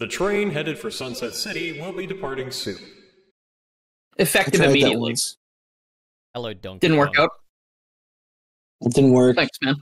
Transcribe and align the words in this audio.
The 0.00 0.06
train 0.06 0.50
headed 0.50 0.78
for 0.78 0.90
Sunset 0.90 1.34
City 1.34 1.78
will 1.78 1.92
be 1.92 2.06
departing 2.06 2.50
soon. 2.50 2.78
Effective 4.16 4.62
immediately. 4.62 4.96
once. 4.96 5.36
Hello, 6.34 6.54
Donkey. 6.54 6.78
Didn't 6.80 6.96
work 6.96 7.18
out. 7.18 7.28
It 8.80 8.94
didn't 8.94 9.12
work. 9.12 9.36
Thanks, 9.36 9.58
man. 9.62 9.76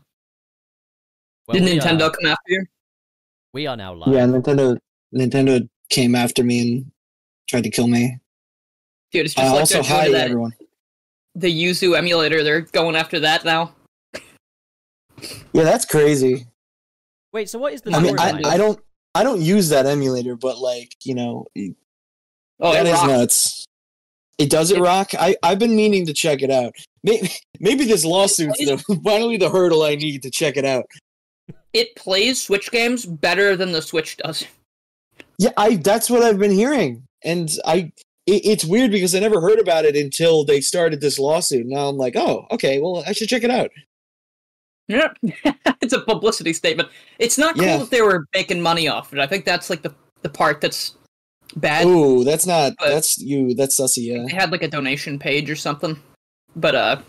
Well, 1.46 1.54
Did 1.59 1.62
we 1.65 1.79
Nintendo 1.79 2.09
Are, 2.09 2.11
come 2.11 2.27
after 2.27 2.43
you? 2.49 2.65
we 3.54 3.69
are 3.69 3.77
now 3.77 3.95
live. 3.95 4.12
Yeah, 4.12 4.27
Nintendo. 4.27 4.77
Nintendo 5.15 5.69
came 5.88 6.17
after 6.17 6.42
me 6.42 6.60
and 6.62 6.90
tried 7.48 7.62
to 7.62 7.71
kill 7.71 7.87
me. 7.87 8.19
Dude, 9.12 9.26
it's 9.26 9.38
Uh, 9.38 9.42
just 9.42 9.53
like 9.53 9.60
also, 9.60 9.74
they're 9.74 9.82
hi 9.85 10.10
that, 10.10 10.24
everyone. 10.26 10.53
the 11.37 11.48
Yuzu 11.64 11.96
emulator. 11.96 12.42
They're 12.42 12.62
going 12.62 12.96
after 12.96 13.21
that 13.21 13.44
now. 13.44 13.72
Yeah, 15.53 15.62
that's 15.62 15.85
crazy. 15.85 16.46
Wait, 17.32 17.48
so 17.48 17.59
what 17.60 17.73
is 17.73 17.82
the 17.82 17.92
I 17.95 18.00
mean, 18.00 18.19
I. 18.19 18.42
I 18.45 18.56
don't, 18.56 18.78
I 19.15 19.23
don't 19.23 19.41
use 19.41 19.69
that 19.70 19.87
emulator, 19.87 20.37
but 20.37 20.59
like, 20.59 20.95
you 21.05 21.15
know, 21.15 21.47
Oh, 22.60 22.73
that 22.73 22.87
is 22.87 23.02
nuts. 23.05 23.65
It 24.38 24.51
does 24.51 24.70
it 24.70 24.80
rock. 24.80 25.10
I 25.19 25.37
I've 25.42 25.59
been 25.59 25.77
meaning 25.77 26.06
to 26.06 26.12
check 26.12 26.42
it 26.42 26.51
out. 26.51 26.74
Maybe 27.02 27.30
maybe 27.60 27.84
this 27.84 28.05
lawsuit's 28.05 28.59
the 28.59 29.01
finally 29.05 29.37
the 29.37 29.51
hurdle 29.51 29.82
I 29.82 29.95
need 29.95 30.23
to 30.23 30.30
check 30.30 30.56
it 30.56 30.65
out. 30.65 30.84
It 31.73 31.95
plays 31.96 32.42
Switch 32.42 32.70
games 32.70 33.05
better 33.05 33.56
than 33.56 33.73
the 33.73 33.82
Switch 33.82 34.16
does. 34.16 34.45
Yeah, 35.38 35.51
I 35.56 35.77
that's 35.77 36.10
what 36.10 36.23
I've 36.23 36.38
been 36.38 36.52
hearing, 36.52 37.04
and 37.24 37.51
I 37.65 37.93
it, 38.27 38.45
it's 38.45 38.65
weird 38.65 38.90
because 38.90 39.15
I 39.15 39.20
never 39.20 39.40
heard 39.40 39.59
about 39.59 39.84
it 39.84 39.96
until 39.96 40.45
they 40.45 40.60
started 40.60 41.01
this 41.01 41.18
lawsuit. 41.18 41.66
Now 41.66 41.88
I'm 41.88 41.96
like, 41.96 42.16
oh, 42.16 42.46
okay, 42.51 42.80
well 42.80 43.04
I 43.06 43.12
should 43.12 43.29
check 43.29 43.45
it 43.45 43.51
out. 43.51 43.70
Yeah, 44.88 45.09
it's 45.83 45.92
a 45.92 46.01
publicity 46.01 46.52
statement. 46.52 46.88
It's 47.19 47.37
not 47.38 47.55
cool 47.56 47.65
Yeah. 47.65 47.77
that 47.79 47.91
they 47.91 48.01
were 48.02 48.27
making 48.34 48.60
money 48.62 48.88
off 48.88 49.12
it. 49.12 49.19
I 49.19 49.27
think 49.27 49.45
that's 49.45 49.69
like 49.70 49.83
the 49.83 49.95
the 50.23 50.29
part 50.29 50.60
that's 50.60 50.95
bad. 51.56 51.87
Ooh, 51.87 52.24
that's 52.24 52.46
not 52.46 52.73
But- 52.79 52.88
that's 52.88 53.19
you. 53.19 53.55
That's 53.55 53.79
sussy. 53.79 53.99
Yeah. 54.07 54.24
They 54.27 54.35
had 54.35 54.51
like 54.51 54.62
a 54.62 54.68
donation 54.68 55.18
page 55.18 55.51
or 55.51 55.57
something. 55.57 56.01
But 56.57 56.74
uh, 56.74 57.01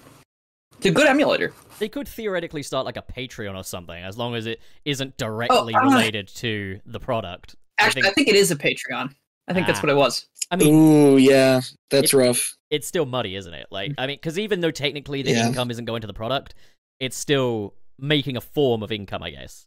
it's 0.78 0.86
a 0.86 0.92
good 0.92 1.08
emulator. 1.08 1.54
They 1.80 1.88
could 1.90 2.08
theoretically 2.08 2.62
start 2.64 2.86
like 2.86 2.98
a 2.98 3.02
Patreon 3.02 3.56
or 3.56 3.64
something, 3.64 3.96
as 4.04 4.18
long 4.18 4.36
as 4.36 4.46
it 4.46 4.60
isn't 4.86 5.16
directly 5.18 5.74
ah. 5.74 5.80
related 5.80 6.28
to 6.36 6.80
the 6.86 7.00
product. 7.00 7.56
Actually, 7.78 8.04
I 8.04 8.12
think, 8.12 8.28
it 8.28 8.36
is 8.36 8.52
a 8.52 8.56
Patreon. 8.58 9.14
I 9.48 9.54
think 9.54 9.66
that's 9.66 9.80
Ah. 9.80 9.84
what 9.84 9.90
it 9.90 9.96
was. 9.96 10.28
I 10.52 10.58
mean, 10.58 10.74
Ooh, 10.76 11.18
yeah, 11.18 11.62
that's 11.90 12.14
It- 12.14 12.18
rough. 12.18 12.56
it's 12.70 12.86
still 12.88 13.06
muddy, 13.06 13.36
isn't 13.36 13.54
it? 13.54 13.68
Like, 13.72 13.94
I 13.98 14.08
mean, 14.08 14.18
because 14.18 14.38
even 14.38 14.60
though 14.60 14.72
technically 14.72 15.22
the 15.22 15.32
Yeah. 15.32 15.48
income 15.48 15.72
isn't 15.72 15.86
going 15.86 16.02
to 16.02 16.08
the 16.08 16.14
product, 16.14 16.54
it's 17.00 17.18
still 17.18 17.74
making 17.98 18.38
a 18.38 18.42
form 18.42 18.84
of 18.84 18.92
income, 18.92 19.24
I 19.24 19.32
guess. 19.32 19.66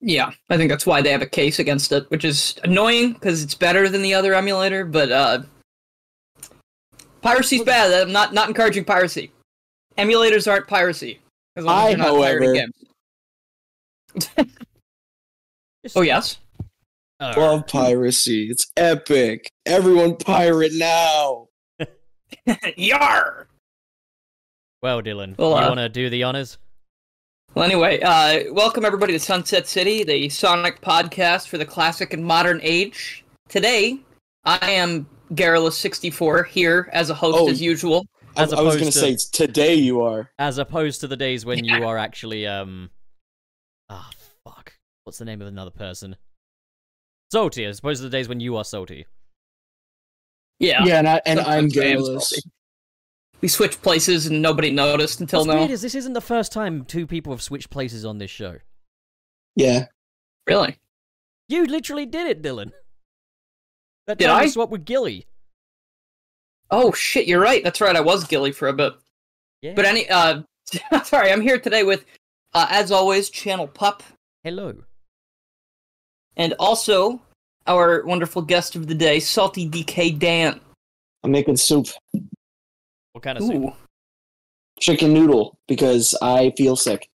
Yeah, 0.00 0.30
I 0.48 0.56
think 0.56 0.70
that's 0.70 0.86
why 0.86 1.02
they 1.02 1.10
have 1.12 1.20
a 1.22 1.26
case 1.26 1.58
against 1.58 1.92
it, 1.92 2.10
which 2.10 2.24
is 2.24 2.54
annoying 2.64 3.12
because 3.12 3.42
it's 3.42 3.54
better 3.54 3.88
than 3.88 4.00
the 4.02 4.14
other 4.14 4.32
emulator. 4.34 4.84
But 4.86 5.12
uh, 5.12 5.42
piracy's 7.20 7.62
bad. 7.62 7.92
I'm 8.06 8.12
not 8.12 8.32
not 8.32 8.48
encouraging 8.48 8.84
piracy. 8.84 9.30
Emulators 9.98 10.50
aren't 10.50 10.66
piracy. 10.66 11.20
As 11.56 11.64
long 11.64 11.76
as 11.76 11.84
I, 11.84 11.88
you're 11.90 11.98
not 11.98 12.06
however- 12.06 12.52
games. 12.54 12.74
Oh 15.96 16.02
yes. 16.02 16.38
Arr. 17.20 17.34
Love 17.36 17.66
piracy. 17.66 18.48
It's 18.50 18.70
epic. 18.76 19.50
Everyone 19.64 20.16
pirate 20.16 20.72
now. 20.74 21.48
Yar. 22.76 23.46
Well, 24.82 25.02
Dylan, 25.02 25.36
Well, 25.36 25.50
you 25.50 25.56
uh, 25.56 25.68
want 25.68 25.78
to 25.80 25.88
do 25.88 26.08
the 26.08 26.22
honors? 26.22 26.56
Well, 27.54 27.64
anyway, 27.64 28.00
uh, 28.00 28.52
welcome 28.54 28.84
everybody 28.84 29.12
to 29.12 29.18
Sunset 29.18 29.66
City, 29.66 30.04
the 30.04 30.28
Sonic 30.30 30.80
podcast 30.80 31.48
for 31.48 31.58
the 31.58 31.66
classic 31.66 32.14
and 32.14 32.24
modern 32.24 32.60
age. 32.62 33.24
Today, 33.48 33.98
I 34.44 34.70
am 34.70 35.06
Garrulous64 35.34 36.46
here 36.46 36.88
as 36.92 37.10
a 37.10 37.14
host 37.14 37.38
Oh, 37.38 37.50
as 37.50 37.60
usual. 37.60 38.06
I, 38.36 38.44
As 38.44 38.52
I 38.54 38.62
was 38.62 38.76
gonna 38.76 38.86
to- 38.90 38.92
say 38.92 39.16
today 39.32 39.74
you 39.74 40.00
are. 40.00 40.30
As 40.38 40.56
opposed 40.58 41.00
to 41.02 41.08
the 41.08 41.16
days 41.16 41.44
when 41.44 41.62
Yeah. 41.64 41.78
you 41.78 41.86
are 41.86 41.98
actually, 41.98 42.46
um, 42.46 42.90
ah, 43.90 44.08
fuck, 44.46 44.72
what's 45.04 45.18
the 45.18 45.24
name 45.26 45.42
of 45.42 45.48
another 45.48 45.72
person? 45.72 46.16
Salty, 47.32 47.64
as 47.66 47.80
opposed 47.80 47.98
to 47.98 48.04
the 48.04 48.16
days 48.16 48.28
when 48.28 48.40
you 48.40 48.56
are 48.56 48.64
salty. 48.64 49.06
Yeah. 50.58 50.84
Yeah, 50.84 50.98
and, 51.00 51.08
I, 51.08 51.20
and 51.26 51.40
I'm 51.40 51.70
Sometimes 51.70 51.76
I 51.78 51.84
am 51.84 51.96
garrulous. 51.96 52.32
Salty. 53.40 53.42
We 53.42 53.48
switched 53.48 53.82
places 53.82 54.26
and 54.26 54.42
nobody 54.42 54.70
noticed 54.70 55.20
until 55.20 55.40
What's 55.40 55.48
now. 55.48 55.56
weird 55.58 55.70
is 55.70 55.82
this 55.82 55.94
isn't 55.94 56.12
the 56.12 56.20
first 56.20 56.52
time 56.52 56.84
two 56.84 57.06
people 57.06 57.32
have 57.32 57.42
switched 57.42 57.70
places 57.70 58.04
on 58.04 58.18
this 58.18 58.30
show. 58.30 58.58
Yeah. 59.56 59.86
Really? 60.46 60.76
You 61.48 61.66
literally 61.66 62.06
did 62.06 62.26
it, 62.28 62.42
Dylan. 62.42 62.72
That 64.06 64.18
Did 64.18 64.28
I? 64.28 64.46
swapped 64.46 64.72
with 64.72 64.84
Gilly. 64.84 65.26
Oh 66.70 66.92
shit, 66.92 67.26
you're 67.26 67.40
right. 67.40 67.62
That's 67.64 67.80
right. 67.80 67.94
I 67.96 68.00
was 68.00 68.24
Gilly 68.24 68.52
for 68.52 68.68
a 68.68 68.72
bit. 68.72 68.94
Yeah. 69.62 69.74
But 69.74 69.84
any 69.84 70.08
uh 70.08 70.42
sorry, 71.04 71.30
I'm 71.32 71.40
here 71.40 71.58
today 71.58 71.82
with 71.82 72.04
uh 72.54 72.66
as 72.70 72.90
always 72.92 73.28
Channel 73.30 73.66
Pup 73.68 74.02
Hello. 74.44 74.74
and 76.36 76.54
also 76.58 77.20
our 77.66 78.04
wonderful 78.04 78.42
guest 78.42 78.74
of 78.76 78.86
the 78.86 78.94
day, 78.94 79.20
Salty 79.20 79.68
DK 79.68 80.18
Dan. 80.18 80.60
I'm 81.22 81.30
making 81.32 81.56
soup. 81.56 81.88
What 83.12 83.24
kind 83.24 83.38
of 83.38 83.44
soup? 83.44 83.54
Ooh. 83.54 83.72
Chicken 84.78 85.12
noodle 85.12 85.58
because 85.68 86.14
I 86.22 86.52
feel 86.56 86.76
sick. 86.76 87.08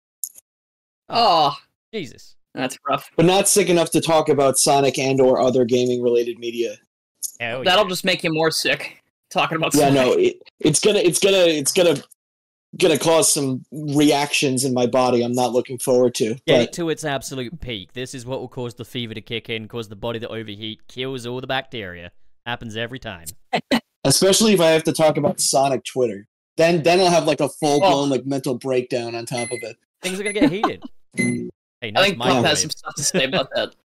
Oh. 1.09 1.55
oh, 1.55 1.57
Jesus. 1.93 2.37
that's 2.55 2.79
rough. 2.89 3.11
But 3.17 3.27
not 3.27 3.49
sick 3.49 3.69
enough 3.69 3.91
to 3.93 4.01
talk 4.01 4.29
about 4.29 4.59
Sonic 4.59 4.99
and 4.99 5.21
or 5.21 5.41
other 5.41 5.65
gaming 5.65 6.03
related 6.03 6.39
media. 6.39 6.77
Hell 7.41 7.65
That'll 7.65 7.85
yeah. 7.85 7.89
just 7.89 8.05
make 8.05 8.23
you 8.25 8.33
more 8.33 8.51
sick 8.51 9.03
talking 9.31 9.57
about 9.57 9.75
Yeah, 9.75 9.91
no, 9.91 10.13
it, 10.13 10.37
it's 10.61 10.81
gonna 10.81 10.99
it's 10.99 11.19
gonna 11.19 11.37
it's 11.37 11.73
gonna 11.73 11.97
gonna 12.79 12.99
cause 12.99 13.33
some 13.33 13.65
reactions 13.73 14.65
in 14.65 14.75
my 14.75 14.87
body 14.87 15.23
I'm 15.23 15.33
not 15.33 15.53
looking 15.53 15.79
forward 15.79 16.15
to. 16.17 16.37
Get 16.47 16.61
it 16.61 16.73
to 16.75 16.91
its 16.91 17.05
absolute 17.05 17.61
peak. 17.61 17.93
This 17.93 18.15
is 18.15 18.25
what 18.25 18.41
will 18.41 18.49
cause 18.49 18.75
the 18.75 18.85
fever 18.85 19.15
to 19.15 19.21
kick 19.21 19.49
in, 19.49 19.69
cause 19.69 19.89
the 19.89 19.97
body 19.97 20.21
to 20.21 20.29
overheat, 20.29 20.87
kills 20.89 21.27
all 21.27 21.41
the 21.41 21.47
bacteria. 21.47 22.13
Happens 22.47 22.77
every 22.77 22.99
time. 22.99 23.27
especially 24.05 24.53
if 24.53 24.61
I 24.61 24.71
have 24.71 24.85
to 24.85 24.93
talk 24.93 25.17
about 25.17 25.41
Sonic 25.41 25.85
Twitter. 25.85 26.27
Then 26.57 26.83
then 26.83 27.01
I'll 27.01 27.11
have 27.11 27.27
like 27.27 27.41
a 27.41 27.49
full 27.49 27.77
Oh. 27.85 27.91
blown 27.91 28.11
like 28.11 28.25
mental 28.27 28.55
breakdown 28.57 29.15
on 29.15 29.27
top 29.27 29.51
of 29.51 29.59
it. 29.63 29.77
Things 30.03 30.21
are 30.21 30.23
gonna 30.23 30.33
get 30.41 30.51
heated. 30.53 30.83
hey, 31.17 31.49
I 31.83 31.91
nice 31.91 32.05
think 32.05 32.19
Pup 32.19 32.27
microwave. 32.29 32.45
has 32.47 32.61
some 32.61 32.71
stuff 32.71 32.95
to 32.97 33.03
say 33.05 33.25
about 33.25 33.49
that. 33.55 33.75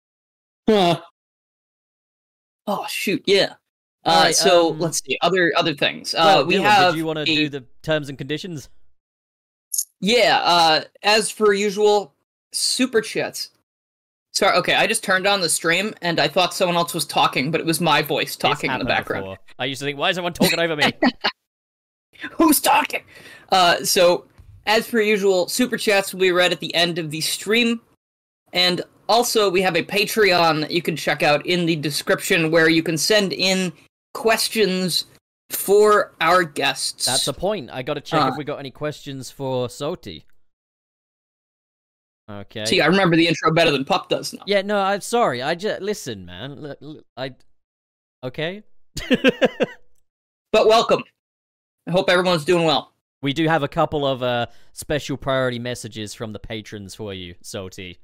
Huh. 0.69 1.01
Oh 2.67 2.85
shoot, 2.87 3.23
yeah. 3.25 3.53
Uh, 4.05 4.09
Alright, 4.11 4.35
so 4.35 4.69
um, 4.71 4.79
let's 4.79 5.01
see 5.03 5.17
other 5.21 5.51
other 5.57 5.73
things. 5.73 6.13
Uh, 6.13 6.17
Well, 6.37 6.45
we 6.45 6.55
Dylan, 6.55 6.61
have 6.63 6.93
Did 6.93 6.97
you 6.99 7.05
want 7.05 7.17
to 7.17 7.23
a- 7.23 7.35
do 7.35 7.49
the 7.49 7.65
terms 7.81 8.07
and 8.09 8.17
conditions? 8.17 8.69
Yeah, 9.99 10.39
uh, 10.43 10.81
as 11.03 11.31
per 11.31 11.53
usual, 11.53 12.13
super 12.53 13.01
chats. 13.01 13.49
Sorry, 14.33 14.55
okay, 14.57 14.75
I 14.75 14.85
just 14.87 15.03
turned 15.03 15.25
on 15.27 15.41
the 15.41 15.49
stream 15.49 15.93
and 16.01 16.19
I 16.19 16.27
thought 16.27 16.53
someone 16.53 16.75
else 16.77 16.93
was 16.93 17.05
talking, 17.05 17.51
but 17.51 17.59
it 17.59 17.65
was 17.65 17.81
my 17.81 18.01
voice 18.01 18.35
talking 18.35 18.71
in 18.71 18.79
the 18.79 18.85
background. 18.85 19.23
before. 19.25 19.37
I 19.57 19.65
used 19.65 19.79
to 19.79 19.85
think, 19.85 19.97
why 19.97 20.09
is 20.11 20.17
everyone 20.17 20.33
talking 20.33 20.59
over 20.59 20.75
me? 20.75 20.91
Who's 22.33 22.59
talking? 22.61 23.01
Uh, 23.51 23.83
so, 23.83 24.25
as 24.65 24.87
per 24.87 25.01
usual, 25.01 25.47
super 25.47 25.77
chats 25.77 26.13
will 26.13 26.19
be 26.21 26.31
read 26.31 26.51
at 26.51 26.59
the 26.59 26.73
end 26.75 26.99
of 26.99 27.11
the 27.11 27.21
stream. 27.21 27.81
And 28.53 28.81
also, 29.07 29.49
we 29.49 29.61
have 29.61 29.75
a 29.75 29.83
Patreon 29.83 30.61
that 30.61 30.71
you 30.71 30.81
can 30.81 30.95
check 30.95 31.23
out 31.23 31.45
in 31.45 31.65
the 31.65 31.75
description 31.75 32.51
where 32.51 32.69
you 32.69 32.83
can 32.83 32.97
send 32.97 33.33
in 33.33 33.71
questions 34.13 35.05
for 35.49 36.13
our 36.21 36.43
guests. 36.43 37.05
That's 37.05 37.27
a 37.27 37.33
point. 37.33 37.69
I 37.71 37.81
gotta 37.81 38.01
check 38.01 38.21
Uh. 38.21 38.27
if 38.31 38.37
we 38.37 38.43
got 38.43 38.59
any 38.59 38.69
questions 38.71 39.31
for 39.31 39.67
Soti. 39.67 40.23
Okay. 42.29 42.65
See, 42.65 42.79
I 42.81 42.85
remember 42.85 43.15
the 43.15 43.27
intro 43.27 43.51
better 43.51 43.71
than 43.71 43.85
Pup 43.85 44.07
does 44.09 44.33
now. 44.33 44.43
Yeah, 44.45 44.61
no, 44.61 44.79
I'm 44.79 45.01
sorry. 45.01 45.41
I 45.41 45.55
just 45.55 45.81
listen, 45.81 46.25
man. 46.25 46.63
L- 46.63 46.75
l- 46.81 47.01
I 47.17 47.33
okay. 48.23 48.63
But 50.51 50.67
welcome. 50.67 51.03
I 51.87 51.91
hope 51.91 52.09
everyone's 52.09 52.43
doing 52.45 52.65
well. 52.65 52.91
we 53.21 53.33
do 53.33 53.47
have 53.47 53.61
a 53.63 53.67
couple 53.67 54.05
of 54.05 54.23
uh 54.23 54.47
special 54.73 55.17
priority 55.17 55.59
messages 55.59 56.13
from 56.13 56.33
the 56.33 56.39
patrons 56.39 56.95
for 56.95 57.13
you, 57.13 57.35
Soti. 57.43 57.97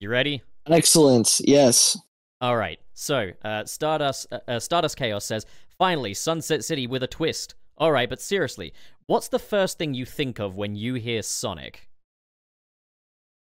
You 0.00 0.08
ready? 0.08 0.42
Excellent. 0.66 1.40
Yes. 1.44 1.98
All 2.40 2.56
right. 2.56 2.80
So, 2.94 3.30
uh, 3.44 3.64
Stardust 3.64 4.26
uh, 4.32 4.40
uh, 4.48 4.58
Stardust 4.60 4.96
Chaos 4.96 5.24
says, 5.24 5.46
"Finally, 5.78 6.14
Sunset 6.14 6.64
City 6.64 6.86
with 6.86 7.02
a 7.02 7.06
twist." 7.06 7.54
All 7.76 7.90
right, 7.92 8.08
but 8.08 8.20
seriously, 8.20 8.72
what's 9.06 9.28
the 9.28 9.38
first 9.38 9.78
thing 9.78 9.94
you 9.94 10.04
think 10.04 10.38
of 10.38 10.54
when 10.56 10.76
you 10.76 10.94
hear 10.94 11.22
Sonic? 11.22 11.88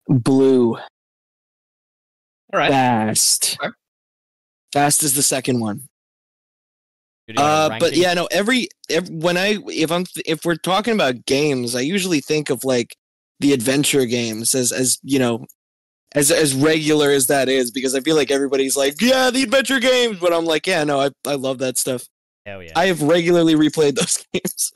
Blue. 0.08 0.76
All 0.76 2.60
right. 2.60 2.72
Fast. 2.72 3.58
Okay. 3.62 3.72
Fast 4.74 5.04
is 5.04 5.16
the 5.16 5.24
second 5.24 5.60
one. 5.60 5.84
You're 7.28 7.36
doing 7.36 7.48
a 7.48 7.52
Uh, 7.52 7.80
but 7.80 7.96
yeah, 7.96 8.14
no. 8.14 8.28
Every, 8.32 8.70
ev 8.90 9.10
when 9.10 9.38
I 9.38 9.58
if 9.68 9.92
I'm 9.92 10.06
if 10.26 10.46
we're 10.46 10.56
talking 10.56 10.94
about 10.94 11.26
games, 11.26 11.76
I 11.76 11.82
usually 11.82 12.22
think 12.22 12.50
of 12.50 12.64
like 12.64 12.96
the 13.40 13.54
adventure 13.54 14.06
games 14.06 14.56
as 14.56 14.72
as 14.72 14.98
you 15.04 15.20
know 15.20 15.46
as 16.16 16.32
as 16.32 16.56
regular 16.56 17.12
as 17.12 17.28
that 17.28 17.50
is 17.50 17.72
because 17.72 17.96
I 17.96 18.00
feel 18.00 18.16
like 18.16 18.32
everybody's 18.32 18.78
like, 18.78 19.02
yeah, 19.02 19.30
the 19.30 19.44
adventure 19.44 19.80
games, 19.80 20.20
but 20.20 20.34
I'm 20.34 20.46
like, 20.46 20.68
yeah, 20.68 20.84
no, 20.84 21.02
I 21.02 21.10
I 21.26 21.36
love 21.36 21.60
that 21.60 21.78
stuff. 21.78 22.08
Hell 22.46 22.64
yeah. 22.64 22.72
I 22.76 22.86
have 22.86 23.02
regularly 23.02 23.56
replayed 23.56 23.96
those 24.00 24.24
games. 24.34 24.72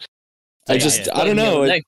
I 0.67 0.73
Yeah, 0.73 0.79
just 0.79 1.07
yeah. 1.07 1.17
I 1.17 1.25
don't 1.25 1.37
know. 1.37 1.63
It, 1.63 1.67
day. 1.67 1.83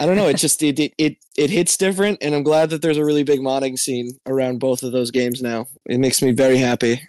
I 0.00 0.06
don't 0.06 0.16
know. 0.16 0.26
It 0.28 0.38
just 0.38 0.62
it, 0.62 0.78
it 0.80 0.94
it 0.98 1.16
it 1.36 1.50
hits 1.50 1.76
different, 1.76 2.18
and 2.22 2.34
I'm 2.34 2.42
glad 2.42 2.70
that 2.70 2.80
there's 2.82 2.96
a 2.96 3.04
really 3.04 3.22
big 3.22 3.40
modding 3.40 3.78
scene 3.78 4.18
around 4.26 4.58
both 4.58 4.82
of 4.82 4.92
those 4.92 5.10
games 5.10 5.42
now. 5.42 5.66
It 5.86 5.98
makes 6.00 6.22
me 6.22 6.32
very 6.32 6.56
happy. 6.56 7.02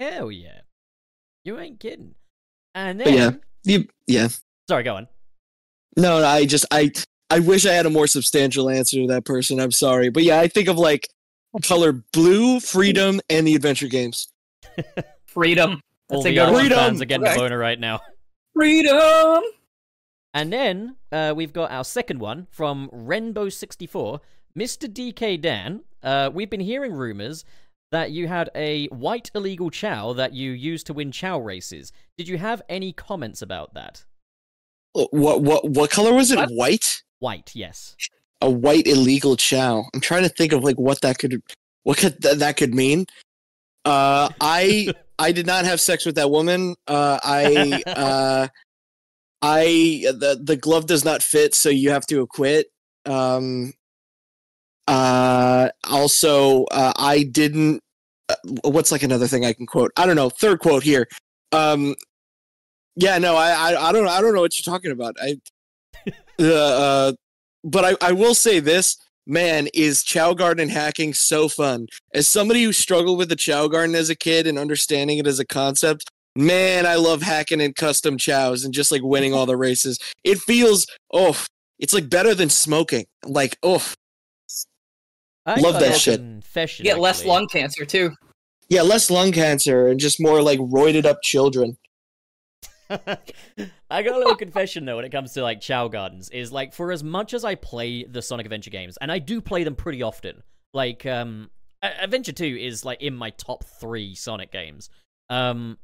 Hell 0.00 0.30
yeah. 0.32 0.60
You 1.44 1.58
ain't 1.60 1.78
kidding. 1.78 2.14
And 2.74 2.98
But 2.98 3.04
then 3.04 3.14
yeah. 3.14 3.30
You, 3.64 3.88
yeah. 4.06 4.28
Sorry, 4.68 4.82
go 4.82 4.96
on. 4.96 5.08
No, 5.96 6.20
no, 6.20 6.26
I 6.26 6.46
just 6.46 6.64
I 6.70 6.90
I 7.30 7.40
wish 7.40 7.66
I 7.66 7.72
had 7.72 7.86
a 7.86 7.90
more 7.90 8.06
substantial 8.06 8.68
answer 8.70 8.96
to 8.96 9.06
that 9.08 9.24
person. 9.24 9.60
I'm 9.60 9.72
sorry, 9.72 10.08
but 10.10 10.22
yeah, 10.22 10.40
I 10.40 10.48
think 10.48 10.68
of 10.68 10.78
like 10.78 11.08
color 11.62 11.92
blue, 12.12 12.60
freedom, 12.60 13.20
and 13.30 13.46
the 13.46 13.54
adventure 13.54 13.88
games. 13.88 14.28
Freedom. 15.26 15.80
All 16.08 16.22
That's 16.22 16.26
a 16.26 16.28
the 16.30 16.34
good 16.34 16.40
other 16.40 16.52
one. 16.52 16.60
Freedom! 16.62 16.78
fans 16.78 17.02
are 17.02 17.04
getting 17.04 17.26
a 17.26 17.30
Right. 17.30 17.38
boner 17.38 17.58
right 17.58 17.78
now. 17.80 18.00
Freedom. 18.54 19.42
And 20.36 20.52
then 20.52 20.96
uh, 21.10 21.32
we've 21.34 21.54
got 21.54 21.70
our 21.70 21.82
second 21.82 22.20
one 22.20 22.46
from 22.50 22.90
Renbo64, 22.92 24.20
Mr. 24.54 24.86
DK 24.86 25.40
Dan. 25.40 25.80
Uh, 26.02 26.28
we've 26.30 26.50
been 26.50 26.60
hearing 26.60 26.92
rumors 26.92 27.46
that 27.90 28.10
you 28.10 28.28
had 28.28 28.50
a 28.54 28.86
white 28.88 29.30
illegal 29.34 29.70
chao 29.70 30.12
that 30.12 30.34
you 30.34 30.50
used 30.50 30.86
to 30.88 30.92
win 30.92 31.10
chao 31.10 31.38
races. 31.38 31.90
Did 32.18 32.28
you 32.28 32.36
have 32.36 32.60
any 32.68 32.92
comments 32.92 33.40
about 33.40 33.72
that? 33.72 34.04
What 34.92 35.40
what 35.40 35.70
what 35.70 35.90
color 35.90 36.12
was 36.12 36.30
it? 36.30 36.36
What? 36.36 36.50
White. 36.52 37.02
White, 37.18 37.52
yes. 37.54 37.96
A 38.42 38.50
white 38.50 38.86
illegal 38.86 39.36
chao. 39.36 39.86
I'm 39.94 40.02
trying 40.02 40.24
to 40.24 40.28
think 40.28 40.52
of 40.52 40.62
like 40.62 40.78
what 40.78 41.00
that 41.00 41.18
could 41.18 41.42
what 41.84 41.96
could 41.96 42.22
th- 42.22 42.36
that 42.36 42.58
could 42.58 42.74
mean. 42.74 43.06
Uh, 43.86 44.28
I 44.38 44.92
I 45.18 45.32
did 45.32 45.46
not 45.46 45.64
have 45.64 45.80
sex 45.80 46.04
with 46.04 46.16
that 46.16 46.30
woman. 46.30 46.74
Uh, 46.86 47.18
I 47.24 47.82
uh, 47.86 48.48
I 49.46 49.64
the 50.06 50.40
the 50.42 50.56
glove 50.56 50.86
does 50.86 51.04
not 51.04 51.22
fit, 51.22 51.54
so 51.54 51.68
you 51.68 51.90
have 51.90 52.04
to 52.06 52.20
acquit. 52.20 52.66
Um, 53.04 53.74
uh, 54.88 55.68
also, 55.84 56.64
uh, 56.64 56.92
I 56.96 57.22
didn't. 57.22 57.80
Uh, 58.28 58.34
what's 58.64 58.90
like 58.90 59.04
another 59.04 59.28
thing 59.28 59.44
I 59.44 59.52
can 59.52 59.66
quote? 59.66 59.92
I 59.96 60.04
don't 60.04 60.16
know. 60.16 60.30
Third 60.30 60.58
quote 60.58 60.82
here. 60.82 61.06
Um, 61.52 61.94
yeah, 62.96 63.18
no, 63.18 63.36
I, 63.36 63.50
I, 63.50 63.88
I 63.88 63.92
don't, 63.92 64.08
I 64.08 64.20
don't 64.20 64.34
know 64.34 64.40
what 64.40 64.58
you're 64.58 64.72
talking 64.72 64.90
about. 64.90 65.14
I, 65.22 65.38
uh, 66.40 66.44
uh, 66.44 67.12
but 67.62 67.84
I, 67.84 68.08
I 68.08 68.12
will 68.12 68.34
say 68.34 68.58
this. 68.58 68.96
Man, 69.28 69.68
is 69.74 70.04
Chao 70.04 70.34
Garden 70.34 70.68
hacking 70.68 71.12
so 71.12 71.48
fun? 71.48 71.88
As 72.14 72.28
somebody 72.28 72.62
who 72.62 72.72
struggled 72.72 73.18
with 73.18 73.28
the 73.28 73.36
Chao 73.36 73.66
Garden 73.66 73.96
as 73.96 74.08
a 74.08 74.14
kid 74.14 74.46
and 74.46 74.56
understanding 74.56 75.18
it 75.18 75.26
as 75.26 75.40
a 75.40 75.44
concept, 75.44 76.10
man, 76.36 76.86
I 76.86 76.96
love 76.96 77.22
hacking 77.22 77.60
in 77.60 77.72
custom 77.72 78.18
chows 78.18 78.64
and 78.64 78.72
just 78.74 78.92
like 78.92 79.02
winning 79.02 79.34
all 79.34 79.46
the 79.46 79.56
races. 79.56 79.98
It 80.24 80.38
feels, 80.38 80.86
oh, 81.12 81.44
it's 81.78 81.94
like 81.94 82.08
better 82.08 82.34
than 82.34 82.50
smoking. 82.50 83.06
Like, 83.24 83.56
oh, 83.62 83.84
I 85.46 85.60
Love 85.60 85.74
that 85.80 85.96
a 85.96 85.98
shit. 85.98 86.18
Confession, 86.18 86.84
Get 86.84 86.98
less 86.98 87.20
actually. 87.20 87.30
lung 87.30 87.46
cancer 87.46 87.84
too. 87.84 88.10
yeah, 88.68 88.82
less 88.82 89.10
lung 89.10 89.30
cancer 89.30 89.86
and 89.86 90.00
just 90.00 90.20
more 90.20 90.42
like 90.42 90.58
roided 90.58 91.04
up 91.06 91.22
children. 91.22 91.76
I 92.90 94.02
got 94.02 94.14
a 94.14 94.18
little 94.18 94.36
confession 94.36 94.84
though 94.84 94.96
when 94.96 95.04
it 95.04 95.10
comes 95.10 95.32
to 95.34 95.42
like 95.42 95.60
Chao 95.60 95.88
Gardens 95.88 96.30
is 96.30 96.52
like 96.52 96.72
for 96.72 96.92
as 96.92 97.02
much 97.02 97.34
as 97.34 97.44
I 97.44 97.54
play 97.56 98.04
the 98.04 98.22
Sonic 98.22 98.46
Adventure 98.46 98.70
games 98.70 98.96
and 99.00 99.10
I 99.10 99.18
do 99.18 99.40
play 99.40 99.64
them 99.64 99.74
pretty 99.74 100.02
often. 100.02 100.42
Like 100.74 101.04
um 101.06 101.50
Adventure 101.82 102.32
2 102.32 102.44
is 102.44 102.84
like 102.84 103.00
in 103.02 103.14
my 103.14 103.30
top 103.30 103.64
3 103.64 104.14
Sonic 104.14 104.50
games. 104.52 104.90
Um 105.30 105.78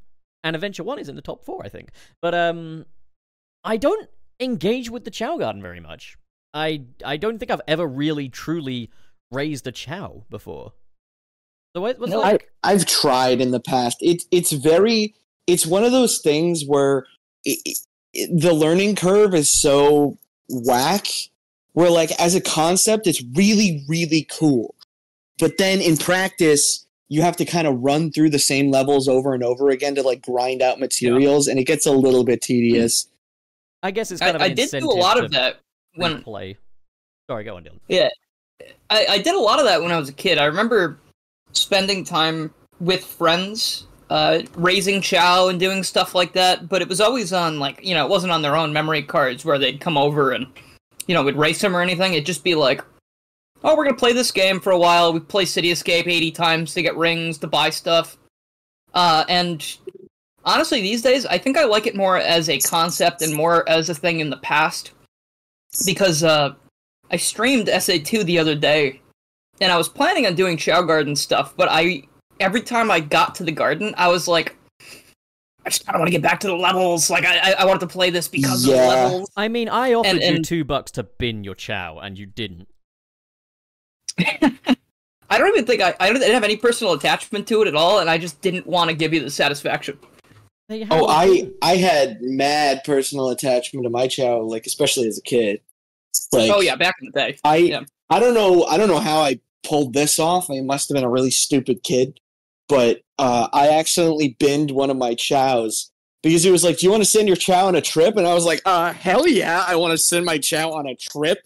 and 0.45 0.57
Adventure 0.57 0.83
1 0.83 0.99
is 0.99 1.09
in 1.09 1.17
the 1.17 1.23
top 1.23 1.45
4 1.45 1.63
I 1.65 1.69
think. 1.69 1.91
But 2.21 2.35
um 2.35 2.87
I 3.65 3.77
don't 3.77 4.09
engage 4.41 4.91
with 4.91 5.05
the 5.05 5.11
Chao 5.11 5.39
Garden 5.39 5.63
very 5.63 5.81
much. 5.81 6.17
I 6.55 6.85
I 7.05 7.17
don't 7.17 7.39
think 7.39 7.51
I've 7.51 7.61
ever 7.67 7.87
really 7.87 8.29
truly 8.29 8.91
raised 9.31 9.67
a 9.67 9.73
Chao 9.73 10.25
before. 10.29 10.73
So 11.75 11.81
what 11.81 11.99
was 11.99 12.11
No, 12.11 12.21
like 12.21 12.51
I've 12.63 12.87
tried 12.87 13.41
in 13.41 13.51
the 13.51 13.61
past. 13.61 13.99
It's 14.01 14.27
it's 14.31 14.53
very 14.53 15.15
it's 15.47 15.67
one 15.67 15.85
of 15.85 15.93
those 15.93 16.19
things 16.19 16.65
where 16.67 17.07
it, 17.45 17.79
it, 18.13 18.41
the 18.41 18.53
learning 18.53 18.97
curve 18.97 19.35
is 19.35 19.51
so 19.51 20.19
whack. 20.49 21.07
Where 21.73 21.91
like 21.91 22.11
as 22.21 22.35
a 22.35 22.41
concept, 22.41 23.07
it's 23.07 23.23
really 23.35 23.85
really 23.89 24.29
cool, 24.31 24.75
but 25.39 25.57
then 25.57 25.81
in 25.81 25.97
practice, 25.97 26.87
you 27.13 27.21
have 27.21 27.37
to 27.37 27.45
kind 27.45 27.67
of 27.67 27.79
run 27.81 28.11
through 28.11 28.31
the 28.31 28.39
same 28.39 28.71
levels 28.71 29.07
over 29.07 29.35
and 29.35 29.45
over 29.45 29.69
again 29.69 29.95
to 29.95 30.03
like 30.03 30.23
grind 30.23 30.63
out 30.63 30.81
materials, 30.81 31.47
and 31.47 31.59
it 31.59 31.65
gets 31.65 31.85
a 31.85 31.93
little 31.93 32.25
bit 32.25 32.41
tedious. 32.41 33.07
I 33.83 33.91
guess 33.91 34.11
it's 34.11 34.23
I, 34.23 34.33
kind 34.33 34.37
of 34.37 34.41
I 34.41 34.49
did 34.49 34.71
do 34.71 34.91
a 34.91 34.97
lot 34.97 35.23
of 35.23 35.31
that 35.33 35.61
when 35.95 36.23
play. 36.23 36.57
Sorry, 37.29 37.45
go 37.45 37.57
on, 37.57 37.65
Dylan. 37.65 37.81
I, 38.89 39.07
I 39.11 39.19
did 39.19 39.35
a 39.35 39.39
lot 39.39 39.59
of 39.59 39.67
that 39.67 39.83
when 39.83 39.93
I 39.93 39.99
was 39.99 40.09
a 40.09 40.15
kid. 40.15 40.39
I 40.39 40.47
remember 40.47 41.01
spending 41.53 42.03
time 42.03 42.51
with 42.81 43.05
friends, 43.05 43.87
uh, 44.09 44.41
raising 44.55 45.03
chao 45.03 45.49
and 45.49 45.61
doing 45.61 45.83
stuff 45.83 46.15
like 46.15 46.33
that. 46.33 46.67
But 46.67 46.81
it 46.81 46.89
was 46.89 47.03
always 47.03 47.31
on 47.35 47.59
like 47.59 47.85
you 47.85 47.93
know, 47.93 48.07
it 48.07 48.09
wasn't 48.09 48.33
on 48.33 48.41
their 48.41 48.57
own 48.57 48.73
memory 48.73 49.03
cards 49.03 49.45
where 49.45 49.59
they'd 49.59 49.83
come 49.83 49.99
over 49.99 50.33
and 50.33 50.47
you 51.07 51.15
know, 51.15 51.23
we'd 51.23 51.37
race 51.37 51.61
them 51.61 51.77
or 51.77 51.83
anything. 51.83 52.15
It'd 52.15 52.25
just 52.25 52.43
be 52.43 52.55
like, 52.55 52.83
oh, 53.65 53.77
we're 53.77 53.85
gonna 53.85 53.97
play 53.97 54.13
this 54.13 54.31
game 54.31 54.61
for 54.61 54.71
a 54.73 54.79
while. 54.79 55.13
We 55.13 55.21
play 55.21 55.45
City 55.45 55.71
Escape 55.71 56.07
eighty 56.07 56.31
times 56.31 56.75
to 56.75 56.83
get 56.83 56.97
rings 56.97 57.39
to 57.39 57.47
buy 57.47 57.71
stuff. 57.71 58.17
Uh, 58.95 59.25
and 59.29 59.77
honestly, 60.45 60.81
these 60.83 61.03
days, 61.03 61.25
I 61.27 61.39
think 61.39 61.57
I 61.57 61.65
like 61.65 61.87
it 61.87 61.97
more 61.97 62.19
as 62.19 62.49
a 62.49 62.59
concept 62.61 63.23
and 63.23 63.35
more 63.35 63.69
as 63.69 63.89
a 63.89 63.95
thing 63.95 64.21
in 64.21 64.31
the 64.31 64.37
past 64.39 64.93
because 65.87 66.23
uh, 66.23 66.55
I 67.11 67.17
streamed 67.17 67.69
SA2 67.69 68.25
the 68.25 68.39
other 68.39 68.55
day, 68.55 69.01
and 69.61 69.73
I 69.73 69.77
was 69.79 69.89
planning 69.89 70.27
on 70.27 70.35
doing 70.35 70.57
Chao 70.57 70.83
Garden 70.83 71.17
stuff, 71.17 71.55
but 71.57 71.69
I 71.71 72.03
every 72.41 72.63
time 72.63 72.91
I 72.91 73.01
got 73.01 73.35
to 73.37 73.45
the 73.45 73.53
garden, 73.53 73.95
I 73.97 74.09
was 74.09 74.27
like, 74.29 74.57
I 75.65 75.71
just 75.71 75.87
kind 75.87 75.95
of 75.95 76.01
want 76.01 76.09
to 76.09 76.13
get 76.13 76.23
back 76.23 76.41
to 76.41 76.49
the 76.49 76.57
levels. 76.57 77.09
Like 77.09 77.25
I, 77.25 77.53
I, 77.53 77.55
I 77.61 77.65
wanted 77.65 77.81
to 77.81 77.87
play 77.87 78.11
this 78.11 78.27
because 78.29 78.65
of 78.65 78.71
the 78.73 78.77
Yeah. 78.77 78.89
levels. 78.89 79.31
I 79.37 79.47
mean, 79.49 79.69
I 79.69 79.95
offered 79.95 80.21
you 80.21 80.29
and- 80.29 80.45
two 80.45 80.65
bucks 80.65 80.91
to 80.93 81.05
bin 81.05 81.45
your 81.45 81.55
chao, 81.55 81.99
and 82.01 82.19
you 82.19 82.27
didn't. 82.27 82.67
I 85.31 85.39
don't 85.39 85.49
even 85.49 85.65
think 85.65 85.81
I, 85.81 85.95
I 85.99 86.13
didn't 86.13 86.31
have 86.33 86.45
any 86.45 86.57
personal 86.57 86.93
attachment 86.93 87.47
to 87.49 87.63
it 87.63 87.69
at 87.69 87.75
all, 87.75 88.01
and 88.01 88.11
I 88.11 88.19
just 88.19 88.41
didn't 88.43 88.67
want 88.67 88.91
to 88.91 88.97
give 88.97 89.15
you 89.15 89.21
the 89.21 89.31
satisfaction. 89.31 89.99
Hey, 90.69 90.87
Oh, 90.91 91.07
I 91.09 91.51
I 91.61 91.77
had 91.77 92.21
mad 92.23 92.83
personal 92.85 93.31
attachment 93.31 93.85
to 93.85 93.91
my 93.91 94.09
chao, 94.09 94.41
like 94.41 94.67
especially 94.67 95.09
as 95.09 95.19
a 95.19 95.23
kid. 95.23 95.61
Like, 96.33 96.51
oh 96.51 96.61
yeah, 96.61 96.77
back 96.77 96.97
in 97.01 97.07
the 97.07 97.13
day. 97.13 97.39
I 97.45 97.57
Yeah. 97.57 97.81
I 98.11 98.21
don't 98.21 98.35
know 98.35 98.65
I 98.65 98.77
don't 98.77 98.89
know 98.89 98.99
how 98.99 99.21
I 99.21 99.41
pulled 99.67 99.93
this 99.95 100.19
off. 100.19 100.51
I 100.51 100.61
must 100.61 100.89
have 100.89 100.95
been 100.95 101.05
a 101.05 101.11
really 101.11 101.31
stupid 101.31 101.83
kid, 101.83 102.21
but 102.69 103.03
uh, 103.19 103.49
I 103.53 103.71
accidentally 103.71 104.37
binned 104.39 104.71
one 104.71 104.91
of 104.91 104.97
my 104.97 105.15
chows 105.15 105.91
because 106.23 106.43
he 106.43 106.51
was 106.51 106.65
like, 106.65 106.79
"Do 106.79 106.87
you 106.87 106.91
want 106.91 107.03
to 107.03 107.09
send 107.09 107.29
your 107.29 107.37
chao 107.37 107.67
on 107.67 107.77
a 107.77 107.81
trip?" 107.81 108.17
And 108.17 108.27
I 108.27 108.35
was 108.35 108.45
like, 108.45 108.63
"Uh, 108.65 108.93
hell 108.93 109.29
yeah, 109.29 109.65
I 109.67 109.77
want 109.77 109.93
to 109.93 109.99
send 109.99 110.25
my 110.25 110.39
chao 110.39 110.73
on 110.73 110.87
a 110.87 110.95
trip." 110.95 111.39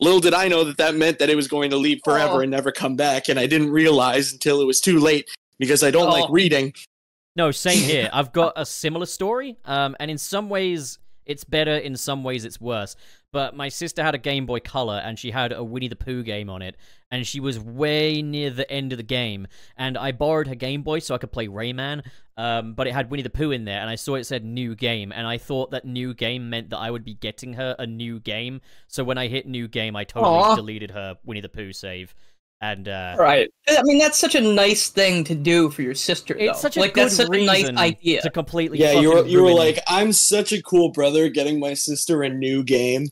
Little 0.00 0.20
did 0.20 0.34
I 0.34 0.48
know 0.48 0.64
that 0.64 0.78
that 0.78 0.94
meant 0.94 1.18
that 1.18 1.28
it 1.30 1.36
was 1.36 1.48
going 1.48 1.70
to 1.70 1.76
leave 1.76 2.00
forever 2.04 2.36
Oh. 2.36 2.40
and 2.40 2.50
never 2.50 2.72
come 2.72 2.96
back, 2.96 3.28
and 3.28 3.38
I 3.38 3.46
didn't 3.46 3.70
realize 3.70 4.32
until 4.32 4.60
it 4.60 4.64
was 4.66 4.80
too 4.80 4.98
late 4.98 5.28
because 5.58 5.82
I 5.82 5.90
don't 5.90 6.08
like 6.10 6.24
Oh. 6.28 6.32
reading. 6.32 6.72
No, 7.36 7.50
same 7.50 7.78
here. 7.82 8.08
I've 8.12 8.32
got 8.32 8.54
a 8.56 8.64
similar 8.66 9.06
story, 9.06 9.56
um, 9.64 9.94
and 10.00 10.10
in 10.10 10.18
some 10.18 10.48
ways 10.48 10.98
it's 11.26 11.44
better, 11.44 11.76
in 11.76 11.96
some 11.96 12.24
ways 12.24 12.44
it's 12.44 12.60
worse. 12.60 12.96
But 13.32 13.54
my 13.54 13.68
sister 13.68 14.02
had 14.02 14.16
a 14.16 14.18
Game 14.18 14.46
Boy 14.46 14.58
Color, 14.58 15.00
and 15.04 15.16
she 15.16 15.30
had 15.30 15.52
a 15.52 15.62
Winnie 15.62 15.86
the 15.86 15.94
Pooh 15.94 16.24
game 16.24 16.50
on 16.50 16.62
it, 16.62 16.76
and 17.12 17.24
she 17.24 17.38
was 17.38 17.60
way 17.60 18.22
near 18.22 18.50
the 18.50 18.68
end 18.68 18.92
of 18.92 18.96
the 18.96 19.04
game, 19.04 19.46
and 19.76 19.96
I 19.96 20.10
borrowed 20.12 20.48
her 20.48 20.56
Game 20.56 20.82
Boy 20.82 20.98
so 20.98 21.14
I 21.14 21.18
could 21.18 21.30
play 21.30 21.46
Rayman, 21.46 22.04
um, 22.40 22.72
but 22.72 22.86
it 22.86 22.94
had 22.94 23.10
Winnie 23.10 23.22
the 23.22 23.28
Pooh 23.28 23.50
in 23.50 23.66
there, 23.66 23.80
and 23.80 23.90
I 23.90 23.96
saw 23.96 24.14
it 24.14 24.24
said 24.24 24.44
new 24.46 24.74
game, 24.74 25.12
and 25.12 25.26
I 25.26 25.36
thought 25.36 25.72
that 25.72 25.84
new 25.84 26.14
game 26.14 26.48
meant 26.48 26.70
that 26.70 26.78
I 26.78 26.90
would 26.90 27.04
be 27.04 27.12
getting 27.12 27.52
her 27.52 27.76
a 27.78 27.86
new 27.86 28.18
game. 28.18 28.62
So 28.88 29.04
when 29.04 29.18
I 29.18 29.28
hit 29.28 29.46
new 29.46 29.68
game, 29.68 29.94
I 29.94 30.04
totally 30.04 30.34
Aw. 30.36 30.56
deleted 30.56 30.90
her 30.92 31.16
Winnie 31.22 31.42
the 31.42 31.50
Pooh 31.50 31.74
save, 31.74 32.14
and 32.62 32.88
uh, 32.88 33.16
Right. 33.18 33.50
I 33.68 33.82
mean, 33.82 33.98
that's 33.98 34.18
such 34.18 34.34
a 34.34 34.40
nice 34.40 34.88
thing 34.88 35.22
to 35.24 35.34
do 35.34 35.68
for 35.68 35.82
your 35.82 35.94
sister. 35.94 36.32
Though. 36.32 36.44
it's 36.44 36.62
such 36.62 36.78
a 36.78 36.80
like 36.80 36.94
good 36.94 37.04
that's 37.04 37.16
such 37.16 37.28
a 37.28 37.44
nice 37.44 37.68
idea. 37.68 38.22
to 38.22 38.30
completely. 38.30 38.78
Yeah, 38.78 38.92
you 38.92 39.10
were 39.14 39.26
you 39.26 39.42
were 39.42 39.48
ruin- 39.48 39.56
like, 39.58 39.80
I'm 39.86 40.12
such 40.12 40.52
a 40.52 40.62
cool 40.62 40.88
brother 40.92 41.28
getting 41.28 41.60
my 41.60 41.74
sister 41.74 42.22
a 42.22 42.30
new 42.30 42.64
game. 42.64 43.08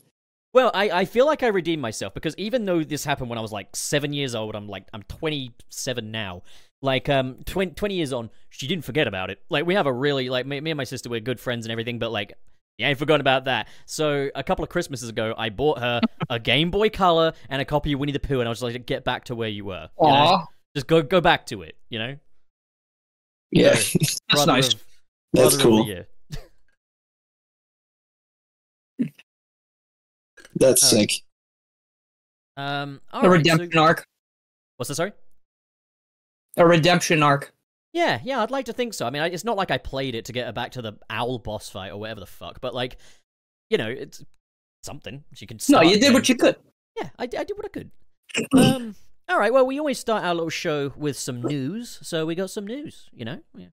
Well, 0.53 0.71
I, 0.73 0.89
I 0.89 1.05
feel 1.05 1.27
like 1.27 1.43
I 1.43 1.47
redeemed 1.47 1.83
myself 1.83 2.15
because 2.15 2.33
even 2.39 2.65
though 2.65 2.83
this 2.83 3.05
happened 3.05 3.29
when 3.29 3.37
I 3.37 3.41
was 3.43 3.51
like 3.51 3.75
seven 3.75 4.11
years 4.13 4.33
old, 4.33 4.55
I'm 4.55 4.67
like 4.67 4.87
I'm 4.91 5.03
27 5.03 6.09
now. 6.09 6.41
Like 6.81 7.09
um 7.09 7.37
20, 7.45 7.71
20 7.71 7.93
years 7.95 8.13
on, 8.13 8.29
she 8.49 8.65
didn't 8.67 8.85
forget 8.85 9.07
about 9.07 9.29
it. 9.29 9.39
Like 9.49 9.65
we 9.65 9.73
have 9.75 9.85
a 9.85 9.93
really 9.93 10.29
like 10.29 10.45
me, 10.45 10.59
me 10.61 10.71
and 10.71 10.77
my 10.77 10.83
sister 10.85 11.09
we're 11.09 11.19
good 11.19 11.39
friends 11.39 11.65
and 11.65 11.71
everything, 11.71 11.99
but 11.99 12.11
like 12.11 12.33
You 12.77 12.85
ain't 12.85 12.97
forgotten 12.97 13.19
about 13.21 13.45
that. 13.45 13.67
So 13.85 14.29
a 14.33 14.43
couple 14.43 14.63
of 14.63 14.69
Christmases 14.69 15.09
ago, 15.09 15.33
I 15.37 15.49
bought 15.49 15.79
her 15.79 15.99
a 16.29 16.39
Game 16.51 16.71
Boy 16.71 16.89
Color 16.89 17.33
and 17.49 17.61
a 17.61 17.65
copy 17.65 17.91
of 17.91 17.99
Winnie 17.99 18.13
the 18.13 18.19
Pooh, 18.21 18.39
and 18.39 18.47
I 18.47 18.49
was 18.49 18.63
like, 18.63 18.85
"Get 18.85 19.03
back 19.03 19.25
to 19.25 19.35
where 19.35 19.49
you 19.49 19.65
were. 19.65 19.89
You 19.99 20.07
know? 20.07 20.13
Aw, 20.13 20.45
Just 20.75 20.87
go 20.87 21.01
go 21.01 21.19
back 21.19 21.45
to 21.47 21.63
it. 21.63 21.75
You 21.89 21.99
know." 21.99 22.15
Yeah, 23.51 23.73
So, 23.75 23.99
that's 24.29 24.45
nice. 24.45 24.73
of- 24.73 24.83
that's 25.33 25.55
brother 25.55 25.55
of 25.55 25.57
the 25.57 25.63
cool. 25.63 25.85
year. 25.87 26.07
That's 30.55 30.87
sick. 30.89 31.11
Um, 32.57 33.01
all 33.11 33.25
A 33.25 33.29
right, 33.29 33.37
redemption 33.37 33.71
so- 33.71 33.81
arc. 33.83 34.05
What's 34.77 34.87
that? 34.89 34.95
Sorry. 34.95 35.11
A 36.57 36.65
redemption 36.65 37.23
arc. 37.23 37.53
Yeah, 37.93 38.19
yeah, 38.23 38.41
I'd 38.41 38.51
like 38.51 38.65
to 38.65 38.73
think 38.73 38.93
so. 38.93 39.07
I 39.07 39.09
mean, 39.09 39.21
I, 39.21 39.27
it's 39.29 39.43
not 39.43 39.57
like 39.57 39.71
I 39.71 39.77
played 39.77 40.13
it 40.13 40.25
to 40.25 40.33
get 40.33 40.45
her 40.45 40.51
back 40.51 40.71
to 40.73 40.81
the 40.81 40.93
owl 41.09 41.39
boss 41.39 41.69
fight 41.69 41.91
or 41.91 41.97
whatever 41.97 42.19
the 42.19 42.25
fuck, 42.27 42.61
but 42.61 42.73
like, 42.73 42.97
you 43.69 43.77
know, 43.77 43.87
it's 43.89 44.23
something 44.83 45.23
she 45.33 45.47
can. 45.47 45.57
No, 45.69 45.81
you 45.81 45.93
did 45.93 46.01
doing. 46.01 46.13
what 46.13 46.29
you 46.29 46.35
could. 46.35 46.55
Yeah, 46.97 47.09
I, 47.17 47.23
I 47.23 47.27
did 47.27 47.51
what 47.55 47.65
I 47.65 47.69
could. 47.69 47.91
um, 48.57 48.95
all 49.27 49.39
right. 49.39 49.51
Well, 49.51 49.65
we 49.65 49.79
always 49.79 49.97
start 49.99 50.23
our 50.23 50.33
little 50.35 50.49
show 50.49 50.93
with 50.95 51.17
some 51.17 51.41
news, 51.41 51.99
so 52.01 52.25
we 52.25 52.35
got 52.35 52.49
some 52.51 52.67
news. 52.67 53.09
You 53.11 53.25
know. 53.25 53.39
Yeah. 53.55 53.67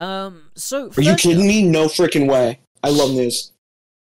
Um. 0.00 0.50
So. 0.54 0.90
Are 0.96 1.02
you 1.02 1.14
kidding 1.16 1.40
up- 1.40 1.46
me? 1.46 1.62
No 1.62 1.86
freaking 1.86 2.30
way. 2.30 2.60
I 2.82 2.90
love 2.90 3.10
news. 3.12 3.52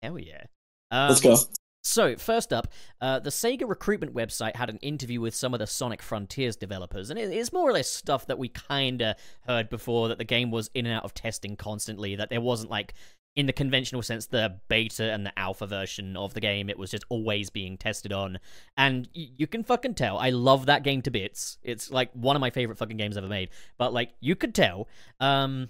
Hell 0.04 0.20
yeah. 0.20 0.44
Um, 0.92 1.10
Let's 1.10 1.22
go. 1.22 1.38
So, 1.86 2.16
first 2.16 2.52
up, 2.52 2.68
uh, 3.00 3.20
the 3.20 3.30
Sega 3.30 3.70
recruitment 3.70 4.16
website 4.16 4.56
had 4.56 4.72
an 4.72 4.78
interview 4.78 5.22
with 5.22 5.36
some 5.36 5.54
of 5.54 5.60
the 5.60 5.68
Sonic 5.68 6.02
Frontiers 6.02 6.56
developers, 6.56 7.12
and 7.12 7.20
it- 7.20 7.32
it's 7.32 7.54
more 7.54 7.70
or 7.70 7.74
less 7.74 7.88
stuff 7.88 8.26
that 8.26 8.40
we 8.40 8.50
kinda 8.50 9.16
heard 9.42 9.70
before 9.70 10.08
that 10.08 10.18
the 10.18 10.24
game 10.24 10.50
was 10.50 10.72
in 10.74 10.88
and 10.88 10.96
out 10.96 11.04
of 11.04 11.14
testing 11.14 11.56
constantly, 11.56 12.16
that 12.16 12.32
there 12.32 12.42
wasn't 12.42 12.72
like, 12.72 12.96
in 13.36 13.46
the 13.46 13.54
conventional 13.54 14.02
sense, 14.02 14.26
the 14.26 14.60
beta 14.68 15.12
and 15.12 15.28
the 15.28 15.40
alpha 15.40 15.68
version 15.68 16.18
of 16.18 16.34
the 16.34 16.40
game, 16.40 16.72
it 16.72 16.80
was 16.80 16.90
just 16.90 17.04
always 17.10 17.52
being 17.52 17.78
tested 17.78 18.12
on. 18.12 18.40
And 18.76 19.08
you 19.14 19.46
can 19.46 19.64
fucking 19.64 19.94
tell. 19.94 20.18
I 20.18 20.32
love 20.32 20.66
that 20.66 20.82
game 20.82 21.04
to 21.04 21.12
bits. 21.12 21.60
It's 21.62 21.92
like 21.92 22.12
one 22.14 22.36
of 22.36 22.40
my 22.40 22.50
favorite 22.50 22.80
fucking 22.80 22.98
games 22.98 23.16
ever 23.16 23.28
made. 23.28 23.52
But, 23.78 23.94
like, 23.94 24.16
you 24.22 24.36
could 24.36 24.56
tell. 24.56 24.88
Um, 25.20 25.70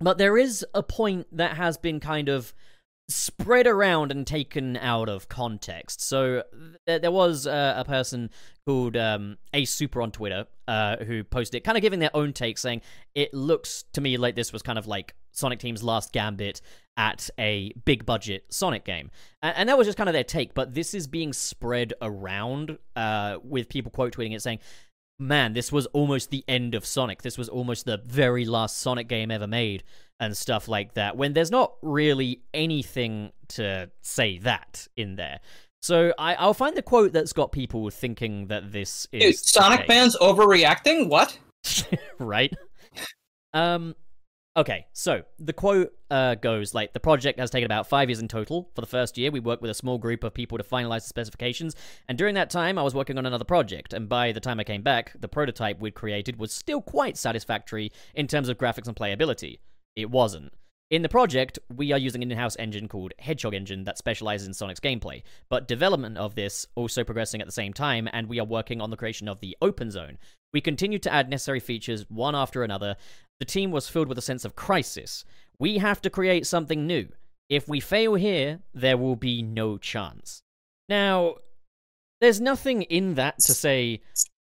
but 0.00 0.16
there 0.16 0.38
is 0.38 0.64
a 0.72 0.82
point 0.82 1.26
that 1.36 1.58
has 1.58 1.76
been 1.76 2.00
kind 2.00 2.30
of 2.30 2.54
spread 3.08 3.66
around 3.66 4.10
and 4.10 4.26
taken 4.26 4.76
out 4.76 5.08
of 5.08 5.28
context. 5.28 6.00
So 6.00 6.42
th- 6.86 7.02
there 7.02 7.10
was 7.10 7.46
uh, 7.46 7.74
a 7.76 7.84
person 7.84 8.30
called 8.66 8.96
um, 8.96 9.36
Ace 9.52 9.70
Super 9.70 10.00
on 10.00 10.10
Twitter 10.10 10.46
uh, 10.66 10.96
who 11.04 11.22
posted 11.22 11.58
it, 11.58 11.64
kind 11.64 11.76
of 11.76 11.82
giving 11.82 11.98
their 12.00 12.14
own 12.14 12.32
take, 12.32 12.56
saying 12.56 12.80
it 13.14 13.34
looks 13.34 13.84
to 13.92 14.00
me 14.00 14.16
like 14.16 14.34
this 14.34 14.52
was 14.52 14.62
kind 14.62 14.78
of 14.78 14.86
like 14.86 15.14
Sonic 15.32 15.58
Team's 15.58 15.82
last 15.82 16.12
gambit 16.12 16.60
at 16.96 17.28
a 17.38 17.72
big 17.84 18.06
budget 18.06 18.46
Sonic 18.50 18.84
game, 18.84 19.10
and, 19.42 19.56
and 19.56 19.68
that 19.68 19.76
was 19.76 19.86
just 19.86 19.98
kind 19.98 20.08
of 20.08 20.14
their 20.14 20.24
take. 20.24 20.54
But 20.54 20.74
this 20.74 20.94
is 20.94 21.06
being 21.06 21.32
spread 21.32 21.92
around 22.00 22.78
uh, 22.96 23.38
with 23.42 23.68
people 23.68 23.90
quote 23.90 24.16
tweeting 24.16 24.34
it 24.34 24.42
saying. 24.42 24.60
Man, 25.18 25.52
this 25.52 25.70
was 25.70 25.86
almost 25.86 26.30
the 26.30 26.44
end 26.48 26.74
of 26.74 26.84
Sonic. 26.84 27.22
This 27.22 27.38
was 27.38 27.48
almost 27.48 27.84
the 27.86 27.98
very 27.98 28.44
last 28.44 28.78
Sonic 28.78 29.08
game 29.08 29.30
ever 29.30 29.46
made 29.46 29.84
and 30.20 30.36
stuff 30.36 30.68
like 30.68 30.94
that 30.94 31.16
when 31.16 31.32
there's 31.32 31.50
not 31.50 31.74
really 31.82 32.42
anything 32.52 33.32
to 33.48 33.90
say 34.00 34.38
that 34.38 34.86
in 34.96 35.16
there. 35.16 35.40
So 35.82 36.14
I, 36.18 36.34
I'll 36.36 36.54
find 36.54 36.76
the 36.76 36.82
quote 36.82 37.12
that's 37.12 37.32
got 37.32 37.52
people 37.52 37.90
thinking 37.90 38.46
that 38.46 38.72
this 38.72 39.06
is 39.12 39.42
Dude, 39.42 39.46
Sonic 39.46 39.86
fans 39.86 40.16
overreacting? 40.16 41.08
What? 41.08 41.38
right? 42.18 42.52
Um, 43.52 43.94
okay, 44.56 44.86
so 44.92 45.22
the 45.38 45.52
quote 45.52 45.92
uh, 46.10 46.34
goes 46.36 46.74
like 46.74 46.92
the 46.92 47.00
project 47.00 47.38
has 47.38 47.50
taken 47.50 47.66
about 47.66 47.88
five 47.88 48.08
years 48.08 48.20
in 48.20 48.28
total. 48.28 48.70
For 48.74 48.80
the 48.80 48.86
first 48.86 49.18
year, 49.18 49.30
we 49.30 49.40
worked 49.40 49.62
with 49.62 49.70
a 49.70 49.74
small 49.74 49.98
group 49.98 50.24
of 50.24 50.34
people 50.34 50.58
to 50.58 50.64
finalize 50.64 51.02
the 51.02 51.08
specifications, 51.08 51.74
and 52.08 52.16
during 52.18 52.34
that 52.34 52.50
time, 52.50 52.78
I 52.78 52.82
was 52.82 52.94
working 52.94 53.18
on 53.18 53.26
another 53.26 53.44
project. 53.44 53.92
And 53.92 54.08
by 54.08 54.32
the 54.32 54.40
time 54.40 54.60
I 54.60 54.64
came 54.64 54.82
back, 54.82 55.12
the 55.18 55.28
prototype 55.28 55.80
we'd 55.80 55.94
created 55.94 56.38
was 56.38 56.52
still 56.52 56.80
quite 56.80 57.16
satisfactory 57.16 57.92
in 58.14 58.26
terms 58.26 58.48
of 58.48 58.58
graphics 58.58 58.86
and 58.86 58.96
playability. 58.96 59.58
It 59.96 60.10
wasn't. 60.10 60.52
In 60.90 61.02
the 61.02 61.08
project, 61.08 61.58
we 61.74 61.92
are 61.92 61.98
using 61.98 62.22
an 62.22 62.30
in-house 62.30 62.56
engine 62.56 62.88
called 62.88 63.14
Hedgehog 63.18 63.54
Engine 63.54 63.84
that 63.84 63.96
specializes 63.96 64.46
in 64.46 64.52
Sonic's 64.52 64.80
gameplay, 64.80 65.22
but 65.48 65.66
development 65.66 66.18
of 66.18 66.34
this 66.34 66.66
also 66.74 67.04
progressing 67.04 67.40
at 67.40 67.46
the 67.46 67.52
same 67.52 67.72
time, 67.72 68.08
and 68.12 68.28
we 68.28 68.38
are 68.38 68.44
working 68.44 68.80
on 68.80 68.90
the 68.90 68.96
creation 68.96 69.26
of 69.26 69.40
the 69.40 69.56
Open 69.62 69.90
Zone. 69.90 70.18
We 70.52 70.60
continued 70.60 71.02
to 71.04 71.12
add 71.12 71.30
necessary 71.30 71.58
features 71.58 72.04
one 72.08 72.34
after 72.34 72.62
another. 72.62 72.96
The 73.40 73.46
team 73.46 73.70
was 73.70 73.88
filled 73.88 74.08
with 74.08 74.18
a 74.18 74.22
sense 74.22 74.44
of 74.44 74.56
crisis. 74.56 75.24
We 75.58 75.78
have 75.78 76.02
to 76.02 76.10
create 76.10 76.46
something 76.46 76.86
new. 76.86 77.08
If 77.48 77.66
we 77.66 77.80
fail 77.80 78.14
here, 78.14 78.60
there 78.74 78.98
will 78.98 79.16
be 79.16 79.42
no 79.42 79.78
chance. 79.78 80.42
Now, 80.88 81.36
there's 82.20 82.40
nothing 82.40 82.82
in 82.82 83.14
that 83.14 83.38
to 83.40 83.54
say 83.54 84.02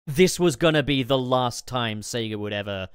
this 0.05 0.39
was 0.39 0.57
gonna 0.57 0.83
be 0.83 1.01
the 1.01 1.17
last 1.17 1.65
time 1.65 2.01
Sega 2.01 2.35
would 2.35 2.53
ever 2.53 2.89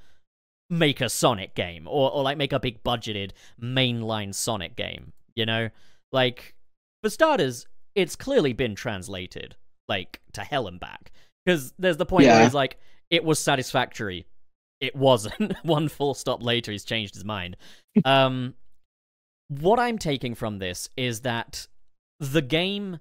make 0.71 1.01
a 1.01 1.09
Sonic 1.09 1.53
game 1.53 1.87
or, 1.87 2.09
or 2.11 2.23
like 2.23 2.37
make 2.37 2.53
a 2.53 2.59
big 2.59 2.81
budgeted 2.83 3.31
mainline 3.61 4.33
Sonic 4.33 4.75
game, 4.75 5.13
you 5.35 5.45
know? 5.45 5.69
Like, 6.11 6.55
for 7.03 7.09
starters, 7.09 7.67
it's 7.93 8.15
clearly 8.15 8.53
been 8.53 8.73
translated, 8.73 9.55
like, 9.87 10.19
to 10.33 10.41
hell 10.41 10.67
and 10.67 10.79
back. 10.79 11.11
Because 11.45 11.73
there's 11.77 11.97
the 11.97 12.05
point 12.05 12.25
where 12.25 12.37
Yeah. 12.37 12.43
he's 12.45 12.53
like, 12.53 12.77
it 13.09 13.23
was 13.23 13.37
satisfactory. 13.37 14.25
It 14.79 14.95
wasn't. 14.95 15.53
One 15.63 15.87
full 15.89 16.13
stop 16.13 16.41
later, 16.41 16.71
he's 16.71 16.85
changed 16.85 17.13
his 17.15 17.25
mind. 17.25 17.57
um, 18.05 18.55
what 19.49 19.79
I'm 19.79 19.97
taking 19.97 20.33
from 20.35 20.59
this 20.59 20.87
is 20.95 21.21
that 21.21 21.67
the 22.19 22.41
game, 22.41 22.99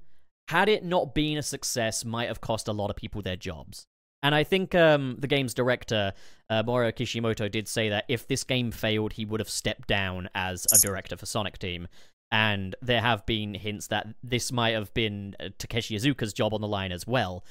had 0.49 0.69
it 0.69 0.85
not 0.85 1.15
been 1.15 1.39
a 1.39 1.43
success, 1.43 2.05
might 2.05 2.27
have 2.29 2.41
cost 2.41 2.67
a 2.67 2.73
lot 2.73 2.91
of 2.91 2.97
people 2.97 3.23
their 3.23 3.37
jobs. 3.37 3.87
And 4.23 4.35
I 4.35 4.45
think 4.45 4.75
um, 4.75 5.17
the 5.19 5.27
game's 5.27 5.55
director, 5.55 6.12
uh, 6.50 6.62
Morio 6.67 6.93
Kishimoto, 6.93 7.49
did 7.49 7.67
say 7.69 7.89
that 7.89 8.05
if 8.09 8.27
this 8.29 8.45
game 8.45 8.71
failed, 8.71 9.15
he 9.15 9.25
would 9.25 9.41
have 9.41 9.49
stepped 9.49 9.89
down 9.89 10.29
as 10.35 10.67
a 10.75 10.79
director 10.79 11.17
for 11.17 11.25
Sonic 11.27 11.59
Team. 11.59 11.89
And 12.31 12.77
there 12.83 13.00
have 13.00 13.25
been 13.27 13.55
hints 13.55 13.87
that 13.89 14.07
this 14.23 14.53
might 14.53 14.75
have 14.75 14.93
been 14.95 15.35
uh, 15.41 15.49
Takeshi 15.59 15.97
Iizuka's 15.97 16.33
job 16.33 16.53
on 16.55 16.61
the 16.61 16.69
line 16.69 16.93
as 16.93 17.07
well. 17.07 17.45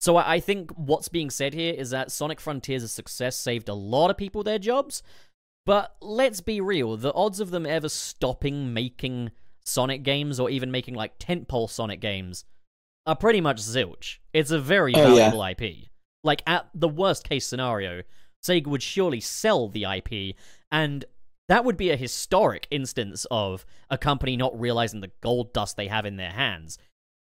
So 0.00 0.16
I 0.16 0.40
think 0.40 0.70
what's 0.72 1.08
being 1.08 1.28
said 1.30 1.54
here 1.54 1.74
is 1.74 1.90
that 1.90 2.10
Sonic 2.10 2.40
Frontiers' 2.40 2.90
success 2.90 3.36
saved 3.36 3.68
a 3.68 3.74
lot 3.74 4.10
of 4.10 4.16
people 4.16 4.42
their 4.42 4.58
jobs. 4.58 5.02
But 5.64 5.94
let's 6.00 6.40
be 6.40 6.60
real, 6.60 6.96
the 6.96 7.12
odds 7.14 7.38
of 7.38 7.50
them 7.50 7.66
ever 7.66 7.88
stopping 7.88 8.72
making 8.74 9.30
Sonic 9.64 10.02
games 10.02 10.40
or 10.40 10.50
even 10.50 10.72
making 10.72 10.94
like 10.94 11.18
tentpole 11.20 11.70
Sonic 11.70 12.00
games 12.00 12.44
are 13.06 13.14
pretty 13.14 13.40
much 13.40 13.58
zilch. 13.58 14.18
It's 14.32 14.50
a 14.50 14.58
very 14.58 14.92
Oh, 14.96 15.14
yeah. 15.14 15.30
valuable 15.30 15.44
IP. 15.44 15.88
Like 16.24 16.42
at 16.46 16.68
the 16.74 16.88
worst 16.88 17.28
case 17.28 17.46
scenario, 17.46 18.02
Sega 18.44 18.66
would 18.66 18.82
surely 18.82 19.20
sell 19.20 19.68
the 19.68 19.84
IP 19.84 20.36
and 20.70 21.04
that 21.48 21.64
would 21.64 21.76
be 21.76 21.90
a 21.90 21.96
historic 21.96 22.66
instance 22.70 23.26
of 23.30 23.66
a 23.90 23.98
company 23.98 24.36
not 24.36 24.58
realizing 24.58 25.00
the 25.00 25.10
gold 25.20 25.52
dust 25.52 25.76
they 25.76 25.88
have 25.88 26.06
in 26.06 26.16
their 26.16 26.30
hands. 26.30 26.78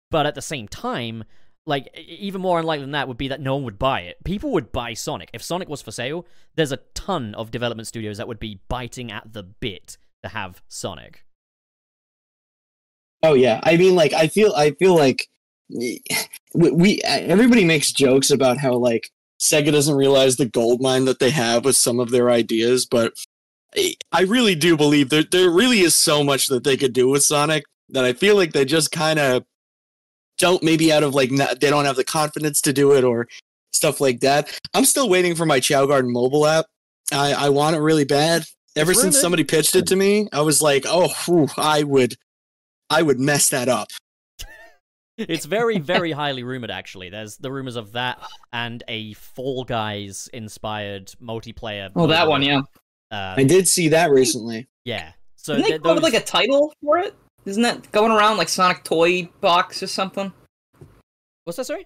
But 0.10 0.26
at 0.26 0.36
the 0.36 0.42
same 0.42 0.68
time, 0.68 1.26
like 1.68 1.90
even 1.96 2.42
more 2.42 2.60
unlikely 2.60 2.84
than 2.84 2.92
that 2.92 3.08
would 3.08 3.18
be 3.18 3.28
that 3.28 3.42
no 3.42 3.56
one 3.56 3.64
would 3.64 3.80
buy 3.80 4.02
it. 4.02 4.24
People 4.24 4.52
would 4.52 4.72
buy 4.72 4.94
Sonic. 4.94 5.30
If 5.34 5.44
Sonic 5.44 5.68
was 5.68 5.82
for 5.82 5.92
sale, 5.92 6.26
there's 6.56 6.72
a 6.72 6.80
ton 6.94 7.36
of 7.36 7.52
development 7.52 7.88
studios 7.88 8.18
that 8.18 8.28
would 8.28 8.40
be 8.40 8.62
biting 8.70 9.12
at 9.12 9.34
the 9.34 9.44
bit 9.44 9.98
to 10.24 10.30
have 10.30 10.62
Sonic. 10.68 11.26
Oh 13.24 13.34
yeah, 13.34 13.60
I 13.64 13.78
mean, 13.78 13.96
like 13.96 14.14
I 14.14 14.28
feel, 14.28 14.54
I 14.54 14.72
feel 14.72 14.96
like 14.96 15.28
we, 15.70 16.02
we 16.54 17.02
everybody 17.04 17.66
makes 17.66 17.92
jokes 17.92 18.32
about 18.32 18.58
how 18.58 18.74
like 18.74 19.10
Sega 19.40 19.72
doesn't 19.72 19.96
realize 19.96 20.38
the 20.38 20.46
gold 20.46 20.82
mine 20.82 21.06
that 21.06 21.20
they 21.20 21.32
have 21.32 21.66
with 21.66 21.76
some 21.76 22.00
of 22.00 22.12
their 22.12 22.30
ideas, 22.30 22.86
but 22.86 23.14
I- 24.14 24.22
really 24.22 24.56
do 24.56 24.78
believe 24.78 25.10
there 25.10 25.24
there 25.24 25.50
really 25.50 25.82
is 25.82 25.96
so 25.96 26.24
much 26.24 26.48
that 26.48 26.64
they 26.64 26.78
could 26.78 26.94
do 26.94 27.10
with 27.10 27.24
Sonic 27.24 27.66
that 27.90 28.06
I 28.06 28.14
feel 28.14 28.36
like 28.36 28.54
they 28.54 28.66
just 28.66 28.92
kind 28.92 29.20
of 29.20 29.44
don't 30.38 30.64
maybe 30.64 30.92
out 30.92 31.04
of 31.04 31.14
like 31.14 31.32
not, 31.32 31.60
they 31.60 31.70
don't 31.70 31.86
have 31.86 31.96
the 31.96 32.04
confidence 32.04 32.62
to 32.62 32.74
do 32.74 32.94
it 32.94 33.04
or 33.04 33.28
stuff 33.72 34.02
like 34.02 34.22
that. 34.22 34.58
I'm 34.74 34.86
still 34.86 35.10
waiting 35.10 35.36
for 35.36 35.46
my 35.46 35.60
Chao 35.60 35.86
Garden 35.86 36.12
mobile 36.12 36.48
app. 36.48 36.66
I 37.12 37.34
I 37.34 37.50
want 37.50 37.76
it 37.76 37.80
really 37.80 38.06
bad. 38.06 38.46
Ever 38.76 38.92
It's 38.92 39.02
since 39.02 39.20
somebody 39.22 39.44
pitched 39.44 39.76
it 39.76 39.88
to 39.88 39.96
me, 39.96 40.28
I 40.34 40.42
was 40.42 40.62
like, 40.62 40.84
oh, 40.86 41.08
whew, 41.26 41.48
I 41.58 41.84
would, 41.84 42.16
I 42.90 43.02
would 43.02 43.20
mess 43.20 43.50
that 43.50 43.70
up. 43.70 43.88
It's 45.18 45.46
very, 45.46 45.78
very 45.80 46.12
highly 46.12 46.44
rumored, 46.44 46.72
actually. 46.72 47.10
There's 47.10 47.38
the 47.38 47.52
rumors 47.52 47.76
of 47.78 47.94
that 47.94 48.20
and 48.52 48.84
a 48.88 49.14
Fall 49.14 49.64
Guys 49.64 50.30
inspired 50.34 51.08
multiplayer. 51.24 51.90
Oh, 51.96 52.08
that 52.08 52.28
one, 52.28 52.42
yeah. 52.42 52.62
Uh, 53.12 53.36
I 53.38 53.44
did 53.46 53.68
see 53.68 53.88
that 53.90 54.12
recently. 54.12 54.68
yeah. 54.84 55.14
So 55.36 55.54
Didn't 55.54 55.64
they 55.64 55.70
th- 55.70 55.82
with 55.82 55.94
those- 55.96 56.02
like 56.04 56.14
a 56.16 56.26
title 56.26 56.74
for 56.84 56.98
it? 56.98 57.16
Isn't 57.46 57.62
that 57.64 57.92
going 57.92 58.12
around 58.12 58.38
like 58.38 58.50
Sonic 58.50 58.84
Toy 58.84 59.30
Box 59.40 59.82
or 59.84 59.88
something? 59.88 60.34
what's 61.44 61.58
that? 61.58 61.66
Sorry. 61.66 61.86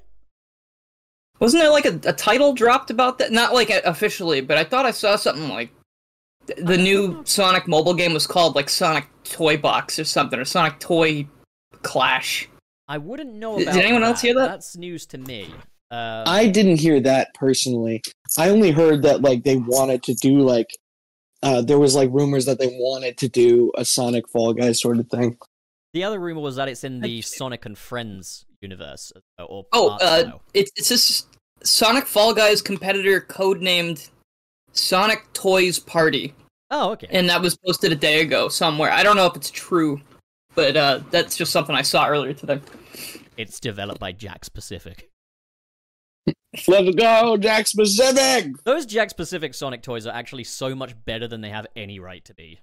Wasn't 1.39 1.61
there 1.61 1.69
like 1.71 1.85
a, 1.85 1.99
a 2.09 2.13
title 2.13 2.53
dropped 2.53 2.89
about 2.89 3.17
that? 3.19 3.31
Not 3.31 3.53
like 3.53 3.69
officially, 3.69 4.39
but 4.41 4.57
I 4.57 4.63
thought 4.63 4.85
I 4.85 4.91
saw 4.91 5.17
something 5.17 5.49
like 5.49 5.71
the 6.57 6.77
new 6.77 7.21
Sonic 7.25 7.67
mobile 7.67 7.93
game 7.93 8.13
was 8.13 8.25
called 8.25 8.55
like 8.55 8.69
Sonic 8.69 9.07
Toy 9.25 9.57
Box 9.57 9.99
or 9.99 10.05
something, 10.05 10.39
or 10.39 10.45
Sonic 10.45 10.79
Toy 10.79 11.27
Clash. 11.81 12.47
I 12.89 12.97
wouldn't 12.97 13.33
know 13.33 13.57
Did- 13.57 13.65
did 13.65 13.73
about 13.75 13.83
anyone 13.85 14.03
else 14.03 14.21
hear 14.21 14.33
that? 14.33 14.47
That's 14.49 14.75
news 14.75 15.05
to 15.07 15.17
me. 15.17 15.47
Uh, 15.91 16.23
I 16.27 16.47
didn't 16.47 16.77
hear 16.79 16.99
that 17.01 17.33
personally. 17.33 18.01
I 18.37 18.49
only 18.49 18.71
heard 18.71 19.01
that 19.03 19.21
like 19.21 19.43
they 19.43 19.57
wanted 19.57 20.03
to 20.03 20.13
do 20.15 20.39
like 20.41 20.67
uh 21.41 21.61
there 21.61 21.79
was 21.79 21.95
like 21.95 22.09
rumors 22.11 22.45
that 22.45 22.59
they 22.59 22.67
wanted 22.67 23.17
to 23.19 23.29
do 23.29 23.71
a 23.77 23.85
Sonic 23.85 24.27
Fall 24.27 24.53
Guys 24.53 24.81
sort 24.81 24.99
of 24.99 25.07
thing. 25.07 25.37
the 25.93 26.03
other 26.03 26.19
rumor 26.19 26.41
was 26.41 26.57
that 26.57 26.67
it's 26.67 26.83
in 26.83 26.99
the 26.99 27.21
Sonic 27.21 27.65
and 27.65 27.77
Friends 27.77 28.45
universe. 28.61 29.11
uh, 29.39 29.43
Or 29.45 29.65
Oh, 29.71 29.89
uh, 29.91 30.19
style. 30.21 30.41
it's 30.53 30.71
it's 30.75 30.89
this 30.89 31.25
Sonic 31.63 32.05
Fall 32.05 32.33
Guys 32.33 32.61
competitor 32.61 33.21
codenamed 33.21 34.09
Sonic 34.73 35.23
Toys 35.33 35.79
Party, 35.79 36.33
oh, 36.71 36.91
okay. 36.91 37.07
and 37.09 37.27
that 37.29 37.41
was 37.41 37.57
posted 37.65 37.91
a 37.91 37.95
day 37.95 38.21
ago 38.21 38.47
somewhere. 38.49 38.91
I 38.91 39.01
don't 39.03 39.15
know 39.15 39.25
if 39.25 39.35
it's 39.35 39.49
true, 39.49 39.99
but 40.55 40.77
uh, 40.77 40.99
that's 41.09 41.35
just 41.35 41.51
something 41.51 41.75
I 41.75 41.81
saw 41.81 42.07
earlier 42.07 42.33
today. 42.33 42.59
It's 43.39 43.61
developed 43.61 44.01
by 44.01 44.11
Jakks 44.11 44.53
Pacific. 44.53 45.09
Let's 46.67 46.93
go, 46.95 47.37
Jack 47.37 47.67
Specific. 47.67 48.51
Those 48.65 48.85
Jakks 48.85 49.15
Pacific 49.15 49.53
Sonic 49.53 49.81
toys 49.81 50.05
are 50.05 50.13
actually 50.13 50.43
so 50.43 50.75
much 50.75 50.93
better 51.05 51.25
than 51.25 51.39
they 51.39 51.49
have 51.49 51.65
any 51.73 52.01
right 52.01 52.23
to 52.25 52.33
be. 52.33 52.59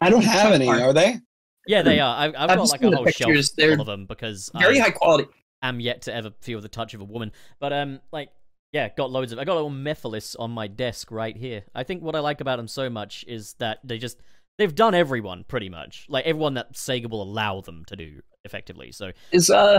I 0.00 0.08
don't 0.08 0.24
have 0.24 0.54
any, 0.54 0.66
are 0.66 0.94
they? 0.94 1.20
Yeah, 1.66 1.82
they 1.82 2.00
are. 2.00 2.16
I've, 2.16 2.34
I've 2.34 2.50
I've 2.50 2.56
got 2.56 2.70
like 2.70 2.82
a 2.82 2.90
whole 2.90 3.04
pictures. 3.04 3.48
shelf 3.48 3.56
They're 3.58 3.72
full 3.72 3.82
of 3.82 3.86
them 3.86 4.06
because 4.06 4.50
Very 4.58 4.80
I 4.80 4.84
high 4.84 4.90
quality. 4.92 5.28
am 5.60 5.78
yet 5.78 6.00
to 6.02 6.14
ever 6.14 6.30
feel 6.40 6.62
the 6.62 6.68
touch 6.68 6.94
of 6.94 7.02
a 7.02 7.04
woman. 7.04 7.32
But 7.60 7.74
um, 7.74 8.00
like, 8.12 8.30
yeah, 8.72 8.88
got 8.96 9.10
loads 9.10 9.32
of. 9.32 9.38
I 9.38 9.44
got 9.44 9.52
a 9.52 9.60
little 9.60 9.70
Mephiles 9.70 10.36
on 10.38 10.52
my 10.52 10.68
desk 10.68 11.10
right 11.10 11.36
here. 11.36 11.64
I 11.74 11.82
think 11.82 12.02
what 12.02 12.16
I 12.16 12.20
like 12.20 12.40
about 12.40 12.56
them 12.56 12.68
so 12.68 12.88
much 12.88 13.26
is 13.28 13.56
that 13.58 13.80
they 13.84 13.98
just 13.98 14.16
they've 14.56 14.74
done 14.74 14.94
everyone 14.94 15.44
pretty 15.46 15.68
much, 15.68 16.06
like 16.08 16.24
everyone 16.24 16.54
that 16.54 16.72
Sega 16.72 17.10
will 17.10 17.22
allow 17.22 17.60
them 17.60 17.84
to 17.88 17.96
do 17.96 18.22
effectively. 18.46 18.92
So 18.92 19.12
Is 19.32 19.50
uh, 19.50 19.78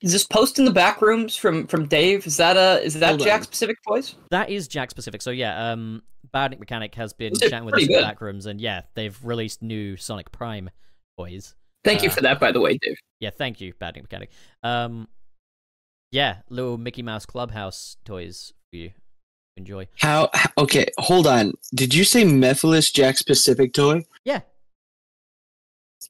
is 0.00 0.12
this 0.12 0.24
post 0.26 0.58
in 0.58 0.64
the 0.64 0.70
back 0.70 1.02
rooms 1.02 1.36
from 1.36 1.66
from 1.66 1.86
Dave? 1.86 2.26
Is 2.26 2.36
that 2.38 2.56
uh, 2.56 2.80
is 2.82 2.94
that 2.94 3.20
Jack. 3.20 3.42
Specific 3.44 3.76
Toys? 3.86 4.14
that 4.30 4.48
is 4.50 4.68
Jack 4.68 4.90
specific. 4.90 5.20
So 5.22 5.30
yeah, 5.30 5.70
um, 5.72 6.02
Badnik 6.32 6.58
Mechanic 6.60 6.94
has 6.94 7.12
been 7.12 7.32
Those 7.32 7.42
are 7.42 7.50
chatting 7.50 7.64
with 7.66 7.74
us 7.74 7.80
pretty 7.80 7.94
in 7.94 8.00
the 8.00 8.06
back 8.06 8.20
rooms, 8.20 8.46
and 8.46 8.60
yeah, 8.60 8.82
they've 8.94 9.18
released 9.24 9.62
new 9.62 9.96
Sonic 9.96 10.30
Prime 10.32 10.70
toys. 11.18 11.54
Thank 11.84 12.02
you 12.02 12.08
Uh, 12.08 12.12
for 12.12 12.20
that, 12.22 12.40
by 12.40 12.50
the 12.50 12.60
way, 12.60 12.78
Dave. 12.78 12.96
Yeah, 13.20 13.30
thank 13.30 13.60
you, 13.60 13.74
Badnik 13.74 14.02
Mechanic. 14.02 14.30
Um, 14.62 15.06
yeah, 16.10 16.36
little 16.48 16.78
Mickey 16.78 17.02
Mouse 17.02 17.26
Clubhouse 17.26 17.96
toys 18.04 18.52
for 18.70 18.76
you. 18.76 18.90
Enjoy. 19.56 19.86
How 19.98 20.30
okay, 20.58 20.86
hold 20.98 21.26
on. 21.26 21.52
Did 21.74 21.94
you 21.94 22.04
say 22.04 22.24
Mephiles 22.24 22.92
Jack 22.92 23.16
Specific 23.16 23.72
toy? 23.72 24.04
Yeah. 24.24 24.40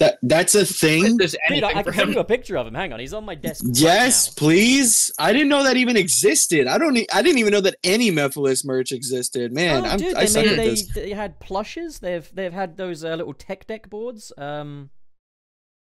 That 0.01 0.19
that's 0.23 0.55
a 0.55 0.65
thing? 0.65 1.17
Dude, 1.17 1.37
I, 1.63 1.69
I 1.69 1.83
can 1.83 1.93
send 1.93 2.15
you 2.15 2.21
a 2.21 2.25
picture 2.25 2.57
of 2.57 2.67
him. 2.67 2.75
Hang 2.75 2.93
on, 2.93 2.99
he's 2.99 3.15
on 3.15 3.25
my 3.25 3.35
desk. 3.35 3.65
Yes, 3.73 4.29
now. 4.29 4.33
please. 4.39 5.13
I 5.19 5.33
didn't 5.33 5.49
know 5.49 5.63
that 5.63 5.77
even 5.77 5.97
existed. 5.97 6.67
I 6.67 6.79
don't. 6.79 6.99
I 7.13 7.23
didn't 7.23 7.39
even 7.39 7.53
know 7.53 7.61
that 7.61 7.77
any 7.85 8.11
Mephiles 8.11 8.65
merch 8.65 8.93
existed. 8.93 9.53
Man, 9.53 9.85
oh, 9.85 9.89
I'm, 9.89 9.99
dude, 9.99 10.15
I 10.15 10.21
they, 10.21 10.27
suck 10.27 10.45
made, 10.45 10.53
at 10.53 10.57
they, 10.57 10.71
this. 10.71 10.95
they 10.95 11.11
had 11.11 11.39
plushes. 11.39 12.01
They've 12.01 12.29
they've 12.35 12.53
had 12.53 12.77
those 12.77 13.05
uh, 13.05 13.15
little 13.15 13.35
tech 13.35 13.67
deck 13.67 13.89
boards. 13.89 14.33
Um, 14.37 14.91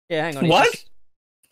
yeah, 0.10 0.26
hang 0.26 0.38
on. 0.38 0.48
What? 0.48 0.72
just- 0.72 0.90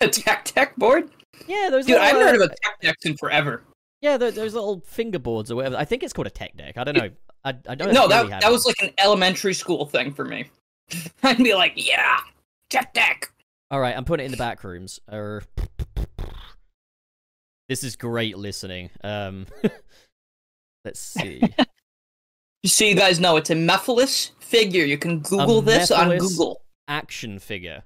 A 0.01 0.09
tech 0.09 0.43
tech 0.45 0.75
board? 0.75 1.09
Yeah, 1.47 1.69
those. 1.71 1.85
Dude, 1.85 1.97
I 1.97 2.07
little, 2.07 2.19
haven't 2.19 2.33
heard 2.33 2.41
uh, 2.41 2.45
of 2.45 2.51
a 2.51 2.55
tech 2.62 2.81
deck 2.81 2.97
in 3.05 3.17
forever. 3.17 3.63
Yeah, 4.01 4.17
tho- 4.17 4.31
those 4.31 4.53
little 4.53 4.81
finger 4.85 5.19
boards 5.19 5.50
or 5.50 5.55
whatever. 5.55 5.77
I 5.77 5.85
think 5.85 6.03
it's 6.03 6.12
called 6.12 6.27
a 6.27 6.31
tech 6.31 6.57
deck. 6.57 6.77
I 6.77 6.83
don't 6.83 6.97
know. 6.97 7.09
I, 7.45 7.50
I 7.69 7.75
don't. 7.75 7.93
No, 7.93 8.01
really 8.01 8.09
that 8.09 8.29
have 8.29 8.41
that 8.41 8.51
was 8.51 8.65
like 8.65 8.81
an 8.81 8.91
elementary 8.97 9.53
school 9.53 9.85
thing 9.85 10.13
for 10.13 10.25
me. 10.25 10.45
I'd 11.23 11.38
be 11.38 11.53
like, 11.53 11.73
yeah, 11.75 12.19
tech 12.74 12.94
deck. 12.94 13.32
All 13.72 13.80
right, 13.80 13.96
I'm 13.96 14.03
putting 14.06 14.25
it 14.25 14.27
in 14.27 14.32
the 14.32 14.38
back 14.38 14.63
rooms. 14.63 15.00
Er, 15.12 15.44
this 17.70 17.84
is 17.84 17.96
great 17.96 18.38
listening. 18.38 18.89
Um, 19.03 19.46
let's 20.86 21.00
see. 21.00 21.42
Just 22.63 22.77
so 22.77 22.86
you 22.86 22.96
guys 22.96 23.20
know, 23.20 23.38
it's 23.38 23.50
a 23.50 23.56
Mephiles 23.56 24.32
figure. 24.39 24.84
You 24.84 24.98
can 24.98 25.20
Google 25.20 25.62
this 25.62 25.92
on 25.92 26.18
Google. 26.18 26.62
Action 26.88 27.40
figure. 27.40 27.83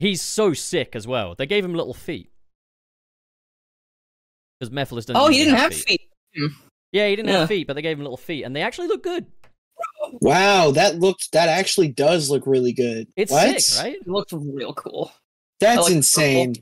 He's 0.00 0.20
so 0.20 0.52
sick 0.52 0.96
as 0.96 1.06
well. 1.06 1.36
They 1.36 1.46
gave 1.46 1.64
him 1.64 1.74
little 1.74 1.94
feet. 1.94 2.30
Because 4.58 4.74
Mephiles 4.74 5.06
doesn't. 5.06 5.16
Oh, 5.16 5.28
he 5.28 5.38
didn't 5.38 5.54
have 5.58 5.74
feet. 5.74 6.08
Yeah, 6.92 7.08
he 7.08 7.16
didn't 7.16 7.28
Yeah. 7.30 7.40
have 7.40 7.48
feet, 7.48 7.66
but 7.66 7.74
they 7.74 7.82
gave 7.82 7.96
him 7.98 8.02
little 8.02 8.16
feet, 8.16 8.42
and 8.42 8.54
they 8.54 8.62
actually 8.62 8.88
look 8.88 9.02
good. 9.02 9.26
Wow, 10.20 10.70
that 10.72 10.98
looked. 10.98 11.32
That 11.32 11.48
actually 11.48 11.88
does 11.88 12.30
look 12.30 12.46
really 12.46 12.72
good. 12.72 13.08
It's 13.16 13.32
what? 13.32 13.60
sick, 13.60 13.82
right? 13.84 13.94
It 13.96 14.06
looks 14.08 14.32
real 14.32 14.74
cool. 14.74 15.10
That's 15.60 15.78
I 15.78 15.80
like 15.82 15.90
the 15.90 15.96
insane. 15.96 16.54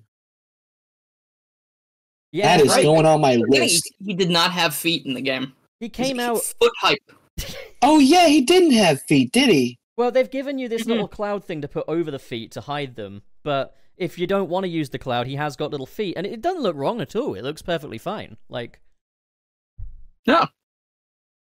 Yeah, 2.32 2.56
that 2.56 2.64
is 2.64 2.70
right. 2.72 2.84
going 2.84 3.06
on 3.06 3.20
my 3.20 3.32
Yeah, 3.32 3.44
list. 3.48 3.90
he, 3.98 4.06
he 4.06 4.14
did 4.14 4.30
not 4.30 4.52
have 4.52 4.74
feet 4.74 5.04
in 5.04 5.14
the 5.14 5.20
game. 5.20 5.52
He 5.80 5.86
He's 5.86 5.92
came 5.92 6.20
out. 6.20 6.38
foot 6.60 6.72
hype. 6.80 6.98
Oh 7.82 7.98
yeah, 7.98 8.26
he 8.26 8.42
didn't 8.42 8.72
have 8.72 9.00
feet, 9.02 9.32
did 9.32 9.48
he? 9.48 9.78
Well, 9.96 10.10
they've 10.10 10.30
given 10.30 10.58
you 10.58 10.68
this 10.68 10.84
little 10.84 11.08
cloud 11.08 11.42
thing 11.44 11.62
to 11.62 11.68
put 11.68 11.86
over 11.88 12.10
the 12.10 12.18
feet 12.18 12.52
to 12.52 12.60
hide 12.60 12.94
them, 12.94 13.22
but 13.42 13.74
if 13.96 14.18
you 14.18 14.26
don't 14.26 14.50
want 14.50 14.64
to 14.64 14.68
use 14.68 14.90
the 14.90 14.98
cloud, 14.98 15.26
he 15.26 15.36
has 15.36 15.56
got 15.56 15.70
little 15.70 15.86
feet, 15.86 16.14
and 16.18 16.26
it 16.26 16.42
doesn't 16.42 16.62
look 16.62 16.76
wrong 16.76 17.00
at 17.00 17.16
all. 17.16 17.34
It 17.34 17.42
looks 17.42 17.62
perfectly 17.62 17.96
fine. 17.96 18.36
Like, 18.50 18.80
Yeah. 20.26 20.46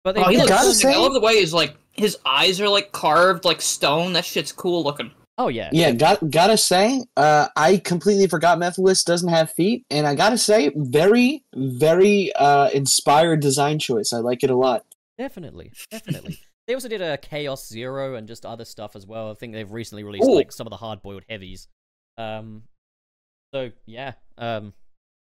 but 0.05 0.15
they 0.15 0.23
Oh, 0.23 0.29
he 0.29 0.37
looks 0.39 0.49
gotta 0.51 0.73
sick. 0.73 0.95
I 0.95 0.99
love 0.99 1.15
the 1.15 1.21
way 1.21 1.41
his 1.41 1.53
like 1.53 1.75
his 2.01 2.19
eyes 2.25 2.61
are 2.61 2.69
like 2.69 2.93
carved 2.93 3.45
like 3.45 3.61
stone. 3.61 4.13
That 4.15 4.25
shit's 4.25 4.53
cool 4.53 4.83
looking. 4.83 5.11
oh 5.39 5.49
yeah, 5.49 5.71
Yeah, 5.73 5.93
got 5.93 6.31
gotta 6.31 6.57
say, 6.57 7.05
uh, 7.17 7.49
I 7.57 7.79
completely 7.79 8.27
forgot 8.27 8.59
Mephiles 8.59 9.05
doesn't 9.05 9.29
have 9.29 9.51
feet, 9.51 9.85
and 9.91 10.07
I 10.07 10.15
gotta 10.15 10.39
say, 10.39 10.73
very, 10.75 11.45
very 11.55 12.33
uh, 12.35 12.71
inspired 12.71 13.41
design 13.41 13.79
choice. 13.79 14.13
I 14.13 14.19
like 14.19 14.43
it 14.43 14.51
a 14.51 14.57
lot. 14.57 14.85
definitely, 15.19 15.73
definitely. 15.91 16.39
they 16.67 16.75
also 16.75 16.89
did 16.89 17.03
a 17.03 17.17
Chaos 17.19 17.69
Zero 17.69 18.15
and 18.15 18.29
just 18.29 18.45
other 18.45 18.65
stuff 18.65 18.97
as 18.97 19.07
well. 19.07 19.31
I 19.31 19.35
think 19.35 19.53
they've 19.53 19.71
recently 19.71 20.05
released 20.05 20.29
Ooh. 20.29 20.35
like 20.35 20.53
some 20.53 20.67
of 20.67 20.71
the 20.71 20.77
hard-boiled 20.77 21.25
heavies. 21.29 21.69
Um, 22.19 22.65
so 23.55 23.71
yeah, 23.87 24.13
um, 24.39 24.73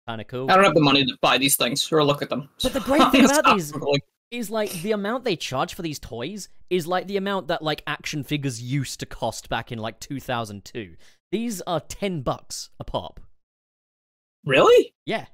kind 0.07 0.21
of 0.21 0.27
cool. 0.27 0.51
I 0.51 0.55
don't 0.55 0.65
have 0.65 0.75
the 0.75 0.81
money 0.81 1.05
to 1.05 1.17
buy 1.21 1.39
these 1.39 1.57
things 1.57 1.91
or 1.93 2.05
look 2.05 2.23
at 2.23 2.29
them. 2.29 2.49
But 2.63 2.73
the 2.73 2.81
great 2.81 3.11
thing 3.11 3.25
about 3.25 3.57
these 3.57 3.73
Googling. 3.73 4.01
Is 4.33 4.51
like 4.51 4.73
the 4.83 4.93
amount 4.93 5.25
they 5.25 5.37
charge 5.37 5.75
for 5.75 5.83
these 5.83 5.99
toys 5.99 6.49
is 6.71 6.87
like 6.87 7.07
the 7.07 7.19
amount 7.19 7.49
that 7.49 7.63
like 7.63 7.83
action 7.87 8.25
figures 8.25 8.61
used 8.63 8.99
to 9.01 9.07
cost 9.07 9.49
back 9.49 9.71
in 9.71 9.79
like 9.79 10.01
2002. 10.01 10.97
These 11.31 11.61
are 11.63 11.81
10 11.81 12.23
bucks 12.23 12.71
a 12.81 12.85
pop. 12.85 13.21
Really? 14.45 14.95
Yeah, 15.07 15.27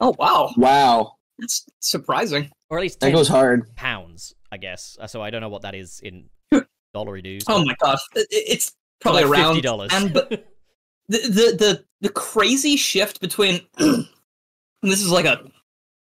Oh 0.00 0.14
wow, 0.18 0.50
Wow, 0.56 1.12
that's 1.38 1.64
surprising. 1.80 2.50
or 2.68 2.78
at 2.78 2.82
least 2.82 3.00
that 3.00 3.12
goes 3.12 3.28
hard. 3.28 3.74
pounds, 3.76 4.34
I 4.52 4.56
guess. 4.58 4.98
Uh, 5.00 5.06
So 5.06 5.22
I 5.22 5.30
don't 5.30 5.40
know 5.40 5.48
what 5.48 5.62
that 5.62 5.74
is 5.74 6.00
in 6.00 6.28
dollary 6.92 7.22
dues. 7.22 7.44
Oh 7.48 7.64
my 7.64 7.74
gosh, 7.80 8.00
It- 8.14 8.26
it- 8.30 8.44
it's 8.48 8.72
probably 9.00 9.22
like 9.24 9.30
around. 9.38 9.56
$50. 9.62 9.92
And 9.92 10.12
but 10.12 10.28
the, 11.08 11.18
the 11.18 11.56
the 11.58 11.84
the 12.00 12.08
crazy 12.10 12.76
shift 12.76 13.20
between 13.20 13.60
and 13.78 14.06
this 14.82 15.00
is 15.00 15.10
like 15.10 15.24
a 15.26 15.48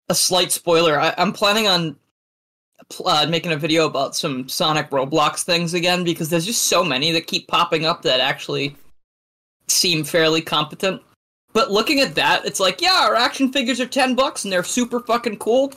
a 0.09 0.15
slight 0.15 0.51
spoiler. 0.51 0.99
I, 1.01 1.15
I'm 1.17 1.33
planning 1.33 1.69
on 1.69 1.95
pl- 1.95 2.01
uh, 3.05 3.27
making 3.29 3.53
a 3.53 3.57
video 3.57 3.87
about 3.87 4.17
some 4.17 4.49
Sonic 4.49 4.91
Roblox 4.91 5.43
things 5.43 5.75
again 5.75 6.05
because 6.05 6.29
there's 6.29 6.47
just 6.47 6.67
so 6.67 6.85
many 6.85 7.13
that 7.13 7.27
keep 7.27 7.49
popping 7.49 7.85
up 7.85 8.03
that 8.03 8.21
actually 8.21 8.77
seem 9.69 10.05
fairly 10.05 10.41
competent. 10.41 11.03
But 11.53 11.71
looking 11.71 12.01
at 12.01 12.15
that, 12.15 12.45
it's 12.47 12.61
like, 12.61 12.81
yeah, 12.81 13.01
our 13.03 13.15
action 13.15 13.53
figures 13.53 13.81
are 13.81 13.87
ten 13.87 14.15
bucks 14.15 14.45
and 14.45 14.53
they're 14.53 14.65
super 14.65 15.01
fucking 15.01 15.39
cool. 15.39 15.73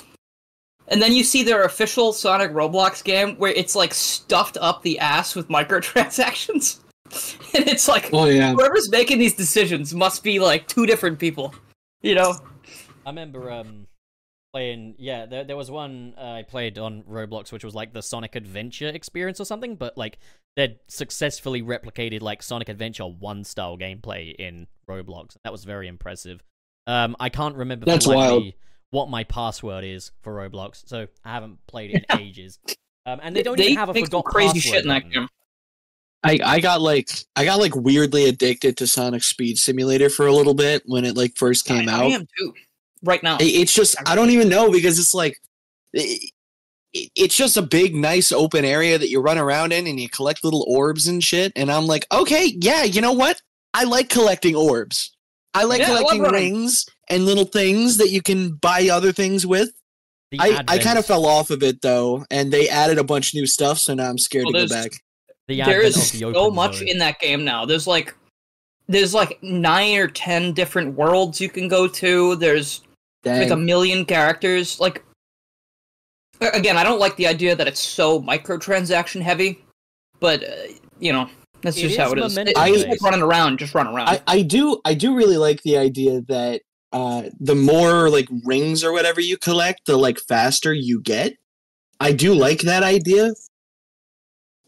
And 0.87 1.01
then 1.01 1.13
you 1.13 1.23
see 1.23 1.43
their 1.43 1.63
official 1.63 2.13
Sonic 2.13 2.51
Roblox 2.51 3.03
game 3.03 3.35
where 3.37 3.51
it's 3.51 3.75
like 3.75 3.93
stuffed 3.93 4.57
up 4.61 4.83
the 4.83 4.99
ass 4.99 5.35
with 5.35 5.47
microtransactions. 5.47 6.79
and 7.55 7.67
it's 7.67 7.87
like 7.87 8.09
Oh 8.13 8.25
yeah, 8.25 8.53
whoever's 8.53 8.89
making 8.89 9.19
these 9.19 9.33
decisions 9.33 9.93
must 9.93 10.23
be 10.23 10.39
like 10.39 10.67
two 10.67 10.85
different 10.85 11.19
people. 11.19 11.53
You 12.01 12.15
know? 12.15 12.35
I 13.05 13.09
remember 13.09 13.51
um 13.51 13.87
playing 14.55 14.95
yeah, 14.97 15.25
there 15.25 15.43
there 15.43 15.57
was 15.57 15.69
one 15.69 16.13
uh, 16.17 16.21
I 16.21 16.43
played 16.43 16.77
on 16.79 17.03
Roblox 17.03 17.51
which 17.51 17.65
was 17.65 17.75
like 17.75 17.91
the 17.91 18.01
Sonic 18.01 18.35
Adventure 18.37 18.87
experience 18.87 19.41
or 19.41 19.45
something, 19.45 19.75
but 19.75 19.97
like 19.97 20.17
they'd 20.55 20.79
successfully 20.87 21.61
replicated 21.61 22.21
like 22.21 22.41
Sonic 22.41 22.69
Adventure 22.69 23.03
1 23.03 23.43
style 23.43 23.77
gameplay 23.77 24.33
in 24.33 24.67
Roblox. 24.87 25.35
That 25.43 25.51
was 25.51 25.65
very 25.65 25.89
impressive. 25.89 26.41
Um 26.87 27.17
I 27.19 27.27
can't 27.27 27.57
remember 27.57 27.85
That's 27.85 28.05
the 28.05 28.13
life 28.13 28.31
of 28.31 28.41
wild. 28.43 28.53
what 28.91 29.09
my 29.09 29.25
password 29.25 29.83
is 29.83 30.11
for 30.21 30.33
Roblox, 30.33 30.87
so 30.87 31.07
I 31.25 31.33
haven't 31.33 31.59
played 31.67 31.91
it 31.93 32.05
in 32.09 32.19
ages. 32.21 32.57
Um, 33.05 33.19
and 33.21 33.35
they 33.35 33.43
don't 33.43 33.57
they 33.57 33.65
even 33.65 33.77
have 33.77 33.89
a 33.89 33.93
forgot 33.93 34.23
crazy 34.23 34.59
shit 34.61 34.83
in 34.83 34.87
that 34.87 35.03
button. 35.03 35.11
game. 35.11 35.27
I 36.23 36.39
I 36.43 36.59
got 36.61 36.81
like 36.81 37.09
I 37.35 37.43
got 37.43 37.59
like 37.59 37.75
weirdly 37.75 38.29
addicted 38.29 38.77
to 38.77 38.87
Sonic 38.87 39.23
Speed 39.23 39.57
Simulator 39.57 40.09
for 40.09 40.25
a 40.27 40.31
little 40.31 40.53
bit 40.55 40.81
when 40.85 41.03
it 41.03 41.17
like 41.17 41.35
first 41.35 41.65
came 41.65 41.89
I, 41.89 41.91
out. 41.91 42.03
I 42.03 42.05
am 42.05 42.27
too. 42.37 42.53
Right 43.05 43.23
now. 43.23 43.37
It's 43.39 43.73
just 43.73 43.95
I 44.05 44.15
don't 44.15 44.31
even 44.31 44.49
know 44.49 44.71
because 44.71 44.99
it's 44.99 45.13
like 45.13 45.39
it- 45.93 46.31
it- 46.93 47.11
it's 47.15 47.35
just 47.37 47.57
a 47.57 47.61
big, 47.61 47.93
nice 47.95 48.31
open 48.31 48.63
area 48.65 48.97
that 48.97 49.09
you 49.09 49.19
run 49.19 49.37
around 49.37 49.71
in 49.73 49.85
and 49.87 49.99
you 49.99 50.09
collect 50.09 50.43
little 50.43 50.63
orbs 50.67 51.07
and 51.07 51.23
shit. 51.23 51.51
And 51.55 51.71
I'm 51.71 51.87
like, 51.87 52.05
okay, 52.11 52.53
yeah, 52.59 52.83
you 52.83 53.01
know 53.01 53.11
what? 53.13 53.41
I 53.73 53.83
like 53.83 54.09
collecting 54.09 54.55
orbs. 54.55 55.11
I 55.53 55.63
like 55.65 55.79
Yeah, 55.79 55.87
collecting 55.87 56.21
running. 56.21 56.53
rings 56.55 56.85
and 57.09 57.25
little 57.25 57.45
things 57.45 57.97
that 57.97 58.09
you 58.11 58.21
can 58.21 58.53
buy 58.55 58.89
other 58.89 59.11
things 59.11 59.45
with. 59.45 59.69
The 60.31 60.39
I, 60.41 60.63
I 60.67 60.77
kind 60.79 60.97
of 60.97 61.05
fell 61.05 61.25
off 61.25 61.49
of 61.49 61.61
it 61.63 61.81
though, 61.81 62.25
and 62.31 62.51
they 62.51 62.67
added 62.69 62.97
a 62.97 63.03
bunch 63.03 63.29
of 63.29 63.35
new 63.35 63.45
stuff, 63.45 63.77
so 63.77 63.93
now 63.93 64.09
I'm 64.09 64.17
scared 64.17 64.45
Well, 64.45 64.53
to 64.53 64.67
go 64.67 64.73
back. 64.73 64.91
the 65.47 65.57
there 65.57 65.83
advent 65.83 65.85
is 65.85 65.97
of 65.97 66.19
the 66.19 66.33
so 66.33 66.49
much 66.49 66.77
zone. 66.77 66.87
in 66.87 66.97
that 66.99 67.19
game 67.19 67.43
now. 67.45 67.65
There's 67.65 67.87
like 67.87 68.15
there's 68.87 69.13
like 69.13 69.37
nine 69.43 69.97
or 69.97 70.07
ten 70.07 70.53
different 70.53 70.95
worlds 70.95 71.39
you 71.41 71.49
can 71.49 71.67
go 71.67 71.87
to. 71.87 72.35
There's 72.37 72.81
like 73.25 73.51
a 73.51 73.57
million 73.57 74.05
characters. 74.05 74.79
Like 74.79 75.03
again, 76.41 76.77
I 76.77 76.83
don't 76.83 76.99
like 76.99 77.15
the 77.17 77.27
idea 77.27 77.55
that 77.55 77.67
it's 77.67 77.79
so 77.79 78.21
microtransaction 78.21 79.21
heavy, 79.21 79.63
but 80.19 80.43
uh, 80.43 80.53
you 80.99 81.11
know 81.13 81.29
that's 81.61 81.77
It 81.77 81.81
just 81.81 81.93
is 81.93 81.97
how 81.97 82.11
it 82.11 82.19
is. 82.19 82.35
momentum 82.35 82.51
It's 82.51 82.59
just 82.59 82.87
based. 82.87 82.87
like 82.89 83.01
running 83.01 83.21
around, 83.23 83.59
just 83.59 83.73
run 83.73 83.87
around. 83.87 84.09
I, 84.09 84.21
I 84.27 84.41
do 84.41 84.79
I 84.85 84.93
do 84.93 85.15
really 85.15 85.37
like 85.37 85.61
the 85.63 85.77
idea 85.77 86.21
that 86.27 86.61
uh 86.91 87.23
the 87.39 87.55
more 87.55 88.09
like 88.09 88.27
rings 88.43 88.83
or 88.83 88.91
whatever 88.93 89.19
you 89.19 89.37
collect, 89.37 89.85
the 89.85 89.97
like 89.97 90.19
faster 90.19 90.73
you 90.73 91.01
get. 91.01 91.35
I 91.99 92.11
do 92.11 92.33
like 92.33 92.61
that 92.61 92.83
idea. 92.83 93.33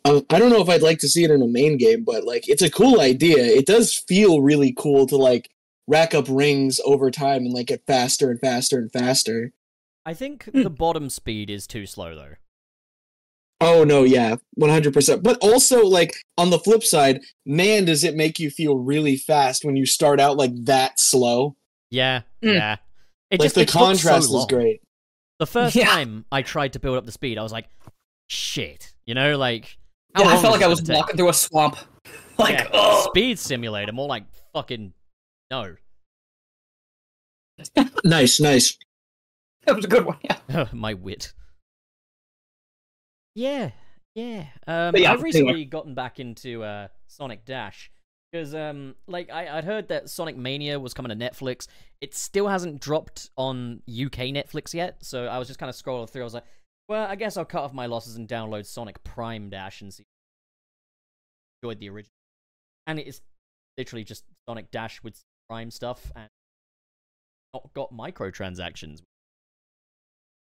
Um, 0.06 0.26
I 0.30 0.40
don't 0.40 0.50
know 0.50 0.62
if 0.62 0.70
I'd 0.70 0.82
like 0.82 1.00
to 1.00 1.10
see 1.10 1.26
it 1.26 1.32
in 1.32 1.42
a 1.42 1.48
main 1.48 1.78
game, 1.78 2.04
but 2.06 2.24
like 2.24 2.48
it's 2.48 2.62
a 2.62 2.72
cool 2.72 3.02
idea. 3.02 3.38
It 3.38 3.66
does 3.66 3.94
feel 4.08 4.42
really 4.42 4.74
cool 4.78 5.06
to 5.08 5.18
like 5.18 5.50
rack 5.88 6.14
up 6.14 6.26
rings 6.30 6.80
over 6.86 7.10
time 7.12 7.44
and 7.46 7.54
like 7.54 7.68
get 7.68 7.86
faster 7.88 8.30
and 8.30 8.40
faster 8.40 8.78
and 8.78 8.92
faster. 8.92 9.54
I 10.06 10.14
think 10.14 10.46
Hmm. 10.46 10.64
the 10.64 10.70
bottom 10.70 11.10
speed 11.10 11.50
is 11.50 11.68
too 11.68 11.86
slow 11.86 12.16
though. 12.16 12.34
Oh 13.60 13.84
no, 13.84 14.04
yeah, 14.04 14.36
one 14.54 14.70
hundred 14.70 14.94
percent. 14.94 15.24
But 15.24 15.38
also, 15.42 15.84
like 15.86 16.14
on 16.38 16.52
the 16.52 16.60
flip 16.60 16.84
side, 16.84 17.22
man, 17.46 17.86
does 17.86 18.04
it 18.04 18.16
make 18.16 18.38
you 18.38 18.52
feel 18.52 18.78
really 18.78 19.16
fast 19.18 19.66
when 19.66 19.76
you 19.76 19.86
start 19.86 20.20
out 20.20 20.38
like 20.38 20.52
that 20.66 21.00
slow? 21.00 21.56
Yeah, 21.90 22.22
Mm. 22.44 22.54
yeah. 22.54 22.78
It 23.32 23.40
like 23.40 23.46
just 23.48 23.56
the 23.56 23.62
it 23.62 23.68
took 23.70 23.74
so 23.74 23.80
contrast 23.88 24.34
is 24.34 24.46
great. 24.48 24.82
The 25.40 25.48
first 25.48 25.76
Yeah. 25.76 25.86
time 25.86 26.26
I 26.32 26.44
tried 26.44 26.74
to 26.74 26.80
build 26.80 26.98
up 26.98 27.06
the 27.06 27.12
speed, 27.12 27.38
I 27.38 27.44
was 27.44 27.52
like, 27.52 27.68
shit. 28.28 28.94
You 29.06 29.16
know, 29.16 29.38
like 29.38 29.78
how 30.14 30.24
yeah, 30.24 30.38
I 30.38 30.42
felt 30.42 30.54
like 30.54 30.62
I 30.62 30.68
was 30.68 30.80
gonna 30.82 30.94
take? 30.94 31.02
walking 31.02 31.18
through 31.18 31.30
a 31.30 31.34
swamp. 31.34 31.78
Like, 32.40 32.60
Yeah, 32.60 32.70
oh, 32.72 33.08
speed 33.10 33.40
simulator, 33.40 33.92
more 33.92 34.08
like 34.08 34.24
fucking 34.54 34.94
no. 35.52 35.76
Nice, 38.04 38.40
nice. 38.40 38.78
that 39.66 39.76
was 39.76 39.86
a 39.86 39.88
good 39.88 40.06
one. 40.06 40.18
Yeah. 40.24 40.68
My 40.74 40.94
wit. 40.94 41.34
Yeah, 43.34 43.72
yeah. 44.16 44.46
Um, 44.68 44.96
yeah, 44.96 45.12
I've 45.12 45.20
anyway. 45.20 45.22
recently 45.22 45.66
gotten 45.66 45.94
back 45.94 46.20
into 46.20 46.64
uh, 46.64 46.88
Sonic 47.08 47.46
Dash 47.46 47.92
because, 48.32 48.54
um, 48.54 48.96
like, 49.08 49.30
I, 49.32 49.58
I'd 49.58 49.64
heard 49.64 49.88
that 49.90 50.10
Sonic 50.10 50.38
Mania 50.38 50.80
was 50.80 50.94
coming 50.94 51.18
to 51.18 51.26
Netflix. 51.26 51.68
It 52.02 52.14
still 52.14 52.48
hasn't 52.48 52.82
dropped 52.82 53.30
on 53.38 53.82
UK 53.88 54.34
Netflix 54.34 54.74
yet, 54.74 55.04
so 55.04 55.26
I 55.26 55.38
was 55.38 55.48
just 55.48 55.60
kind 55.60 55.70
of 55.70 55.76
scrolling 55.76 56.10
through. 56.10 56.22
I 56.22 56.26
was 56.26 56.34
like, 56.34 56.46
well, 56.88 57.08
I 57.08 57.16
guess 57.16 57.38
I'll 57.38 57.46
cut 57.46 57.64
off 57.64 57.74
my 57.74 57.86
losses 57.86 58.16
and 58.16 58.28
download 58.28 58.66
Sonic 58.66 59.04
Prime 59.04 59.50
Dash 59.50 59.82
and 59.82 59.94
see. 59.94 60.04
Enjoyed 61.62 61.80
the 61.80 61.90
original, 61.90 62.14
and 62.86 63.00
it 63.00 63.08
is 63.08 63.22
literally 63.78 64.04
just 64.04 64.24
Sonic 64.48 64.72
Dash 64.72 65.02
with 65.04 65.24
Prime 65.50 65.72
stuff 65.72 66.12
and 66.16 66.28
not 67.54 67.72
got 67.74 67.92
microtransactions. 67.94 69.02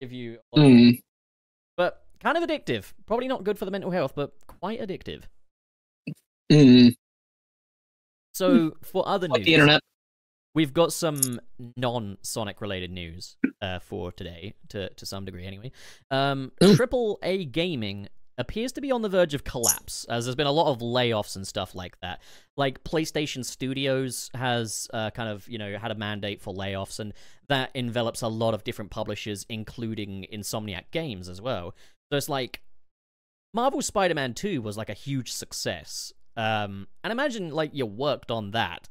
Give 0.01 0.11
you 0.11 0.39
a 0.53 0.59
lot 0.59 0.65
of 0.65 0.71
Mm. 0.71 0.99
but 1.77 2.05
kind 2.19 2.37
of 2.37 2.43
addictive. 2.43 2.93
Probably 3.05 3.27
not 3.27 3.43
good 3.43 3.57
for 3.57 3.65
the 3.65 3.71
mental 3.71 3.91
health, 3.91 4.13
but 4.15 4.33
quite 4.47 4.79
addictive. 4.81 5.23
Mm. 6.51 6.93
So 8.33 8.75
for 8.81 9.07
other 9.07 9.27
Like 9.27 9.39
news, 9.41 9.45
the 9.45 9.53
internet. 9.53 9.81
we've 10.53 10.73
got 10.73 10.91
some 10.91 11.39
non-Sonic 11.77 12.59
related 12.61 12.91
news 12.91 13.37
uh, 13.61 13.79
for 13.79 14.11
today, 14.11 14.53
to 14.69 14.89
to 14.89 15.05
some 15.05 15.23
degree 15.25 15.45
anyway. 15.45 15.71
Um, 16.11 16.51
Mm. 16.61 16.75
Triple 16.75 17.19
A 17.23 17.45
Gaming 17.45 18.09
appears 18.37 18.71
to 18.73 18.81
be 18.81 18.91
on 18.91 19.01
the 19.01 19.09
verge 19.09 19.33
of 19.33 19.43
collapse, 19.43 20.05
as 20.09 20.25
there's 20.25 20.35
been 20.35 20.47
a 20.47 20.51
lot 20.51 20.71
of 20.71 20.79
layoffs 20.79 21.35
and 21.35 21.47
stuff 21.47 21.73
like 21.75 21.99
that. 22.01 22.21
Like 22.57 22.83
PlayStation 22.83 23.45
Studios 23.45 24.29
has 24.33 24.87
uh, 24.93 25.11
kind 25.11 25.29
of 25.29 25.47
you 25.47 25.57
know 25.57 25.77
had 25.77 25.91
a 25.91 25.95
mandate 25.95 26.41
for 26.41 26.53
layoffs, 26.53 26.99
and 26.99 27.13
that 27.47 27.71
envelops 27.73 28.21
a 28.21 28.27
lot 28.27 28.53
of 28.53 28.63
different 28.63 28.91
publishers, 28.91 29.45
including 29.49 30.25
Insomniac 30.31 30.91
Games 30.91 31.29
as 31.29 31.41
well. 31.41 31.75
So 32.11 32.17
it's 32.17 32.29
like 32.29 32.61
Marvel 33.53 33.81
Spider-Man 33.81 34.33
2 34.33 34.61
was 34.61 34.77
like 34.77 34.89
a 34.89 34.93
huge 34.93 35.31
success. 35.31 36.11
Um, 36.37 36.87
and 37.03 37.11
imagine 37.11 37.51
like 37.51 37.71
you 37.73 37.85
worked 37.85 38.29
on 38.29 38.51
that, 38.51 38.89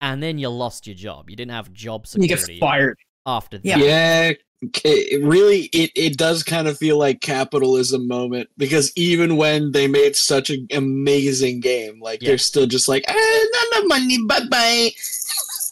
and 0.00 0.22
then 0.22 0.38
you 0.38 0.48
lost 0.48 0.86
your 0.86 0.94
job. 0.94 1.28
You 1.28 1.36
didn't 1.36 1.52
have 1.52 1.72
job 1.72 2.06
security. 2.06 2.54
You 2.54 2.60
get 2.60 2.66
fired. 2.66 2.98
after 3.26 3.58
that. 3.58 3.64
Yeah. 3.64 3.78
Yeah, 3.78 4.32
it, 4.62 4.72
it 4.84 5.24
really, 5.24 5.62
it, 5.72 5.90
it 5.94 6.16
does 6.16 6.42
kind 6.42 6.66
of 6.68 6.78
feel 6.78 6.98
like 6.98 7.20
capitalism 7.20 8.08
moment 8.08 8.48
because 8.56 8.92
even 8.96 9.36
when 9.36 9.72
they 9.72 9.86
made 9.86 10.16
such 10.16 10.50
an 10.50 10.66
amazing 10.72 11.60
game, 11.60 12.00
like 12.00 12.22
Yeah. 12.22 12.28
they're 12.30 12.38
still 12.38 12.66
just 12.66 12.88
like, 12.88 13.04
ah, 13.08 13.12
not 13.52 13.78
enough 13.82 13.88
money, 13.88 14.18
bye 14.26 14.46
bye. 14.50 14.90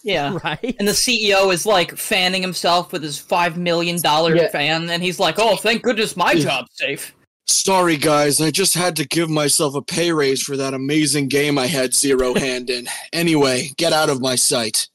Yeah. 0.05 0.37
Right? 0.45 0.75
And 0.79 0.89
the 0.89 0.93
CEO 0.93 1.53
is 1.53 1.65
like 1.65 1.97
fanning 1.97 2.43
himself 2.43 2.93
with 2.93 3.03
his 3.03 3.19
five 3.19 3.57
million 3.57 4.01
dollar 4.01 4.35
Yeah. 4.37 4.51
fan, 4.51 4.91
and 4.91 5.03
he's 5.03 5.21
like, 5.21 5.37
"Oh, 5.39 5.57
thank 5.57 5.83
goodness 5.83 6.17
my 6.17 6.33
Yeah. 6.33 6.43
job's 6.45 6.71
safe." 6.75 7.15
Sorry, 7.47 7.97
guys, 7.97 8.41
I 8.41 8.51
just 8.51 8.75
had 8.75 8.97
to 8.97 9.07
give 9.07 9.29
myself 9.31 9.75
a 9.75 9.83
pay 9.83 10.13
raise 10.13 10.43
for 10.43 10.57
that 10.57 10.75
amazing 10.75 11.29
game 11.29 11.57
I 11.59 11.67
had 11.67 11.95
zero 11.95 12.35
hand 12.39 12.69
in. 12.69 12.89
Anyway, 13.13 13.71
get 13.77 13.93
out 13.93 14.11
of 14.11 14.21
my 14.21 14.35
sight. 14.35 14.89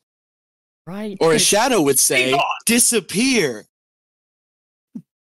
right. 0.85 1.17
Or 1.21 1.33
as 1.33 1.41
Shadow 1.41 1.81
would 1.81 1.99
say, 1.99 2.37
disappear. 2.65 3.65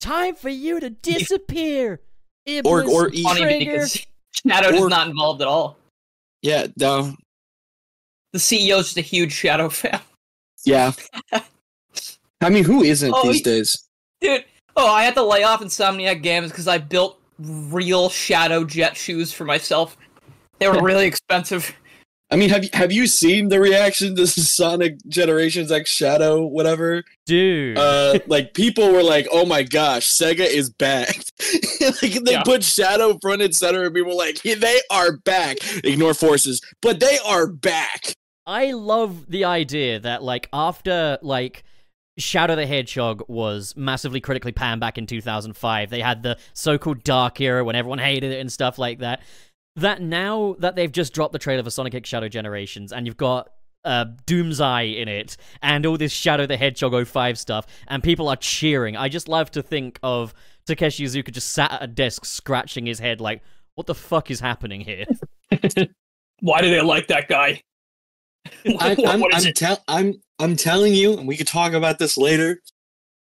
Time 0.01 0.35
for 0.35 0.49
you 0.49 0.81
to 0.81 0.91
disappear. 0.91 1.95
Or- 2.65 2.81
Iblis 2.81 2.89
or 2.95 3.11
eat- 3.13 3.23
Funny 3.25 3.41
Trigger. 3.43 3.59
because 3.73 4.07
Shadow 4.47 4.69
is 4.71 4.87
not 4.89 5.07
involved 5.09 5.43
at 5.43 5.49
all. 5.49 5.77
Yeah, 6.43 6.69
no, 6.79 7.15
The 8.33 8.39
CEO's 8.39 8.87
just 8.87 8.97
a 8.97 9.01
huge 9.03 9.33
Shadow 9.33 9.69
fan. 9.69 10.01
yeah. 10.65 10.93
I 12.41 12.51
mean, 12.51 12.65
who 12.65 12.83
isn't 12.85 13.13
Oh, 13.15 13.23
these 13.25 13.37
he- 13.37 13.43
days? 13.43 13.85
Dude, 14.21 14.45
oh, 14.77 14.87
I 14.87 15.03
had 15.05 15.15
to 15.15 15.23
lay 15.23 15.43
off 15.45 15.61
Insomniac 15.61 16.23
Games 16.23 16.51
because 16.51 16.69
I 16.69 16.79
built 16.79 17.21
real 17.39 18.09
Shadow 18.09 18.65
Jet 18.65 18.97
shoes 18.97 19.33
for 19.33 19.45
myself. 19.45 19.97
They 20.59 20.69
were 20.69 20.81
really 20.83 21.07
expensive. 21.07 21.73
I 22.31 22.37
mean, 22.37 22.51
have 22.51 22.63
you 22.65 22.71
have 22.75 22.93
you 22.93 23.07
seen 23.07 23.49
the 23.49 23.59
reaction 23.59 24.15
to 24.17 24.27
Sonic 24.27 24.99
Generations 25.09 25.73
X 25.73 25.89
Shadow, 25.91 26.45
whatever? 26.45 27.05
Dude. 27.25 27.79
Uh, 27.79 28.19
like 28.27 28.53
people 28.55 28.93
were 28.93 29.03
like, 29.03 29.27
"Oh 29.33 29.47
my 29.47 29.63
gosh, 29.63 30.07
Sega 30.13 30.41
is 30.47 30.69
back!" 30.69 31.17
like 31.81 32.23
they 32.25 32.33
Yeah. 32.33 32.43
put 32.43 32.63
Shadow 32.65 33.19
front 33.23 33.41
and 33.43 33.55
center, 33.55 33.85
and 33.85 33.95
people 33.95 34.11
were 34.11 34.17
like, 34.19 34.45
"Yeah, 34.45 34.57
"They 34.57 34.79
are 34.91 35.17
back." 35.17 35.57
Ignore 35.85 36.13
forces, 36.15 36.61
but 36.83 37.01
they 37.01 37.19
are 37.25 37.47
back. 37.47 38.13
I 38.47 38.73
love 38.73 39.31
the 39.31 39.45
idea 39.45 39.99
that 40.01 40.23
like 40.23 40.49
after 40.53 41.19
like 41.23 41.65
Shadow 42.19 42.57
the 42.57 42.67
Hedgehog 42.67 43.23
was 43.29 43.75
massively 43.77 44.21
critically 44.21 44.53
panned 44.53 44.81
back 44.81 44.99
in 44.99 45.07
2005. 45.07 45.89
They 45.91 46.01
had 46.01 46.23
the 46.23 46.37
so-called 46.53 47.05
dark 47.05 47.41
era 47.41 47.65
when 47.65 47.77
everyone 47.77 48.01
hated 48.01 48.33
it 48.33 48.41
and 48.41 48.51
stuff 48.53 48.77
like 48.79 48.99
that. 48.99 49.23
That 49.79 50.03
now 50.03 50.57
that 50.59 50.75
they've 50.75 50.91
just 50.91 51.15
dropped 51.15 51.33
the 51.33 51.39
trailer 51.39 51.63
for 51.63 51.71
Sonic 51.71 51.95
X 51.95 52.09
Shadow 52.09 52.29
Generations 52.29 52.93
and 52.93 53.07
you've 53.07 53.17
got 53.17 53.51
uh, 53.85 54.07
Doom's 54.27 54.61
Eye 54.61 54.83
in 54.83 55.07
it 55.09 55.37
and 55.63 55.87
all 55.87 55.97
this 55.97 56.13
Shadow 56.13 56.47
the 56.47 56.57
Hedgehog 56.57 57.07
05 57.07 57.39
stuff 57.39 57.67
and 57.87 58.03
people 58.03 58.29
are 58.29 58.37
cheering. 58.37 58.97
I 58.97 59.09
just 59.09 59.29
love 59.29 59.51
to 59.53 59.63
think 59.63 60.01
of 60.03 60.35
Takeshi 60.67 61.05
Iizuka 61.05 61.31
just 61.31 61.53
sat 61.53 61.71
at 61.71 61.83
a 61.83 61.87
desk 61.87 62.25
scratching 62.25 62.87
his 62.87 62.99
head 62.99 63.21
like, 63.21 63.43
what 63.77 63.87
the 63.87 63.95
fuck 63.95 64.31
is 64.33 64.41
happening 64.41 64.81
here? 64.81 65.05
Why 66.41 66.61
do 66.61 66.71
they 66.71 66.81
like 66.81 67.07
that 67.07 67.29
guy? 67.29 67.63
I, 68.81 68.97
I'm, 69.07 69.25
I'm, 69.25 69.47
it? 69.47 69.55
tell, 69.55 69.79
I'm, 69.87 70.15
I'm 70.41 70.57
telling 70.57 70.95
you, 70.95 71.17
and 71.17 71.29
we 71.29 71.37
could 71.37 71.47
talk 71.47 71.73
about 71.73 72.01
this 72.01 72.19
later, 72.19 72.61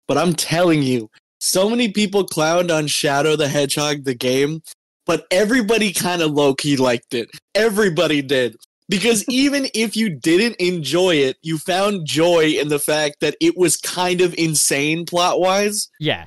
but 0.08 0.18
I'm 0.18 0.34
telling 0.34 0.84
you, 0.84 1.10
so 1.40 1.70
many 1.70 1.92
people 1.92 2.26
clowned 2.26 2.76
on 2.76 2.88
Shadow 2.88 3.36
the 3.36 3.48
Hedgehog, 3.48 4.04
the 4.04 4.14
game, 4.14 4.62
but 5.06 5.26
everybody 5.32 5.92
kind 5.92 6.22
of 6.22 6.32
low 6.32 6.54
key 6.54 6.78
liked 6.78 7.14
it. 7.14 7.30
Everybody 7.56 8.22
did. 8.22 8.56
Because 8.90 9.24
even 9.30 9.68
if 9.74 9.96
you 9.96 10.10
didn't 10.10 10.56
enjoy 10.58 11.16
it, 11.16 11.38
you 11.42 11.58
found 11.58 12.06
joy 12.06 12.46
in 12.60 12.68
the 12.68 12.80
fact 12.80 13.18
that 13.22 13.36
it 13.40 13.58
was 13.58 13.78
kind 13.78 14.22
of 14.22 14.34
insane 14.38 15.06
plot 15.06 15.40
wise. 15.40 15.90
yeah. 16.00 16.26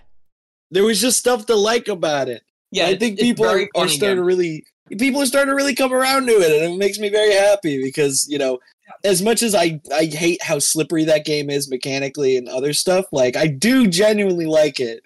There 0.70 0.82
was 0.82 1.00
just 1.00 1.18
stuff 1.18 1.46
to 1.46 1.54
like 1.54 1.86
about 1.86 2.28
it. 2.28 2.42
yeah, 2.72 2.86
I 2.86 2.96
think 2.96 3.20
people 3.20 3.46
are, 3.46 3.68
are 3.76 3.86
starting 3.86 4.16
to 4.16 4.24
really 4.24 4.64
people 4.98 5.22
are 5.22 5.26
starting 5.26 5.50
to 5.50 5.54
really 5.54 5.74
come 5.74 5.92
around 5.92 6.26
to 6.26 6.32
it, 6.32 6.50
and 6.50 6.74
it 6.74 6.76
makes 6.76 6.98
me 6.98 7.08
very 7.10 7.32
happy 7.32 7.80
because 7.80 8.26
you 8.28 8.38
know, 8.38 8.58
as 9.04 9.22
much 9.22 9.42
as 9.42 9.54
I 9.54 9.80
I 9.94 10.06
hate 10.06 10.42
how 10.42 10.58
slippery 10.58 11.04
that 11.04 11.24
game 11.24 11.48
is 11.48 11.70
mechanically 11.70 12.36
and 12.36 12.48
other 12.48 12.72
stuff, 12.72 13.04
like 13.12 13.36
I 13.36 13.46
do 13.46 13.86
genuinely 13.86 14.46
like 14.46 14.80
it. 14.80 15.04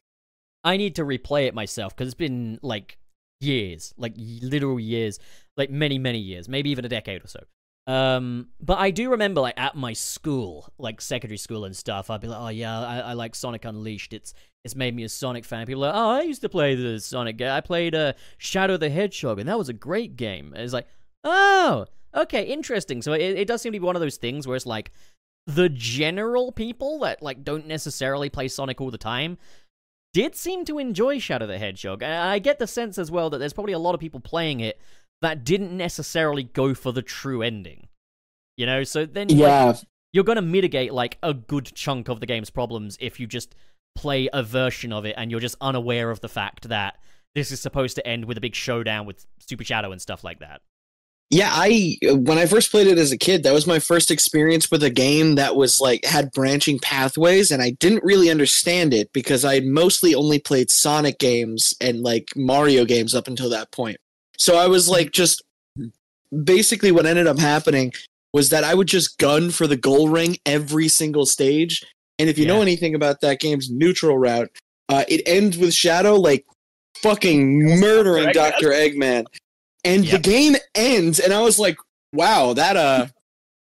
I 0.65 0.77
need 0.77 0.95
to 0.97 1.05
replay 1.05 1.47
it 1.47 1.55
myself 1.55 1.95
because 1.95 2.09
it's 2.09 2.15
been 2.15 2.59
like 2.63 2.98
years, 3.41 3.95
like 3.97 4.15
literal 4.17 4.81
years, 4.81 5.19
like 5.57 5.71
many 5.71 5.99
many 5.99 6.19
years, 6.19 6.49
maybe 6.49 6.71
even 6.71 6.85
a 6.85 6.89
decade 6.89 7.25
or 7.25 7.29
so. 7.29 7.41
Um, 7.89 8.49
but 8.61 8.79
I 8.79 8.91
do 8.91 9.11
remember, 9.11 9.41
like 9.41 9.59
at 9.59 9.75
my 9.75 9.95
school, 9.95 10.69
like 10.79 11.01
secondary 11.01 11.39
school 11.39 11.65
and 11.65 11.75
stuff, 11.75 12.11
I'd 12.11 12.21
be 12.21 12.29
like, 12.29 12.41
"Oh 12.41 12.49
yeah, 12.49 12.79
I, 12.79 12.99
I 12.99 13.13
like 13.15 13.35
Sonic 13.35 13.65
Unleashed. 13.65 14.13
It's 14.13 14.35
it's 14.63 14.77
made 14.77 14.95
me 14.95 15.05
a 15.05 15.09
Sonic 15.09 15.47
fan." 15.47 15.67
People 15.67 15.85
are 15.87 15.93
like, 15.93 15.97
"Oh, 15.97 16.11
I 16.11 16.23
used 16.23 16.43
to 16.43 16.51
play 16.51 16.75
the 16.75 17.01
Sonic. 17.01 17.39
game. 17.39 17.51
I 17.51 17.63
played 17.63 17.95
uh, 17.95 18.13
Shadow 18.37 18.77
the 18.77 18.91
Hedgehog, 18.91 19.39
and 19.39 19.49
that 19.49 19.57
was 19.57 19.71
a 19.71 19.73
great 19.73 20.17
game." 20.17 20.53
And 20.53 20.63
it's 20.63 20.75
like, 20.75 20.87
"Oh, 21.25 21.87
okay, 22.15 22.43
interesting." 22.45 23.01
So 23.01 23.15
it, 23.15 23.21
it 23.23 23.49
does 23.49 23.63
seem 23.63 23.73
to 23.73 23.79
be 23.79 23.85
one 23.85 23.97
of 23.97 24.03
those 24.03 24.19
things 24.19 24.47
where 24.47 24.57
it's 24.57 24.67
like 24.67 24.93
the 25.47 25.71
general 25.71 26.53
people 26.53 26.99
that 26.99 27.23
like 27.23 27.43
don't 27.43 27.67
necessarily 27.67 28.29
play 28.29 28.49
Sonic 28.49 28.83
all 28.83 28.91
the 28.91 28.99
time 28.99 29.39
did 30.19 30.35
seem 30.35 30.65
to 30.65 30.81
enjoy 30.81 31.21
Shadow 31.21 31.47
the 31.47 31.59
Hedgehog. 31.59 32.03
And 32.03 32.13
I 32.13 32.41
get 32.41 32.59
the 32.59 32.67
sense 32.67 32.99
as 32.99 33.09
well 33.09 33.31
that 33.31 33.39
there's 33.39 33.53
probably 33.53 33.73
a 33.73 33.79
lot 33.79 33.95
of 33.95 34.01
people 34.01 34.19
playing 34.19 34.59
it 34.59 34.81
that 35.23 35.45
didn't 35.45 35.77
necessarily 35.77 36.43
go 36.43 36.75
for 36.75 36.93
the 36.93 37.03
true 37.03 37.41
ending. 37.41 37.87
You 38.57 38.67
know, 38.67 38.83
so 38.83 39.07
then 39.07 39.29
like, 39.29 39.39
Yeah, 39.39 39.75
you're 40.13 40.25
going 40.25 40.35
to 40.35 40.43
mitigate 40.43 40.93
like 40.93 41.19
a 41.23 41.33
good 41.33 41.67
chunk 41.73 42.09
of 42.09 42.19
the 42.19 42.27
game's 42.27 42.51
problems 42.51 42.99
if 43.01 43.21
you 43.21 43.29
just 43.29 43.55
play 43.95 44.29
a 44.33 44.43
version 44.43 44.93
of 44.93 45.05
it 45.05 45.15
and 45.17 45.31
you're 45.31 45.39
just 45.39 45.55
unaware 45.61 46.11
of 46.11 46.21
the 46.21 46.29
fact 46.29 46.69
that 46.69 46.97
this 47.37 47.53
is 47.53 47.61
supposed 47.61 47.95
to 47.95 48.05
end 48.05 48.25
with 48.25 48.37
a 48.37 48.41
big 48.41 48.57
showdown 48.57 49.07
with 49.07 49.25
Super 49.39 49.63
Shadow 49.63 49.93
and 49.93 50.03
stuff 50.03 50.25
like 50.25 50.41
that. 50.41 50.63
Yeah. 51.31 51.51
I 51.53 51.99
when 52.03 52.39
I 52.39 52.47
first 52.47 52.71
played 52.71 52.87
it 52.87 52.99
as 52.99 53.13
a 53.13 53.19
kid, 53.19 53.43
that 53.43 53.53
was 53.53 53.67
my 53.67 53.79
first 53.79 54.11
experience 54.11 54.71
with 54.71 54.83
a 54.83 54.91
game 54.91 55.35
that 55.35 55.57
was 55.57 55.81
like 55.81 56.05
had 56.05 56.31
branching 56.33 56.79
pathways, 56.79 57.51
and 57.51 57.63
I 57.63 57.71
didn't 57.71 58.05
really 58.05 58.31
understand 58.31 58.95
it 58.95 59.13
because 59.13 59.45
I 59.45 59.55
had 59.55 59.65
mostly 59.65 60.15
only 60.15 60.39
played 60.39 60.71
Sonic 60.71 61.19
games 61.19 61.75
and 61.81 62.03
like 62.03 62.31
Mario 62.37 62.85
games 62.85 63.15
up 63.15 63.29
until 63.29 63.51
that 63.51 63.71
point. 63.73 63.99
So 64.39 64.57
I 64.57 64.69
was 64.69 64.89
like 64.89 65.11
just 65.13 65.43
basically 66.45 66.93
what 66.93 67.07
ended 67.07 67.27
up 67.27 67.39
happening 67.39 67.93
was 68.33 68.51
that 68.51 68.65
I 68.65 68.75
would 68.75 68.89
just 68.89 69.19
gun 69.19 69.51
for 69.51 69.67
the 69.67 69.77
goal 69.77 70.09
ring 70.09 70.37
every 70.47 70.89
single 70.89 71.27
stage. 71.27 71.85
And 72.19 72.29
if 72.29 72.39
you 72.39 72.47
know 72.47 72.63
anything 72.63 72.95
about 72.95 73.21
that 73.21 73.41
game's 73.41 73.71
neutral 73.71 74.19
route, 74.19 74.51
uh, 74.89 75.05
it 75.09 75.23
ends 75.27 75.57
with 75.57 75.73
Shadow 75.73 76.15
like 76.17 76.45
fucking 76.97 77.81
murdering. 77.81 78.33
Dr. 78.33 78.71
Eggman. 78.71 79.27
And 79.89 80.05
the 80.05 80.19
game 80.19 80.55
ends, 80.75 81.19
and 81.19 81.33
I 81.33 81.41
was 81.41 81.59
like, 81.59 81.77
wow, 82.13 82.53
that 82.55 82.77
uh 82.77 83.07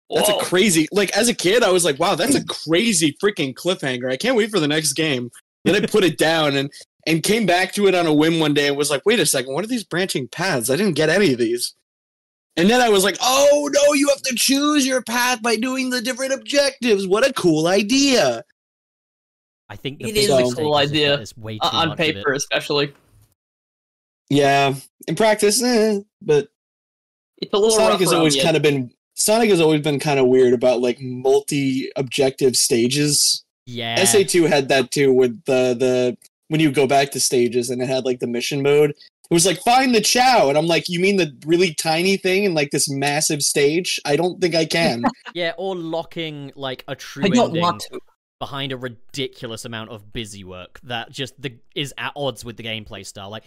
that's 0.10 0.30
Whoa. 0.30 0.38
a 0.40 0.44
crazy 0.44 0.88
like 0.92 1.16
as 1.18 1.30
a 1.30 1.34
kid, 1.34 1.64
I 1.64 1.72
was 1.72 1.84
like, 1.86 2.00
wow, 2.00 2.16
that's 2.16 2.36
a 2.36 2.46
crazy 2.46 3.16
freaking 3.24 3.54
cliffhanger. 3.54 4.12
I 4.12 4.18
can't 4.18 4.36
wait 4.36 4.52
for 4.52 4.60
the 4.60 4.68
next 4.68 4.94
game. 4.94 5.32
Then 5.66 5.76
I 5.76 5.86
put 5.86 6.04
it 6.04 6.18
down 6.18 6.56
and 6.56 6.70
and 7.08 7.24
came 7.24 7.46
back 7.46 7.74
to 7.74 7.88
it 7.88 7.96
on 7.96 8.06
a 8.06 8.14
whim 8.14 8.40
one 8.40 8.54
day 8.54 8.68
and 8.68 8.78
was 8.78 8.90
like, 8.92 9.06
wait 9.06 9.20
a 9.20 9.26
second, 9.26 9.54
what 9.54 9.64
are 9.64 9.68
these 9.68 9.84
branching 9.84 10.28
paths? 10.28 10.70
I 10.70 10.76
didn't 10.76 10.96
get 10.96 11.10
any 11.10 11.34
of 11.34 11.40
these. 11.40 11.74
And 12.58 12.70
then 12.70 12.82
I 12.82 12.90
was 12.90 13.04
like, 13.04 13.16
oh 13.22 13.70
no, 13.74 13.94
you 13.94 14.10
have 14.10 14.22
to 14.24 14.36
choose 14.36 14.86
your 14.86 15.02
path 15.02 15.42
by 15.42 15.56
doing 15.56 15.90
the 15.90 16.02
different 16.02 16.34
objectives. 16.34 17.08
What 17.08 17.26
a 17.28 17.32
cool 17.34 17.68
idea. 17.68 18.44
I 19.70 19.78
think 19.78 20.00
the 20.00 20.10
It 20.10 20.14
big 20.16 20.30
is 20.30 20.52
a 20.52 20.56
cool 20.56 20.76
idea. 20.76 21.16
there's 21.18 21.36
way 21.38 21.54
too 21.58 21.60
Uh, 21.64 21.70
on 21.72 21.88
much 21.90 22.00
of 22.00 22.06
it. 22.08 22.16
paper, 22.16 22.34
especially. 22.34 22.94
Yeah. 24.30 24.76
In 25.08 25.16
practice, 25.16 25.64
eh, 25.64 26.00
but 26.22 26.50
It's 27.38 27.54
a 27.54 27.58
little 27.58 27.72
Sonic 27.72 28.00
has 28.00 28.14
always 28.14 28.42
kind 28.42 28.56
of 28.56 28.64
been 28.64 28.92
Sonic 29.16 29.50
has 29.50 29.62
always 29.62 29.82
been 29.82 30.00
kind 30.00 30.20
of 30.20 30.28
weird 30.28 30.54
about 30.54 30.82
like 30.82 31.00
multi-objective 31.02 32.56
stages. 32.56 33.44
Yeah. 33.66 34.02
SA2 34.04 34.48
had 34.48 34.70
that 34.70 34.92
too 34.92 35.14
with 35.14 35.44
the 35.46 35.76
the 35.78 36.18
when 36.48 36.60
you 36.60 36.72
go 36.72 36.88
back 36.88 37.12
to 37.12 37.20
stages 37.20 37.70
and 37.70 37.82
it 37.82 37.88
had 37.88 38.06
like 38.06 38.20
the 38.20 38.28
mission 38.28 38.62
mode. 38.62 38.92
It 38.92 39.34
was 39.34 39.46
like 39.46 39.60
find 39.60 39.96
the 39.96 40.02
chao 40.02 40.50
and 40.50 40.58
I'm 40.58 40.68
like 40.68 40.90
you 40.90 41.00
mean 41.00 41.16
the 41.18 41.32
really 41.46 41.74
tiny 41.76 42.18
thing 42.18 42.44
in 42.44 42.54
like 42.54 42.72
this 42.72 42.90
massive 42.90 43.42
stage? 43.42 44.00
I 44.06 44.16
don't 44.16 44.42
think 44.42 44.56
I 44.56 44.66
can. 44.66 45.04
Yeah, 45.34 45.54
or 45.58 45.76
locking 45.78 46.52
like 46.56 46.84
a 46.90 46.96
true 46.96 47.24
I 47.24 47.30
don't 47.30 47.50
ending 47.50 47.62
want 47.62 47.82
to. 47.92 48.00
behind 48.40 48.74
a 48.74 48.78
ridiculous 48.78 49.64
amount 49.64 49.92
of 49.92 50.12
busy 50.12 50.44
work 50.44 50.80
that 50.84 51.10
just 51.12 51.42
the 51.42 51.58
is 51.76 51.94
at 51.98 52.12
odds 52.18 52.44
with 52.44 52.58
the 52.58 52.64
gameplay 52.64 53.06
style. 53.06 53.30
Like 53.30 53.44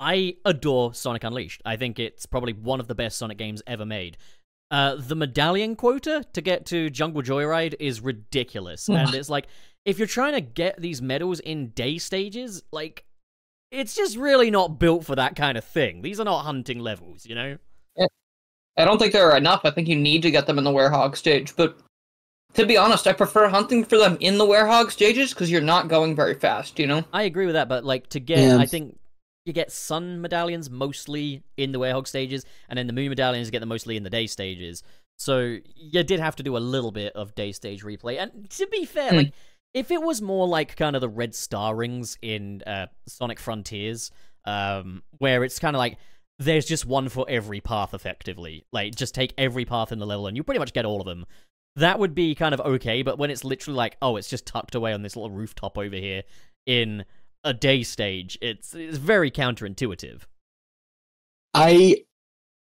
I 0.00 0.36
adore 0.44 0.94
Sonic 0.94 1.24
Unleashed. 1.24 1.62
I 1.64 1.76
think 1.76 1.98
it's 1.98 2.26
probably 2.26 2.52
one 2.52 2.80
of 2.80 2.88
the 2.88 2.94
best 2.94 3.18
Sonic 3.18 3.38
games 3.38 3.62
ever 3.66 3.86
made. 3.86 4.16
Uh, 4.70 4.96
the 4.96 5.14
medallion 5.14 5.76
quota 5.76 6.24
to 6.32 6.40
get 6.40 6.66
to 6.66 6.90
Jungle 6.90 7.22
Joyride 7.22 7.74
is 7.78 8.00
ridiculous, 8.00 8.88
and 8.88 9.14
it's 9.14 9.28
like 9.28 9.46
if 9.84 9.98
you're 9.98 10.08
trying 10.08 10.32
to 10.32 10.40
get 10.40 10.80
these 10.80 11.00
medals 11.00 11.38
in 11.40 11.68
day 11.68 11.98
stages, 11.98 12.62
like 12.72 13.04
it's 13.70 13.94
just 13.94 14.16
really 14.16 14.50
not 14.50 14.78
built 14.78 15.04
for 15.04 15.14
that 15.16 15.36
kind 15.36 15.58
of 15.58 15.64
thing. 15.64 16.02
These 16.02 16.18
are 16.18 16.24
not 16.24 16.44
hunting 16.44 16.78
levels, 16.80 17.26
you 17.26 17.34
know. 17.34 17.58
I 18.76 18.84
don't 18.84 18.98
think 18.98 19.12
there 19.12 19.30
are 19.30 19.36
enough. 19.36 19.60
I 19.64 19.70
think 19.70 19.86
you 19.86 19.96
need 19.96 20.22
to 20.22 20.30
get 20.30 20.46
them 20.46 20.58
in 20.58 20.64
the 20.64 20.70
Werehog 20.70 21.16
stage. 21.16 21.54
But 21.54 21.78
to 22.54 22.66
be 22.66 22.76
honest, 22.76 23.06
I 23.06 23.12
prefer 23.12 23.48
hunting 23.48 23.84
for 23.84 23.98
them 23.98 24.16
in 24.20 24.36
the 24.38 24.44
Werehog 24.44 24.90
stages 24.90 25.32
because 25.32 25.50
you're 25.50 25.60
not 25.60 25.86
going 25.88 26.16
very 26.16 26.34
fast, 26.34 26.78
you 26.78 26.86
know? 26.88 27.04
I 27.12 27.22
agree 27.22 27.46
with 27.46 27.54
that, 27.54 27.68
but 27.68 27.84
like 27.84 28.08
to 28.08 28.20
get, 28.20 28.38
Yeah. 28.38 28.58
I 28.58 28.66
think 28.66 28.98
you 29.44 29.52
get 29.52 29.70
sun 29.70 30.20
medallions 30.20 30.70
mostly 30.70 31.42
in 31.56 31.72
the 31.72 31.78
werehog 31.78 32.06
stages, 32.06 32.44
and 32.68 32.78
then 32.78 32.86
the 32.86 32.92
moon 32.92 33.08
medallions 33.10 33.50
get 33.50 33.60
them 33.60 33.68
mostly 33.68 33.96
in 33.96 34.02
the 34.02 34.10
day 34.10 34.26
stages. 34.26 34.82
So 35.18 35.58
you 35.76 36.02
did 36.02 36.18
have 36.20 36.36
to 36.36 36.42
do 36.42 36.56
a 36.56 36.58
little 36.58 36.90
bit 36.90 37.12
of 37.14 37.34
day 37.34 37.52
stage 37.52 37.84
replay. 37.84 38.18
And 38.20 38.48
to 38.50 38.66
be 38.66 38.84
fair, 38.84 39.10
Hmm. 39.10 39.16
like 39.16 39.32
if 39.72 39.90
it 39.90 40.02
was 40.02 40.22
more 40.22 40.48
like 40.48 40.76
kind 40.76 40.96
of 40.96 41.00
the 41.00 41.08
red 41.08 41.34
star 41.34 41.74
rings 41.74 42.16
in 42.22 42.62
uh, 42.66 42.86
Sonic 43.06 43.38
Frontiers, 43.38 44.10
um, 44.44 45.02
where 45.18 45.44
it's 45.44 45.58
kind 45.58 45.76
of 45.76 45.78
like 45.78 45.98
there's 46.38 46.66
just 46.66 46.84
one 46.84 47.08
for 47.08 47.26
every 47.28 47.60
path, 47.60 47.94
effectively. 47.94 48.64
Like 48.72 48.94
just 48.94 49.14
take 49.14 49.34
every 49.38 49.64
path 49.64 49.92
in 49.92 49.98
the 49.98 50.06
level, 50.06 50.26
and 50.26 50.36
you 50.36 50.42
pretty 50.42 50.58
much 50.58 50.72
get 50.72 50.84
all 50.84 51.00
of 51.00 51.06
them. 51.06 51.26
That 51.76 51.98
would 51.98 52.14
be 52.14 52.34
kind 52.34 52.54
of 52.54 52.60
okay, 52.60 53.02
but 53.02 53.18
when 53.18 53.30
it's 53.30 53.44
literally 53.44 53.76
like, 53.76 53.96
oh, 54.00 54.16
it's 54.16 54.30
just 54.30 54.46
tucked 54.46 54.74
away 54.76 54.92
on 54.92 55.02
this 55.02 55.16
little 55.16 55.30
rooftop 55.30 55.76
over 55.76 55.96
here 55.96 56.22
in 56.66 57.04
a 57.44 57.52
day 57.54 57.82
stage, 57.82 58.38
it's 58.40 58.74
it's 58.74 58.98
very 58.98 59.30
counterintuitive. 59.30 60.22
I 61.52 62.04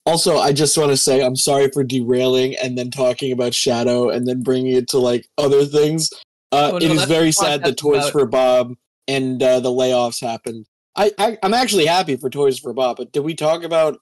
also 0.05 0.37
I 0.37 0.51
just 0.53 0.77
want 0.77 0.91
to 0.91 0.97
say 0.97 1.23
I'm 1.23 1.35
sorry 1.35 1.69
for 1.69 1.83
derailing 1.83 2.55
and 2.61 2.77
then 2.77 2.91
talking 2.91 3.31
about 3.31 3.53
Shadow 3.53 4.09
and 4.09 4.27
then 4.27 4.41
bringing 4.41 4.73
it 4.75 4.89
to 4.89 4.97
like 4.97 5.27
other 5.37 5.65
things. 5.65 6.09
Uh, 6.51 6.71
Oh, 6.73 6.77
no, 6.79 6.85
is 6.85 6.97
that's 6.97 7.09
very 7.09 7.31
sad 7.31 7.63
that 7.63 7.77
Toys 7.77 7.99
about. 8.03 8.11
for 8.11 8.25
Bob 8.25 8.73
and 9.07 9.41
uh, 9.41 9.61
the 9.61 9.69
layoffs 9.69 10.21
happened. 10.21 10.65
I, 10.97 11.11
I 11.17 11.37
I'm 11.41 11.53
actually 11.53 11.85
happy 11.85 12.17
for 12.17 12.29
Toys 12.29 12.59
for 12.59 12.73
Bob, 12.73 12.97
but 12.97 13.13
did 13.13 13.21
we 13.21 13.35
talk 13.35 13.63
about 13.63 13.99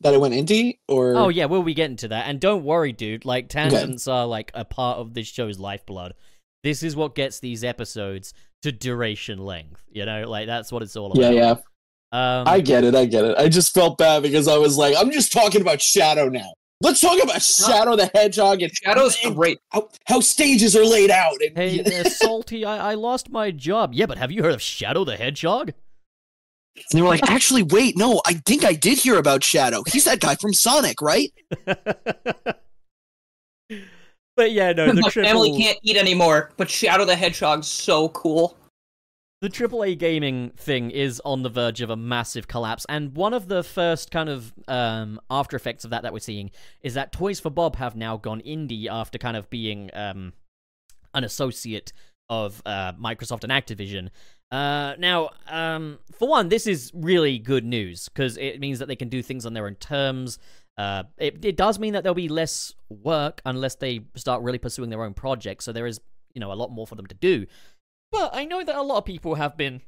that 0.00 0.14
it 0.14 0.20
went 0.20 0.32
indie 0.32 0.78
or? 0.88 1.14
Oh 1.16 1.28
yeah, 1.28 1.44
we'll 1.44 1.62
be 1.62 1.74
getting 1.74 1.96
to 1.98 2.08
that. 2.08 2.26
And 2.26 2.40
don't 2.40 2.64
worry, 2.64 2.92
dude. 2.92 3.26
Like 3.26 3.50
tangents 3.50 4.08
are 4.08 4.26
like 4.26 4.50
a 4.54 4.64
part 4.64 4.98
of 4.98 5.12
this 5.12 5.26
show's 5.26 5.58
lifeblood. 5.58 6.14
This 6.62 6.82
is 6.82 6.96
what 6.96 7.14
gets 7.14 7.40
these 7.40 7.62
episodes 7.64 8.32
to 8.62 8.72
duration 8.72 9.38
length. 9.38 9.82
You 9.90 10.06
know, 10.06 10.28
like 10.28 10.46
that's 10.46 10.70
what 10.70 10.82
it's 10.82 10.96
all 10.96 11.12
yeah, 11.14 11.28
about. 11.28 11.34
yeah. 11.34 11.54
Um, 12.12 12.48
I 12.48 12.60
get 12.60 12.84
it. 12.84 12.94
I 12.94 13.04
get 13.04 13.24
it. 13.24 13.36
I 13.38 13.48
just 13.48 13.72
felt 13.72 13.98
bad 13.98 14.22
because 14.22 14.48
I 14.48 14.58
was 14.58 14.76
like, 14.76 14.94
I'm 14.98 15.10
just 15.12 15.32
talking 15.32 15.60
about 15.60 15.80
Shadow 15.80 16.28
now. 16.28 16.52
Let's 16.82 17.00
talk 17.00 17.22
about 17.22 17.42
Shadow 17.42 17.94
the 17.94 18.10
Hedgehog 18.14 18.62
and 18.62 18.72
Shadow's 18.74 19.18
and 19.22 19.36
great. 19.36 19.58
how, 19.68 19.90
how 20.06 20.20
stages 20.20 20.74
are 20.74 20.84
laid 20.84 21.10
out. 21.10 21.36
And, 21.46 21.56
Hey, 21.56 21.80
uh, 22.00 22.08
Salty, 22.08 22.64
I-, 22.64 22.92
I 22.92 22.94
lost 22.94 23.30
my 23.30 23.50
job. 23.50 23.92
Yeah, 23.92 24.06
but 24.06 24.18
have 24.18 24.32
you 24.32 24.42
heard 24.42 24.54
of 24.54 24.62
Shadow 24.62 25.04
the 25.04 25.16
Hedgehog? 25.16 25.72
And 26.76 26.84
they 26.92 27.02
were 27.02 27.08
like, 27.08 27.28
actually, 27.28 27.62
wait, 27.64 27.98
no, 27.98 28.22
I 28.26 28.34
think 28.34 28.64
I 28.64 28.72
did 28.72 28.98
hear 28.98 29.18
about 29.18 29.44
Shadow. 29.44 29.82
He's 29.86 30.04
that 30.04 30.20
guy 30.20 30.36
from 30.36 30.54
Sonic, 30.54 31.02
right? 31.02 31.30
but 34.40 34.52
yeah, 34.52 34.72
no, 34.72 34.86
the 34.86 34.94
My 35.02 35.08
triple, 35.10 35.30
family 35.30 35.58
can't 35.58 35.78
eat 35.82 35.98
anymore, 35.98 36.50
but 36.56 36.70
Shadow 36.70 37.04
the 37.04 37.14
Hedgehog's 37.14 37.68
so 37.68 38.08
cool. 38.08 38.56
the 39.42 39.50
AAA 39.50 39.98
gaming 39.98 40.52
thing 40.56 40.90
is 40.90 41.20
on 41.26 41.42
the 41.42 41.50
verge 41.50 41.82
of 41.82 41.90
a 41.90 41.96
massive 41.96 42.48
collapse, 42.48 42.86
and 42.88 43.14
one 43.14 43.34
of 43.34 43.48
the 43.48 43.62
first 43.62 44.10
kind 44.10 44.30
of 44.30 44.54
um, 44.66 45.20
after 45.30 45.58
effects 45.58 45.84
of 45.84 45.90
that 45.90 46.02
that 46.04 46.14
we're 46.14 46.20
seeing 46.20 46.50
is 46.80 46.94
that 46.94 47.12
Toys 47.12 47.38
for 47.38 47.50
Bob 47.50 47.76
have 47.76 47.94
now 47.94 48.16
gone 48.16 48.40
indie 48.40 48.86
after 48.86 49.18
kind 49.18 49.36
of 49.36 49.50
being 49.50 49.90
um, 49.92 50.32
an 51.12 51.22
associate 51.22 51.92
of 52.30 52.62
uh, 52.64 52.94
Microsoft 52.94 53.44
and 53.44 53.52
Activision. 53.52 54.08
Uh, 54.50 54.94
now, 54.98 55.28
um, 55.48 55.98
for 56.18 56.28
one, 56.28 56.48
this 56.48 56.66
is 56.66 56.90
really 56.94 57.38
good 57.38 57.66
news 57.66 58.08
because 58.08 58.38
it 58.38 58.58
means 58.58 58.78
that 58.78 58.88
they 58.88 58.96
can 58.96 59.10
do 59.10 59.22
things 59.22 59.44
on 59.44 59.52
their 59.52 59.66
own 59.66 59.74
terms. 59.74 60.38
Uh, 60.80 61.02
it, 61.18 61.44
it 61.44 61.56
does 61.58 61.78
mean 61.78 61.92
that 61.92 62.02
there'll 62.02 62.14
be 62.14 62.30
less 62.30 62.74
work 62.88 63.42
unless 63.44 63.74
they 63.74 64.00
start 64.16 64.40
really 64.40 64.56
pursuing 64.56 64.88
their 64.88 65.04
own 65.04 65.12
projects. 65.12 65.66
So 65.66 65.72
there 65.72 65.86
is, 65.86 66.00
you 66.32 66.40
know, 66.40 66.52
a 66.52 66.54
lot 66.54 66.70
more 66.70 66.86
for 66.86 66.94
them 66.94 67.04
to 67.08 67.14
do. 67.14 67.44
But 68.10 68.34
I 68.34 68.46
know 68.46 68.64
that 68.64 68.74
a 68.74 68.80
lot 68.80 68.96
of 68.96 69.04
people 69.04 69.34
have 69.34 69.58
been 69.58 69.82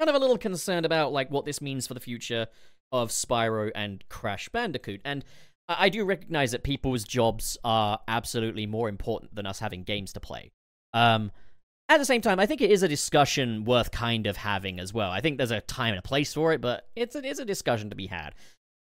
kind 0.00 0.08
of 0.08 0.14
a 0.14 0.18
little 0.18 0.38
concerned 0.38 0.86
about 0.86 1.12
like 1.12 1.30
what 1.30 1.44
this 1.44 1.60
means 1.60 1.86
for 1.86 1.92
the 1.92 2.00
future 2.00 2.46
of 2.90 3.10
Spyro 3.10 3.70
and 3.74 4.02
Crash 4.08 4.48
Bandicoot. 4.48 5.02
And 5.04 5.26
I, 5.68 5.76
I 5.78 5.88
do 5.90 6.06
recognize 6.06 6.52
that 6.52 6.62
people's 6.62 7.04
jobs 7.04 7.58
are 7.62 8.00
absolutely 8.08 8.64
more 8.64 8.88
important 8.88 9.34
than 9.34 9.44
us 9.44 9.58
having 9.58 9.82
games 9.82 10.14
to 10.14 10.20
play. 10.20 10.52
Um, 10.94 11.32
at 11.90 11.98
the 11.98 12.06
same 12.06 12.22
time, 12.22 12.40
I 12.40 12.46
think 12.46 12.62
it 12.62 12.70
is 12.70 12.82
a 12.82 12.88
discussion 12.88 13.66
worth 13.66 13.90
kind 13.90 14.26
of 14.26 14.38
having 14.38 14.80
as 14.80 14.94
well. 14.94 15.10
I 15.10 15.20
think 15.20 15.36
there's 15.36 15.50
a 15.50 15.60
time 15.60 15.90
and 15.90 15.98
a 15.98 16.02
place 16.02 16.32
for 16.32 16.54
it, 16.54 16.62
but 16.62 16.88
it's 16.96 17.14
a, 17.14 17.22
it's 17.22 17.40
a 17.40 17.44
discussion 17.44 17.90
to 17.90 17.96
be 17.96 18.06
had. 18.06 18.34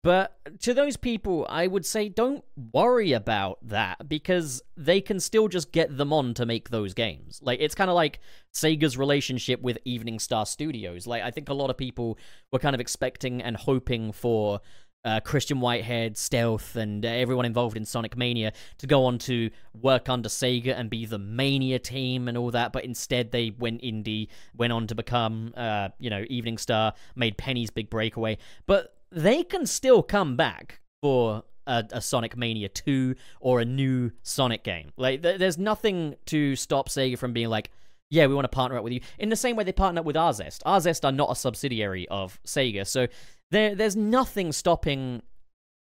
But 0.03 0.37
to 0.63 0.75
those 0.75 0.97
people, 0.97 1.47
I 1.49 1.69
would 1.69 1.87
say 1.87 2.09
don't 2.09 2.45
worry 2.73 3.13
about 3.13 3.59
that 3.69 4.09
because 4.09 4.61
they 4.77 5.01
can 5.01 5.21
still 5.21 5.47
just 5.47 5.71
get 5.71 5.97
them 5.97 6.13
on 6.13 6.35
to 6.35 6.47
make 6.47 6.71
those 6.71 6.93
games. 6.93 7.41
Like 7.41 7.61
it's 7.61 7.77
kind 7.77 7.89
of 7.89 7.95
like 7.95 8.19
Sega's 8.53 8.99
relationship 8.99 9.63
with 9.63 9.79
Evening 9.85 10.19
Star 10.19 10.45
Studios. 10.45 11.07
Like 11.07 11.23
I 11.23 11.31
think 11.31 11.49
a 11.49 11.55
lot 11.55 11.71
of 11.71 11.77
people 11.77 12.19
were 12.51 12.59
kind 12.59 12.75
of 12.75 12.81
expecting 12.81 13.41
and 13.43 13.57
hoping 13.57 14.11
for 14.11 14.61
uh, 15.05 15.21
Christian 15.21 15.61
Whitehead, 15.61 16.17
Stealth, 16.17 16.77
and 16.77 17.05
uh, 17.05 17.09
everyone 17.09 17.45
involved 17.45 17.77
in 17.77 17.85
Sonic 17.85 18.17
Mania 18.17 18.53
to 18.79 18.87
go 18.87 19.05
on 19.05 19.19
to 19.19 19.51
work 19.81 20.09
under 20.09 20.29
Sega 20.29 20.79
and 20.79 20.91
be 20.91 21.07
the 21.07 21.19
Mania 21.19 21.79
team 21.79 22.29
and 22.29 22.39
all 22.39 22.51
that, 22.53 22.73
but 22.73 22.85
instead 22.85 23.33
they 23.33 23.51
went 23.51 23.83
indie, 23.83 24.29
went 24.57 24.73
on 24.73 24.87
to 24.89 24.95
become, 24.95 25.53
uh, 25.57 25.89
you 25.99 26.09
know, 26.09 26.25
Evening 26.29 26.57
Star, 26.59 26.95
made 27.17 27.37
Penny's 27.37 27.71
big 27.71 27.91
breakaway. 27.91 28.39
But 28.67 28.95
they 29.13 29.45
can 29.45 29.67
still 29.67 30.03
come 30.03 30.37
back 30.37 30.81
for 31.03 31.45
a, 31.67 31.85
a, 31.93 32.01
Sonic 32.01 32.37
Mania 32.37 32.69
2 32.69 33.15
or 33.41 33.61
a 33.61 33.65
new 33.65 34.11
Sonic 34.23 34.65
game. 34.65 34.93
Like, 34.97 35.23
th- 35.23 35.39
there's 35.39 35.59
nothing 35.59 36.17
to 36.27 36.57
stop 36.57 36.89
Sega 36.89 37.19
from 37.19 37.33
being 37.33 37.49
like, 37.49 37.71
yeah, 38.11 38.27
we 38.27 38.35
want 38.35 38.45
to 38.45 38.55
partner 38.55 38.77
up 38.77 38.85
with 38.85 38.93
you. 38.93 39.01
In 39.19 39.29
the 39.29 39.37
same 39.37 39.57
way 39.57 39.65
they 39.65 39.73
partner 39.73 40.01
up 40.01 40.05
with 40.05 40.17
Arzest. 40.17 40.63
Arzest 40.67 41.05
are 41.05 41.13
not 41.13 41.31
a 41.31 41.35
subsidiary 41.35 42.07
of 42.09 42.39
Sega, 42.47 42.87
so 42.87 43.07
there 43.51 43.75
there's 43.75 43.97
nothing 43.97 44.53
stopping, 44.53 45.23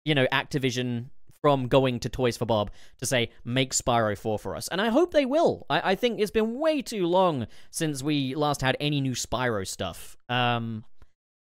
you 0.04 0.14
know, 0.14 0.26
Activision 0.32 1.10
from 1.42 1.68
going 1.68 2.00
to 2.00 2.08
Toys 2.08 2.36
for 2.36 2.46
Bob 2.46 2.70
to 2.98 3.06
say, 3.06 3.30
make 3.44 3.72
Spyro 3.72 4.16
4 4.16 4.38
for 4.38 4.56
us. 4.56 4.66
And 4.68 4.80
I 4.80 4.88
hope 4.88 5.12
they 5.12 5.26
will. 5.26 5.66
I, 5.68 5.92
I 5.92 5.94
think 5.94 6.18
it's 6.18 6.30
been 6.30 6.58
way 6.58 6.82
too 6.82 7.06
long 7.06 7.46
since 7.70 8.02
we 8.02 8.34
last 8.34 8.62
had 8.62 8.76
any 8.80 9.00
new 9.00 9.12
Spyro 9.12 9.66
stuff. 9.66 10.16
Um, 10.28 10.84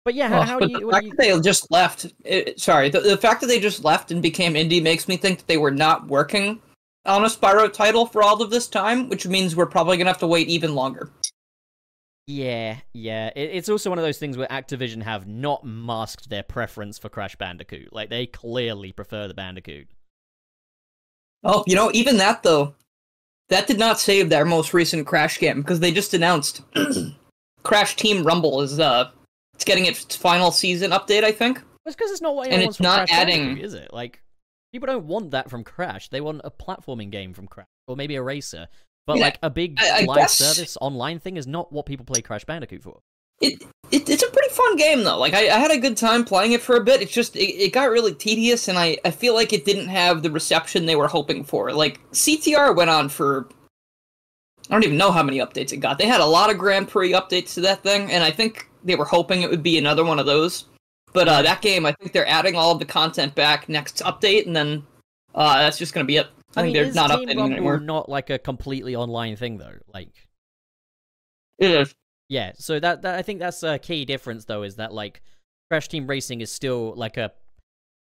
but 0.07 0.15
yeah, 0.15 0.29
how, 0.29 0.43
how 0.43 0.59
do 0.61 0.71
you? 0.71 0.87
The 0.87 0.93
fact 0.93 1.05
you... 1.05 1.11
that 1.11 1.19
they 1.19 1.41
just 1.41 1.69
left. 1.69 2.07
It, 2.25 2.61
sorry, 2.61 2.91
the, 2.91 3.01
the 3.01 3.17
fact 3.17 3.41
that 3.41 3.49
they 3.49 3.59
just 3.59 3.83
left 3.83 4.13
and 4.13 4.23
became 4.23 4.55
indie 4.55 4.81
makes 4.81 5.09
me 5.09 5.17
think 5.17 5.39
that 5.39 5.49
they 5.49 5.57
were 5.57 5.73
not 5.73 6.07
working 6.07 6.63
on 7.05 7.25
a 7.25 7.29
Spyro 7.29 7.71
title 7.73 8.07
for 8.07 8.23
all 8.23 8.41
of 8.41 8.51
this 8.51 8.69
time, 8.69 9.09
which 9.09 9.27
means 9.27 9.57
we're 9.57 9.67
probably 9.67 9.97
gonna 9.97 10.09
have 10.09 10.19
to 10.19 10.27
wait 10.29 10.47
even 10.47 10.77
longer. 10.77 11.11
Yeah, 12.29 12.77
yeah. 12.93 13.31
It, 13.35 13.51
it's 13.53 13.69
also 13.69 13.91
one 13.91 13.99
of 13.99 14.05
those 14.05 14.19
things 14.19 14.37
where 14.37 14.47
Activision 14.47 15.03
have 15.03 15.27
not 15.27 15.65
masked 15.65 16.31
their 16.31 16.45
preference 16.45 17.01
for 17.01 17.09
Crash 17.09 17.35
Bandicoot. 17.35 17.93
Like 17.93 18.09
they 18.09 18.27
clearly 18.27 18.93
prefer 18.93 19.27
the 19.27 19.35
Bandicoot. 19.35 19.89
Oh, 21.43 21.65
you 21.67 21.75
know, 21.75 21.91
even 21.95 22.19
that 22.19 22.45
though, 22.45 22.77
that 23.49 23.67
did 23.67 23.81
not 23.81 23.99
save 23.99 24.29
their 24.29 24.45
most 24.45 24.73
recent 24.73 25.05
Crash 25.05 25.41
game 25.41 25.63
because 25.63 25.81
they 25.81 25.91
just 25.91 26.15
announced 26.15 26.63
Crash 27.65 27.97
Team 27.97 28.23
Rumble 28.23 28.61
is 28.61 28.79
uh 28.79 29.11
it's 29.57 29.65
getting 29.65 29.87
its 29.87 30.15
final 30.15 30.51
season 30.53 30.93
update, 30.93 31.25
I 31.25 31.33
think. 31.33 31.61
It's 31.85 31.97
because 31.97 32.11
it's 32.13 32.21
not 32.21 32.35
what 32.37 32.49
and 32.49 32.63
it's 32.63 32.79
not 32.81 33.09
Crash 33.09 33.11
adding, 33.13 33.41
Bandicoot, 33.47 33.65
is 33.65 33.75
it? 33.75 33.93
Like 33.93 34.23
people 34.73 34.87
don't 34.87 35.07
want 35.07 35.33
that 35.33 35.51
from 35.51 35.65
Crash. 35.65 36.09
They 36.09 36.21
want 36.21 36.41
a 36.45 36.51
platforming 36.51 37.11
game 37.11 37.33
from 37.35 37.47
Crash, 37.49 37.67
or 37.89 37.97
maybe 37.97 38.17
a 38.17 38.23
racer. 38.23 38.69
But 39.07 39.17
Yeah, 39.19 39.23
like 39.25 39.39
a 39.43 39.51
big 39.51 39.79
I- 39.81 40.03
I 40.03 40.05
live 40.05 40.17
guess- 40.17 40.35
service 40.35 40.77
online 40.81 41.19
thing 41.21 41.37
is 41.37 41.47
not 41.47 41.73
what 41.73 41.87
people 41.87 42.05
play 42.05 42.23
Crash 42.23 42.45
Bandicoot 42.45 42.83
for. 42.83 43.01
It, 43.41 43.63
it 43.93 44.09
it's 44.09 44.23
a 44.23 44.31
pretty 44.31 44.49
fun 44.49 44.77
game 44.77 45.05
though. 45.05 45.19
Like 45.19 45.35
I, 45.35 45.43
I 45.51 45.59
had 45.59 45.71
a 45.71 45.79
good 45.79 45.97
time 45.97 46.25
playing 46.25 46.53
it 46.53 46.63
for 46.63 46.75
a 46.77 46.83
bit. 46.83 47.03
It's 47.03 47.13
just 47.13 47.37
it, 47.37 47.41
it 47.55 47.73
got 47.73 47.91
really 47.91 48.15
tedious, 48.15 48.67
and 48.69 48.79
I 48.79 48.99
I 49.05 49.11
feel 49.11 49.35
like 49.35 49.53
it 49.53 49.65
didn't 49.65 49.89
have 49.89 50.23
the 50.23 50.31
reception 50.31 50.87
they 50.87 50.97
were 50.97 51.07
hoping 51.09 51.45
for. 51.45 51.71
Like 51.73 52.01
CTR 52.13 52.75
went 52.75 52.91
on 52.91 53.09
for 53.11 53.49
I 54.69 54.73
don't 54.75 54.85
even 54.85 54.97
know 54.97 55.13
how 55.13 55.23
many 55.23 55.39
updates 55.39 55.73
it 55.73 55.77
got. 55.77 55.99
They 55.99 56.07
had 56.07 56.21
a 56.21 56.27
lot 56.27 56.51
of 56.51 56.59
Grand 56.59 56.89
Prix 56.89 57.13
updates 57.13 57.55
to 57.55 57.61
that 57.61 57.83
thing, 57.85 58.11
and 58.11 58.25
I 58.25 58.33
think 58.33 58.69
they 58.87 58.95
were 58.95 59.05
hoping 59.05 59.43
it 59.43 59.51
would 59.51 59.63
be 59.63 59.77
another 59.77 60.05
one 60.05 60.19
of 60.19 60.27
those. 60.27 60.65
But 61.13 61.29
uh, 61.29 61.43
that 61.43 61.63
game, 61.63 61.87
I 61.87 61.93
think 61.93 62.13
they're 62.13 62.29
adding 62.29 62.57
all 62.57 62.73
of 62.73 62.79
the 62.79 62.85
content 62.85 63.35
back 63.35 63.69
next 63.69 64.03
update, 64.03 64.47
and 64.47 64.55
then 64.55 64.87
uh, 65.35 65.59
that's 65.59 65.79
just 65.79 65.93
gonna 65.93 66.05
be 66.05 66.17
it. 66.17 66.27
I, 66.57 66.63
think 66.63 66.75
mean, 66.75 66.85
they're 66.85 66.95
not 66.95 67.11
Team 67.11 67.29
updating 67.29 67.37
Rumble 67.37 67.53
anymore. 67.53 67.81
not 67.81 68.09
like 68.09 68.31
a 68.31 68.39
completely 68.39 68.97
online 68.97 69.37
thing 69.37 69.59
though. 69.59 69.75
Like 69.93 70.13
It 71.59 71.71
is. 71.71 71.95
Yeah, 72.29 72.53
so 72.57 72.81
that, 72.81 73.03
that 73.03 73.15
I 73.15 73.23
think 73.23 73.39
that's 73.39 73.63
a 73.63 73.79
key 73.79 74.05
difference 74.05 74.47
though 74.47 74.63
is 74.63 74.77
that 74.77 74.93
like 74.93 75.23
Crash 75.71 75.89
Team 75.89 76.07
Racing 76.07 76.41
is 76.41 76.51
still 76.51 76.95
like 76.97 77.17
a 77.17 77.33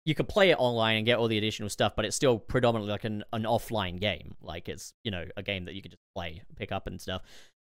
you 0.05 0.15
could 0.15 0.29
play 0.29 0.51
it 0.51 0.57
online 0.59 0.97
and 0.97 1.07
get 1.07 1.19
all 1.19 1.29
the 1.29 1.37
additional 1.37 1.69
stuff, 1.69 1.93
but 1.95 2.05
it's 2.05 2.17
still 2.17 2.39
predominantly 2.39 2.91
like 2.91 3.05
an, 3.05 3.25
an 3.33 3.43
offline 3.43 4.01
game. 4.01 4.37
Like 4.41 4.69
it's 4.69 4.95
you 5.05 5.11
know 5.11 5.25
a 5.37 5.43
game 5.43 5.67
that 5.67 5.75
you 5.75 5.83
can 5.83 5.91
just 5.91 6.03
play, 6.15 6.43
pick 6.57 6.73
up 6.73 6.87
and 6.87 7.01
stuff. 7.01 7.23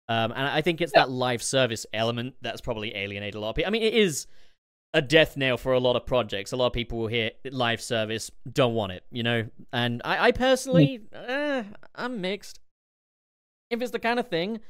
Um, 0.09 0.33
and 0.33 0.47
I 0.47 0.62
think 0.62 0.81
it's 0.81 0.93
that 0.93 1.11
live 1.11 1.43
service 1.43 1.87
element 1.93 2.35
that's 2.43 2.61
probably 2.61 2.95
alienated 2.95 3.35
a 3.35 3.41
lot 3.41 3.51
of 3.51 3.57
people. 3.57 3.69
I 3.69 3.71
mean, 3.71 3.83
it 3.83 3.95
is 3.95 4.27
a 4.95 5.01
death 5.01 5.37
nail 5.37 5.57
for 5.57 5.73
a 5.73 5.81
lot 5.81 5.97
of 5.97 6.05
projects. 6.05 6.53
A 6.53 6.57
lot 6.57 6.67
of 6.67 6.73
people 6.73 6.99
will 6.99 7.07
hear 7.07 7.31
live 7.51 7.81
service, 7.81 8.31
don't 8.51 8.75
want 8.75 8.93
it, 8.93 9.05
you 9.11 9.23
know. 9.23 9.47
And 9.73 10.03
I, 10.05 10.27
I 10.27 10.33
personally, 10.33 11.01
eh, 11.12 11.65
I'm 11.95 12.21
mixed. 12.21 12.61
If 13.71 13.81
it's 13.81 13.91
the 13.91 13.99
kind 13.99 14.19
of 14.19 14.29
thing 14.29 14.61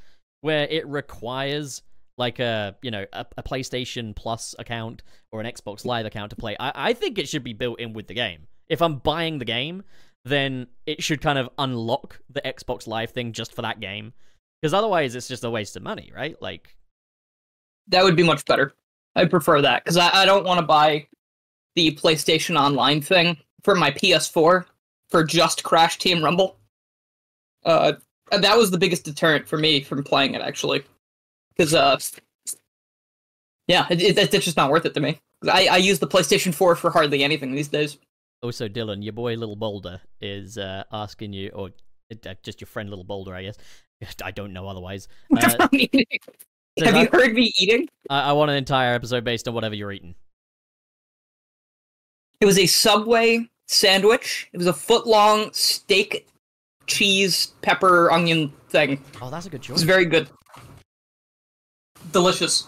where 0.43 0.67
it 0.69 0.87
requires 0.87 1.83
like 2.19 2.39
a 2.39 2.77
you 2.83 2.91
know 2.91 3.07
a, 3.13 3.27
a 3.37 3.43
PlayStation 3.43 4.15
Plus 4.15 4.55
account 4.59 5.03
or 5.33 5.41
an 5.41 5.47
Xbox 5.47 5.85
Live 5.85 6.07
account 6.07 6.31
to 6.31 6.37
play, 6.37 6.57
I, 6.61 6.73
I 6.75 6.93
think 6.93 7.19
it 7.19 7.29
should 7.29 7.43
be 7.43 7.53
built 7.53 7.81
in 7.81 7.93
with 7.95 8.07
the 8.07 8.15
game. 8.15 8.47
If 8.69 8.81
I'm 8.81 8.99
buying 8.99 9.39
the 9.39 9.45
game, 9.45 9.83
then 10.25 10.69
it 10.87 11.03
should 11.03 11.21
kind 11.21 11.39
of 11.39 11.49
unlock 11.59 12.21
the 12.31 12.41
Xbox 12.43 12.87
Live 12.87 13.11
thing 13.11 13.33
just 13.33 13.55
for 13.55 13.63
that 13.63 13.81
game. 13.81 14.13
Because 14.63 14.75
otherwise, 14.75 15.17
it's 15.17 15.27
just 15.27 15.43
a 15.43 15.51
waste 15.51 15.75
of 15.75 15.83
money, 15.83 16.13
right? 16.15 16.41
Like, 16.41 16.77
That 17.89 18.05
would 18.05 18.15
be 18.15 18.23
much 18.23 18.45
better. 18.45 18.73
I 19.17 19.25
prefer 19.25 19.61
that 19.61 19.85
because 19.85 19.97
I, 19.97 20.23
I 20.23 20.25
don't 20.25 20.45
want 20.45 20.61
to 20.61 20.67
buy 20.67 21.09
the 21.75 21.95
PlayStation 21.97 22.59
Online 22.59 23.03
thing 23.03 23.37
for 23.63 23.75
my 23.75 23.91
PS4 23.91 24.65
for 25.11 25.25
just 25.25 25.65
Crash 25.65 25.99
Team 25.99 26.23
Rumble. 26.23 26.57
Uh, 27.65 27.95
that 28.31 28.57
was 28.57 28.71
the 28.71 28.79
biggest 28.79 29.05
deterrent 29.05 29.47
for 29.47 29.59
me 29.59 29.83
from 29.83 30.03
playing 30.03 30.35
it 30.35 30.43
actually, 30.43 30.83
because 31.55 31.75
uh, 31.75 31.99
yeah, 33.67 33.87
it, 33.91 34.01
it, 34.01 34.35
it's 34.35 34.45
just 34.45 34.57
not 34.57 34.71
worth 34.71 34.87
it 34.87 34.95
to 34.95 35.01
me. 35.01 35.21
I 35.51 35.69
I 35.69 35.77
use 35.77 35.99
the 35.99 36.09
PlayStation 36.09 36.55
4 36.55 36.77
for 36.77 36.91
hardly 36.91 37.23
anything 37.23 37.55
these 37.55 37.69
days. 37.69 37.99
also, 38.43 38.69
Dylan, 38.69 39.05
your 39.05 39.13
boy 39.13 39.35
Little 39.35 39.57
Boulder 39.57 40.01
is 40.21 40.57
uh, 40.57 40.85
asking 40.93 41.33
you, 41.35 41.51
or 41.51 41.71
uh, 42.11 42.35
just 42.43 42.61
your 42.61 42.67
friend 42.67 42.89
Little 42.89 43.05
Boulder, 43.05 43.35
I 43.35 43.43
guess. 43.43 43.57
I 44.25 44.31
don't 44.31 44.53
know 44.53 44.69
otherwise. 44.69 45.09
Uh, 46.81 46.87
Have 46.87 46.95
says, 46.95 47.03
you 47.03 47.09
heard 47.13 47.35
me 47.35 47.53
eating? 47.59 47.87
I, 48.09 48.31
I 48.31 48.33
want 48.33 48.51
an 48.51 48.57
entire 48.57 48.95
episode 48.95 49.25
based 49.25 49.47
on 49.47 49.53
whatever 49.53 49.75
you're 49.75 49.93
eating. 49.93 50.15
It 52.41 52.47
was 52.47 52.59
a 52.59 52.65
Subway 52.67 53.47
sandwich. 53.69 54.49
It 54.55 54.57
was 54.57 54.67
a 54.67 54.73
foot 54.73 55.07
long 55.07 55.53
steak, 55.53 56.27
cheese, 56.87 57.49
pepper, 57.61 58.11
onion 58.11 58.55
thing. 58.71 59.05
Oh, 59.21 59.29
that's 59.29 59.45
a 59.45 59.51
good 59.51 59.61
It 59.61 59.65
choice. 59.65 59.75
was 59.75 59.83
very 59.83 60.07
good. 60.07 60.31
Delicious. 62.11 62.67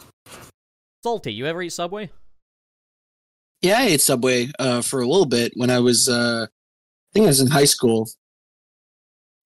Salty. 1.02 1.32
You 1.32 1.46
ever 1.46 1.62
eat 1.62 1.70
Subway? 1.70 2.10
Yeah, 3.62 3.78
I 3.78 3.84
ate 3.86 4.02
Subway 4.02 4.50
uh, 4.58 4.82
for 4.82 5.00
a 5.00 5.06
little 5.06 5.24
bit 5.24 5.52
when 5.56 5.70
I 5.70 5.78
was, 5.78 6.10
uh, 6.10 6.46
I 6.46 7.10
think 7.14 7.24
I 7.24 7.28
was 7.28 7.40
in 7.40 7.46
high 7.46 7.64
school. 7.64 8.06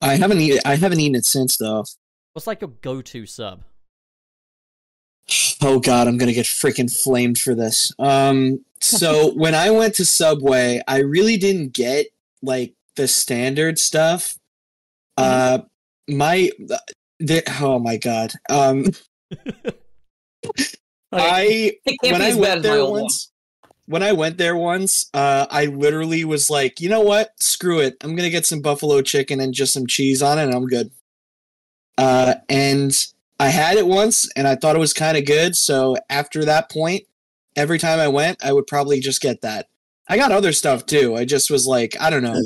I 0.00 0.14
haven't 0.16 0.40
eaten. 0.40 0.60
I 0.64 0.76
haven't 0.76 1.00
eaten 1.00 1.16
it 1.16 1.24
since 1.24 1.56
though. 1.56 1.84
What's 2.32 2.46
like 2.46 2.60
your 2.60 2.70
go-to 2.82 3.26
sub? 3.26 3.62
Oh 5.62 5.80
God, 5.80 6.06
I'm 6.08 6.18
gonna 6.18 6.32
get 6.32 6.46
freaking 6.46 6.90
flamed 6.90 7.38
for 7.38 7.54
this. 7.54 7.92
Um, 7.98 8.64
so 8.80 9.32
when 9.36 9.54
I 9.54 9.70
went 9.70 9.94
to 9.96 10.04
Subway, 10.04 10.80
I 10.86 11.00
really 11.00 11.36
didn't 11.36 11.72
get 11.72 12.06
like 12.42 12.74
the 12.96 13.08
standard 13.08 13.78
stuff. 13.78 14.36
Uh, 15.16 15.58
my, 16.08 16.50
the, 17.18 17.42
oh 17.60 17.78
my 17.80 17.96
God. 17.96 18.32
Um, 18.48 18.86
I 21.10 21.72
it 21.84 21.96
can't 22.02 22.12
when 22.12 22.20
be 22.20 22.26
I 22.26 22.28
as 22.28 22.36
went 22.36 22.56
as 22.58 22.62
there 22.62 22.78
old 22.78 22.90
one. 22.92 23.02
once, 23.02 23.32
when 23.88 24.02
I 24.02 24.12
went 24.12 24.36
there 24.36 24.54
once, 24.54 25.08
uh, 25.14 25.46
I 25.50 25.64
literally 25.66 26.24
was 26.24 26.50
like, 26.50 26.78
you 26.78 26.90
know 26.90 27.00
what? 27.00 27.30
Screw 27.40 27.80
it. 27.80 27.96
I'm 28.02 28.14
gonna 28.14 28.30
get 28.30 28.46
some 28.46 28.60
buffalo 28.60 29.00
chicken 29.00 29.40
and 29.40 29.54
just 29.54 29.72
some 29.72 29.86
cheese 29.86 30.22
on 30.22 30.38
it, 30.38 30.44
and 30.44 30.54
I'm 30.54 30.66
good. 30.66 30.90
Uh, 31.96 32.34
and 32.48 32.92
I 33.40 33.48
had 33.48 33.78
it 33.78 33.86
once, 33.86 34.28
and 34.36 34.46
I 34.46 34.56
thought 34.56 34.76
it 34.76 34.80
was 34.80 34.92
kind 34.92 35.16
of 35.16 35.24
good. 35.24 35.56
So 35.56 35.96
after 36.10 36.44
that 36.44 36.70
point, 36.70 37.04
every 37.56 37.78
time 37.78 37.98
I 37.98 38.08
went, 38.08 38.44
I 38.44 38.52
would 38.52 38.66
probably 38.66 39.00
just 39.00 39.22
get 39.22 39.40
that. 39.40 39.68
I 40.06 40.16
got 40.16 40.32
other 40.32 40.52
stuff 40.52 40.84
too. 40.84 41.16
I 41.16 41.24
just 41.24 41.50
was 41.50 41.66
like, 41.66 41.96
I 41.98 42.10
don't 42.10 42.22
know. 42.22 42.40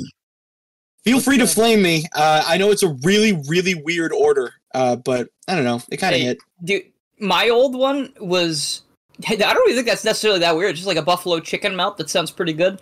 Feel 1.03 1.19
free 1.19 1.37
to 1.39 1.47
flame 1.47 1.81
me. 1.81 2.05
Uh, 2.15 2.43
I 2.47 2.57
know 2.57 2.71
it's 2.71 2.83
a 2.83 2.95
really, 3.03 3.33
really 3.49 3.75
weird 3.75 4.13
order, 4.13 4.53
uh, 4.73 4.95
but 4.95 5.27
I 5.47 5.55
don't 5.55 5.65
know. 5.65 5.81
It 5.91 5.97
kind 5.97 6.15
of 6.15 6.21
Hey, 6.21 6.27
hit. 6.27 6.37
Dude, 6.63 6.83
my 7.19 7.49
old 7.49 7.75
one 7.75 8.13
was. 8.19 8.83
I 9.29 9.35
don't 9.35 9.55
really 9.55 9.73
think 9.75 9.87
that's 9.87 10.03
necessarily 10.03 10.39
that 10.41 10.55
weird. 10.55 10.75
Just 10.75 10.87
like 10.87 10.97
a 10.97 11.01
buffalo 11.01 11.39
chicken 11.39 11.75
melt 11.75 11.97
that 11.97 12.09
sounds 12.09 12.31
pretty 12.31 12.53
good. 12.53 12.81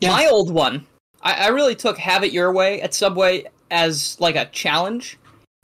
Yeah. 0.00 0.10
My 0.10 0.26
old 0.26 0.50
one, 0.50 0.86
I, 1.22 1.46
I 1.46 1.46
really 1.48 1.74
took 1.74 1.98
"Have 1.98 2.24
It 2.24 2.32
Your 2.32 2.52
Way" 2.52 2.80
at 2.82 2.94
Subway 2.94 3.44
as 3.70 4.16
like 4.20 4.36
a 4.36 4.46
challenge, 4.46 5.18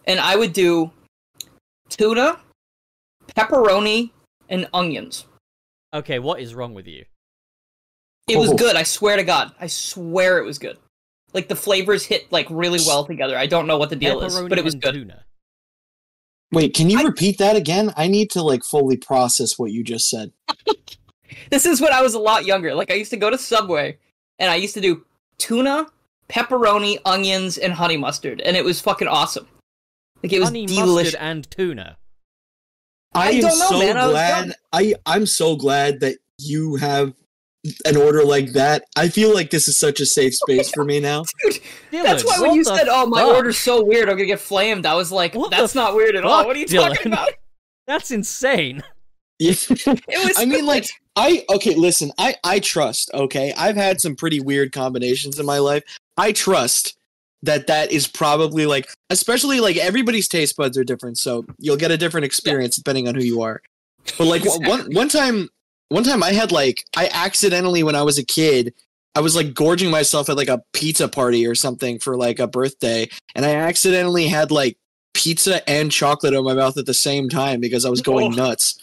and 0.07 0.19
I 0.21 0.37
would 0.37 0.53
do 0.53 0.91
tuna, 1.89 2.39
pepperoni, 3.37 4.11
and 4.49 4.69
onions. 4.75 5.27
Okay, 5.93 6.19
what 6.19 6.41
is 6.41 6.55
wrong 6.55 6.75
with 6.75 6.87
you? 6.87 7.05
It 8.29 8.39
was 8.39 8.51
Oh. 8.51 8.57
good. 8.57 8.75
I 8.77 8.83
swear 8.83 9.17
to 9.17 9.25
God. 9.25 9.53
I 9.61 9.67
swear 9.67 10.39
it 10.39 10.45
was 10.45 10.59
good. 10.59 10.79
Like 11.33 11.49
the 11.49 11.57
flavors 11.57 12.05
hit 12.05 12.31
like 12.33 12.47
really 12.51 12.81
well 12.87 13.05
together. 13.05 13.37
I 13.37 13.47
don't 13.47 13.67
know 13.67 13.77
what 13.79 13.91
the 13.91 13.97
deal 13.97 14.21
is, 14.23 14.39
but 14.41 14.59
it 14.59 14.65
was 14.65 14.75
and 14.75 14.83
good. 14.83 14.95
tuna. 14.95 15.25
Wait, 16.55 16.75
can 16.75 16.89
you 16.91 17.01
I- 17.01 17.03
repeat 17.05 17.39
that 17.39 17.57
again? 17.57 17.93
I 17.97 18.07
need 18.09 18.31
to 18.33 18.43
like 18.43 18.65
fully 18.65 18.97
process 18.97 19.59
what 19.59 19.73
you 19.73 19.83
just 19.85 20.09
said. 20.09 20.33
This 21.51 21.67
is 21.67 21.81
when 21.81 21.93
I 21.93 22.01
was 22.01 22.15
a 22.15 22.19
lot 22.19 22.47
younger. 22.47 22.75
Like 22.75 22.91
I 22.91 22.95
used 22.95 23.11
to 23.11 23.17
go 23.17 23.29
to 23.29 23.37
Subway 23.37 23.99
and 24.39 24.51
I 24.51 24.55
used 24.57 24.73
to 24.75 24.81
do 24.81 25.05
tuna, 25.39 25.87
pepperoni, 26.29 26.99
onions, 27.05 27.59
and 27.59 27.73
honey 27.73 27.97
mustard, 27.97 28.41
and 28.41 28.57
it 28.57 28.65
was 28.65 28.81
fucking 28.81 29.09
awesome. 29.09 29.47
Like 30.23 30.33
it 30.33 30.39
was 30.39 30.49
Honey 30.49 30.67
delicious. 30.67 31.13
mustard 31.15 31.21
and 31.21 31.51
tuna. 31.51 31.97
I, 33.15 33.27
I 33.27 33.31
am 33.33 33.41
don't 33.41 33.59
know, 33.59 33.67
so 33.69 33.79
man. 33.79 33.97
I 33.97 34.11
glad. 34.11 34.47
young. 34.47 34.55
I 34.73 34.95
I'm 35.07 35.27
so 35.27 35.57
glad 35.57 36.01
that 36.01 36.17
you 36.39 36.77
have 36.77 37.13
an 37.87 37.97
order 37.97 38.25
like 38.25 38.53
that. 38.53 38.85
I 38.97 39.09
feel 39.09 39.33
like 39.33 39.51
this 39.51 39.69
is 39.69 39.77
such 39.77 40.01
a 40.01 40.07
safe 40.07 40.35
space 40.35 40.71
for 40.71 40.85
me 40.85 41.01
now. 41.01 41.25
Dude, 41.43 41.61
that's 41.91 42.23
Dylan, 42.23 42.27
why 42.27 42.41
when 42.49 42.55
you 42.55 42.65
said, 42.65 42.89
"Oh, 42.89 43.07
my 43.07 43.21
fuck? 43.23 43.35
order's 43.37 43.59
so 43.59 43.83
weird, 43.85 44.09
I'm 44.09 44.17
gonna 44.17 44.27
get 44.27 44.41
flamed," 44.41 44.87
I 44.87 44.95
was 44.95 45.11
like, 45.11 45.35
What 45.35 45.51
"That's 45.51 45.75
not 45.75 45.95
weird 45.95 46.17
at 46.17 46.25
all." 46.25 46.45
What 46.47 46.57
are 46.57 46.59
you 46.59 46.67
Dylan? 46.67 46.89
talking 46.95 47.13
about? 47.13 47.31
That's 47.87 48.11
insane. 48.11 48.83
Yeah. 49.39 49.53
It 49.69 50.25
was. 50.25 50.39
I 50.39 50.45
mean, 50.47 50.65
like, 50.65 50.87
I 51.17 51.45
okay. 51.55 51.75
Listen, 51.75 52.13
I 52.19 52.37
I 52.45 52.61
trust. 52.61 53.11
Okay, 53.13 53.53
I've 53.57 53.77
had 53.77 54.01
some 54.01 54.15
pretty 54.15 54.41
weird 54.41 54.73
combinations 54.73 55.39
in 55.39 55.47
my 55.47 55.59
life. 55.59 55.83
I 56.17 56.33
trust 56.33 56.97
that 57.43 57.67
that 57.67 57.93
is 57.93 58.07
probably 58.07 58.65
like, 58.65 58.89
especially 59.11 59.61
like 59.61 59.77
everybody's 59.77 60.29
taste 60.29 60.57
buds 60.57 60.79
are 60.79 60.85
different, 60.85 61.19
so 61.19 61.45
you'll 61.59 61.77
get 61.77 61.91
a 61.91 61.99
different 61.99 62.25
experience 62.25 62.77
depending 62.77 63.07
on 63.09 63.15
who 63.15 63.23
you 63.23 63.43
are. 63.43 63.61
But 64.17 64.27
like 64.27 64.45
one- 64.45 64.65
one 64.65 64.95
one 64.95 65.09
time, 65.09 65.49
one 65.95 66.05
time 66.05 66.23
I 66.23 66.33
had 66.33 66.53
like 66.53 66.85
I 66.97 67.09
accidentally 67.13 67.83
when 67.83 67.95
I 67.95 68.03
was 68.03 68.19
a 68.19 68.25
kid. 68.25 68.75
I 69.17 69.21
was 69.21 69.37
like 69.37 69.55
gorging 69.55 69.93
myself 69.93 70.29
at 70.29 70.37
like 70.37 70.49
a 70.49 70.61
pizza 70.73 71.07
party 71.09 71.47
or 71.47 71.55
something 71.55 72.01
for 72.01 72.17
like 72.17 72.41
a 72.41 72.49
birthday, 72.49 73.09
and 73.37 73.47
I 73.47 73.51
accidentally 73.55 74.27
had 74.27 74.51
like 74.51 74.77
pizza 75.15 75.67
and 75.71 75.93
chocolate 75.93 76.35
in 76.35 76.43
my 76.45 76.53
mouth 76.55 76.77
at 76.77 76.87
the 76.87 76.95
same 76.95 77.29
time 77.29 77.61
because 77.61 77.85
I 77.85 77.91
was 77.91 78.03
going 78.03 78.27
Oh. 78.33 78.37
nuts. 78.37 78.77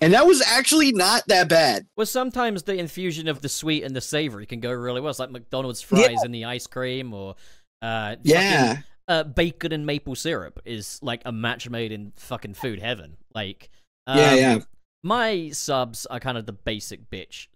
And 0.00 0.14
that 0.14 0.26
was 0.26 0.40
actually 0.40 0.92
not 0.92 1.24
that 1.28 1.50
bad. 1.50 1.86
Well, 1.94 2.06
sometimes 2.06 2.62
the 2.62 2.74
infusion 2.78 3.28
of 3.28 3.42
the 3.42 3.50
sweet 3.50 3.84
and 3.84 3.94
the 3.94 4.00
savory 4.00 4.46
can 4.46 4.60
go 4.60 4.72
really 4.72 5.02
well. 5.02 5.10
It's 5.10 5.18
like 5.18 5.30
McDonald's 5.30 5.84
Yeah. 5.92 6.06
fries 6.06 6.24
in 6.24 6.32
the 6.32 6.46
ice 6.46 6.66
cream, 6.66 7.12
or 7.12 7.34
uh, 7.82 8.16
Yeah. 8.22 8.68
fucking, 8.68 8.84
uh, 9.08 9.24
bacon 9.24 9.72
and 9.72 9.84
maple 9.84 10.14
syrup 10.14 10.58
is 10.64 10.98
like 11.02 11.20
a 11.26 11.32
match 11.32 11.68
made 11.68 11.92
in 11.92 12.14
fucking 12.16 12.54
food 12.54 12.80
heaven. 12.80 13.18
Like, 13.34 13.68
um, 14.06 14.16
Yeah, 14.18 14.34
yeah. 14.34 14.58
My 15.02 15.50
subs 15.50 16.06
are 16.06 16.20
kind 16.20 16.36
of 16.36 16.46
the 16.46 16.52
basic 16.52 17.10
bitch. 17.10 17.48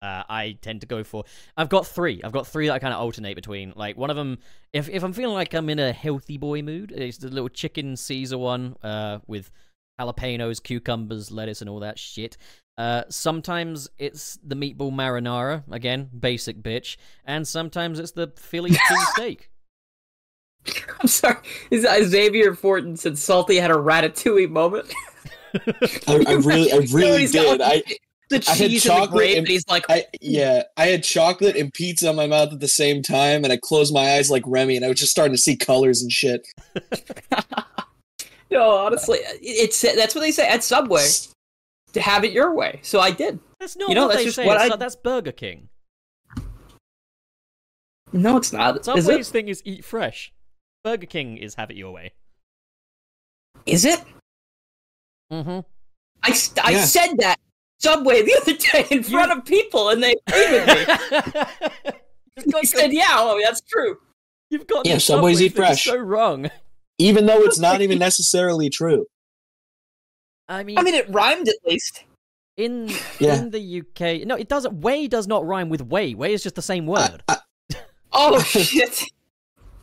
Uh, 0.00 0.22
I 0.28 0.56
tend 0.62 0.82
to 0.82 0.86
go 0.86 1.02
for. 1.02 1.24
I've 1.56 1.68
got 1.68 1.86
three. 1.86 2.20
I've 2.22 2.32
got 2.32 2.46
three 2.46 2.68
that 2.68 2.74
I 2.74 2.78
kind 2.78 2.94
of 2.94 3.00
alternate 3.00 3.34
between. 3.34 3.72
Like 3.74 3.96
one 3.96 4.10
of 4.10 4.16
them, 4.16 4.38
if 4.72 4.88
if 4.88 5.02
I'm 5.02 5.12
feeling 5.12 5.34
like 5.34 5.54
I'm 5.54 5.68
in 5.68 5.80
a 5.80 5.92
healthy 5.92 6.38
boy 6.38 6.62
mood, 6.62 6.92
it's 6.92 7.18
the 7.18 7.28
little 7.28 7.48
chicken 7.48 7.96
Caesar 7.96 8.38
one 8.38 8.76
uh, 8.82 9.18
with 9.26 9.50
jalapenos, 10.00 10.62
cucumbers, 10.62 11.32
lettuce, 11.32 11.60
and 11.60 11.68
all 11.68 11.80
that 11.80 11.98
shit. 11.98 12.36
Uh, 12.76 13.02
sometimes 13.08 13.88
it's 13.98 14.38
the 14.44 14.54
meatball 14.54 14.92
marinara 14.92 15.64
again, 15.72 16.08
basic 16.16 16.62
bitch, 16.62 16.96
and 17.24 17.46
sometimes 17.46 17.98
it's 17.98 18.12
the 18.12 18.32
Philly 18.36 18.70
cheesesteak. 18.88 19.48
I'm 21.00 21.08
sorry. 21.08 21.38
Is 21.72 21.82
Xavier 22.10 22.54
Fortin 22.54 22.96
said 22.96 23.18
Salty 23.18 23.56
had 23.56 23.72
a 23.72 23.74
ratatouille 23.74 24.50
moment? 24.50 24.92
I, 26.06 26.24
I 26.28 26.32
really, 26.34 26.72
I 26.72 26.76
really 26.92 27.20
he's 27.20 27.32
did. 27.32 27.60
I, 27.60 27.66
like, 27.74 28.00
the 28.30 28.36
I 28.46 28.50
had 28.50 28.56
cheese 28.58 28.60
and 28.60 28.70
the 28.72 28.80
chocolate 28.80 29.10
grape, 29.10 29.30
and- 29.30 29.38
and 29.38 29.48
he's 29.48 29.66
like, 29.68 29.86
I, 29.88 30.04
yeah, 30.20 30.64
I 30.76 30.86
had 30.86 31.02
chocolate 31.02 31.56
and 31.56 31.72
pizza 31.72 32.10
in 32.10 32.16
my 32.16 32.26
mouth 32.26 32.52
at 32.52 32.60
the 32.60 32.68
same 32.68 33.02
time, 33.02 33.44
and 33.44 33.52
I 33.52 33.56
closed 33.56 33.92
my 33.94 34.12
eyes 34.16 34.30
like 34.30 34.42
Remy, 34.46 34.76
and 34.76 34.84
I 34.84 34.88
was 34.88 34.98
just 35.00 35.12
starting 35.12 35.32
to 35.34 35.40
see 35.40 35.56
colors 35.56 36.02
and 36.02 36.12
shit. 36.12 36.46
no, 38.50 38.70
honestly, 38.70 39.18
it's 39.40 39.80
that's 39.80 40.14
what 40.14 40.20
they 40.20 40.30
say 40.30 40.46
at 40.48 40.62
Subway 40.62 41.06
to 41.94 42.00
have 42.02 42.24
it 42.24 42.32
your 42.32 42.54
way. 42.54 42.80
So 42.82 43.00
I 43.00 43.10
did. 43.12 43.38
That's 43.60 43.76
not 43.76 43.88
You 43.88 43.94
know, 43.94 44.02
what 44.02 44.08
that's 44.08 44.18
they 44.20 44.24
just 44.26 44.36
say. 44.36 44.46
what 44.46 44.60
I- 44.60 44.68
not- 44.68 44.78
that's 44.78 44.96
Burger 44.96 45.32
King. 45.32 45.68
No, 48.12 48.36
it's 48.38 48.52
not. 48.52 48.78
Is 48.78 48.84
Subway's 48.86 49.28
it? 49.28 49.32
thing 49.32 49.48
is 49.48 49.62
eat 49.64 49.84
fresh. 49.84 50.32
Burger 50.84 51.06
King 51.06 51.36
is 51.36 51.54
have 51.56 51.70
it 51.70 51.76
your 51.76 51.92
way. 51.92 52.12
Is 53.66 53.84
it? 53.84 54.00
Mm-hmm. 55.32 55.60
I, 56.22 56.32
st- 56.32 56.64
I 56.66 56.70
Yeah. 56.72 56.84
said 56.84 57.16
that 57.18 57.36
Subway 57.80 58.22
the 58.22 58.34
other 58.40 58.54
day 58.56 58.86
in 58.96 59.02
front 59.02 59.30
of 59.32 59.44
people, 59.44 59.90
and 59.90 60.02
they 60.02 60.14
agreed 60.26 60.50
with 60.50 60.66
me. 60.66 60.94
you've 62.36 62.44
He 62.46 62.50
got, 62.50 62.66
said, 62.66 62.92
"Yeah, 62.92 63.06
oh, 63.10 63.40
that's 63.44 63.60
true." 63.62 63.98
you've 64.50 64.66
got 64.66 64.86
Yeah, 64.86 64.94
the 64.94 65.00
Subway's 65.00 65.40
eat 65.42 65.54
fresh. 65.54 65.84
So 65.84 65.96
wrong. 65.96 66.50
Even 66.98 67.26
though 67.26 67.42
it's 67.44 67.58
not 67.58 67.80
even 67.82 67.98
necessarily 68.08 68.68
true. 68.70 69.06
I 70.48 70.64
mean, 70.64 70.78
I 70.78 70.82
mean, 70.82 70.94
it 70.94 71.08
rhymed 71.10 71.46
at 71.48 71.56
least. 71.66 72.04
in 72.56 72.90
Yeah. 73.20 73.36
in 73.38 73.50
the 73.50 73.80
UK, 73.82 74.26
no, 74.26 74.34
it 74.34 74.48
doesn't. 74.48 74.80
Way 74.80 75.06
does 75.06 75.28
not 75.28 75.46
rhyme 75.46 75.68
with 75.68 75.82
way. 75.82 76.14
Way 76.14 76.32
is 76.32 76.42
just 76.42 76.54
the 76.56 76.62
same 76.62 76.86
word. 76.86 77.22
I- 77.28 77.36
Oh 78.12 78.40
shit! 78.42 79.04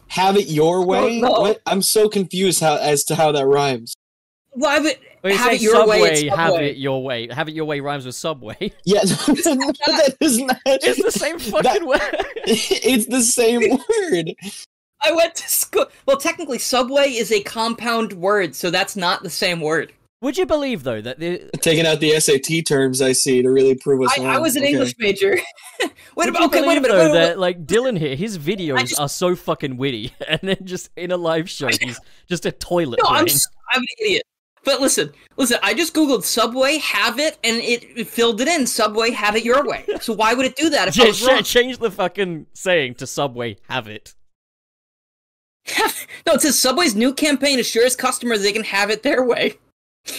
have 0.08 0.36
it 0.36 0.48
your 0.48 0.84
way. 0.86 1.22
no. 1.22 1.30
What? 1.30 1.62
I'm 1.68 1.84
so 1.84 2.10
confused 2.10 2.60
how 2.60 2.76
as 2.78 3.04
to 3.06 3.16
how 3.16 3.32
that 3.32 3.46
rhymes. 3.46 3.94
Why 4.52 4.80
would 4.80 4.86
When 4.86 4.96
you 4.96 5.15
have 5.34 5.54
it 5.54 5.62
your 5.62 5.74
Subway, 5.74 6.02
way? 6.02 6.10
It's 6.26 6.36
have 6.36 6.54
it 6.56 6.78
your 6.78 7.04
way. 7.04 7.28
Have 7.32 7.48
it 7.50 7.56
your 7.56 7.66
way 7.66 7.80
rhymes 7.80 8.06
with 8.06 8.16
Subway. 8.16 8.56
Yeah, 8.86 9.02
that 9.06 10.16
is 10.22 10.38
not. 10.40 10.58
it's 10.66 11.02
the 11.04 11.12
same 11.12 11.40
fucking 11.40 11.86
word. 11.86 12.00
it's 12.46 13.08
the 13.08 13.22
same 13.22 13.62
word. 13.72 14.34
I 15.04 15.12
went 15.12 15.36
to 15.36 15.50
school. 15.50 15.88
Well, 16.06 16.18
technically, 16.18 16.60
Subway 16.60 17.10
is 17.12 17.32
a 17.32 17.42
compound 17.44 18.14
word, 18.14 18.56
so 18.56 18.70
that's 18.72 18.96
not 18.96 19.24
the 19.24 19.30
same 19.30 19.60
word. 19.62 19.94
Would 20.22 20.38
you 20.38 20.46
believe 20.46 20.84
though 20.84 21.02
that 21.02 21.20
the 21.20 21.50
Taking 21.62 21.86
out 21.86 22.00
the 22.00 22.20
SAT 22.20 22.66
terms, 22.66 23.02
I 23.02 23.12
see 23.12 23.42
to 23.44 23.50
really 23.50 23.76
prove 23.76 24.02
us 24.02 24.18
I, 24.18 24.24
wrong. 24.24 24.36
I 24.36 24.40
was 24.40 24.56
an 24.56 24.64
Okay. 24.64 24.72
English 24.72 24.96
major. 24.98 25.38
wait 25.82 25.92
Would 26.16 26.30
a 26.30 26.32
minute. 26.32 26.46
Okay, 26.48 26.62
wait 26.68 26.78
a 26.78 26.82
minute. 26.82 26.94
though, 26.94 26.98
Wait, 26.98 27.12
wait, 27.12 27.14
wait. 27.14 27.26
that 27.28 27.40
like 27.40 27.66
Dylan 27.68 28.00
here, 28.00 28.16
his 28.16 28.40
videos 28.40 28.80
just- 28.88 29.00
are 29.00 29.10
so 29.10 29.36
fucking 29.36 29.78
witty, 29.78 30.14
and 30.28 30.40
then 30.42 30.58
just 30.64 30.90
in 30.96 31.12
a 31.12 31.18
live 31.18 31.50
show, 31.50 31.68
he's 31.68 32.00
just 32.28 32.46
a 32.46 32.52
toilet 32.52 33.00
No, 33.04 33.10
I'm 33.10 33.26
brain. 33.26 33.36
s- 33.36 33.48
I'm 33.72 33.82
an 33.82 33.88
idiot. 34.00 34.24
But 34.66 34.82
listen, 34.82 35.14
listen. 35.38 35.60
I 35.64 35.74
just 35.74 35.94
googled 35.94 36.24
Subway 36.24 36.80
have 36.80 37.20
it, 37.20 37.38
and 37.44 37.58
it, 37.58 38.08
filled 38.08 38.42
it 38.42 38.48
in. 38.48 38.66
Subway 38.68 39.12
have 39.12 39.36
it 39.36 39.46
your 39.46 39.64
way. 39.64 39.86
So 40.02 40.14
why 40.14 40.34
would 40.34 40.46
it 40.46 40.56
do 40.56 40.70
that 40.72 40.88
if 40.90 41.00
I 41.00 41.04
Yeah, 41.04 41.08
was 41.10 41.18
sh- 41.18 41.28
wrong? 41.28 41.44
change 41.44 41.78
the 41.78 41.92
fucking 41.92 42.48
saying 42.54 42.96
to 42.96 43.08
Subway. 43.08 43.58
Have 43.70 43.88
it. 43.88 44.16
no, 46.28 46.34
it 46.34 46.42
says 46.42 46.60
Subway's 46.60 46.96
new 46.96 47.14
campaign 47.14 47.60
assures 47.60 47.96
customers 47.96 48.42
they 48.42 48.52
can 48.52 48.64
have 48.64 48.90
it 48.90 49.04
their 49.04 49.24
way. 49.24 49.54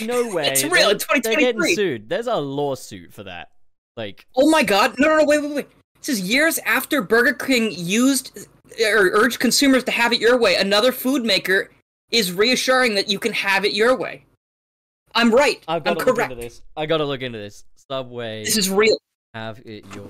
No 0.02 0.28
way. 0.34 0.48
It's 0.48 0.64
real, 0.64 0.88
They're, 0.88 1.16
in 1.16 1.22
they're 1.22 1.36
getting 1.36 1.74
sued. 1.74 2.08
There's 2.08 2.26
a 2.26 2.36
lawsuit 2.36 3.12
for 3.12 3.24
that. 3.24 3.48
Like, 3.96 4.26
Oh 4.36 4.48
my 4.50 4.62
god! 4.62 4.94
No, 4.98 5.08
no, 5.08 5.18
no! 5.18 5.24
Wait, 5.24 5.40
wait, 5.40 5.54
wait! 5.54 5.68
It 5.96 6.04
says 6.04 6.20
years 6.20 6.58
after 6.66 7.00
Burger 7.00 7.32
King 7.32 7.72
used 7.72 8.46
or 8.80 9.10
urged 9.12 9.40
consumers 9.40 9.84
to 9.84 9.90
have 9.90 10.12
it 10.12 10.20
your 10.20 10.36
way, 10.36 10.56
another 10.56 10.92
food 10.92 11.24
maker 11.24 11.70
is 12.10 12.32
reassuring 12.32 12.94
that 12.94 13.08
you 13.08 13.18
can 13.18 13.32
have 13.32 13.64
it 13.64 13.72
your 13.72 13.96
way. 13.96 14.25
I'm 15.16 15.30
right. 15.34 15.62
I've 15.66 15.82
got 15.82 15.90
I'm 15.92 15.96
to 15.98 16.04
look 16.04 16.14
correct. 16.16 16.32
into 16.32 16.42
this. 16.44 16.62
I 16.76 16.86
got 16.86 16.98
to 16.98 17.04
look 17.04 17.22
into 17.22 17.38
this. 17.38 17.64
Subway. 17.90 18.44
This 18.44 18.56
is 18.56 18.68
real. 18.70 18.98
have 19.34 19.58
it 19.64 19.84
your. 19.94 20.08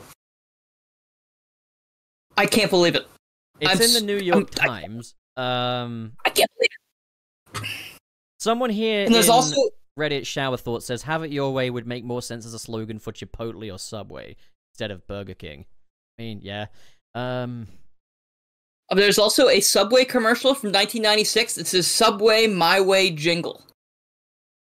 I 2.37 2.47
can't 2.47 2.71
believe 2.71 2.95
it. 2.97 3.07
It's 3.61 3.71
I'm 3.73 3.81
in 3.81 3.93
the 3.95 4.01
New 4.01 4.19
York 4.19 4.51
I'm- 4.61 4.69
Times. 4.83 5.15
Um, 5.37 6.13
I 6.25 6.31
can't 6.31 6.51
believe 6.59 7.63
it. 7.63 7.69
someone 8.39 8.71
here 8.71 9.05
And 9.05 9.15
there's 9.15 9.27
in 9.27 9.33
also 9.33 9.57
Reddit 9.99 10.27
shower 10.27 10.57
thought 10.57 10.83
says, 10.83 11.03
"Have 11.03 11.23
it 11.25 11.33
your 11.33 11.53
way" 11.53 11.71
would 11.71 11.87
make 11.87 12.05
more 12.05 12.21
sense 12.23 12.45
as 12.47 12.53
a 12.55 12.59
slogan 12.59 12.99
for 12.99 13.13
Chipotle 13.13 13.73
or 13.73 13.79
Subway 13.79 14.37
instead 14.73 14.91
of 14.91 15.07
Burger 15.07 15.35
King. 15.35 15.65
I 16.19 16.23
mean, 16.23 16.41
yeah. 16.43 16.67
Um, 17.15 17.67
there's 18.91 19.19
also 19.19 19.49
a 19.49 19.61
Subway 19.61 20.05
commercial 20.05 20.55
from 20.55 20.69
1996 20.73 21.55
that 21.57 21.67
says 21.67 21.87
"Subway 21.87 22.47
My 22.47 22.81
Way 22.81 23.11
Jingle." 23.11 23.63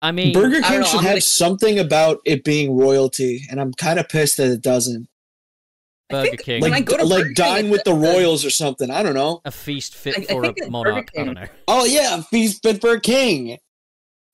I 0.03 0.11
mean, 0.13 0.33
Burger 0.35 0.57
I 0.57 0.61
don't 0.61 0.69
King 0.71 0.81
know, 0.81 0.87
should 0.87 0.97
I'm 0.99 1.03
have 1.05 1.13
gonna- 1.13 1.21
something 1.23 1.79
about 1.79 2.19
it 2.25 2.43
being 2.45 2.77
royalty, 2.77 3.43
and 3.51 3.61
I'm 3.61 3.73
kind 3.75 3.99
of 4.01 4.09
pissed 4.09 4.37
that 4.39 4.51
it 4.51 4.61
doesn't. 4.61 5.09
Burger 6.11 6.29
think 6.31 6.43
King. 6.43 6.61
when 6.61 6.73
I 6.73 6.77
Like, 6.77 6.85
go 6.87 6.97
to 6.99 7.05
like 7.05 7.19
Burger 7.23 7.25
King, 7.29 7.35
dine 7.35 7.67
it 7.67 7.71
with 7.71 7.85
the 7.85 7.95
royals 7.95 8.45
or 8.45 8.51
something. 8.51 8.91
I 8.91 9.03
don't 9.03 9.15
know. 9.15 9.41
a 9.45 9.51
feast 9.51 9.95
fit 9.95 10.19
I- 10.19 10.23
I 10.23 10.25
for 10.35 10.43
think 10.43 10.59
a 10.67 10.71
monarch. 10.71 11.09
I 11.17 11.25
don't 11.25 11.35
know. 11.35 11.47
Oh 11.69 11.85
yeah, 11.87 12.19
a 12.19 12.23
feast 12.25 12.63
fit 12.63 12.81
for 12.81 12.93
a 12.93 13.01
king. 13.01 13.57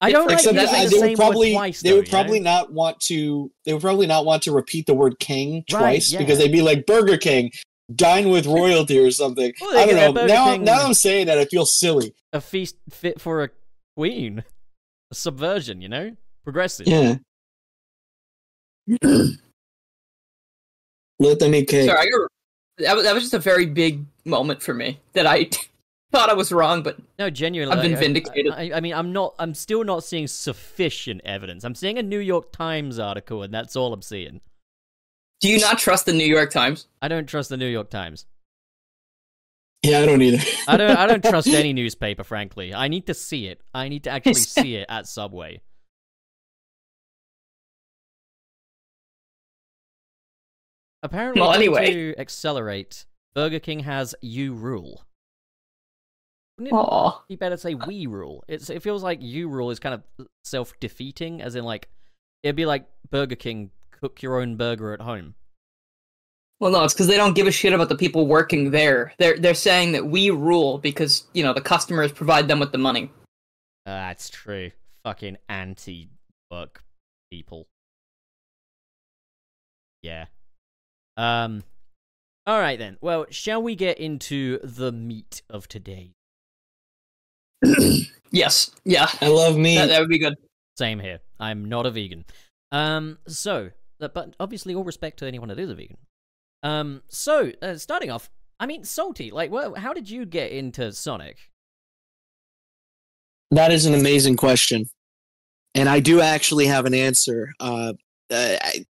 I 0.00 0.12
don't 0.12 0.26
like 0.28 0.38
Except 0.38 0.54
using 0.56 0.68
uh, 0.68 0.72
the 0.84 0.88
they 0.90 0.96
same 0.96 1.08
would 1.10 1.16
probably 1.16 1.50
word 1.52 1.58
twice. 1.58 1.80
they 1.82 1.90
though, 1.90 1.96
would 1.96 2.06
you 2.06 2.12
know? 2.12 2.18
probably 2.18 2.40
not 2.40 2.72
want 2.72 3.00
to 3.00 3.50
they 3.64 3.72
would 3.72 3.82
probably 3.82 4.06
not 4.06 4.24
want 4.24 4.42
to 4.44 4.52
repeat 4.52 4.86
the 4.86 4.94
word 4.94 5.18
king 5.18 5.64
Right, 5.72 5.78
twice 5.80 6.12
yeah. 6.12 6.18
because 6.18 6.38
they'd 6.38 6.52
be 6.52 6.62
like 6.62 6.86
Burger 6.86 7.16
King, 7.16 7.50
dine 7.94 8.28
with 8.30 8.46
royalty 8.46 8.98
or 8.98 9.10
something. 9.10 9.52
Well, 9.60 9.76
I 9.78 9.86
don't 9.86 10.14
know. 10.14 10.26
Now 10.26 10.56
now 10.56 10.84
I'm 10.86 10.94
saying 10.94 11.26
that 11.26 11.38
I 11.38 11.44
feel 11.46 11.66
silly. 11.66 12.14
a 12.32 12.40
feast 12.40 12.76
fit 12.90 13.20
for 13.20 13.42
a 13.44 13.50
queen. 13.96 14.44
Subversion, 15.12 15.80
you 15.80 15.88
know, 15.88 16.16
progressive. 16.44 16.86
Yeah. 16.86 17.16
Let 21.18 21.38
them 21.40 21.54
eat 21.54 21.68
cake. 21.68 21.88
Sorry, 21.88 21.98
I 21.98 22.04
got, 22.04 22.30
that 22.78 22.96
was 22.96 23.04
that 23.04 23.14
was 23.14 23.22
just 23.24 23.34
a 23.34 23.38
very 23.38 23.66
big 23.66 24.04
moment 24.24 24.62
for 24.62 24.72
me 24.72 25.00
that 25.14 25.26
I 25.26 25.50
thought 26.12 26.30
I 26.30 26.34
was 26.34 26.52
wrong, 26.52 26.82
but 26.82 26.96
No, 27.18 27.28
genuinely. 27.28 27.74
I've 27.74 27.82
been 27.82 27.92
like, 27.92 27.98
I- 27.98 28.02
vindicated. 28.04 28.52
I, 28.52 28.70
I 28.76 28.80
mean, 28.80 28.94
I'm 28.94 29.12
not. 29.12 29.34
I'm 29.38 29.54
still 29.54 29.82
not 29.84 30.04
seeing 30.04 30.26
sufficient 30.28 31.20
evidence. 31.24 31.64
I'm 31.64 31.74
seeing 31.74 31.98
a 31.98 32.02
New 32.02 32.20
York 32.20 32.52
Times 32.52 32.98
article, 32.98 33.42
and 33.42 33.52
that's 33.52 33.74
all 33.76 33.92
I'm 33.92 34.02
seeing. 34.02 34.40
do 35.40 35.48
you 35.48 35.59
not 35.59 35.78
trust 35.78 36.06
the 36.06 36.12
New 36.12 36.26
York 36.26 36.50
Times? 36.50 36.86
I 37.02 37.09
don't 37.09 37.26
trust 37.26 37.48
the 37.48 37.56
New 37.56 37.66
York 37.68 37.90
Times. 37.90 38.26
Yeah, 39.82 40.00
I 40.00 40.06
don't 40.06 40.20
either. 40.22 40.42
I 40.66 40.76
don't. 40.76 40.96
I 40.96 41.06
don't 41.06 41.22
trust 41.24 41.48
any 41.48 41.72
newspaper, 41.82 42.24
frankly. 42.24 42.74
I 42.74 42.88
need 42.88 43.06
to 43.06 43.14
see 43.14 43.46
it. 43.46 43.62
I 43.72 43.88
need 43.88 44.04
to 44.04 44.10
actually 44.10 44.34
see 44.34 44.74
it 44.76 44.86
at 44.88 45.06
Subway. 45.06 45.60
Apparently, 51.02 51.40
Well, 51.40 51.52
anyway. 51.52 51.92
to 51.92 52.14
accelerate, 52.18 53.06
Burger 53.34 53.60
King 53.60 53.80
has 53.80 54.14
you 54.20 54.54
rule. 54.54 55.04
Wouldn't 56.58 56.74
it 56.76 57.14
be 57.28 57.36
better 57.36 57.56
say 57.56 57.74
we 57.74 58.06
rule? 58.06 58.42
It's 58.48 58.68
it 58.68 58.82
feels 58.82 59.04
like 59.04 59.22
you 59.22 59.48
rule 59.48 59.70
is 59.70 59.78
kind 59.78 59.94
of 59.94 60.26
self 60.42 60.72
defeating, 60.80 61.40
as 61.40 61.54
in 61.54 61.62
like 61.64 61.88
it'd 62.42 62.56
be 62.56 62.66
like 62.66 62.86
Burger 63.10 63.36
King 63.36 63.70
cook 63.92 64.22
your 64.22 64.40
own 64.40 64.56
burger 64.56 64.92
at 64.92 65.00
home. 65.00 65.34
Well, 66.61 66.72
no, 66.72 66.82
it's 66.82 66.92
because 66.92 67.06
they 67.06 67.16
don't 67.16 67.34
give 67.34 67.46
a 67.46 67.52
shit 67.52 67.72
about 67.72 67.88
the 67.88 67.96
people 67.96 68.26
working 68.26 68.70
there. 68.72 69.12
They're 69.18 69.38
they're 69.38 69.54
saying 69.54 69.92
that 69.92 70.06
we 70.06 70.30
rule 70.30 70.78
because 70.78 71.24
you 71.32 71.44
know 71.44 71.52
the 71.52 71.61
customers 71.61 72.11
provide 72.11 72.48
them 72.48 72.59
with 72.59 72.72
the 72.72 72.78
money. 72.78 73.11
Uh, 73.86 73.90
That's 73.90 74.28
true. 74.28 74.72
Fucking 75.04 75.38
anti 75.48 76.09
work 76.50 76.82
people. 77.30 77.66
Yeah. 80.02 80.26
Um. 81.16 81.62
All 82.46 82.59
right 82.59 82.78
then. 82.78 82.96
Well, 83.00 83.26
shall 83.30 83.62
we 83.62 83.76
get 83.76 83.98
into 83.98 84.59
the 84.64 84.90
meat 84.90 85.42
of 85.48 85.68
today? 85.68 86.12
Yes, 88.30 88.70
yeah, 88.84 89.09
I 89.22 89.28
love 89.28 89.56
meat. 89.56 89.76
that, 89.76 89.86
that 89.86 90.00
would 90.00 90.11
be 90.11 90.18
good. 90.18 90.34
Same 90.76 90.98
here. 91.00 91.20
I'm 91.40 91.64
not 91.64 91.86
a 91.86 91.90
vegan. 91.90 92.26
Um. 92.72 93.18
So, 93.26 93.70
but 93.98 94.34
obviously, 94.38 94.74
all 94.74 94.84
respect 94.84 95.18
to 95.20 95.26
anyone 95.26 95.48
that 95.48 95.59
is 95.59 95.70
a 95.70 95.74
vegan. 95.74 95.96
Um. 96.62 97.02
So, 97.09 97.52
uh, 97.62 97.76
starting 97.76 98.11
off, 98.11 98.30
I 98.59 98.66
mean, 98.66 98.84
salty. 98.84 99.30
Like, 99.30 99.50
well, 99.50 99.74
how 99.74 99.92
did 99.92 100.11
you 100.11 100.26
get 100.26 100.52
into 100.52 100.92
Sonic? 100.92 101.38
That 103.50 103.72
is 103.72 103.86
an 103.86 103.94
amazing 103.94 104.36
question, 104.36 104.86
and 105.74 105.88
I 105.88 106.00
do 106.00 106.20
actually 106.20 106.66
have 106.66 106.84
an 106.84 106.94
answer. 106.94 107.52
Uh, 107.61 107.94
uh, 108.30 108.56
I, 108.61 108.84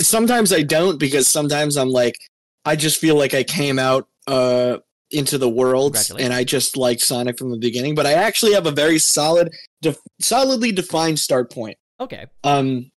sometimes 0.00 0.52
I 0.52 0.62
don't 0.62 0.98
because 0.98 1.28
sometimes 1.28 1.76
I'm 1.76 1.90
like, 1.90 2.16
I 2.64 2.76
just 2.76 3.00
feel 3.00 3.16
like 3.16 3.34
I 3.34 3.42
came 3.44 3.78
out 3.78 4.08
uh, 4.26 4.78
into 5.10 5.38
the 5.38 5.48
world 5.48 5.96
and 6.18 6.32
I 6.32 6.44
just 6.44 6.76
liked 6.76 7.00
Sonic 7.00 7.38
from 7.38 7.50
the 7.50 7.58
beginning. 7.58 7.94
But 7.94 8.06
I 8.06 8.14
actually 8.14 8.52
have 8.54 8.66
a 8.66 8.70
very 8.70 8.98
solid, 8.98 9.54
def- 9.82 9.98
solidly 10.20 10.72
defined 10.72 11.18
start 11.18 11.52
point. 11.52 11.78
Okay. 12.00 12.26
Um, 12.42 12.90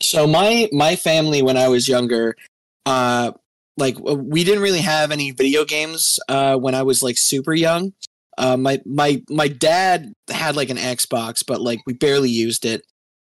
so 0.00 0.26
my 0.26 0.68
my 0.72 0.96
family 0.96 1.42
when 1.42 1.56
I 1.56 1.68
was 1.68 1.88
younger, 1.88 2.36
uh, 2.86 3.32
like 3.76 3.96
we 4.00 4.44
didn't 4.44 4.62
really 4.62 4.80
have 4.80 5.10
any 5.10 5.30
video 5.30 5.64
games 5.64 6.18
uh, 6.28 6.56
when 6.56 6.74
I 6.74 6.82
was 6.82 7.02
like 7.02 7.16
super 7.18 7.54
young. 7.54 7.92
Uh, 8.38 8.56
my 8.56 8.80
my 8.86 9.22
my 9.28 9.48
dad 9.48 10.12
had 10.30 10.56
like 10.56 10.70
an 10.70 10.76
Xbox, 10.78 11.44
but 11.46 11.60
like 11.60 11.80
we 11.86 11.92
barely 11.94 12.30
used 12.30 12.64
it. 12.64 12.82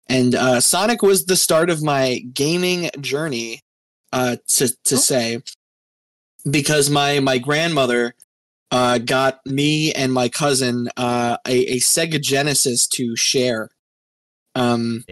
And 0.09 0.35
uh, 0.35 0.61
Sonic 0.61 1.03
was 1.03 1.27
the 1.27 1.37
start 1.37 1.69
of 1.69 1.83
my 1.83 2.21
gaming 2.33 2.91
journey, 3.01 3.61
uh, 4.13 4.37
to 4.49 4.69
to 4.85 4.95
Oh. 4.95 4.99
say, 4.99 5.43
because 6.51 6.89
my 6.91 7.21
my 7.21 7.39
grandmother 7.39 8.15
uh, 8.71 8.99
got 8.99 9.41
me 9.47 9.93
and 9.93 10.13
my 10.13 10.29
cousin 10.29 10.89
uh, 10.97 11.37
a, 11.47 11.75
a 11.75 11.77
Sega 11.77 12.21
Genesis 12.21 12.87
to 12.89 13.17
share. 13.17 13.71
Um, 14.55 15.05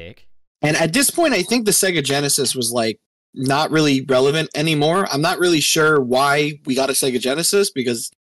and 0.63 0.77
at 0.77 0.93
this 0.93 1.11
point, 1.11 1.35
I 1.35 1.43
think 1.43 1.65
the 1.67 1.71
Sega 1.73 2.03
Genesis 2.03 2.55
was 2.55 2.73
like 2.73 2.99
not 3.35 3.71
really 3.71 4.03
relevant 4.03 4.49
anymore. 4.55 5.07
I'm 5.11 5.21
not 5.21 5.39
really 5.39 5.61
sure 5.61 6.01
why 6.01 6.61
we 6.65 6.75
got 6.75 6.91
a 6.91 6.93
Sega 6.93 7.21
Genesis 7.21 7.71
because 7.71 8.11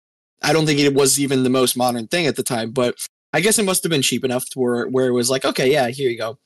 I 0.43 0.53
don't 0.53 0.67
think 0.67 0.81
it 0.81 0.95
was 0.95 1.21
even 1.21 1.45
the 1.45 1.51
most 1.51 1.77
modern 1.77 2.09
thing 2.09 2.27
at 2.27 2.37
the 2.37 2.43
time. 2.43 2.71
But 2.73 2.97
I 3.33 3.41
guess 3.41 3.59
it 3.59 3.65
must 3.65 3.83
have 3.83 3.91
been 3.91 4.03
cheap 4.03 4.25
enough 4.25 4.49
to 4.51 4.59
where 4.59 4.87
where 4.89 5.07
it 5.07 5.13
was 5.13 5.31
like, 5.31 5.45
okay, 5.45 5.71
yeah, 5.71 5.89
here 5.89 6.11
you 6.11 6.19
go. 6.19 6.39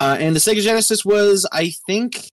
Uh, 0.00 0.16
and 0.18 0.34
the 0.34 0.40
Sega 0.40 0.62
Genesis 0.62 1.04
was, 1.04 1.46
I 1.52 1.70
think, 1.86 2.28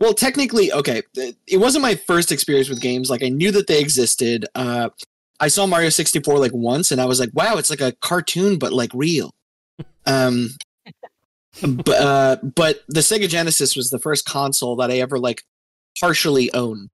well, 0.00 0.12
technically, 0.12 0.72
okay, 0.72 1.02
it 1.46 1.58
wasn't 1.58 1.82
my 1.82 1.94
first 1.94 2.32
experience 2.32 2.68
with 2.68 2.80
games. 2.80 3.10
Like 3.10 3.22
I 3.22 3.28
knew 3.28 3.52
that 3.52 3.68
they 3.68 3.80
existed. 3.80 4.46
Uh, 4.54 4.90
I 5.38 5.48
saw 5.48 5.66
Mario 5.66 5.88
64 5.88 6.38
like 6.38 6.52
once, 6.52 6.90
and 6.90 7.00
I 7.00 7.06
was 7.06 7.20
like, 7.20 7.30
wow, 7.32 7.56
it's 7.56 7.70
like 7.70 7.80
a 7.80 7.92
cartoon 8.00 8.58
but 8.58 8.72
like 8.72 8.90
real. 8.94 9.30
Um, 10.06 10.48
but 11.62 12.00
uh, 12.00 12.36
but 12.42 12.80
the 12.88 13.00
Sega 13.00 13.28
Genesis 13.28 13.76
was 13.76 13.90
the 13.90 13.98
first 13.98 14.24
console 14.24 14.76
that 14.76 14.90
I 14.90 14.98
ever 14.98 15.18
like 15.18 15.44
partially 15.98 16.52
owned. 16.52 16.90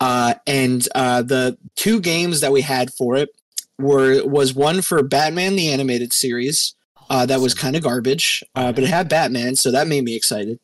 Uh, 0.00 0.34
and 0.46 0.86
uh, 0.94 1.22
the 1.22 1.56
two 1.74 2.00
games 2.00 2.40
that 2.40 2.52
we 2.52 2.60
had 2.60 2.92
for 2.92 3.16
it 3.16 3.30
were 3.78 4.24
was 4.26 4.54
one 4.54 4.82
for 4.82 5.02
Batman 5.02 5.56
the 5.56 5.70
animated 5.70 6.12
series 6.12 6.74
uh, 7.10 7.26
that 7.26 7.40
was 7.40 7.54
kind 7.54 7.76
of 7.76 7.82
garbage, 7.82 8.42
uh, 8.54 8.72
but 8.72 8.84
it 8.84 8.90
had 8.90 9.08
Batman, 9.08 9.56
so 9.56 9.70
that 9.70 9.86
made 9.86 10.04
me 10.04 10.14
excited. 10.14 10.58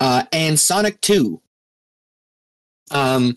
Uh, 0.00 0.24
and 0.32 0.58
Sonic 0.58 1.00
Two. 1.00 1.40
Um, 2.90 3.34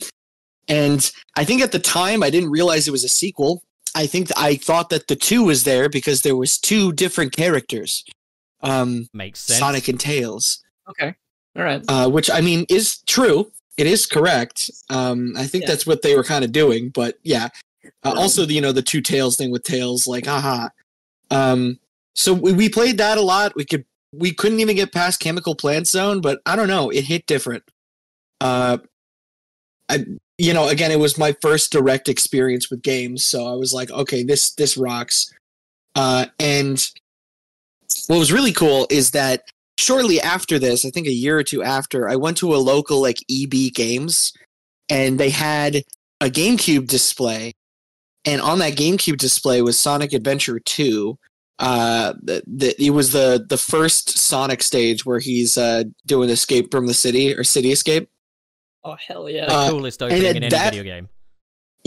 and 0.68 1.10
I 1.36 1.46
think 1.46 1.62
at 1.62 1.72
the 1.72 1.80
time 1.80 2.22
I 2.22 2.30
didn't 2.30 2.52
realize 2.52 2.88
it 2.88 2.92
was 2.92 3.06
a 3.06 3.10
sequel. 3.10 3.64
I 3.96 4.06
think 4.06 4.28
th- 4.28 4.38
I 4.38 4.56
thought 4.56 4.90
that 4.90 5.08
the 5.08 5.16
two 5.16 5.46
was 5.46 5.64
there 5.64 5.90
because 5.90 6.22
there 6.22 6.36
was 6.36 6.60
two 6.60 6.92
different 6.92 7.36
characters, 7.36 8.04
um, 8.68 9.08
makes 9.14 9.40
sense. 9.42 9.60
Sonic 9.60 9.88
and 9.88 10.00
Tails, 10.00 10.64
Okay, 10.90 11.14
all 11.56 11.64
right. 11.64 11.84
uh, 11.88 12.10
which 12.10 12.30
I 12.30 12.42
mean 12.42 12.66
is 12.70 13.00
true. 13.08 13.52
It 13.78 13.86
is 13.88 14.06
correct. 14.06 14.70
Um, 14.90 15.34
I 15.38 15.46
think 15.46 15.64
Yeah. 15.64 15.70
that's 15.72 15.86
what 15.86 16.02
they 16.02 16.16
were 16.16 16.24
kind 16.24 16.44
of 16.44 16.52
doing. 16.52 16.90
But 16.90 17.18
yeah, 17.24 17.50
uh, 18.04 18.14
also 18.18 18.46
you 18.48 18.62
know 18.62 18.72
the 18.72 18.82
two 18.82 19.02
tails 19.02 19.36
thing 19.38 19.52
with 19.52 19.64
Tails, 19.64 20.08
like 20.08 20.28
aha. 20.28 20.70
Um, 21.30 21.80
so 22.16 22.34
we, 22.34 22.54
we 22.54 22.70
played 22.70 22.98
that 22.98 23.18
a 23.18 23.22
lot. 23.22 23.56
We 23.56 23.66
could 23.66 23.86
we 24.14 24.34
couldn't 24.34 24.60
even 24.62 24.76
get 24.76 24.92
past 24.94 25.20
Chemical 25.20 25.54
Plant 25.54 25.88
Zone, 25.88 26.22
but 26.22 26.40
I 26.46 26.56
don't 26.56 26.68
know, 26.70 26.90
it 26.90 27.04
hit 27.06 27.26
different. 27.28 27.64
Uh, 28.42 28.78
I 29.90 30.06
you 30.38 30.54
know 30.54 30.68
again 30.68 30.92
it 30.92 31.00
was 31.00 31.18
my 31.18 31.36
first 31.42 31.72
direct 31.72 32.10
experience 32.10 32.70
with 32.72 32.82
games, 32.82 33.26
so 33.26 33.48
I 33.48 33.54
was 33.56 33.74
like, 33.74 33.92
okay, 33.92 34.24
this 34.24 34.52
this 34.56 34.76
rocks. 34.78 35.34
Uh, 35.96 36.26
and 36.40 36.88
what 38.08 38.20
was 38.20 38.32
really 38.32 38.54
cool 38.54 38.88
is 38.90 39.12
that 39.12 39.44
shortly 39.78 40.20
after 40.20 40.58
this, 40.60 40.86
I 40.86 40.90
think 40.90 41.08
a 41.08 41.12
year 41.12 41.38
or 41.38 41.44
two 41.44 41.64
after, 41.64 42.10
I 42.10 42.16
went 42.16 42.38
to 42.38 42.56
a 42.56 42.58
local 42.58 43.02
like 43.02 43.20
EB 43.30 43.74
Games, 43.74 44.34
and 44.90 45.20
they 45.20 45.30
had 45.30 45.84
a 46.22 46.30
GameCube 46.30 46.88
display, 46.88 47.54
and 48.26 48.42
on 48.42 48.60
that 48.60 48.74
GameCube 48.74 49.18
display 49.18 49.62
was 49.62 49.78
Sonic 49.78 50.14
Adventure 50.14 50.60
Two. 50.60 51.18
Uh, 51.60 52.14
the, 52.22 52.44
the, 52.46 52.84
it 52.84 52.92
was 52.92 53.12
the 53.12 53.46
the 53.48 53.58
first 53.58 54.18
Sonic 54.18 54.62
stage 54.62 55.06
where 55.06 55.20
he's 55.20 55.58
uh 55.58 55.84
doing 56.06 56.30
escape 56.30 56.72
from 56.72 56.88
the 56.88 56.94
city 56.94 57.36
or 57.36 57.44
city 57.44 57.72
escape. 57.72 58.10
Oh 58.84 58.96
hell 59.08 59.30
yeah! 59.30 59.46
the 59.46 59.54
uh, 59.54 59.70
coolest 59.70 60.02
opening 60.02 60.24
in 60.24 60.36
any 60.38 60.50
that- 60.50 60.74
video 60.74 60.84
game. 60.84 61.10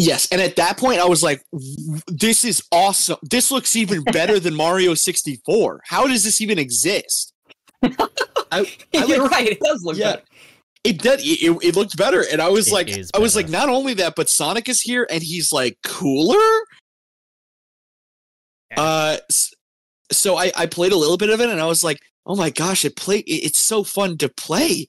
Yes, 0.01 0.28
and 0.32 0.40
at 0.40 0.57
that 0.57 0.76
point 0.78 1.01
I 1.01 1.05
was 1.07 1.22
like, 1.22 1.42
"This 2.07 2.44
is 2.44 2.62
awesome! 2.72 3.18
This 3.22 3.51
looks 3.51 3.76
even 3.76 4.03
better 4.12 4.38
than 4.40 4.55
Mario 4.55 4.94
64. 4.94 5.82
How 5.84 6.07
does 6.07 6.24
this 6.24 6.40
even 6.40 6.59
exist?" 6.59 7.32
I, 7.82 7.90
I 8.53 8.66
You're 8.92 9.22
like- 9.22 9.30
right. 9.30 9.48
It 9.48 9.61
does 9.61 9.82
look 9.84 9.96
Yeah. 9.96 10.12
better. 10.12 10.22
It 10.82 10.98
did. 11.03 11.20
It, 11.20 11.42
it, 11.42 11.51
it 11.68 11.76
looked 11.76 11.96
better, 11.96 12.24
and 12.32 12.40
I 12.40 12.48
was 12.48 12.68
It 12.68 12.72
like, 12.72 12.88
I 13.14 13.18
was 13.18 13.36
like, 13.36 13.48
not 13.51 13.68
only 13.68 13.92
that, 13.94 14.14
but 14.16 14.30
Sonic 14.30 14.66
is 14.68 14.80
here, 14.80 15.07
and 15.11 15.22
he's 15.22 15.53
like 15.53 15.76
cooler. 15.84 16.38
Uh, 18.76 19.18
so 20.12 20.36
I 20.36 20.53
I 20.57 20.66
played 20.66 20.92
a 20.92 20.96
little 20.96 21.16
bit 21.18 21.30
of 21.30 21.40
it, 21.40 21.48
and 21.51 21.61
I 21.61 21.66
was 21.66 21.84
like, 21.84 21.98
oh 22.26 22.36
my 22.36 22.51
gosh, 22.51 22.84
it 22.84 22.96
play. 22.96 23.18
It, 23.18 23.44
it's 23.46 23.61
so 23.61 23.84
fun 23.84 24.16
to 24.18 24.28
play. 24.28 24.88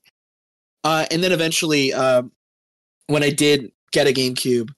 Uh, 0.84 1.06
and 1.12 1.24
then 1.24 1.32
eventually, 1.32 1.94
um, 1.94 2.32
when 3.08 3.24
I 3.24 3.30
did 3.30 3.72
get 3.92 4.08
a 4.08 4.14
GameCube, 4.14 4.70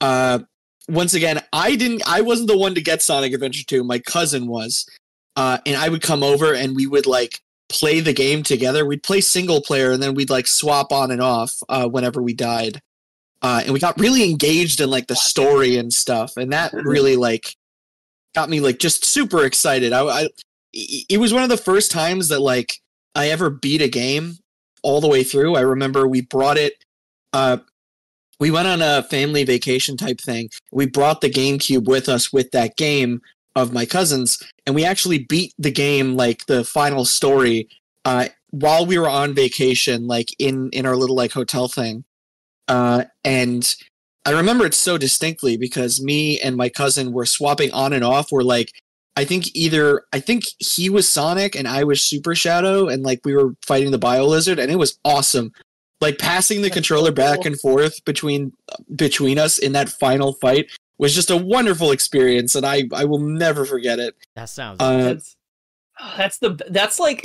uh, 0.00 0.40
once 0.88 1.14
again, 1.14 1.42
I 1.52 1.76
didn't. 1.76 2.02
I 2.06 2.20
wasn't 2.20 2.48
the 2.48 2.58
one 2.58 2.74
to 2.74 2.82
get 2.82 3.02
Sonic 3.02 3.32
Adventure 3.32 3.64
2. 3.64 3.84
My 3.84 3.98
cousin 3.98 4.46
was. 4.46 4.86
Uh, 5.36 5.58
and 5.66 5.76
I 5.76 5.88
would 5.88 6.02
come 6.02 6.22
over 6.22 6.54
and 6.54 6.76
we 6.76 6.86
would 6.86 7.06
like 7.06 7.40
play 7.68 8.00
the 8.00 8.12
game 8.12 8.42
together. 8.42 8.84
We'd 8.86 9.02
play 9.02 9.20
single 9.20 9.60
player 9.60 9.90
and 9.92 10.02
then 10.02 10.14
we'd 10.14 10.30
like 10.30 10.46
swap 10.46 10.92
on 10.92 11.10
and 11.10 11.20
off 11.20 11.54
uh, 11.68 11.88
whenever 11.88 12.22
we 12.22 12.34
died. 12.34 12.80
Uh, 13.42 13.62
and 13.64 13.72
we 13.72 13.80
got 13.80 13.98
really 14.00 14.28
engaged 14.30 14.80
in 14.80 14.90
like 14.90 15.06
the 15.06 15.16
story 15.16 15.76
and 15.76 15.92
stuff. 15.92 16.36
And 16.36 16.52
that 16.52 16.72
really 16.84 17.16
like 17.16 17.56
got 18.34 18.48
me 18.48 18.60
like 18.60 18.78
just 18.78 19.04
super 19.04 19.44
excited. 19.44 19.92
I, 19.92 20.02
I 20.04 20.28
it 20.72 21.20
was 21.20 21.32
one 21.32 21.42
of 21.44 21.48
the 21.48 21.56
first 21.56 21.90
times 21.90 22.28
that 22.28 22.40
like 22.40 22.80
I 23.14 23.28
ever 23.28 23.48
beat 23.48 23.80
a 23.80 23.88
game 23.88 24.38
all 24.82 25.00
the 25.00 25.08
way 25.08 25.22
through. 25.22 25.56
I 25.56 25.60
remember 25.60 26.06
we 26.06 26.20
brought 26.20 26.58
it 26.58 26.74
uh 27.32 27.58
we 28.44 28.50
went 28.50 28.68
on 28.68 28.82
a 28.82 29.02
family 29.04 29.42
vacation 29.42 29.96
type 29.96 30.20
thing. 30.20 30.50
We 30.70 30.84
brought 30.84 31.22
the 31.22 31.30
GameCube 31.30 31.86
with 31.86 32.10
us 32.10 32.30
with 32.30 32.50
that 32.50 32.76
game 32.76 33.22
of 33.56 33.72
my 33.72 33.86
cousins 33.86 34.38
and 34.66 34.74
we 34.74 34.84
actually 34.84 35.20
beat 35.20 35.54
the 35.58 35.70
game 35.70 36.14
like 36.14 36.44
the 36.44 36.62
final 36.62 37.06
story 37.06 37.70
uh 38.04 38.26
while 38.50 38.84
we 38.84 38.98
were 38.98 39.08
on 39.08 39.32
vacation 39.32 40.06
like 40.06 40.28
in 40.38 40.68
in 40.72 40.84
our 40.84 40.94
little 40.94 41.16
like 41.16 41.32
hotel 41.32 41.68
thing. 41.68 42.04
Uh 42.68 43.04
and 43.24 43.74
I 44.26 44.32
remember 44.32 44.66
it 44.66 44.74
so 44.74 44.98
distinctly 44.98 45.56
because 45.56 46.02
me 46.02 46.38
and 46.38 46.54
my 46.54 46.68
cousin 46.68 47.12
were 47.14 47.24
swapping 47.24 47.72
on 47.72 47.94
and 47.94 48.04
off. 48.04 48.30
We're 48.30 48.42
like, 48.42 48.72
I 49.16 49.24
think 49.24 49.54
either 49.54 50.02
I 50.12 50.20
think 50.20 50.44
he 50.58 50.90
was 50.90 51.08
Sonic 51.08 51.54
and 51.54 51.66
I 51.66 51.84
was 51.84 52.04
Super 52.04 52.34
Shadow, 52.34 52.88
and 52.88 53.04
like 53.04 53.20
we 53.24 53.34
were 53.34 53.54
fighting 53.66 53.90
the 53.90 54.04
Bio 54.06 54.26
Lizard, 54.26 54.58
and 54.58 54.70
it 54.70 54.76
was 54.76 54.98
awesome. 55.02 55.50
Like 56.00 56.18
passing 56.18 56.58
the 56.58 56.68
That's 56.68 56.74
controller 56.74 57.08
so 57.08 57.12
back 57.14 57.44
and 57.44 57.58
forth 57.60 58.04
between 58.04 58.52
between 58.96 59.38
us 59.38 59.58
in 59.58 59.72
that 59.72 59.88
final 59.88 60.34
fight 60.34 60.70
was 60.98 61.14
just 61.14 61.30
a 61.30 61.36
wonderful 61.36 61.92
experience, 61.92 62.54
and 62.54 62.66
I 62.66 62.84
I 62.92 63.04
will 63.04 63.20
never 63.20 63.64
forget 63.64 63.98
it. 63.98 64.14
That 64.36 64.48
sounds. 64.48 64.78
Uh, 64.80 64.98
That's 64.98 65.36
that's 66.16 66.38
the 66.38 66.60
that's 66.70 66.98
like 66.98 67.24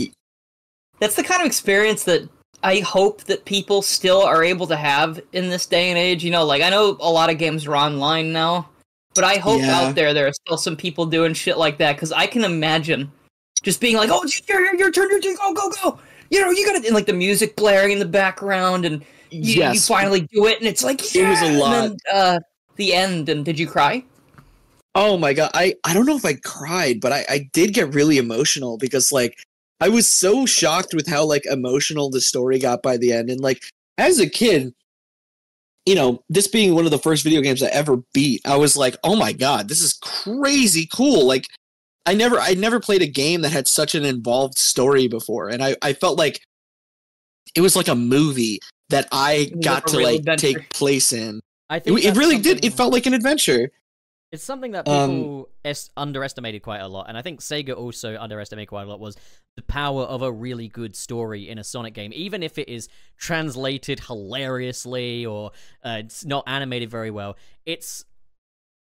that's 1.00 1.16
the 1.16 1.24
kind 1.24 1.42
of 1.42 1.48
experience 1.48 2.04
that 2.04 2.30
I 2.62 2.80
hope 2.80 3.24
that 3.24 3.46
people 3.46 3.82
still 3.82 4.22
are 4.22 4.44
able 4.44 4.68
to 4.68 4.76
have 4.76 5.20
in 5.34 5.50
this 5.50 5.66
day 5.66 5.90
and 5.90 5.98
age. 5.98 6.24
You 6.24 6.32
know, 6.32 6.46
like 6.46 6.62
I 6.62 6.70
know 6.70 6.98
a 7.00 7.10
lot 7.10 7.30
of 7.30 7.38
games 7.38 7.66
are 7.66 7.76
online 7.76 8.32
now, 8.32 8.70
but 9.16 9.24
I 9.24 9.36
hope 9.36 9.62
Yeah. 9.62 9.76
out 9.76 9.96
there 9.96 10.14
there 10.14 10.28
are 10.28 10.34
still 10.34 10.58
some 10.58 10.76
people 10.76 11.06
doing 11.06 11.34
shit 11.34 11.58
like 11.58 11.78
that 11.80 11.96
because 11.96 12.12
I 12.12 12.28
can 12.28 12.44
imagine 12.44 13.12
just 13.64 13.82
being 13.82 13.98
like, 13.98 14.10
"Oh, 14.12 14.22
it's 14.24 14.48
your 14.48 14.62
your, 14.62 14.76
your 14.76 14.92
turn, 14.92 15.10
your 15.10 15.22
turn, 15.22 15.36
go 15.36 15.54
go 15.54 15.72
go!" 15.84 16.00
You 16.30 16.42
know, 16.42 16.52
you 16.52 16.66
gotta 16.66 16.86
and 16.86 16.96
like 16.96 17.06
the 17.06 17.14
music 17.14 17.56
blaring 17.56 17.92
in 17.92 18.00
the 18.00 18.06
background, 18.06 18.86
and 18.86 19.04
you, 19.32 19.64
you 19.64 19.80
finally 19.80 20.22
do 20.22 20.46
it, 20.48 20.60
and 20.60 20.68
it's 20.68 20.84
like 20.84 21.14
yeah! 21.14 21.24
It 21.24 21.30
was 21.30 21.42
a 21.42 21.60
lot. 21.60 21.74
And 21.74 21.92
then, 21.92 22.16
uh, 22.16 22.40
the 22.76 22.94
end, 22.94 23.30
and 23.30 23.44
did 23.44 23.60
you 23.60 23.68
cry? 23.68 24.04
Oh 24.96 25.18
my 25.18 25.34
god, 25.34 25.52
I 25.54 25.76
I 25.84 25.94
don't 25.94 26.06
know 26.06 26.16
if 26.16 26.26
I 26.26 26.34
cried, 26.34 27.02
but 27.02 27.12
I 27.12 27.26
I 27.30 27.50
did 27.54 27.74
get 27.74 27.94
really 27.94 28.18
emotional 28.18 28.78
because 28.78 29.12
like 29.12 29.38
I 29.80 29.90
was 29.90 30.08
so 30.08 30.46
shocked 30.46 30.94
with 30.94 31.08
how 31.08 31.26
like 31.26 31.46
emotional 31.46 32.10
the 32.10 32.22
story 32.22 32.60
got 32.60 32.84
by 32.84 32.98
the 32.98 33.12
end 33.14 33.30
and 33.30 33.40
like 33.40 33.64
as 33.98 34.20
a 34.20 34.30
kid 34.30 34.74
you 35.86 35.96
know, 35.96 36.24
this 36.30 36.48
being 36.48 36.76
one 36.76 36.86
of 36.86 36.92
the 36.92 37.00
first 37.00 37.24
video 37.24 37.42
games 37.42 37.64
I 37.64 37.68
ever 37.70 37.98
beat, 38.14 38.42
I 38.46 38.58
was 38.58 38.78
like, 38.78 38.96
"Oh 39.04 39.16
my 39.16 39.34
god, 39.34 39.68
this 39.68 39.82
is 39.82 39.94
crazy 39.94 40.88
cool." 40.94 41.26
Like 41.26 41.48
I 42.10 42.14
never 42.16 42.38
I 42.40 42.54
never 42.56 42.80
played 42.80 43.02
a 43.02 43.08
game 43.08 43.42
that 43.42 43.50
had 43.52 43.68
such 43.68 43.94
an 43.96 44.04
involved 44.04 44.58
story 44.58 45.08
before 45.08 45.50
and 45.50 45.64
I 45.64 45.76
I 45.82 45.94
felt 45.94 46.18
like 46.18 46.42
it 47.56 47.62
was 47.62 47.76
like 47.76 47.88
a 47.88 47.96
movie 47.96 48.60
that 48.90 49.08
I 49.12 49.52
got 49.64 49.88
to 49.88 50.00
like 50.00 50.20
adventure. 50.20 50.54
take 50.54 50.70
place 50.74 51.12
in. 51.14 51.42
I 51.70 51.78
It, 51.78 51.84
think 51.84 52.00
it 52.00 52.04
that's 52.04 52.18
really 52.18 52.40
did. 52.40 52.66
It 52.66 52.74
felt 52.74 52.92
like 52.92 53.06
an 53.06 53.14
adventure. 53.14 53.70
It's 54.32 54.44
something 54.44 54.72
that 54.74 54.88
Um, 54.88 55.10
people 55.10 55.50
es- 55.66 55.90
underestimated 55.98 56.62
quite 56.62 56.82
a 56.82 56.88
lot, 56.88 57.06
and 57.10 57.18
I 57.18 57.22
think 57.24 57.42
Sega 57.42 57.76
also 57.76 58.16
underestimated 58.18 58.70
quite 58.70 58.84
a 58.84 58.90
lot. 58.90 59.00
Was 59.00 59.16
the 59.56 59.64
power 59.64 60.04
of 60.04 60.22
a 60.22 60.32
really 60.32 60.68
good 60.68 60.96
story 60.96 61.50
in 61.50 61.58
a 61.58 61.64
Sonic 61.64 61.94
game, 61.96 62.12
even 62.14 62.44
if 62.44 62.58
it 62.58 62.70
is 62.70 62.90
translated 63.18 64.00
hilariously 64.02 65.26
or 65.26 65.52
uh, 65.84 65.98
it's 66.00 66.26
not 66.26 66.44
animated 66.48 66.90
very 66.90 67.12
well. 67.12 67.38
It's 67.66 68.06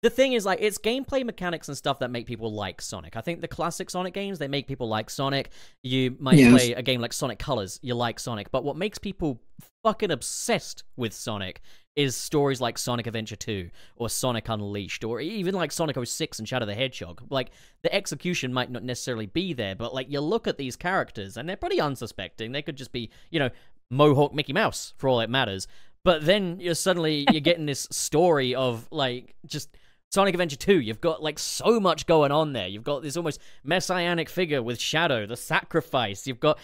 the 0.02 0.10
thing 0.10 0.32
is 0.32 0.44
like 0.44 0.58
it's 0.60 0.78
gameplay 0.78 1.24
mechanics 1.24 1.68
and 1.68 1.76
stuff 1.76 2.00
that 2.00 2.10
make 2.10 2.26
people 2.26 2.52
like 2.52 2.82
Sonic. 2.82 3.16
I 3.16 3.20
think 3.20 3.40
the 3.40 3.48
classic 3.48 3.88
Sonic 3.88 4.12
games 4.14 4.38
they 4.38 4.48
make 4.48 4.66
people 4.66 4.88
like 4.88 5.08
Sonic. 5.08 5.50
You 5.82 6.16
might 6.18 6.38
Yes. 6.38 6.50
play 6.52 6.72
a 6.72 6.82
game 6.82 7.00
like 7.00 7.12
Sonic 7.12 7.38
Colors, 7.38 7.78
you 7.82 7.94
like 7.94 8.18
Sonic, 8.18 8.50
but 8.50 8.64
what 8.64 8.76
makes 8.76 8.98
people 8.98 9.40
fucking 9.84 10.10
obsessed 10.10 10.84
with 10.96 11.12
Sonic 11.12 11.60
is 11.94 12.16
stories 12.16 12.60
like 12.60 12.78
Sonic 12.78 13.06
Adventure 13.06 13.36
2 13.36 13.68
or 13.96 14.08
Sonic 14.08 14.48
Unleashed 14.48 15.04
or 15.04 15.20
even 15.20 15.54
like 15.54 15.70
Sonic 15.70 15.96
06 16.02 16.38
and 16.38 16.48
Shadow 16.48 16.64
the 16.66 16.74
Hedgehog. 16.74 17.22
Like 17.28 17.50
the 17.82 17.94
execution 17.94 18.52
might 18.52 18.70
not 18.70 18.82
necessarily 18.82 19.26
be 19.26 19.52
there, 19.52 19.74
but 19.74 19.94
like 19.94 20.10
you 20.10 20.20
look 20.20 20.46
at 20.46 20.56
these 20.56 20.74
characters 20.74 21.36
and 21.36 21.48
they're 21.48 21.56
pretty 21.56 21.80
unsuspecting. 21.80 22.52
They 22.52 22.62
could 22.62 22.76
just 22.76 22.92
be, 22.92 23.10
you 23.30 23.38
know, 23.38 23.50
Mohawk 23.90 24.34
Mickey 24.34 24.54
Mouse 24.54 24.94
for 24.96 25.08
all 25.08 25.20
it 25.20 25.28
matters. 25.30 25.68
But 26.02 26.24
then 26.24 26.58
you're 26.60 26.74
suddenly 26.74 27.26
you're 27.30 27.40
getting 27.42 27.66
this 27.66 27.86
story 27.90 28.54
of 28.54 28.88
like 28.90 29.34
just 29.46 29.76
Sonic 30.12 30.34
Adventure 30.34 30.56
2, 30.56 30.80
you've 30.80 31.00
got 31.00 31.22
like 31.22 31.38
so 31.38 31.80
much 31.80 32.04
going 32.04 32.30
on 32.30 32.52
there. 32.52 32.68
You've 32.68 32.84
got 32.84 33.02
this 33.02 33.16
almost 33.16 33.40
messianic 33.64 34.28
figure 34.28 34.62
with 34.62 34.78
Shadow, 34.78 35.24
the 35.24 35.38
sacrifice. 35.38 36.26
You've 36.26 36.40
got 36.40 36.58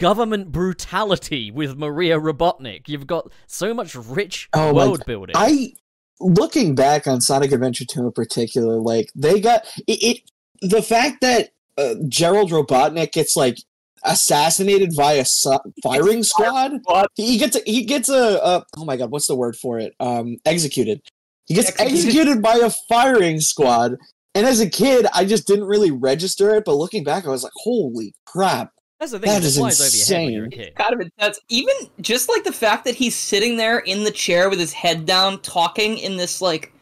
government 0.00 0.50
brutality 0.50 1.52
with 1.52 1.78
Maria 1.78 2.18
Robotnik. 2.18 2.88
You've 2.88 3.06
got 3.06 3.30
so 3.46 3.72
much 3.72 3.94
rich 3.94 4.48
Oh 4.52 4.72
my 4.72 4.86
world 4.86 5.04
building. 5.06 5.36
I 5.38 5.74
looking 6.18 6.74
back 6.74 7.06
on 7.06 7.20
Sonic 7.20 7.52
Adventure 7.52 7.84
2 7.84 8.06
in 8.06 8.12
particular, 8.12 8.80
like 8.80 9.12
they 9.14 9.38
got 9.38 9.64
it, 9.86 10.02
it 10.02 10.30
the 10.60 10.82
fact 10.82 11.20
that 11.20 11.50
uh, 11.76 11.94
Gerald 12.08 12.50
Robotnik 12.50 13.12
gets 13.12 13.36
like 13.36 13.58
assassinated 14.02 14.90
via 14.96 15.24
su- 15.24 15.58
firing 15.84 16.24
squad. 16.24 16.80
He 17.14 17.38
gets 17.38 17.54
a, 17.54 17.60
he 17.64 17.84
gets 17.84 18.08
a, 18.08 18.40
a 18.42 18.64
oh 18.76 18.84
my 18.84 18.96
god, 18.96 19.12
what's 19.12 19.28
the 19.28 19.36
word 19.36 19.54
for 19.54 19.78
it? 19.78 19.94
Um, 20.00 20.38
executed. 20.44 21.00
He 21.48 21.54
gets 21.54 21.68
Executed. 21.70 21.94
executed 22.06 22.42
by 22.42 22.54
a 22.56 22.70
firing 22.88 23.40
squad. 23.40 23.96
And 24.34 24.46
as 24.46 24.60
a 24.60 24.68
kid, 24.68 25.06
I 25.14 25.24
just 25.24 25.46
didn't 25.46 25.64
really 25.64 25.90
register 25.90 26.54
it. 26.54 26.64
But 26.64 26.74
looking 26.74 27.02
back, 27.02 27.26
I 27.26 27.30
was 27.30 27.42
like, 27.42 27.52
"Holy 27.56 28.14
crap!" 28.26 28.70
That's 29.00 29.12
the 29.12 29.18
thing, 29.18 29.30
that 29.30 29.42
it 29.42 29.46
is 29.46 29.56
flies 29.58 29.80
over 29.80 29.96
your 29.96 30.06
head 30.06 30.24
when 30.24 30.32
you're 30.34 30.42
a 30.42 30.46
insane. 30.46 30.64
kid. 30.66 30.74
kind 30.74 30.92
of 30.94 31.00
intense. 31.00 31.40
Even 31.48 31.74
just 32.00 32.28
like 32.28 32.44
the 32.44 32.52
fact 32.52 32.84
that 32.84 32.94
he's 32.94 33.14
sitting 33.16 33.56
there 33.56 33.78
in 33.80 34.04
the 34.04 34.10
chair 34.10 34.50
with 34.50 34.58
his 34.58 34.72
head 34.72 35.06
down, 35.06 35.40
talking 35.40 35.98
in 35.98 36.16
this 36.16 36.40
like 36.42 36.72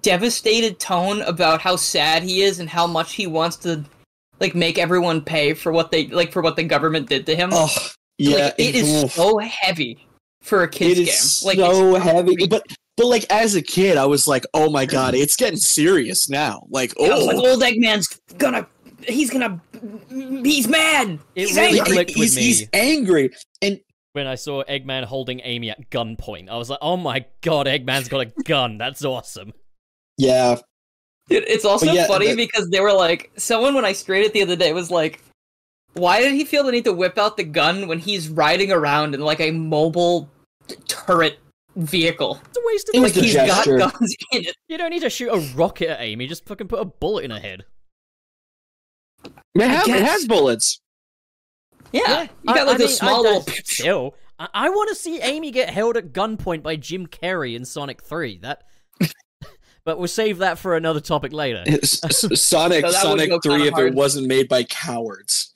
devastated 0.00 0.78
tone 0.80 1.22
about 1.22 1.60
how 1.60 1.76
sad 1.76 2.22
he 2.22 2.42
is 2.42 2.58
and 2.58 2.68
how 2.68 2.86
much 2.86 3.14
he 3.14 3.26
wants 3.26 3.56
to 3.58 3.84
like 4.40 4.54
make 4.54 4.78
everyone 4.78 5.20
pay 5.20 5.54
for 5.54 5.70
what 5.72 5.90
they 5.92 6.08
like 6.08 6.32
for 6.32 6.42
what 6.42 6.56
the 6.56 6.64
government 6.64 7.08
did 7.08 7.24
to 7.26 7.36
him. 7.36 7.50
Oh, 7.52 7.72
yeah, 8.18 8.46
like, 8.46 8.54
it 8.58 8.74
is 8.74 9.04
oof. 9.04 9.12
so 9.12 9.38
heavy 9.38 10.06
for 10.42 10.62
a 10.64 10.68
kids 10.68 10.98
it 10.98 11.04
game. 11.04 11.14
is 11.14 11.42
Like 11.46 11.56
so 11.58 11.94
it's 11.94 12.04
heavy. 12.04 12.34
crazy. 12.36 12.48
But 12.48 12.66
but 13.02 13.08
like 13.08 13.26
as 13.30 13.56
a 13.56 13.62
kid, 13.62 13.96
I 13.96 14.06
was 14.06 14.28
like, 14.28 14.46
"Oh 14.54 14.70
my 14.70 14.86
god, 14.86 15.14
mm-hmm. 15.14 15.24
it's 15.24 15.34
getting 15.34 15.56
serious 15.56 16.28
now!" 16.28 16.66
Like, 16.70 16.94
I 17.00 17.08
was 17.08 17.22
oh. 17.22 17.26
like, 17.26 17.36
oh, 17.36 17.50
old 17.50 17.62
Eggman's 17.62 18.20
gonna, 18.38 18.64
he's 19.08 19.28
gonna, 19.28 19.60
he's 20.44 20.68
mad. 20.68 21.18
It 21.34 21.48
he's 21.48 21.56
really 21.56 21.80
angry. 21.80 21.94
clicked 21.94 22.10
with 22.10 22.16
he's, 22.16 22.36
me. 22.36 22.42
he's 22.42 22.68
angry. 22.72 23.30
And 23.60 23.80
When 24.12 24.28
I 24.28 24.36
saw 24.36 24.62
Eggman 24.64 25.04
holding 25.04 25.40
Amy 25.42 25.70
at 25.70 25.90
gunpoint, 25.90 26.48
I 26.48 26.56
was 26.56 26.70
like, 26.70 26.78
"Oh 26.80 26.96
my 26.96 27.24
god, 27.40 27.66
Eggman's 27.66 28.08
got 28.08 28.20
a 28.20 28.42
gun! 28.44 28.78
That's 28.78 29.04
awesome!" 29.04 29.52
yeah, 30.16 30.60
Dude, 31.28 31.44
it's 31.48 31.64
also 31.64 31.90
yeah, 31.90 32.06
funny 32.06 32.28
that- 32.28 32.36
because 32.36 32.68
they 32.70 32.80
were 32.80 32.92
like, 32.92 33.32
someone 33.36 33.74
when 33.74 33.84
I 33.84 33.92
strayed 33.92 34.26
it 34.26 34.32
the 34.32 34.42
other 34.42 34.56
day 34.56 34.72
was 34.72 34.92
like, 34.92 35.24
why 35.94 36.20
did 36.20 36.34
he 36.34 36.44
feel 36.44 36.62
the 36.62 36.70
need 36.70 36.84
to 36.84 36.92
whip 36.92 37.18
out 37.18 37.36
the 37.36 37.44
gun 37.44 37.88
when 37.88 37.98
he's 37.98 38.28
riding 38.28 38.70
around 38.70 39.14
in 39.14 39.20
like 39.20 39.40
a 39.40 39.50
mobile 39.50 40.30
turret 40.86 41.38
vehicle? 41.76 42.40
It's 42.48 42.58
a 42.58 42.60
waste 42.64 42.88
of 42.88 42.94
It 42.94 43.00
Like 43.02 43.12
the 43.14 43.20
he's 43.22 43.32
gesture. 43.34 43.78
got 43.78 43.98
guns 43.98 44.16
in 44.32 44.44
it. 44.44 44.56
You 44.68 44.78
don't 44.78 44.90
need 44.90 45.02
to 45.02 45.10
shoot 45.10 45.28
a 45.30 45.38
rocket 45.56 45.88
at 45.90 46.00
Amy. 46.00 46.26
Just 46.26 46.46
fucking 46.46 46.68
put 46.68 46.80
a 46.80 46.84
bullet 46.84 47.24
in 47.24 47.30
her 47.30 47.40
head. 47.40 47.64
it, 49.54 49.60
have, 49.62 49.88
it 49.88 50.02
has 50.02 50.26
bullets. 50.26 50.80
Yeah, 51.92 52.22
you 52.42 52.54
got 52.54 52.66
like 52.66 52.74
I 52.76 52.78
those 52.78 52.78
mean, 52.78 52.88
small 52.88 53.16
I- 53.26 53.30
little. 53.30 53.42
Still, 53.64 54.14
I, 54.38 54.48
I 54.54 54.68
want 54.70 54.88
to 54.88 54.94
see 54.94 55.20
Amy 55.20 55.50
get 55.50 55.68
held 55.70 55.96
at 55.96 56.12
gunpoint 56.12 56.62
by 56.62 56.76
Jim 56.76 57.06
Carrey 57.06 57.54
in 57.54 57.64
Sonic 57.66 58.02
Three. 58.02 58.38
That, 58.38 58.62
but 59.84 59.98
we'll 59.98 60.08
save 60.08 60.38
that 60.38 60.58
for 60.58 60.74
another 60.76 61.00
topic 61.00 61.32
later. 61.34 61.62
S- 61.66 62.02
s- 62.02 62.40
Sonic 62.40 62.86
So 62.86 62.92
Sonic 62.92 63.30
Three, 63.42 63.66
if 63.68 63.74
hard. 63.74 63.88
it 63.88 63.94
wasn't 63.94 64.26
made 64.26 64.48
by 64.48 64.64
cowards. 64.64 65.52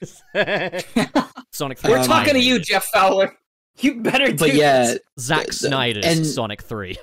Sonic 1.52 1.78
3. 1.78 1.90
We're 1.90 1.98
Um, 2.00 2.06
talking 2.06 2.34
to 2.34 2.40
you. 2.40 2.58
Jeff 2.58 2.84
Fowler. 2.92 3.34
You 3.78 4.00
better 4.00 4.28
do 4.28 4.36
But 4.36 4.54
yeah, 4.54 4.84
this. 4.84 4.98
Zack 5.20 5.46
the- 5.46 5.52
the- 5.52 5.54
Snyder's 5.54 6.04
and- 6.06 6.26
Sonic 6.26 6.62
3. 6.62 6.96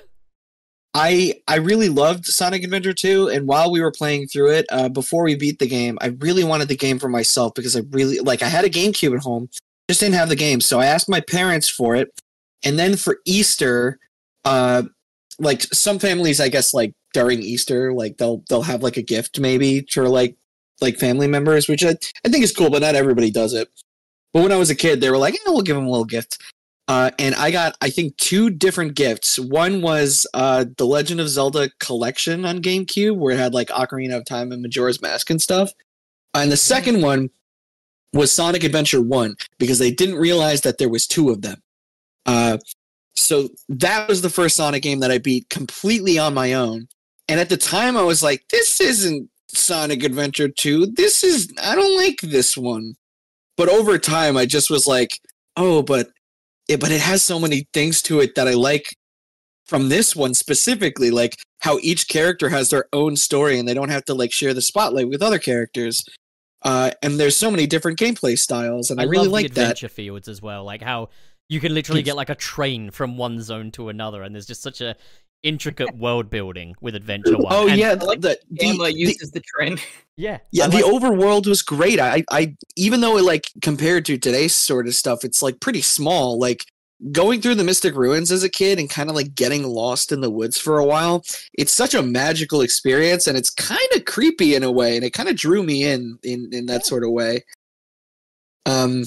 I 0.96 1.40
I 1.48 1.56
really 1.56 1.88
loved 1.88 2.24
Sonic 2.24 2.62
Adventure 2.62 2.92
2, 2.92 3.28
and 3.28 3.48
while 3.48 3.70
we 3.72 3.80
were 3.80 3.90
playing 3.90 4.28
through 4.28 4.50
it, 4.52 4.66
uh, 4.70 4.88
before 4.88 5.24
we 5.24 5.34
beat 5.34 5.58
the 5.58 5.66
game, 5.66 5.98
I 6.00 6.08
really 6.20 6.44
wanted 6.44 6.68
the 6.68 6.76
game 6.76 7.00
for 7.00 7.08
myself 7.08 7.52
because 7.54 7.74
I 7.76 7.82
really 7.90 8.20
like 8.20 8.42
I 8.42 8.48
had 8.48 8.64
a 8.64 8.70
GameCube 8.70 9.14
at 9.16 9.22
home, 9.22 9.48
just 9.88 10.00
didn't 10.00 10.14
have 10.14 10.28
the 10.28 10.36
game, 10.36 10.60
so 10.60 10.78
I 10.78 10.86
asked 10.86 11.08
my 11.08 11.20
parents 11.20 11.68
for 11.68 11.96
it, 11.96 12.12
and 12.62 12.78
then 12.78 12.96
for 12.96 13.18
Easter, 13.24 13.98
uh, 14.44 14.84
like 15.40 15.62
some 15.62 15.98
families, 15.98 16.40
I 16.40 16.48
guess, 16.48 16.72
like 16.72 16.92
during 17.12 17.42
Easter, 17.42 17.92
like 17.92 18.18
they'll 18.18 18.44
they'll 18.48 18.62
have 18.62 18.84
like 18.84 18.96
a 18.96 19.02
gift 19.02 19.40
maybe 19.40 19.84
for 19.90 20.08
like 20.08 20.36
like 20.80 20.96
family 20.98 21.26
members, 21.26 21.66
which 21.68 21.84
I 21.84 21.96
I 22.24 22.28
think 22.28 22.44
is 22.44 22.52
cool, 22.52 22.70
but 22.70 22.82
not 22.82 22.94
everybody 22.94 23.32
does 23.32 23.52
it. 23.52 23.68
But 24.32 24.44
when 24.44 24.52
I 24.52 24.56
was 24.56 24.70
a 24.70 24.74
kid, 24.76 25.00
they 25.00 25.10
were 25.10 25.18
like, 25.18 25.34
"Yeah, 25.34 25.52
we'll 25.52 25.62
give 25.62 25.74
them 25.76 25.86
a 25.86 25.90
little 25.90 26.04
gift." 26.04 26.38
Uh, 26.86 27.10
and 27.18 27.34
I 27.34 27.50
got, 27.50 27.76
I 27.80 27.88
think, 27.88 28.16
two 28.18 28.50
different 28.50 28.94
gifts. 28.94 29.38
One 29.38 29.80
was 29.80 30.26
uh, 30.34 30.66
the 30.76 30.86
Legend 30.86 31.20
of 31.20 31.28
Zelda 31.28 31.70
collection 31.80 32.44
on 32.44 32.60
GameCube, 32.60 33.16
where 33.16 33.34
it 33.34 33.38
had 33.38 33.54
like 33.54 33.68
Ocarina 33.68 34.16
of 34.16 34.26
Time 34.26 34.52
and 34.52 34.60
Majora's 34.60 35.00
Mask 35.00 35.30
and 35.30 35.40
stuff. 35.40 35.72
And 36.34 36.52
the 36.52 36.56
second 36.56 37.00
one 37.00 37.30
was 38.12 38.30
Sonic 38.30 38.64
Adventure 38.64 39.00
1, 39.00 39.34
because 39.58 39.78
they 39.78 39.90
didn't 39.90 40.16
realize 40.16 40.60
that 40.60 40.78
there 40.78 40.88
was 40.88 41.06
two 41.06 41.30
of 41.30 41.42
them. 41.42 41.62
Uh, 42.26 42.58
so 43.14 43.48
that 43.68 44.08
was 44.08 44.22
the 44.22 44.30
first 44.30 44.56
Sonic 44.56 44.82
game 44.82 45.00
that 45.00 45.10
I 45.10 45.18
beat 45.18 45.48
completely 45.48 46.18
on 46.18 46.34
my 46.34 46.52
own. 46.52 46.88
And 47.28 47.40
at 47.40 47.48
the 47.48 47.56
time, 47.56 47.96
I 47.96 48.02
was 48.02 48.22
like, 48.22 48.44
this 48.50 48.80
isn't 48.80 49.30
Sonic 49.48 50.02
Adventure 50.02 50.48
2. 50.48 50.86
This 50.86 51.24
is, 51.24 51.52
I 51.62 51.74
don't 51.74 51.96
like 51.96 52.20
this 52.20 52.56
one. 52.56 52.94
But 53.56 53.68
over 53.68 53.98
time, 53.98 54.36
I 54.36 54.46
just 54.46 54.68
was 54.68 54.86
like, 54.86 55.20
oh, 55.56 55.82
but 55.82 56.08
it, 56.68 56.80
but 56.80 56.90
it 56.90 57.00
has 57.00 57.22
so 57.22 57.38
many 57.38 57.66
things 57.72 58.02
to 58.02 58.20
it 58.20 58.34
that 58.34 58.48
I 58.48 58.52
like 58.52 58.96
from 59.66 59.88
this 59.88 60.14
one 60.14 60.34
specifically, 60.34 61.10
like 61.10 61.36
how 61.60 61.78
each 61.82 62.08
character 62.08 62.48
has 62.50 62.70
their 62.70 62.86
own 62.92 63.16
story 63.16 63.58
and 63.58 63.66
they 63.68 63.74
don't 63.74 63.88
have 63.90 64.04
to 64.06 64.14
like 64.14 64.32
share 64.32 64.54
the 64.54 64.62
spotlight 64.62 65.08
with 65.08 65.22
other 65.22 65.38
characters. 65.38 66.04
Uh, 66.62 66.90
and 67.02 67.20
there's 67.20 67.36
so 67.36 67.50
many 67.50 67.66
different 67.66 67.98
gameplay 67.98 68.38
styles, 68.38 68.90
and 68.90 68.98
I, 68.98 69.04
really 69.04 69.24
love 69.24 69.32
like 69.32 69.48
the 69.48 69.54
that. 69.56 69.60
adventure 69.62 69.88
fields 69.88 70.28
as 70.28 70.40
well. 70.40 70.64
Like 70.64 70.80
how 70.80 71.10
you 71.48 71.60
can 71.60 71.74
literally 71.74 72.02
get 72.02 72.16
like 72.16 72.30
a 72.30 72.34
train 72.34 72.90
from 72.90 73.18
one 73.18 73.42
zone 73.42 73.70
to 73.72 73.90
another, 73.90 74.22
and 74.22 74.34
there's 74.34 74.46
just 74.46 74.62
such 74.62 74.80
a 74.80 74.96
intricate 75.44 75.96
world 75.96 76.28
building 76.30 76.74
with 76.80 76.96
Adventure 76.96 77.36
One. 77.38 77.52
Oh 77.52 77.68
And- 77.68 77.78
yeah, 77.78 77.92
I 77.92 77.94
the, 77.94 78.04
like 78.06 78.20
the, 78.20 78.38
Game 78.54 78.78
the- 78.78 78.92
uses 78.92 79.30
the 79.30 79.40
trend. 79.40 79.80
yeah, 80.16 80.38
yeah, 80.50 80.64
I 80.64 80.68
the 80.68 80.78
overworld 80.78 81.46
was 81.46 81.62
great. 81.62 82.00
I, 82.00 82.24
I 82.32 82.56
even 82.74 83.00
though 83.00 83.16
it 83.16 83.22
like 83.24 83.50
compared 83.62 84.04
to 84.06 84.18
today's 84.18 84.54
sort 84.54 84.88
of 84.88 84.94
stuff, 84.94 85.24
it's 85.24 85.40
like 85.42 85.60
pretty 85.60 85.82
small. 85.82 86.38
Like 86.38 86.64
going 87.12 87.40
through 87.40 87.56
the 87.56 87.64
Mystic 87.64 87.94
Ruins 87.94 88.32
as 88.32 88.42
a 88.42 88.48
kid 88.48 88.78
and 88.78 88.88
kind 88.88 89.10
of 89.10 89.14
like 89.16 89.34
getting 89.34 89.64
lost 89.64 90.10
in 90.10 90.20
the 90.22 90.30
woods 90.30 90.58
for 90.58 90.78
a 90.78 90.84
while. 90.86 91.22
It's 91.52 91.72
such 91.72 91.94
a 91.94 92.02
magical 92.02 92.60
experience, 92.62 93.26
and 93.26 93.36
it's 93.36 93.50
kind 93.50 93.88
of 93.94 94.04
creepy 94.06 94.54
in 94.54 94.62
a 94.64 94.72
way, 94.72 94.96
and 94.96 95.04
it 95.04 95.12
kind 95.12 95.28
of 95.28 95.36
drew 95.36 95.62
me 95.62 95.84
in 95.84 96.18
in 96.22 96.48
in 96.52 96.66
that 96.66 96.86
sort 96.86 97.04
of 97.04 97.10
way. 97.10 97.44
Um, 98.66 99.04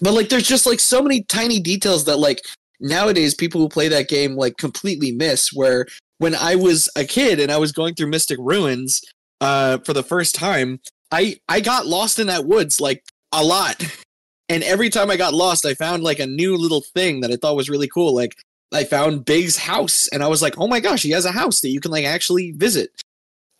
but 0.00 0.14
like, 0.14 0.28
there's 0.30 0.48
just 0.48 0.66
like 0.66 0.80
so 0.80 1.02
many 1.02 1.22
tiny 1.24 1.60
details 1.60 2.04
that 2.06 2.16
like 2.18 2.42
nowadays 2.80 3.34
people 3.34 3.60
who 3.60 3.68
play 3.68 3.88
that 3.88 4.08
game 4.08 4.34
like 4.34 4.56
completely 4.56 5.12
miss. 5.12 5.52
Where 5.52 5.86
when 6.18 6.34
I 6.34 6.54
was 6.56 6.88
a 6.96 7.04
kid 7.04 7.40
and 7.40 7.52
I 7.52 7.58
was 7.58 7.72
going 7.72 7.94
through 7.94 8.08
Mystic 8.08 8.38
Ruins 8.40 9.00
uh 9.40 9.78
for 9.78 9.92
the 9.92 10.02
first 10.02 10.34
time, 10.34 10.80
I 11.10 11.36
I 11.48 11.60
got 11.60 11.86
lost 11.86 12.18
in 12.18 12.26
that 12.28 12.46
woods 12.46 12.80
like 12.80 13.04
a 13.32 13.44
lot. 13.44 13.82
And 14.50 14.64
every 14.64 14.90
time 14.90 15.12
I 15.12 15.16
got 15.16 15.32
lost, 15.32 15.64
I 15.64 15.74
found 15.74 16.02
like 16.02 16.18
a 16.18 16.26
new 16.26 16.56
little 16.56 16.80
thing 16.80 17.20
that 17.20 17.30
I 17.30 17.36
thought 17.36 17.54
was 17.54 17.70
really 17.70 17.86
cool. 17.86 18.12
Like 18.12 18.34
I 18.72 18.82
found 18.82 19.24
Big's 19.24 19.56
house 19.56 20.08
and 20.08 20.24
I 20.24 20.26
was 20.26 20.42
like, 20.42 20.58
"Oh 20.58 20.66
my 20.66 20.80
gosh, 20.80 21.04
he 21.04 21.10
has 21.10 21.24
a 21.24 21.30
house 21.30 21.60
that 21.60 21.68
you 21.70 21.80
can 21.80 21.92
like 21.92 22.04
actually 22.04 22.50
visit." 22.50 22.90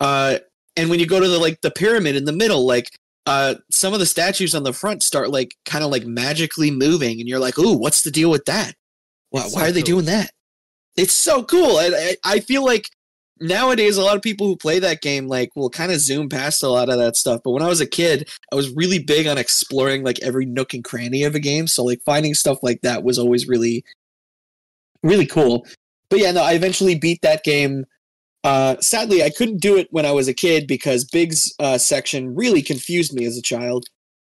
Uh 0.01 0.39
and 0.75 0.89
when 0.89 0.99
you 0.99 1.05
go 1.05 1.21
to 1.21 1.27
the 1.29 1.39
like 1.39 1.61
the 1.61 1.71
pyramid 1.71 2.17
in 2.17 2.25
the 2.25 2.33
middle, 2.33 2.65
like 2.67 2.89
uh 3.25 3.55
some 3.69 3.93
of 3.93 3.99
the 3.99 4.05
statues 4.05 4.53
on 4.53 4.63
the 4.63 4.73
front 4.73 5.01
start 5.01 5.29
like 5.29 5.55
kind 5.63 5.83
of 5.85 5.91
like 5.91 6.05
magically 6.05 6.71
moving 6.71 7.21
and 7.21 7.29
you're 7.29 7.39
like, 7.39 7.57
"Ooh, 7.57 7.77
what's 7.77 8.01
the 8.01 8.11
deal 8.11 8.29
with 8.29 8.43
that? 8.45 8.73
Why, 9.31 9.47
so 9.47 9.59
are 9.59 9.71
they 9.71 9.81
cool. 9.81 10.01
doing 10.01 10.05
that?" 10.05 10.31
It's 10.95 11.13
so 11.13 11.43
cool. 11.43 11.77
I, 11.77 11.89
I 11.93 12.35
I 12.35 12.39
feel 12.39 12.63
like 12.63 12.87
nowadays 13.41 13.97
a 13.97 14.03
lot 14.03 14.15
of 14.15 14.21
people 14.21 14.45
who 14.45 14.55
play 14.55 14.77
that 14.79 15.01
game 15.01 15.27
like 15.27 15.49
will 15.55 15.69
kind 15.69 15.91
of 15.91 15.99
zoom 15.99 16.29
past 16.29 16.61
a 16.61 16.69
lot 16.69 16.89
of 16.89 16.99
that 16.99 17.15
stuff 17.15 17.41
but 17.43 17.51
when 17.51 17.63
i 17.63 17.67
was 17.67 17.81
a 17.81 17.87
kid 17.87 18.29
i 18.51 18.55
was 18.55 18.69
really 18.75 18.99
big 18.99 19.25
on 19.25 19.37
exploring 19.37 20.03
like 20.03 20.21
every 20.21 20.45
nook 20.45 20.75
and 20.75 20.83
cranny 20.83 21.23
of 21.23 21.33
a 21.33 21.39
game 21.39 21.65
so 21.65 21.83
like 21.83 21.99
finding 22.05 22.35
stuff 22.35 22.59
like 22.61 22.79
that 22.81 23.03
was 23.03 23.17
always 23.17 23.47
really 23.47 23.83
really 25.01 25.25
cool 25.25 25.65
but 26.09 26.19
yeah 26.19 26.31
no 26.31 26.43
i 26.43 26.53
eventually 26.53 26.93
beat 26.93 27.19
that 27.23 27.43
game 27.43 27.83
uh 28.43 28.75
sadly 28.79 29.23
i 29.23 29.29
couldn't 29.29 29.59
do 29.59 29.75
it 29.75 29.87
when 29.89 30.05
i 30.05 30.11
was 30.11 30.27
a 30.27 30.33
kid 30.35 30.67
because 30.67 31.03
big's 31.03 31.51
uh 31.59 31.79
section 31.79 32.35
really 32.35 32.61
confused 32.61 33.11
me 33.11 33.25
as 33.25 33.37
a 33.37 33.41
child 33.41 33.85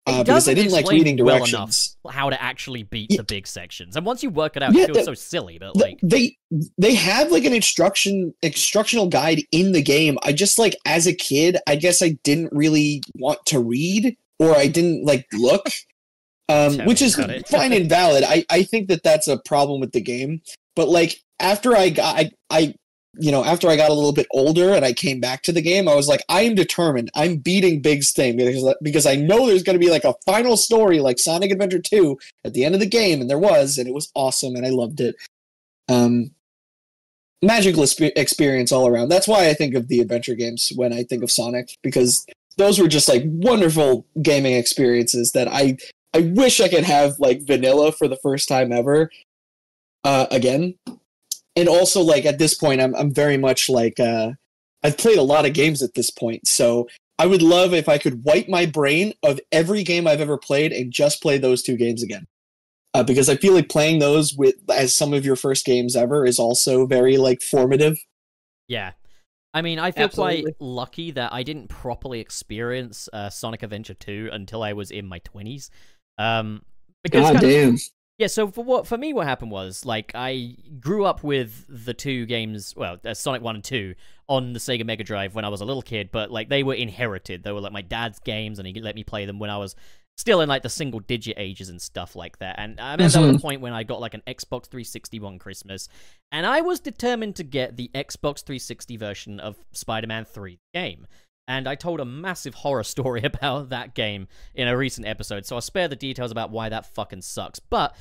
uh, 0.06 0.22
because 0.22 0.48
i 0.48 0.54
didn't 0.54 0.72
like 0.72 0.88
reading 0.88 1.16
well 1.24 1.36
directions 1.38 1.96
enough 2.04 2.14
how 2.14 2.30
to 2.30 2.40
actually 2.40 2.84
beat 2.84 3.10
Yeah. 3.10 3.16
the 3.18 3.24
big 3.24 3.46
sections. 3.46 3.96
And 3.96 4.06
once 4.06 4.22
you 4.22 4.30
work 4.30 4.56
it 4.56 4.62
out, 4.62 4.72
Yeah, 4.72 4.82
it 4.84 4.86
feels 4.86 4.98
the- 4.98 5.04
so 5.04 5.14
silly. 5.14 5.58
But 5.58 5.72
Th- 5.74 5.84
like, 5.84 5.98
they 6.02 6.36
they 6.78 6.94
have 6.94 7.32
like 7.32 7.44
an 7.44 7.52
instruction 7.52 8.32
instructional 8.42 9.08
guide 9.08 9.42
in 9.50 9.72
the 9.72 9.82
game 9.82 10.16
i 10.22 10.32
just 10.32 10.58
like 10.58 10.76
as 10.86 11.06
a 11.08 11.12
kid 11.14 11.56
i 11.66 11.74
guess 11.74 12.00
i 12.02 12.16
didn't 12.22 12.50
really 12.52 13.02
want 13.16 13.44
to 13.46 13.58
read 13.58 14.16
or 14.38 14.54
i 14.56 14.68
didn't 14.68 15.04
like 15.04 15.26
look 15.32 15.66
um 16.48 16.78
which 16.86 17.02
is 17.02 17.16
fine 17.48 17.72
and 17.72 17.88
valid 17.88 18.22
i 18.24 18.44
i 18.50 18.62
think 18.62 18.86
that 18.88 19.02
that's 19.02 19.26
a 19.26 19.38
problem 19.44 19.80
with 19.80 19.90
the 19.90 20.00
game 20.00 20.40
but 20.76 20.88
like 20.88 21.16
after 21.40 21.76
i 21.76 21.90
got 21.90 22.16
i 22.16 22.30
i 22.50 22.72
you 23.18 23.30
know 23.30 23.44
after 23.44 23.68
i 23.68 23.76
got 23.76 23.90
a 23.90 23.94
little 23.94 24.12
bit 24.12 24.26
older 24.32 24.74
and 24.74 24.84
i 24.84 24.92
came 24.92 25.20
back 25.20 25.42
to 25.42 25.52
the 25.52 25.62
game 25.62 25.88
i 25.88 25.94
was 25.94 26.08
like 26.08 26.22
i 26.28 26.42
am 26.42 26.54
determined. 26.54 27.10
I'm 27.14 27.36
beating 27.36 27.80
big's 27.80 28.12
thing 28.12 28.36
because 28.36 28.74
because 28.82 29.06
i 29.06 29.14
know 29.14 29.46
there's 29.46 29.62
going 29.62 29.78
to 29.78 29.84
be 29.84 29.90
like 29.90 30.04
a 30.04 30.14
final 30.24 30.56
story 30.56 31.00
like 31.00 31.18
sonic 31.18 31.50
adventure 31.50 31.78
2 31.78 32.18
at 32.44 32.54
the 32.54 32.64
end 32.64 32.74
of 32.74 32.80
the 32.80 32.86
game 32.86 33.20
and 33.20 33.30
there 33.30 33.38
was 33.38 33.78
and 33.78 33.88
it 33.88 33.94
was 33.94 34.10
awesome 34.14 34.56
and 34.56 34.66
i 34.66 34.70
loved 34.70 35.00
it. 35.00 35.16
Um 35.88 36.32
magical 37.42 37.82
expe- 37.82 38.12
experience 38.16 38.72
all 38.72 38.88
around. 38.88 39.08
That's 39.08 39.28
why 39.28 39.48
i 39.48 39.54
think 39.54 39.74
of 39.74 39.88
the 39.88 40.00
adventure 40.00 40.34
games 40.34 40.72
when 40.74 40.92
i 40.92 41.02
think 41.02 41.22
of 41.22 41.30
sonic 41.30 41.76
because 41.82 42.26
those 42.56 42.78
were 42.78 42.88
just 42.88 43.08
like 43.08 43.22
wonderful 43.26 44.06
gaming 44.22 44.54
experiences 44.54 45.32
that 45.32 45.48
i 45.48 45.76
i 46.14 46.20
wish 46.20 46.60
i 46.60 46.68
could 46.68 46.84
have 46.84 47.18
like 47.18 47.46
vanilla 47.46 47.92
for 47.92 48.08
the 48.08 48.16
first 48.16 48.48
time 48.48 48.72
ever 48.72 49.10
uh 50.04 50.26
again 50.30 50.74
and 51.56 51.68
also 51.68 52.00
like 52.00 52.24
at 52.24 52.38
this 52.38 52.54
point 52.54 52.80
i'm 52.80 52.94
i'm 52.94 53.12
very 53.12 53.36
much 53.36 53.68
like 53.68 53.98
uh 53.98 54.30
i've 54.82 54.98
played 54.98 55.18
a 55.18 55.22
lot 55.22 55.46
of 55.46 55.52
games 55.52 55.82
at 55.82 55.94
this 55.94 56.10
point 56.10 56.46
so 56.46 56.88
i 57.18 57.26
would 57.26 57.42
love 57.42 57.74
if 57.74 57.88
i 57.88 57.98
could 57.98 58.24
wipe 58.24 58.48
my 58.48 58.66
brain 58.66 59.12
of 59.22 59.40
every 59.50 59.82
game 59.82 60.06
i've 60.06 60.20
ever 60.20 60.38
played 60.38 60.72
and 60.72 60.92
just 60.92 61.22
play 61.22 61.38
those 61.38 61.62
two 61.62 61.76
games 61.76 62.02
again 62.02 62.26
uh, 62.96 63.02
because 63.02 63.28
I 63.28 63.36
feel 63.36 63.52
like 63.52 63.68
playing 63.68 63.98
those 63.98 64.34
with 64.34 64.54
as 64.70 64.96
some 64.96 65.12
of 65.12 65.22
your 65.22 65.36
first 65.36 65.66
games 65.66 65.94
ever 65.96 66.24
is 66.24 66.38
also 66.38 66.86
very 66.86 67.18
like 67.18 67.42
formative. 67.42 67.98
yeah. 68.68 68.92
I 69.52 69.62
mean, 69.62 69.78
I 69.78 69.90
feel 69.90 70.10
quite 70.10 70.44
lucky 70.60 71.12
that 71.12 71.32
I 71.32 71.42
didn't 71.42 71.68
properly 71.68 72.20
experience 72.20 73.08
uh, 73.10 73.30
Sonic 73.30 73.62
Adventure 73.62 73.94
2 73.94 74.28
until 74.30 74.62
I 74.62 74.74
was 74.74 74.90
in 74.90 75.06
my 75.06 75.18
20s. 75.20 75.70
Um, 76.18 76.62
because 77.02 77.24
kind 77.24 77.36
of- 77.36 77.42
damn! 77.42 77.76
Yeah, 78.18 78.28
so 78.28 78.50
for 78.50 78.64
what 78.64 78.86
for 78.86 78.96
me, 78.96 79.12
what 79.12 79.26
happened 79.26 79.50
was 79.50 79.84
like 79.84 80.12
I 80.14 80.56
grew 80.80 81.04
up 81.04 81.22
with 81.22 81.66
the 81.68 81.92
two 81.92 82.24
games, 82.24 82.74
well, 82.74 82.96
uh, 83.04 83.12
Sonic 83.12 83.42
One 83.42 83.56
and 83.56 83.64
Two, 83.64 83.94
on 84.26 84.54
the 84.54 84.58
Sega 84.58 84.86
Mega 84.86 85.04
Drive 85.04 85.34
when 85.34 85.44
I 85.44 85.48
was 85.48 85.60
a 85.60 85.66
little 85.66 85.82
kid, 85.82 86.10
but 86.10 86.30
like 86.30 86.48
they 86.48 86.62
were 86.62 86.74
inherited. 86.74 87.42
They 87.42 87.52
were 87.52 87.60
like 87.60 87.72
my 87.72 87.82
dad's 87.82 88.18
games, 88.18 88.58
and 88.58 88.66
he 88.66 88.80
let 88.80 88.94
me 88.94 89.04
play 89.04 89.26
them 89.26 89.38
when 89.38 89.50
I 89.50 89.58
was 89.58 89.76
still 90.16 90.40
in 90.40 90.48
like 90.48 90.62
the 90.62 90.70
single 90.70 91.00
digit 91.00 91.34
ages 91.38 91.68
and 91.68 91.80
stuff 91.80 92.16
like 92.16 92.38
that. 92.38 92.56
And 92.58 92.80
I 92.80 92.92
remember 92.92 93.20
was 93.20 93.36
a 93.36 93.38
point 93.38 93.60
when 93.60 93.74
I 93.74 93.82
got 93.82 94.00
like 94.00 94.14
an 94.14 94.22
Xbox 94.26 94.64
360 94.66 95.20
one 95.20 95.38
Christmas, 95.38 95.88
and 96.32 96.46
I 96.46 96.62
was 96.62 96.80
determined 96.80 97.36
to 97.36 97.44
get 97.44 97.76
the 97.76 97.90
Xbox 97.94 98.42
360 98.42 98.96
version 98.96 99.40
of 99.40 99.56
Spider-Man 99.72 100.24
3 100.24 100.58
game. 100.72 101.06
And 101.48 101.68
I 101.68 101.74
told 101.76 102.00
a 102.00 102.04
massive 102.04 102.54
horror 102.54 102.82
story 102.84 103.22
about 103.24 103.68
that 103.70 103.94
game 103.94 104.28
in 104.54 104.68
a 104.68 104.76
recent 104.76 105.06
episode, 105.06 105.46
so 105.46 105.56
I'll 105.56 105.62
spare 105.62 105.88
the 105.88 105.96
details 105.96 106.30
about 106.30 106.50
why 106.50 106.68
that 106.68 106.86
fucking 106.94 107.22
sucks. 107.22 107.60
But 107.60 107.94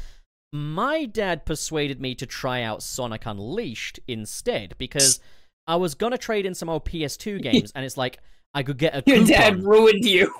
my 0.51 1.05
dad 1.05 1.45
persuaded 1.45 1.99
me 2.01 2.15
to 2.15 2.25
try 2.25 2.61
out 2.61 2.81
Sonic 2.81 3.25
Unleashed 3.25 3.99
instead 4.07 4.75
because 4.77 5.19
I 5.67 5.75
was 5.75 5.95
gonna 5.95 6.17
trade 6.17 6.45
in 6.45 6.55
some 6.55 6.69
old 6.69 6.85
PS2 6.85 7.41
games, 7.41 7.71
and 7.75 7.85
it's 7.85 7.97
like 7.97 8.19
I 8.53 8.63
could 8.63 8.77
get 8.77 8.93
a 8.93 9.03
Your 9.05 9.17
coupon. 9.17 9.27
dad 9.27 9.63
ruined 9.63 10.05
you. 10.05 10.33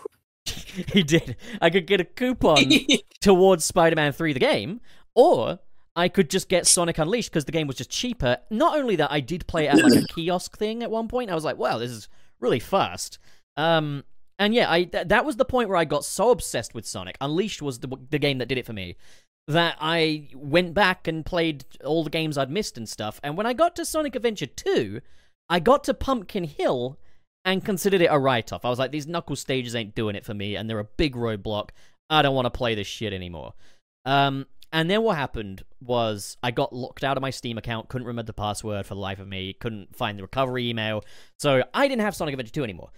he 0.46 1.04
did. 1.04 1.36
I 1.62 1.70
could 1.70 1.86
get 1.88 2.00
a 2.00 2.06
coupon 2.06 2.58
towards 3.22 3.66
Spider-Man 3.66 4.14
3 4.14 4.34
the 4.34 4.40
game, 4.40 4.80
or 5.16 5.60
I 5.96 6.08
could 6.08 6.30
just 6.30 6.50
get 6.50 6.68
Sonic 6.68 6.98
Unleashed 6.98 7.32
because 7.32 7.46
the 7.46 7.52
game 7.52 7.68
was 7.68 7.78
just 7.78 7.90
cheaper. 7.90 8.38
Not 8.50 8.78
only 8.78 8.96
that, 8.98 9.12
I 9.12 9.20
did 9.22 9.48
play 9.48 9.66
it 9.66 9.70
at 9.70 9.84
like 9.84 10.04
a 10.04 10.06
kiosk 10.14 10.58
thing 10.58 10.84
at 10.84 10.92
one 10.92 11.08
point. 11.08 11.32
I 11.32 11.36
was 11.36 11.44
like, 11.44 11.58
wow, 11.58 11.78
this 11.78 11.92
is 11.92 12.08
really 12.40 12.60
fast. 12.60 13.20
Um, 13.58 14.04
and 14.38 14.54
yeah, 14.54 14.72
I 14.72 14.84
th- 14.84 15.08
that 15.08 15.26
was 15.26 15.38
the 15.38 15.46
point 15.46 15.70
where 15.70 15.78
I 15.78 15.86
got 15.86 16.06
so 16.06 16.32
obsessed 16.32 16.74
with 16.74 16.86
Sonic. 16.86 17.18
Unleashed 17.22 17.62
was 17.62 17.80
the 17.80 17.98
the 18.10 18.20
game 18.20 18.38
that 18.40 18.48
did 18.48 18.58
it 18.58 18.66
for 18.66 18.74
me. 18.74 18.98
That 19.48 19.78
I 19.80 20.30
went 20.34 20.74
back 20.74 21.08
and 21.08 21.26
played 21.26 21.66
all 21.84 22.04
the 22.04 22.10
games 22.10 22.38
I'd 22.38 22.50
missed 22.50 22.78
and 22.78 22.90
stuff. 22.90 23.20
And 23.24 23.38
when 23.38 23.46
I 23.46 23.54
got 23.54 23.76
to 23.76 23.86
Sonic 23.86 24.16
Adventure 24.16 24.48
2, 24.48 25.02
I 25.50 25.60
got 25.60 25.84
to 25.84 25.94
Pumpkin 25.94 26.46
Hill 26.46 26.98
and 27.46 27.64
considered 27.64 28.02
it 28.02 28.08
a 28.10 28.18
write 28.18 28.52
off. 28.52 28.66
I 28.66 28.70
was 28.70 28.80
like, 28.80 28.92
these 28.92 29.06
knuckle 29.06 29.36
stages 29.36 29.76
ain't 29.76 29.94
doing 29.94 30.16
it 30.16 30.26
for 30.26 30.34
me, 30.34 30.56
and 30.56 30.68
they're 30.68 30.80
a 30.80 30.84
big 30.84 31.16
roadblock. 31.16 31.70
I 32.10 32.24
don't 32.24 32.36
want 32.36 32.48
to 32.48 32.52
play 32.52 32.74
this 32.74 32.88
shit 32.88 33.14
anymore. 33.14 33.54
Um, 34.04 34.48
and 34.72 34.90
then 34.90 35.02
what 35.04 35.18
happened 35.18 35.64
was 35.82 36.38
I 36.44 36.52
got 36.52 36.74
locked 36.74 37.04
out 37.04 37.18
of 37.18 37.22
my 37.22 37.30
Steam 37.30 37.58
account, 37.58 37.90
couldn't 37.90 38.08
remember 38.08 38.28
the 38.28 38.34
password 38.34 38.86
for 38.86 38.96
the 38.96 39.00
life 39.00 39.20
of 39.20 39.28
me, 39.28 39.54
couldn't 39.54 39.96
find 39.96 40.18
the 40.18 40.24
recovery 40.24 40.70
email, 40.70 41.04
so 41.40 41.64
I 41.74 41.88
didn't 41.88 42.02
have 42.02 42.16
Sonic 42.16 42.34
Adventure 42.34 42.54
2 42.54 42.64
anymore. 42.64 42.90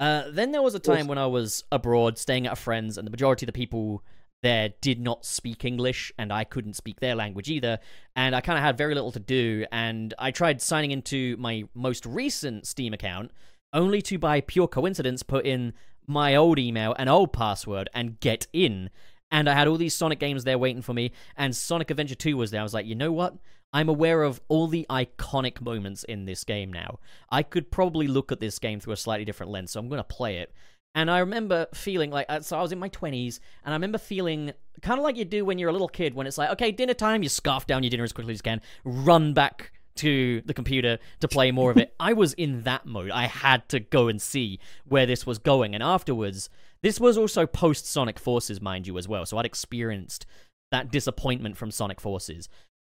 Uh, 0.00 0.24
then 0.30 0.52
there 0.52 0.62
was 0.62 0.74
a 0.74 0.80
time 0.80 1.06
when 1.06 1.18
I 1.18 1.26
was 1.26 1.64
abroad, 1.70 2.18
staying 2.18 2.46
at 2.46 2.52
a 2.52 2.56
friend's, 2.56 2.98
and 2.98 3.06
the 3.06 3.10
majority 3.10 3.46
of 3.46 3.48
the 3.48 3.52
people 3.52 4.02
there 4.42 4.74
did 4.82 5.00
not 5.00 5.24
speak 5.24 5.64
English, 5.64 6.12
and 6.18 6.32
I 6.32 6.44
couldn't 6.44 6.74
speak 6.74 7.00
their 7.00 7.14
language 7.14 7.48
either, 7.48 7.78
and 8.14 8.36
I 8.36 8.40
kind 8.42 8.58
of 8.58 8.64
had 8.64 8.76
very 8.76 8.94
little 8.94 9.12
to 9.12 9.20
do. 9.20 9.64
And 9.72 10.12
I 10.18 10.30
tried 10.32 10.60
signing 10.60 10.90
into 10.90 11.36
my 11.38 11.64
most 11.74 12.04
recent 12.04 12.66
Steam 12.66 12.92
account, 12.92 13.30
only 13.72 14.02
to 14.02 14.18
by 14.18 14.42
pure 14.42 14.68
coincidence 14.68 15.22
put 15.22 15.46
in 15.46 15.72
my 16.06 16.34
old 16.36 16.58
email 16.58 16.94
and 16.98 17.08
old 17.08 17.32
password 17.32 17.88
and 17.94 18.20
get 18.20 18.46
in. 18.52 18.90
And 19.30 19.48
I 19.48 19.54
had 19.54 19.66
all 19.66 19.76
these 19.76 19.94
Sonic 19.94 20.20
games 20.20 20.44
there 20.44 20.58
waiting 20.58 20.82
for 20.82 20.94
me, 20.94 21.12
and 21.36 21.54
Sonic 21.56 21.90
Adventure 21.90 22.14
2 22.14 22.36
was 22.36 22.50
there. 22.50 22.60
I 22.60 22.62
was 22.62 22.74
like, 22.74 22.86
you 22.86 22.94
know 22.94 23.12
what? 23.12 23.34
I'm 23.72 23.88
aware 23.88 24.22
of 24.22 24.40
all 24.48 24.68
the 24.68 24.86
iconic 24.88 25.60
moments 25.60 26.04
in 26.04 26.26
this 26.26 26.44
game 26.44 26.72
now. 26.72 27.00
I 27.30 27.42
could 27.42 27.72
probably 27.72 28.06
look 28.06 28.30
at 28.30 28.38
this 28.38 28.60
game 28.60 28.78
through 28.78 28.92
a 28.92 28.96
slightly 28.96 29.24
different 29.24 29.50
lens, 29.50 29.72
so 29.72 29.80
I'm 29.80 29.88
going 29.88 29.98
to 29.98 30.04
play 30.04 30.38
it. 30.38 30.52
And 30.94 31.10
I 31.10 31.18
remember 31.18 31.66
feeling 31.74 32.12
like, 32.12 32.26
uh, 32.28 32.40
so 32.40 32.56
I 32.56 32.62
was 32.62 32.70
in 32.70 32.78
my 32.78 32.88
20s, 32.88 33.40
and 33.64 33.74
I 33.74 33.76
remember 33.76 33.98
feeling 33.98 34.52
kind 34.80 35.00
of 35.00 35.04
like 35.04 35.16
you 35.16 35.24
do 35.24 35.44
when 35.44 35.58
you're 35.58 35.70
a 35.70 35.72
little 35.72 35.88
kid, 35.88 36.14
when 36.14 36.28
it's 36.28 36.38
like, 36.38 36.50
okay, 36.50 36.70
dinner 36.70 36.94
time, 36.94 37.24
you 37.24 37.28
scarf 37.28 37.66
down 37.66 37.82
your 37.82 37.90
dinner 37.90 38.04
as 38.04 38.12
quickly 38.12 38.32
as 38.32 38.38
you 38.38 38.42
can, 38.42 38.60
run 38.84 39.34
back 39.34 39.72
to 39.96 40.40
the 40.42 40.54
computer 40.54 40.98
to 41.20 41.28
play 41.28 41.50
more 41.50 41.72
of 41.72 41.76
it. 41.76 41.94
I 42.00 42.12
was 42.12 42.32
in 42.34 42.62
that 42.62 42.86
mode. 42.86 43.10
I 43.10 43.26
had 43.26 43.68
to 43.70 43.80
go 43.80 44.06
and 44.06 44.22
see 44.22 44.60
where 44.84 45.06
this 45.06 45.26
was 45.26 45.38
going. 45.38 45.74
And 45.74 45.82
afterwards, 45.82 46.48
this 46.84 47.00
was 47.00 47.16
also 47.16 47.46
post 47.46 47.86
Sonic 47.86 48.18
Forces, 48.18 48.60
mind 48.60 48.86
you, 48.86 48.98
as 48.98 49.08
well. 49.08 49.24
So 49.24 49.38
I'd 49.38 49.46
experienced 49.46 50.26
that 50.70 50.92
disappointment 50.92 51.56
from 51.56 51.70
Sonic 51.70 51.98
Forces. 51.98 52.46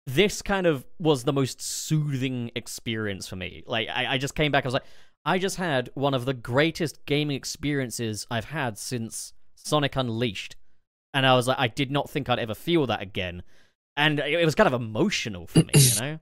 This 0.07 0.43
kind 0.43 0.67
of 0.67 0.85
was 0.99 1.25
the 1.25 1.33
most 1.33 1.63
soothing 1.63 2.51
experience 2.55 3.27
for 3.27 3.37
me. 3.37 3.65
Like, 3.67 3.89
I, 3.89 4.15
I 4.15 4.19
just 4.19 4.35
came 4.35 4.53
back, 4.53 4.67
I 4.67 4.69
was 4.69 4.75
like, 4.75 4.85
I 5.25 5.39
just 5.39 5.57
had 5.57 5.89
one 5.95 6.13
of 6.13 6.27
the 6.27 6.35
greatest 6.35 7.07
gaming 7.07 7.35
experiences 7.35 8.27
I've 8.31 8.45
had 8.45 8.77
since 8.77 9.33
Sonic 9.55 9.97
Unleashed. 9.97 10.57
And 11.15 11.25
I 11.25 11.35
was 11.35 11.49
like, 11.49 11.59
I 11.59 11.69
did 11.69 11.91
not 11.91 12.11
think 12.11 12.29
I'd 12.29 12.39
ever 12.39 12.55
feel 12.55 12.87
that 12.89 13.01
again. 13.01 13.43
And 13.97 14.21
it 14.21 14.45
was 14.45 14.55
kind 14.55 14.67
of 14.67 14.79
emotional 14.79 15.47
for 15.47 15.61
me, 15.61 15.73
you 15.75 16.01
know? 16.01 16.19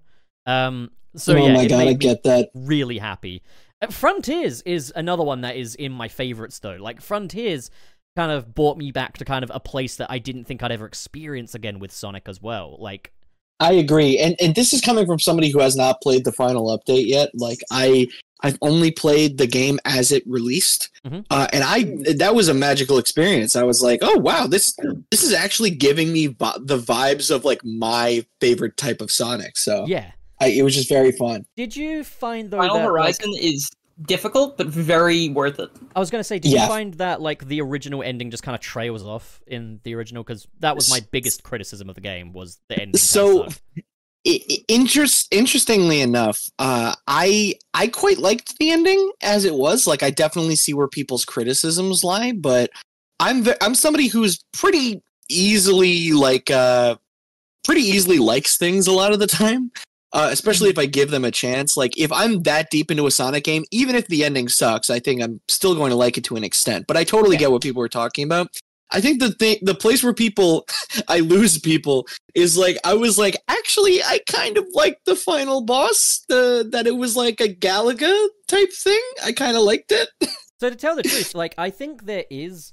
Um, 0.46 0.90
so 1.16 1.36
oh 1.36 1.46
yeah, 1.46 1.54
my 1.54 1.66
god, 1.66 1.88
I 1.88 1.92
get 1.94 2.22
that. 2.22 2.50
really 2.54 2.98
happy. 2.98 3.42
Uh, 3.82 3.88
Frontiers 3.88 4.62
is 4.62 4.92
another 4.96 5.22
one 5.22 5.42
that 5.42 5.56
is 5.56 5.74
in 5.74 5.92
my 5.92 6.08
favorites 6.08 6.58
though. 6.58 6.76
Like 6.80 7.00
Frontiers 7.00 7.70
kind 8.16 8.32
of 8.32 8.54
brought 8.54 8.78
me 8.78 8.90
back 8.92 9.18
to 9.18 9.24
kind 9.24 9.44
of 9.44 9.50
a 9.54 9.60
place 9.60 9.96
that 9.96 10.10
I 10.10 10.18
didn't 10.18 10.44
think 10.44 10.62
I'd 10.62 10.72
ever 10.72 10.86
experience 10.86 11.54
again 11.54 11.78
with 11.78 11.92
Sonic 11.92 12.28
as 12.28 12.40
well. 12.40 12.76
Like 12.80 13.12
I 13.60 13.72
agree, 13.72 14.18
and 14.18 14.36
and 14.40 14.54
this 14.54 14.72
is 14.74 14.80
coming 14.82 15.06
from 15.06 15.18
somebody 15.18 15.50
who 15.50 15.60
has 15.60 15.76
not 15.76 16.00
played 16.02 16.24
the 16.24 16.32
final 16.32 16.76
update 16.76 17.06
yet. 17.06 17.30
Like 17.34 17.58
I, 17.70 18.06
I've 18.42 18.58
only 18.60 18.90
played 18.90 19.38
the 19.38 19.46
game 19.46 19.78
as 19.86 20.12
it 20.12 20.22
released, 20.26 20.90
Mhm. 21.06 21.24
uh, 21.30 21.46
and 21.54 21.64
I 21.64 21.84
that 22.16 22.34
was 22.34 22.48
a 22.48 22.54
magical 22.54 22.98
experience. 22.98 23.56
I 23.56 23.62
was 23.62 23.80
like, 23.82 24.00
oh 24.02 24.18
wow, 24.18 24.46
this 24.46 24.76
this 25.10 25.22
is 25.22 25.32
actually 25.32 25.70
giving 25.70 26.12
me 26.12 26.26
vi- 26.26 26.58
the 26.60 26.78
vibes 26.78 27.34
of 27.34 27.46
like 27.46 27.64
my 27.64 28.26
favorite 28.42 28.76
type 28.76 29.00
of 29.00 29.10
Sonic. 29.10 29.56
So 29.56 29.86
yeah. 29.86 30.10
I, 30.40 30.48
it 30.48 30.62
was 30.62 30.74
just 30.74 30.88
very 30.88 31.12
fun. 31.12 31.44
Did 31.56 31.74
you 31.76 32.04
find 32.04 32.50
though 32.50 32.58
Final 32.58 32.76
that, 32.76 32.82
like- 32.84 32.88
Horizon 32.90 33.32
is 33.40 33.70
difficult 34.02 34.58
but 34.58 34.66
very 34.66 35.30
worth 35.30 35.58
it. 35.58 35.70
I 35.94 36.00
was 36.00 36.10
gonna 36.10 36.22
say, 36.24 36.38
did 36.38 36.52
Yeah. 36.52 36.62
you 36.64 36.68
find 36.68 36.92
that 36.94 37.22
like 37.22 37.46
the 37.46 37.60
original 37.62 38.02
ending 38.02 38.30
just 38.30 38.42
kind 38.42 38.54
of 38.54 38.60
trails 38.60 39.02
off 39.02 39.40
in 39.46 39.80
the 39.84 39.94
original? 39.94 40.22
Because 40.22 40.46
that 40.60 40.74
was 40.74 40.90
my 40.90 41.00
biggest 41.10 41.42
criticism 41.42 41.88
of 41.88 41.94
the 41.94 42.02
game 42.02 42.32
was 42.34 42.58
the 42.68 42.74
ending. 42.74 42.88
kinda 42.92 42.98
So, 42.98 43.44
sucked. 43.48 43.62
I- 44.28 44.40
I- 44.50 44.58
interest 44.68 45.28
interestingly 45.30 46.00
enough, 46.02 46.42
uh, 46.58 46.94
I 47.06 47.54
I 47.72 47.86
quite 47.86 48.18
liked 48.18 48.58
the 48.58 48.70
ending 48.70 49.12
as 49.22 49.44
it 49.46 49.54
was. 49.54 49.86
Like 49.86 50.02
I 50.02 50.10
definitely 50.10 50.56
see 50.56 50.74
where 50.74 50.88
people's 50.88 51.24
criticisms 51.24 52.04
lie, 52.04 52.32
but 52.32 52.68
I'm 53.18 53.44
ve- 53.44 53.54
I'm 53.62 53.74
somebody 53.74 54.08
who's 54.08 54.44
pretty 54.52 55.00
easily 55.30 56.12
like 56.12 56.50
uh 56.50 56.96
pretty 57.64 57.80
easily 57.82 58.18
likes 58.18 58.58
things 58.58 58.86
a 58.86 58.92
lot 58.92 59.12
of 59.12 59.20
the 59.20 59.26
time. 59.26 59.70
Uh, 60.12 60.28
especially 60.30 60.70
if 60.70 60.78
I 60.78 60.86
give 60.86 61.10
them 61.10 61.24
a 61.24 61.30
chance. 61.30 61.76
Like 61.76 61.98
if 61.98 62.10
I'm 62.12 62.42
that 62.44 62.70
deep 62.70 62.90
into 62.90 63.06
a 63.06 63.10
Sonic 63.10 63.44
game, 63.44 63.64
even 63.70 63.94
if 63.94 64.06
the 64.06 64.24
ending 64.24 64.48
sucks, 64.48 64.88
I 64.88 64.98
think 65.00 65.20
I'm 65.22 65.40
still 65.48 65.74
going 65.74 65.90
to 65.90 65.96
like 65.96 66.16
it 66.16 66.24
to 66.24 66.36
an 66.36 66.44
extent. 66.44 66.86
But 66.86 66.96
I 66.96 67.04
totally 67.04 67.36
Yeah. 67.36 67.40
get 67.40 67.50
what 67.52 67.62
people 67.62 67.80
were 67.80 67.88
talking 67.88 68.24
about. 68.24 68.48
I 68.92 69.00
think 69.00 69.18
the 69.20 69.32
thing, 69.32 69.58
the 69.62 69.74
place 69.74 70.04
where 70.04 70.14
people, 70.14 70.64
I 71.08 71.18
lose 71.18 71.58
people 71.58 72.06
is 72.36 72.56
like 72.56 72.78
I 72.84 72.94
was 72.94 73.18
like 73.18 73.36
actually 73.48 74.00
I 74.02 74.20
kind 74.30 74.56
of 74.56 74.64
liked 74.74 75.04
the 75.06 75.16
final 75.16 75.62
boss 75.62 76.24
the 76.28 76.66
that 76.70 76.86
it 76.86 76.96
was 76.96 77.16
like 77.16 77.40
a 77.40 77.48
Galaga 77.52 78.28
type 78.46 78.72
thing 78.72 79.00
I 79.24 79.32
kind 79.32 79.56
of 79.56 79.64
liked 79.64 79.90
it 79.90 80.08
So 80.60 80.70
to 80.70 80.76
tell 80.76 80.96
the 80.96 81.02
truth, 81.02 81.34
like 81.34 81.54
I 81.58 81.68
think 81.70 82.04
there 82.06 82.24
is 82.30 82.72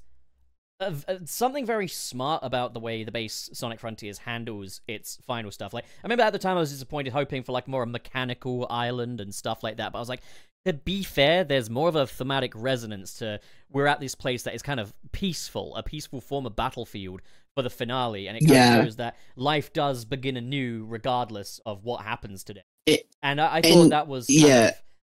something 1.26 1.66
very 1.66 1.88
smart 1.88 2.42
about 2.44 2.74
the 2.74 2.80
way 2.80 3.04
the 3.04 3.12
base 3.12 3.50
Sonic 3.54 3.80
Frontiers 3.80 4.18
handles 4.20 4.82
its 4.88 5.18
final 5.26 5.52
stuff. 5.52 5.74
Like 5.74 5.86
I 5.86 6.04
remember 6.04 6.24
at 6.24 6.34
the 6.34 6.40
time 6.40 6.58
I 6.58 6.60
was 6.60 6.72
disappointed, 6.72 7.14
hoping 7.14 7.44
for 7.44 7.52
like 7.52 7.68
more 7.68 7.84
a 7.84 7.88
mechanical 7.88 8.68
island 8.70 9.20
and 9.22 9.34
stuff 9.34 9.64
like 9.64 9.78
that. 9.78 9.92
But 9.92 10.00
I 10.00 10.02
was 10.02 10.10
like, 10.10 10.22
to 10.66 10.74
be 10.74 11.04
fair, 11.04 11.44
there's 11.44 11.70
more 11.70 11.90
of 11.90 11.96
a 11.96 12.08
thematic 12.08 12.54
resonance 12.56 13.16
to 13.16 13.40
we're 13.70 13.88
at 13.88 14.00
this 14.00 14.16
place 14.16 14.44
that 14.44 14.56
is 14.56 14.62
kind 14.62 14.80
of 14.80 14.94
peaceful, 15.12 15.76
a 15.76 15.84
peaceful 15.84 16.22
form 16.22 16.46
of 16.46 16.56
battlefield 16.56 17.22
for 17.56 17.62
the 17.62 17.70
finale, 17.70 18.28
and 18.28 18.38
it 18.38 18.42
kind 18.42 18.52
Yeah. 18.54 18.78
of 18.80 18.86
shows 18.86 18.96
that 18.96 19.16
life 19.36 19.74
does 19.74 20.06
begin 20.06 20.38
anew 20.38 20.86
regardless 20.88 21.60
of 21.66 21.84
what 21.84 22.02
happens 22.04 22.44
today. 22.44 22.62
It- 22.86 23.08
and 23.22 23.40
I, 23.42 23.58
I 23.58 23.62
thought 23.62 23.82
and- 23.84 23.92
that 23.92 24.08
was 24.08 24.30
yeah. 24.30 24.72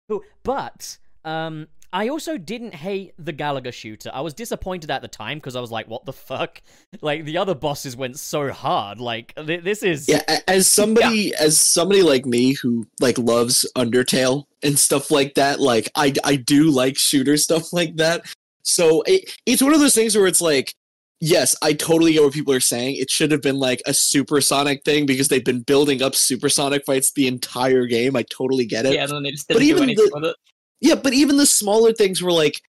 cool. 0.09 0.21
But 0.43 0.97
um, 1.23 1.67
I 1.95 2.09
also 2.09 2.37
didn't 2.37 2.75
hate 2.75 3.13
the 3.17 3.31
Galaga 3.31 3.71
shooter. 3.71 4.11
I 4.13 4.19
was 4.19 4.33
disappointed 4.33 4.91
at 4.91 5.01
the 5.01 5.07
time 5.07 5.37
because 5.37 5.55
I 5.55 5.61
was 5.61 5.71
like, 5.71 5.87
"What 5.87 6.05
the 6.05 6.11
fuck?" 6.11 6.61
Like 7.01 7.23
the 7.23 7.37
other 7.37 7.55
bosses 7.55 7.95
went 7.95 8.19
so 8.19 8.51
hard. 8.51 8.99
Like 8.99 9.33
th- 9.35 9.63
this 9.63 9.81
is 9.81 10.09
yeah 10.09 10.21
as 10.49 10.67
somebody 10.79 11.33
as 11.35 11.57
somebody 11.57 12.03
like 12.03 12.25
me 12.25 12.51
who 12.51 12.85
like 12.99 13.17
loves 13.17 13.65
Undertale 13.77 14.43
and 14.61 14.77
stuff 14.77 15.09
like 15.09 15.35
that 15.35 15.61
like 15.61 15.89
I 15.95 16.13
I 16.25 16.35
do 16.35 16.69
like 16.69 16.97
shooter 16.97 17.37
stuff 17.47 17.71
like 17.71 17.95
that 17.95 18.25
so 18.63 19.01
it, 19.03 19.31
it's 19.45 19.61
one 19.61 19.73
of 19.73 19.79
those 19.79 19.95
things 19.95 20.17
where 20.17 20.27
it's 20.27 20.41
like 20.41 20.73
yes 21.21 21.55
I 21.61 21.73
totally 21.73 22.13
get 22.13 22.23
what 22.23 22.33
people 22.33 22.53
are 22.53 22.59
saying 22.59 22.95
it 22.95 23.09
should 23.09 23.31
have 23.31 23.41
been 23.41 23.59
like 23.59 23.81
a 23.85 23.93
supersonic 23.93 24.83
thing 24.83 25.05
because 25.05 25.27
they've 25.29 25.45
been 25.45 25.61
building 25.61 26.01
up 26.01 26.15
supersonic 26.15 26.83
fights 26.85 27.11
the 27.13 27.27
entire 27.27 27.85
game 27.85 28.15
I 28.15 28.23
totally 28.23 28.65
get 28.65 28.85
it 28.85 28.93
Yeah, 28.93 29.03
and 29.03 29.11
then 29.11 29.23
they 29.23 29.31
just 29.31 29.47
But 29.47 29.55
didn't 29.59 29.67
do 29.67 29.75
even 29.75 29.83
anything 29.83 30.05
the- 30.05 30.11
with 30.15 30.25
it. 30.31 30.35
Yeah, 30.85 30.93
but 30.93 31.13
even 31.13 31.37
the 31.37 31.47
smaller 31.47 31.93
things 31.93 32.21
were 32.21 32.31
like 32.31 32.61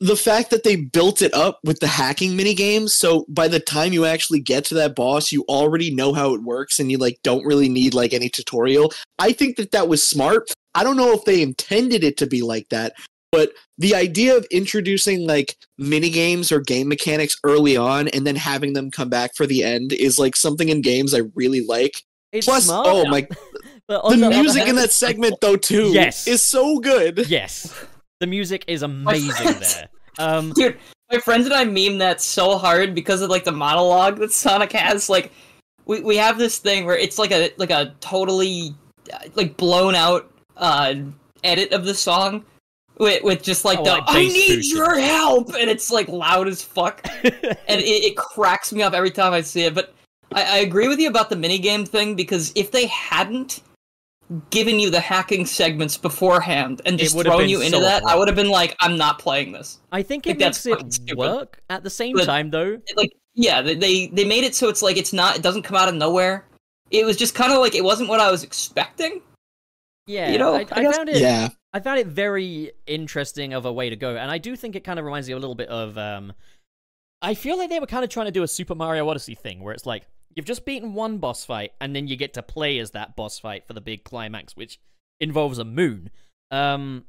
the 0.00 0.16
fact 0.16 0.50
that 0.50 0.64
they 0.64 0.76
built 0.76 1.22
it 1.22 1.32
up 1.32 1.58
with 1.64 1.80
the 1.80 1.86
hacking 1.86 2.36
mini 2.36 2.54
games 2.54 2.94
so 2.94 3.24
by 3.28 3.48
the 3.48 3.58
time 3.58 3.92
you 3.92 4.04
actually 4.04 4.38
get 4.38 4.64
to 4.64 4.74
that 4.74 4.94
boss 4.94 5.32
you 5.32 5.42
already 5.48 5.92
know 5.92 6.12
how 6.12 6.34
it 6.34 6.42
works 6.44 6.78
and 6.78 6.88
you 6.88 6.98
like 6.98 7.18
don't 7.24 7.44
really 7.44 7.70
need 7.70 7.94
like 7.94 8.12
any 8.12 8.28
tutorial. 8.28 8.92
I 9.18 9.32
think 9.32 9.56
that 9.56 9.72
that 9.72 9.88
was 9.88 10.06
smart. 10.06 10.52
I 10.74 10.84
don't 10.84 10.96
know 10.96 11.12
if 11.12 11.24
they 11.24 11.42
intended 11.42 12.04
it 12.04 12.18
to 12.18 12.26
be 12.26 12.42
like 12.42 12.68
that 12.68 12.92
but 13.32 13.52
the 13.78 13.94
idea 13.94 14.36
of 14.36 14.44
introducing 14.50 15.26
like 15.26 15.56
mini 15.78 16.10
games 16.10 16.52
or 16.52 16.60
game 16.60 16.86
mechanics 16.86 17.38
early 17.44 17.78
on 17.78 18.08
and 18.08 18.26
then 18.26 18.36
having 18.36 18.74
them 18.74 18.90
come 18.90 19.08
back 19.08 19.34
for 19.34 19.46
the 19.46 19.64
end 19.64 19.94
is 19.94 20.18
like 20.18 20.36
something 20.36 20.68
in 20.68 20.82
games 20.82 21.14
i 21.14 21.22
really 21.34 21.64
like. 21.66 22.02
It's 22.30 22.46
plus 22.46 22.66
smart. 22.66 22.86
oh 22.86 23.06
my 23.08 23.26
but 23.88 24.02
the 24.02 24.08
on 24.14 24.20
the 24.20 24.26
other 24.26 24.36
music 24.42 24.60
in 24.62 24.66
hand- 24.68 24.78
that 24.78 24.90
segment 24.92 25.34
though 25.40 25.56
too 25.56 25.90
Yes. 25.92 26.26
is 26.26 26.42
so 26.42 26.78
good 26.78 27.26
yes, 27.28 27.74
the 28.20 28.26
music 28.26 28.64
is 28.68 28.82
amazing 28.82 29.52
there. 29.60 29.88
Um, 30.18 30.52
Dude, 30.52 30.76
my 31.10 31.18
friends 31.18 31.46
and 31.46 31.54
I 31.54 31.64
meme 31.64 31.98
that 31.98 32.20
so 32.20 32.58
hard 32.58 32.94
because 32.94 33.22
of 33.22 33.30
like 33.30 33.44
the 33.44 33.52
monologue 33.52 34.18
that 34.18 34.30
Sonic 34.32 34.72
has. 34.72 35.08
Like, 35.08 35.32
we, 35.86 36.00
we 36.02 36.16
have 36.18 36.36
this 36.38 36.58
thing 36.58 36.84
where 36.84 36.96
it's 36.96 37.18
like 37.18 37.32
a 37.32 37.50
like 37.56 37.70
a 37.70 37.94
totally 38.00 38.74
uh, 39.12 39.18
like 39.34 39.56
blown 39.56 39.94
out 39.94 40.30
uh 40.58 40.94
edit 41.44 41.72
of 41.72 41.84
the 41.86 41.94
song 41.94 42.44
with 42.98 43.24
with 43.24 43.42
just 43.42 43.64
like 43.64 43.78
Oh, 43.80 43.84
the 43.84 43.90
like 43.92 44.02
I 44.06 44.22
need 44.26 44.56
boosted. 44.56 44.76
your 44.76 44.98
help 44.98 45.54
and 45.54 45.68
it's 45.70 45.90
like 45.90 46.08
loud 46.08 46.46
as 46.46 46.62
fuck 46.62 47.00
and 47.24 47.32
it, 47.80 48.04
it 48.04 48.16
cracks 48.16 48.70
me 48.72 48.82
up 48.82 48.92
every 48.92 49.10
time 49.10 49.32
I 49.32 49.40
see 49.40 49.62
it. 49.64 49.74
But 49.74 49.94
I, 50.34 50.42
I 50.42 50.56
agree 50.58 50.88
with 50.88 51.00
you 51.00 51.08
about 51.08 51.30
the 51.30 51.36
minigame 51.36 51.88
thing 51.88 52.14
because 52.14 52.52
if 52.54 52.70
they 52.70 52.86
hadn't 52.86 53.62
given 54.50 54.78
you 54.80 54.90
the 54.90 55.00
hacking 55.00 55.44
segments 55.46 55.96
beforehand 55.98 56.80
and 56.86 56.98
just 56.98 57.14
would 57.16 57.26
have 57.26 57.36
thrown 57.36 57.48
you 57.48 57.60
into 57.60 57.76
so 57.76 57.80
that, 57.82 58.02
I 58.04 58.16
would 58.16 58.28
have 58.28 58.36
been 58.36 58.48
like, 58.50 58.74
I'm 58.80 58.96
not 58.96 59.18
playing 59.18 59.52
this. 59.52 59.78
I 59.92 60.02
think 60.02 60.24
think 60.24 60.36
it 60.36 60.38
that's 60.38 60.64
makes 60.64 60.74
fucking 60.76 60.86
it 60.88 60.92
stupid. 60.94 61.18
work. 61.18 61.62
At 61.68 61.82
the 61.82 61.90
same 61.90 62.16
But- 62.16 62.24
time, 62.26 62.50
though, 62.50 62.78
Like, 62.96 63.12
yeah, 63.34 63.60
they 63.62 63.74
they 63.74 64.06
they 64.08 64.24
made 64.24 64.44
it 64.44 64.54
so 64.54 64.68
it's 64.68 64.82
like 64.82 64.96
it's 64.96 65.12
not, 65.12 65.36
it 65.36 65.42
doesn't 65.42 65.62
come 65.62 65.76
out 65.76 65.88
of 65.88 65.94
nowhere. 65.94 66.46
It 66.90 67.04
was 67.06 67.16
just 67.16 67.34
kind 67.34 67.52
of 67.52 67.58
like 67.60 67.74
it 67.74 67.84
wasn't 67.84 68.08
what 68.08 68.20
I 68.20 68.30
was 68.30 68.42
expecting. 68.42 69.22
yeah, 70.06 70.30
You 70.30 70.38
know, 70.38 70.54
I, 70.54 70.58
I 70.60 70.66
I 70.72 70.82
guess- 70.82 70.96
found 70.96 71.08
it. 71.08 71.16
yeah 71.20 71.48
I 71.74 71.80
found 71.80 71.98
it 71.98 72.06
very 72.06 72.72
interesting 72.86 73.54
of 73.54 73.64
a 73.64 73.72
way 73.72 73.88
to 73.88 73.96
go, 73.96 74.14
and 74.16 74.30
I 74.30 74.36
do 74.38 74.56
think 74.56 74.76
it 74.76 74.84
kind 74.84 74.98
of 74.98 75.06
reminds 75.06 75.26
me 75.26 75.32
a 75.32 75.38
little 75.38 75.54
bit 75.54 75.68
of. 75.70 75.96
Um, 75.96 76.34
I 77.22 77.32
feel 77.34 77.56
like 77.56 77.70
they 77.70 77.80
were 77.80 77.86
kind 77.86 78.04
of 78.04 78.10
trying 78.10 78.26
to 78.26 78.32
do 78.32 78.42
a 78.42 78.48
Super 78.48 78.74
Mario 78.74 79.08
Odyssey 79.08 79.34
thing, 79.34 79.62
where 79.62 79.72
it's 79.72 79.86
like 79.86 80.06
you've 80.34 80.46
just 80.46 80.64
beaten 80.64 80.94
one 80.94 81.18
boss 81.18 81.44
fight, 81.44 81.72
and 81.80 81.94
then 81.94 82.08
you 82.08 82.16
get 82.16 82.34
to 82.34 82.42
play 82.42 82.78
as 82.78 82.92
that 82.92 83.16
boss 83.16 83.38
fight 83.38 83.66
for 83.66 83.72
the 83.72 83.80
big 83.80 84.04
climax, 84.04 84.56
which 84.56 84.78
involves 85.20 85.58
a 85.58 85.64
moon. 85.64 86.10
Um, 86.50 87.04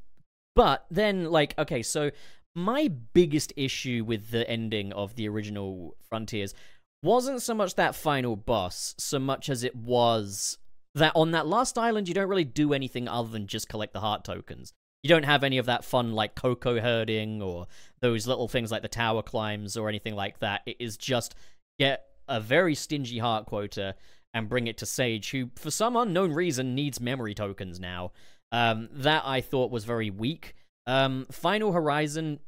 but 0.55 0.85
then, 0.89 1.31
like, 1.31 1.57
okay, 1.57 1.81
so 1.83 2.11
my 2.55 2.87
biggest 2.87 3.53
issue 3.55 4.03
with 4.05 4.31
the 4.31 4.47
ending 4.49 4.93
of 4.93 5.15
the 5.15 5.27
original 5.27 5.95
Frontiers 6.09 6.53
wasn't 7.01 7.41
so 7.41 7.53
much 7.53 7.75
that 7.75 7.95
final 7.95 8.35
boss, 8.35 8.95
so 8.97 9.19
much 9.19 9.49
as 9.49 9.63
it 9.63 9.75
was 9.75 10.57
that 10.95 11.11
on 11.15 11.31
that 11.31 11.47
last 11.47 11.77
island 11.77 12.07
you 12.07 12.13
don't 12.13 12.29
really 12.29 12.43
do 12.43 12.71
anything 12.71 13.07
other 13.07 13.29
than 13.29 13.47
just 13.47 13.67
collect 13.67 13.93
the 13.93 13.99
heart 13.99 14.23
tokens. 14.23 14.73
You 15.01 15.09
don't 15.09 15.25
have 15.25 15.43
any 15.43 15.57
of 15.57 15.65
that 15.65 15.83
fun 15.83 16.13
like 16.13 16.35
Koco 16.35 16.79
herding 16.79 17.41
or 17.41 17.67
those 17.99 18.25
little 18.25 18.47
things 18.47 18.71
like 18.71 18.83
the 18.83 18.87
tower 18.87 19.21
climbs 19.21 19.75
or 19.75 19.89
anything 19.89 20.15
like 20.15 20.39
that. 20.39 20.61
It 20.65 20.77
is 20.79 20.95
just 20.95 21.35
get 21.77 22.05
a 22.27 22.39
very 22.39 22.75
stingy 22.75 23.19
heart 23.19 23.45
quota 23.45 23.95
and 24.33 24.49
bring 24.49 24.67
it 24.67 24.77
to 24.79 24.85
Sage, 24.85 25.31
who 25.31 25.49
for 25.55 25.71
some 25.71 25.95
unknown 25.95 26.33
reason 26.33 26.75
needs 26.75 26.99
memory 26.99 27.33
tokens 27.33 27.79
now. 27.79 28.11
Um, 28.51 28.89
that 28.91 29.23
I 29.25 29.41
thought 29.41 29.71
was 29.71 29.83
very 29.83 30.09
weak. 30.11 30.53
Um, 30.85 31.25
Final 31.31 31.71
Horizon, 31.71 32.39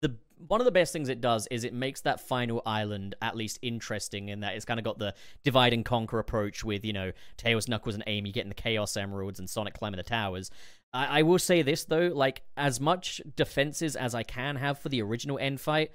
the 0.00 0.16
one 0.46 0.60
of 0.60 0.64
the 0.64 0.70
best 0.70 0.92
things 0.92 1.10
it 1.10 1.20
does 1.20 1.46
is 1.50 1.64
it 1.64 1.74
makes 1.74 2.00
that 2.02 2.20
final 2.20 2.62
island 2.64 3.14
at 3.20 3.36
least 3.36 3.58
interesting 3.60 4.30
in 4.30 4.40
that 4.40 4.54
it's 4.54 4.64
kind 4.64 4.80
of 4.80 4.84
got 4.84 4.98
the 4.98 5.14
divide 5.44 5.74
and 5.74 5.84
conquer 5.84 6.18
approach 6.18 6.64
with 6.64 6.84
you 6.84 6.92
know 6.92 7.12
Tails, 7.36 7.68
Knuckles, 7.68 7.94
and 7.94 8.04
Amy 8.06 8.32
getting 8.32 8.48
the 8.48 8.54
Chaos 8.54 8.96
Emeralds 8.96 9.38
and 9.38 9.50
Sonic 9.50 9.74
climbing 9.74 9.98
the 9.98 10.02
towers. 10.02 10.50
I, 10.92 11.20
I 11.20 11.22
will 11.22 11.38
say 11.38 11.62
this 11.62 11.84
though, 11.84 12.08
like 12.08 12.42
as 12.56 12.80
much 12.80 13.20
defenses 13.36 13.96
as 13.96 14.14
I 14.14 14.22
can 14.22 14.56
have 14.56 14.78
for 14.78 14.88
the 14.88 15.02
original 15.02 15.38
end 15.38 15.60
fight, 15.60 15.92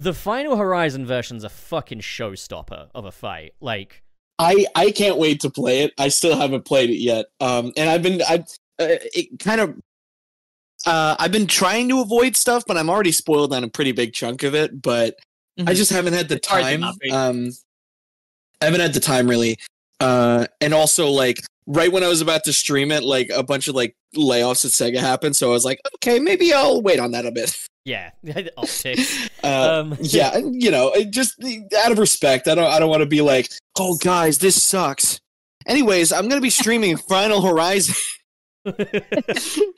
the 0.00 0.14
Final 0.14 0.56
Horizon 0.56 1.06
version's 1.06 1.44
a 1.44 1.48
fucking 1.48 2.00
showstopper 2.00 2.88
of 2.94 3.04
a 3.04 3.12
fight. 3.12 3.54
Like. 3.60 4.02
I 4.38 4.64
I 4.74 4.90
can't 4.90 5.18
wait 5.18 5.40
to 5.42 5.50
play 5.50 5.80
it. 5.82 5.92
I 5.98 6.08
still 6.08 6.34
haven't 6.36 6.64
played 6.64 6.88
it 6.88 6.96
yet. 6.96 7.26
Um, 7.40 7.72
and 7.76 7.90
I've 7.90 8.02
been 8.02 8.22
I 8.22 8.36
uh, 8.78 8.96
it 9.14 9.38
kind 9.38 9.60
of 9.60 9.76
uh 10.86 11.14
I've 11.18 11.30
been 11.32 11.46
trying 11.46 11.90
to 11.90 12.00
avoid 12.00 12.36
stuff, 12.36 12.64
but 12.66 12.78
I'm 12.78 12.88
already 12.88 13.12
spoiled 13.12 13.52
on 13.52 13.62
a 13.64 13.68
pretty 13.68 13.92
big 13.92 14.14
chunk 14.14 14.42
of 14.42 14.54
it. 14.54 14.80
But 14.80 15.16
I 15.58 15.62
Mhm. 15.62 15.76
just 15.76 15.92
haven't 15.92 16.14
had 16.14 16.30
the 16.30 16.36
It's 16.36 16.48
hard 16.48 16.64
to 16.64 16.78
time. 16.78 17.12
Um, 17.12 17.50
I 18.62 18.64
haven't 18.64 18.80
had 18.80 18.94
the 18.94 19.00
time 19.00 19.28
really. 19.28 19.58
Uh, 20.00 20.46
and 20.62 20.72
also 20.72 21.08
like 21.10 21.36
right 21.66 21.92
when 21.92 22.02
I 22.02 22.08
was 22.08 22.22
about 22.22 22.44
to 22.44 22.52
stream 22.54 22.90
it, 22.92 23.02
like 23.02 23.28
a 23.28 23.42
bunch 23.42 23.68
of 23.68 23.74
like 23.74 23.94
layoffs 24.16 24.64
at 24.64 24.70
Sega 24.70 25.00
happened. 25.00 25.36
So 25.36 25.50
I 25.50 25.52
was 25.52 25.66
like, 25.66 25.80
okay, 25.96 26.18
maybe 26.18 26.54
I'll 26.54 26.80
wait 26.80 26.98
on 26.98 27.10
that 27.10 27.26
a 27.26 27.30
bit. 27.30 27.54
Yeah, 27.84 28.10
optics. 28.56 29.28
Uh, 29.42 29.80
Um, 29.80 29.96
yeah, 30.02 30.36
you 30.36 30.70
know, 30.70 30.92
just 31.08 31.42
out 31.82 31.92
of 31.92 31.98
respect, 31.98 32.46
I 32.46 32.54
don't, 32.54 32.70
I 32.70 32.78
don't 32.78 32.90
want 32.90 33.00
to 33.00 33.06
be 33.06 33.22
like, 33.22 33.48
oh, 33.78 33.96
guys, 33.96 34.38
this 34.38 34.62
sucks. 34.62 35.18
Anyways, 35.66 36.12
I'm 36.12 36.28
gonna 36.28 36.40
be 36.42 36.50
streaming 36.50 36.96
Final 36.98 37.40
Horizon. 37.40 37.94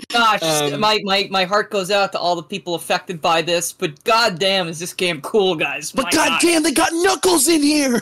Gosh, 0.09 0.43
Um, 0.43 0.81
my, 0.81 1.01
my 1.05 1.29
my 1.31 1.45
heart 1.45 1.71
goes 1.71 1.91
out 1.93 2.11
to 2.13 2.19
all 2.19 2.35
the 2.35 2.43
people 2.43 2.75
affected 2.75 3.21
by 3.21 3.41
this, 3.43 3.73
but 3.73 4.03
goddamn, 4.05 4.67
is 4.69 4.79
this 4.81 4.93
game 4.95 5.21
cool, 5.21 5.55
guys? 5.55 5.93
But 5.93 6.07
My 6.07 6.11
God. 6.11 6.29
goddamn, 6.29 6.63
they 6.65 6.73
got 6.73 6.91
Knuckles 6.93 7.47
in 7.49 7.63
here. 7.63 8.01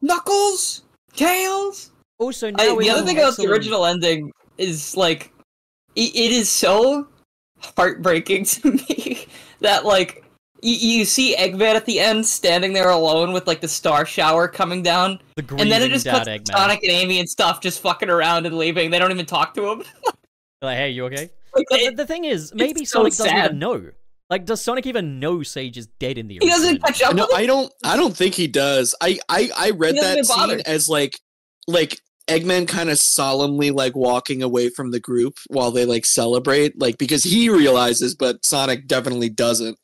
Knuckles, 0.00 0.82
Tails. 1.14 1.90
also, 2.18 2.50
now 2.50 2.62
I, 2.62 2.72
we 2.72 2.84
the 2.84 2.90
other 2.90 3.00
have 3.00 3.06
thing 3.06 3.18
about 3.18 3.36
the 3.36 3.46
original 3.46 3.84
ending 3.84 4.32
is 4.56 4.96
like, 4.96 5.30
it, 5.94 6.14
it 6.14 6.32
is 6.32 6.48
so 6.50 7.06
heartbreaking 7.76 8.44
to 8.46 8.72
me 8.72 9.26
that 9.60 9.84
like 9.84 10.24
you, 10.62 10.74
you 10.98 11.04
see 11.04 11.34
Eggman 11.36 11.74
at 11.74 11.86
the 11.86 11.98
end 11.98 12.24
standing 12.24 12.72
there 12.72 12.90
alone 12.90 13.32
with 13.32 13.46
like 13.46 13.60
the 13.60 13.68
star 13.68 14.06
shower 14.06 14.46
coming 14.48 14.82
down, 14.82 15.18
the 15.36 15.44
and 15.58 15.70
then 15.70 15.82
it 15.82 15.88
just 15.90 16.04
dad 16.04 16.18
cuts 16.26 16.28
Eggman. 16.28 16.52
Sonic 16.56 16.82
and 16.82 16.92
Amy 16.92 17.18
and 17.20 17.28
stuff 17.28 17.60
just 17.60 17.80
fucking 17.80 18.08
around 18.10 18.46
and 18.46 18.56
leaving. 18.56 18.90
They 18.90 18.98
don't 18.98 19.10
even 19.10 19.26
talk 19.26 19.54
to 19.54 19.70
him. 19.70 19.82
Like, 20.62 20.76
hey, 20.78 20.90
you 20.90 21.04
okay? 21.06 21.28
Like, 21.56 21.66
But 21.68 21.78
the, 21.80 21.84
it- 21.86 21.96
the 21.96 22.06
thing 22.06 22.24
is, 22.24 22.54
maybe 22.54 22.84
so 22.84 22.98
Sonic 23.00 23.10
doesn't 23.14 23.26
sad. 23.26 23.44
even 23.46 23.58
know. 23.58 23.90
Like, 24.30 24.46
does 24.46 24.60
Sonic 24.60 24.86
even 24.86 25.18
know 25.18 25.42
Sage 25.42 25.76
is 25.76 25.88
dead 25.98 26.18
in 26.18 26.28
the 26.28 26.34
he 26.34 26.38
original? 26.38 26.56
doesn't 26.56 26.68
ending? 26.68 26.82
catch 26.84 27.02
up. 27.02 27.14
No, 27.16 27.24
with 27.24 27.32
him. 27.32 27.36
I 27.38 27.46
don't. 27.46 27.72
I 27.82 27.96
don't 27.96 28.16
think 28.16 28.34
he 28.36 28.46
does. 28.46 28.94
I 29.00 29.18
I, 29.28 29.50
I 29.56 29.70
read 29.70 29.96
that 29.96 30.24
scene 30.24 30.60
as 30.64 30.88
like 30.88 31.18
like 31.66 31.98
Eggman 32.40 32.66
kind 32.68 32.90
of 32.90 32.98
solemnly 32.98 33.70
like 33.70 33.94
walking 33.96 34.42
away 34.42 34.68
from 34.68 34.90
the 34.90 35.00
group 35.00 35.38
while 35.48 35.70
they 35.70 35.84
like 35.84 36.06
celebrate, 36.06 36.78
like 36.80 36.98
because 36.98 37.22
he 37.24 37.48
realizes, 37.48 38.14
but 38.14 38.44
Sonic 38.44 38.86
definitely 38.86 39.28
doesn't. 39.28 39.78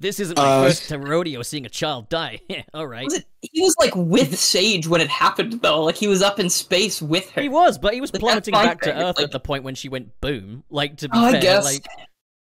This 0.00 0.18
isn't 0.20 0.38
my 0.38 0.42
Uh, 0.42 0.62
first 0.68 0.90
rodeo 0.90 1.42
seeing 1.42 1.66
a 1.66 1.68
child 1.68 2.08
die. 2.08 2.40
All 2.74 2.86
right. 2.86 3.04
Was 3.04 3.12
it, 3.14 3.24
he 3.42 3.60
was 3.60 3.74
like 3.78 3.94
with 3.94 4.38
Sage 4.38 4.86
when 4.88 5.02
it 5.02 5.08
happened, 5.08 5.60
though. 5.60 5.84
Like 5.84 5.96
he 5.96 6.08
was 6.08 6.22
up 6.22 6.40
in 6.40 6.48
space 6.48 7.02
with 7.02 7.30
her. 7.32 7.42
He 7.42 7.50
was, 7.50 7.76
but 7.76 7.92
he 7.92 8.00
was 8.00 8.10
But 8.10 8.22
plummeting 8.22 8.52
that's 8.54 8.66
back 8.66 8.80
to 8.82 8.94
Earth 8.96 9.16
like- 9.18 9.24
at 9.24 9.32
the 9.32 9.40
point 9.40 9.64
when 9.64 9.74
she 9.74 9.90
went 9.90 10.18
boom. 10.22 10.64
Like 10.70 10.96
to 10.98 11.10
be 11.10 11.18
Oh, 11.18 11.26
I 11.26 11.32
fair, 11.32 11.40
guess. 11.42 11.64
like 11.64 11.86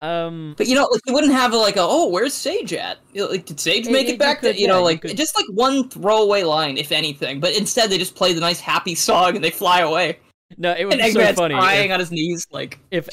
um, 0.02 0.54
But 0.56 0.66
you 0.66 0.74
know, 0.74 0.88
like 0.90 1.00
you 1.06 1.12
wouldn't 1.14 1.32
have 1.32 1.52
like 1.52 1.76
a 1.76 1.82
oh, 1.82 2.08
where's 2.08 2.32
Sage 2.34 2.72
at? 2.72 2.98
You 3.12 3.22
know, 3.24 3.30
Like 3.30 3.44
did 3.46 3.60
Sage 3.60 3.86
make 3.88 4.08
you 4.08 4.14
it 4.14 4.18
back? 4.18 4.40
could- 4.40 4.54
to, 4.54 4.60
you 4.60 4.66
yeah, 4.66 4.74
know, 4.74 4.82
like 4.82 5.02
could- 5.02 5.16
just 5.16 5.34
like 5.36 5.46
one 5.52 5.88
throwaway 5.88 6.42
line, 6.42 6.76
if 6.78 6.92
anything. 6.92 7.40
But 7.40 7.56
instead, 7.56 7.90
they 7.90 7.98
just 7.98 8.14
play 8.14 8.32
the 8.32 8.40
nice 8.40 8.60
happy 8.60 8.94
song 8.94 9.36
and 9.36 9.44
they 9.44 9.50
fly 9.50 9.80
away. 9.80 10.18
no, 10.56 10.72
it 10.72 10.84
was 10.84 10.94
And 10.94 11.02
be 11.02 11.10
so 11.12 11.20
Eggman's 11.20 11.36
funny 11.36 11.54
crying 11.54 11.90
if, 11.90 11.94
on 11.94 12.00
his 12.00 12.10
knees, 12.10 12.46
like 12.50 12.78
if 12.90 13.08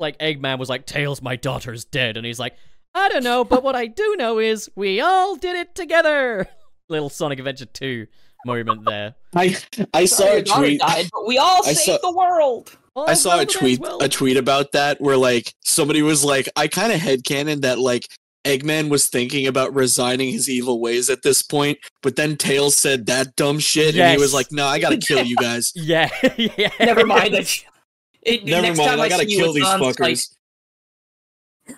like 0.00 0.18
Eggman 0.18 0.58
was 0.58 0.68
like, 0.68 0.84
"Tails, 0.86 1.22
my 1.22 1.36
daughter's 1.36 1.84
dead," 1.84 2.16
and 2.16 2.26
he's 2.26 2.38
like, 2.40 2.54
"I 2.94 3.08
don't 3.08 3.22
know, 3.24 3.44
but 3.44 3.62
what 3.62 3.76
I 3.76 3.86
do 3.86 4.16
know 4.18 4.38
is 4.40 4.68
we 4.74 5.00
all 5.00 5.36
did 5.36 5.54
it 5.56 5.74
together." 5.74 6.48
Little 6.88 7.08
Sonic 7.08 7.38
Adventure 7.38 7.66
Two 7.66 8.08
moment 8.44 8.84
there. 8.84 9.14
I 9.36 9.56
I 9.94 10.04
saw 10.06 10.24
"Sorry, 10.24 10.38
a 10.40 10.42
tweet. 10.42 10.80
died, 10.80 11.08
but 11.12 11.26
we 11.26 11.38
all 11.38 11.60
I 11.64 11.72
saved 11.72 12.00
saw- 12.02 12.10
the 12.10 12.16
world. 12.16 12.76
All 12.94 13.08
I 13.08 13.14
saw 13.14 13.30
a 13.30 13.30
well 13.30 13.38
that 13.38 13.40
ends 13.42 13.54
tweet 13.54 13.80
well. 13.80 14.02
a 14.02 14.08
tweet 14.08 14.36
about 14.36 14.72
that 14.72 15.00
where 15.00 15.16
like 15.16 15.54
somebody 15.64 16.02
was 16.02 16.24
like, 16.24 16.48
I 16.56 16.68
kind 16.68 16.92
of 16.92 17.00
headcanon 17.00 17.62
that 17.62 17.78
like 17.78 18.06
Eggman 18.44 18.88
was 18.88 19.08
thinking 19.08 19.46
about 19.46 19.74
resigning 19.74 20.30
his 20.32 20.48
evil 20.48 20.80
ways 20.80 21.08
at 21.08 21.22
this 21.22 21.42
point, 21.42 21.78
but 22.02 22.16
then 22.16 22.36
Tails 22.36 22.76
said 22.76 23.06
that 23.06 23.36
dumb 23.36 23.58
shit, 23.58 23.94
and 23.96 24.10
he 24.10 24.18
was 24.18 24.34
like, 24.34 24.50
"No, 24.50 24.66
I 24.66 24.78
gotta 24.78 24.96
kill 24.96 25.24
you 25.24 25.36
guys. 25.40 25.72
Yeah, 25.74 26.08
yeah. 26.36 26.70
Never 26.80 27.06
mind. 27.06 27.34
That 27.34 27.64
it, 28.22 28.44
Never 28.44 28.62
next 28.62 28.78
mind, 28.78 28.90
time 28.90 29.00
I 29.00 29.08
gotta 29.08 29.26
kill 29.26 29.52
these 29.52 29.64
on 29.64 29.80
Skype. 29.80 30.34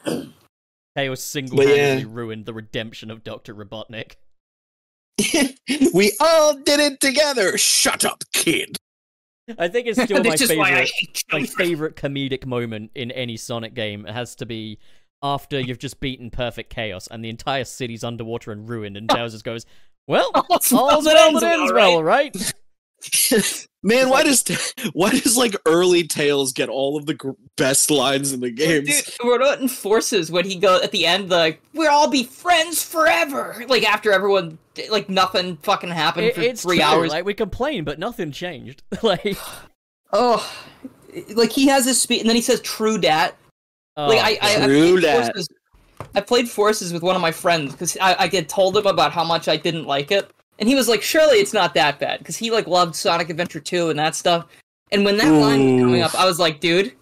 fuckers." 0.07 0.33
Tails 0.97 1.23
single-handedly 1.23 2.03
yeah. 2.03 2.09
ruined 2.09 2.47
the 2.47 2.55
redemption 2.55 3.11
of 3.11 3.25
Doctor 3.25 3.55
Robotnik. 3.55 4.13
we 5.93 6.13
all 6.21 6.55
did 6.55 6.81
it 6.81 7.01
together. 7.01 7.59
Shut 7.59 8.05
up, 8.05 8.23
kid. 8.33 8.77
I 9.59 9.69
think 9.69 9.87
it's 9.87 10.03
still 10.05 10.23
my 10.23 10.31
this 10.31 10.41
is 10.41 10.57
why 10.57 10.73
I 10.73 10.87
favorite. 10.87 11.25
my 11.33 11.45
favorite 11.45 11.97
comedic 11.97 12.47
moment 12.47 12.91
in 12.95 13.11
any 13.11 13.37
Sonic 13.37 13.75
game 13.75 14.07
It 14.07 14.13
has 14.13 14.35
to 14.37 14.47
be 14.47 14.79
after 15.23 15.59
you've 15.59 15.79
just 15.79 16.01
beaten 16.01 16.31
Perfect 16.31 16.71
Chaos 16.71 17.07
and 17.09 17.25
the 17.25 17.31
entire 17.31 17.65
city's 17.65 18.05
underwater 18.05 18.53
and 18.53 18.69
ruined, 18.69 18.97
and 18.97 19.09
just 19.15 19.45
goes, 19.45 19.67
"Well, 20.07 20.31
All's 20.35 20.71
that 20.71 20.73
well 20.73 21.29
ends 21.29 21.41
that 21.41 21.59
ends 21.59 21.73
well, 21.73 21.93
well, 21.93 22.05
right?" 22.05 22.55
Man, 23.83 24.09
why 24.09 24.23
does 24.23 24.45
why 24.95 25.11
does 25.11 25.37
like 25.37 25.55
early 25.67 26.07
Tails 26.07 26.53
get 26.53 26.69
all 26.71 26.97
of 26.97 27.05
the 27.07 27.15
gr- 27.15 27.33
best 27.57 27.91
lines 27.91 28.33
in 28.33 28.41
the 28.41 28.51
games? 28.51 28.89
Dude, 29.03 29.15
we're 29.25 29.39
not 29.39 29.61
in 29.61 29.69
forces 29.69 30.31
when 30.31 30.47
he 30.47 30.57
go 30.57 30.81
at 30.83 30.91
the 30.91 31.05
end 31.05 31.29
like 31.29 31.61
we'll 31.75 31.91
all 31.93 32.09
be 32.09 32.25
friends 32.25 32.83
forever. 32.83 33.63
Like 33.69 33.83
after 33.85 34.11
everyone 34.11 34.57
like 34.91 35.09
nothing 35.11 35.59
fucking 35.59 35.91
happened 35.91 36.27
It- 36.27 36.35
for 36.35 36.41
it's 36.41 36.63
three 36.63 36.77
true. 36.77 36.85
hours. 36.85 37.11
Like 37.11 37.27
we 37.27 37.35
complain, 37.35 37.85
but 37.85 37.99
nothing 37.99 38.33
changed. 38.33 38.83
like, 39.03 39.37
oh, 40.13 40.51
like 41.35 41.53
he 41.53 41.67
has 41.69 41.85
his 41.85 42.01
speech 42.01 42.21
and 42.21 42.29
then 42.29 42.37
he 42.37 42.43
says 42.43 42.61
"true 42.63 42.97
dat." 42.99 43.37
Oh, 43.97 44.09
like 44.09 44.19
oh, 44.19 44.23
I, 44.23 44.39
I, 44.41 44.63
I 44.63 44.67
True 44.67 44.93
played 44.93 45.03
dat. 45.03 45.25
forces. 45.27 45.49
I 46.17 46.21
played 46.21 46.49
forces 46.49 46.93
with 46.93 47.03
one 47.03 47.17
of 47.17 47.23
my 47.23 47.33
friends 47.33 47.73
because 47.73 47.97
I, 48.01 48.15
I 48.19 48.27
had 48.29 48.49
told 48.49 48.77
him 48.77 48.87
about 48.87 49.13
how 49.13 49.25
much 49.25 49.47
I 49.49 49.57
didn't 49.57 49.85
like 49.85 50.11
it, 50.11 50.31
and 50.59 50.69
he 50.69 50.75
was 50.75 50.89
like, 50.89 51.03
"Surely 51.03 51.39
it's 51.39 51.53
not 51.53 51.75
that 51.75 51.99
bad," 51.99 52.19
because 52.19 52.37
he 52.37 52.51
like 52.51 52.67
loved 52.67 52.95
Sonic 52.95 53.31
Adventure 53.31 53.61
2 53.61 53.91
and 53.91 53.99
that 53.99 54.15
stuff. 54.15 54.47
And 54.93 55.05
when 55.05 55.17
that 55.17 55.31
line 55.31 55.75
was 55.75 55.83
coming 55.83 56.03
up, 56.03 56.15
I 56.15 56.27
was 56.27 56.39
like, 56.39 56.61
"Dude, 56.61 56.93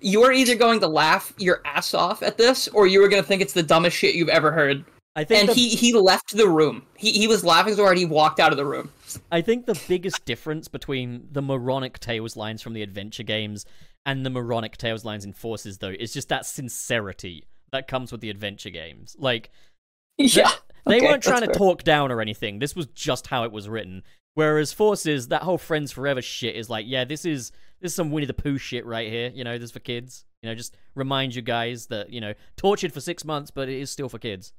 you 0.00 0.22
are 0.24 0.32
either 0.32 0.56
going 0.56 0.80
to 0.80 0.88
laugh 0.88 1.32
your 1.38 1.62
ass 1.64 1.94
off 1.94 2.22
at 2.22 2.38
this, 2.38 2.68
or 2.68 2.86
you 2.86 3.02
are 3.04 3.08
going 3.08 3.22
to 3.22 3.26
think 3.26 3.42
it's 3.42 3.52
the 3.52 3.62
dumbest 3.62 3.96
shit 3.96 4.14
you've 4.14 4.28
ever 4.28 4.52
heard." 4.52 4.84
I 5.14 5.24
think 5.24 5.40
And 5.40 5.48
the, 5.50 5.54
he 5.54 5.68
he 5.70 5.92
left 5.92 6.36
the 6.36 6.48
room. 6.48 6.86
He 6.96 7.12
he 7.12 7.28
was 7.28 7.44
laughing 7.44 7.74
so 7.74 7.84
hard 7.84 7.98
he 7.98 8.06
walked 8.06 8.40
out 8.40 8.50
of 8.50 8.56
the 8.56 8.64
room. 8.64 8.90
I 9.30 9.42
think 9.42 9.66
the 9.66 9.80
biggest 9.86 10.24
difference 10.24 10.68
between 10.68 11.28
the 11.30 11.42
moronic 11.42 11.98
Tails 11.98 12.36
lines 12.36 12.62
from 12.62 12.72
the 12.72 12.82
adventure 12.82 13.22
games 13.22 13.66
and 14.06 14.24
the 14.24 14.30
moronic 14.30 14.76
Tails 14.78 15.04
lines 15.04 15.24
in 15.24 15.32
Forces, 15.32 15.78
though, 15.78 15.94
is 15.98 16.12
just 16.12 16.28
that 16.30 16.46
sincerity 16.46 17.44
that 17.70 17.88
comes 17.88 18.10
with 18.10 18.20
the 18.20 18.30
adventure 18.30 18.70
games. 18.70 19.14
Like, 19.18 19.50
Yeah, 20.18 20.50
They 20.86 20.96
Okay, 20.98 21.06
weren't 21.06 21.22
trying 21.22 21.42
to 21.42 21.48
fair. 21.48 21.54
talk 21.54 21.84
down 21.84 22.10
or 22.10 22.20
anything. 22.20 22.58
This 22.58 22.74
was 22.74 22.86
just 22.86 23.28
how 23.28 23.44
it 23.44 23.52
was 23.52 23.68
written. 23.68 24.02
Whereas 24.34 24.72
Forces, 24.72 25.28
that 25.28 25.42
whole 25.42 25.58
Friends 25.58 25.92
Forever 25.92 26.22
shit 26.22 26.56
is 26.56 26.70
like, 26.70 26.86
yeah, 26.88 27.04
this 27.04 27.24
is 27.24 27.52
this 27.80 27.92
is 27.92 27.96
some 27.96 28.10
Winnie 28.10 28.26
the 28.26 28.34
Pooh 28.34 28.58
shit 28.58 28.86
right 28.86 29.08
here. 29.10 29.30
You 29.34 29.44
know, 29.44 29.58
this 29.58 29.66
is 29.66 29.72
for 29.72 29.80
kids. 29.80 30.24
You 30.42 30.48
know, 30.48 30.54
just 30.54 30.76
remind 30.94 31.34
you 31.34 31.42
guys 31.42 31.86
that 31.86 32.10
you 32.10 32.20
know, 32.20 32.34
tortured 32.56 32.92
for 32.92 33.00
six 33.00 33.24
months, 33.24 33.50
but 33.50 33.68
it 33.68 33.80
is 33.80 33.90
still 33.90 34.08
for 34.08 34.18
kids. 34.18 34.52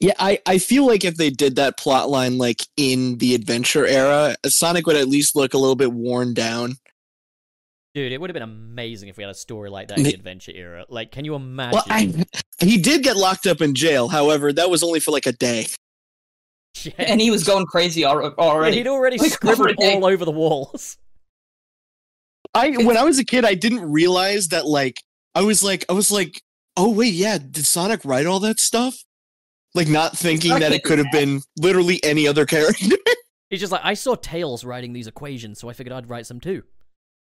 Yeah, 0.00 0.12
I, 0.18 0.40
I 0.46 0.58
feel 0.58 0.86
like 0.86 1.04
if 1.04 1.16
they 1.16 1.30
did 1.30 1.56
that 1.56 1.76
plot 1.76 2.08
line 2.08 2.38
like 2.38 2.64
in 2.76 3.18
the 3.18 3.34
adventure 3.34 3.84
era, 3.84 4.36
Sonic 4.46 4.86
would 4.86 4.94
at 4.96 5.08
least 5.08 5.34
look 5.34 5.54
a 5.54 5.58
little 5.58 5.74
bit 5.74 5.92
worn 5.92 6.34
down. 6.34 6.76
Dude, 7.98 8.12
it 8.12 8.20
would 8.20 8.30
have 8.30 8.34
been 8.34 8.44
amazing 8.44 9.08
if 9.08 9.16
we 9.16 9.24
had 9.24 9.30
a 9.30 9.34
story 9.34 9.70
like 9.70 9.88
that 9.88 9.98
in 9.98 10.04
the 10.04 10.14
adventure 10.14 10.52
era. 10.54 10.84
Like, 10.88 11.10
can 11.10 11.24
you 11.24 11.34
imagine? 11.34 11.72
Well, 11.74 11.84
I, 11.88 12.24
he 12.64 12.78
did 12.80 13.02
get 13.02 13.16
locked 13.16 13.44
up 13.48 13.60
in 13.60 13.74
jail. 13.74 14.06
However, 14.06 14.52
that 14.52 14.70
was 14.70 14.84
only 14.84 15.00
for 15.00 15.10
like 15.10 15.26
a 15.26 15.32
day. 15.32 15.66
Yeah. 16.84 16.92
And 16.98 17.20
he 17.20 17.32
was 17.32 17.42
going 17.42 17.66
crazy 17.66 18.04
al- 18.04 18.22
Yeah, 18.22 18.28
already. 18.38 18.76
he'd 18.76 18.86
already 18.86 19.18
Like, 19.18 19.32
scribbled 19.32 19.66
already. 19.78 19.96
all 19.96 20.06
over 20.06 20.24
the 20.24 20.30
walls. 20.30 20.96
I 22.54 22.70
when 22.84 22.96
I 22.96 23.02
was 23.02 23.18
a 23.18 23.24
kid, 23.24 23.44
I 23.44 23.54
didn't 23.54 23.90
realize 23.90 24.48
that 24.48 24.64
like 24.64 25.02
I 25.34 25.40
was 25.42 25.64
like 25.64 25.84
I 25.88 25.92
was 25.92 26.12
like, 26.12 26.40
oh 26.76 26.90
wait, 26.90 27.14
yeah, 27.14 27.38
did 27.38 27.66
Sonic 27.66 28.04
write 28.04 28.26
all 28.26 28.38
that 28.40 28.60
stuff? 28.60 28.96
Like 29.74 29.88
not 29.88 30.16
thinking 30.16 30.58
that 30.60 30.70
it 30.70 30.84
could 30.84 30.98
have 30.98 31.10
been 31.10 31.40
literally 31.58 31.98
any 32.04 32.28
other 32.28 32.46
character. 32.54 32.96
He's 33.50 33.58
just 33.60 33.72
like, 33.72 33.80
I 33.82 33.94
saw 33.94 34.14
Tails 34.14 34.64
writing 34.64 34.92
these 34.92 35.08
equations, 35.08 35.58
so 35.58 35.68
I 35.68 35.72
figured 35.72 35.92
I'd 35.92 36.08
write 36.08 36.26
some 36.26 36.38
too. 36.38 36.62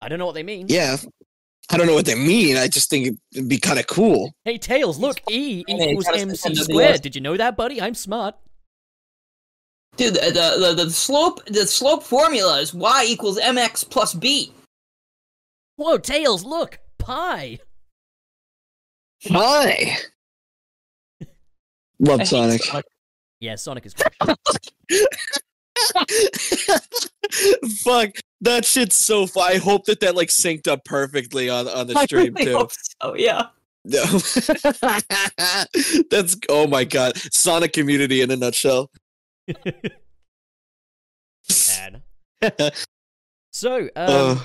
I 0.02 0.08
don't 0.10 0.20
know 0.20 0.26
what 0.26 0.36
they 0.36 0.44
mean. 0.44 0.68
yeah. 0.70 0.98
I 1.72 1.78
don't 1.78 1.86
know 1.86 1.94
what 1.94 2.06
they 2.08 2.16
mean. 2.16 2.58
I 2.58 2.68
just 2.68 2.90
think 2.90 3.20
it'd 3.32 3.48
be 3.48 3.60
kind 3.60 3.78
of 3.78 3.86
cool. 3.86 4.34
Hey, 4.44 4.58
Tails, 4.58 4.98
look, 4.98 5.22
E 5.30 5.64
Yeah, 5.68 5.76
equals 5.86 6.06
gotta 6.06 6.20
MC 6.22 6.36
send 6.38 6.56
the 6.58 6.64
squared. 6.64 6.94
DS. 6.94 7.00
Did 7.02 7.16
you 7.16 7.22
know 7.22 7.38
that, 7.38 7.56
buddy? 7.56 7.80
I'm 7.80 7.94
smart. 7.94 8.34
Dude, 9.96 10.16
the, 10.16 10.20
the, 10.32 10.74
the, 10.76 10.86
the 10.86 10.90
slope 10.92 11.46
the 11.46 11.68
slope 11.68 12.02
formula 12.04 12.60
is 12.60 12.74
y 12.74 13.06
equals 13.08 13.38
mx 13.40 13.88
plus 13.88 14.16
b. 14.16 14.52
Whoa, 15.76 16.00
Tails, 16.00 16.44
look, 16.44 16.80
pi. 16.98 17.60
Hi. 19.28 19.96
Love 22.00 22.22
I 22.22 22.24
hate 22.24 22.28
Sonic. 22.30 22.62
Yeah, 23.42 23.56
Sonic 23.56 23.86
is 23.86 23.94
great. 23.94 24.14
Fuck, 27.84 28.10
that 28.42 28.66
shit's 28.66 28.96
so 28.96 29.28
fun. 29.28 29.52
I 29.52 29.58
hope 29.58 29.86
that 29.86 30.00
that 30.02 30.16
like 30.16 30.30
synced 30.30 30.68
up 30.68 30.86
perfectly 30.86 31.50
on 31.50 31.68
on 31.68 31.88
the 31.88 31.98
I 31.98 32.06
stream 32.06 32.34
really 32.34 32.52
too. 32.52 32.58
hope 32.58 32.72
so, 33.02 33.16
yeah. 33.16 33.48
No. 33.86 34.04
That's 36.12 36.38
oh 36.50 36.68
my 36.68 36.84
god, 36.84 37.18
Sonic 37.34 37.74
community 37.74 38.22
in 38.22 38.30
a 38.32 38.36
nutshell. 38.36 38.92
Bad. 41.68 42.04
So, 43.52 43.82
um, 43.82 43.90
Uh, 43.96 44.40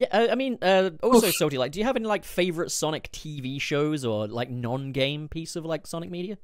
yeah, 0.00 0.08
uh, 0.10 0.28
I 0.32 0.34
mean, 0.34 0.58
uh, 0.60 0.90
also, 1.04 1.30
Salty, 1.30 1.56
like, 1.56 1.70
do 1.70 1.78
you 1.78 1.86
have 1.86 1.94
any 1.94 2.04
like 2.04 2.24
favorite 2.24 2.72
Sonic 2.72 3.10
TV 3.12 3.60
shows 3.60 4.04
or 4.04 4.26
like 4.26 4.50
non-game 4.50 5.28
piece 5.28 5.54
of 5.54 5.64
like 5.64 5.86
Sonic 5.86 6.10
media? 6.10 6.36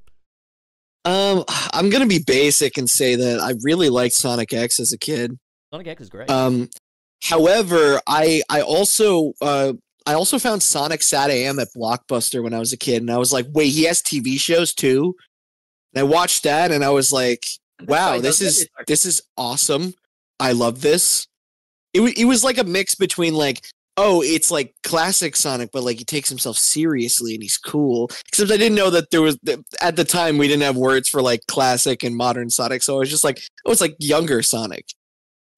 um, 1.05 1.45
I'm 1.73 1.91
gonna 1.91 2.07
be 2.07 2.23
basic 2.25 2.79
and 2.79 2.89
say 2.89 3.17
that 3.17 3.41
I 3.41 3.55
really 3.63 3.89
liked 3.89 4.15
Sonic 4.15 4.53
X 4.53 4.79
as 4.79 4.93
a 4.93 4.99
kid. 4.99 5.37
Sonic 5.73 5.87
X 5.87 6.03
is 6.03 6.09
great. 6.09 6.31
Um, 6.31 6.69
however, 7.23 8.01
I 8.07 8.43
I 8.49 8.63
also 8.63 9.33
uh 9.41 9.75
I 10.07 10.15
also 10.15 10.39
found 10.39 10.63
Sonic 10.63 11.03
Sat 11.03 11.31
AM 11.31 11.59
at 11.59 11.69
Blockbuster 11.77 12.43
when 12.43 12.55
I 12.55 12.59
was 12.59 12.73
a 12.73 12.79
kid, 12.79 13.03
and 13.03 13.11
I 13.11 13.19
was 13.19 13.33
like, 13.33 13.47
wait, 13.51 13.69
he 13.69 13.85
has 13.85 14.01
TV 14.01 14.39
shows 14.41 14.73
too. 14.73 15.15
And 15.95 16.01
I 16.01 16.03
watched 16.05 16.45
that, 16.45 16.71
and 16.71 16.85
I 16.85 16.91
was 16.91 17.13
like, 17.13 17.45
wow, 17.87 18.19
this 18.19 18.41
is 18.41 18.69
this 18.87 19.05
is 19.05 19.23
awesome. 19.37 19.95
I 20.41 20.53
love 20.53 20.81
this. 20.81 21.27
It 21.93 22.01
wa- 22.01 22.13
it 22.17 22.25
was 22.25 22.45
like 22.45 22.59
a 22.59 22.65
mix 22.65 22.95
between 22.95 23.35
like 23.35 23.67
oh, 24.01 24.23
it's 24.23 24.49
like 24.49 24.73
classic 24.85 25.35
Sonic, 25.35 25.71
but 25.73 25.83
like 25.83 25.99
he 25.99 26.05
takes 26.05 26.29
himself 26.29 26.57
seriously 26.57 27.35
and 27.35 27.43
he's 27.43 27.59
cool. 27.59 28.09
Except 28.29 28.51
I 28.51 28.57
didn't 28.57 28.77
know 28.77 28.91
that 28.91 29.11
there 29.11 29.21
was 29.21 29.37
at 29.83 29.97
the 29.97 30.05
time 30.05 30.39
we 30.39 30.47
didn't 30.47 30.63
have 30.63 30.77
words 30.77 31.09
for 31.09 31.21
like 31.21 31.41
classic 31.49 32.05
and 32.05 32.17
modern 32.17 32.49
Sonic, 32.49 32.83
so 32.83 32.95
I 32.95 32.99
was 33.01 33.11
just 33.11 33.25
like, 33.25 33.41
oh, 33.67 33.73
it's 33.73 33.81
like 33.81 33.97
younger 33.99 34.41
Sonic. 34.41 34.87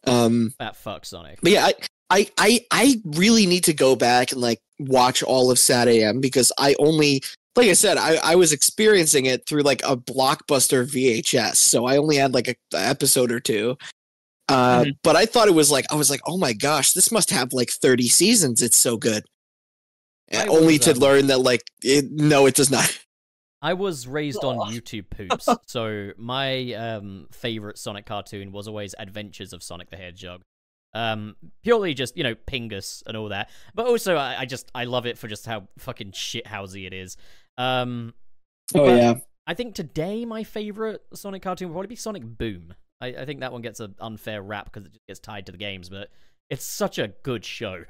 Um, 0.07 0.55
That 0.59 0.77
fuck 0.77 1.05
Sonic. 1.05 1.39
but 1.43 1.53
yeah, 1.53 1.67
I, 1.67 1.75
I, 2.11 2.31
I, 2.39 2.61
I 2.71 3.01
really 3.05 3.47
need 3.47 3.65
to 3.65 3.73
go 3.73 3.95
back 3.97 4.33
and 4.33 4.41
like 4.41 4.61
watch 4.79 5.23
all 5.23 5.51
of 5.51 5.59
Sat 5.59 5.87
AM 5.89 6.21
because 6.21 6.51
I 6.59 6.75
only, 6.79 7.23
like 7.57 7.69
I 7.69 7.75
said, 7.75 7.99
I, 7.99 8.17
I 8.17 8.35
was 8.37 8.53
experiencing 8.53 9.27
it 9.27 9.47
through 9.47 9.63
like 9.63 9.83
a 9.85 9.97
blockbuster 9.97 10.85
VHS, 10.91 11.57
so 11.57 11.85
I 11.87 11.97
only 11.99 12.17
had 12.17 12.33
like 12.35 12.49
a, 12.49 12.55
a 12.75 12.81
episode 12.89 13.31
or 13.31 13.41
two. 13.41 13.77
Uh, 14.49 14.83
Mhm. 14.85 14.93
But 15.05 15.15
I 15.17 15.27
thought 15.27 15.47
it 15.49 15.55
was 15.55 15.71
like 15.71 15.85
I 15.93 15.95
was 15.95 16.11
like, 16.11 16.21
oh 16.27 16.37
my 16.39 16.53
gosh, 16.53 16.93
this 16.93 17.13
must 17.13 17.31
have 17.31 17.53
like 17.53 17.71
thirty 17.71 18.09
seasons. 18.09 18.63
It's 18.63 18.79
so 18.79 18.97
good. 18.97 19.23
Only 20.49 20.79
to 20.81 20.95
learn 20.99 21.27
that 21.29 21.39
like 21.39 21.63
it, 21.83 22.07
no, 22.11 22.47
it 22.47 22.55
does 22.57 22.71
not. 22.71 22.99
I 23.63 23.75
was 23.75 24.07
raised 24.07 24.43
on 24.45 24.73
YouTube 24.73 25.11
poops, 25.11 25.49
so 25.67 26.13
my 26.17 26.73
um, 26.75 27.27
favorite 27.31 27.79
Sonic 27.79 28.07
cartoon 28.07 28.53
was 28.53 28.67
always 28.69 28.95
Adventures 28.99 29.53
of 29.53 29.63
Sonic 29.63 29.91
the 29.91 29.97
Hedgehog. 29.97 30.43
Um, 30.93 31.37
purely 31.63 31.95
just 31.95 32.17
you 32.17 32.25
know 32.25 32.35
Pingas 32.35 33.03
and 33.07 33.17
all 33.17 33.29
that, 33.29 33.51
but 33.75 33.87
also 33.87 34.17
I, 34.17 34.41
I 34.41 34.45
just 34.45 34.71
I 34.75 34.85
love 34.85 35.07
it 35.07 35.19
for 35.19 35.29
just 35.29 35.47
how 35.47 35.69
fucking 35.79 36.13
shithousey 36.13 36.87
it 36.87 36.93
is. 36.93 37.17
Um, 37.59 38.15
Oh 38.75 38.95
yeah, 38.95 39.15
I 39.47 39.55
think 39.55 39.75
today 39.75 40.25
my 40.25 40.45
favorite 40.45 41.03
Sonic 41.15 41.43
cartoon 41.43 41.69
would 41.69 41.75
probably 41.75 41.89
be 41.89 41.97
Sonic 41.97 42.23
Boom. 42.25 42.75
I, 43.01 43.09
I 43.09 43.25
think 43.25 43.41
that 43.41 43.53
one 43.53 43.63
gets 43.63 43.81
an 43.81 43.95
unfair 44.01 44.43
rap 44.43 44.67
because 44.67 44.87
it 44.87 44.93
just 44.93 45.07
gets 45.07 45.21
tied 45.21 45.47
to 45.47 45.53
the 45.53 45.59
games, 45.59 45.89
but 45.89 46.09
it's 46.51 46.65
such 46.65 46.99
a 46.99 47.09
good 47.23 47.45
show. 47.45 47.85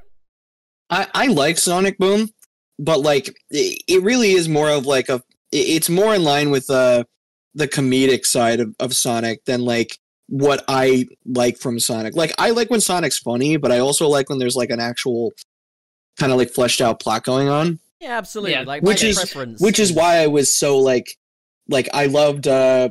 I, 0.89 1.07
I 1.13 1.27
like 1.27 1.59
Sonic 1.59 1.99
Boom, 1.99 2.31
but 2.79 3.01
like 3.01 3.29
it, 3.51 3.83
it 3.87 4.03
really 4.03 4.33
is 4.33 4.49
more 4.49 4.71
of 4.71 4.87
like 4.87 5.09
a 5.09 5.23
it's 5.53 5.89
more 5.89 6.15
in 6.15 6.23
line 6.25 6.51
with 6.51 6.71
uh 6.71 7.05
the 7.55 7.67
comedic 7.69 8.25
side 8.25 8.61
of, 8.61 8.75
of 8.79 8.95
Sonic 8.95 9.45
than 9.45 9.63
like 9.65 9.99
what 10.29 10.63
I 10.69 11.07
like 11.27 11.59
from 11.59 11.81
Sonic. 11.81 12.15
Like 12.15 12.33
I 12.39 12.51
like 12.51 12.71
when 12.71 12.81
Sonic's 12.81 13.19
funny, 13.19 13.57
but 13.57 13.73
I 13.73 13.79
also 13.81 14.07
like 14.09 14.29
when 14.29 14.39
there's 14.39 14.55
like 14.57 14.71
an 14.71 14.79
actual 14.81 15.33
kind 16.19 16.31
of 16.31 16.39
like 16.39 16.51
fleshed 16.51 16.81
out 16.81 17.01
plot 17.01 17.25
going 17.25 17.49
on. 17.49 17.81
Yeah, 18.01 18.17
absolutely. 18.17 18.53
Yeah. 18.53 18.63
Like 18.63 18.83
Which 18.83 19.03
is- 19.03 19.17
preference 19.17 19.61
Which 19.61 19.79
is 19.81 19.93
why 19.93 20.19
I 20.19 20.29
was 20.29 20.57
so 20.57 20.79
like 20.79 21.17
like 21.69 21.89
I 21.93 22.07
loved 22.07 22.47
uh 22.47 22.91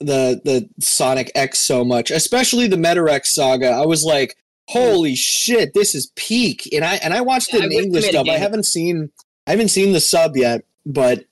the 0.00 0.40
the 0.44 0.68
Sonic 0.80 1.30
X 1.34 1.58
so 1.60 1.84
much, 1.84 2.10
especially 2.10 2.66
the 2.66 2.76
Metarex 2.76 3.26
saga. 3.26 3.68
I 3.70 3.86
was 3.86 4.02
like, 4.04 4.36
holy 4.68 5.14
shit, 5.14 5.72
this 5.72 5.94
is 5.94 6.12
peak. 6.16 6.68
And 6.74 6.84
I 6.84 6.96
and 6.96 7.14
I 7.14 7.22
watched 7.22 7.52
Yeah, 7.54 7.60
it 7.60 7.62
I 7.62 7.66
in 7.66 7.72
English 7.72 8.10
dub. 8.10 8.28
I 8.28 8.36
haven't 8.36 8.64
seen 8.64 9.10
I 9.46 9.52
haven't 9.52 9.68
seen 9.68 9.92
the 9.92 10.00
sub 10.00 10.36
yet, 10.36 10.64
but 10.84 11.24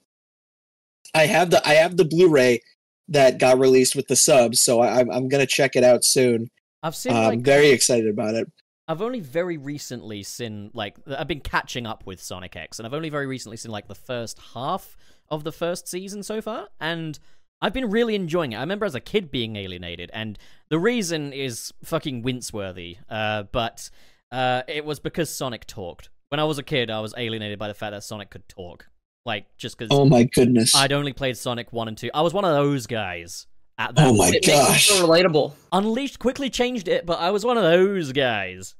I 1.14 1.26
have 1.26 1.50
the 1.50 1.66
I 1.66 1.74
have 1.74 1.96
the 1.96 2.04
Blu-ray 2.04 2.60
that 3.08 3.38
got 3.38 3.58
released 3.58 3.94
with 3.94 4.06
the 4.08 4.16
subs, 4.16 4.60
so 4.60 4.80
I, 4.80 5.00
I'm 5.00 5.10
I'm 5.10 5.28
gonna 5.28 5.46
check 5.46 5.76
it 5.76 5.84
out 5.84 6.04
soon. 6.04 6.48
I've 6.82 6.96
seen 6.96 7.12
I'm 7.12 7.28
like 7.28 7.40
very 7.40 7.70
excited 7.70 8.08
about 8.08 8.34
it. 8.34 8.50
I've 8.88 9.02
only 9.02 9.20
very 9.20 9.56
recently 9.56 10.22
seen 10.22 10.70
like 10.74 10.96
I've 11.06 11.28
been 11.28 11.40
catching 11.40 11.86
up 11.86 12.06
with 12.06 12.22
Sonic 12.22 12.56
X, 12.56 12.78
and 12.78 12.86
I've 12.86 12.94
only 12.94 13.10
very 13.10 13.26
recently 13.26 13.56
seen 13.56 13.70
like 13.70 13.88
the 13.88 13.94
first 13.94 14.38
half 14.54 14.96
of 15.28 15.44
the 15.44 15.52
first 15.52 15.88
season 15.88 16.22
so 16.22 16.40
far, 16.40 16.68
and 16.80 17.18
I've 17.60 17.72
been 17.72 17.90
really 17.90 18.16
enjoying 18.16 18.52
it. 18.52 18.56
I 18.56 18.60
remember 18.60 18.86
as 18.86 18.96
a 18.96 19.00
kid 19.00 19.30
being 19.30 19.54
alienated, 19.56 20.10
and 20.12 20.38
the 20.68 20.80
reason 20.80 21.32
is 21.32 21.72
fucking 21.84 22.22
wince-worthy. 22.22 22.98
Uh, 23.08 23.44
but 23.44 23.88
uh, 24.32 24.62
it 24.66 24.84
was 24.84 24.98
because 24.98 25.32
Sonic 25.32 25.66
talked. 25.66 26.10
When 26.30 26.40
I 26.40 26.44
was 26.44 26.58
a 26.58 26.62
kid, 26.62 26.90
I 26.90 27.00
was 27.00 27.14
alienated 27.16 27.58
by 27.58 27.68
the 27.68 27.74
fact 27.74 27.92
that 27.92 28.02
Sonic 28.02 28.30
could 28.30 28.48
talk, 28.48 28.88
like 29.24 29.46
just 29.56 29.76
because 29.78 29.90
Oh 29.92 30.04
my 30.04 30.24
goodness. 30.24 30.74
I'd 30.74 30.92
only 30.92 31.12
played 31.12 31.36
Sonic 31.36 31.72
one 31.72 31.88
and 31.88 31.96
two. 31.96 32.10
I 32.14 32.22
was 32.22 32.34
one 32.34 32.44
of 32.44 32.52
those 32.52 32.86
guys. 32.86 33.46
At 33.78 33.94
that 33.96 34.06
Oh 34.08 34.14
my 34.14 34.28
It 34.28 34.32
makes 34.32 34.48
it 34.48 34.50
gosh. 34.52 34.86
so 34.88 35.06
relatable. 35.06 35.54
Unleashed 35.72 36.18
quickly 36.18 36.50
changed 36.50 36.88
it, 36.88 37.06
but 37.06 37.18
I 37.20 37.30
was 37.30 37.44
one 37.44 37.56
of 37.56 37.62
those 37.62 38.12
guys. 38.12 38.74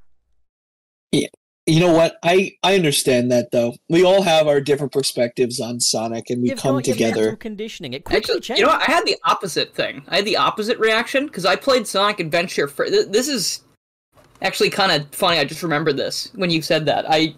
Yeah. 1.12 1.28
You 1.66 1.78
know 1.78 1.92
what? 1.92 2.16
I 2.24 2.52
I 2.64 2.74
understand 2.74 3.30
that 3.30 3.52
though. 3.52 3.74
We 3.88 4.04
all 4.04 4.22
have 4.22 4.48
our 4.48 4.60
different 4.60 4.92
perspectives 4.92 5.60
on 5.60 5.78
Sonic, 5.78 6.28
and 6.28 6.42
we 6.42 6.48
You've 6.50 6.58
come 6.58 6.74
got 6.76 6.84
together. 6.84 7.36
conditioning. 7.36 7.92
It 7.92 8.02
quickly 8.02 8.18
Actually, 8.18 8.40
changed. 8.40 8.58
you 8.58 8.66
know 8.66 8.72
what? 8.72 8.88
I 8.88 8.90
had 8.90 9.06
the 9.06 9.16
opposite 9.24 9.72
thing. 9.72 10.02
I 10.08 10.16
had 10.16 10.24
the 10.24 10.36
opposite 10.38 10.76
reaction 10.80 11.26
because 11.26 11.44
I 11.44 11.54
played 11.54 11.86
Sonic 11.86 12.18
Adventure. 12.18 12.66
For 12.66 12.90
this 12.90 13.28
is 13.28 13.60
actually 14.42 14.70
kind 14.70 14.90
of 14.90 15.08
funny. 15.14 15.38
I 15.38 15.44
just 15.44 15.62
remembered 15.62 15.96
this 15.96 16.32
when 16.34 16.50
you 16.50 16.62
said 16.62 16.84
that. 16.86 17.04
I 17.08 17.36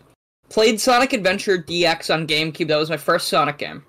played 0.49 0.81
Sonic 0.81 1.12
Adventure 1.12 1.59
DX 1.59 2.12
on 2.12 2.27
GameCube. 2.27 2.69
That 2.69 2.77
was 2.77 2.91
my 2.91 2.97
first 2.97 3.29
Sonic 3.29 3.59
game. 3.59 3.85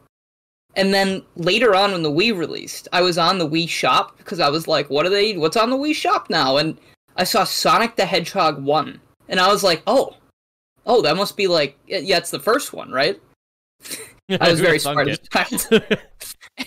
And 0.75 0.93
then 0.93 1.23
later 1.35 1.73
on, 1.73 1.91
when 1.91 2.03
the 2.03 2.11
Wii 2.11 2.37
released, 2.37 2.87
I 2.91 3.01
was 3.01 3.17
on 3.17 3.37
the 3.37 3.47
Wii 3.47 3.69
Shop 3.69 4.17
because 4.17 4.39
I 4.39 4.49
was 4.49 4.67
like, 4.67 4.89
"What 4.89 5.05
are 5.05 5.09
they? 5.09 5.37
What's 5.37 5.55
on 5.57 5.69
the 5.69 5.77
Wii 5.77 5.95
Shop 5.95 6.29
now?" 6.29 6.57
And 6.57 6.77
I 7.15 7.23
saw 7.23 7.45
Sonic 7.45 7.95
the 7.95 8.05
Hedgehog 8.05 8.61
one, 8.61 8.99
and 9.29 9.39
I 9.39 9.47
was 9.47 9.63
like, 9.63 9.81
"Oh, 9.87 10.17
oh, 10.85 11.01
that 11.01 11.15
must 11.15 11.37
be 11.37 11.47
like 11.47 11.77
yeah, 11.87 12.17
it's 12.17 12.31
the 12.31 12.39
first 12.39 12.73
one, 12.73 12.91
right?" 12.91 13.21
I 14.41 14.49
was 14.49 14.59
very 14.59 14.79
smart. 14.79 15.07
at 15.07 15.21
the 15.21 15.27
time. 15.29 15.99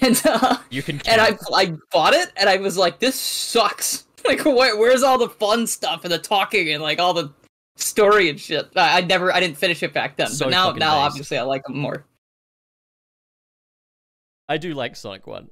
and 0.01 0.23
uh, 0.24 0.59
you 0.70 0.82
can. 0.82 1.01
and 1.06 1.20
I. 1.20 1.36
I 1.55 1.74
bought 1.93 2.15
it 2.15 2.31
and 2.36 2.48
I 2.48 2.56
was 2.56 2.77
like, 2.77 2.98
this 2.98 3.15
sucks. 3.15 4.05
Like, 4.27 4.44
where, 4.44 4.77
where's 4.77 5.05
all 5.05 5.16
the 5.16 5.28
fun 5.28 5.66
stuff 5.66 6.02
and 6.02 6.12
the 6.12 6.19
talking 6.19 6.70
and 6.73 6.82
like 6.82 6.98
all 6.98 7.15
the 7.15 7.31
story 7.78 8.28
and 8.30 8.38
shit? 8.40 8.68
I, 8.76 8.98
I 8.98 9.00
never, 9.02 9.32
I 9.32 9.40
didn't 9.40 9.56
finish 9.59 9.82
it 9.82 9.92
back 9.92 10.16
then, 10.16 10.28
So 10.28 10.46
but 10.46 10.50
now, 10.50 10.70
now 10.72 10.72
based. 10.72 11.12
obviously 11.12 11.38
I 11.38 11.42
like 11.42 11.64
them 11.64 11.78
more. 11.78 12.05
I 14.48 14.56
do 14.56 14.74
like 14.74 14.96
Sonic 14.96 15.26
One. 15.26 15.48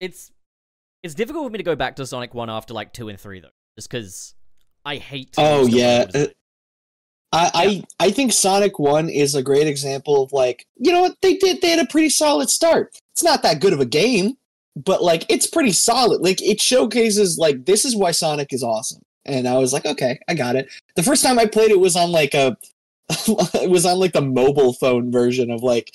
It's 0.00 0.30
it's 1.02 1.14
difficult 1.14 1.46
for 1.46 1.50
me 1.50 1.58
to 1.58 1.64
go 1.64 1.76
back 1.76 1.96
to 1.96 2.06
Sonic 2.06 2.34
One 2.34 2.50
after 2.50 2.74
like 2.74 2.92
two 2.92 3.08
and 3.08 3.18
three 3.18 3.40
though, 3.40 3.48
just 3.78 3.90
because 3.90 4.34
I 4.84 4.96
hate. 4.96 5.34
Oh 5.38 5.66
yeah. 5.66 6.06
Uh, 6.14 6.26
I, 7.32 7.50
I 7.54 8.06
I 8.06 8.10
think 8.10 8.32
Sonic 8.32 8.78
One 8.78 9.08
is 9.08 9.34
a 9.34 9.42
great 9.42 9.66
example 9.66 10.22
of 10.22 10.32
like 10.32 10.66
you 10.76 10.92
know 10.92 11.00
what 11.00 11.16
they 11.22 11.36
did 11.36 11.62
they 11.62 11.70
had 11.70 11.78
a 11.78 11.86
pretty 11.90 12.10
solid 12.10 12.50
start. 12.50 12.94
It's 13.14 13.22
not 13.22 13.42
that 13.42 13.60
good 13.60 13.72
of 13.72 13.80
a 13.80 13.86
game, 13.86 14.34
but 14.76 15.02
like 15.02 15.24
it's 15.30 15.46
pretty 15.46 15.72
solid. 15.72 16.20
Like 16.20 16.42
it 16.42 16.60
showcases 16.60 17.38
like 17.38 17.64
this 17.64 17.84
is 17.86 17.96
why 17.96 18.10
Sonic 18.10 18.52
is 18.52 18.62
awesome. 18.62 19.00
And 19.26 19.46
I 19.46 19.58
was 19.58 19.72
like, 19.72 19.84
okay, 19.84 20.18
I 20.28 20.34
got 20.34 20.56
it. 20.56 20.70
The 20.94 21.02
first 21.02 21.22
time 21.22 21.38
I 21.38 21.46
played 21.46 21.70
it 21.70 21.80
was 21.80 21.96
on 21.96 22.10
like 22.10 22.34
a 22.34 22.56
it 23.10 23.70
was 23.70 23.84
on 23.84 23.98
like 23.98 24.12
the 24.12 24.22
mobile 24.22 24.72
phone 24.72 25.12
version 25.12 25.50
of 25.50 25.62
like 25.62 25.92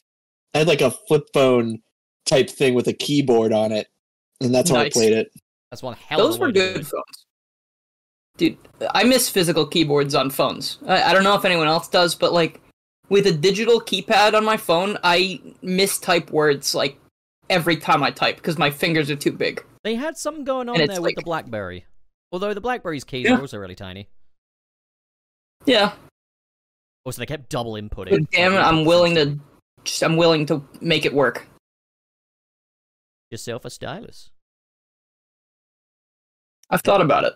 I 0.54 0.60
had 0.60 0.68
like 0.68 0.82
a 0.82 0.92
flip 0.92 1.28
phone 1.34 1.82
type 2.26 2.50
thing 2.50 2.74
with 2.74 2.88
a 2.88 2.94
keyboard 2.94 3.54
on 3.54 3.72
it, 3.72 3.88
and 4.42 4.54
that's 4.54 4.70
how 4.70 4.78
I 4.78 4.90
played 4.90 5.14
it. 5.14 5.32
That's 5.72 5.82
one 5.82 5.96
hell. 5.96 6.20
of 6.20 6.28
Those 6.28 6.38
a 6.38 6.40
way 6.42 6.48
were 6.48 6.52
good 6.52 6.88
phones. 6.88 7.26
Dude, 8.38 8.58
I 8.94 9.04
miss 9.04 9.30
physical 9.30 9.66
keyboards 9.66 10.16
on 10.16 10.30
phones. 10.30 10.80
I, 10.88 11.04
I 11.04 11.14
don't 11.14 11.24
know 11.24 11.36
if 11.36 11.46
anyone 11.46 11.68
else 11.68 11.88
does, 11.88 12.16
but 12.16 12.34
like 12.34 12.62
with 13.10 13.28
a 13.28 13.32
digital 13.32 13.80
keypad 13.80 14.34
on 14.34 14.44
my 14.44 14.58
phone, 14.58 14.98
I 15.04 15.42
mistype 15.64 16.32
words 16.32 16.76
like 16.76 16.98
every 17.50 17.78
time 17.78 18.04
I 18.04 18.12
type 18.12 18.38
because 18.38 18.58
my 18.58 18.70
fingers 18.70 19.10
are 19.10 19.16
too 19.16 19.32
big. 19.32 19.64
They 19.84 19.96
had 19.96 20.18
something 20.18 20.44
going 20.44 20.70
on 20.70 20.80
And 20.80 20.90
there 20.90 20.98
it's 20.98 21.00
with 21.00 21.16
the 21.16 21.24
BlackBerry. 21.24 21.86
Although 22.32 22.54
the 22.54 22.62
BlackBerry's 22.62 23.04
keys 23.04 23.26
Yeah. 23.26 23.36
are 23.38 23.42
also 23.42 23.58
really 23.58 23.76
tiny. 23.76 24.08
Yeah, 25.66 25.94
Also, 27.06 27.20
they 27.22 27.26
kept 27.26 27.50
double 27.50 27.74
inputting. 27.74 28.10
but 28.12 28.32
damn 28.32 28.54
it, 28.54 28.58
I'm 28.58 28.84
willing 28.86 29.16
to 29.16 29.40
just 29.84 30.02
I'm 30.04 30.18
willing 30.18 30.46
to 30.48 30.68
make 30.82 31.06
it 31.06 31.14
work. 31.14 31.48
yourself 33.30 33.64
a 33.64 33.70
stylus. 33.70 34.30
I've 36.70 36.82
thought 36.82 37.02
about 37.02 37.24
it. 37.26 37.34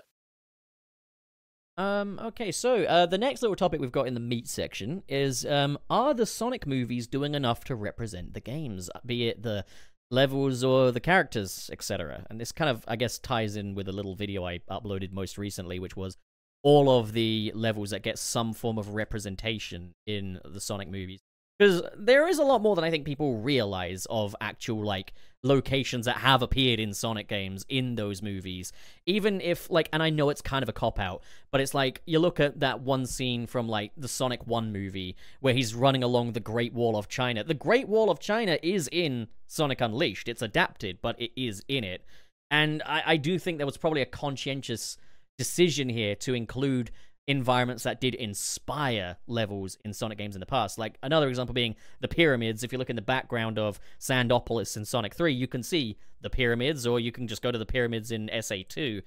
Um, 1.78 2.20
okay, 2.24 2.52
so 2.52 2.84
uh, 2.84 3.06
the 3.06 3.18
next 3.18 3.42
little 3.42 3.56
topic 3.56 3.80
we've 3.82 3.92
got 3.92 4.08
in 4.08 4.14
the 4.14 4.20
meat 4.20 4.48
section 4.48 5.04
is 5.10 5.46
um, 5.46 5.78
Are 5.90 6.14
the 6.14 6.26
Sonic 6.26 6.66
movies 6.66 7.06
doing 7.08 7.34
enough 7.36 7.64
to 7.66 7.76
represent 7.76 8.34
the 8.34 8.40
games, 8.40 8.90
be 9.06 9.28
it 9.28 9.44
the 9.44 9.66
levels 10.12 10.64
or 10.64 10.92
the 10.92 11.00
characters, 11.00 11.70
etc.? 11.72 12.26
And 12.30 12.40
this 12.40 12.52
kind 12.52 12.70
of, 12.70 12.84
I 12.88 12.96
guess, 12.96 13.20
ties 13.20 13.56
in 13.56 13.76
with 13.76 13.88
a 13.88 13.94
little 13.94 14.16
video 14.16 14.46
I 14.46 14.60
uploaded 14.70 15.12
most 15.12 15.38
recently, 15.38 15.80
which 15.80 15.96
was 15.96 16.18
all 16.64 17.00
of 17.00 17.14
the 17.14 17.52
levels 17.54 17.92
that 17.92 18.02
get 18.02 18.18
some 18.18 18.54
form 18.54 18.78
of 18.78 18.96
representation 18.96 19.94
in 20.08 20.40
the 20.44 20.60
Sonic 20.60 20.90
movies. 20.90 21.22
Because 21.58 21.84
there 21.98 22.28
is 22.28 22.38
a 22.38 22.44
lot 22.44 22.62
more 22.62 22.76
than 22.76 22.84
I 22.84 22.92
think 22.92 23.06
people 23.06 23.38
realize 23.38 24.06
of 24.10 24.36
actual, 24.42 24.84
like, 24.84 25.14
locations 25.42 26.06
that 26.06 26.18
have 26.18 26.42
appeared 26.42 26.80
in 26.80 26.94
Sonic 26.94 27.30
games 27.30 27.66
in 27.70 27.96
those 27.96 28.22
movies. 28.22 28.74
Even 29.06 29.40
if, 29.40 29.70
like, 29.70 29.88
and 29.94 30.04
I 30.04 30.10
know 30.10 30.30
it's 30.30 30.42
kind 30.42 30.64
of 30.64 30.70
a 30.70 30.74
cop 30.74 31.00
out, 31.00 31.24
but 31.52 31.62
it's 31.62 31.74
like 31.74 32.02
you 32.06 32.20
look 32.20 32.40
at 32.40 32.60
that 32.60 32.82
one 32.82 33.06
scene 33.06 33.48
from, 33.48 33.70
like, 33.70 33.92
the 33.96 34.08
Sonic 34.10 34.46
1 34.46 34.74
movie 34.74 35.16
where 35.40 35.54
he's 35.54 35.74
running 35.74 36.04
along 36.04 36.34
the 36.34 36.40
Great 36.42 36.74
Wall 36.74 36.98
of 36.98 37.08
China. 37.08 37.44
The 37.44 37.54
Great 37.54 37.88
Wall 37.88 38.10
of 38.10 38.20
China 38.20 38.58
is 38.62 38.90
in 38.92 39.28
Sonic 39.48 39.80
Unleashed. 39.80 40.28
It's 40.28 40.42
adapted, 40.42 40.98
but 41.02 41.20
it 41.22 41.32
is 41.40 41.64
in 41.70 41.84
it. 41.86 42.04
And 42.52 42.84
I, 42.86 43.04
I 43.06 43.18
do 43.18 43.40
think 43.40 43.58
there 43.60 43.66
was 43.66 43.78
probably 43.78 44.02
a 44.02 44.06
conscientious 44.06 44.98
decision 45.38 45.90
here 45.90 46.16
to 46.16 46.34
include 46.34 46.92
environments 47.28 47.84
that 47.84 48.00
did 48.00 48.14
inspire 48.14 49.18
levels 49.28 49.78
in 49.84 49.94
Sonic 49.94 50.18
games 50.18 50.36
in 50.36 50.40
the 50.40 50.46
past. 50.46 50.78
Like 50.78 50.98
another 51.02 51.28
example 51.28 51.54
being 51.54 51.76
the 52.00 52.08
pyramids. 52.08 52.64
If 52.64 52.72
you 52.72 52.78
look 52.78 52.90
in 52.90 52.96
the 52.96 53.02
background 53.02 53.58
of 53.58 53.80
Sandopolis 54.00 54.78
in 54.78 54.86
Sonic 54.86 55.16
3, 55.16 55.34
you 55.34 55.48
can 55.48 55.64
see 55.64 55.98
the 56.22 56.30
pyramids, 56.30 56.86
or 56.86 57.00
you 57.00 57.12
can 57.12 57.28
just 57.28 57.42
go 57.42 57.52
to 57.52 57.58
the 57.58 57.66
pyramids 57.66 58.12
in 58.12 58.30
SA2. 58.34 59.02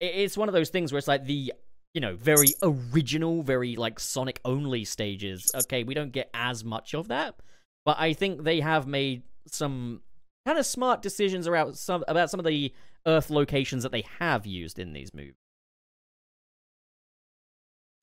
It's 0.00 0.36
one 0.36 0.48
of 0.48 0.52
those 0.52 0.70
things 0.70 0.92
where 0.92 0.98
it's 0.98 1.08
like 1.08 1.24
the 1.24 1.52
you 1.94 2.00
know, 2.00 2.14
very 2.16 2.48
original, 2.62 3.42
very 3.42 3.76
like 3.76 3.98
Sonic 3.98 4.40
only 4.44 4.84
stages. 4.84 5.50
Okay, 5.54 5.84
we 5.84 5.94
don't 5.94 6.12
get 6.12 6.30
as 6.34 6.64
much 6.64 6.94
of 6.94 7.08
that, 7.08 7.36
but 7.84 7.96
I 7.98 8.12
think 8.12 8.44
they 8.44 8.60
have 8.60 8.86
made 8.86 9.22
some 9.46 10.02
kind 10.46 10.58
of 10.58 10.66
smart 10.66 11.02
decisions 11.02 11.48
around 11.48 11.76
some 11.76 12.04
about 12.06 12.30
some 12.30 12.40
of 12.40 12.46
the 12.46 12.72
Earth 13.06 13.30
locations 13.30 13.82
that 13.82 13.92
they 13.92 14.04
have 14.18 14.46
used 14.46 14.78
in 14.78 14.92
these 14.92 15.14
movies. 15.14 15.34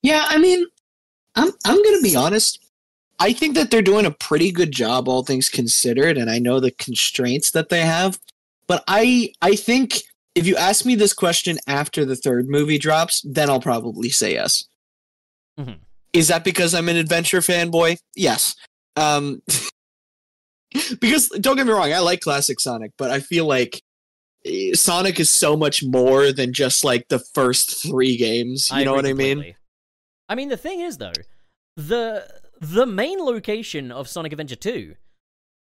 Yeah, 0.06 0.24
I 0.28 0.38
mean, 0.38 0.64
I'm 1.34 1.50
I'm 1.64 1.82
gonna 1.82 2.00
be 2.00 2.14
honest. 2.14 2.64
I 3.18 3.32
think 3.32 3.56
that 3.56 3.72
they're 3.72 3.82
doing 3.82 4.06
a 4.06 4.12
pretty 4.12 4.52
good 4.52 4.70
job, 4.70 5.08
all 5.08 5.24
things 5.24 5.48
considered, 5.48 6.16
and 6.16 6.30
I 6.30 6.38
know 6.38 6.60
the 6.60 6.70
constraints 6.70 7.50
that 7.50 7.70
they 7.70 7.80
have. 7.80 8.20
But 8.68 8.84
I 8.86 9.32
I 9.42 9.56
think 9.56 10.02
if 10.36 10.46
you 10.46 10.54
ask 10.54 10.86
me 10.86 10.94
this 10.94 11.12
question 11.12 11.58
after 11.66 12.04
the 12.04 12.14
third 12.14 12.48
movie 12.48 12.78
drops, 12.78 13.20
then 13.22 13.50
I'll 13.50 13.60
probably 13.60 14.08
say 14.08 14.34
yes. 14.34 14.66
Mhm. 15.58 15.80
Is 16.12 16.28
that 16.28 16.44
because 16.44 16.72
I'm 16.72 16.88
an 16.88 16.96
adventure 16.96 17.40
fanboy? 17.40 17.98
Yes. 18.14 18.54
Um, 18.94 19.42
because 21.00 21.30
don't 21.30 21.56
get 21.56 21.66
me 21.66 21.72
wrong, 21.72 21.92
I 21.92 21.98
like 21.98 22.20
classic 22.20 22.60
Sonic, 22.60 22.92
but 22.96 23.10
I 23.10 23.18
feel 23.18 23.46
like 23.46 23.82
eh, 24.44 24.72
Sonic 24.74 25.18
is 25.18 25.30
so 25.30 25.56
much 25.56 25.82
more 25.82 26.30
than 26.30 26.52
just 26.52 26.84
like 26.84 27.08
the 27.08 27.18
first 27.18 27.82
three 27.82 28.16
games. 28.16 28.70
You 28.70 28.84
know 28.84 28.94
what 28.94 29.04
I 29.04 29.12
mean? 29.12 29.38
completely. 29.38 29.56
I 30.28 30.34
mean, 30.34 30.48
the 30.48 30.56
thing 30.56 30.80
is 30.80 30.98
though, 30.98 31.12
the 31.76 32.28
the 32.60 32.86
main 32.86 33.18
location 33.18 33.92
of 33.92 34.08
Sonic 34.08 34.32
Adventure 34.32 34.56
2 34.56 34.94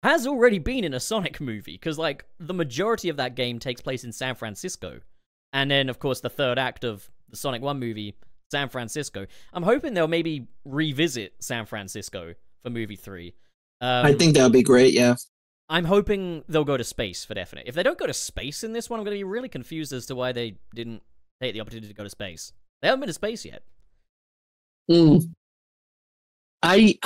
has 0.03 0.27
already 0.27 0.59
been 0.59 0.85
in 0.85 0.95
a 0.95 1.01
Sonic 1.01 1.41
movie 1.41 1.73
because 1.73 1.99
like 1.99 2.25
the 2.39 2.55
majority 2.55 3.09
of 3.09 3.17
that 3.17 3.35
game 3.35 3.59
takes 3.59 3.81
place 3.81 4.05
in 4.05 4.13
San 4.13 4.35
Francisco. 4.35 5.01
And 5.53 5.71
then 5.71 5.89
of 5.89 5.99
course 5.99 6.21
the 6.21 6.31
third 6.31 6.59
act 6.59 6.85
of 6.85 7.11
the 7.31 7.37
Sonic 7.37 7.63
1 7.63 7.79
movie, 7.79 8.17
San 8.51 8.69
Francisco. 8.69 9.27
I'm 9.53 9.63
hoping 9.63 9.95
they'll 9.95 10.07
maybe 10.07 10.47
revisit 10.65 11.35
San 11.41 11.67
Francisco 11.67 12.35
for 12.63 12.71
movie 12.71 12.97
3. 12.97 13.35
Um, 13.81 14.07
I 14.07 14.13
think 14.13 14.35
that 14.35 14.45
would 14.45 14.53
be 14.53 14.63
great. 14.63 14.95
Yeah. 14.95 15.17
I'm 15.69 15.87
hoping 15.87 16.45
they'll 16.49 16.65
go 16.65 16.77
to 16.77 16.85
space 16.85 17.25
for 17.25 17.35
definite. 17.35 17.65
If 17.67 17.75
they 17.75 17.83
don't 17.83 17.99
go 17.99 18.07
to 18.07 18.13
space 18.13 18.63
in 18.63 18.73
this 18.73 18.91
one, 18.91 19.01
I'm 19.01 19.05
going 19.05 19.17
to 19.17 19.19
be 19.19 19.25
really 19.25 19.49
confused 19.49 19.93
as 19.93 20.07
to 20.07 20.15
why 20.15 20.33
they 20.33 20.59
didn't 20.75 21.03
take 21.41 21.55
the 21.55 21.61
opportunity 21.61 21.89
to 21.89 21.95
go 21.95 22.05
to 22.05 22.11
space. 22.11 22.53
They 22.83 22.89
haven't 22.89 23.01
been 23.01 23.09
to 23.09 23.15
space 23.15 23.45
yet. 23.45 23.63
Hmm. 24.89 25.19
I 26.63 26.99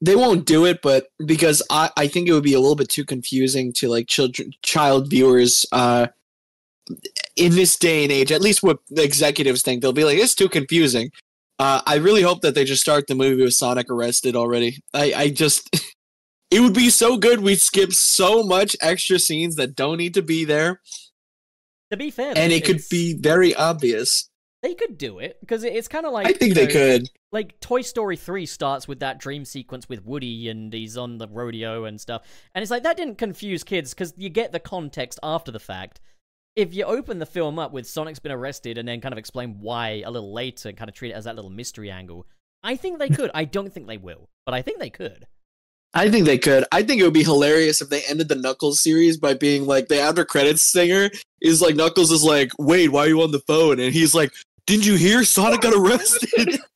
they 0.00 0.16
won't 0.16 0.46
do 0.46 0.66
it, 0.66 0.82
but 0.82 1.06
because 1.24 1.62
I, 1.70 1.90
I 1.96 2.08
think 2.08 2.28
it 2.28 2.32
would 2.32 2.42
be 2.42 2.54
a 2.54 2.60
little 2.60 2.76
bit 2.76 2.88
too 2.88 3.04
confusing 3.04 3.72
to 3.74 3.88
like 3.88 4.08
children 4.08 4.52
child 4.62 5.08
viewers 5.08 5.64
uh 5.72 6.08
in 7.36 7.54
this 7.54 7.76
day 7.78 8.02
and 8.02 8.12
age, 8.12 8.32
at 8.32 8.40
least 8.40 8.62
what 8.62 8.78
the 8.90 9.04
executives 9.04 9.62
think, 9.62 9.80
they'll 9.80 9.92
be 9.92 10.04
like, 10.04 10.18
it's 10.18 10.34
too 10.34 10.48
confusing. 10.48 11.10
Uh, 11.58 11.80
I 11.86 11.96
really 11.96 12.22
hope 12.22 12.40
that 12.42 12.54
they 12.54 12.64
just 12.64 12.82
start 12.82 13.06
the 13.06 13.14
movie 13.14 13.42
with 13.42 13.54
Sonic 13.54 13.88
arrested 13.88 14.34
already. 14.34 14.82
I, 14.92 15.12
I 15.14 15.28
just 15.30 15.70
it 16.50 16.60
would 16.60 16.74
be 16.74 16.90
so 16.90 17.16
good 17.16 17.40
we'd 17.40 17.60
skip 17.60 17.92
so 17.92 18.42
much 18.42 18.76
extra 18.80 19.18
scenes 19.18 19.54
that 19.56 19.76
don't 19.76 19.98
need 19.98 20.14
to 20.14 20.22
be 20.22 20.44
there. 20.44 20.80
To 21.90 21.96
be 21.96 22.10
fair, 22.10 22.32
And 22.34 22.52
it 22.52 22.64
could 22.64 22.80
be 22.90 23.14
very 23.14 23.54
obvious. 23.54 24.28
They 24.62 24.74
could 24.74 24.96
do 24.96 25.18
it 25.18 25.38
because 25.40 25.64
it's 25.64 25.88
kind 25.88 26.06
of 26.06 26.12
like 26.12 26.26
I 26.26 26.32
think 26.32 26.54
they 26.54 26.66
know, 26.66 26.72
could. 26.72 27.10
Like 27.32 27.58
Toy 27.58 27.82
Story 27.82 28.16
three 28.16 28.46
starts 28.46 28.86
with 28.86 29.00
that 29.00 29.18
dream 29.18 29.44
sequence 29.44 29.88
with 29.88 30.04
Woody 30.04 30.48
and 30.48 30.72
he's 30.72 30.96
on 30.96 31.18
the 31.18 31.26
rodeo 31.26 31.84
and 31.84 32.00
stuff, 32.00 32.22
and 32.54 32.62
it's 32.62 32.70
like 32.70 32.84
that 32.84 32.96
didn't 32.96 33.18
confuse 33.18 33.64
kids 33.64 33.92
because 33.92 34.14
you 34.16 34.28
get 34.28 34.52
the 34.52 34.60
context 34.60 35.18
after 35.22 35.50
the 35.50 35.58
fact. 35.58 36.00
If 36.54 36.74
you 36.74 36.84
open 36.84 37.18
the 37.18 37.26
film 37.26 37.58
up 37.58 37.72
with 37.72 37.88
Sonic's 37.88 38.18
been 38.18 38.30
arrested 38.30 38.78
and 38.78 38.86
then 38.86 39.00
kind 39.00 39.12
of 39.12 39.18
explain 39.18 39.56
why 39.60 40.02
a 40.04 40.10
little 40.10 40.32
later 40.32 40.68
and 40.68 40.76
kind 40.78 40.88
of 40.88 40.94
treat 40.94 41.10
it 41.10 41.14
as 41.14 41.24
that 41.24 41.34
little 41.34 41.50
mystery 41.50 41.90
angle, 41.90 42.26
I 42.62 42.76
think 42.76 42.98
they 42.98 43.08
could. 43.08 43.30
I 43.34 43.46
don't 43.46 43.72
think 43.72 43.86
they 43.86 43.96
will, 43.96 44.28
but 44.46 44.54
I 44.54 44.62
think 44.62 44.78
they 44.78 44.90
could. 44.90 45.26
I 45.94 46.10
think 46.10 46.24
they 46.24 46.38
could. 46.38 46.64
I 46.70 46.82
think 46.82 47.00
it 47.00 47.04
would 47.04 47.12
be 47.12 47.24
hilarious 47.24 47.82
if 47.82 47.88
they 47.88 48.02
ended 48.04 48.28
the 48.28 48.34
Knuckles 48.34 48.80
series 48.80 49.16
by 49.16 49.34
being 49.34 49.66
like 49.66 49.88
the 49.88 50.00
after 50.00 50.24
credits 50.24 50.62
singer 50.62 51.10
is 51.40 51.60
like 51.60 51.74
Knuckles 51.74 52.10
is 52.10 52.22
like, 52.22 52.52
"Wait, 52.58 52.90
why 52.90 53.00
are 53.00 53.08
you 53.08 53.22
on 53.22 53.32
the 53.32 53.40
phone?" 53.40 53.80
And 53.80 53.92
he's 53.92 54.14
like, 54.14 54.32
"Didn't 54.66 54.86
you 54.86 54.94
hear 54.96 55.24
Sonic 55.24 55.60
got 55.60 55.74
arrested?" 55.74 56.58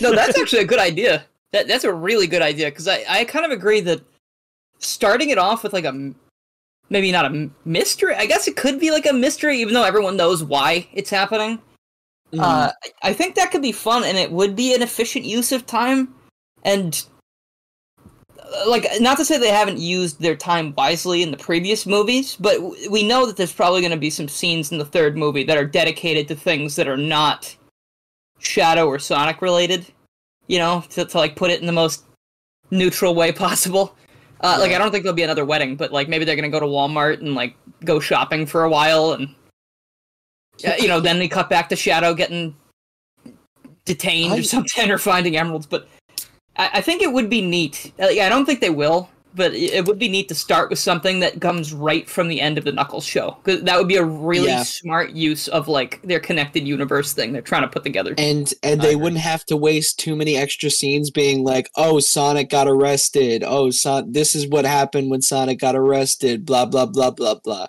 No, 0.00 0.14
that's 0.14 0.38
actually 0.38 0.62
a 0.62 0.66
good 0.66 0.78
idea. 0.78 1.24
That 1.52 1.66
that's 1.66 1.82
a 1.82 1.92
really 1.92 2.28
good 2.28 2.42
idea 2.42 2.66
because 2.66 2.86
I 2.86 3.04
I 3.08 3.24
kind 3.24 3.44
of 3.44 3.50
agree 3.50 3.80
that 3.80 4.00
starting 4.78 5.30
it 5.30 5.38
off 5.38 5.64
with 5.64 5.72
like 5.72 5.84
a 5.84 6.12
maybe 6.90 7.10
not 7.10 7.24
a 7.24 7.50
mystery. 7.64 8.14
I 8.14 8.26
guess 8.26 8.46
it 8.46 8.54
could 8.56 8.78
be 8.78 8.92
like 8.92 9.06
a 9.06 9.12
mystery, 9.12 9.58
even 9.58 9.74
though 9.74 9.82
everyone 9.82 10.16
knows 10.16 10.44
why 10.44 10.86
it's 10.92 11.10
happening. 11.10 11.58
Mm-hmm. 12.32 12.40
Uh, 12.40 12.70
I- 13.02 13.10
I 13.10 13.12
think 13.12 13.34
that 13.34 13.50
could 13.50 13.62
be 13.62 13.72
fun, 13.72 14.04
and 14.04 14.16
it 14.16 14.30
would 14.30 14.54
be 14.54 14.74
an 14.76 14.82
efficient 14.82 15.24
use 15.24 15.50
of 15.50 15.66
time. 15.66 16.14
And 16.62 17.04
like, 18.66 18.86
not 19.00 19.16
to 19.18 19.24
say 19.24 19.38
they 19.38 19.48
haven't 19.48 19.78
used 19.78 20.20
their 20.20 20.36
time 20.36 20.74
wisely 20.76 21.22
in 21.22 21.30
the 21.30 21.36
previous 21.36 21.86
movies, 21.86 22.36
but 22.36 22.60
we 22.90 23.02
know 23.06 23.26
that 23.26 23.36
there's 23.36 23.52
probably 23.52 23.80
going 23.80 23.92
to 23.92 23.96
be 23.96 24.10
some 24.10 24.28
scenes 24.28 24.72
in 24.72 24.78
the 24.78 24.84
third 24.84 25.16
movie 25.16 25.44
that 25.44 25.56
are 25.56 25.64
dedicated 25.64 26.26
to 26.28 26.34
things 26.34 26.76
that 26.76 26.88
are 26.88 26.96
not 26.96 27.54
Shadow 28.38 28.86
or 28.86 28.98
Sonic 28.98 29.40
related. 29.42 29.86
You 30.46 30.58
know, 30.58 30.82
to, 30.90 31.04
to 31.04 31.16
like 31.18 31.36
put 31.36 31.52
it 31.52 31.60
in 31.60 31.66
the 31.66 31.72
most 31.72 32.02
neutral 32.72 33.14
way 33.14 33.30
possible. 33.30 33.94
Uh, 34.40 34.56
Like, 34.58 34.72
I 34.72 34.78
don't 34.78 34.90
think 34.90 35.04
there'll 35.04 35.14
be 35.14 35.22
another 35.22 35.44
wedding, 35.44 35.76
but 35.76 35.92
like 35.92 36.08
maybe 36.08 36.24
they're 36.24 36.34
going 36.34 36.50
to 36.50 36.58
go 36.58 36.58
to 36.58 36.66
Walmart 36.66 37.20
and 37.20 37.36
like 37.36 37.54
go 37.84 38.00
shopping 38.00 38.46
for 38.46 38.64
a 38.64 38.70
while 38.70 39.12
and. 39.12 39.34
Yeah, 40.58 40.76
you 40.76 40.88
know, 40.88 40.98
then 41.00 41.18
they 41.18 41.28
cut 41.28 41.48
back 41.48 41.68
to 41.70 41.76
Shadow 41.76 42.12
getting 42.14 42.54
detained 43.84 44.32
I- 44.34 44.38
or 44.38 44.42
something 44.42 44.90
or 44.90 44.98
finding 44.98 45.36
emeralds. 45.36 45.66
But 45.66 45.88
I, 46.60 46.70
I 46.74 46.80
think 46.80 47.02
it 47.02 47.12
would 47.12 47.28
be 47.30 47.40
neat. 47.42 47.92
Uh, 47.98 48.06
I 48.06 48.28
don't 48.28 48.44
think 48.46 48.60
they 48.60 48.70
will, 48.70 49.08
but 49.34 49.54
it, 49.54 49.72
it 49.72 49.86
would 49.86 49.98
be 49.98 50.08
neat 50.08 50.28
to 50.28 50.34
start 50.34 50.70
with 50.70 50.78
something 50.78 51.20
that 51.20 51.40
comes 51.40 51.72
right 51.72 52.08
from 52.08 52.28
the 52.28 52.40
end 52.40 52.58
of 52.58 52.64
the 52.64 52.72
Knuckles 52.72 53.04
show. 53.04 53.36
'Cause 53.44 53.62
that 53.62 53.78
would 53.78 53.88
be 53.88 53.96
a 53.96 54.04
really 54.04 54.48
Yeah. 54.48 54.64
smart 54.64 55.12
use 55.12 55.48
of 55.48 55.68
like 55.68 56.00
their 56.02 56.20
connected 56.20 56.66
universe 56.66 57.12
thing 57.12 57.32
they're 57.32 57.40
trying 57.52 57.62
to 57.62 57.68
put 57.68 57.84
together. 57.84 58.14
and 58.18 58.52
and 58.62 58.82
I 58.82 58.86
they 58.86 58.96
wouldn't 58.96 59.20
have 59.22 59.44
to 59.46 59.56
waste 59.56 59.98
too 59.98 60.16
many 60.16 60.36
extra 60.36 60.68
scenes 60.70 61.10
being 61.10 61.44
like 61.44 61.70
oh 61.76 62.00
sonic 62.00 62.50
got 62.50 62.66
arrested 62.68 63.44
oh 63.46 63.70
son 63.70 64.12
this 64.12 64.34
is 64.34 64.46
what 64.48 64.64
happened 64.64 65.10
when 65.10 65.22
sonic 65.22 65.58
got 65.60 65.74
arrested 65.76 66.44
blah 66.44 66.66
blah 66.66 66.86
blah 66.86 67.10
blah 67.10 67.36
blah 67.36 67.66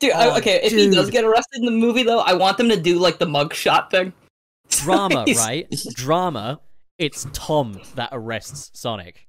Dude, 0.00 0.12
I- 0.12 0.26
Oh, 0.30 0.36
okay, 0.38 0.60
if 0.64 0.72
he 0.72 0.90
does 0.90 1.08
get 1.10 1.24
arrested 1.24 1.60
in 1.60 1.64
the 1.66 1.70
movie 1.70 2.02
though, 2.02 2.18
I 2.20 2.32
want 2.32 2.56
them 2.58 2.68
to 2.70 2.76
do 2.80 2.98
like 2.98 3.18
the 3.18 3.26
mugshot 3.26 3.90
thing. 3.92 4.12
Drama, 4.70 5.22
He's- 5.26 5.38
right? 5.38 5.70
Drama. 5.94 6.58
It's 6.98 7.26
Tom 7.32 7.80
that 7.94 8.10
arrests 8.12 8.70
Sonic. 8.78 9.28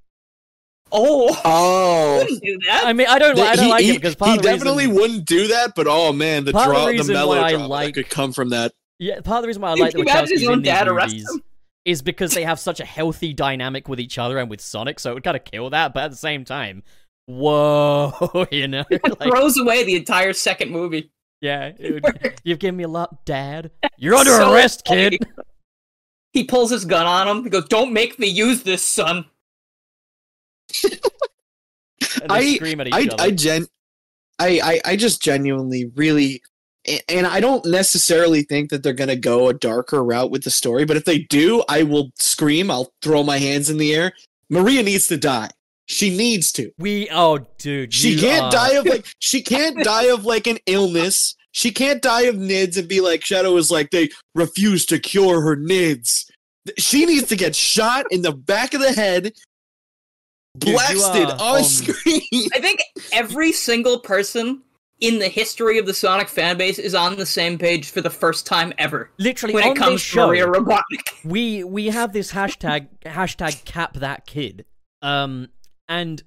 Oh, 0.92 1.40
oh 1.44 2.18
wouldn't 2.18 2.42
do 2.42 2.58
that. 2.66 2.82
I 2.84 2.92
mean, 2.92 3.06
I 3.06 3.18
don't, 3.20 3.38
I 3.38 3.54
don't 3.54 3.66
he, 3.66 3.70
like 3.70 3.84
he- 3.84 3.90
it 3.90 3.94
because 3.94 4.16
part 4.16 4.30
he 4.32 4.36
of 4.38 4.42
the 4.42 4.48
definitely 4.48 4.86
reason, 4.88 5.00
wouldn't 5.00 5.24
do 5.24 5.46
that 5.48 5.74
but 5.76 5.86
oh 5.88 6.12
man 6.12 6.44
the 6.44 6.50
Part 6.52 6.66
of 6.66 6.72
the 6.72 6.74
draw 6.74 6.86
the 6.86 6.92
reason 6.92 7.12
melodrama 7.14 7.68
like- 7.68 7.94
that 7.94 8.02
could 8.02 8.10
come 8.10 8.32
from 8.32 8.48
that 8.50 8.72
yeah, 8.98 9.20
part 9.20 9.38
of 9.38 9.42
the 9.42 9.46
reason 9.46 9.62
why 9.62 9.70
I 9.70 9.74
like 9.74 9.92
the 9.92 10.00
you 10.00 10.04
Wachowskis 10.04 10.52
in 10.52 10.62
these 10.62 10.84
movies 10.84 11.40
is 11.86 12.02
because 12.02 12.34
they 12.34 12.42
have 12.44 12.58
such 12.60 12.80
a 12.80 12.84
healthy 12.84 13.32
dynamic 13.32 13.88
with 13.88 13.98
each 13.98 14.18
other 14.18 14.36
and 14.36 14.50
with 14.50 14.60
Sonic, 14.60 15.00
so 15.00 15.12
it 15.12 15.14
would 15.14 15.22
kind 15.24 15.38
of 15.38 15.44
kill 15.44 15.70
that. 15.70 15.94
But 15.94 16.02
at 16.02 16.10
the 16.10 16.16
same 16.18 16.44
time, 16.44 16.82
whoa, 17.24 18.46
you 18.50 18.68
know, 18.68 18.84
It 18.90 19.02
like, 19.18 19.30
throws 19.30 19.56
away 19.56 19.84
the 19.84 19.96
entire 19.96 20.34
second 20.34 20.70
movie. 20.70 21.10
yeah, 21.40 21.72
it 21.78 21.94
would, 22.04 22.40
you've 22.44 22.58
given 22.58 22.76
me 22.76 22.84
a 22.84 22.88
lot, 22.88 23.24
Dad. 23.24 23.70
You're 23.96 24.16
under 24.16 24.32
So 24.32 24.52
arrest, 24.52 24.82
funny. 24.86 25.16
kid. 25.18 25.26
He 26.32 26.44
pulls 26.44 26.70
his 26.70 26.84
gun 26.84 27.06
on 27.06 27.26
him. 27.28 27.44
He 27.44 27.50
goes, 27.50 27.66
"Don't 27.68 27.92
make 27.92 28.18
me 28.18 28.26
use 28.28 28.62
this, 28.62 28.82
son." 28.82 29.24
And 32.22 32.30
they 32.30 32.34
I- 32.34 32.54
scream 32.56 32.80
at 32.80 32.88
each 32.88 32.94
I, 32.94 33.02
other. 33.12 33.22
I 33.22 33.30
gen 33.30 33.66
I, 34.38 34.60
I 34.62 34.80
I 34.92 34.96
just 34.96 35.22
genuinely 35.22 35.90
really 35.96 36.42
and 37.08 37.26
I 37.26 37.40
don't 37.40 37.64
necessarily 37.66 38.42
think 38.42 38.70
that 38.70 38.82
they're 38.82 38.92
gonna 38.94 39.16
go 39.16 39.48
a 39.48 39.54
darker 39.54 40.02
route 40.02 40.30
with 40.30 40.44
the 40.44 40.50
story, 40.50 40.84
but 40.86 40.96
if 40.96 41.04
they 41.04 41.18
do, 41.18 41.62
I 41.68 41.82
will 41.82 42.10
scream, 42.18 42.70
I'll 42.70 42.90
throw 43.02 43.22
my 43.22 43.36
hands 43.38 43.68
in 43.68 43.76
the 43.76 43.94
air. 43.94 44.12
Maria 44.48 44.82
needs 44.82 45.06
to 45.08 45.16
die. 45.18 45.50
She 45.86 46.16
needs 46.16 46.52
to. 46.52 46.70
we, 46.78 47.08
oh, 47.10 47.40
dude, 47.58 47.92
She 47.92 48.12
you 48.12 48.20
can't 48.20 48.44
are- 48.44 48.50
die 48.50 48.72
of 48.74 48.86
like 48.86 49.06
she 49.18 49.42
can't 49.42 49.82
die 49.84 50.04
of 50.06 50.24
like 50.24 50.46
an 50.46 50.58
illness. 50.66 51.36
She 51.52 51.70
can't 51.72 52.00
die 52.00 52.22
of 52.22 52.36
NIDS 52.36 52.76
and 52.78 52.88
be 52.88 53.00
like 53.00 53.24
Shadow 53.24 53.56
is 53.56 53.70
like 53.70 53.90
they 53.90 54.10
refuse 54.34 54.86
to 54.86 54.98
cure 54.98 55.40
her 55.40 55.56
NIDS. 55.56 56.26
She 56.78 57.06
needs 57.06 57.28
to 57.28 57.36
get 57.36 57.56
shot 57.56 58.06
in 58.10 58.22
the 58.22 58.32
back 58.32 58.74
of 58.74 58.80
the 58.80 58.92
head, 58.92 59.32
Dude, 60.58 60.68
you 60.70 60.74
blasted 60.74 61.30
on 61.30 61.40
on- 61.58 61.64
screen. 61.64 62.22
I 62.54 62.60
think 62.60 62.80
every 63.12 63.52
single 63.52 63.98
person 64.00 64.62
in 65.00 65.18
the 65.18 65.28
history 65.28 65.78
of 65.78 65.86
the 65.86 65.94
Sonic 65.94 66.28
fan 66.28 66.58
base 66.58 66.78
is 66.78 66.94
on 66.94 67.16
the 67.16 67.24
same 67.24 67.56
page 67.56 67.88
for 67.90 68.00
the 68.02 68.10
first 68.10 68.46
time 68.46 68.72
ever 68.76 69.10
Literally 69.18 69.54
when 69.54 69.64
on 69.64 69.70
it 69.72 69.76
comes 69.76 69.92
this 69.94 70.02
to 70.02 70.06
show, 70.08 70.26
Maria 70.26 70.46
Robotnik. 70.46 71.24
we 71.24 71.64
we 71.64 71.86
have 71.86 72.12
this 72.12 72.32
hashtag 72.32 72.88
hashtag 73.06 73.64
cap 73.64 73.94
that 73.94 74.26
kid 74.26 74.66
um 75.00 75.48
and 75.88 76.22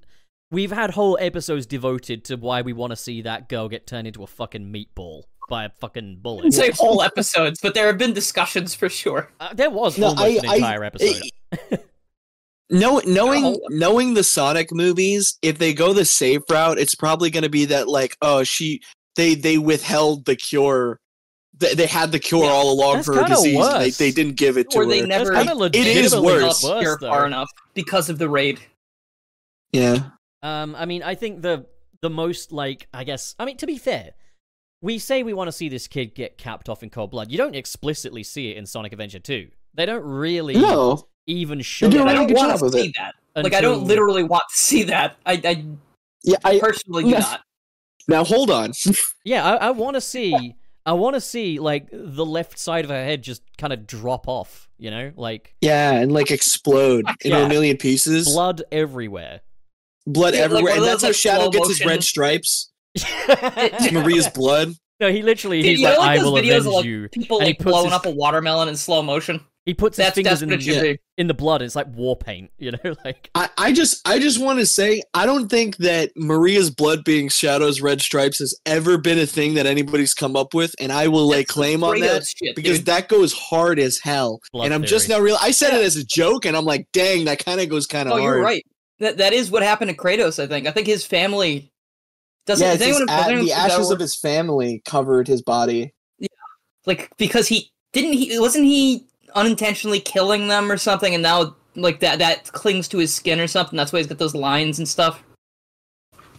we've 0.54 0.72
had 0.72 0.92
whole 0.92 1.18
episodes 1.20 1.66
devoted 1.66 2.24
to 2.26 2.36
why 2.38 2.62
we 2.62 2.72
want 2.74 2.92
to 2.92 2.96
see 2.96 3.22
that 3.24 3.50
girl 3.50 3.68
get 3.68 3.86
turned 3.88 4.08
into 4.08 4.24
a 4.24 4.28
fucking 4.28 4.72
meatball 4.72 5.24
by 5.50 5.66
a 5.66 5.70
fucking 5.70 6.20
bullet. 6.22 6.40
I 6.40 6.42
bullet 6.42 6.44
wouldn't 6.46 6.54
say 6.54 6.72
whole 6.72 7.02
episodes, 7.02 7.60
but 7.62 7.74
there 7.74 7.88
have 7.88 7.98
been 7.98 8.14
discussions 8.14 8.74
for 8.74 8.88
sure. 8.88 9.30
uh, 9.42 9.54
there 9.54 9.70
was 9.70 9.98
No, 9.98 10.08
almost 10.08 10.24
I- 10.24 10.30
an 10.30 10.46
I- 10.48 10.56
entire 10.56 10.84
episode 10.86 11.22
No, 12.70 13.02
knowing 13.06 13.44
Oh. 13.46 13.60
knowing 13.70 14.14
the 14.14 14.24
Sonic 14.24 14.72
movies, 14.72 15.38
if 15.42 15.58
they 15.60 15.74
go 15.74 15.94
the 15.94 16.06
safe 16.06 16.42
route, 16.50 16.80
it's 16.80 16.96
probably 16.96 17.30
going 17.30 17.44
to 17.44 17.50
be 17.50 17.66
that 17.66 17.88
like, 17.88 18.16
oh, 18.22 18.44
she 18.44 18.82
they 19.16 19.36
they 19.36 19.58
withheld 19.58 20.26
the 20.26 20.36
cure. 20.36 21.00
They, 21.56 21.76
they 21.76 21.86
had 21.86 22.12
the 22.12 22.18
cure 22.20 22.46
Yeah, 22.46 22.50
all 22.52 22.72
along 22.72 23.04
for 23.04 23.14
her 23.16 23.26
disease. 23.28 23.60
and 23.64 23.82
They, 23.82 23.90
they 23.92 24.12
didn't 24.12 24.38
give 24.38 24.58
it 24.58 24.72
to 24.72 24.78
Or 24.80 24.84
her. 24.86 24.90
they 24.90 25.06
never 25.06 25.34
kinda 25.34 25.56
It 25.66 25.76
is 25.76 26.16
worse. 26.16 26.64
worse, 26.64 26.80
here 26.82 26.98
far 26.98 27.28
enough 27.28 27.50
because 27.76 28.10
of 28.10 28.18
the 28.18 28.28
raid. 28.30 28.60
yeah, 29.72 30.10
um 30.44 30.76
i 30.76 30.86
mean 30.86 31.02
i 31.02 31.16
think 31.16 31.42
the 31.42 31.66
the 32.02 32.10
most 32.10 32.52
like 32.52 32.88
i 32.94 33.04
guess 33.04 33.34
i 33.40 33.46
mean 33.46 33.58
to 33.58 33.66
be 33.66 33.78
fair 33.78 34.12
we 34.82 35.00
say 35.00 35.24
we 35.24 35.34
want 35.34 35.48
to 35.48 35.52
see 35.52 35.70
this 35.70 35.88
kid 35.88 36.14
get 36.14 36.38
capped 36.38 36.70
off 36.70 36.84
in 36.84 36.90
cold 36.90 37.10
blood 37.10 37.32
you 37.32 37.38
don't 37.38 37.56
explicitly 37.56 38.22
see 38.22 38.52
it 38.52 38.58
in 38.58 38.66
sonic 38.66 38.92
adventure 38.94 39.20
2 39.20 39.50
they 39.74 39.86
don't 39.86 40.04
really 40.04 40.56
no, 40.56 41.08
even 41.26 41.62
show 41.62 41.90
do 41.90 42.00
a 42.00 42.02
I 42.04 42.06
that 42.06 42.20
really 42.20 42.34
don't 42.34 42.48
want 42.48 42.60
to 42.60 42.70
see 42.70 42.88
it. 42.88 42.96
that. 42.98 43.16
Like 43.44 43.54
I 43.54 43.62
don't 43.62 43.86
literally 43.86 44.24
want 44.24 44.44
to 44.50 44.56
see 44.56 44.84
that. 44.84 45.18
I, 45.26 45.42
I 45.44 45.66
yeah. 46.24 46.36
I 46.44 46.60
personally 46.60 47.06
do 47.06 47.12
not. 47.12 47.42
now 48.08 48.24
hold 48.24 48.52
on. 48.52 48.72
Yeah, 49.26 49.44
I, 49.44 49.56
I 49.56 49.72
want 49.72 49.96
to 49.96 50.02
see. 50.02 50.56
I 50.86 50.94
want 50.94 51.16
to 51.16 51.22
see 51.22 51.60
like 51.60 51.88
the 51.92 52.26
left 52.26 52.60
side 52.60 52.84
of 52.84 52.92
her 52.92 53.04
head 53.04 53.24
just 53.24 53.42
kind 53.58 53.74
of 53.74 53.88
drop 53.88 54.28
off. 54.28 54.70
You 54.78 54.92
know, 54.92 55.12
like 55.16 55.56
yeah, 55.62 55.94
and 55.94 56.12
like 56.12 56.30
explode 56.30 57.06
into 57.24 57.30
Yeah. 57.30 57.46
a 57.46 57.50
million 57.50 57.78
pieces, 57.78 58.28
blood, 58.28 58.62
blood 60.08 60.34
everywhere. 60.34 60.36
Yeah, 60.36 60.44
everywhere, 60.46 60.72
one 60.74 60.78
and 60.80 60.86
that's 60.88 61.02
those, 61.02 61.02
how 61.02 61.08
like, 61.10 61.16
Shadow 61.16 61.42
slow 61.44 61.52
gets 61.52 61.68
his 61.80 61.86
red 61.86 62.04
stripes. 62.04 62.72
It's 63.28 63.92
Maria's 63.92 64.28
blood. 64.30 64.74
no, 65.00 65.12
he 65.12 65.22
literally 65.22 65.62
Dude, 65.62 65.72
he's 65.72 65.80
you 65.82 65.86
know, 65.88 65.92
like, 65.94 66.00
like 66.00 66.10
"I 66.10 66.18
those 66.18 66.26
will 66.26 66.34
videos 66.34 66.50
avenge 66.58 66.66
of 66.68 66.74
like 66.74 66.86
you." 66.86 67.10
people 67.10 67.38
And 67.40 67.48
he 67.48 67.52
like 67.54 67.58
puts 67.60 67.70
blowing 67.72 67.86
his- 67.86 67.94
up 67.94 68.06
a 68.06 68.12
watermelon 68.12 68.70
in 68.70 68.76
slow 68.76 69.02
motion. 69.02 69.42
He 69.66 69.74
puts 69.74 69.96
his 69.96 70.10
fingers 70.10 70.42
in 70.42 70.50
what 70.50 70.60
it 70.62 71.00
in 71.18 71.28
the 71.28 71.34
blood. 71.34 71.62
It's 71.62 71.74
like 71.74 71.88
war 71.96 72.18
paint. 72.18 72.52
You 72.58 72.72
know, 72.72 72.96
like 73.06 73.30
I, 73.34 73.50
I 73.58 73.72
just 73.72 74.06
I 74.06 74.20
just 74.20 74.38
want 74.38 74.60
to 74.60 74.66
say 74.66 75.02
I 75.14 75.26
don't 75.26 75.48
think 75.50 75.78
that 75.78 76.12
Maria's 76.18 76.70
blood 76.70 77.06
being 77.06 77.30
Shadow's 77.30 77.80
red 77.80 78.02
stripes 78.02 78.40
has 78.40 78.60
ever 78.66 78.98
been 78.98 79.18
a 79.18 79.26
thing 79.26 79.54
that 79.54 79.66
anybody's 79.66 80.14
come 80.14 80.36
up 80.36 80.54
with, 80.54 80.76
and 80.82 80.92
I 80.92 81.08
will 81.08 81.30
lay 81.30 81.46
claim 81.46 81.82
on 81.82 81.98
that 82.02 82.26
shit, 82.26 82.58
because 82.58 82.80
dude. 82.80 82.88
that 82.88 83.08
goes 83.08 83.32
hard 83.32 83.80
as 83.80 84.00
hell. 84.04 84.42
Blood 84.52 84.66
and 84.66 84.74
I'm 84.74 84.84
just 84.84 85.08
now 85.08 85.20
real. 85.20 85.38
I 85.42 85.52
said 85.52 85.74
it 85.74 85.82
as 85.82 85.96
a 85.96 86.04
joke, 86.06 86.44
and 86.46 86.58
I'm 86.58 86.66
like, 86.66 86.88
dang, 86.92 87.24
that 87.26 87.44
kind 87.44 87.62
of 87.62 87.70
goes 87.70 87.88
kind 87.88 88.10
of 88.10 88.16
Oh, 88.16 88.20
hard. 88.22 88.36
you're 88.36 88.44
right. 88.44 88.66
That 89.00 89.18
that 89.18 89.34
is 89.34 89.52
what 89.52 89.64
happened 89.64 89.90
to 89.90 89.98
Kratos. 89.98 90.42
I 90.42 90.48
think. 90.48 90.68
I 90.68 90.72
think 90.72 90.88
his 90.88 91.06
family 91.06 91.72
doesn't. 92.46 92.66
Yeah, 92.66 92.74
does 92.74 92.82
anyone, 92.82 93.10
a- 93.10 93.26
anyone 93.26 93.46
the 93.46 93.52
ashes 93.54 93.90
of 93.92 94.00
his 94.00 94.16
family 94.16 94.82
covered 94.86 95.28
his 95.28 95.42
body. 95.42 95.94
Yeah, 96.20 96.28
like 96.86 97.12
because 97.18 97.48
he 97.48 97.72
didn't 97.92 98.14
he 98.14 98.40
wasn't 98.40 98.66
he 98.66 99.08
unintentionally 99.36 100.00
killing 100.00 100.48
them 100.48 100.72
or 100.72 100.78
something, 100.78 101.14
and 101.14 101.24
now 101.24 101.56
like 101.76 102.00
that 102.02 102.20
that 102.20 102.52
clings 102.52 102.88
to 102.90 103.00
his 103.00 103.14
skin 103.14 103.40
or 103.40 103.48
something. 103.48 103.76
That's 103.78 103.92
why 103.92 104.00
he's 104.00 104.08
got 104.08 104.20
those 104.20 104.36
lines 104.36 104.78
and 104.78 104.88
stuff. 104.88 105.24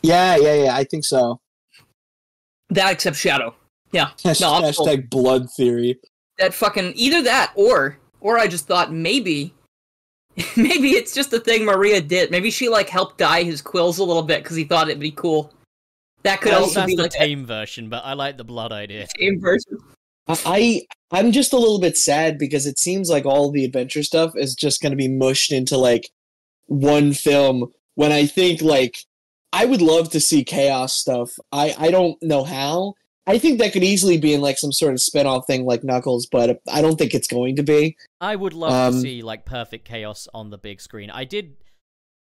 Yeah, 0.02 0.36
yeah, 0.36 0.54
yeah. 0.64 0.76
I 0.76 0.84
think 0.84 1.04
so. 1.04 1.40
That 2.70 2.92
except 2.92 3.16
Shadow. 3.16 3.54
Yeah, 3.92 4.10
Hashtag, 4.18 4.40
No, 4.40 4.62
hashtag 4.62 5.10
blood 5.10 5.48
theory. 5.56 5.98
that 6.38 6.54
fucking 6.54 6.92
either 6.96 7.22
that 7.22 7.52
or 7.56 7.98
or 8.20 8.38
I 8.38 8.46
just 8.46 8.66
thought 8.66 8.92
maybe. 8.92 9.54
Maybe 10.56 10.90
it's 10.90 11.14
just 11.14 11.32
a 11.32 11.38
thing 11.38 11.64
Maria 11.64 12.00
did. 12.00 12.30
Maybe 12.30 12.50
she 12.50 12.68
like 12.68 12.88
helped 12.88 13.18
dye 13.18 13.44
his 13.44 13.62
quills 13.62 13.98
a 13.98 14.04
little 14.04 14.22
bit 14.22 14.42
because 14.42 14.56
he 14.56 14.64
thought 14.64 14.88
it'd 14.88 15.00
be 15.00 15.12
cool. 15.12 15.52
That 16.24 16.40
could 16.40 16.52
that's, 16.52 16.62
also 16.62 16.80
that's 16.80 16.92
be 16.92 16.96
the 16.96 17.02
like 17.02 17.14
a 17.14 17.18
tame 17.18 17.46
version, 17.46 17.88
but 17.88 18.04
I 18.04 18.14
like 18.14 18.36
the 18.36 18.44
blood 18.44 18.72
idea. 18.72 19.06
tame 19.18 19.40
version. 19.40 19.78
I 20.26 20.82
I'm 21.12 21.32
just 21.32 21.52
a 21.52 21.58
little 21.58 21.78
bit 21.78 21.96
sad 21.96 22.38
because 22.38 22.66
it 22.66 22.78
seems 22.78 23.10
like 23.10 23.26
all 23.26 23.50
the 23.50 23.64
adventure 23.64 24.02
stuff 24.02 24.32
is 24.36 24.54
just 24.54 24.80
going 24.80 24.92
to 24.92 24.96
be 24.96 25.08
mushed 25.08 25.52
into 25.52 25.76
like 25.76 26.08
one 26.66 27.12
film 27.12 27.66
when 27.94 28.10
I 28.10 28.26
think 28.26 28.62
like 28.62 28.96
I 29.52 29.66
would 29.66 29.82
love 29.82 30.10
to 30.10 30.20
see 30.20 30.42
chaos 30.42 30.94
stuff. 30.94 31.30
I 31.52 31.76
I 31.78 31.90
don't 31.90 32.20
know 32.22 32.42
how. 32.42 32.94
I 33.26 33.38
think 33.38 33.58
that 33.58 33.72
could 33.72 33.82
easily 33.84 34.18
be 34.18 34.34
in 34.34 34.40
like 34.42 34.58
some 34.58 34.70
sort 34.72 34.92
of 34.92 35.00
spin-off 35.00 35.46
thing 35.46 35.64
like 35.64 35.82
Knuckles, 35.82 36.26
but 36.26 36.60
I 36.70 36.82
don't 36.82 36.96
think 36.96 37.14
it's 37.14 37.26
going 37.26 37.56
to 37.56 37.62
be. 37.62 37.96
I 38.20 38.36
would 38.36 38.52
love 38.52 38.70
to 38.92 38.96
Um, 38.96 39.00
see 39.02 39.22
like 39.22 39.44
perfect 39.46 39.86
chaos 39.86 40.28
on 40.34 40.50
the 40.50 40.58
big 40.58 40.80
screen. 40.80 41.10
I 41.10 41.24
did. 41.24 41.56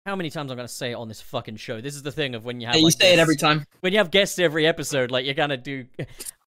How 0.06 0.16
many 0.18 0.30
times 0.30 0.52
I'm 0.52 0.58
gonna 0.58 0.68
say 0.68 0.92
it 0.92 0.96
on 0.96 1.08
this 1.08 1.22
fucking 1.22 1.56
show? 1.58 1.80
This 1.80 1.96
is 1.96 2.04
the 2.04 2.12
thing 2.12 2.36
of 2.36 2.44
when 2.46 2.60
you 2.60 2.68
have 2.68 2.76
Yeah, 2.76 2.80
you 2.80 2.86
like, 2.88 3.02
say 3.02 3.14
it 3.14 3.20
every 3.20 3.38
time. 3.38 3.66
when 3.80 3.94
you 3.94 4.00
have 4.00 4.12
guests 4.12 4.38
every 4.38 4.66
episode, 4.68 5.12
like 5.12 5.24
you're 5.26 5.34
gonna 5.34 5.56
do. 5.58 5.86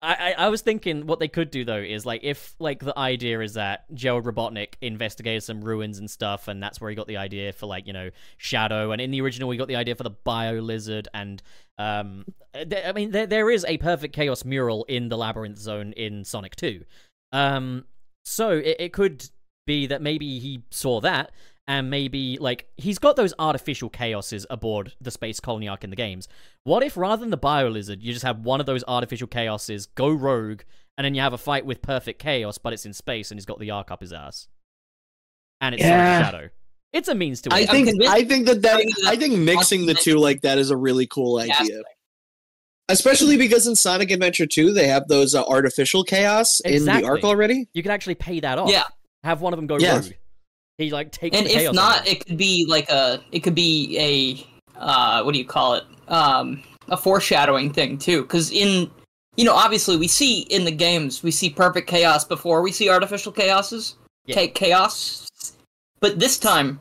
I, 0.06 0.36
I 0.38 0.50
was 0.50 0.62
thinking 0.62 1.08
what 1.08 1.20
they 1.20 1.28
could 1.28 1.50
do 1.50 1.66
though 1.66 1.78
is 1.78 2.06
like 2.06 2.22
if 2.24 2.56
like 2.60 2.80
the 2.80 2.98
idea 2.98 3.40
is 3.42 3.56
that 3.56 3.86
Gerald 3.94 4.26
Robotnik 4.26 4.74
investigated 4.82 5.44
some 5.44 5.62
ruins 5.62 6.00
and 6.00 6.10
stuff, 6.10 6.48
and 6.48 6.62
that's 6.62 6.80
where 6.80 6.90
he 6.90 6.96
got 6.96 7.08
the 7.08 7.18
idea 7.18 7.54
for 7.54 7.66
like 7.66 7.88
you 7.88 7.94
know 7.94 8.12
Shadow, 8.38 8.92
and 8.92 9.02
in 9.02 9.12
the 9.12 9.22
original 9.22 9.50
we 9.50 9.58
got 9.58 9.68
the 9.68 9.76
idea 9.76 9.96
for 9.96 10.04
the 10.04 10.12
Bio 10.12 10.60
Lizard, 10.60 11.08
and 11.14 11.42
um, 11.78 12.26
th- 12.54 12.86
I 12.86 12.92
mean 12.92 13.12
there 13.12 13.26
there 13.26 13.50
is 13.50 13.66
a 13.66 13.78
perfect 13.78 14.14
chaos 14.14 14.46
mural 14.46 14.84
in 14.86 15.10
the 15.10 15.18
Labyrinth 15.18 15.58
Zone 15.58 15.92
in 15.94 16.24
Sonic 16.24 16.56
Two, 16.56 16.84
um, 17.32 17.86
so 18.26 18.52
it, 18.52 18.78
it 18.80 18.94
could 18.94 19.28
be 19.66 19.88
that 19.88 20.02
maybe 20.02 20.40
he 20.40 20.64
saw 20.70 21.02
that 21.02 21.32
and 21.68 21.90
maybe 21.90 22.38
like 22.40 22.68
he's 22.78 23.00
got 23.00 23.16
those 23.16 23.34
artificial 23.40 23.90
chaoses 23.90 24.46
aboard 24.50 24.94
the 25.02 25.10
space 25.12 25.40
colony 25.40 25.68
ARK 25.68 25.84
in 25.84 25.90
the 25.90 25.96
games. 25.96 26.28
What 26.64 26.84
if 26.84 26.96
rather 26.98 27.22
than 27.22 27.32
the 27.32 27.38
bio 27.38 27.68
lizard, 27.70 28.02
you 28.04 28.14
just 28.14 28.26
have 28.26 28.40
one 28.40 28.60
of 28.60 28.66
those 28.66 28.84
artificial 28.88 29.28
chaoses 29.28 29.88
go 29.96 30.10
rogue, 30.10 30.62
and 30.98 31.04
then 31.06 31.16
you 31.16 31.22
have 31.22 31.34
a 31.34 31.38
fight 31.38 31.66
with 31.66 31.82
perfect 31.82 32.20
chaos, 32.22 32.58
but 32.58 32.72
it's 32.74 32.86
in 32.86 32.94
space 32.94 33.32
and 33.32 33.40
he's 33.40 33.46
got 33.46 33.60
the 33.60 33.72
ARK 33.72 33.90
up 33.92 34.02
his 34.02 34.14
ass? 34.14 34.48
and 35.62 35.74
it's 35.74 35.84
Yeah. 35.84 36.20
Sonic 36.22 36.26
Shadow. 36.36 36.50
It's 36.94 37.08
a 37.08 37.16
means 37.16 37.42
to 37.42 37.50
I 37.54 37.60
it. 37.60 37.70
I'm 37.70 37.76
think 37.76 37.88
convinced- 37.90 38.14
I 38.14 38.24
think 38.26 38.46
that 38.48 38.62
that 38.62 38.86
I 39.08 39.16
think 39.16 39.38
mixing 39.40 39.86
the 39.86 39.94
two 39.94 40.18
like 40.18 40.42
that 40.42 40.58
is 40.58 40.70
a 40.70 40.78
really 40.78 41.08
cool 41.08 41.40
idea. 41.40 41.82
Especially 42.88 43.36
because 43.38 43.66
in 43.66 43.76
Sonic 43.76 44.12
Adventure 44.12 44.46
2 44.46 44.72
they 44.74 44.88
have 44.88 45.08
those 45.08 45.34
uh, 45.34 45.44
artificial 45.46 46.04
chaos 46.04 46.60
in 46.62 46.86
the 46.86 47.04
ARK 47.04 47.24
already. 47.24 47.68
you 47.74 47.82
could 47.82 47.92
actually 47.92 48.16
pay 48.16 48.40
that 48.42 48.58
off. 48.60 48.70
Yeah. 48.70 48.84
Have 49.24 49.42
one 49.42 49.54
of 49.54 49.58
them 49.58 49.66
go 49.66 49.78
Yeah. 49.80 49.96
rogue. 49.96 50.12
He 50.78 50.92
like 50.92 51.12
takes 51.12 51.38
And 51.38 51.46
the 51.46 51.52
if 51.52 51.58
chaos 51.58 51.76
not, 51.76 52.00
out. 52.02 52.08
it 52.08 52.26
could 52.26 52.38
be 52.38 52.66
like 52.68 52.90
a 52.90 53.22
it 53.32 53.40
could 53.42 53.56
be 53.56 53.98
a 54.00 54.80
uh 54.80 55.24
what 55.24 55.34
do 55.34 55.40
you 55.40 55.46
call 55.46 55.76
it? 55.76 55.84
Um 56.08 56.64
a 56.90 56.98
foreshadowing 56.98 57.72
thing 57.74 57.98
too 57.98 58.26
cuz 58.26 58.52
in 58.52 58.90
you 59.38 59.44
know, 59.44 59.54
obviously 59.54 59.98
we 59.98 60.08
see 60.08 60.42
in 60.42 60.66
the 60.66 60.72
games 60.72 61.24
we 61.24 61.32
see 61.32 61.50
perfect 61.50 61.88
chaos 61.88 62.24
before 62.24 62.62
we 62.62 62.72
see 62.72 62.90
artificial 62.90 63.32
chaoses. 63.32 63.96
Yeah. 64.26 64.46
Chaos. 64.48 65.28
But 66.00 66.20
this 66.20 66.38
time 66.38 66.80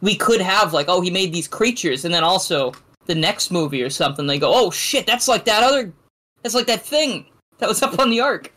we 0.00 0.16
could 0.16 0.40
have 0.40 0.72
like 0.72 0.86
oh 0.88 1.00
he 1.00 1.10
made 1.10 1.32
these 1.32 1.48
creatures 1.48 2.04
and 2.04 2.12
then 2.12 2.24
also 2.24 2.72
the 3.06 3.14
next 3.14 3.50
movie 3.50 3.82
or 3.82 3.90
something 3.90 4.26
they 4.26 4.38
go 4.38 4.52
oh 4.52 4.70
shit 4.70 5.06
that's 5.06 5.28
like 5.28 5.44
that 5.44 5.62
other 5.62 5.92
that's 6.42 6.54
like 6.54 6.66
that 6.66 6.84
thing 6.84 7.26
that 7.58 7.68
was 7.68 7.82
up 7.82 7.98
on 7.98 8.10
the 8.10 8.20
ARK. 8.20 8.52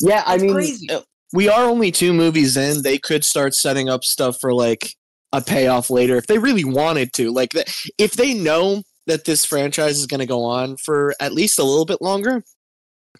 Yeah, 0.00 0.22
I 0.26 0.32
That's 0.32 0.42
mean 0.42 0.52
crazy. 0.54 0.88
We 1.36 1.50
are 1.50 1.66
only 1.66 1.92
two 1.92 2.14
movies 2.14 2.56
in. 2.56 2.82
They 2.82 2.96
could 2.96 3.22
start 3.22 3.54
setting 3.54 3.90
up 3.90 4.04
stuff 4.04 4.40
for 4.40 4.54
like 4.54 4.94
a 5.32 5.42
payoff 5.42 5.90
later 5.90 6.16
if 6.16 6.26
they 6.26 6.38
really 6.38 6.64
wanted 6.64 7.12
to. 7.12 7.30
Like 7.30 7.50
th- 7.50 7.90
if 7.98 8.12
they 8.12 8.32
know 8.32 8.82
that 9.06 9.26
this 9.26 9.44
franchise 9.44 9.98
is 9.98 10.06
going 10.06 10.20
to 10.20 10.26
go 10.26 10.42
on 10.42 10.78
for 10.78 11.14
at 11.20 11.34
least 11.34 11.58
a 11.58 11.62
little 11.62 11.84
bit 11.84 12.00
longer, 12.00 12.42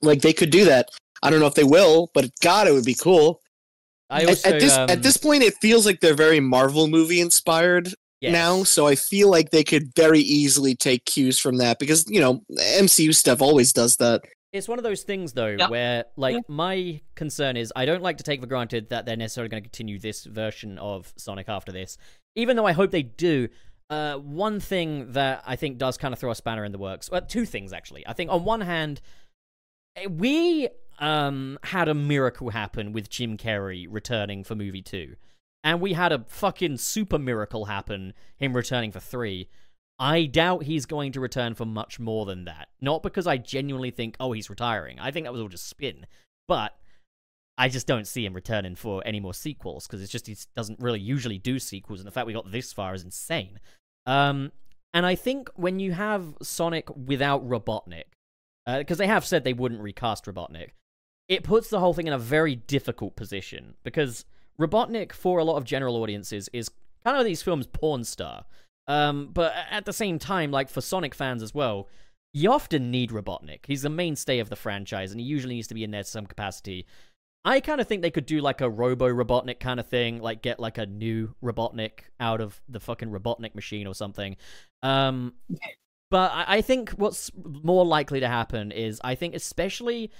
like 0.00 0.22
they 0.22 0.32
could 0.32 0.48
do 0.48 0.64
that. 0.64 0.88
I 1.22 1.28
don't 1.28 1.40
know 1.40 1.46
if 1.46 1.54
they 1.54 1.64
will, 1.64 2.10
but 2.14 2.30
God, 2.40 2.66
it 2.66 2.72
would 2.72 2.86
be 2.86 2.94
cool. 2.94 3.42
I 4.08 4.22
At- 4.22 4.46
at, 4.46 4.60
this 4.60 4.76
um, 4.76 4.88
at 4.88 5.02
this 5.02 5.18
point, 5.18 5.42
it 5.42 5.54
feels 5.60 5.84
like 5.84 6.00
they're 6.00 6.14
very 6.14 6.40
Marvel 6.40 6.86
movie 6.86 7.20
inspired 7.20 7.92
yes. 8.22 8.32
now. 8.32 8.62
So 8.62 8.86
I 8.86 8.94
feel 8.94 9.30
like 9.30 9.50
they 9.50 9.64
could 9.64 9.94
very 9.94 10.20
easily 10.20 10.74
take 10.74 11.04
cues 11.04 11.38
from 11.38 11.58
that 11.58 11.78
because 11.78 12.08
you 12.08 12.20
know 12.20 12.42
MCU 12.78 13.14
stuff 13.14 13.42
always 13.42 13.74
does 13.74 13.96
that. 13.96 14.22
It's 14.56 14.68
one 14.68 14.78
of 14.78 14.82
those 14.84 15.02
things, 15.02 15.32
though, 15.34 15.56
Yeah. 15.58 15.68
where 15.68 16.04
like 16.16 16.34
Yeah. 16.34 16.40
my 16.48 17.00
concern 17.14 17.56
is 17.56 17.72
I 17.76 17.84
don't 17.86 18.02
like 18.02 18.18
to 18.18 18.24
take 18.24 18.40
for 18.40 18.46
granted 18.46 18.88
that 18.90 19.06
they're 19.06 19.16
necessarily 19.16 19.48
going 19.48 19.62
to 19.62 19.68
continue 19.68 19.98
this 19.98 20.24
version 20.24 20.78
of 20.78 21.12
Sonic 21.16 21.48
after 21.48 21.72
this, 21.72 21.96
even 22.34 22.56
though 22.56 22.66
I 22.66 22.72
hope 22.72 22.90
they 22.90 23.02
do. 23.02 23.48
Uh, 23.88 24.16
one 24.16 24.58
thing 24.58 25.12
that 25.12 25.42
I 25.46 25.54
think 25.54 25.78
does 25.78 25.96
kind 25.96 26.12
of 26.12 26.18
throw 26.18 26.30
a 26.32 26.34
spanner 26.34 26.64
in 26.64 26.72
the 26.72 26.78
works. 26.78 27.08
Well, 27.10 27.20
two 27.22 27.44
things 27.44 27.72
actually. 27.72 28.04
I 28.06 28.12
think 28.14 28.30
on 28.32 28.44
one 28.44 28.62
hand, 28.62 29.00
eh, 29.96 30.06
we 30.06 30.68
um 30.98 31.58
had 31.62 31.88
a 31.88 31.94
miracle 31.94 32.50
happen 32.50 32.92
with 32.92 33.08
Jim 33.10 33.36
Carrey 33.36 33.86
returning 33.88 34.42
for 34.44 34.54
movie 34.54 34.82
two, 34.82 35.16
and 35.62 35.80
we 35.80 35.92
had 35.92 36.10
a 36.10 36.24
fucking 36.26 36.78
super 36.78 37.18
miracle 37.18 37.66
happen 37.66 38.12
him 38.36 38.54
returning 38.56 38.90
for 38.92 39.00
three. 39.00 39.48
I 39.98 40.26
doubt 40.26 40.64
he's 40.64 40.86
going 40.86 41.12
to 41.12 41.20
return 41.20 41.54
for 41.54 41.64
much 41.64 41.98
more 41.98 42.26
than 42.26 42.44
that. 42.44 42.68
Not 42.80 43.02
because 43.02 43.26
I 43.26 43.38
genuinely 43.38 43.90
think, 43.90 44.16
oh, 44.20 44.32
he's 44.32 44.50
retiring. 44.50 44.98
I 45.00 45.10
think 45.10 45.24
that 45.24 45.32
was 45.32 45.40
all 45.40 45.48
just 45.48 45.68
spin. 45.68 46.06
But 46.46 46.76
I 47.58 47.68
just 47.68 47.86
don't 47.86 48.06
see 48.06 48.24
him 48.24 48.34
returning 48.34 48.74
for 48.74 49.02
any 49.06 49.20
more 49.20 49.32
sequels 49.32 49.86
because 49.86 50.02
it's 50.02 50.12
just 50.12 50.26
he 50.26 50.36
doesn't 50.54 50.80
really 50.80 51.00
usually 51.00 51.38
do 51.38 51.58
sequels, 51.58 52.00
and 52.00 52.06
the 52.06 52.10
fact 52.10 52.26
we 52.26 52.34
got 52.34 52.52
this 52.52 52.72
far 52.72 52.94
is 52.94 53.02
insane. 53.02 53.58
Um, 54.04 54.52
and 54.92 55.06
I 55.06 55.14
think 55.14 55.48
when 55.54 55.78
you 55.78 55.92
have 55.92 56.36
Sonic 56.42 56.88
without 56.94 57.48
Robotnik, 57.48 58.04
because 58.66 58.98
they 58.98 59.06
have 59.06 59.24
said 59.24 59.44
they 59.44 59.52
wouldn't 59.52 59.80
recast 59.80 60.26
Robotnik, 60.26 60.70
it 61.28 61.44
puts 61.44 61.68
the 61.68 61.80
whole 61.80 61.94
thing 61.94 62.06
in 62.06 62.12
a 62.12 62.18
very 62.18 62.56
difficult 62.56 63.16
position 63.16 63.74
because 63.82 64.24
Robotnik, 64.60 65.12
for 65.12 65.38
a 65.38 65.44
lot 65.44 65.56
of 65.56 65.64
general 65.64 65.96
audiences, 65.96 66.48
is 66.52 66.70
kind 67.04 67.16
of 67.16 67.24
these 67.24 67.42
films' 67.42 67.66
porn 67.66 68.04
star. 68.04 68.44
Um, 68.88 69.30
but 69.32 69.52
at 69.70 69.84
the 69.84 69.92
same 69.92 70.18
time, 70.18 70.50
like 70.50 70.68
for 70.68 70.80
Sonic 70.80 71.14
fans 71.14 71.42
as 71.42 71.54
well, 71.54 71.88
you 72.32 72.52
often 72.52 72.90
need 72.90 73.10
Robotnik. 73.10 73.60
He's 73.66 73.82
the 73.82 73.90
mainstay 73.90 74.38
of 74.38 74.50
the 74.50 74.56
franchise, 74.56 75.10
and 75.10 75.20
he 75.20 75.26
usually 75.26 75.54
needs 75.54 75.68
to 75.68 75.74
be 75.74 75.84
in 75.84 75.90
there 75.90 76.02
to 76.02 76.08
some 76.08 76.26
capacity. 76.26 76.86
I 77.44 77.60
kind 77.60 77.80
of 77.80 77.86
think 77.86 78.02
they 78.02 78.10
could 78.10 78.26
do 78.26 78.40
like 78.40 78.60
a 78.60 78.68
Robo 78.68 79.08
Robotnik 79.08 79.60
kind 79.60 79.78
of 79.78 79.88
thing, 79.88 80.20
like 80.20 80.42
get 80.42 80.58
like 80.58 80.78
a 80.78 80.86
new 80.86 81.34
Robotnik 81.42 82.00
out 82.18 82.40
of 82.40 82.60
the 82.68 82.80
fucking 82.80 83.10
Robotnik 83.10 83.54
machine 83.54 83.86
or 83.86 83.94
something. 83.94 84.36
Um, 84.82 85.34
but 86.10 86.32
I, 86.32 86.56
I 86.56 86.60
think 86.60 86.90
what's 86.90 87.30
more 87.34 87.86
likely 87.86 88.20
to 88.20 88.28
happen 88.28 88.72
is 88.72 89.00
I 89.04 89.14
think, 89.14 89.34
especially 89.34 90.10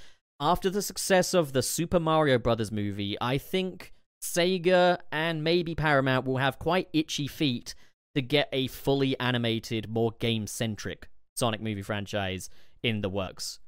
after 0.40 0.70
the 0.70 0.82
success 0.82 1.34
of 1.34 1.52
the 1.52 1.62
Super 1.62 1.98
Mario 1.98 2.38
Brothers 2.38 2.70
movie, 2.70 3.16
I 3.20 3.38
think 3.38 3.92
Sega 4.22 4.98
and 5.10 5.42
maybe 5.42 5.74
Paramount 5.74 6.26
will 6.26 6.38
have 6.38 6.58
quite 6.58 6.88
itchy 6.92 7.26
feet 7.26 7.74
to 8.16 8.22
get 8.22 8.48
a 8.52 8.66
fully 8.68 9.18
animated, 9.20 9.88
more 9.88 10.12
game 10.18 10.46
centric 10.46 11.08
Sonic 11.36 11.60
movie 11.60 11.82
franchise 11.82 12.48
in 12.82 13.02
the 13.02 13.08
works. 13.08 13.60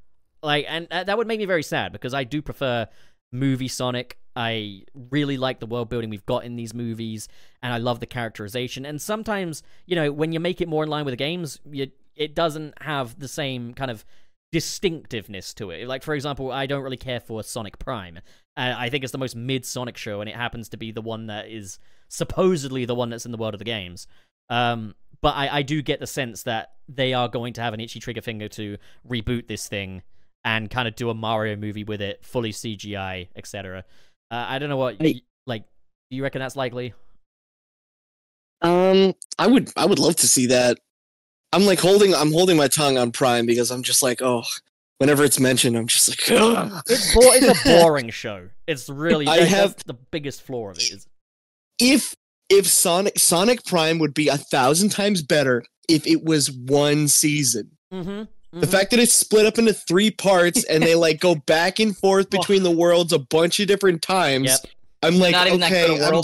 Like, 0.43 0.67
and 0.69 0.87
uh, 0.91 1.05
that 1.05 1.19
would 1.19 1.27
make 1.27 1.39
me 1.39 1.45
very 1.45 1.63
sad 1.63 1.93
because 1.93 2.15
I 2.15 2.25
do 2.25 2.41
prefer 2.43 2.87
movie 3.33 3.69
Sonic. 3.69 4.19
I 4.35 4.83
really 4.95 5.37
like 5.37 5.61
the 5.61 5.67
world 5.67 5.89
building 5.89 6.11
we've 6.11 6.25
got 6.27 6.45
in 6.45 6.57
these 6.57 6.73
movies, 6.73 7.29
and 7.63 7.73
I 7.73 7.79
love 7.79 8.01
the 8.01 8.07
characterization. 8.07 8.87
And 8.87 9.03
sometimes, 9.03 9.63
you 9.87 9.97
know, 9.97 10.13
when 10.13 10.33
you 10.33 10.41
make 10.41 10.61
it 10.61 10.69
more 10.69 10.85
in 10.85 10.89
line 10.89 11.05
with 11.05 11.13
the 11.13 11.17
games, 11.17 11.61
you, 11.71 11.89
it 12.15 12.35
doesn't 12.35 12.75
have 12.83 13.19
the 13.19 13.29
same 13.29 13.75
kind 13.75 13.91
of 13.91 14.05
distinctiveness 14.53 15.53
to 15.55 15.71
it. 15.71 15.87
Like, 15.89 16.03
for 16.03 16.15
example, 16.15 16.53
I 16.53 16.67
don't 16.67 16.83
really 16.83 16.97
care 16.97 17.21
for 17.21 17.43
Sonic 17.43 17.79
Prime. 17.79 18.19
Uh, 18.57 18.75
I 18.77 18.89
think 18.89 19.05
it's 19.05 19.13
the 19.13 19.19
most 19.19 19.37
mid 19.37 19.67
Sonic 19.67 19.97
show, 19.97 20.21
and 20.21 20.31
it 20.31 20.37
happens 20.37 20.69
to 20.71 20.77
be 20.77 20.93
the 20.93 21.03
one 21.03 21.27
that 21.27 21.49
is 21.49 21.79
supposedly 22.09 22.85
the 22.85 22.95
one 22.95 23.11
that's 23.11 23.27
in 23.27 23.33
the 23.33 23.39
world 23.39 23.55
of 23.55 23.59
the 23.59 23.65
games. 23.65 24.07
Um, 24.51 24.95
but 25.21 25.35
I, 25.37 25.59
I 25.59 25.63
do 25.63 25.83
get 25.83 26.01
the 26.01 26.07
sense 26.07 26.45
that 26.45 26.73
they 26.89 27.13
are 27.15 27.29
going 27.29 27.53
to 27.55 27.61
have 27.61 27.75
an 27.75 27.81
itchy 27.81 28.01
trigger 28.01 28.23
finger 28.23 28.49
to 28.49 28.79
reboot 29.09 29.47
this 29.49 29.69
thing 29.69 30.03
and 30.45 30.71
kind 30.71 30.87
of 30.89 30.95
do 30.97 31.11
a 31.11 31.15
Mario 31.15 31.57
movie 31.57 31.85
with 31.85 32.01
it, 32.01 32.25
fully 32.25 32.53
CGI, 32.53 33.29
etc. 33.37 33.85
Uh, 34.31 34.47
I 34.49 34.59
don't 34.59 34.69
know 34.69 34.77
what, 34.77 34.97
Hey. 35.01 35.23
like, 35.47 35.65
do 36.11 36.17
you 36.17 36.23
reckon 36.23 36.39
that's 36.41 36.57
likely? 36.57 36.95
Um, 38.63 39.15
I 39.39 39.47
would 39.47 39.71
I 39.77 39.87
would 39.87 39.99
love 39.99 40.17
to 40.17 40.27
see 40.29 40.47
that. 40.47 40.79
I'm 41.53 41.65
like 41.65 41.79
holding 41.81 42.15
I'm 42.15 42.33
holding 42.33 42.57
my 42.57 42.69
tongue 42.69 42.99
on 42.99 43.13
Prime 43.13 43.47
because 43.47 43.71
I'm 43.71 43.83
just 43.83 44.03
like 44.03 44.21
oh, 44.21 44.43
whenever 44.99 45.23
it's 45.25 45.39
mentioned, 45.39 45.77
I'm 45.77 45.87
just 45.87 46.09
like 46.09 46.41
"Ugh." 46.41 46.83
It's 46.89 47.15
bo- 47.15 47.21
it's 47.33 47.65
a 47.65 47.69
boring 47.81 48.11
show. 48.11 48.49
It's 48.67 48.89
really 48.89 49.27
I 49.29 49.39
have- 49.45 49.77
the 49.87 49.95
biggest 49.95 50.43
flaw 50.43 50.71
of 50.71 50.79
it. 50.79 50.91
Is 50.93 51.07
if 51.79 52.17
if 52.51 52.67
Sonic 52.67 53.19
Sonic 53.19 53.65
Prime 53.65 53.99
would 53.99 54.15
be 54.15 54.29
a 54.29 54.37
thousand 54.39 54.91
times 54.91 55.23
better 55.23 55.65
if 55.89 56.07
it 56.07 56.25
was 56.25 56.51
one 56.51 57.09
season. 57.09 57.71
mm-hmm, 57.93 58.59
The 58.59 58.67
fact 58.67 58.91
that 58.91 59.01
it's 59.01 59.13
split 59.13 59.47
up 59.47 59.59
into 59.59 59.73
three 59.73 60.11
parts 60.11 60.65
and 60.65 60.83
they 60.83 60.95
like 60.95 61.21
go 61.21 61.35
back 61.35 61.79
and 61.79 61.97
forth 61.97 62.31
between 62.31 62.63
the 62.63 62.71
worlds 62.71 63.13
a 63.13 63.19
bunch 63.19 63.59
of 63.61 63.69
different 63.69 64.03
times. 64.03 64.47
Yep. 64.49 64.59
I'm 65.03 65.19
like, 65.19 65.33
Not 65.33 65.47
even 65.47 65.61
that 65.61 65.73
okay, 65.73 65.87
good 65.99 66.01
a 66.01 66.17
I'm- 66.17 66.23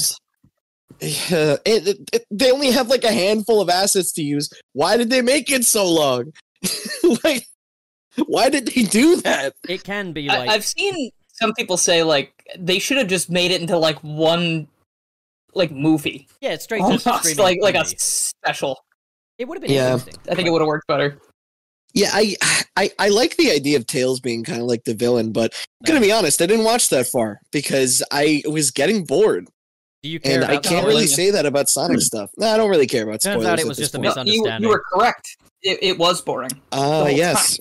Yeah, 1.01 1.57
it, 1.65 1.89
it- 1.89 2.11
it- 2.13 2.27
they 2.31 2.51
only 2.51 2.71
have 2.71 2.89
like 2.89 3.05
a 3.05 3.13
handful 3.13 3.61
of 3.61 3.69
assets 3.69 4.13
to 4.13 4.23
use. 4.23 4.49
Why 4.73 4.97
did 4.97 5.11
they 5.11 5.23
make 5.23 5.51
it 5.51 5.65
so 5.65 5.87
long? 5.89 6.33
like, 7.25 7.47
why 8.27 8.49
did 8.49 8.67
they 8.69 8.83
do 8.85 9.17
that? 9.23 9.55
it 9.69 9.83
can 9.85 10.13
be 10.13 10.29
like 10.29 10.49
I, 10.49 10.55
I've 10.55 10.65
seen 10.65 11.11
some 11.33 11.53
people 11.55 11.77
say 11.77 12.03
like 12.05 12.33
they 12.59 12.79
should 12.79 12.97
have 12.97 13.09
just 13.09 13.29
made 13.31 13.51
it 13.51 13.61
into 13.61 13.77
like 13.77 13.99
one 14.01 14.69
like 15.55 15.71
movie, 15.71 16.29
yeah, 16.41 16.53
it's 16.53 16.65
straight 16.65 16.79
to 16.79 16.85
almost 16.85 17.07
streaming 17.21 17.39
like 17.39 17.59
like 17.63 17.75
a 17.75 17.85
special. 17.87 18.79
It 19.39 19.47
would 19.49 19.57
have 19.57 19.63
been 19.63 19.73
Yeah. 19.73 19.95
interesting. 19.95 20.15
I 20.31 20.35
think 20.35 20.49
it 20.49 20.51
would 20.53 20.61
have 20.61 20.69
worked 20.69 20.87
better. 20.87 21.19
Yeah, 21.93 22.11
I, 22.13 22.35
I 22.77 22.91
I 22.99 23.09
like 23.09 23.37
the 23.37 23.51
idea 23.53 23.77
of 23.77 23.87
Tails 23.87 24.19
being 24.21 24.43
kind 24.43 24.61
of 24.61 24.67
like 24.67 24.83
the 24.85 24.95
villain, 24.95 25.31
but 25.33 25.53
I'm 25.81 25.87
gonna 25.87 26.01
be 26.01 26.11
honest, 26.13 26.43
I 26.43 26.47
didn't 26.47 26.65
watch 26.65 26.89
that 26.89 27.07
far 27.07 27.41
because 27.53 28.03
I 28.11 28.43
was 28.47 28.71
getting 28.73 29.05
bored, 29.05 29.49
Do 30.03 30.09
you 30.09 30.19
care 30.19 30.43
and 30.43 30.45
I 30.45 30.57
can't 30.59 30.87
really 30.87 31.07
say 31.07 31.31
that 31.31 31.47
about 31.47 31.69
Sonic 31.69 32.01
stuff. 32.01 32.31
No, 32.37 32.49
I 32.49 32.57
don't 32.57 32.69
really 32.71 32.89
care 32.89 33.05
about 33.05 33.21
Turns 33.23 33.43
spoilers. 33.43 33.47
out 33.47 33.61
it 33.61 33.67
was 33.69 33.77
this 33.79 33.91
just 33.91 33.95
a 33.95 33.99
point. 34.01 34.17
No, 34.17 34.33
you, 34.33 34.45
you 34.59 34.69
were 34.69 34.83
correct. 34.93 35.37
It, 35.63 35.79
it 35.83 35.99
was 35.99 36.21
boring. 36.21 36.51
Ah, 36.73 37.05
whole 37.05 37.11
yes. 37.11 37.61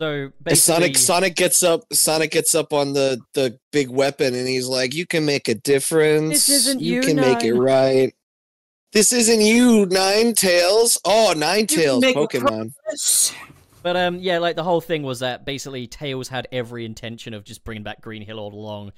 So 0.00 0.32
basically, 0.42 0.56
Sonic 0.56 0.98
Sonic 0.98 1.36
gets 1.36 1.62
up 1.62 1.82
Sonic 1.92 2.30
gets 2.30 2.54
up 2.54 2.72
on 2.72 2.94
the 2.94 3.20
the 3.34 3.58
big 3.70 3.90
weapon 3.90 4.34
and 4.34 4.48
he's 4.48 4.66
like, 4.66 4.94
"You 4.94 5.06
can 5.06 5.26
make 5.26 5.46
a 5.46 5.54
difference. 5.54 6.30
This 6.30 6.48
isn't 6.48 6.80
you, 6.80 7.02
can 7.02 7.16
make 7.16 7.44
it 7.44 7.52
right. 7.52 8.14
This 8.92 9.12
isn't 9.12 9.42
you, 9.42 9.84
Nine 9.86 10.32
Tails. 10.32 10.98
Oh, 11.04 11.34
Nine 11.36 11.66
Tails, 11.66 12.02
Pokemon. 12.02 12.72
But 13.82 13.96
um, 13.96 14.18
yeah, 14.18 14.38
like 14.38 14.56
the 14.56 14.64
whole 14.64 14.80
thing 14.80 15.02
was 15.02 15.20
that 15.20 15.44
basically 15.44 15.86
Tails 15.86 16.28
had 16.28 16.48
every 16.50 16.86
intention 16.86 17.34
of 17.34 17.44
just 17.44 17.62
bringing 17.62 17.84
back 17.84 18.00
Green 18.00 18.22
Hill 18.22 18.38
all 18.38 18.54
along, 18.54 18.92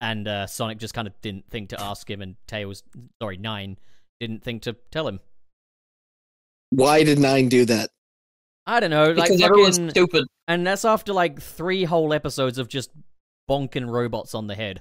and 0.00 0.26
uh, 0.28 0.46
Sonic 0.46 0.78
just 0.78 0.94
kind 0.94 1.08
of 1.08 1.20
didn't 1.20 1.50
think 1.50 1.70
to 1.70 1.80
ask 1.80 2.08
him, 2.08 2.22
and 2.22 2.36
Tails, 2.46 2.84
sorry, 3.20 3.36
Nine, 3.38 3.76
didn't 4.20 4.44
think 4.44 4.62
to 4.62 4.76
tell 4.92 5.08
him. 5.08 5.18
Why 6.70 7.02
did 7.02 7.18
Nine 7.18 7.48
do 7.48 7.64
that? 7.64 7.90
I 8.66 8.80
don't 8.80 8.90
know, 8.90 9.12
like 9.12 9.28
because 9.28 9.42
everyone's 9.42 9.76
fucking, 9.76 9.90
stupid. 9.90 10.24
and 10.48 10.66
that's 10.66 10.84
after 10.84 11.12
like 11.12 11.40
three 11.40 11.84
whole 11.84 12.12
episodes 12.14 12.56
of 12.58 12.68
just 12.68 12.90
bonking 13.50 13.88
robots 13.90 14.34
on 14.34 14.46
the 14.46 14.54
head. 14.54 14.80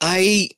I 0.00 0.50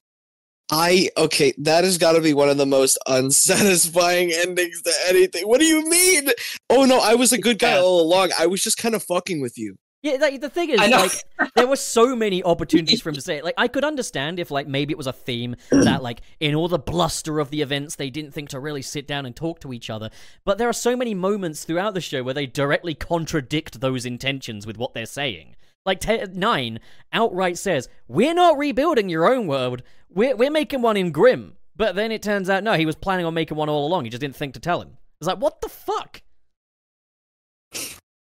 I 0.72 1.10
okay, 1.16 1.52
that 1.58 1.84
has 1.84 1.96
got 1.98 2.12
to 2.12 2.20
be 2.20 2.34
one 2.34 2.48
of 2.48 2.56
the 2.56 2.66
most 2.66 2.98
unsatisfying 3.06 4.32
endings 4.32 4.82
to 4.82 4.92
anything. 5.08 5.44
What 5.48 5.60
do 5.60 5.66
you 5.66 5.88
mean? 5.88 6.28
Oh 6.68 6.84
no, 6.84 7.00
I 7.00 7.14
was 7.14 7.32
a 7.32 7.38
good 7.38 7.58
guy 7.58 7.74
Yeah. 7.74 7.80
all 7.82 8.00
along. 8.02 8.30
I 8.38 8.46
was 8.46 8.62
just 8.62 8.78
kind 8.78 8.94
of 8.94 9.02
fucking 9.04 9.40
with 9.40 9.56
you. 9.58 9.76
Yeah, 10.02 10.16
like, 10.18 10.40
the 10.40 10.48
thing 10.48 10.70
is, 10.70 10.80
like, 10.80 11.52
there 11.54 11.66
were 11.66 11.76
so 11.76 12.16
many 12.16 12.42
opportunities 12.44 13.02
for 13.02 13.10
him 13.10 13.16
to 13.16 13.20
say 13.20 13.36
it. 13.36 13.44
Like, 13.44 13.54
I 13.58 13.68
could 13.68 13.84
understand 13.84 14.38
if, 14.38 14.50
like, 14.50 14.66
maybe 14.66 14.92
it 14.92 14.96
was 14.96 15.06
a 15.06 15.12
theme 15.12 15.56
that, 15.70 16.02
like, 16.02 16.22
in 16.40 16.54
all 16.54 16.68
the 16.68 16.78
bluster 16.78 17.38
of 17.38 17.50
the 17.50 17.60
events, 17.60 17.96
they 17.96 18.08
didn't 18.08 18.32
think 18.32 18.48
to 18.50 18.60
really 18.60 18.80
sit 18.80 19.06
down 19.06 19.26
and 19.26 19.36
talk 19.36 19.60
to 19.60 19.74
each 19.74 19.90
other. 19.90 20.08
But 20.44 20.56
there 20.56 20.68
are 20.70 20.74
so 20.74 20.96
many 20.96 21.12
moments 21.12 21.64
throughout 21.64 21.92
the 21.92 22.00
show 22.00 22.22
where 22.22 22.32
they 22.32 22.46
directly 22.46 22.94
contradict 22.94 23.80
those 23.80 24.06
intentions 24.06 24.66
with 24.66 24.78
what 24.78 24.94
they're 24.94 25.04
saying. 25.04 25.54
Like, 25.84 26.00
te- 26.00 26.24
Nine 26.32 26.80
outright 27.12 27.58
says, 27.58 27.88
We're 28.08 28.34
not 28.34 28.56
rebuilding 28.56 29.10
your 29.10 29.30
own 29.30 29.46
world, 29.46 29.82
we're, 30.08 30.34
we're 30.34 30.50
making 30.50 30.80
one 30.80 30.96
in 30.96 31.12
Grim. 31.12 31.56
But 31.76 31.94
then 31.94 32.10
it 32.10 32.22
turns 32.22 32.50
out, 32.50 32.62
no, 32.64 32.74
he 32.74 32.84
was 32.86 32.96
planning 32.96 33.26
on 33.26 33.34
making 33.34 33.56
one 33.56 33.68
all 33.68 33.86
along. 33.86 34.04
He 34.04 34.10
just 34.10 34.20
didn't 34.20 34.36
think 34.36 34.54
to 34.54 34.60
tell 34.60 34.82
him. 34.82 34.98
It's 35.20 35.28
like, 35.28 35.38
what 35.38 35.60
the 35.60 35.68
fuck? 35.68 36.22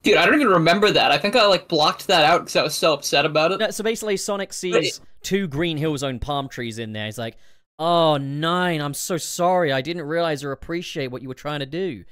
Dude, 0.03 0.17
I 0.17 0.27
don't 0.27 0.35
even 0.35 0.49
remember 0.49 0.91
that. 0.91 1.13
I 1.13 1.19
think 1.19 1.37
I 1.37 1.47
like 1.47 1.69
blocked 1.69 2.09
that 2.09 2.25
out 2.25 2.41
because 2.41 2.57
I 2.57 2.63
was 2.63 2.75
so 2.75 2.93
upset 2.93 3.25
about 3.25 3.53
it. 3.53 3.61
No, 3.61 3.71
so 3.71 3.85
basically, 3.85 4.17
Sonic 4.17 4.53
sees 4.53 5.01
two 5.23 5.47
Green 5.47 5.77
Hill 5.77 5.97
Zone 5.97 6.19
palm 6.19 6.49
trees 6.49 6.79
in 6.79 6.93
there. 6.93 7.07
He's 7.07 7.19
like, 7.19 7.37
"Oh, 7.79 8.17
nine! 8.17 8.81
I'm 8.81 8.95
so 8.95 9.17
sorry. 9.17 9.73
I 9.73 9.81
didn't 9.81 10.03
realize 10.03 10.43
or 10.43 10.51
appreciate 10.53 11.09
what 11.13 11.23
you 11.23 11.29
were 11.29 11.35
trying 11.35 11.61
to 11.61 11.67
do." 11.67 12.05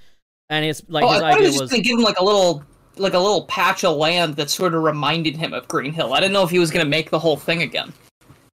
And 0.49 0.65
it's 0.65 0.83
like 0.89 1.05
oh, 1.05 1.09
I 1.09 1.13
his 1.15 1.21
he 1.21 1.27
idea 1.27 1.47
was 1.49 1.59
just 1.59 1.71
gonna 1.73 1.83
give 1.83 1.99
him 1.99 2.05
like 2.05 2.19
a 2.19 2.25
little, 2.25 2.65
like 2.97 3.15
a 3.15 3.19
little 3.19 3.45
patch 3.47 3.83
of 3.85 3.97
land 3.97 4.37
that 4.37 4.51
sort 4.51 4.75
of 4.75 4.83
reminded 4.83 5.37
him 5.37 5.53
of 5.53 5.67
Green 5.67 5.93
Hill. 5.93 6.13
I 6.13 6.21
didn't 6.21 6.33
know 6.33 6.45
if 6.45 6.51
he 6.51 6.59
was 6.61 6.71
gonna 6.71 6.85
make 6.85 7.11
the 7.11 7.19
whole 7.19 7.37
thing 7.37 7.63
again. 7.63 7.93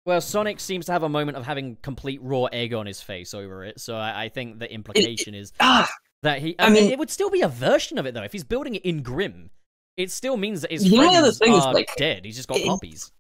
well, 0.06 0.22
Sonic 0.22 0.60
seems 0.60 0.86
to 0.88 0.92
have 0.92 1.04
a 1.04 1.10
moment 1.10 1.38
of 1.38 1.46
having 1.46 1.78
complete 1.82 2.20
raw 2.22 2.46
egg 2.46 2.74
on 2.74 2.86
his 2.86 3.02
face 3.02 3.34
over 3.34 3.64
it. 3.64 3.80
So 3.80 3.96
I, 3.96 4.26
I 4.26 4.30
think 4.30 4.60
the 4.60 4.72
implication 4.72 5.34
is 5.34 5.54
Ah, 5.60 5.90
that 6.24 6.40
he. 6.40 6.56
I, 6.60 6.66
I 6.66 6.70
mean, 6.70 6.84
mean- 6.86 6.92
it 6.92 7.00
would 7.00 7.10
still 7.12 7.30
be 7.30 7.42
a 7.42 7.48
version 7.48 7.98
of 7.98 8.06
it 8.06 8.14
though. 8.14 8.24
If 8.24 8.32
he's 8.32 8.44
building 8.44 8.76
it 8.76 8.84
in 8.84 9.02
Grim, 9.04 9.50
it 9.96 10.12
still 10.12 10.36
means 10.38 10.62
that 10.62 10.72
his 10.72 10.84
The 10.90 10.98
other 10.98 11.22
friends 11.22 11.38
thing 11.38 11.54
is, 11.54 11.64
are 11.64 11.74
like, 11.74 11.96
dead. 11.96 12.26
He's 12.26 12.36
just 12.36 12.48
got 12.50 12.58
it- 12.58 12.68
puppies. 12.68 13.12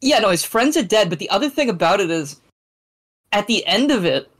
yeah, 0.00 0.18
no, 0.20 0.30
his 0.30 0.44
friends 0.44 0.76
are 0.76 0.84
dead. 0.84 1.10
But 1.10 1.18
the 1.18 1.28
other 1.30 1.50
thing 1.50 1.68
about 1.68 2.00
it 2.00 2.10
is, 2.10 2.40
at 3.32 3.46
the 3.46 3.66
end 3.66 3.90
of 3.90 4.04
it, 4.04 4.30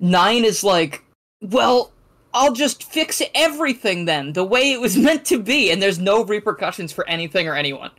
Nine 0.00 0.44
is 0.44 0.62
like, 0.64 1.04
well. 1.40 1.92
I'll 2.34 2.52
just 2.52 2.84
fix 2.84 3.22
everything 3.34 4.04
then, 4.04 4.34
the 4.34 4.44
way 4.44 4.70
it 4.70 4.80
was 4.80 4.98
meant 5.08 5.24
to 5.26 5.38
be, 5.42 5.70
and 5.70 5.80
there's 5.82 5.98
no 5.98 6.22
repercussions 6.22 6.92
for 6.92 7.08
anything 7.08 7.48
or 7.48 7.54
anyone. 7.54 7.90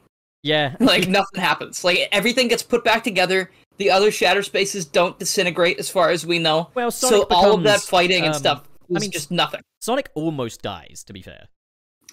Yeah, 0.43 0.75
like 0.79 1.07
nothing 1.07 1.41
happens. 1.41 1.83
Like 1.83 2.07
everything 2.11 2.47
gets 2.47 2.61
put 2.61 2.83
back 2.83 3.03
together. 3.03 3.49
The 3.77 3.89
other 3.89 4.11
shatter 4.11 4.43
spaces 4.43 4.85
don't 4.85 5.17
disintegrate, 5.17 5.79
as 5.79 5.89
far 5.89 6.11
as 6.11 6.27
we 6.27 6.37
know. 6.37 6.69
Well, 6.75 6.91
Sonic 6.91 7.21
so 7.23 7.27
all 7.31 7.55
of 7.55 7.63
that 7.63 7.77
becomes, 7.77 7.89
fighting 7.89 8.23
and 8.23 8.35
um, 8.35 8.39
stuff 8.39 8.68
was 8.89 9.01
mean, 9.01 9.11
just 9.11 9.31
nothing. 9.31 9.61
Sonic 9.79 10.09
almost 10.15 10.61
dies. 10.61 11.03
To 11.05 11.13
be 11.13 11.21
fair. 11.21 11.47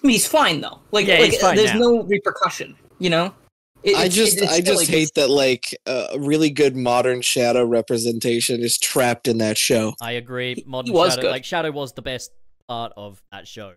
I 0.03 0.07
mean, 0.07 0.13
he's 0.13 0.27
fine 0.27 0.61
though. 0.61 0.79
Like, 0.91 1.07
Yeah, 1.07 1.19
like 1.19 1.31
he's 1.31 1.41
fine 1.41 1.55
there's 1.55 1.73
now. 1.73 1.79
no 1.79 2.03
repercussion. 2.03 2.75
You 2.99 3.09
know. 3.09 3.33
It- 3.83 3.95
I 3.95 4.07
just 4.09 4.37
it's 4.41 4.51
I 4.51 4.59
just 4.61 4.81
like, 4.81 4.87
hate 4.87 5.11
that 5.15 5.29
like 5.29 5.75
uh, 5.85 6.07
a 6.13 6.19
really 6.19 6.49
good 6.49 6.75
modern 6.75 7.21
shadow 7.21 7.63
representation 7.63 8.61
is 8.61 8.77
trapped 8.77 9.27
in 9.27 9.37
that 9.37 9.57
show. 9.57 9.93
I 10.01 10.13
agree. 10.13 10.55
He- 10.55 10.63
Modern 10.65 10.87
he 10.87 10.91
was 10.97 11.11
Shadow, 11.13 11.21
good. 11.23 11.31
like 11.31 11.45
Shadow, 11.45 11.71
was 11.71 11.93
the 11.93 12.01
best 12.01 12.31
part 12.67 12.91
of 12.97 13.21
that 13.31 13.47
show. 13.47 13.73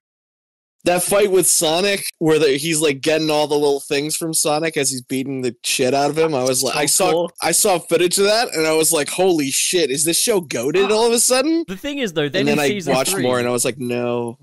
That 0.84 1.02
fight 1.02 1.30
with 1.30 1.46
Sonic, 1.46 2.08
where 2.18 2.38
the, 2.38 2.56
he's 2.56 2.80
like 2.80 3.02
getting 3.02 3.30
all 3.30 3.46
the 3.46 3.54
little 3.54 3.80
things 3.80 4.16
from 4.16 4.32
Sonic 4.32 4.76
as 4.78 4.90
he's 4.90 5.02
beating 5.02 5.42
the 5.42 5.54
shit 5.62 5.92
out 5.92 6.08
of 6.08 6.16
him. 6.16 6.34
I 6.34 6.42
was 6.42 6.62
like, 6.62 6.74
I 6.74 6.86
saw 6.86 7.10
cool. 7.10 7.32
I 7.42 7.52
saw 7.52 7.78
footage 7.78 8.18
of 8.18 8.24
that, 8.24 8.54
and 8.54 8.66
I 8.66 8.72
was 8.72 8.90
like, 8.90 9.10
holy 9.10 9.50
shit, 9.50 9.90
is 9.90 10.04
this 10.04 10.18
show 10.18 10.40
goaded 10.40 10.90
all 10.90 11.06
of 11.06 11.12
a 11.12 11.18
sudden? 11.18 11.64
The 11.68 11.76
thing 11.76 11.98
is, 11.98 12.14
though, 12.14 12.28
then, 12.28 12.48
and 12.48 12.58
then 12.58 12.58
I 12.58 12.80
watched 12.90 13.12
three, 13.12 13.22
more, 13.22 13.38
and 13.38 13.46
I 13.46 13.50
was 13.50 13.64
like, 13.64 13.78
no. 13.78 14.38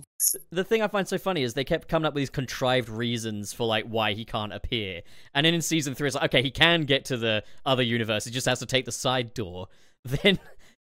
the 0.51 0.63
thing 0.63 0.83
I 0.83 0.87
find 0.87 1.07
so 1.07 1.17
funny 1.17 1.41
is 1.41 1.55
they 1.55 1.63
kept 1.63 1.87
coming 1.87 2.05
up 2.05 2.13
with 2.13 2.21
these 2.21 2.29
contrived 2.29 2.89
reasons 2.89 3.51
for 3.51 3.65
like 3.65 3.85
why 3.85 4.13
he 4.13 4.23
can't 4.23 4.53
appear. 4.53 5.01
And 5.33 5.45
then 5.45 5.55
in 5.55 5.61
season 5.61 5.95
three, 5.95 6.07
it's 6.07 6.15
like, 6.15 6.25
okay, 6.25 6.43
he 6.43 6.51
can 6.51 6.81
get 6.83 7.05
to 7.05 7.17
the 7.17 7.43
other 7.65 7.83
universe. 7.83 8.25
He 8.25 8.31
just 8.31 8.47
has 8.47 8.59
to 8.59 8.65
take 8.67 8.85
the 8.85 8.91
side 8.91 9.33
door. 9.33 9.67
Then, 10.23 10.39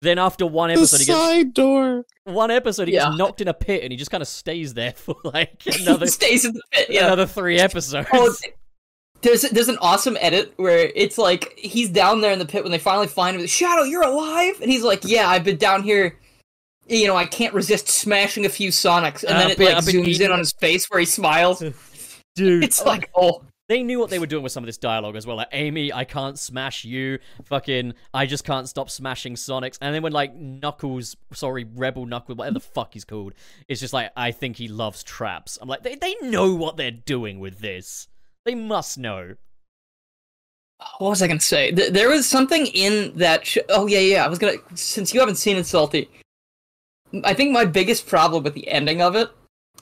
then 0.02 0.18
after 0.18 0.44
one 0.46 0.68
The 0.68 0.74
episode, 0.74 0.98
he 1.00 1.06
gets 1.06 1.18
side 1.18 1.54
door. 1.54 2.04
one 2.24 2.50
episode, 2.50 2.88
he 2.88 2.94
Yeah. 2.94 3.06
gets 3.06 3.16
knocked 3.18 3.40
in 3.40 3.48
a 3.48 3.54
pit, 3.54 3.82
and 3.82 3.90
he 3.92 3.96
just 3.96 4.10
kind 4.10 4.20
of 4.22 4.28
stays 4.28 4.74
there 4.74 4.92
for 4.92 5.16
like 5.24 5.62
another 5.80 6.06
stays 6.18 6.44
in 6.44 6.52
the 6.52 6.62
pit. 6.72 6.88
Yeah. 6.90 7.06
another 7.06 7.26
three 7.26 7.58
episodes. 7.58 8.06
Oh, 8.12 8.34
there's 9.22 9.42
there's 9.42 9.68
an 9.68 9.78
awesome 9.80 10.16
edit 10.20 10.52
where 10.56 10.90
it's 10.96 11.16
like 11.16 11.54
he's 11.56 11.88
down 11.88 12.20
there 12.20 12.32
in 12.32 12.38
the 12.40 12.44
pit 12.44 12.64
when 12.64 12.72
they 12.72 12.78
finally 12.78 13.06
find 13.06 13.40
him. 13.40 13.46
Shadow, 13.46 13.84
you're 13.84 14.02
alive, 14.02 14.60
and 14.60 14.70
he's 14.70 14.82
like, 14.82 15.00
"Yeah, 15.04 15.28
I've 15.28 15.44
been 15.44 15.56
down 15.58 15.84
here. 15.84 16.18
You 16.88 17.06
know, 17.06 17.14
I 17.16 17.26
can't 17.26 17.54
resist 17.54 17.88
smashing 17.88 18.44
a 18.44 18.48
few 18.48 18.70
Sonics." 18.70 19.22
And 19.22 19.38
then 19.38 19.50
it 19.52 19.58
been- 19.58 19.74
like 19.74 19.84
zooms 19.84 20.08
eating- 20.08 20.26
in 20.26 20.32
on 20.32 20.40
his 20.40 20.52
face 20.60 20.86
where 20.90 20.98
he 20.98 21.06
smiles. 21.06 21.62
Dude, 22.34 22.64
It's 22.64 22.82
like, 22.84 23.10
oh, 23.14 23.42
they 23.68 23.82
knew 23.82 23.98
what 23.98 24.10
they 24.10 24.18
were 24.18 24.26
doing 24.26 24.42
with 24.42 24.52
some 24.52 24.64
of 24.64 24.66
this 24.66 24.76
dialogue 24.76 25.16
as 25.16 25.26
well. 25.26 25.36
Like, 25.36 25.48
Amy, 25.52 25.92
I 25.92 26.04
can't 26.04 26.38
smash 26.38 26.84
you. 26.84 27.18
Fucking, 27.44 27.94
I 28.12 28.26
just 28.26 28.44
can't 28.44 28.68
stop 28.68 28.90
smashing 28.90 29.34
Sonics. 29.36 29.78
And 29.80 29.94
then 29.94 30.02
when, 30.02 30.12
like, 30.12 30.34
Knuckles, 30.34 31.16
sorry, 31.32 31.64
Rebel 31.64 32.04
Knuckles, 32.04 32.36
whatever 32.36 32.54
the 32.54 32.60
fuck 32.60 32.92
he's 32.94 33.04
called, 33.04 33.34
it's 33.68 33.80
just 33.80 33.92
like, 33.94 34.10
I 34.16 34.32
think 34.32 34.56
he 34.56 34.68
loves 34.68 35.02
traps. 35.02 35.58
I'm 35.62 35.68
like, 35.68 35.82
they, 35.82 35.94
they 35.94 36.14
know 36.22 36.54
what 36.54 36.76
they're 36.76 36.90
doing 36.90 37.38
with 37.40 37.60
this. 37.60 38.08
They 38.44 38.54
must 38.54 38.98
know. 38.98 39.36
what 40.98 41.10
was 41.10 41.22
I 41.22 41.28
gonna 41.28 41.40
say? 41.40 41.70
Th- 41.72 41.92
there 41.92 42.08
was 42.08 42.28
something 42.28 42.66
in 42.66 43.16
that. 43.18 43.46
Sh- 43.46 43.58
oh 43.68 43.86
yeah, 43.86 44.00
yeah. 44.00 44.24
I 44.24 44.28
was 44.28 44.38
gonna. 44.38 44.56
Since 44.74 45.14
you 45.14 45.20
haven't 45.20 45.36
seen 45.36 45.56
it, 45.56 45.66
salty. 45.66 46.10
I 47.24 47.34
think 47.34 47.52
my 47.52 47.64
biggest 47.64 48.06
problem 48.06 48.42
with 48.42 48.54
the 48.54 48.66
ending 48.68 49.02
of 49.02 49.14
it, 49.14 49.30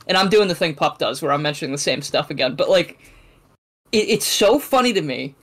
and 0.07 0.17
I'm 0.17 0.29
doing 0.29 0.49
the 0.49 0.55
thing 0.55 0.75
Pup 0.75 0.99
does, 0.99 1.23
where 1.23 1.33
I'm 1.33 1.43
mentioning 1.43 1.73
the 1.73 1.79
same 1.79 2.03
stuff 2.03 2.29
again, 2.31 2.57
but 2.57 2.69
like, 2.69 2.99
it, 3.93 4.09
it's 4.09 4.27
so 4.27 4.59
funny 4.59 4.93
to 4.93 5.03
me 5.03 5.35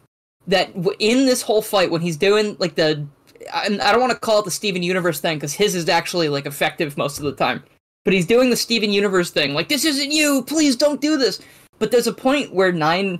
that 0.47 0.69
in 0.99 1.25
this 1.25 1.41
whole 1.41 1.61
fight 1.61 1.91
when 1.91 2.01
he's 2.01 2.17
doing 2.17 2.55
like 2.59 2.75
the, 2.75 3.05
I, 3.53 3.65
I 3.65 3.91
don't 3.91 3.99
want 3.99 4.13
to 4.13 4.19
call 4.19 4.39
it 4.39 4.45
the 4.45 4.51
Steven 4.51 4.83
Universe 4.83 5.19
thing 5.19 5.37
because 5.37 5.53
his 5.53 5.75
is 5.75 5.89
actually 5.89 6.29
like 6.29 6.45
effective 6.45 6.97
most 6.97 7.17
of 7.17 7.25
the 7.25 7.33
time, 7.33 7.63
but 8.05 8.13
he's 8.13 8.25
doing 8.25 8.49
the 8.49 8.55
Steven 8.55 8.91
Universe 8.91 9.31
thing, 9.31 9.53
like 9.53 9.69
this 9.69 9.85
isn't 9.85 10.11
you, 10.11 10.43
please 10.43 10.75
don't 10.75 11.01
do 11.01 11.17
this. 11.17 11.41
But 11.79 11.91
there's 11.91 12.07
a 12.07 12.13
point 12.13 12.53
where 12.53 12.71
Nine 12.71 13.19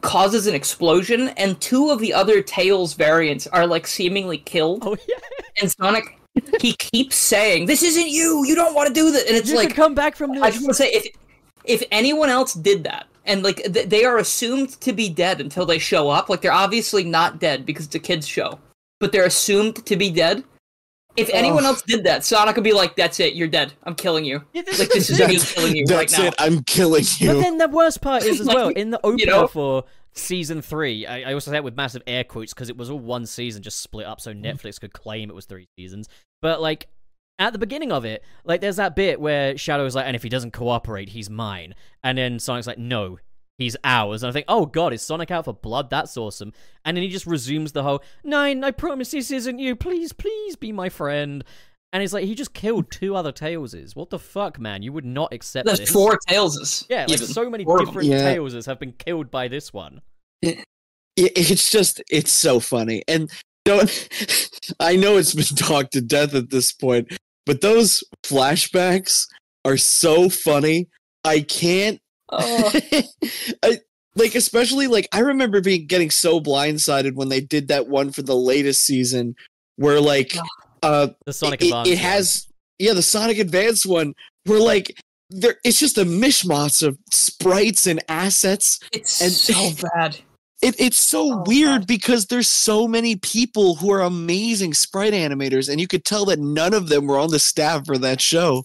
causes 0.00 0.46
an 0.46 0.54
explosion, 0.54 1.28
and 1.30 1.60
two 1.60 1.90
of 1.90 2.00
the 2.00 2.12
other 2.12 2.42
Tails 2.42 2.94
variants 2.94 3.46
are 3.48 3.66
like 3.66 3.86
seemingly 3.86 4.38
killed. 4.38 4.82
Oh, 4.84 4.96
yeah. 5.08 5.16
And 5.60 5.70
Sonic, 5.70 6.18
he 6.60 6.74
keeps 6.74 7.16
saying, 7.16 7.66
"This 7.66 7.82
isn't 7.82 8.08
you. 8.08 8.44
You 8.46 8.54
don't 8.54 8.74
want 8.74 8.88
to 8.88 8.94
do 8.94 9.10
that." 9.10 9.26
And 9.26 9.36
it's 9.36 9.50
you 9.50 9.56
like, 9.56 9.74
come 9.74 9.94
back 9.94 10.16
from 10.16 10.34
this. 10.34 10.42
I 10.42 10.50
just 10.50 10.62
want 10.62 10.76
to 10.76 10.82
say, 10.82 10.90
if 10.90 11.06
if 11.64 11.82
anyone 11.90 12.28
else 12.28 12.54
did 12.54 12.84
that, 12.84 13.06
and 13.28 13.42
like 13.44 13.62
th- 13.72 13.88
they 13.88 14.04
are 14.04 14.18
assumed 14.18 14.80
to 14.80 14.92
be 14.92 15.08
dead 15.08 15.40
until 15.40 15.66
they 15.66 15.78
show 15.78 16.08
up, 16.08 16.28
like 16.28 16.40
they're 16.40 16.50
obviously 16.52 17.04
not 17.04 17.38
dead 17.38 17.64
because 17.64 17.86
it's 17.86 17.94
a 17.94 18.00
kids 18.00 18.26
show, 18.26 18.58
but 18.98 19.12
they're 19.12 19.26
assumed 19.26 19.86
to 19.86 19.96
be 19.96 20.10
dead. 20.10 20.42
If 21.16 21.30
anyone 21.32 21.64
Ugh. 21.64 21.70
else 21.70 21.82
did 21.82 22.04
that, 22.04 22.24
Sonic 22.24 22.54
would 22.54 22.64
be 22.64 22.72
like, 22.72 22.94
"That's 22.96 23.18
it. 23.18 23.34
You're 23.34 23.48
dead. 23.48 23.72
I'm 23.84 23.94
killing 23.96 24.24
you. 24.24 24.44
Yeah, 24.52 24.62
this 24.62 24.78
Like 24.78 24.88
this 24.90 25.10
is 25.10 25.18
me 25.18 25.38
killing 25.38 25.76
you 25.76 25.84
right 25.88 26.08
That's 26.08 26.18
now." 26.18 26.26
it. 26.26 26.34
I'm 26.38 26.62
killing 26.62 27.04
you." 27.18 27.32
But 27.34 27.40
then 27.40 27.58
the 27.58 27.68
worst 27.68 28.00
part 28.00 28.22
is 28.24 28.40
as 28.40 28.46
Like, 28.46 28.56
well 28.56 28.68
in 28.68 28.90
the 28.90 29.00
opener 29.04 29.26
know? 29.26 29.46
for 29.48 29.84
season 30.12 30.62
three. 30.62 31.06
I, 31.06 31.30
I 31.30 31.34
also 31.34 31.50
say 31.50 31.56
it 31.56 31.64
with 31.64 31.76
massive 31.76 32.02
air 32.06 32.24
quotes 32.24 32.54
because 32.54 32.68
it 32.68 32.76
was 32.76 32.88
all 32.88 33.00
one 33.00 33.26
season, 33.26 33.62
just 33.62 33.80
split 33.80 34.06
up, 34.06 34.20
so 34.20 34.32
Netflix 34.32 34.80
could 34.80 34.92
claim 34.92 35.28
it 35.28 35.34
was 35.34 35.46
three 35.46 35.66
seasons. 35.76 36.08
But 36.40 36.60
like 36.60 36.86
at 37.38 37.52
the 37.52 37.58
beginning 37.58 37.92
of 37.92 38.04
it, 38.04 38.24
like 38.44 38.60
there's 38.60 38.76
that 38.76 38.96
bit 38.96 39.20
where 39.20 39.56
Shadow's 39.56 39.94
like, 39.94 40.06
and 40.06 40.16
if 40.16 40.22
he 40.22 40.28
doesn't 40.28 40.52
cooperate, 40.52 41.10
he's 41.10 41.30
mine. 41.30 41.74
And 42.02 42.18
then 42.18 42.38
Sonic's 42.38 42.66
like, 42.66 42.78
no. 42.78 43.18
He's 43.58 43.76
ours, 43.82 44.22
and 44.22 44.30
I 44.30 44.32
think, 44.32 44.44
oh 44.46 44.66
god, 44.66 44.92
is 44.92 45.02
Sonic 45.02 45.32
out 45.32 45.46
for 45.46 45.52
blood? 45.52 45.90
That's 45.90 46.16
awesome. 46.16 46.52
And 46.84 46.96
then 46.96 47.02
he 47.02 47.08
just 47.08 47.26
resumes 47.26 47.72
the 47.72 47.82
whole, 47.82 48.04
Nine, 48.22 48.62
I 48.62 48.70
promise 48.70 49.10
this 49.10 49.32
isn't 49.32 49.58
you. 49.58 49.74
Please, 49.74 50.12
please 50.12 50.54
be 50.54 50.70
my 50.70 50.88
friend. 50.88 51.42
And 51.92 52.00
it's 52.00 52.12
like 52.12 52.24
he 52.24 52.36
just 52.36 52.54
killed 52.54 52.88
two 52.92 53.16
other 53.16 53.32
Tailses. 53.32 53.96
What 53.96 54.10
the 54.10 54.18
fuck, 54.20 54.60
man? 54.60 54.82
You 54.84 54.92
would 54.92 55.04
not 55.04 55.32
accept 55.32 55.66
There's 55.66 55.80
this. 55.80 55.90
four 55.90 56.16
Tailses. 56.28 56.86
Yeah, 56.88 57.06
like 57.08 57.14
even. 57.14 57.26
so 57.26 57.50
many 57.50 57.64
Four 57.64 57.78
different 57.84 58.06
Yeah. 58.06 58.32
Tailses 58.32 58.66
have 58.66 58.78
been 58.78 58.92
killed 58.92 59.28
by 59.28 59.48
this 59.48 59.72
one. 59.72 60.02
It- 60.40 60.62
it's 61.16 61.72
just 61.72 62.00
it's 62.08 62.30
so 62.30 62.60
funny 62.60 63.02
and 63.08 63.28
don't 63.64 64.08
i 64.80 64.94
know 64.94 65.16
it's 65.16 65.34
been 65.34 65.44
talked 65.56 65.92
to 65.94 66.00
death 66.00 66.32
at 66.32 66.50
this 66.50 66.70
point 66.72 67.08
but 67.48 67.60
those 67.62 68.04
flashbacks 68.22 69.26
are 69.64 69.76
so 69.76 70.28
funny 70.28 70.86
i 71.24 71.40
can't 71.40 71.98
Oh. 72.30 72.72
I, 73.64 73.78
like 74.14 74.34
especially 74.34 74.86
like 74.86 75.08
i 75.12 75.20
remember 75.20 75.60
being 75.62 75.86
getting 75.86 76.10
so 76.10 76.40
blindsided 76.40 77.14
when 77.14 77.28
they 77.30 77.40
did 77.40 77.68
that 77.68 77.88
one 77.88 78.12
for 78.12 78.22
the 78.22 78.36
latest 78.36 78.84
season 78.84 79.34
where 79.76 80.00
like 80.00 80.36
uh 80.82 81.08
The 81.26 81.32
Sonic 81.32 81.62
it, 81.62 81.66
Advance. 81.68 81.88
it 81.88 81.94
one. 81.94 81.98
has 81.98 82.46
yeah 82.78 82.92
the 82.92 83.02
sonic 83.02 83.38
advance 83.38 83.86
one 83.86 84.12
where 84.44 84.60
like 84.60 85.00
there 85.30 85.56
it's 85.64 85.80
just 85.80 85.98
a 85.98 86.04
mishmash 86.04 86.86
of 86.86 86.98
sprites 87.12 87.86
and 87.86 88.00
assets 88.08 88.78
It's 88.92 89.20
And- 89.22 89.32
so 89.32 89.88
bad. 89.94 90.18
It, 90.62 90.74
it's 90.78 90.98
so 90.98 91.32
Oh, 91.32 91.44
weird 91.46 91.82
God. 91.82 91.86
because 91.86 92.26
there's 92.26 92.48
so 92.50 92.88
many 92.88 93.16
people 93.16 93.76
who 93.76 93.90
are 93.92 94.00
amazing 94.00 94.74
sprite 94.74 95.12
animators, 95.12 95.68
and 95.68 95.80
you 95.80 95.86
could 95.86 96.04
tell 96.04 96.24
that 96.26 96.38
none 96.38 96.74
of 96.74 96.88
them 96.88 97.06
were 97.06 97.18
on 97.18 97.30
the 97.30 97.38
staff 97.38 97.86
for 97.86 97.98
that 97.98 98.20
show. 98.20 98.64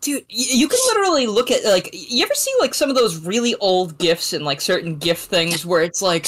Dude, 0.00 0.24
you 0.28 0.66
can 0.66 0.78
literally 0.88 1.26
look 1.26 1.50
at 1.50 1.64
like 1.64 1.90
you 1.92 2.22
ever 2.24 2.34
see 2.34 2.52
like 2.58 2.74
some 2.74 2.88
of 2.88 2.96
those 2.96 3.18
really 3.24 3.54
old 3.56 3.98
gifs 3.98 4.32
and 4.32 4.44
like 4.44 4.60
certain 4.60 4.96
gif 4.96 5.18
things 5.18 5.66
where 5.66 5.82
it's 5.82 6.00
like 6.00 6.26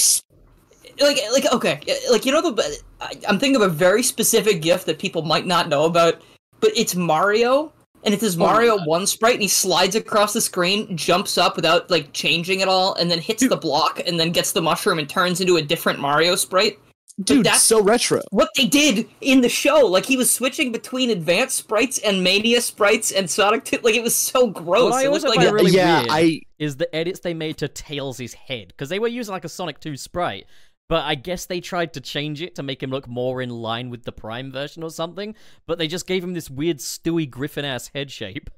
like 1.00 1.18
like 1.32 1.50
okay, 1.52 1.80
like 2.10 2.26
you 2.26 2.32
know 2.32 2.42
the 2.42 2.78
I'm 3.26 3.38
thinking 3.38 3.56
of 3.56 3.62
a 3.62 3.68
very 3.70 4.02
specific 4.02 4.60
gif 4.60 4.84
that 4.84 4.98
people 4.98 5.22
might 5.22 5.46
not 5.46 5.68
know 5.68 5.86
about, 5.86 6.20
but 6.60 6.70
it's 6.76 6.94
Mario 6.94 7.72
and 8.04 8.14
it's 8.14 8.22
this 8.22 8.36
oh 8.36 8.38
my 8.38 8.46
Mario 8.46 8.76
God. 8.78 8.86
one 8.86 9.06
sprite 9.06 9.34
and 9.34 9.42
he 9.42 9.48
slides 9.48 9.94
across 9.96 10.32
the 10.32 10.40
screen, 10.40 10.96
jumps 10.96 11.38
up 11.38 11.56
without 11.56 11.90
like 11.90 12.12
changing 12.12 12.62
at 12.62 12.68
all 12.68 12.94
and 12.94 13.10
then 13.10 13.18
hits 13.18 13.46
the 13.46 13.56
block 13.56 14.00
and 14.06 14.18
then 14.18 14.32
gets 14.32 14.52
the 14.52 14.62
mushroom 14.62 14.98
and 14.98 15.08
turns 15.08 15.40
into 15.40 15.56
a 15.56 15.62
different 15.62 15.98
Mario 15.98 16.34
sprite. 16.34 16.78
Dude, 17.22 17.44
that's- 17.44 17.62
so 17.62 17.82
retro. 17.82 18.22
What 18.30 18.48
they 18.56 18.66
did 18.66 19.06
in 19.20 19.42
the 19.42 19.48
show, 19.48 19.86
like 19.86 20.06
he 20.06 20.16
was 20.16 20.30
switching 20.30 20.72
between 20.72 21.10
advanced 21.10 21.56
sprites 21.56 21.98
and 21.98 22.24
Mania 22.24 22.60
sprites 22.60 23.12
and 23.12 23.28
Sonic 23.28 23.64
2, 23.64 23.80
like 23.82 23.94
it 23.94 24.02
was 24.02 24.16
so 24.16 24.46
gross. 24.48 24.92
What 24.92 24.94
I 24.94 25.04
it 25.04 25.10
looked 25.10 25.24
also 25.24 25.28
like 25.28 25.44
find 25.44 25.52
really 25.52 25.72
yeah, 25.72 25.98
weird. 26.00 26.10
I 26.10 26.40
is 26.58 26.76
the 26.76 26.92
edits 26.94 27.20
they 27.20 27.34
made 27.34 27.58
to 27.58 27.68
Tails' 27.68 28.32
head 28.32 28.68
because 28.68 28.88
they 28.88 28.98
were 28.98 29.08
using 29.08 29.32
like 29.32 29.44
a 29.44 29.48
Sonic 29.48 29.78
2 29.80 29.96
sprite, 29.96 30.46
but 30.92 31.06
I 31.06 31.14
guess 31.14 31.46
they 31.46 31.62
tried 31.62 31.94
to 31.94 32.02
change 32.02 32.42
it 32.42 32.54
to 32.56 32.62
make 32.62 32.82
him 32.82 32.90
look 32.90 33.08
more 33.08 33.40
in 33.40 33.48
line 33.48 33.88
with 33.88 34.04
the 34.04 34.12
Prime 34.12 34.52
version 34.52 34.82
or 34.82 34.90
something. 34.90 35.34
But 35.66 35.78
they 35.78 35.88
just 35.88 36.06
gave 36.06 36.22
him 36.22 36.34
this 36.34 36.50
weird 36.50 36.80
Stewie 36.80 37.30
Griffin 37.30 37.64
ass 37.64 37.88
head 37.94 38.10
shape. 38.10 38.50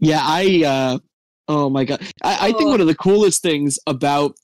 Yeah, 0.00 0.20
I 0.22 0.62
uh 0.64 0.98
oh 1.48 1.68
my 1.68 1.84
god. 1.84 2.00
I, 2.22 2.48
I 2.48 2.52
think 2.52 2.62
Oh. 2.62 2.70
one 2.70 2.80
of 2.80 2.86
the 2.86 2.94
coolest 2.94 3.42
things 3.42 3.78
about 3.86 4.36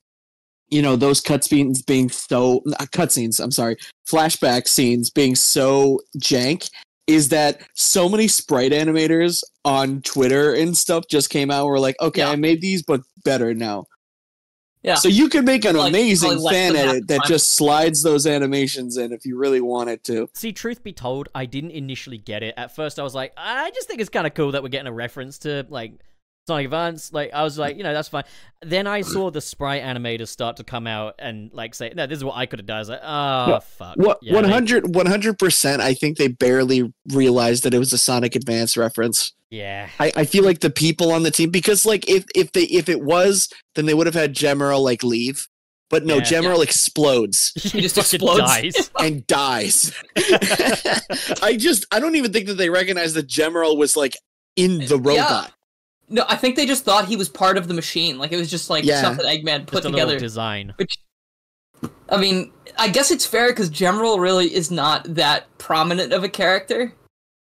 you 0.69 0.83
know 0.83 0.95
those 0.95 1.23
cutscenes 1.23 1.87
being 1.87 2.11
so 2.11 2.61
uh, 2.79 2.85
cutscenes, 2.95 3.41
I'm 3.43 3.51
sorry, 3.51 3.77
flashback 4.07 4.69
scenes 4.69 5.09
being 5.09 5.35
so 5.35 6.01
jank 6.23 6.69
is 7.07 7.31
that 7.31 7.63
so 7.75 8.11
many 8.11 8.29
sprite 8.29 8.73
animators 8.73 9.43
on 9.65 10.03
Twitter 10.03 10.53
and 10.53 10.77
stuff 10.77 11.05
just 11.11 11.31
came 11.31 11.51
out 11.51 11.61
and 11.63 11.71
were 11.71 11.81
like, 11.81 11.97
okay, 12.03 12.21
Yeah. 12.21 12.29
I 12.29 12.37
made 12.37 12.61
these 12.61 12.83
but 12.83 13.01
better 13.25 13.55
now. 13.55 13.87
Yeah. 14.83 14.95
So 14.95 15.09
you 15.09 15.29
can 15.29 15.45
make 15.45 15.65
an 15.65 15.77
Like, 15.77 15.91
amazing 15.91 16.43
fan 16.49 16.73
than 16.73 16.85
half 16.85 16.95
edit 16.95 17.09
that 17.09 17.21
just 17.27 17.53
slides 17.55 18.03
those 18.03 18.27
animations 18.27 18.97
in 18.97 19.13
if 19.13 19.27
you 19.27 19.37
really 19.37 19.61
wanted 19.61 20.03
to. 20.05 20.29
See, 20.33 20.53
truth 20.53 20.83
be 20.83 20.93
told, 20.93 21.29
I 21.35 21.45
didn't 21.45 21.73
initially 21.73 22.19
get 22.19 22.43
it. 22.43 22.55
At 22.57 22.75
first, 22.75 22.99
I 22.99 23.03
was 23.03 23.15
like, 23.15 23.33
I 23.37 23.71
just 23.71 23.89
think 23.89 24.01
it's 24.01 24.11
kind 24.11 24.27
of 24.27 24.35
cool 24.35 24.53
that 24.53 24.63
we're 24.63 24.71
getting 24.71 24.87
a 24.87 24.93
reference 24.93 25.39
to 25.41 25.67
like 25.69 25.93
Sonic 26.51 26.65
Advance. 26.67 27.13
Like, 27.13 27.33
I 27.33 27.43
was 27.43 27.57
like, 27.59 27.77
you 27.77 27.83
know, 27.83 27.93
that's 27.93 28.09
fine. 28.09 28.25
Then 28.63 28.87
I 28.87 29.01
saw 29.03 29.31
the 29.31 29.41
sprite 29.41 29.83
animators 29.83 30.29
start 30.29 30.57
to 30.59 30.65
come 30.65 30.87
out 30.87 31.15
and 31.19 31.51
like 31.55 31.75
say, 31.75 31.93
no, 31.95 32.07
this 32.07 32.19
is 32.19 32.25
what 32.25 32.37
I 32.37 32.47
could 32.47 32.59
have 32.59 32.67
done. 32.67 32.77
I 32.77 32.81
was 32.81 32.89
like, 32.91 33.01
ah, 33.03 33.47
oh 33.47 33.51
What- 33.53 33.63
fuck. 33.65 33.97
What 33.97 34.19
Yeah, 34.23 34.35
100 34.35 35.39
percent 35.39 35.81
I 35.81 35.95
think 35.95 36.19
they 36.19 36.29
barely 36.29 36.93
realized 37.13 37.63
that 37.65 37.73
it 37.75 37.79
was 37.79 37.93
a 37.93 37.99
Sonic 37.99 38.35
Advance 38.37 38.77
reference. 38.77 39.33
Yeah. 39.51 39.89
I, 39.99 40.13
I 40.15 40.25
feel 40.27 40.45
like 40.45 40.61
the 40.61 40.71
people 40.71 41.11
on 41.13 41.23
the 41.25 41.31
team 41.31 41.51
because 41.51 41.85
like 41.87 42.09
if 42.09 42.25
if 42.35 42.53
they 42.53 42.65
if 42.65 42.89
it 42.89 43.01
was 43.03 43.49
then 43.75 43.87
they 43.87 43.95
would 43.95 44.07
have 44.07 44.15
had 44.15 44.35
Gemerl 44.35 44.81
like 44.81 45.03
leave, 45.03 45.49
but 45.89 46.05
no, 46.05 46.17
Yeah. 46.17 46.23
Gemerl 46.23 46.63
explodes 46.63 47.53
He 47.73 47.81
just 47.81 47.97
explodes. 47.99 48.41
dies. 48.41 48.91
and 49.01 49.27
dies. 49.27 49.93
I 51.43 51.57
just 51.59 51.87
I 51.91 52.01
don't 52.01 52.17
even 52.17 52.33
think 52.33 52.47
that 52.47 52.55
they 52.59 52.71
recognized 52.71 53.17
that 53.17 53.27
Gemerl 53.27 53.77
was 53.77 53.97
like 53.97 54.15
in 54.57 54.87
the 54.87 54.99
robot. 54.99 55.53
No, 56.13 56.25
I 56.29 56.37
think 56.37 56.57
they 56.57 56.67
just 56.67 56.85
thought 56.85 57.07
he 57.07 57.17
was 57.17 57.29
part 57.29 57.57
of 57.57 57.69
the 57.69 57.75
machine. 57.75 58.19
Like 58.19 58.33
it 58.33 58.37
was 58.37 58.51
just 58.51 58.69
like 58.69 58.85
Yeah. 58.85 59.01
something 59.01 59.25
Eggman 59.25 59.67
put 59.67 59.83
Just 59.83 59.87
a 59.87 59.91
together. 59.93 60.19
design. 60.19 60.75
Which, 60.77 60.99
I 62.09 62.17
mean, 62.17 62.53
I 62.79 62.89
guess 62.89 63.11
it's 63.11 63.25
fair 63.25 63.49
because 63.49 63.71
Gemerl 63.71 64.19
really 64.21 64.53
is 64.53 64.71
not 64.71 65.05
that 65.15 65.47
prominent 65.59 66.13
of 66.13 66.25
a 66.25 66.29
character. 66.29 66.93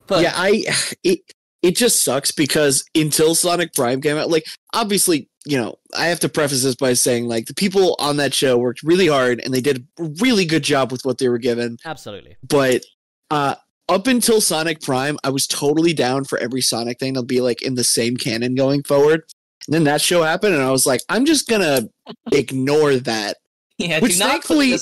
But 0.07 0.23
yeah, 0.23 0.33
I 0.35 0.65
it 1.03 1.19
it 1.61 1.75
just 1.77 2.03
sucks 2.03 2.31
because 2.31 2.83
until 2.95 3.35
Sonic 3.35 3.73
Prime 3.73 4.01
came 4.01 4.17
out, 4.17 4.29
like 4.29 4.45
obviously, 4.73 5.29
you 5.45 5.57
know, 5.57 5.75
I 5.95 6.07
have 6.07 6.19
to 6.21 6.29
preface 6.29 6.63
this 6.63 6.75
by 6.75 6.93
saying 6.93 7.27
like 7.27 7.45
the 7.45 7.53
people 7.53 7.95
on 7.99 8.17
that 8.17 8.33
show 8.33 8.57
worked 8.57 8.83
really 8.83 9.07
hard 9.07 9.39
and 9.45 9.53
they 9.53 9.61
did 9.61 9.87
a 9.99 10.03
really 10.19 10.43
good 10.43 10.63
job 10.63 10.91
with 10.91 11.05
what 11.05 11.19
they 11.19 11.29
were 11.29 11.37
given. 11.37 11.77
Absolutely. 11.85 12.35
But 12.45 12.83
uh 13.29 13.55
up 13.91 14.07
until 14.07 14.41
Sonic 14.41 14.81
Prime, 14.81 15.18
I 15.23 15.30
was 15.30 15.45
totally 15.45 15.93
down 15.93 16.23
for 16.23 16.38
every 16.39 16.61
Sonic 16.61 16.97
thing 16.99 17.13
to 17.15 17.23
be 17.23 17.41
like 17.41 17.61
in 17.61 17.76
the 17.76 17.84
same 17.84 18.18
canon 18.18 18.55
going 18.55 18.84
forward. 18.84 19.23
And 19.68 19.73
then 19.76 19.84
that 19.84 20.01
show 20.01 20.23
happened 20.23 20.55
and 20.55 20.63
I 20.63 20.72
was 20.72 20.85
like, 20.88 21.01
I'm 21.09 21.26
just 21.26 21.47
gonna 21.47 21.81
ignore 22.31 22.95
that. 22.95 23.38
yeah, 23.77 23.99
which 23.99 24.13
do 24.13 24.19
not 24.19 24.30
thankfully- 24.31 24.76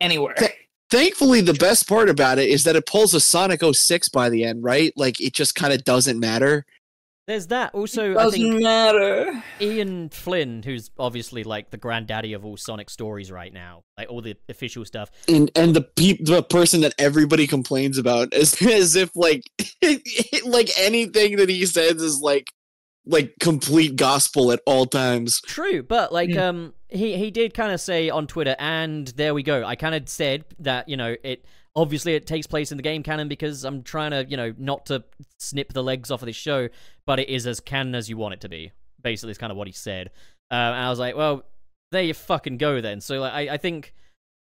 anywhere. 0.00 0.34
Th- 0.34 0.50
Thankfully, 0.90 1.40
the 1.40 1.54
best 1.54 1.88
part 1.88 2.08
about 2.08 2.38
it 2.38 2.48
is 2.48 2.62
that 2.64 2.76
it 2.76 2.86
pulls 2.86 3.14
a 3.14 3.20
Sonic 3.20 3.62
06 3.64 4.10
by 4.10 4.28
the 4.28 4.44
end, 4.44 4.62
right? 4.62 4.92
Like 4.96 5.20
it 5.20 5.32
just 5.34 5.56
kind 5.56 5.72
of 5.72 5.82
doesn't 5.82 6.20
matter. 6.20 6.64
There's 7.26 7.46
that. 7.46 7.74
Also, 7.74 8.10
I 8.10 8.24
Doesn't 8.24 8.38
think 8.40 8.62
matter. 8.62 9.42
Ian 9.60 10.10
Flynn, 10.10 10.62
who's 10.62 10.90
obviously 10.98 11.42
like 11.42 11.70
the 11.70 11.78
granddaddy 11.78 12.34
of 12.34 12.44
all 12.44 12.56
Sonic 12.58 12.90
stories 12.90 13.32
right 13.32 13.52
now, 13.52 13.82
like 13.96 14.10
all 14.10 14.20
the 14.20 14.36
official 14.48 14.84
stuff. 14.84 15.10
and 15.26 15.50
and 15.56 15.74
the 15.74 15.80
peop 15.80 16.24
the 16.26 16.42
person 16.42 16.82
that 16.82 16.94
everybody 16.98 17.46
complains 17.46 17.96
about 17.96 18.34
as 18.34 18.60
as 18.62 18.94
if 19.04 19.10
like 19.16 19.42
like 20.44 20.70
anything 20.78 21.36
that 21.36 21.48
he 21.48 21.64
says 21.66 21.94
is 22.02 22.20
like 22.20 22.48
like 23.06 23.34
complete 23.40 23.96
gospel 23.96 24.52
at 24.52 24.60
all 24.66 24.86
times. 24.86 25.40
True, 25.46 25.82
but 25.82 26.12
like 26.12 26.30
Yeah. 26.30 26.48
um 26.48 26.74
he 26.90 27.16
he 27.16 27.30
did 27.30 27.54
kind 27.54 27.72
of 27.72 27.80
say 27.80 28.10
on 28.10 28.26
Twitter 28.26 28.56
and 28.58 29.08
there 29.08 29.32
we 29.34 29.42
go. 29.42 29.64
I 29.64 29.76
kind 29.76 29.94
of 29.94 30.08
said 30.08 30.44
that, 30.60 30.88
you 30.88 30.96
know, 30.98 31.16
it 31.24 31.44
obviously 31.76 32.14
it 32.14 32.26
takes 32.26 32.46
place 32.46 32.70
in 32.70 32.76
the 32.76 32.82
game 32.82 33.02
canon 33.02 33.28
because 33.28 33.64
I'm 33.64 33.82
trying 33.82 34.12
to, 34.12 34.24
you 34.28 34.36
know, 34.36 34.54
not 34.58 34.86
to 34.86 35.04
snip 35.38 35.72
the 35.72 35.82
legs 35.82 36.10
off 36.10 36.22
of 36.22 36.26
this 36.26 36.36
show, 36.36 36.68
but 37.06 37.18
it 37.18 37.28
is 37.28 37.46
as 37.46 37.60
canon 37.60 37.94
as 37.94 38.08
you 38.08 38.16
want 38.16 38.34
it 38.34 38.40
to 38.42 38.48
be. 38.48 38.72
Basically, 39.02 39.32
is 39.32 39.38
kind 39.38 39.50
of 39.50 39.56
what 39.58 39.66
he 39.66 39.72
said. 39.72 40.08
Uh, 40.50 40.54
and 40.54 40.76
I 40.76 40.88
was 40.88 40.98
like, 40.98 41.16
well, 41.16 41.44
there 41.92 42.02
you 42.02 42.14
fucking 42.14 42.58
go 42.58 42.80
then. 42.80 43.00
So 43.00 43.20
like 43.20 43.32
I 43.32 43.54
I 43.54 43.56
think 43.56 43.94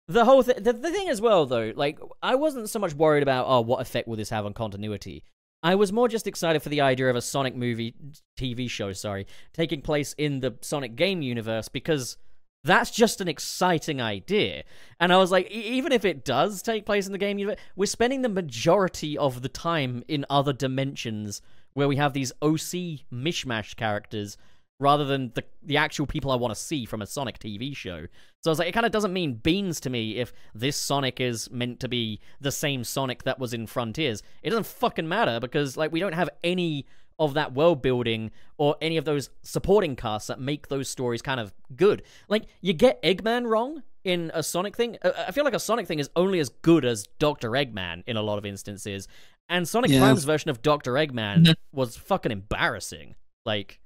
the 0.09 0.25
whole 0.25 0.43
thing 0.43 0.63
the, 0.63 0.73
the 0.73 0.91
thing 0.91 1.09
as 1.09 1.21
well 1.21 1.47
though, 1.47 1.73
like 1.75 1.99
I 2.23 2.35
wasn't 2.35 2.69
so 2.69 2.79
much 2.79 2.95
worried 2.95 3.23
about 3.23 3.47
oh 3.49 3.61
what 3.61 3.81
effect 3.81 4.09
will 4.09 4.17
this 4.17 4.31
have 4.31 4.47
on 4.47 4.55
continuity. 4.55 5.25
I 5.63 5.75
was 5.75 5.93
more 5.93 6.09
just 6.09 6.27
excited 6.27 6.63
for 6.63 6.71
the 6.71 6.81
idea 6.81 7.11
of 7.11 7.17
a 7.17 7.21
Sonic 7.21 7.55
movie 7.55 7.95
TV 8.39 8.69
show, 8.71 8.95
sorry, 8.95 9.27
taking 9.53 9.83
place 9.83 10.15
in 10.17 10.41
the 10.41 10.57
Sonic 10.63 10.97
game 10.97 11.21
universe 11.21 11.69
because 11.69 12.17
that's 12.63 12.91
just 12.91 13.21
an 13.21 13.29
exciting 13.29 14.01
idea. 14.01 14.65
And 14.99 15.13
I 15.13 15.17
was 15.17 15.31
like, 15.31 15.51
even 15.51 15.93
if 15.93 16.05
it 16.05 16.25
does 16.25 16.63
take 16.63 16.85
place 16.85 17.07
in 17.07 17.13
the 17.13 17.19
game 17.19 17.39
universe, 17.39 17.61
we're 17.75 17.87
spending 17.87 18.23
the 18.23 18.29
majority 18.29 19.17
of 19.17 19.43
the 19.43 19.49
time 19.49 20.05
in 20.09 20.27
other 20.29 20.53
dimensions 20.53 21.41
where 21.73 21.89
we 21.89 21.97
have 21.97 22.13
these 22.13 22.33
OC 22.43 23.07
mishmash 23.13 23.77
characters 23.77 24.37
rather 24.79 25.05
than 25.05 25.31
the 25.35 25.45
the 25.63 25.77
actual 25.77 26.07
people 26.07 26.31
I 26.31 26.37
want 26.37 26.55
to 26.55 26.61
see 26.61 26.87
from 26.87 27.03
a 27.03 27.07
Sonic 27.07 27.39
TV 27.39 27.77
show. 27.77 28.07
So 28.43 28.51
I 28.51 28.53
was 28.53 28.59
like, 28.59 28.69
it 28.69 28.73
kind 28.73 28.87
of 28.87 28.93
doesn't 28.93 29.13
mean 29.13 29.35
beans 29.35 29.79
to 29.81 29.91
me 29.91 30.17
if 30.17 30.33
this 30.55 30.77
Sonic 30.77 31.21
is 31.21 31.51
meant 31.51 31.81
to 31.81 31.89
be 31.89 32.21
the 32.41 32.51
same 32.51 32.83
Sonic 32.83 33.23
that 33.25 33.39
was 33.39 33.53
in 33.53 33.67
Frontiers. 33.67 34.23
It 34.43 34.51
doesn't 34.51 34.67
fucking 34.67 35.09
matter 35.09 35.39
because 35.39 35.77
like 35.77 35.93
we 35.93 36.01
don't 36.01 36.15
have 36.15 36.31
any 36.43 36.87
of 37.21 37.35
that 37.35 37.53
world 37.55 37.83
building 37.83 38.33
or 38.59 38.75
any 38.81 38.97
of 38.97 39.05
those 39.05 39.31
supporting 39.43 39.95
casts 39.95 40.27
that 40.27 40.41
make 40.41 40.67
those 40.69 40.89
stories 40.89 41.23
kind 41.23 41.39
of 41.39 41.53
good. 41.77 42.03
Like 42.29 42.47
you 42.63 42.73
get 42.73 43.01
Eggman 43.03 43.47
wrong 43.47 43.83
in 44.03 44.31
a 44.35 44.43
Sonic 44.43 44.75
thing. 44.75 44.97
Uh, 45.03 45.13
I 45.29 45.31
feel 45.31 45.45
like 45.45 45.55
a 45.55 45.61
Sonic 45.61 45.87
thing 45.87 45.99
is 45.99 46.11
only 46.17 46.41
as 46.41 46.49
good 46.49 46.85
as 46.85 47.05
Dr. 47.19 47.51
Eggman 47.51 48.03
in 48.07 48.17
a 48.17 48.23
lot 48.23 48.39
of 48.39 48.47
instances. 48.47 49.07
And 49.49 49.69
Sonic 49.69 49.91
Yeah. 49.91 49.99
Prime's 50.01 50.25
version 50.25 50.49
of 50.51 50.63
Dr. 50.63 50.95
Eggman 50.95 51.55
was 51.73 51.97
fucking 51.97 52.33
embarrassing. 52.33 53.15
Like 53.45 53.81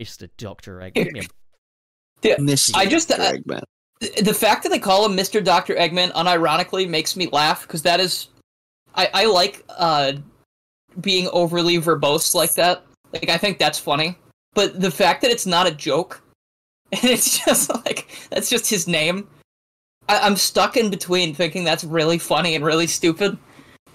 Mr. 0.00 0.28
Dr. 0.38 0.80
Egg. 0.80 0.94
Give 2.22 2.38
Mr. 2.38 2.72
I 2.76 2.86
just- 2.86 3.10
uh, 3.12 3.18
Eggman. 3.32 3.62
the 4.22 4.34
fact 4.34 4.62
that 4.62 4.70
they 4.70 4.78
call 4.78 5.04
him 5.04 5.16
Mr. 5.16 5.44
Dr. 5.44 5.74
Eggman 5.74 6.10
unironically 6.12 6.88
makes 6.88 7.16
me 7.16 7.28
laugh 7.32 7.62
because 7.62 7.82
that 7.82 8.00
is 8.00 8.28
I, 8.94 9.08
I 9.14 9.24
like 9.26 9.64
uh 9.68 10.12
being 11.00 11.28
overly 11.32 11.78
verbose 11.78 12.34
like 12.34 12.54
that. 12.54 12.84
Like 13.12 13.28
I 13.28 13.38
think 13.38 13.58
that's 13.58 13.78
funny. 13.78 14.16
But 14.54 14.80
the 14.80 14.90
fact 14.90 15.22
that 15.22 15.30
it's 15.30 15.46
not 15.46 15.66
a 15.66 15.70
joke 15.70 16.22
and 16.92 17.04
it's 17.04 17.44
just 17.44 17.70
like 17.86 18.08
that's 18.30 18.50
just 18.50 18.68
his 18.68 18.86
name. 18.86 19.26
I, 20.08 20.18
I'm 20.18 20.36
stuck 20.36 20.76
in 20.76 20.90
between 20.90 21.34
thinking 21.34 21.64
that's 21.64 21.84
really 21.84 22.18
funny 22.18 22.54
and 22.54 22.64
really 22.64 22.86
stupid. 22.86 23.38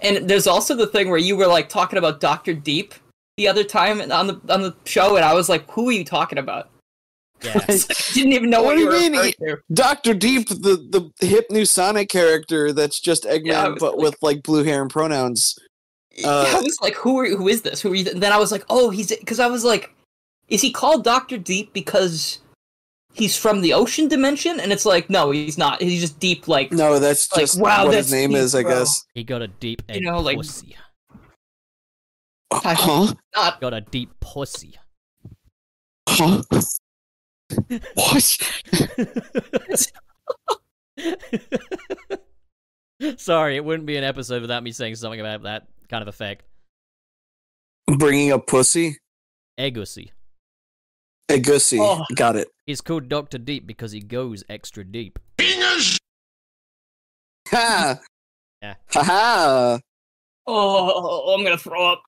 And 0.00 0.28
there's 0.28 0.46
also 0.46 0.74
the 0.74 0.86
thing 0.86 1.08
where 1.10 1.18
you 1.18 1.36
were 1.36 1.46
like 1.46 1.68
talking 1.68 1.98
about 1.98 2.20
Dr. 2.20 2.54
Deep 2.54 2.94
the 3.36 3.46
other 3.48 3.62
time 3.64 4.00
on 4.10 4.26
the 4.26 4.40
on 4.48 4.62
the 4.62 4.74
show 4.84 5.16
and 5.16 5.24
I 5.24 5.34
was 5.34 5.48
like, 5.48 5.68
who 5.70 5.88
are 5.88 5.92
you 5.92 6.04
talking 6.04 6.38
about? 6.38 6.70
yeah. 7.42 7.60
Didn't 8.14 8.32
even 8.32 8.50
know 8.50 8.62
What 8.62 8.76
what, 8.76 8.78
you 8.78 8.84
you 8.84 8.86
were 8.88 8.98
mean? 8.98 9.12
referring 9.12 9.32
to. 9.38 9.56
Dr. 9.72 10.14
Deep, 10.14 10.48
the, 10.48 11.12
the 11.20 11.26
hip 11.26 11.46
new 11.50 11.64
Sonic 11.64 12.08
character 12.08 12.72
that's 12.72 12.98
just 12.98 13.22
Eggman, 13.24 13.46
Yeah, 13.46 13.74
but 13.78 13.92
like- 13.96 14.02
with 14.02 14.16
like 14.22 14.42
blue 14.42 14.64
hair 14.64 14.82
and 14.82 14.90
pronouns. 14.90 15.56
Uh, 16.24 16.44
I 16.56 16.60
was 16.60 16.78
like, 16.80 16.94
who 16.94 17.18
are 17.20 17.26
who 17.26 17.48
is 17.48 17.62
this? 17.62 17.80
Who 17.80 17.92
are 17.92 17.94
you? 17.94 18.10
And 18.10 18.22
then 18.22 18.32
I 18.32 18.38
was 18.38 18.50
like, 18.52 18.64
oh, 18.70 18.90
he's 18.90 19.08
because 19.08 19.38
I 19.40 19.46
was 19.46 19.64
like, 19.64 19.94
is 20.48 20.60
he 20.62 20.70
called 20.72 21.04
Doctor 21.04 21.38
Deep 21.38 21.72
because 21.72 22.40
he's 23.12 23.36
from 23.36 23.60
the 23.60 23.72
ocean 23.72 24.08
dimension, 24.08 24.58
and 24.60 24.72
it's 24.72 24.84
like 24.86 25.08
no, 25.10 25.30
he's 25.30 25.58
not. 25.58 25.80
He's 25.82 26.00
just 26.00 26.18
deep 26.18 26.48
like 26.48 26.72
No, 26.72 26.98
that's 26.98 27.30
Like, 27.32 27.40
just 27.42 27.60
wow, 27.60 27.84
what 27.84 27.92
that's 27.92 28.06
his 28.06 28.12
name 28.12 28.30
deep, 28.30 28.38
is, 28.38 28.54
I 28.54 28.62
bro. 28.62 28.72
guess. 28.78 29.04
He 29.14 29.24
got 29.24 29.42
a 29.42 29.48
deep 29.48 29.82
egg 29.88 30.02
know, 30.02 30.20
like- 30.20 30.36
pussy. 30.38 30.76
Uh, 32.50 32.60
Huh? 32.74 33.14
not. 33.36 33.60
Got 33.60 33.74
a 33.74 33.80
deep 33.82 34.10
pussy. 34.20 34.74
Huh? 36.08 36.42
what? 37.94 38.38
Sorry, 43.16 43.56
it 43.56 43.64
wouldn't 43.64 43.86
be 43.86 43.96
an 43.96 44.04
episode 44.04 44.42
without 44.42 44.62
me 44.62 44.72
saying 44.72 44.96
something 44.96 45.20
about 45.20 45.42
that 45.42 45.68
kind 45.88 46.02
of 46.02 46.08
effect. 46.08 46.44
Bringing 47.86 48.32
up 48.32 48.46
pussy? 48.46 48.98
Egussy. 49.58 50.10
A 51.30 51.38
gussy. 51.38 51.78
Oh. 51.80 52.04
Got 52.14 52.36
it. 52.36 52.48
He's 52.66 52.80
called 52.80 53.08
Doctor 53.08 53.38
Deep 53.38 53.66
because 53.66 53.92
he 53.92 54.00
goes 54.00 54.44
extra 54.48 54.84
deep. 54.84 55.18
Ha! 57.48 57.98
Yeah. 58.62 58.74
Ha 58.90 59.02
ha! 59.02 59.78
Oh, 60.46 61.34
I'm 61.34 61.44
gonna 61.44 61.58
throw 61.58 61.92
up. 61.92 62.02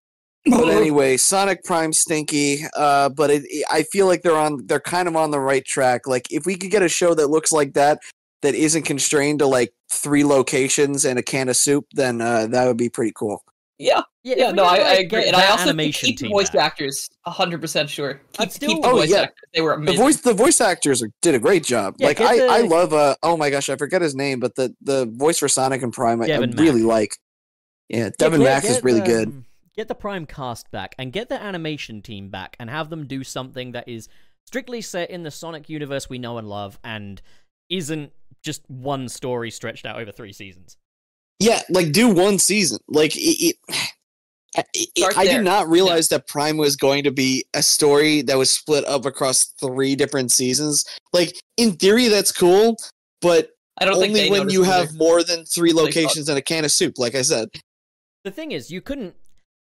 But 0.47 0.69
anyway, 0.69 1.17
Sonic 1.17 1.65
Prime 1.65 1.93
stinky. 1.93 2.63
Uh, 2.77 3.11
but 3.11 3.31
it, 3.31 3.45
I 3.71 3.85
feel 3.85 4.07
like 4.07 4.23
they're 4.23 4.37
on. 4.37 4.67
They're 4.67 4.81
kind 4.81 5.09
of 5.09 5.17
on 5.17 5.31
the 5.31 5.41
right 5.41 5.65
track. 5.65 6.07
Like 6.07 6.31
if 6.31 6.47
we 6.47 6.57
could 6.57 6.71
get 6.71 6.83
a 6.83 6.89
show 6.89 7.15
that 7.15 7.29
looks 7.29 7.53
like 7.53 7.75
that, 7.75 8.01
that 8.43 8.55
isn't 8.55 8.83
constrained 8.83 9.39
to 9.41 9.47
like 9.47 9.73
three 9.93 10.25
locations 10.25 11.05
and 11.05 11.19
a 11.19 11.23
can 11.23 11.49
of 11.49 11.57
soup, 11.57 11.87
then 11.93 12.21
uh, 12.21 12.47
that 12.49 12.67
would 12.67 12.77
be 12.77 12.89
pretty 12.89 13.13
cool. 13.15 13.43
yeah, 13.79 14.03
Yeah, 14.23 14.35
yeah, 14.39 14.51
no, 14.53 14.65
had, 14.65 14.81
I, 14.81 14.83
I 14.91 14.93
agree, 14.95 15.27
and 15.27 15.37
I 15.37 15.47
also 15.51 15.65
think 15.65 15.69
animation 15.71 16.07
keep 16.09 16.19
the 16.21 16.29
voice 16.29 16.51
back. 16.51 16.63
actors 16.73 17.09
hundred 17.27 17.61
percent 17.61 17.89
sure. 17.91 18.21
Keep, 18.33 18.51
still- 18.51 18.69
keep 18.71 18.83
the 18.83 18.89
Oh, 18.89 18.97
voice 18.97 19.11
yeah. 19.11 19.21
actors; 19.23 19.49
they 19.55 19.61
were 19.61 19.83
The 19.85 19.93
voice, 19.95 20.21
the 20.21 20.35
voice 20.35 20.61
actors 20.61 21.03
are, 21.03 21.09
did 21.23 21.35
a 21.35 21.39
great 21.39 21.65
job. 21.65 21.95
Yeah, 21.99 22.07
like 22.09 22.21
I, 22.21 22.37
the- 22.39 22.47
I 22.49 22.61
love. 22.61 22.93
Uh, 22.93 23.15
oh 23.23 23.37
my 23.37 23.51
gosh, 23.51 23.69
I 23.69 23.77
forget 23.77 24.03
his 24.03 24.15
name, 24.15 24.41
but 24.41 24.55
the 24.57 24.75
the 24.83 25.07
voice 25.07 25.39
for 25.39 25.49
Sonic 25.49 25.83
and 25.83 25.93
Prime, 25.93 26.21
I, 26.23 26.27
I 26.33 26.37
really 26.39 26.83
like. 26.83 27.17
Yeah, 27.89 27.99
Yeah, 27.99 28.09
Deven 28.29 28.39
get- 28.39 28.41
Mack 28.41 28.65
is 28.65 28.83
really 28.85 29.01
the, 29.01 29.07
good. 29.07 29.29
um, 29.29 29.45
Get 29.77 29.89
the 29.89 29.95
Prime 29.95 30.27
cast 30.27 30.71
back 30.71 30.95
and 30.99 31.13
get 31.13 31.29
the 31.29 31.41
animation 31.41 32.03
team 32.03 32.29
back 32.29 32.57
and 32.61 32.69
have 32.69 32.91
them 32.91 33.07
do 33.07 33.23
something 33.25 33.73
that 33.73 33.89
is 33.89 34.09
strictly 34.45 34.81
set 34.83 35.11
in 35.11 35.23
the 35.23 35.31
Sonic 35.31 35.69
universe 35.71 36.11
we 36.11 36.19
know 36.19 36.37
and 36.39 36.49
love 36.49 36.79
and 36.85 37.23
isn't 37.71 38.13
just 38.43 38.63
one 38.69 39.09
story 39.09 39.51
stretched 39.51 39.87
out 39.87 40.01
over 40.01 40.13
three 40.13 40.33
seasons. 40.33 40.77
Yeah, 41.39 41.63
like 41.71 41.93
do 41.93 42.09
one 42.09 42.39
season. 42.39 42.79
Like 42.89 43.17
it, 43.17 43.57
it, 43.57 43.57
it- 44.75 45.17
I 45.17 45.25
did 45.25 45.43
not 45.43 45.69
realize 45.69 46.09
that 46.09 46.27
Prime 46.27 46.57
was 46.57 46.77
going 46.77 47.05
to 47.05 47.11
be 47.11 47.45
a 47.55 47.63
story 47.63 48.23
that 48.23 48.37
was 48.39 48.51
split 48.51 48.85
up 48.87 49.07
across 49.07 49.45
three 49.61 49.95
different 49.97 50.33
seasons. 50.33 50.85
Like 51.13 51.35
in 51.57 51.73
theory, 51.73 52.09
that's 52.09 52.33
cool, 52.33 52.77
but 53.21 53.51
I 53.79 53.85
don't 53.85 53.95
think 53.95 54.11
only 54.11 54.21
they 54.21 54.31
when 54.31 54.41
noticed 54.41 54.55
you 54.55 54.65
either. 54.65 54.73
have 54.73 54.95
more 54.95 55.23
than 55.23 55.45
three 55.45 55.73
locations 55.73 56.29
and 56.29 56.37
a 56.37 56.43
can 56.43 56.65
of 56.65 56.73
soup. 56.73 56.99
Like 56.99 57.15
I 57.15 57.23
said, 57.23 57.49
The 58.25 58.31
thing 58.31 58.53
is, 58.53 58.71
you 58.71 58.81
couldn't 58.81 59.15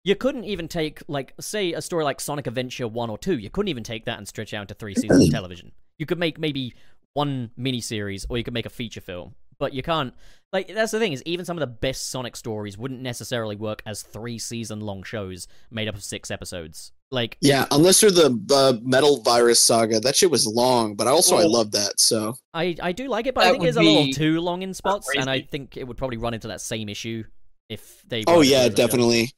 you 0.04 0.14
couldn't 0.14 0.44
even 0.44 0.68
take 0.68 1.02
like 1.08 1.34
say 1.40 1.72
a 1.72 1.80
story 1.82 2.04
like 2.04 2.20
Sonic 2.20 2.46
Adventure 2.46 2.86
1 2.86 3.10
or 3.10 3.18
2. 3.18 3.38
You 3.38 3.50
couldn't 3.50 3.68
even 3.68 3.82
take 3.84 4.04
that 4.04 4.18
and 4.18 4.28
stretch 4.28 4.52
out 4.54 4.62
into 4.62 4.74
3 4.74 4.94
seasons 4.94 5.24
of 5.24 5.30
television. 5.32 5.72
You 5.98 6.06
could 6.06 6.18
make 6.18 6.38
maybe 6.38 6.74
one 7.14 7.50
miniseries 7.58 8.26
or 8.28 8.36
you 8.38 8.44
could 8.44 8.54
make 8.54 8.66
a 8.66 8.70
feature 8.70 9.00
film. 9.00 9.34
But 9.58 9.72
you 9.72 9.82
can't 9.82 10.12
like 10.52 10.68
that's 10.74 10.92
the 10.92 10.98
thing 10.98 11.12
is 11.12 11.22
even 11.24 11.44
some 11.46 11.56
of 11.56 11.60
the 11.60 11.66
best 11.68 12.10
Sonic 12.10 12.36
stories 12.36 12.76
wouldn't 12.76 13.00
necessarily 13.00 13.54
work 13.56 13.82
as 13.86 14.02
3 14.02 14.38
season 14.38 14.80
long 14.80 15.02
shows 15.04 15.46
made 15.70 15.88
up 15.88 15.94
of 15.94 16.02
6 16.02 16.30
episodes. 16.30 16.92
Like 17.12 17.38
yeah, 17.40 17.66
unless 17.70 18.02
you're 18.02 18.10
the 18.10 18.36
uh, 18.52 18.72
Metal 18.82 19.22
Virus 19.22 19.60
Saga, 19.60 20.00
that 20.00 20.16
shit 20.16 20.30
was 20.32 20.44
long, 20.46 20.96
but 20.96 21.06
also 21.06 21.36
I 21.36 21.44
Oh. 21.44 21.48
love 21.48 21.70
that. 21.70 22.00
So 22.00 22.34
I 22.52 22.74
I 22.82 22.90
do 22.90 23.06
like 23.08 23.26
it, 23.28 23.34
but 23.34 23.44
I 23.44 23.52
think 23.52 23.64
it's 23.64 23.76
a 23.76 23.80
little 23.82 24.12
too 24.12 24.40
long 24.40 24.62
in 24.62 24.74
spots 24.74 25.08
and 25.16 25.30
I 25.30 25.40
think 25.42 25.76
it 25.76 25.86
would 25.86 25.96
probably 25.96 26.16
run 26.16 26.34
into 26.34 26.48
that 26.48 26.60
same 26.60 26.88
issue 26.88 27.22
if 27.68 28.02
they 28.08 28.24
oh 28.26 28.40
yeah, 28.40 28.58
as 28.58 28.70
show. 28.70 28.74
definitely. 28.76 29.30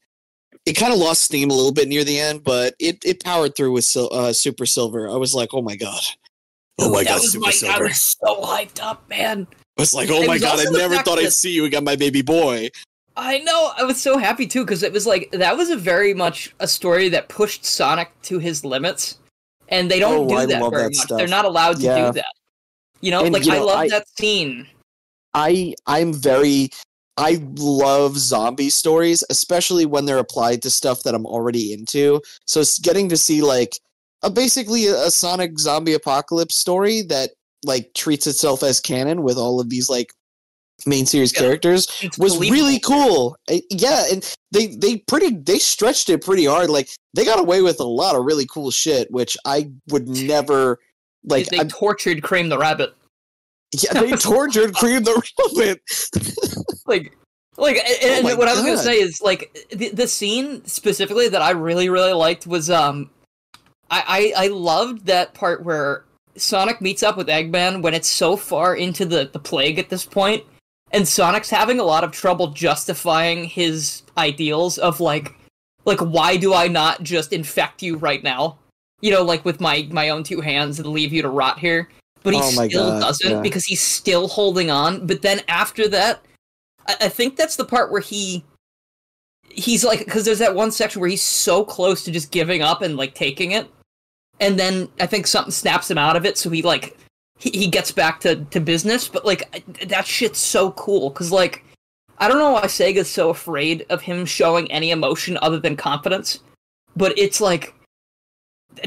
It 0.65 0.73
kind 0.73 0.91
of 0.91 0.99
lost 0.99 1.21
steam 1.21 1.51
a 1.51 1.53
little 1.53 1.71
bit 1.71 1.87
near 1.87 2.03
the 2.03 2.19
end, 2.19 2.43
but 2.43 2.73
it, 2.79 2.97
it 3.05 3.23
powered 3.23 3.55
through 3.55 3.71
with 3.71 3.85
Sil- 3.87 4.11
uh, 4.11 4.33
Super 4.33 4.65
Silver. 4.65 5.07
I 5.09 5.15
was 5.15 5.33
like, 5.35 5.53
oh 5.53 5.61
my 5.61 5.75
god, 5.77 6.01
oh 6.79 6.91
my 6.91 7.03
that 7.03 7.09
god, 7.09 7.21
was 7.21 7.31
Super 7.31 7.45
my, 7.67 7.73
I 7.73 7.79
was 7.79 8.01
so 8.01 8.41
hyped 8.41 8.81
up, 8.81 9.07
man. 9.09 9.47
I 9.77 9.81
was 9.81 9.93
like, 9.93 10.09
oh 10.11 10.25
my 10.25 10.37
god, 10.37 10.59
I 10.59 10.69
never 10.71 10.95
thought 10.97 11.19
I'd 11.19 11.33
see 11.33 11.51
you 11.51 11.65
again, 11.65 11.83
my 11.83 11.95
baby 11.95 12.21
boy. 12.21 12.69
I 13.15 13.39
know. 13.39 13.71
I 13.77 13.83
was 13.83 13.99
so 14.01 14.17
happy 14.17 14.45
too 14.45 14.63
because 14.63 14.83
it 14.83 14.93
was 14.93 15.07
like 15.07 15.31
that 15.31 15.57
was 15.57 15.69
a 15.69 15.75
very 15.75 16.13
much 16.13 16.53
a 16.59 16.67
story 16.67 17.09
that 17.09 17.29
pushed 17.29 17.65
Sonic 17.65 18.11
to 18.23 18.37
his 18.39 18.63
limits, 18.63 19.17
and 19.69 19.89
they 19.89 19.99
don't 19.99 20.25
Oh, 20.25 20.29
do 20.29 20.35
I 20.35 20.45
that 20.45 20.59
very 20.69 20.83
that 20.83 20.89
much. 20.89 20.95
stuff. 20.95 21.17
They're 21.17 21.27
not 21.27 21.45
allowed 21.45 21.77
to 21.77 21.83
Yeah. 21.83 22.07
do 22.07 22.13
that. 22.13 22.33
You 23.01 23.11
know, 23.11 23.23
And, 23.25 23.33
like 23.33 23.45
you 23.45 23.53
I 23.53 23.55
know, 23.57 23.65
love 23.65 23.77
I- 23.79 23.89
that 23.89 24.07
scene. 24.19 24.67
I 25.33 25.73
I'm 25.85 26.13
very 26.13 26.69
I 27.19 27.41
love 27.55 28.17
zombie 28.19 28.69
stories, 28.69 29.23
especially 29.31 29.87
when 29.87 30.05
they're 30.05 30.19
applied 30.19 30.61
to 30.61 30.69
stuff 30.69 31.01
that 31.03 31.15
I'm 31.15 31.25
already 31.25 31.73
into. 31.73 32.21
So 32.45 32.59
it's 32.61 32.77
getting 32.77 33.09
to 33.09 33.17
see 33.17 33.41
like 33.41 33.79
a 34.23 34.29
basically 34.29 34.87
a, 34.87 35.11
Sonic 35.11 35.59
zombie 35.59 35.93
apocalypse 35.93 36.55
story 36.55 37.01
that 37.03 37.31
like 37.65 37.93
treats 37.93 38.27
itself 38.27 38.63
as 38.63 38.79
canon 38.79 39.23
with 39.23 39.37
all 39.37 39.59
of 39.59 39.69
these 39.69 39.89
like 39.89 40.11
main 40.85 41.05
series 41.05 41.33
Yeah. 41.33 41.39
characters 41.41 41.87
was 42.17 42.37
really 42.39 42.79
cool. 42.79 43.35
Yeah, 43.69 44.05
and 44.11 44.35
they 44.51 44.67
they 44.67 44.97
pretty 44.97 45.35
they 45.35 45.57
stretched 45.59 46.09
it 46.09 46.23
pretty 46.23 46.45
hard. 46.45 46.69
Like 46.69 46.89
they 47.13 47.25
got 47.25 47.39
away 47.39 47.61
with 47.61 47.79
a 47.79 47.83
lot 47.85 48.15
of 48.15 48.25
really 48.25 48.45
cool 48.45 48.71
shit, 48.71 49.09
which 49.11 49.35
I 49.45 49.71
would 49.89 50.07
never 50.07 50.79
like. 51.23 51.47
they 51.47 51.59
tortured 51.65 52.21
Cream 52.23 52.49
the 52.49 52.57
Rabbit. 52.57 52.93
yeah, 53.73 53.93
they 53.93 54.11
tortured 54.17 54.73
Cream 54.75 55.03
the 55.03 55.21
Rabbit. 55.55 55.81
Like, 56.85 57.17
like, 57.57 57.77
and, 58.03 58.25
Oh 58.25 58.35
what 58.37 58.47
I 58.47 58.53
was 58.53 58.61
gonna 58.61 58.77
say 58.77 58.99
is 58.99 59.19
like 59.21 59.67
the, 59.71 59.89
the 59.89 60.07
scene 60.07 60.63
specifically 60.65 61.27
that 61.27 61.41
I 61.41 61.51
really 61.51 61.89
really 61.89 62.13
liked 62.13 62.45
was 62.45 62.69
um, 62.69 63.09
I, 63.89 64.33
I 64.37 64.45
I 64.45 64.47
loved 64.47 65.05
that 65.05 65.33
part 65.33 65.63
where 65.63 66.03
Sonic 66.35 66.81
meets 66.81 67.03
up 67.03 67.17
with 67.17 67.27
Eggman 67.27 67.81
when 67.81 67.93
it's 67.93 68.07
so 68.07 68.35
far 68.35 68.75
into 68.75 69.05
the 69.05 69.29
the 69.31 69.39
plague 69.39 69.79
at 69.79 69.89
this 69.89 70.05
point, 70.05 70.43
and 70.91 71.07
Sonic's 71.07 71.49
having 71.49 71.79
a 71.79 71.83
lot 71.83 72.03
of 72.03 72.11
trouble 72.11 72.47
justifying 72.47 73.45
his 73.45 74.03
ideals 74.17 74.77
of 74.77 74.99
like, 74.99 75.35
like 75.85 75.99
why 75.99 76.37
do 76.37 76.53
I 76.53 76.67
not 76.67 77.03
just 77.03 77.33
infect 77.33 77.81
you 77.81 77.97
right 77.97 78.23
now? 78.23 78.57
You 79.01 79.11
know, 79.11 79.23
like 79.23 79.45
with 79.45 79.59
my 79.59 79.87
my 79.91 80.09
own 80.09 80.23
two 80.23 80.41
hands 80.41 80.79
and 80.79 80.87
leave 80.89 81.13
you 81.13 81.21
to 81.21 81.29
rot 81.29 81.59
here. 81.59 81.89
But 82.23 82.33
he 82.33 82.39
Oh 82.41 82.49
still 82.49 82.89
God, 82.89 82.99
doesn't 83.01 83.31
yeah. 83.31 83.41
because 83.41 83.65
he's 83.65 83.81
still 83.81 84.27
holding 84.27 84.69
on. 84.69 85.05
But 85.07 85.21
then 85.21 85.41
after 85.47 85.87
that, 85.89 86.25
I, 86.87 86.95
I 87.01 87.09
think 87.09 87.35
that's 87.35 87.55
the 87.55 87.65
part 87.65 87.91
where 87.91 88.01
he 88.01 88.43
he's 89.49 89.83
like 89.83 89.99
because 89.99 90.25
there's 90.25 90.39
that 90.39 90.55
one 90.55 90.71
section 90.71 90.99
where 90.99 91.09
he's 91.09 91.21
so 91.23 91.63
close 91.63 92.03
to 92.03 92.11
just 92.11 92.31
giving 92.31 92.61
up 92.61 92.81
and 92.81 92.97
like 92.97 93.13
taking 93.15 93.51
it 93.51 93.67
and 94.39 94.59
then 94.59 94.87
i 94.99 95.05
think 95.05 95.27
something 95.27 95.51
snaps 95.51 95.89
him 95.89 95.97
out 95.97 96.15
of 96.15 96.25
it 96.25 96.37
so 96.37 96.49
he 96.49 96.61
like 96.61 96.97
he, 97.39 97.51
he 97.51 97.67
gets 97.67 97.91
back 97.91 98.19
to, 98.21 98.37
to 98.45 98.59
business. 98.59 99.07
But 99.07 99.23
like 99.23 99.63
that 99.87 100.07
shit's 100.07 100.39
so 100.39 100.71
cool 100.71 101.09
because 101.09 101.31
like 101.31 101.63
i 102.17 102.27
don't 102.27 102.39
know 102.39 102.51
why 102.51 102.63
sega's 102.63 103.09
so 103.09 103.29
afraid 103.29 103.85
of 103.89 104.01
him 104.01 104.25
showing 104.25 104.71
any 104.71 104.89
emotion 104.89 105.37
other 105.41 105.59
than 105.59 105.75
confidence 105.75 106.39
but 106.95 107.15
it's 107.17 107.39
like 107.39 107.75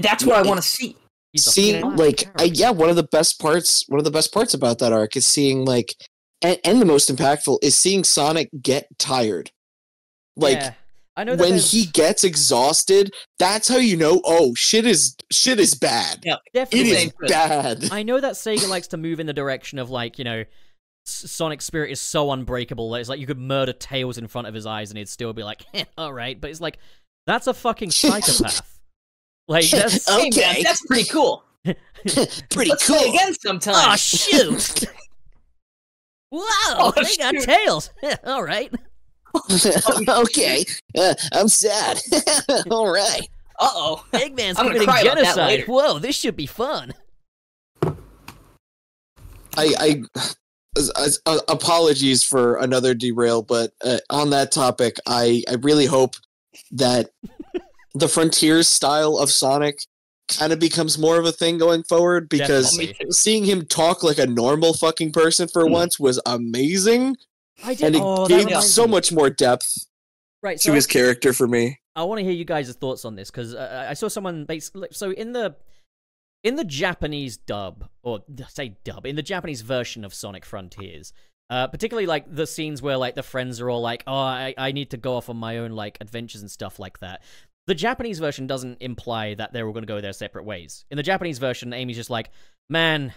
that's 0.01 0.25
what 0.25 0.37
i 0.37 0.43
want 0.43 0.61
to 0.61 0.67
see. 0.67 0.97
He's 1.33 1.45
seeing 1.45 1.95
like 1.95 2.29
I, 2.41 2.45
yeah 2.45 2.71
one 2.71 2.91
of 2.91 2.97
the 2.97 3.05
best 3.05 3.41
parts 3.41 3.85
one 3.89 4.01
of 4.01 4.05
the 4.05 4.11
best 4.11 4.35
parts 4.35 4.53
about 4.53 4.81
that 4.81 4.93
arc 4.93 5.17
is 5.17 5.27
seeing 5.27 5.65
like 5.65 5.95
and, 6.43 6.59
and 6.65 6.81
the 6.81 6.87
most 6.87 7.15
impactful 7.15 7.59
is 7.63 7.77
seeing 7.77 8.05
sonic 8.05 8.49
get 8.63 8.87
tired. 8.99 9.51
Like 10.37 10.59
Yeah. 10.59 10.75
I 11.21 11.25
know 11.25 11.37
that 11.37 11.43
when 11.49 11.59
he 11.59 11.87
gets 11.87 12.25
exhausted 12.25 13.13
that's 13.39 13.69
how 13.69 13.77
you 13.77 13.97
know 13.97 14.21
oh 14.25 14.55
shit 14.55 14.87
is 14.87 15.17
shit 15.31 15.61
is 15.61 15.75
bad 15.75 16.21
Yeah. 16.25 16.37
definitely 16.55 16.91
is 16.91 16.99
Same 16.99 17.11
thing. 17.11 17.29
bad 17.29 17.89
I 17.93 18.03
know 18.03 18.19
that 18.21 18.33
Sega 18.35 18.69
likes 18.69 18.89
to 18.89 18.97
move 18.97 19.21
in 19.21 19.27
the 19.27 19.33
direction 19.33 19.79
of 19.79 19.91
like, 19.91 20.19
you 20.19 20.25
know, 20.25 20.45
S- 21.07 21.31
Sonic 21.31 21.63
Spirit 21.63 21.91
is 21.91 22.01
so 22.01 22.31
unbreakable 22.33 22.91
that 22.91 23.01
it's 23.01 23.09
like 23.09 23.21
you 23.21 23.27
could 23.27 23.39
murder 23.39 23.73
Tails 23.73 24.19
in 24.19 24.27
front 24.29 24.47
of 24.49 24.55
his 24.55 24.67
eyes 24.67 24.91
and 24.91 24.99
he'd 24.99 25.09
still 25.09 25.33
be 25.33 25.43
like, 25.43 25.63
eh, 25.75 25.85
all 25.99 26.13
right. 26.13 26.41
But 26.41 26.51
it's 26.51 26.61
like, 26.61 26.79
that's 27.27 27.47
a 27.47 27.55
fucking 27.55 27.91
psychopath. 27.91 28.79
like, 29.49 29.69
that's. 29.71 30.09
Hey, 30.09 30.23
man, 30.23 30.29
Okay. 30.33 30.63
that's 30.63 30.85
pretty 30.87 31.09
cool 31.09 31.45
pretty 31.65 32.71
let's 32.71 32.87
cool 32.87 32.97
play 32.99 33.09
again 33.11 33.35
sometime 33.35 33.75
Oh, 33.93 33.97
shoot. 33.97 34.85
wow, 36.31 36.41
Oh, 36.43 36.93
they 36.97 37.17
got 37.17 37.35
tails. 37.43 37.91
all 38.25 38.43
right. 38.43 38.73
okay 40.09 40.65
uh, 40.99 41.15
i'm 41.33 41.49
sad 41.49 42.01
all 42.71 42.91
right 42.93 43.29
uh-oh 43.59 44.05
Eggman's 44.13 44.59
I'm 44.59 44.67
gonna 44.67 44.79
committing 44.79 44.87
cry 44.89 45.01
about 45.03 45.17
that 45.17 45.23
genocide. 45.25 45.47
later. 45.49 45.65
Whoa, 45.67 45.99
this 45.99 46.17
should 46.17 46.35
be 46.37 46.47
fun. 46.47 46.95
I, 49.57 49.75
I 49.79 50.03
as- 50.79 50.91
as- 50.97 51.21
uh, 51.27 51.41
apologies 51.49 52.23
for 52.23 52.57
another 52.57 52.95
derail, 52.95 53.43
but 53.43 53.73
uh, 53.85 53.99
on 54.09 54.31
that 54.31 54.53
topic, 54.53 54.97
I, 55.07 55.43
I 55.49 55.55
really 55.61 55.87
hope 55.87 56.15
that 56.71 57.11
the 57.95 58.09
Frontiers 58.09 58.69
style 58.69 59.19
of 59.19 59.31
Sonic 59.31 59.81
kind 60.29 60.53
of 60.53 60.59
becomes 60.61 60.97
more 60.97 61.19
of 61.19 61.27
a 61.27 61.33
thing 61.33 61.59
going 61.59 61.83
forward 61.83 62.29
because 62.29 62.77
Definitely. 62.77 63.11
seeing 63.11 63.45
him 63.45 63.67
talk 63.67 64.03
like 64.05 64.19
a 64.19 64.27
normal 64.27 64.73
fucking 64.75 65.13
person 65.13 65.49
for 65.49 65.67
Hmm. 65.67 65.73
once 65.73 65.99
was 66.01 66.21
amazing, 66.25 67.17
I 67.65 67.75
did. 67.75 67.87
and 67.87 67.97
it 67.97 68.03
oh, 68.03 68.27
gave 68.27 68.63
so 68.63 68.87
me. 68.87 68.93
much 68.93 69.13
more 69.13 69.31
depth 69.31 69.87
right. 70.43 70.57
to 70.59 70.63
So 70.63 70.73
his 70.73 70.87
character 70.87 71.33
for 71.33 71.47
me. 71.47 71.79
I 71.97 72.05
want 72.05 72.19
to 72.19 72.25
hear 72.25 72.33
you 72.33 72.45
guys' 72.45 72.73
thoughts 72.75 73.05
on 73.05 73.17
this 73.17 73.31
because 73.31 73.55
uh, 73.55 73.87
I 73.89 73.95
saw 73.95 74.09
someone 74.09 74.45
basically. 74.45 74.89
So 74.93 75.11
in 75.11 75.33
the 75.33 75.57
in 76.43 76.57
the 76.57 76.65
Japanese 76.65 77.37
dub, 77.37 77.89
or 78.03 78.21
say 78.49 78.77
dub, 78.85 79.07
in 79.07 79.17
the 79.17 79.23
Japanese 79.23 79.61
version 79.61 80.05
of 80.05 80.15
Sonic 80.15 80.45
Frontiers, 80.45 81.13
uh, 81.51 81.67
particularly 81.67 82.07
like 82.07 82.33
the 82.35 82.47
scenes 82.47 82.81
where 82.81 82.97
like 82.97 83.15
the 83.15 83.23
friends 83.23 83.61
are 83.61 83.69
all 83.69 83.81
like, 83.81 84.05
"Oh, 84.07 84.15
I, 84.15 84.55
I 84.57 84.73
need 84.73 84.91
to 84.91 84.97
go 84.97 85.17
off 85.17 85.29
on 85.29 85.37
my 85.37 85.59
own 85.59 85.73
like 85.73 85.99
adventures 86.01 86.41
and 86.41 86.51
stuff 86.51 86.79
like 86.79 87.01
that." 87.01 87.23
The 87.67 87.75
Japanese 87.75 88.19
version 88.19 88.47
doesn't 88.47 88.79
imply 88.81 89.35
that 89.35 89.53
they're 89.53 89.67
all 89.67 89.73
going 89.73 89.83
to 89.83 89.87
go 89.87 90.01
their 90.01 90.13
separate 90.13 90.45
ways. 90.45 90.85
In 90.91 90.97
the 90.97 91.03
Japanese 91.03 91.39
version, 91.39 91.73
Amy's 91.73 91.97
just 91.97 92.11
like, 92.11 92.31
"Man, 92.69 93.13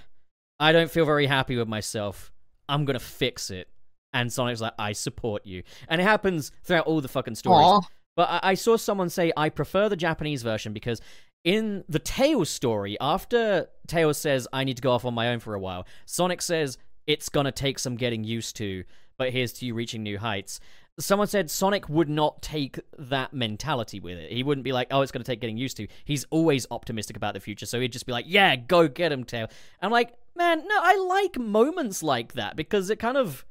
I 0.60 0.72
don't 0.72 0.92
feel 0.92 1.06
very 1.06 1.28
happy 1.28 1.56
with 1.56 1.68
myself. 1.68 2.32
I'm 2.68 2.86
gonna 2.86 3.00
fix 3.00 3.50
it." 3.52 3.70
And 4.14 4.32
Sonic's 4.32 4.62
like, 4.62 4.74
"I 4.78 4.94
support 4.94 5.46
you," 5.46 5.64
and 5.88 6.00
it 6.00 6.04
happens 6.04 6.52
throughout 6.64 6.86
all 6.86 7.02
the 7.02 7.08
fucking 7.08 7.36
stories. 7.36 7.66
Aw. 7.66 7.82
But 8.16 8.30
I, 8.30 8.40
I 8.44 8.54
saw 8.54 8.78
someone 8.78 9.10
say 9.10 9.32
I 9.36 9.50
prefer 9.50 9.90
the 9.90 9.96
Japanese 9.96 10.44
version 10.44 10.74
because 10.74 11.02
in 11.44 11.84
the 11.90 12.00
Tails 12.00 12.50
story, 12.50 12.98
after 13.02 13.68
Tails 13.88 14.18
says 14.18 14.48
I 14.54 14.64
need 14.64 14.78
to 14.78 14.82
go 14.82 14.92
off 14.92 15.06
on 15.06 15.14
my 15.14 15.30
own 15.30 15.40
for 15.40 15.56
a 15.56 15.60
while, 15.60 15.88
Sonic 16.06 16.42
says 16.42 16.78
it's 17.08 17.30
gonna 17.30 17.52
take 17.52 17.80
some 17.80 17.96
getting 17.96 18.24
used 18.24 18.56
to, 18.58 18.84
but 19.18 19.32
here's 19.32 19.54
to 19.54 19.66
you 19.66 19.74
reaching 19.74 20.04
new 20.04 20.18
heights. 20.18 20.60
Someone 21.00 21.28
said 21.28 21.50
Sonic 21.50 21.90
would 21.90 22.08
not 22.08 22.44
take 22.44 22.80
that 23.00 23.34
mentality 23.34 24.00
with 24.00 24.20
it. 24.20 24.32
He 24.32 24.44
wouldn't 24.44 24.64
be 24.64 24.72
like, 24.72 24.90
"Oh, 24.92 25.02
it's 25.02 25.12
gonna 25.12 25.26
take 25.26 25.42
getting 25.42 25.58
used 25.58 25.78
to." 25.78 25.88
He's 26.06 26.24
always 26.30 26.68
optimistic 26.70 27.18
about 27.18 27.34
the 27.34 27.40
future, 27.40 27.66
so 27.66 27.80
he'd 27.80 27.92
just 27.92 28.06
be 28.06 28.12
like, 28.12 28.26
"Yeah, 28.28 28.56
go 28.56 28.88
get 28.88 29.12
him, 29.12 29.24
Tail." 29.24 29.48
I'm 29.82 29.92
like, 29.92 30.14
man, 30.36 30.60
no, 30.68 30.80
I 30.82 30.98
like 30.98 31.38
moments 31.38 32.04
like 32.04 32.34
that 32.34 32.56
because 32.56 32.90
it 32.90 33.00
kind 33.00 33.18
of 33.18 33.46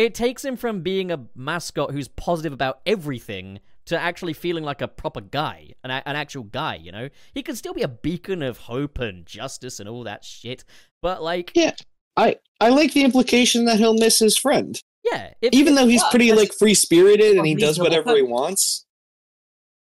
it 0.00 0.14
takes 0.14 0.42
him 0.42 0.56
from 0.56 0.80
being 0.80 1.10
a 1.10 1.26
mascot 1.34 1.90
who's 1.90 2.08
positive 2.08 2.54
about 2.54 2.80
everything 2.86 3.60
to 3.84 4.00
actually 4.00 4.32
feeling 4.32 4.64
like 4.64 4.80
a 4.80 4.88
proper 4.88 5.20
guy, 5.20 5.72
an, 5.84 5.90
an 5.90 6.16
actual 6.16 6.44
guy, 6.44 6.76
you 6.76 6.90
know? 6.90 7.10
He 7.34 7.42
can 7.42 7.54
still 7.54 7.74
be 7.74 7.82
a 7.82 7.88
beacon 7.88 8.42
of 8.42 8.56
hope 8.58 8.98
and 8.98 9.26
justice 9.26 9.78
and 9.78 9.88
all 9.88 10.04
that 10.04 10.24
shit, 10.24 10.64
but 11.02 11.22
like, 11.22 11.52
Yeah. 11.54 11.72
I 12.16 12.36
I 12.60 12.70
like 12.70 12.92
the 12.92 13.04
implication 13.04 13.66
that 13.66 13.78
he'll 13.78 13.94
miss 13.94 14.18
his 14.18 14.36
friend, 14.36 14.78
yeah, 15.04 15.32
even 15.52 15.74
though 15.76 15.86
he's 15.86 16.02
pretty 16.10 16.32
like 16.32 16.52
free 16.52 16.74
spirited 16.74 17.36
and 17.36 17.46
he 17.46 17.54
does 17.54 17.78
whatever 17.78 18.16
he 18.16 18.22
wants. 18.22 18.84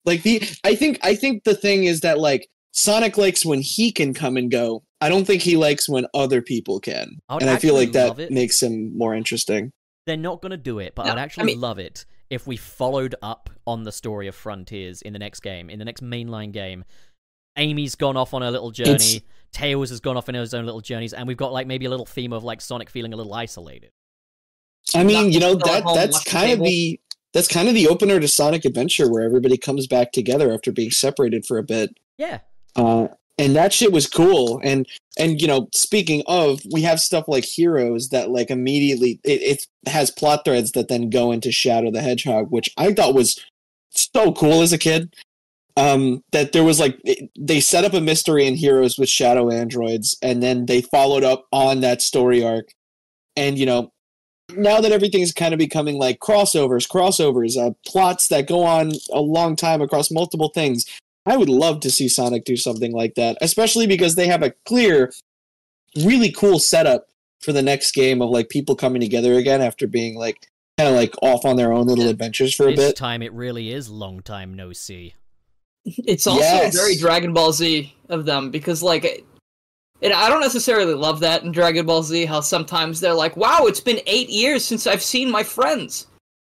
Like 0.03 0.21
the 0.21 0.43
I 0.63 0.75
think 0.75 0.99
I 1.03 1.15
think 1.15 1.45
the 1.45 1.55
thing 1.55 1.85
is 1.85 2.01
that 2.01 2.19
like 2.19 2.49
Sonic 2.73 3.17
likes 3.17 3.45
when 3.45 3.61
he 3.61 3.91
can 3.91 4.13
come 4.13 4.35
and 4.35 4.51
go. 4.51 4.83
I 4.99 5.09
don't 5.09 5.25
think 5.25 5.41
he 5.41 5.55
likes 5.55 5.87
when 5.87 6.05
other 6.13 6.41
people 6.41 6.79
can, 6.81 7.19
I 7.29 7.37
and 7.37 7.49
I 7.49 7.55
feel 7.55 7.75
like 7.75 7.93
that 7.93 8.29
makes 8.29 8.61
him 8.61 8.95
more 8.95 9.15
interesting. 9.15 9.71
They're 10.05 10.17
not 10.17 10.41
gonna 10.41 10.57
do 10.57 10.79
it, 10.79 10.93
but 10.95 11.05
No, 11.05 11.11
I'd 11.13 11.17
I 11.17 11.21
actually 11.21 11.45
mean- 11.45 11.61
love 11.61 11.79
it 11.79 12.05
if 12.29 12.47
we 12.47 12.57
followed 12.57 13.15
up 13.21 13.49
on 13.67 13.83
the 13.83 13.91
story 13.91 14.27
of 14.27 14.35
Frontiers 14.35 15.01
in 15.01 15.13
the 15.13 15.19
next 15.19 15.41
game, 15.41 15.69
in 15.69 15.79
the 15.79 15.85
next 15.85 16.01
mainline 16.01 16.51
game. 16.51 16.83
Amy's 17.57 17.95
gone 17.95 18.15
off 18.15 18.33
on 18.33 18.41
her 18.41 18.49
little 18.51 18.71
journey. 18.71 18.91
It's- 18.91 19.19
Tails 19.51 19.89
has 19.89 19.99
gone 19.99 20.15
off 20.15 20.29
on 20.29 20.35
his 20.35 20.53
own 20.53 20.65
little 20.65 20.79
journeys, 20.79 21.11
and 21.13 21.27
we've 21.27 21.35
got 21.35 21.51
like 21.51 21.67
maybe 21.67 21.85
a 21.85 21.89
little 21.89 22.05
theme 22.05 22.31
of 22.31 22.41
like 22.45 22.61
Sonic 22.61 22.89
feeling 22.89 23.13
a 23.13 23.17
little 23.17 23.33
isolated. 23.33 23.91
I 24.95 25.03
mean, 25.03 25.31
you 25.31 25.41
know 25.41 25.55
that 25.55 25.83
that's 25.93 26.15
watch 26.15 26.23
the 26.23 26.29
kind 26.29 26.51
of 26.53 26.59
the 26.63 26.99
that's 27.33 27.49
kind 27.49 27.67
of 27.67 27.73
the 27.73 27.87
opener 27.89 28.19
to 28.21 28.27
Sonic 28.29 28.63
Adventure, 28.63 29.11
where 29.11 29.23
everybody 29.23 29.57
comes 29.57 29.87
back 29.87 30.13
together 30.13 30.53
after 30.53 30.71
being 30.71 30.89
separated 30.91 31.45
for 31.45 31.57
a 31.57 31.63
bit. 31.63 31.97
Yeah, 32.17 32.39
Uh, 32.77 33.09
and 33.37 33.55
that 33.55 33.73
shit 33.73 33.91
was 33.91 34.07
cool. 34.07 34.59
And 34.63 34.87
and 35.17 35.41
you 35.41 35.47
know, 35.47 35.67
speaking 35.73 36.23
of, 36.27 36.61
we 36.71 36.81
have 36.83 36.99
stuff 36.99 37.25
like 37.27 37.43
Heroes 37.43 38.09
that 38.09 38.29
like 38.29 38.49
immediately 38.49 39.19
it, 39.23 39.41
it 39.41 39.89
has 39.89 40.11
plot 40.11 40.45
threads 40.45 40.71
that 40.73 40.87
then 40.87 41.09
go 41.09 41.31
into 41.31 41.51
Shadow 41.51 41.91
the 41.91 42.01
Hedgehog, 42.01 42.51
which 42.51 42.69
I 42.77 42.93
thought 42.93 43.13
was 43.13 43.39
so 43.89 44.31
cool 44.33 44.61
as 44.61 44.73
a 44.73 44.77
kid. 44.77 45.13
Um, 45.77 46.21
that 46.33 46.51
there 46.51 46.65
was 46.65 46.79
like 46.81 46.99
they 47.39 47.61
set 47.61 47.85
up 47.85 47.93
a 47.93 48.01
mystery 48.01 48.45
in 48.45 48.55
Heroes 48.55 48.97
with 48.97 49.09
Shadow 49.09 49.49
androids, 49.49 50.17
and 50.21 50.43
then 50.43 50.65
they 50.65 50.81
followed 50.81 51.23
up 51.23 51.47
on 51.51 51.79
that 51.81 52.01
story 52.01 52.43
arc. 52.43 52.73
And 53.37 53.57
you 53.57 53.65
know, 53.65 53.91
now 54.55 54.81
that 54.81 54.91
everything's 54.91 55.31
kind 55.31 55.53
of 55.53 55.57
becoming 55.57 55.97
like 55.97 56.19
crossovers, 56.19 56.87
crossovers, 56.87 57.57
uh, 57.57 57.73
plots 57.87 58.27
that 58.27 58.47
go 58.47 58.63
on 58.63 58.91
a 59.11 59.21
long 59.21 59.55
time 59.55 59.81
across 59.81 60.11
multiple 60.11 60.49
things. 60.53 60.85
I 61.25 61.37
would 61.37 61.49
love 61.49 61.79
to 61.81 61.91
see 61.91 62.07
Sonic 62.07 62.45
do 62.45 62.57
something 62.57 62.91
like 62.93 63.15
that, 63.15 63.37
especially 63.41 63.85
because 63.87 64.15
they 64.15 64.27
have 64.27 64.41
a 64.43 64.53
clear, 64.65 65.11
really 66.03 66.31
cool 66.31 66.57
setup 66.59 67.07
for 67.41 67.51
the 67.53 67.61
next 67.61 67.91
game 67.91 68.21
of 68.21 68.29
like 68.29 68.49
people 68.49 68.75
coming 68.75 69.01
together 69.01 69.33
again 69.33 69.61
after 69.61 69.87
being 69.87 70.15
like 70.15 70.47
kind 70.77 70.89
of 70.89 70.95
like 70.95 71.13
off 71.21 71.45
on 71.45 71.55
their 71.57 71.71
own 71.73 71.85
little 71.87 72.07
adventures 72.07 72.53
for 72.55 72.67
a 72.69 72.75
this 72.75 72.89
bit. 72.89 72.95
time 72.95 73.21
it 73.21 73.33
really 73.33 73.71
is 73.71 73.89
long 73.89 74.21
time 74.21 74.53
no 74.53 74.73
see. 74.73 75.13
It's 75.85 76.27
also 76.27 76.41
Yes. 76.41 76.75
very 76.75 76.95
Dragon 76.95 77.33
Ball 77.33 77.51
Z 77.53 77.93
of 78.09 78.25
them 78.25 78.51
because, 78.51 78.83
like, 78.83 79.03
it- 79.03 79.25
and 80.03 80.13
I 80.13 80.29
don't 80.29 80.41
necessarily 80.41 80.93
love 80.93 81.19
that 81.21 81.43
in 81.43 81.51
Dragon 81.51 81.85
Ball 81.87 82.03
Z. 82.03 82.25
How 82.25 82.41
sometimes 82.41 82.99
they're 82.99 83.13
like, 83.15 83.35
"Wow, 83.37 83.65
it's 83.65 83.79
been 83.79 83.99
eight 84.07 84.29
years 84.29 84.63
since 84.65 84.85
I've 84.87 85.03
seen 85.03 85.29
my 85.29 85.43
friends." 85.43 86.07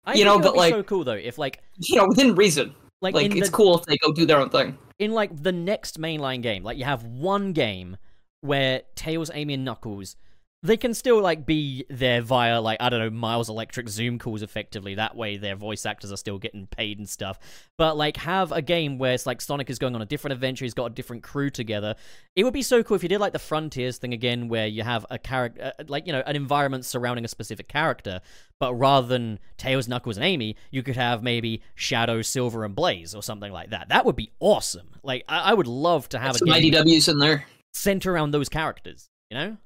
I 0.05 0.15
You 0.15 0.25
know, 0.25 0.39
but, 0.39 0.53
be 0.53 0.57
like- 0.59 0.73
so 0.73 0.83
cool 0.83 1.03
though 1.03 1.13
if 1.13 1.37
like 1.37 1.59
You 1.77 1.95
know, 1.97 2.05
within 2.09 2.33
reason. 2.35 2.73
Like, 3.01 3.15
Like, 3.15 3.35
it's 3.35 3.49
the, 3.49 3.55
cool 3.55 3.77
if 3.77 3.85
they 3.85 3.97
go 3.97 4.11
do 4.11 4.25
their 4.25 4.37
own 4.39 4.49
thing. 4.49 4.77
in 4.99 5.11
like 5.11 5.43
the 5.43 5.51
next 5.51 5.99
mainline 5.99 6.41
game, 6.41 6.63
like 6.63 6.77
you 6.77 6.85
have 6.85 7.03
one 7.03 7.53
game 7.53 7.97
where 8.41 8.81
Tails, 8.95 9.29
Amy, 9.33 9.53
and 9.55 9.65
Knuckles, 9.65 10.15
they 10.61 10.75
can 10.75 10.93
still 10.93 11.21
like 11.21 11.45
be 11.45 11.85
there 11.89 12.21
via 12.21 12.59
like 12.59 12.81
I 12.81 12.89
don't 12.89 12.99
know 12.99 13.09
Miles 13.09 13.47
Electric 13.49 13.87
Zoom 13.87 14.19
calls 14.19 14.41
effectively. 14.41 14.95
That 14.95 15.15
way, 15.15 15.37
their 15.37 15.55
voice 15.55 15.85
actors 15.85 16.11
are 16.11 16.17
still 16.17 16.37
getting 16.37 16.67
paid 16.67 16.97
and 16.97 17.07
stuff. 17.07 17.39
But 17.77 17.95
like 17.95 18.17
have 18.17 18.51
a 18.51 18.61
game 18.61 18.97
where 18.97 19.13
it's 19.13 19.25
like 19.25 19.39
Sonic 19.39 19.69
is 19.69 19.79
going 19.79 19.95
on 19.95 20.01
a 20.01 20.05
different 20.05 20.33
adventure. 20.33 20.65
He's 20.65 20.73
got 20.73 20.87
a 20.87 20.93
different 20.93 21.23
crew 21.23 21.49
together. 21.49 21.95
It 22.35 22.43
would 22.43 22.53
be 22.53 22.61
so 22.61 22.83
cool 22.83 22.95
if 22.95 23.03
you 23.03 23.09
did 23.09 23.21
like 23.21 23.31
the 23.31 23.39
Frontiers 23.39 23.99
thing 23.99 24.13
again, 24.13 24.49
where 24.49 24.67
you 24.67 24.83
have 24.83 25.05
a 25.09 25.17
character, 25.17 25.71
uh, 25.79 25.83
like 25.87 26.05
you 26.05 26.11
know, 26.11 26.23
an 26.25 26.35
environment 26.35 26.83
surrounding 26.83 27.23
a 27.23 27.29
specific 27.29 27.69
character. 27.69 28.19
But 28.59 28.73
rather 28.73 29.07
than 29.07 29.39
Tails, 29.57 29.87
Knuckles, 29.87 30.17
and 30.17 30.25
Amy, 30.25 30.57
you 30.71 30.83
could 30.83 30.97
have 30.97 31.23
maybe 31.23 31.61
Shadow, 31.75 32.21
Silver, 32.21 32.65
and 32.65 32.75
Blaze 32.75 33.15
or 33.15 33.23
something 33.23 33.53
like 33.53 33.69
that. 33.69 33.87
That 33.87 34.05
would 34.05 34.17
be 34.17 34.33
awesome. 34.41 34.89
Like 35.03 35.23
I, 35.29 35.51
I 35.51 35.53
would 35.53 35.67
love 35.67 36.09
to 36.09 36.19
have 36.19 36.35
Some 36.35 36.49
a 36.49 36.59
game 36.59 36.73
IDWs 36.73 37.07
in 37.07 37.19
there. 37.19 37.45
center 37.71 38.11
around 38.11 38.31
those 38.31 38.49
characters. 38.49 39.09
You 39.29 39.37
know? 39.37 39.57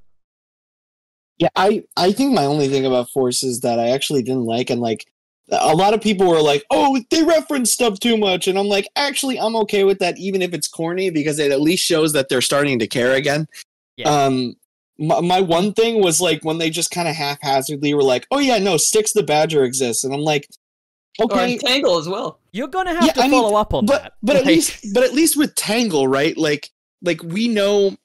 Yeah, 1.40 1.50
I 1.56 1.84
I 1.98 2.12
think 2.12 2.34
my 2.34 2.46
only 2.46 2.68
thing 2.68 2.86
about 2.86 3.10
Force 3.10 3.44
is 3.44 3.62
that 3.62 3.80
I 3.80 3.90
actually 3.90 4.24
didn't 4.24 4.46
like 4.46 4.70
and 4.70 4.82
like 4.82 5.06
a 5.52 5.76
lot 5.76 5.94
of 5.94 6.02
people 6.02 6.28
were 6.28 6.42
like, 6.42 6.64
"Oh, 6.72 7.00
they 7.10 7.24
reference 7.24 7.72
stuff 7.72 8.00
too 8.00 8.18
much," 8.18 8.48
and 8.48 8.58
I'm 8.58 8.68
like, 8.68 8.88
actually, 8.96 9.40
I'm 9.40 9.56
okay 9.58 9.84
with 9.84 10.00
that, 10.00 10.18
even 10.18 10.42
if 10.42 10.54
it's 10.54 10.68
corny, 10.68 11.10
because 11.10 11.38
it 11.40 11.52
at 11.52 11.62
least 11.62 11.84
shows 11.84 12.14
that 12.14 12.30
they're 12.30 12.42
starting 12.42 12.80
to 12.80 12.88
care 12.88 13.14
again. 13.14 13.48
Yeah. 13.98 14.10
Um, 14.10 14.56
my, 14.98 15.20
my 15.22 15.42
one 15.42 15.74
thing 15.74 16.02
was 16.02 16.22
like 16.22 16.44
when 16.46 16.60
they 16.60 16.70
just 16.70 16.92
kind 16.92 17.08
of 17.08 17.16
haphazardly 17.16 17.94
were 17.94 18.04
like, 18.04 18.26
"Oh 18.32 18.40
yeah, 18.40 18.58
no, 18.58 18.78
Sticks 18.78 19.12
the 19.14 19.24
Badger 19.24 19.64
exists," 19.64 20.04
and 20.04 20.14
I'm 20.14 20.22
like, 20.22 20.48
okay, 21.20 21.54
in 21.54 21.60
Tangle 21.60 21.98
as 21.98 22.08
well. 22.08 22.40
You're 22.52 22.68
gonna 22.68 22.94
have 22.94 23.06
Yeah, 23.06 23.14
to 23.14 23.22
I 23.22 23.28
mean, 23.28 23.42
follow 23.44 23.58
up 23.58 23.74
on 23.74 23.86
but 23.86 24.04
that. 24.04 24.14
but 24.24 24.36
at 24.36 24.46
least 24.46 24.94
but 24.94 25.04
at 25.04 25.14
least 25.14 25.38
with 25.38 25.56
Tangle, 25.56 26.08
right? 26.08 26.38
Like 26.38 26.70
like 27.02 27.22
we 27.22 27.48
know, 27.48 27.98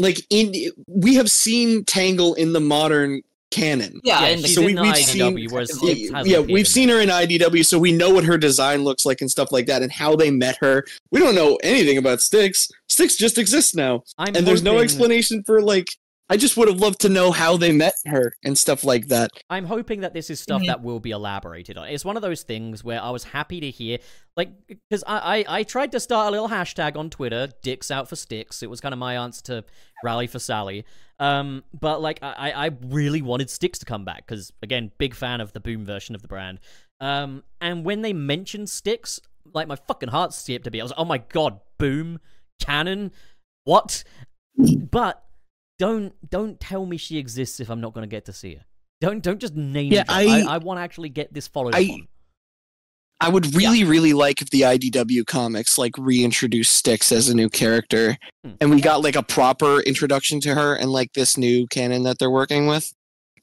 like 0.00 0.20
in 0.30 0.54
we 0.86 1.14
have 1.14 1.30
seen 1.30 1.84
Tangle 1.84 2.34
in 2.34 2.52
the 2.52 2.60
modern 2.60 3.22
canon. 3.50 4.00
Yeah, 4.04 4.20
yeah, 4.20 4.36
she's 4.36 4.54
so 4.54 4.60
in 4.60 4.66
we, 4.66 4.74
we've 4.80 4.94
IDW, 4.94 5.04
seen- 5.06 5.48
whereas 5.50 5.78
Yeah, 5.82 6.22
yeah, 6.24 6.38
we've 6.38 6.68
seen 6.68 6.88
her 6.88 7.00
in 7.00 7.08
IDW, 7.08 7.66
so 7.66 7.78
we 7.78 7.92
know 7.92 8.10
what 8.10 8.24
her 8.24 8.38
design 8.38 8.84
looks 8.84 9.04
like 9.04 9.20
and 9.20 9.30
stuff 9.30 9.50
like 9.50 9.66
that, 9.66 9.82
and 9.82 9.90
how 9.90 10.14
they 10.14 10.30
met 10.30 10.56
her. 10.60 10.84
We 11.10 11.18
don't 11.20 11.34
know 11.34 11.58
anything 11.62 11.98
about 11.98 12.20
Sticks. 12.20 12.70
Sticks 12.88 13.16
just 13.16 13.38
exists 13.38 13.74
now, 13.74 14.04
I'm 14.18 14.36
and 14.36 14.46
there's 14.46 14.62
no 14.62 14.78
explanation 14.78 15.42
for 15.44 15.60
like. 15.62 15.88
I 16.30 16.36
just 16.36 16.56
would 16.56 16.68
have 16.68 16.78
loved 16.78 17.00
to 17.00 17.08
know 17.08 17.32
how 17.32 17.56
they 17.56 17.72
met 17.72 17.94
her 18.06 18.32
and 18.44 18.56
stuff 18.56 18.84
like 18.84 19.08
that. 19.08 19.30
I'm 19.50 19.64
hoping 19.64 20.00
that 20.02 20.14
this 20.14 20.30
is 20.30 20.38
stuff 20.38 20.62
Mhm. 20.62 20.66
that 20.68 20.82
will 20.82 21.00
be 21.00 21.10
elaborated 21.10 21.76
on. 21.76 21.88
It's 21.88 22.04
one 22.04 22.16
of 22.16 22.22
those 22.22 22.42
things 22.44 22.84
where 22.84 23.02
I 23.02 23.10
was 23.10 23.24
happy 23.24 23.58
to 23.60 23.68
hear, 23.70 23.98
like, 24.36 24.50
because 24.68 25.02
I, 25.08 25.38
I, 25.40 25.58
I 25.58 25.62
tried 25.64 25.90
to 25.92 26.00
start 26.00 26.28
a 26.28 26.30
little 26.30 26.48
hashtag 26.48 26.96
on 26.96 27.10
Twitter, 27.10 27.48
dicks 27.62 27.90
out 27.90 28.08
for 28.08 28.14
sticks. 28.14 28.62
It 28.62 28.70
was 28.70 28.80
kind 28.80 28.92
of 28.92 28.98
my 29.00 29.16
answer 29.16 29.42
to 29.44 29.64
rally 30.04 30.28
for 30.28 30.38
Sally. 30.38 30.84
Um, 31.18 31.64
but 31.78 32.00
like, 32.00 32.20
I, 32.22 32.52
I 32.52 32.70
really 32.86 33.22
wanted 33.22 33.50
sticks 33.50 33.80
to 33.80 33.84
come 33.84 34.04
back 34.04 34.24
because, 34.26 34.52
again, 34.62 34.92
big 34.98 35.14
fan 35.14 35.40
of 35.40 35.52
the 35.52 35.60
boom 35.60 35.84
version 35.84 36.14
of 36.14 36.22
the 36.22 36.28
brand. 36.28 36.60
Um, 37.00 37.42
and 37.60 37.84
when 37.84 38.02
they 38.02 38.12
mentioned 38.12 38.70
sticks, 38.70 39.20
like 39.52 39.66
my 39.66 39.76
fucking 39.76 40.10
heart 40.10 40.32
skipped 40.32 40.66
a 40.66 40.70
beat. 40.70 40.80
I 40.80 40.84
was 40.84 40.90
like, 40.92 41.00
oh 41.00 41.04
my 41.04 41.18
god, 41.18 41.58
boom, 41.76 42.20
canon, 42.60 43.10
what? 43.64 44.04
But 44.56 45.24
don't 45.80 46.12
don't 46.30 46.60
tell 46.60 46.84
me 46.84 46.96
she 46.98 47.16
exists 47.18 47.58
if 47.58 47.70
I'm 47.70 47.80
not 47.80 47.94
going 47.94 48.02
to 48.08 48.08
get 48.16 48.26
to 48.26 48.32
see 48.34 48.54
her. 48.56 48.64
Don't 49.00 49.22
don't 49.22 49.40
just 49.40 49.54
name 49.56 49.90
Yeah, 49.92 50.04
drop. 50.04 50.16
I, 50.18 50.42
I- 50.42 50.54
I, 50.54 50.58
want 50.58 50.76
to 50.78 50.82
actually 50.82 51.08
get 51.08 51.32
this 51.32 51.48
followed 51.48 51.74
I- 51.74 51.84
up 51.84 51.90
on. 51.94 52.08
I 53.22 53.28
would 53.28 53.54
really, 53.54 53.84
really 53.84 54.14
like 54.14 54.40
if 54.40 54.48
the 54.48 54.62
IDW 54.62 55.26
comics 55.26 55.76
like 55.76 55.92
reintroduced 55.98 56.72
Sticks 56.74 57.12
as 57.12 57.28
a 57.28 57.34
new 57.34 57.48
character, 57.50 58.16
Hmm. 58.44 58.52
and 58.60 58.70
we 58.70 58.80
got 58.80 59.02
like 59.02 59.16
a 59.16 59.22
proper 59.22 59.80
introduction 59.80 60.40
to 60.40 60.54
her 60.54 60.74
and 60.74 60.90
like 60.90 61.12
this 61.14 61.36
new 61.36 61.66
canon 61.66 62.02
that 62.04 62.18
they're 62.18 62.30
working 62.30 62.66
with. 62.66 62.92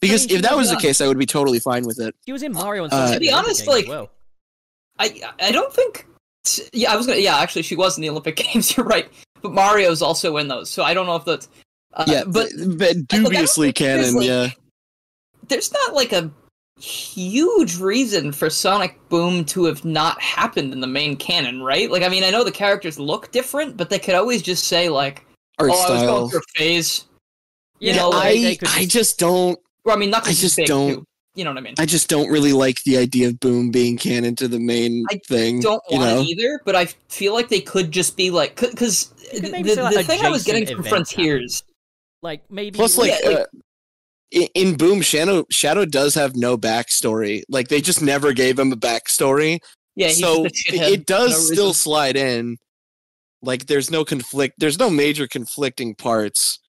Because 0.01 0.27
mean, 0.27 0.38
if 0.38 0.41
that 0.43 0.55
was 0.57 0.69
the 0.69 0.77
case, 0.77 1.01
I 1.01 1.07
would 1.07 1.18
be 1.19 1.26
totally 1.27 1.59
fine 1.59 1.85
with 1.85 1.99
it. 1.99 2.15
He 2.26 2.31
was 2.31 2.41
in 2.43 2.53
Mario 2.53 2.84
and 2.85 2.93
Uh, 2.93 3.14
To 3.15 3.19
be 3.19 3.31
honest, 3.31 3.61
games 3.65 3.68
like- 3.68 3.88
well. 3.88 4.09
I 4.99 5.22
I 5.39 5.51
don't 5.51 5.72
think. 5.73 6.05
Yeah, 6.73 6.93
I 6.93 6.95
was 6.95 7.05
gonna. 7.07 7.19
Yeah, 7.19 7.38
actually, 7.38 7.61
she 7.64 7.76
was 7.76 7.97
in 7.97 8.01
the 8.03 8.09
Olympic 8.09 8.35
Games. 8.43 8.76
You're 8.77 8.85
right, 8.85 9.07
but 9.41 9.51
Mario's 9.53 10.01
also 10.01 10.38
in 10.38 10.47
those. 10.47 10.69
So 10.72 10.84
I 10.84 10.93
don't 10.95 11.05
know 11.07 11.15
if 11.18 11.26
that's. 11.26 11.49
Uh, 11.98 12.06
yeah, 12.07 12.24
but 12.26 12.49
but, 12.56 12.78
but 12.78 13.07
dubiously 13.07 13.68
think 13.74 13.78
there's, 13.78 14.11
canon. 14.11 14.15
like- 14.15 14.26
yeah, 14.28 14.49
there's 15.48 15.72
not 15.74 15.94
like 15.94 16.14
a 16.14 16.32
huge 16.80 17.78
reason 17.80 18.32
for 18.32 18.49
Sonic 18.49 18.98
Boom 19.10 19.44
to 19.45 19.65
have 19.65 19.84
not 19.84 20.22
happened 20.22 20.74
in 20.74 20.80
the 20.80 20.88
main 20.88 21.15
canon, 21.15 21.61
right? 21.64 21.90
Like, 21.90 22.03
I 22.03 22.10
mean, 22.10 22.24
I 22.24 22.30
know 22.30 22.44
the 22.44 22.52
characters 22.52 22.99
look 22.99 23.32
different, 23.32 23.78
but 23.78 23.90
they 23.90 23.98
could 23.99 24.14
always 24.15 24.41
just 24.44 24.65
say 24.65 24.90
like, 24.90 25.26
art 25.57 25.72
"Oh, 25.74 25.74
I 25.74 25.76
was 25.76 25.88
going 25.88 25.99
style. 25.99 26.30
through 26.30 26.40
a 26.40 26.57
phase." 26.60 27.06
You 27.80 27.91
Yeah, 27.91 27.95
know, 27.98 28.11
they- 28.11 28.18
I 28.18 28.34
they 28.41 28.56
could 28.57 28.69
I 28.69 28.86
just 28.86 29.18
don't 29.19 29.60
Or 29.86 29.94
I 29.94 29.95
mean, 29.95 30.10
Knuckles 30.11 30.38
I 30.38 30.41
just 30.41 30.57
don't- 30.57 30.94
too. 30.94 31.03
You 31.36 31.44
know 31.44 31.52
what 31.52 31.60
I 31.60 31.61
mean? 31.61 31.76
I 31.78 31.86
just 31.86 32.10
don't 32.10 32.30
really 32.30 32.52
like 32.53 32.82
the 32.82 32.98
idea 32.98 33.28
of 33.28 33.40
Boom 33.40 33.69
being 33.69 33.95
canon 33.95 34.36
to 34.38 34.48
the 34.48 34.57
main 34.60 35.06
I 35.11 35.19
thing. 35.28 35.60
don't 35.60 35.84
you 35.88 35.99
want 35.99 36.10
know, 36.10 36.22
it 36.22 36.30
either, 36.30 36.60
but 36.65 36.76
I 36.76 36.88
feel 37.10 37.34
like 37.36 37.49
they 37.49 37.61
could 37.61 37.91
just 37.91 38.18
be 38.18 38.32
like, 38.32 38.56
because 38.60 39.14
You 39.32 39.41
could 39.41 39.52
the, 39.65 39.84
like, 39.84 39.94
the 39.98 40.03
thing 40.03 40.26
I 40.26 40.30
was 40.30 40.44
getting 40.44 40.65
from 40.65 40.80
events 40.84 41.11
Frontiers, 41.11 41.64
Like 42.22 42.49
maybe 42.49 42.76
plus 42.77 42.98
like, 42.98 43.11
Yeah, 43.23 43.30
like- 43.30 43.38
uh, 43.39 43.45
in, 44.31 44.48
in 44.56 44.76
Boom, 44.77 45.02
Shadow 45.02 45.45
Shadow 45.49 45.85
does 45.85 46.15
have 46.15 46.35
no 46.35 46.57
backstory. 46.57 47.44
Like 47.48 47.69
they 47.69 47.80
just 47.81 48.02
never 48.02 48.34
gave 48.34 48.60
him 48.60 48.72
a 48.73 48.76
backstory, 48.76 49.60
yeah, 49.95 50.07
he's 50.07 50.19
so 50.19 50.44
just 50.44 50.69
it 50.73 51.06
does 51.06 51.31
no 51.31 51.53
still 51.53 51.65
reason. 51.68 51.73
slide 51.73 52.18
in. 52.18 52.57
Like 53.41 53.68
there's 53.68 53.89
no 53.89 54.03
conflict. 54.03 54.56
There's 54.57 54.80
no 54.80 54.89
major 54.89 55.27
conflicting 55.27 55.95
parts. 55.95 56.60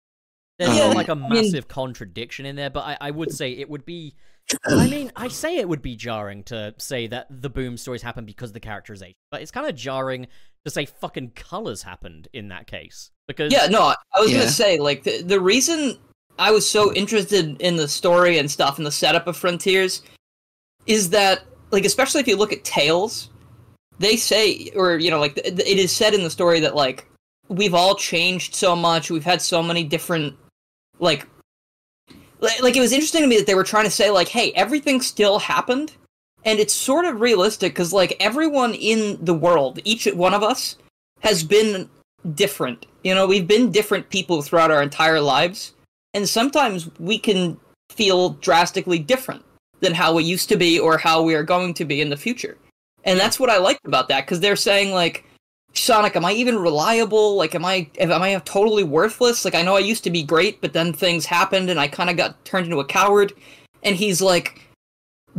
There's 0.59 0.77
Yeah, 0.77 0.89
not 0.89 0.97
like 0.97 1.09
a 1.09 1.17
massive 1.17 1.67
contradiction 1.69 2.47
in 2.47 2.57
there, 2.57 2.71
but 2.71 2.81
I, 2.81 2.97
I 3.01 3.11
would 3.11 3.33
say 3.33 3.53
it 3.53 3.69
would 3.69 3.85
be. 3.85 4.15
I 4.67 4.87
mean, 4.89 5.13
I 5.15 5.29
say 5.29 5.57
it 5.57 5.69
would 5.69 5.83
be 5.83 5.95
jarring 5.97 6.43
to 6.45 6.75
say 6.79 7.07
that 7.09 7.27
the 7.29 7.51
boom 7.51 7.77
stories 7.77 8.03
happen 8.03 8.25
because 8.25 8.51
of 8.51 8.55
the 8.55 8.61
characterization, 8.61 9.17
but 9.31 9.43
it's 9.43 9.51
kind 9.51 9.69
of 9.69 9.75
jarring 9.75 10.27
to 10.65 10.71
say 10.71 10.87
fucking 10.87 11.33
colors 11.33 11.83
happened 11.83 12.29
in 12.33 12.49
that 12.49 12.67
case 12.67 13.11
because 13.29 13.53
Yeah, 13.53 13.67
no, 13.67 13.83
I 13.83 13.95
I 14.15 14.21
was 14.21 14.33
Yeah. 14.33 14.39
gonna 14.39 14.51
say 14.51 14.79
like 14.79 15.05
the 15.05 15.23
the 15.23 15.39
reason 15.41 15.97
I 16.39 16.51
was 16.51 16.69
so 16.69 16.93
interested 16.95 17.61
in 17.61 17.77
the 17.77 17.87
story 17.87 18.39
and 18.39 18.51
stuff 18.51 18.79
and 18.79 18.87
the 18.87 18.91
setup 18.93 19.27
of 19.27 19.37
Frontiers 19.37 20.03
is 20.87 21.11
that 21.11 21.45
like 21.71 21.85
especially 21.85 22.21
if 22.21 22.27
you 22.27 22.37
look 22.37 22.53
at 22.53 22.65
Tails, 22.65 23.31
they 23.99 24.17
say 24.17 24.71
or 24.75 24.99
you 24.99 25.11
know 25.11 25.21
like 25.21 25.35
th- 25.35 25.57
th- 25.57 25.69
it 25.69 25.79
is 25.79 25.93
said 25.93 26.15
in 26.15 26.23
the 26.23 26.31
story 26.31 26.59
that 26.61 26.75
like 26.75 27.07
we've 27.49 27.75
all 27.75 27.95
changed 27.95 28.55
so 28.55 28.75
much, 28.75 29.11
we've 29.11 29.25
had 29.25 29.41
so 29.41 29.63
many 29.63 29.85
different 29.85 30.35
like 30.99 31.27
like 32.41 32.77
it 32.77 32.81
was 32.81 32.93
interesting 32.93 33.23
to 33.23 33.27
me 33.29 33.37
that 33.37 33.47
they 33.47 33.55
were 33.55 33.65
trying 33.65 33.85
to 33.85 33.91
say 33.91 34.11
like 34.11 34.29
hey 34.29 34.53
everything 34.53 35.01
still 35.01 35.39
happened 35.39 35.93
and 36.45 36.59
it's 36.59 36.73
sort 36.75 37.05
of 37.05 37.21
realistic 37.21 37.73
because 37.73 37.93
like 37.93 38.17
everyone 38.21 38.75
in 38.75 39.23
the 39.25 39.35
world 39.35 39.81
each 39.85 40.07
one 40.07 40.33
of 40.35 40.43
us 40.43 40.77
has 41.21 41.43
been 41.43 41.91
different 42.35 42.87
you 43.05 43.15
know 43.15 43.27
we've 43.27 43.47
been 43.47 43.71
different 43.71 44.09
people 44.11 44.43
throughout 44.43 44.71
our 44.71 44.83
entire 44.83 45.21
lives 45.21 45.75
and 46.15 46.29
sometimes 46.29 46.91
we 46.99 47.19
can 47.19 47.59
feel 47.91 48.31
drastically 48.31 48.99
different 48.99 49.45
than 49.81 49.95
how 49.95 50.13
we 50.13 50.25
used 50.25 50.49
to 50.49 50.57
be 50.57 50.79
or 50.79 50.99
how 50.99 51.23
we 51.23 51.35
are 51.35 51.45
going 51.45 51.73
to 51.73 51.85
be 51.85 52.01
in 52.01 52.11
the 52.11 52.17
future 52.17 52.57
and 53.05 53.19
that's 53.19 53.39
what 53.39 53.51
i 53.51 53.57
liked 53.57 53.87
about 53.87 54.09
that 54.09 54.25
because 54.25 54.41
they're 54.41 54.57
saying 54.57 54.93
like 54.93 55.25
Sonic, 55.75 56.17
am 56.17 56.25
I 56.25 56.33
even 56.33 56.59
reliable? 56.59 57.37
Like, 57.37 57.55
am 57.55 57.65
I 57.65 57.89
am 57.99 58.23
I 58.23 58.35
totally 58.45 58.85
worthless? 58.85 59.45
Like, 59.45 59.55
I 59.55 59.63
know 59.63 59.77
I 59.77 59.81
used 59.81 60.05
to 60.05 60.11
be 60.11 60.23
great, 60.23 60.61
but 60.61 60.73
then 60.73 60.93
things 60.93 61.27
happened, 61.27 61.71
and 61.71 61.79
I 61.79 61.89
kind 61.89 62.11
of 62.11 62.17
got 62.17 62.43
turned 62.45 62.67
into 62.67 62.81
a 62.81 62.85
coward. 62.85 63.33
And 63.83 63.95
he's 63.95 64.21
like, 64.21 64.68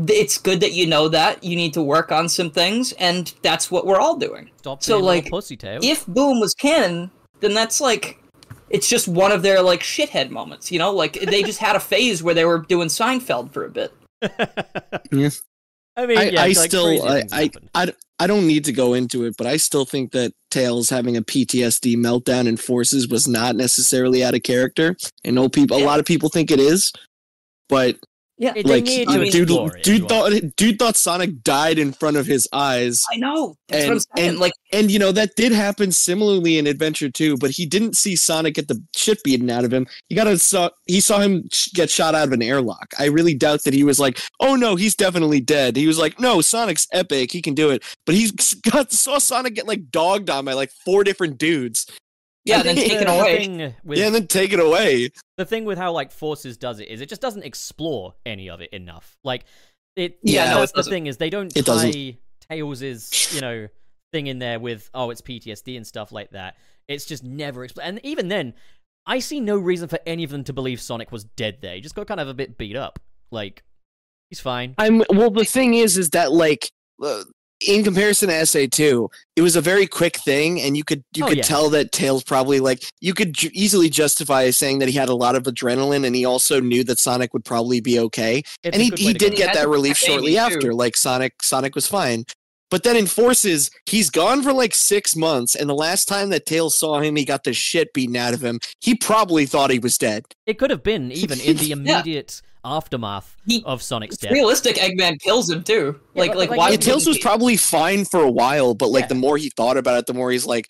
"It's 0.07 0.37
good 0.37 0.59
that 0.61 0.73
you 0.73 0.85
know 0.85 1.07
that. 1.09 1.43
You 1.43 1.55
need 1.55 1.73
to 1.73 1.81
work 1.81 2.11
on 2.11 2.29
some 2.29 2.51
things, 2.51 2.93
and 2.93 3.33
that's 3.41 3.69
what 3.71 3.85
we're 3.85 3.99
all 3.99 4.15
doing." 4.15 4.49
stop 4.59 4.83
so, 4.83 4.95
being 4.95 5.03
a 5.03 5.05
little 5.05 5.23
like, 5.23 5.31
pussy 5.31 5.57
tail. 5.57 5.79
If 5.83 6.05
Boom 6.05 6.39
was 6.39 6.53
canon, 6.53 7.11
then 7.39 7.53
that's 7.53 7.81
like, 7.81 8.21
it's 8.69 8.87
just 8.87 9.07
one 9.07 9.31
of 9.31 9.41
their 9.41 9.61
like 9.61 9.81
shithead 9.81 10.29
moments, 10.29 10.71
you 10.71 10.79
know? 10.79 10.91
Like 10.91 11.13
they 11.13 11.43
just 11.43 11.59
had 11.59 11.75
a 11.75 11.79
phase 11.79 12.21
where 12.21 12.35
they 12.35 12.45
were 12.45 12.59
doing 12.59 12.87
Seinfeld 12.87 13.51
for 13.51 13.65
a 13.65 13.69
bit. 13.69 13.93
Yes, 15.11 15.41
I 15.95 16.05
mean, 16.05 16.17
I, 16.17 16.23
yeah, 16.29 16.41
I 16.41 16.47
like, 16.47 16.69
still, 16.69 17.07
I, 17.07 17.23
I. 17.31 17.49
I, 17.73 17.93
I 18.21 18.27
don't 18.27 18.45
need 18.45 18.65
to 18.65 18.73
go 18.73 18.93
into 18.93 19.23
it, 19.23 19.35
but 19.37 19.47
I 19.47 19.55
still 19.55 19.85
think 19.85 20.11
that 20.11 20.33
Tails 20.51 20.89
having 20.89 21.15
a 21.15 21.21
PTSD 21.21 21.95
meltdown 21.95 22.47
in 22.47 22.57
Forces 22.57 23.07
was 23.07 23.29
not 23.29 23.55
necessarily 23.55 24.23
out 24.23 24.35
of 24.35 24.43
character. 24.43 24.97
I 25.25 25.31
know 25.31 25.47
people, 25.47 25.77
a 25.77 25.85
lot 25.85 25.99
of 25.99 26.05
people 26.05 26.27
think 26.27 26.51
it 26.51 26.59
is, 26.59 26.91
but 27.69 27.97
Yeah, 28.41 28.53
they 28.53 28.63
like, 28.63 28.85
need 28.85 29.09
I 29.09 29.13
to 29.15 29.19
mean, 29.19 29.31
dude, 29.33 29.49
explore 29.49 29.75
it, 29.75 29.79
if 29.79 29.83
dude 29.83 30.07
thought, 30.07 30.31
dude 30.55 30.79
thought 30.79 30.95
Sonic 30.95 31.43
died 31.43 31.77
in 31.77 31.91
front 31.91 32.15
of 32.15 32.25
his 32.25 32.47
eyes. 32.53 33.03
I 33.11 33.17
know. 33.17 33.55
That's 33.67 33.83
what 33.83 33.85
I'm 33.85 33.91
And- 33.91 34.01
saying. 34.17 34.29
and- 34.29 34.39
like, 34.39 34.53
And 34.71 34.89
you 34.91 34.97
know 34.99 35.11
that 35.11 35.35
did 35.35 35.51
happen 35.51 35.91
similarly 35.91 36.57
in 36.57 36.65
Adventure 36.67 37.09
2, 37.09 37.35
but 37.37 37.49
he 37.51 37.65
didn't 37.65 37.97
see 37.97 38.15
Sonic 38.15 38.53
get 38.53 38.67
the 38.69 38.81
shit 38.95 39.21
beaten 39.23 39.49
out 39.49 39.65
of 39.65 39.73
him. 39.73 39.87
He 40.07 40.15
got 40.15 40.27
a 40.27 40.37
saw 40.39 40.69
he 40.85 40.99
saw 41.01 41.19
him 41.19 41.49
sh- 41.51 41.69
get 41.73 41.89
shot 41.89 42.15
out 42.15 42.27
of 42.27 42.33
an 42.33 42.41
airlock. 42.41 42.93
I 42.97 43.05
really 43.05 43.33
doubt 43.33 43.63
that 43.65 43.73
he 43.73 43.83
was 43.83 43.99
like, 43.99 44.19
"Oh 44.39 44.55
no, 44.55 44.75
he's 44.75 44.95
definitely 44.95 45.41
dead." 45.41 45.75
He 45.75 45.87
was 45.87 45.97
like, 45.97 46.19
"No, 46.19 46.39
Sonic's 46.39 46.87
epic. 46.93 47.31
He 47.31 47.41
can 47.41 47.55
do 47.55 47.71
it." 47.71 47.83
But 48.05 48.15
he 48.15 48.29
got 48.71 48.91
saw 48.93 49.17
Sonic 49.17 49.55
get 49.55 49.67
like 49.67 49.89
dogged 49.91 50.29
on 50.29 50.45
by 50.45 50.53
like 50.53 50.71
four 50.85 51.03
different 51.03 51.37
dudes. 51.39 51.85
Yeah, 52.49 52.63
then 52.63 52.75
think 52.75 52.89
taken 52.91 53.07
the, 53.07 53.19
away. 53.19 53.75
With, 53.83 53.97
yeah, 53.99 54.07
and 54.07 54.15
then 54.15 54.27
take 54.27 54.53
it 54.53 54.59
away. 54.59 55.09
the 55.37 55.45
thing 55.45 55.65
with 55.65 55.77
how 55.77 55.91
like 55.91 56.11
Forces 56.11 56.57
does 56.57 56.79
it 56.79 56.89
is 56.89 57.01
it 57.01 57.09
just 57.09 57.21
doesn't 57.21 57.43
explore 57.43 58.15
any 58.25 58.49
of 58.49 58.61
it 58.61 58.71
enough. 58.71 59.17
Like 59.23 59.45
it. 59.95 60.19
Yeah, 60.23 60.45
Yeah, 60.45 60.51
no, 60.51 60.59
that's 60.59 60.71
it 60.71 60.75
the 60.75 60.83
thing 60.83 61.07
is 61.07 61.17
they 61.17 61.29
don't 61.29 61.55
It 61.55 61.65
doesn't. 61.65 61.93
tie 61.93 62.17
Tails's 62.49 63.33
you 63.33 63.41
know 63.41 63.67
thing 64.11 64.27
in 64.27 64.39
there 64.39 64.59
with 64.59 64.89
oh 64.93 65.09
it's 65.09 65.21
PTSD 65.21 65.77
and 65.77 65.85
stuff 65.85 66.11
like 66.11 66.31
that. 66.31 66.55
It's 66.87 67.05
just 67.05 67.23
never 67.23 67.67
expl- 67.67 67.83
and 67.83 67.99
even 68.03 68.27
then, 68.27 68.53
I 69.05 69.19
see 69.19 69.39
no 69.39 69.57
reason 69.57 69.87
for 69.87 69.99
any 70.05 70.23
of 70.23 70.31
them 70.31 70.43
to 70.45 70.53
believe 70.53 70.81
Sonic 70.81 71.11
was 71.11 71.23
dead 71.23 71.59
there. 71.61 71.75
He 71.75 71.81
just 71.81 71.95
got 71.95 72.07
kind 72.07 72.19
of 72.19 72.27
a 72.27 72.33
bit 72.33 72.57
beat 72.57 72.75
up. 72.75 72.99
Like 73.31 73.63
he's 74.29 74.39
fine. 74.39 74.75
I'm 74.77 75.03
well. 75.09 75.29
The 75.29 75.45
thing 75.45 75.75
is, 75.75 75.97
is 75.97 76.09
that 76.11 76.31
like 76.31 76.71
uh, 77.03 77.23
in 77.67 77.83
comparison 77.83 78.29
to 78.29 78.35
SA2, 78.35 79.09
it 79.35 79.41
was 79.41 79.55
a 79.55 79.61
very 79.61 79.85
quick 79.87 80.17
thing, 80.17 80.61
and 80.61 80.77
you 80.77 80.83
could 80.83 81.03
you 81.15 81.25
Oh, 81.25 81.27
could 81.27 81.37
yeah. 81.37 81.43
tell 81.43 81.69
that 81.71 81.91
Tails 81.91 82.23
probably 82.23 82.59
like 82.59 82.83
you 83.01 83.13
could 83.13 83.33
ju- 83.33 83.49
easily 83.53 83.89
justify 83.89 84.49
saying 84.49 84.79
that 84.79 84.89
he 84.89 84.95
had 84.97 85.09
a 85.09 85.15
lot 85.15 85.35
of 85.35 85.43
adrenaline, 85.43 86.05
and 86.05 86.15
he 86.15 86.25
also 86.25 86.59
knew 86.61 86.83
that 86.85 86.99
Sonic 86.99 87.33
would 87.33 87.45
probably 87.45 87.81
be 87.81 87.99
okay, 87.99 88.43
It's 88.63 88.75
and 88.75 88.81
he 88.81 88.91
he 88.97 89.13
did 89.13 89.35
get 89.35 89.53
that 89.53 89.67
relief 89.67 89.97
shortly 89.97 90.37
Amy, 90.37 90.49
too. 90.49 90.55
after. 90.55 90.73
Like 90.73 90.95
Sonic, 90.97 91.41
Sonic 91.43 91.75
was 91.75 91.87
fine. 91.87 92.25
But 92.71 92.83
then 92.83 92.95
in 92.95 93.07
Forces, 93.07 93.71
he's 93.87 94.11
gone 94.11 94.43
for 94.43 94.53
like 94.53 94.75
six 94.75 95.15
months, 95.15 95.55
and 95.55 95.67
the 95.67 95.73
last 95.73 96.07
time 96.07 96.29
that 96.29 96.45
Tails 96.45 96.77
saw 96.77 96.99
him, 97.01 97.15
he 97.15 97.25
got 97.25 97.43
the 97.43 97.51
shit 97.51 97.91
beaten 97.93 98.15
out 98.15 98.35
of 98.35 98.43
him. 98.43 98.59
He 98.79 98.93
probably 98.93 99.47
thought 99.47 99.71
he 99.71 99.79
was 99.79 99.97
dead. 99.97 100.25
It 100.45 100.59
could 100.59 100.69
have 100.69 100.83
been 100.83 101.11
even 101.11 101.39
in 101.39 101.57
the 101.57 101.65
Yeah. 101.69 101.73
immediate 101.73 102.41
aftermath 102.65 103.35
He- 103.45 103.63
of 103.65 103.81
Sonic's 103.81 104.15
It's 104.15 104.21
death. 104.23 104.31
realistic. 104.31 104.75
Eggman 104.77 105.19
kills 105.21 105.49
him 105.49 105.63
too. 105.63 105.99
Yeah, 106.13 106.21
Like, 106.21 106.31
but, 106.31 106.37
like, 106.37 106.49
like, 106.51 106.57
why? 106.59 106.65
Yeah, 106.67 106.71
Yeah, 106.71 106.77
Tails 106.77 107.07
was 107.07 107.17
he? 107.17 107.21
probably 107.23 107.57
fine 107.57 108.05
for 108.05 108.21
a 108.21 108.31
while, 108.31 108.73
but 108.73 108.89
like 108.89 109.03
Yeah. 109.03 109.07
the 109.09 109.15
more 109.15 109.37
he 109.37 109.49
thought 109.55 109.77
about 109.77 109.97
it, 109.99 110.05
the 110.07 110.13
more 110.13 110.31
he's 110.31 110.45
like, 110.45 110.67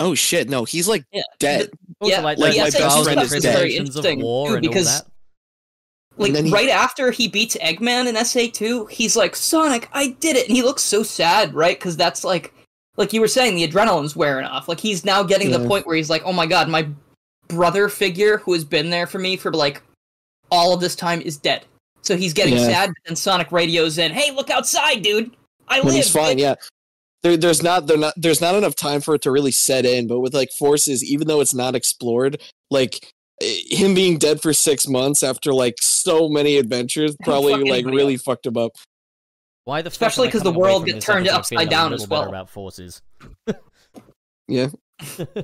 "Oh 0.00 0.14
shit, 0.14 0.48
no, 0.48 0.64
he's 0.64 0.88
like 0.88 1.04
Yeah. 1.12 1.22
dead." 1.38 1.70
Also, 2.00 2.12
Yeah, 2.12 2.20
like, 2.22 2.38
like 2.38 2.52
the 2.54 2.60
my 2.60 2.70
trials 2.70 2.94
best 2.94 3.04
friend 3.04 3.20
is 3.22 3.42
dead. 3.42 3.64
of 3.64 3.70
Interesting, 3.70 4.20
war 4.22 4.48
too, 4.48 4.54
and 4.56 4.66
all 4.66 4.70
because- 4.70 4.86
that. 5.02 5.06
Like 6.16 6.34
And 6.34 6.48
he- 6.48 6.52
right 6.52 6.68
after 6.68 7.12
he 7.12 7.28
beats 7.28 7.56
Eggman 7.62 8.08
in 8.08 8.16
SA2, 8.16 8.86
he's 8.90 9.14
like, 9.16 9.36
"Sonic, 9.36 9.88
I 9.92 10.08
did 10.18 10.34
it," 10.36 10.48
and 10.48 10.56
he 10.56 10.62
looks 10.64 10.82
so 10.82 11.04
sad, 11.04 11.54
right? 11.54 11.78
Because 11.78 11.96
that's 11.96 12.24
like, 12.24 12.52
like 12.96 13.12
you 13.12 13.20
were 13.20 13.28
saying, 13.28 13.54
the 13.54 13.66
adrenaline's 13.68 14.16
wearing 14.16 14.44
off. 14.44 14.66
Like 14.68 14.80
he's 14.80 15.04
now 15.04 15.22
getting 15.22 15.52
the 15.52 15.60
point 15.68 15.86
where 15.86 15.94
he's 15.94 16.10
like, 16.10 16.22
"Oh 16.24 16.32
my 16.32 16.46
god, 16.46 16.68
my 16.68 16.88
brother 17.46 17.88
figure 17.88 18.38
who 18.38 18.52
has 18.52 18.64
been 18.64 18.90
there 18.90 19.06
for 19.06 19.20
me 19.20 19.36
for 19.36 19.52
like 19.52 19.80
all 20.50 20.72
of 20.72 20.80
this 20.80 20.94
time 20.96 21.20
is 21.22 21.36
dead." 21.36 21.64
So 22.02 22.16
he's 22.16 22.32
getting 22.32 22.54
Yeah. 22.56 22.66
sad, 22.66 22.90
and 23.06 23.18
Sonic 23.18 23.52
radios 23.52 23.98
in, 23.98 24.12
"Hey, 24.12 24.30
look 24.30 24.50
outside, 24.50 25.02
dude! 25.02 25.36
I 25.68 25.78
when 25.80 25.88
live." 25.88 25.96
he's 25.96 26.10
fine, 26.10 26.36
bitch." 26.36 26.40
yeah. 26.40 26.54
There, 27.22 27.36
there's 27.36 27.62
not 27.62 27.86
there 27.88 27.96
not 27.96 28.14
there's 28.16 28.40
not 28.40 28.54
enough 28.54 28.76
time 28.76 29.00
for 29.00 29.14
it 29.16 29.22
to 29.22 29.30
really 29.32 29.50
set 29.50 29.84
in, 29.84 30.06
but 30.06 30.20
with 30.20 30.34
like 30.34 30.50
forces, 30.58 31.02
even 31.04 31.26
though 31.26 31.40
it's 31.40 31.54
not 31.54 31.74
explored, 31.74 32.40
like 32.70 33.12
him 33.40 33.92
being 33.94 34.18
dead 34.18 34.40
for 34.40 34.52
six 34.52 34.86
months 34.86 35.22
after 35.24 35.52
like 35.52 35.74
so 35.80 36.28
many 36.28 36.56
adventures 36.56 37.16
probably 37.24 37.54
like 37.68 37.84
hell. 37.84 37.94
really 37.94 38.16
fucked 38.16 38.46
him 38.46 38.56
up. 38.56 38.72
Why 39.64 39.82
the 39.82 39.88
Especially 39.90 40.28
fuck 40.28 40.34
am 40.36 40.38
I 40.38 40.42
'cause 40.44 40.52
the 40.52 40.58
world 40.58 40.82
from 40.82 40.92
get 40.92 41.02
turned 41.02 41.28
upside 41.28 41.68
down 41.68 41.92
as 41.92 42.06
well. 42.08 42.28
About 42.28 42.48
forces. 42.50 43.02
Yeah. 44.48 44.68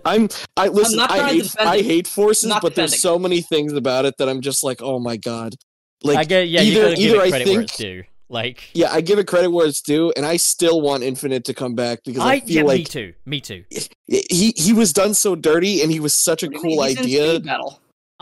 I'm 0.04 0.28
I 0.56 0.68
listen, 0.68 0.98
I 1.00 1.06
trying 1.06 1.40
to 1.40 1.44
hate 1.48 1.56
I 1.60 1.78
hate 1.82 2.06
forces, 2.08 2.48
Not 2.48 2.62
but 2.62 2.74
there's 2.74 3.00
so 3.00 3.18
many 3.18 3.40
things 3.40 3.72
about 3.72 4.04
it 4.04 4.16
that 4.18 4.28
I'm 4.28 4.40
just 4.40 4.64
like, 4.64 4.82
oh 4.82 4.98
my 4.98 5.16
god. 5.16 5.54
Like 6.02 6.18
I 6.18 6.24
get 6.24 6.48
yeah, 6.48 6.60
either- 6.62 6.94
either 6.96 7.20
I 7.20 7.30
credit 7.30 7.46
where 7.48 7.56
think- 7.56 7.62
it's 7.70 7.76
due. 7.76 8.02
Like, 8.30 8.64
Yeah, 8.72 8.90
I 8.90 9.00
give 9.02 9.18
it 9.18 9.26
credit 9.26 9.50
where 9.50 9.66
it's 9.66 9.82
due, 9.82 10.10
and 10.16 10.24
I 10.24 10.38
still 10.38 10.80
want 10.80 11.02
Infinite 11.02 11.44
to 11.44 11.54
come 11.54 11.74
back 11.74 12.00
because 12.04 12.22
I, 12.22 12.32
I 12.32 12.40
feel 12.40 12.66
yeah, 12.66 12.78
me 12.78 12.84
too, 12.84 13.12
me 13.26 13.40
too. 13.40 13.64
he 14.06 14.52
he 14.56 14.72
was 14.72 14.92
done 14.94 15.12
so 15.14 15.36
dirty, 15.36 15.82
and 15.82 15.92
he 15.92 16.00
was 16.00 16.14
such 16.14 16.42
a 16.42 16.46
What 16.46 16.54
do 16.62 16.66
mean? 16.68 16.76
cool 16.78 16.84
He's 16.84 16.96
in 16.96 17.02
idea. 17.04 17.40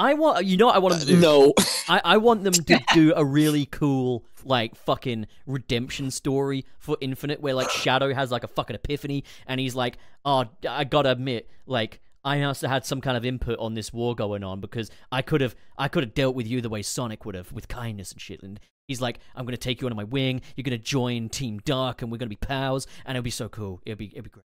Speed 0.02 0.16
Battle. 0.16 0.26
I 0.26 0.32
want, 0.34 0.46
you 0.46 0.56
know, 0.56 0.66
what 0.66 0.76
I 0.76 0.78
want 0.78 0.94
them 0.94 1.00
to 1.00 1.14
do. 1.14 1.20
No, 1.20 1.54
I, 1.88 2.00
I 2.04 2.16
want 2.18 2.44
them 2.44 2.52
to 2.52 2.80
do 2.94 3.12
a 3.16 3.24
really 3.24 3.66
cool, 3.66 4.24
like, 4.44 4.74
fucking 4.76 5.26
redemption 5.46 6.10
story 6.10 6.64
for 6.78 6.96
Infinite 7.00 7.40
where, 7.40 7.54
like, 7.54 7.70
Shadow 7.70 8.12
has, 8.12 8.30
like, 8.30 8.44
a 8.44 8.48
fucking 8.48 8.76
epiphany 8.76 9.24
and 9.46 9.60
he's 9.60 9.74
like, 9.74 9.98
oh, 10.24 10.46
I 10.68 10.84
gotta 10.84 11.10
admit, 11.10 11.48
like, 11.66 12.00
I 12.24 12.42
also 12.42 12.68
had 12.68 12.86
some 12.86 13.00
kind 13.00 13.16
of 13.16 13.24
input 13.24 13.58
on 13.58 13.74
this 13.74 13.92
war 13.92 14.14
going 14.14 14.44
on 14.44 14.60
because 14.60 14.90
I 15.10 15.22
could 15.22 15.40
have, 15.40 15.56
I 15.76 15.88
could 15.88 16.04
have 16.04 16.14
dealt 16.14 16.36
with 16.36 16.46
you 16.46 16.60
the 16.60 16.68
way 16.68 16.82
Sonic 16.82 17.24
would 17.24 17.34
have, 17.34 17.52
with 17.52 17.66
kindness 17.66 18.12
and 18.12 18.20
shit. 18.20 18.42
And 18.42 18.60
he's 18.86 19.00
like, 19.00 19.18
I'm 19.34 19.44
gonna 19.44 19.56
take 19.56 19.80
you 19.80 19.88
under 19.88 19.96
my 19.96 20.04
wing. 20.04 20.40
You're 20.54 20.62
gonna 20.62 20.78
join 20.78 21.28
Team 21.28 21.60
Dark, 21.64 22.02
and 22.02 22.12
we're 22.12 22.18
gonna 22.18 22.28
be 22.28 22.36
pals, 22.36 22.86
and 23.04 23.16
it'll 23.16 23.24
be 23.24 23.30
so 23.30 23.48
cool. 23.48 23.80
It'll 23.84 23.98
be, 23.98 24.06
it'll 24.06 24.22
be 24.22 24.30
great. 24.30 24.44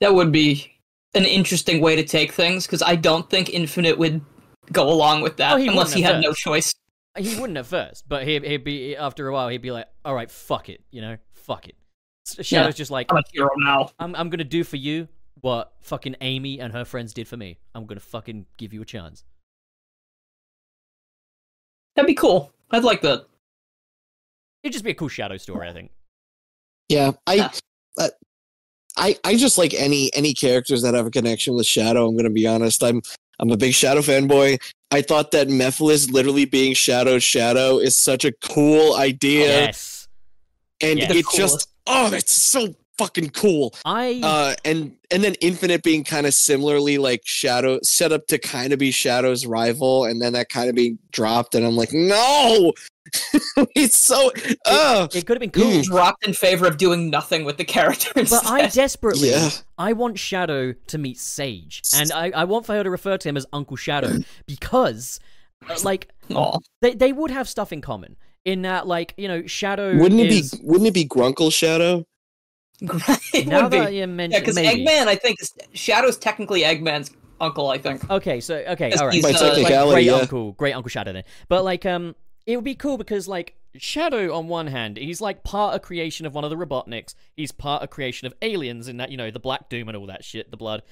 That 0.00 0.14
would 0.14 0.32
be 0.32 0.72
an 1.14 1.24
interesting 1.24 1.80
way 1.80 1.96
to 1.96 2.04
take 2.04 2.32
things 2.32 2.66
because 2.66 2.82
I 2.82 2.96
don't 2.96 3.28
think 3.28 3.50
Infinite 3.50 3.98
would 3.98 4.20
go 4.72 4.88
along 4.88 5.22
with 5.22 5.36
that 5.38 5.54
Oh, 5.54 5.56
he 5.56 5.68
unless 5.68 5.92
he 5.92 6.04
at 6.04 6.14
had 6.14 6.22
no 6.22 6.32
choice. 6.32 6.72
He 7.18 7.38
wouldn't 7.38 7.58
at 7.58 7.66
first, 7.66 8.08
but 8.08 8.26
he'd, 8.26 8.42
he'd 8.44 8.64
be 8.64 8.96
after 8.96 9.28
a 9.28 9.32
while. 9.32 9.48
He'd 9.48 9.60
be 9.60 9.70
like, 9.70 9.86
"All 10.04 10.14
right, 10.14 10.30
fuck 10.30 10.70
it, 10.70 10.82
you 10.90 11.02
know, 11.02 11.18
fuck 11.34 11.68
it." 11.68 11.74
S- 12.26 12.46
Shadow's 12.46 12.74
just 12.74 12.90
like, 12.90 13.08
I'm 13.10 13.18
a 13.18 13.22
hero 13.30 13.50
now. 13.58 13.90
I'm 13.98 14.14
I'm 14.16 14.30
gonna 14.30 14.44
do 14.44 14.64
for 14.64 14.76
you 14.76 15.08
what 15.42 15.72
fucking 15.82 16.16
Amy 16.22 16.60
and 16.60 16.72
her 16.72 16.84
friends 16.86 17.12
did 17.12 17.28
for 17.28 17.36
me. 17.36 17.58
I'm 17.74 17.84
gonna 17.84 18.00
fucking 18.00 18.46
give 18.56 18.72
you 18.72 18.80
a 18.80 18.86
chance. 18.86 19.24
That'd 21.96 22.06
be 22.06 22.14
cool. 22.14 22.50
I'd 22.70 22.84
like 22.84 23.02
that. 23.02 23.26
It'd 24.62 24.72
just 24.72 24.84
be 24.84 24.92
a 24.92 24.94
cool 24.94 25.08
shadow 25.08 25.36
story, 25.36 25.68
I 25.68 25.72
think. 25.72 25.90
yeah, 26.88 27.12
I. 27.26 27.34
Yeah. 27.34 27.50
Uh, 27.98 28.08
I, 28.96 29.16
I 29.24 29.36
just 29.36 29.58
like 29.58 29.74
any 29.74 30.10
any 30.14 30.34
characters 30.34 30.82
that 30.82 30.94
have 30.94 31.06
a 31.06 31.10
connection 31.10 31.54
with 31.54 31.66
Shadow. 31.66 32.08
I'm 32.08 32.16
gonna 32.16 32.30
be 32.30 32.46
honest. 32.46 32.82
I'm 32.82 33.02
I'm 33.40 33.50
a 33.50 33.56
big 33.56 33.74
Shadow 33.74 34.00
fanboy. 34.00 34.60
I 34.90 35.02
thought 35.02 35.30
that 35.30 35.48
Mephiles 35.48 36.12
literally 36.12 36.44
being 36.44 36.74
Shadow's 36.74 37.24
Shadow 37.24 37.78
is 37.78 37.96
such 37.96 38.24
a 38.24 38.32
cool 38.32 38.94
idea, 38.96 39.46
Yes, 39.46 40.08
and. 40.80 41.00
The 41.00 41.18
it 41.18 41.26
just 41.34 41.68
oh, 41.86 42.10
that's 42.10 42.32
so 42.32 42.74
fucking 42.98 43.30
cool. 43.30 43.74
I 43.84 44.20
Uh, 44.22 44.54
and 44.64 44.94
and 45.10 45.24
then 45.24 45.34
Infinite 45.40 45.82
being 45.82 46.04
kind 46.04 46.26
of 46.26 46.34
similarly 46.34 46.98
like 46.98 47.22
Shadow 47.24 47.78
set 47.82 48.12
up 48.12 48.26
to 48.28 48.38
kind 48.38 48.72
of 48.72 48.78
be 48.78 48.90
Shadow's 48.90 49.46
rival, 49.46 50.04
and 50.04 50.20
then 50.20 50.34
that 50.34 50.48
kind 50.48 50.68
of 50.68 50.74
being 50.74 50.98
dropped, 51.10 51.54
and 51.54 51.66
I'm 51.66 51.76
like, 51.76 51.92
no, 51.92 52.72
it's 53.74 53.96
so 53.96 54.30
uh 54.64 55.08
it 55.12 55.26
could 55.26 55.36
have 55.36 55.40
been 55.40 55.50
cool. 55.50 55.82
Dropped 55.82 56.26
in 56.26 56.32
favor 56.32 56.66
of 56.66 56.76
doing 56.76 57.10
nothing 57.10 57.44
with 57.44 57.56
the 57.56 57.64
character 57.64 58.10
but. 58.14 58.46
I 58.46 58.68
desperately 58.68 59.30
yeah. 59.30 59.50
I 59.76 59.92
want 59.92 60.18
Shadow 60.18 60.72
to 60.72 60.98
meet 60.98 61.18
Sage, 61.18 61.82
and 61.94 62.12
I 62.12 62.30
I 62.30 62.44
want 62.44 62.66
for 62.66 62.74
her 62.74 62.84
to 62.84 62.90
refer 62.90 63.18
to 63.18 63.28
him 63.28 63.36
as 63.36 63.44
Uncle 63.52 63.76
Shadow 63.76 64.18
because, 64.46 65.18
uh, 65.68 65.76
like, 65.82 66.08
Aw. 66.32 66.58
they 66.80 66.94
they 66.94 67.12
would 67.12 67.30
have 67.30 67.48
stuff 67.48 67.72
in 67.72 67.80
common. 67.80 68.16
In 68.44 68.62
that, 68.62 68.88
like, 68.88 69.14
you 69.16 69.28
know, 69.28 69.46
Shadow 69.46 69.96
Wouldn't 69.96 70.20
it 70.20 70.32
is, 70.32 70.50
be 70.52 70.60
wouldn't 70.64 70.88
it 70.88 70.94
be 70.94 71.06
Grunkle 71.06 71.52
Shadow? 71.52 72.04
it 73.32 73.46
now 73.46 73.62
would 73.62 73.70
be. 73.70 73.78
that 73.78 73.92
you 73.92 74.00
Yeah, 74.00 74.40
because. 74.40 74.56
Eggman, 74.56 75.06
I 75.06 75.14
think, 75.14 75.40
is, 75.40 75.52
Shadow's 75.72 76.16
technically 76.16 76.62
Eggman's 76.62 77.12
uncle. 77.40 77.70
I 77.70 77.78
think. 77.78 78.08
Okay, 78.10 78.40
so 78.40 78.56
okay, 78.56 78.92
all 78.94 79.06
right. 79.06 79.14
he's, 79.14 79.22
By 79.22 79.30
uh, 79.30 79.62
like 79.62 79.90
great 79.90 80.06
yeah. 80.06 80.14
uncle, 80.14 80.52
great 80.52 80.72
uncle 80.72 80.88
Shadow 80.88 81.12
then. 81.12 81.24
But 81.48 81.62
like, 81.62 81.86
um, 81.86 82.16
it 82.46 82.56
would 82.56 82.64
be 82.64 82.74
cool 82.74 82.98
because 82.98 83.28
like 83.28 83.56
Shadow 83.76 84.34
on 84.34 84.48
one 84.48 84.66
hand, 84.66 84.96
he's 84.98 85.20
like 85.20 85.44
part 85.44 85.74
a 85.74 85.80
creation 85.80 86.26
of 86.26 86.34
one 86.34 86.44
of 86.44 86.50
the 86.50 86.56
Robotniks. 86.56 87.14
He's 87.34 87.52
part 87.52 87.82
a 87.82 87.88
creation 87.88 88.26
of 88.26 88.34
aliens 88.42 88.88
in 88.88 88.98
that 88.98 89.10
you 89.10 89.16
know 89.16 89.30
the 89.30 89.40
Black 89.40 89.68
Doom 89.68 89.88
and 89.88 89.96
all 89.96 90.06
that 90.06 90.24
shit, 90.24 90.50
the 90.50 90.56
blood. 90.56 90.82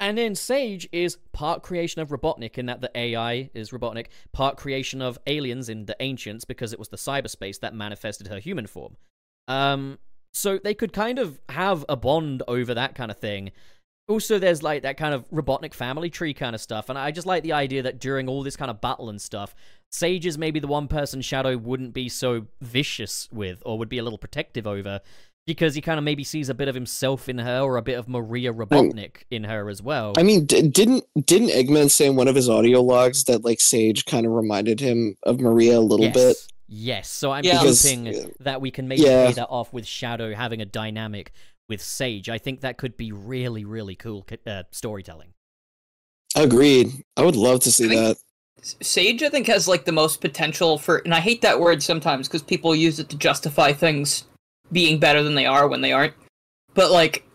And 0.00 0.18
then 0.18 0.34
Sage 0.34 0.88
is 0.90 1.18
part 1.32 1.62
creation 1.62 2.02
of 2.02 2.08
Robotnik 2.08 2.58
in 2.58 2.66
that 2.66 2.80
the 2.80 2.90
AI 2.96 3.50
is 3.54 3.70
Robotnik, 3.70 4.06
part 4.32 4.56
creation 4.56 5.00
of 5.00 5.18
aliens 5.26 5.68
in 5.68 5.86
the 5.86 5.96
Ancients 6.00 6.44
because 6.44 6.72
it 6.72 6.78
was 6.78 6.88
the 6.88 6.96
cyberspace 6.96 7.60
that 7.60 7.74
manifested 7.74 8.26
her 8.26 8.40
human 8.40 8.66
form. 8.66 8.96
Um, 9.46 9.98
so 10.32 10.58
they 10.58 10.74
could 10.74 10.92
kind 10.92 11.20
of 11.20 11.40
have 11.48 11.84
a 11.88 11.96
bond 11.96 12.42
over 12.48 12.74
that 12.74 12.96
kind 12.96 13.10
of 13.10 13.18
thing. 13.18 13.52
Also, 14.08 14.38
there's 14.38 14.62
like 14.62 14.82
that 14.82 14.96
kind 14.96 15.14
of 15.14 15.30
Robotnik 15.30 15.72
family 15.72 16.10
tree 16.10 16.34
kind 16.34 16.54
of 16.54 16.60
stuff, 16.60 16.88
and 16.88 16.98
I 16.98 17.10
just 17.10 17.26
like 17.26 17.42
the 17.42 17.52
idea 17.52 17.82
that 17.82 18.00
during 18.00 18.28
all 18.28 18.42
this 18.42 18.56
kind 18.56 18.70
of 18.70 18.80
battle 18.80 19.08
and 19.08 19.22
stuff, 19.22 19.54
Sage 19.94 20.26
is 20.26 20.36
maybe 20.36 20.58
the 20.58 20.66
one 20.66 20.88
person 20.88 21.20
Shadow 21.22 21.56
wouldn't 21.56 21.94
be 21.94 22.08
so 22.08 22.46
vicious 22.60 23.28
with, 23.30 23.62
or 23.64 23.78
would 23.78 23.88
be 23.88 23.98
a 23.98 24.02
little 24.02 24.18
protective 24.18 24.66
over, 24.66 25.00
because 25.46 25.76
he 25.76 25.80
kind 25.80 25.98
of 25.98 26.04
maybe 26.04 26.24
sees 26.24 26.48
a 26.48 26.54
bit 26.54 26.66
of 26.66 26.74
himself 26.74 27.28
in 27.28 27.38
her, 27.38 27.60
or 27.60 27.76
a 27.76 27.82
bit 27.82 27.96
of 27.96 28.08
Maria 28.08 28.52
Robotnik 28.52 29.18
in 29.30 29.44
her 29.44 29.68
as 29.68 29.80
well. 29.80 30.14
I 30.16 30.24
mean, 30.24 30.46
d- 30.46 30.66
didn't 30.68 31.04
didn't 31.26 31.50
Eggman 31.50 31.92
say 31.92 32.06
in 32.06 32.16
one 32.16 32.26
of 32.26 32.34
his 32.34 32.48
audio 32.48 32.80
logs 32.82 33.22
that 33.24 33.44
like 33.44 33.60
Sage 33.60 34.04
kind 34.04 34.26
of 34.26 34.32
reminded 34.32 34.80
him 34.80 35.16
of 35.22 35.40
Maria 35.40 35.78
a 35.78 35.80
little 35.80 36.06
yes. 36.06 36.14
bit? 36.14 36.36
Yes, 36.66 37.08
so 37.08 37.30
I'm 37.30 37.44
Yeah. 37.44 37.60
Because- 37.60 37.82
hoping 37.84 38.32
that 38.40 38.60
we 38.60 38.72
can 38.72 38.88
maybe 38.88 39.02
Yeah. 39.02 39.26
pay 39.28 39.32
that 39.34 39.46
off 39.48 39.72
with 39.72 39.86
Shadow 39.86 40.34
having 40.34 40.60
a 40.60 40.66
dynamic 40.66 41.30
with 41.68 41.80
Sage. 41.80 42.28
I 42.28 42.38
think 42.38 42.62
that 42.62 42.78
could 42.78 42.96
be 42.96 43.12
really, 43.12 43.64
really 43.64 43.94
cool 43.94 44.26
uh, 44.44 44.64
storytelling. 44.72 45.34
Agreed. 46.34 46.88
I 47.16 47.22
would 47.22 47.36
love 47.36 47.60
to 47.60 47.70
see 47.70 47.84
I 47.84 47.88
think- 47.88 48.00
that. 48.00 48.16
Sage, 48.62 49.22
I 49.22 49.28
think, 49.28 49.46
has 49.46 49.68
like 49.68 49.84
the 49.84 49.92
most 49.92 50.20
potential 50.20 50.78
for, 50.78 50.98
and 50.98 51.14
I 51.14 51.20
hate 51.20 51.42
that 51.42 51.60
word 51.60 51.82
sometimes 51.82 52.28
because 52.28 52.42
people 52.42 52.74
use 52.74 52.98
it 52.98 53.08
to 53.10 53.16
justify 53.16 53.72
things 53.72 54.24
being 54.72 54.98
better 54.98 55.22
than 55.22 55.34
they 55.34 55.46
are 55.46 55.68
when 55.68 55.80
they 55.82 55.92
aren't. 55.92 56.14
But 56.72 56.90
like, 56.90 57.26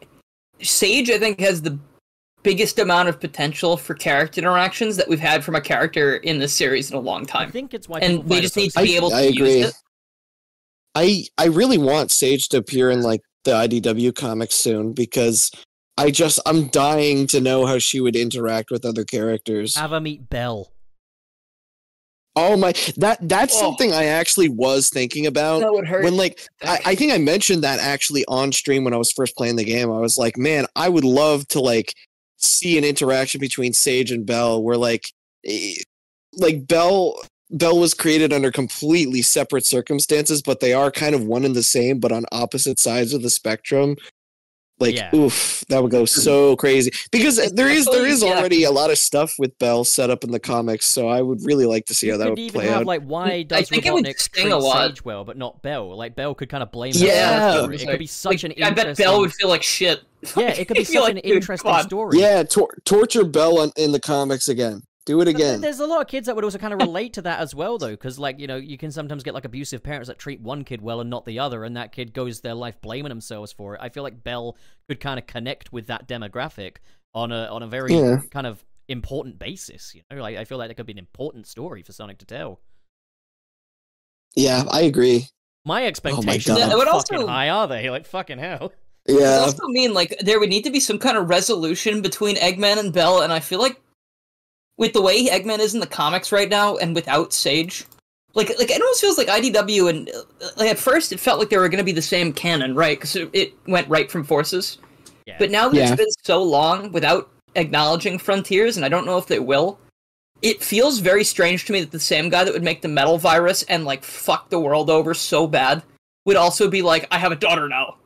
Sage, 0.61 1.09
I 1.09 1.19
think, 1.19 1.39
has 1.39 1.61
the 1.61 1.77
biggest 2.43 2.79
amount 2.79 3.09
of 3.09 3.19
potential 3.19 3.77
for 3.77 3.93
character 3.93 4.39
interactions 4.39 4.95
that 4.97 5.07
we've 5.07 5.19
had 5.19 5.43
from 5.43 5.55
a 5.55 5.61
character 5.61 6.17
in 6.17 6.39
this 6.39 6.53
series 6.53 6.89
in 6.89 6.97
a 6.97 7.01
long 7.01 7.25
time. 7.25 7.49
I 7.49 7.51
think 7.51 7.73
it's 7.73 7.87
why 7.87 7.99
And 7.99 8.23
we 8.25 8.41
just 8.41 8.55
need 8.55 8.71
to 8.71 8.79
I, 8.79 8.83
be 8.83 8.95
able 8.95 9.09
to 9.09 9.15
I 9.15 9.21
use 9.23 9.35
agree. 9.35 9.61
it. 9.61 9.73
I 10.95 11.23
I 11.37 11.45
really 11.45 11.77
want 11.77 12.11
Sage 12.11 12.49
to 12.49 12.57
appear 12.57 12.89
in 12.89 13.01
like 13.01 13.21
the 13.43 13.51
IDW 13.51 14.15
comics 14.15 14.55
soon 14.55 14.93
because 14.93 15.51
I 15.97 16.11
just 16.11 16.39
I'm 16.45 16.67
dying 16.69 17.27
to 17.27 17.39
know 17.39 17.65
how 17.65 17.77
she 17.77 17.99
would 17.99 18.15
interact 18.15 18.71
with 18.71 18.85
other 18.85 19.03
characters. 19.03 19.75
Have 19.75 19.91
her 19.91 19.99
meet 19.99 20.29
Belle. 20.29 20.71
Oh 22.39 22.55
my 22.57 22.73
that 22.97 23.17
that's 23.27 23.55
Oh. 23.55 23.59
something 23.59 23.91
I 23.93 24.05
actually 24.05 24.49
was 24.49 24.89
thinking 24.89 25.27
about. 25.27 25.59
That 25.61 25.73
would 25.73 25.87
hurt. 25.87 26.03
when 26.03 26.15
like 26.17 26.39
I, 26.63 26.79
I 26.85 26.95
think 26.95 27.11
I 27.11 27.17
mentioned 27.17 27.63
that 27.63 27.79
actually 27.79 28.23
on 28.27 28.51
stream 28.51 28.83
when 28.83 28.93
I 28.93 28.97
was 28.97 29.11
first 29.11 29.35
playing 29.35 29.57
the 29.57 29.63
game. 29.63 29.91
I 29.91 29.99
was 29.99 30.17
like, 30.17 30.37
man, 30.37 30.65
I 30.75 30.89
would 30.89 31.03
love 31.03 31.47
to 31.49 31.59
like 31.59 31.93
see 32.37 32.77
an 32.77 32.83
interaction 32.85 33.39
between 33.41 33.73
Sage 33.73 34.11
and 34.11 34.25
Belle 34.25 34.63
where 34.63 34.77
like 34.77 35.11
like 36.37 36.67
Belle 36.67 37.15
Belle 37.51 37.79
was 37.79 37.93
created 37.95 38.31
under 38.31 38.51
completely 38.51 39.21
separate 39.23 39.65
circumstances, 39.65 40.41
but 40.41 40.59
they 40.59 40.71
are 40.73 40.91
kind 40.91 41.15
of 41.15 41.25
one 41.25 41.43
and 41.45 41.55
the 41.55 41.63
same, 41.63 41.99
but 41.99 42.11
on 42.11 42.23
opposite 42.31 42.77
sides 42.79 43.13
of 43.13 43.23
the 43.23 43.29
spectrum. 43.29 43.95
Like, 44.79 44.95
Yeah. 44.95 45.13
oof, 45.13 45.63
that 45.67 45.81
would 45.81 45.91
go 45.91 46.05
so 46.05 46.55
crazy 46.55 46.91
because 47.11 47.35
there 47.51 47.67
is 47.69 47.85
there 47.85 48.05
is 48.05 48.15
Especially- 48.21 48.29
yeah. 48.29 48.39
already 48.39 48.63
a 48.63 48.71
lot 48.71 48.89
of 48.91 48.97
stuff 48.97 49.33
with 49.37 49.57
Belle 49.59 49.83
set 49.83 50.09
up 50.09 50.23
in 50.23 50.31
the 50.31 50.39
comics, 50.39 50.85
so 50.85 51.09
I 51.09 51.21
would 51.21 51.43
really 51.43 51.65
like 51.65 51.85
to 51.87 51.93
see 51.93 52.07
You 52.07 52.13
how 52.13 52.17
that 52.19 52.29
would 52.29 52.39
even 52.39 52.61
play 52.61 52.67
have 52.67 52.81
out. 52.81 52.85
like 52.85 53.01
why 53.03 53.43
does 53.43 53.59
I 53.59 53.63
think 53.63 53.85
it 53.85 53.93
would 53.93 54.05
Robotnik 54.05 54.19
sting 54.21 54.43
treat 54.43 54.51
a 54.53 54.57
lot. 54.57 54.87
Sage 54.91 55.03
well, 55.03 55.23
but 55.25 55.37
not 55.37 55.61
bell 55.61 55.95
Like 55.97 56.15
bell 56.15 56.33
could 56.33 56.49
kind 56.49 56.63
of 56.63 56.71
blame 56.71 56.93
Yeah. 56.95 57.09
herself. 57.09 57.53
Yeah, 57.61 57.65
for 57.67 57.73
it. 57.73 57.81
It 57.81 57.87
could 57.89 57.99
be 57.99 58.07
such 58.07 58.43
Like, 58.43 58.57
an 58.57 58.63
I 58.63 58.69
bet 58.71 58.97
Belle 58.97 59.19
would 59.19 59.33
feel 59.33 59.49
like 59.49 59.63
shit. 59.63 59.99
Yeah, 60.37 60.49
it 60.49 60.67
could 60.67 60.77
be 60.77 60.83
such 60.85 60.95
like, 60.95 61.11
an 61.11 61.17
interesting 61.19 61.71
come 61.71 61.83
story. 61.83 62.19
Yeah, 62.19 62.43
tor- 62.43 62.77
torture 62.85 63.23
Belle 63.25 63.59
on, 63.59 63.71
in 63.77 63.91
the 63.91 63.99
comics 63.99 64.47
again. 64.47 64.83
Do 65.09 65.19
it 65.21 65.25
But 65.25 65.33
again. 65.35 65.59
There's 65.59 65.79
a 65.79 65.87
lot 65.87 66.01
of 66.01 66.07
kids 66.07 66.27
that 66.27 66.35
would 66.35 66.45
also 66.45 66.59
kind 66.59 66.71
of 66.71 66.79
relate 66.79 67.13
to 67.13 67.23
that 67.23 67.39
as 67.39 67.55
well, 67.55 67.79
though, 67.79 67.89
because 67.89 68.19
like 68.19 68.39
you 68.39 68.45
know 68.45 68.57
you 68.57 68.77
can 68.77 68.91
sometimes 68.91 69.23
get 69.23 69.33
like 69.33 69.43
abusive 69.43 69.81
parents 69.81 70.07
that 70.07 70.19
treat 70.19 70.39
one 70.39 70.63
kid 70.63 70.81
well 70.83 71.01
and 71.01 71.09
not 71.09 71.25
the 71.25 71.39
other, 71.39 71.63
and 71.63 71.75
that 71.77 71.91
kid 71.91 72.13
goes 72.13 72.41
their 72.41 72.53
life 72.53 72.79
blaming 72.79 73.09
themselves 73.09 73.51
for 73.51 73.73
it. 73.73 73.81
I 73.81 73.89
feel 73.89 74.03
like 74.03 74.23
Belle 74.23 74.55
could 74.87 74.99
kind 74.99 75.17
of 75.17 75.25
connect 75.25 75.73
with 75.73 75.87
that 75.87 76.07
demographic 76.07 76.77
on 77.15 77.31
a 77.31 77.45
on 77.45 77.63
a 77.63 77.67
very 77.67 77.95
Yeah. 77.95 78.17
kind 78.29 78.45
of 78.45 78.63
important 78.87 79.39
basis. 79.39 79.95
You 79.95 80.03
know, 80.11 80.21
like 80.21 80.37
I 80.37 80.45
feel 80.45 80.59
like 80.59 80.67
that 80.69 80.75
could 80.75 80.85
be 80.85 80.93
an 80.93 80.99
important 80.99 81.47
story 81.47 81.81
for 81.81 81.91
Sonic 81.91 82.19
to 82.19 82.25
tell. 82.27 82.59
Yeah, 84.35 84.63
I 84.69 84.81
agree. 84.81 85.25
My 85.65 85.85
oh 85.85 85.87
expectations 85.87 86.45
God. 86.57 86.71
aren't 86.71 86.87
fucking 86.87 87.17
also- 87.17 87.27
high, 87.27 87.49
are 87.49 87.67
they? 87.67 87.89
Like 87.89 88.05
fucking 88.05 88.37
hell. 88.37 88.71
It 89.07 89.13
would 89.13 89.21
Yeah, 89.23 89.39
also 89.39 89.65
mean 89.69 89.93
like 89.95 90.15
there 90.19 90.39
would 90.39 90.49
need 90.49 90.65
to 90.65 90.69
be 90.71 90.79
some 90.79 90.99
kind 90.99 91.17
of 91.17 91.29
resolution 91.29 92.03
between 92.03 92.35
Eggman 92.35 92.77
and 92.77 92.93
Belle, 92.93 93.21
and 93.21 93.33
I 93.33 93.39
feel 93.39 93.59
like 93.59 93.81
with 94.79 94.93
the 94.93 95.01
way 95.01 95.27
Eggman 95.27 95.59
is 95.59 95.75
in 95.75 95.79
the 95.79 95.85
comics 95.87 96.31
right 96.31 96.49
now, 96.49 96.77
and 96.77 96.95
without 96.95 97.31
Sage, 97.33 97.85
like 98.33 98.49
like 98.57 98.71
it 98.71 98.81
almost 98.81 99.01
feels 99.01 99.17
like 99.19 99.27
IDW 99.27 99.89
and 99.89 100.09
uh, 100.09 100.47
like 100.57 100.69
at 100.69 100.79
first 100.79 101.11
it 101.11 101.19
felt 101.19 101.37
like 101.39 101.49
they 101.49 101.57
were 101.57 101.69
going 101.69 101.77
to 101.77 101.83
be 101.83 101.91
the 101.91 102.01
same 102.01 102.33
canon, 102.33 102.73
right? 102.73 102.97
Because 102.97 103.15
it, 103.15 103.29
it 103.33 103.53
went 103.67 103.87
right 103.89 104.09
from 104.09 104.23
Forces, 104.23 104.77
Yeah. 105.27 105.35
but 105.37 105.51
now 105.51 105.69
that 105.69 105.75
Yeah. 105.77 105.87
it's 105.91 105.95
been 105.97 106.07
so 106.23 106.41
long 106.41 106.91
without 106.91 107.29
acknowledging 107.55 108.17
Frontiers, 108.17 108.77
and 108.77 108.85
I 108.85 108.89
don't 108.89 109.05
know 109.05 109.17
if 109.17 109.27
they 109.27 109.39
will. 109.39 109.77
it 110.41 110.63
feels 110.63 110.99
very 110.99 111.25
strange 111.25 111.65
to 111.65 111.73
me 111.73 111.81
that 111.81 111.91
the 111.91 111.99
same 111.99 112.29
guy 112.29 112.45
that 112.45 112.53
would 112.53 112.63
make 112.63 112.81
the 112.81 112.87
metal 112.87 113.17
virus 113.17 113.63
and 113.63 113.83
like 113.83 114.03
fuck 114.05 114.49
the 114.49 114.59
world 114.59 114.89
over 114.89 115.13
so 115.13 115.45
bad 115.47 115.83
would 116.25 116.37
also 116.37 116.69
be 116.69 116.81
like, 116.81 117.05
I 117.11 117.17
have 117.17 117.33
a 117.33 117.35
daughter 117.35 117.67
now, 117.67 117.97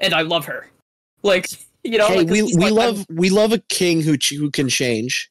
and 0.00 0.12
I 0.12 0.22
love 0.22 0.44
her. 0.46 0.68
Like, 1.22 1.46
you 1.84 1.96
know, 1.98 2.08
hey, 2.08 2.16
like, 2.16 2.28
we 2.30 2.42
we 2.42 2.70
like, 2.70 2.72
love 2.72 3.06
we 3.10 3.30
love 3.30 3.52
a 3.52 3.58
king 3.68 4.00
who 4.02 4.16
who 4.36 4.50
can 4.50 4.68
change. 4.68 5.30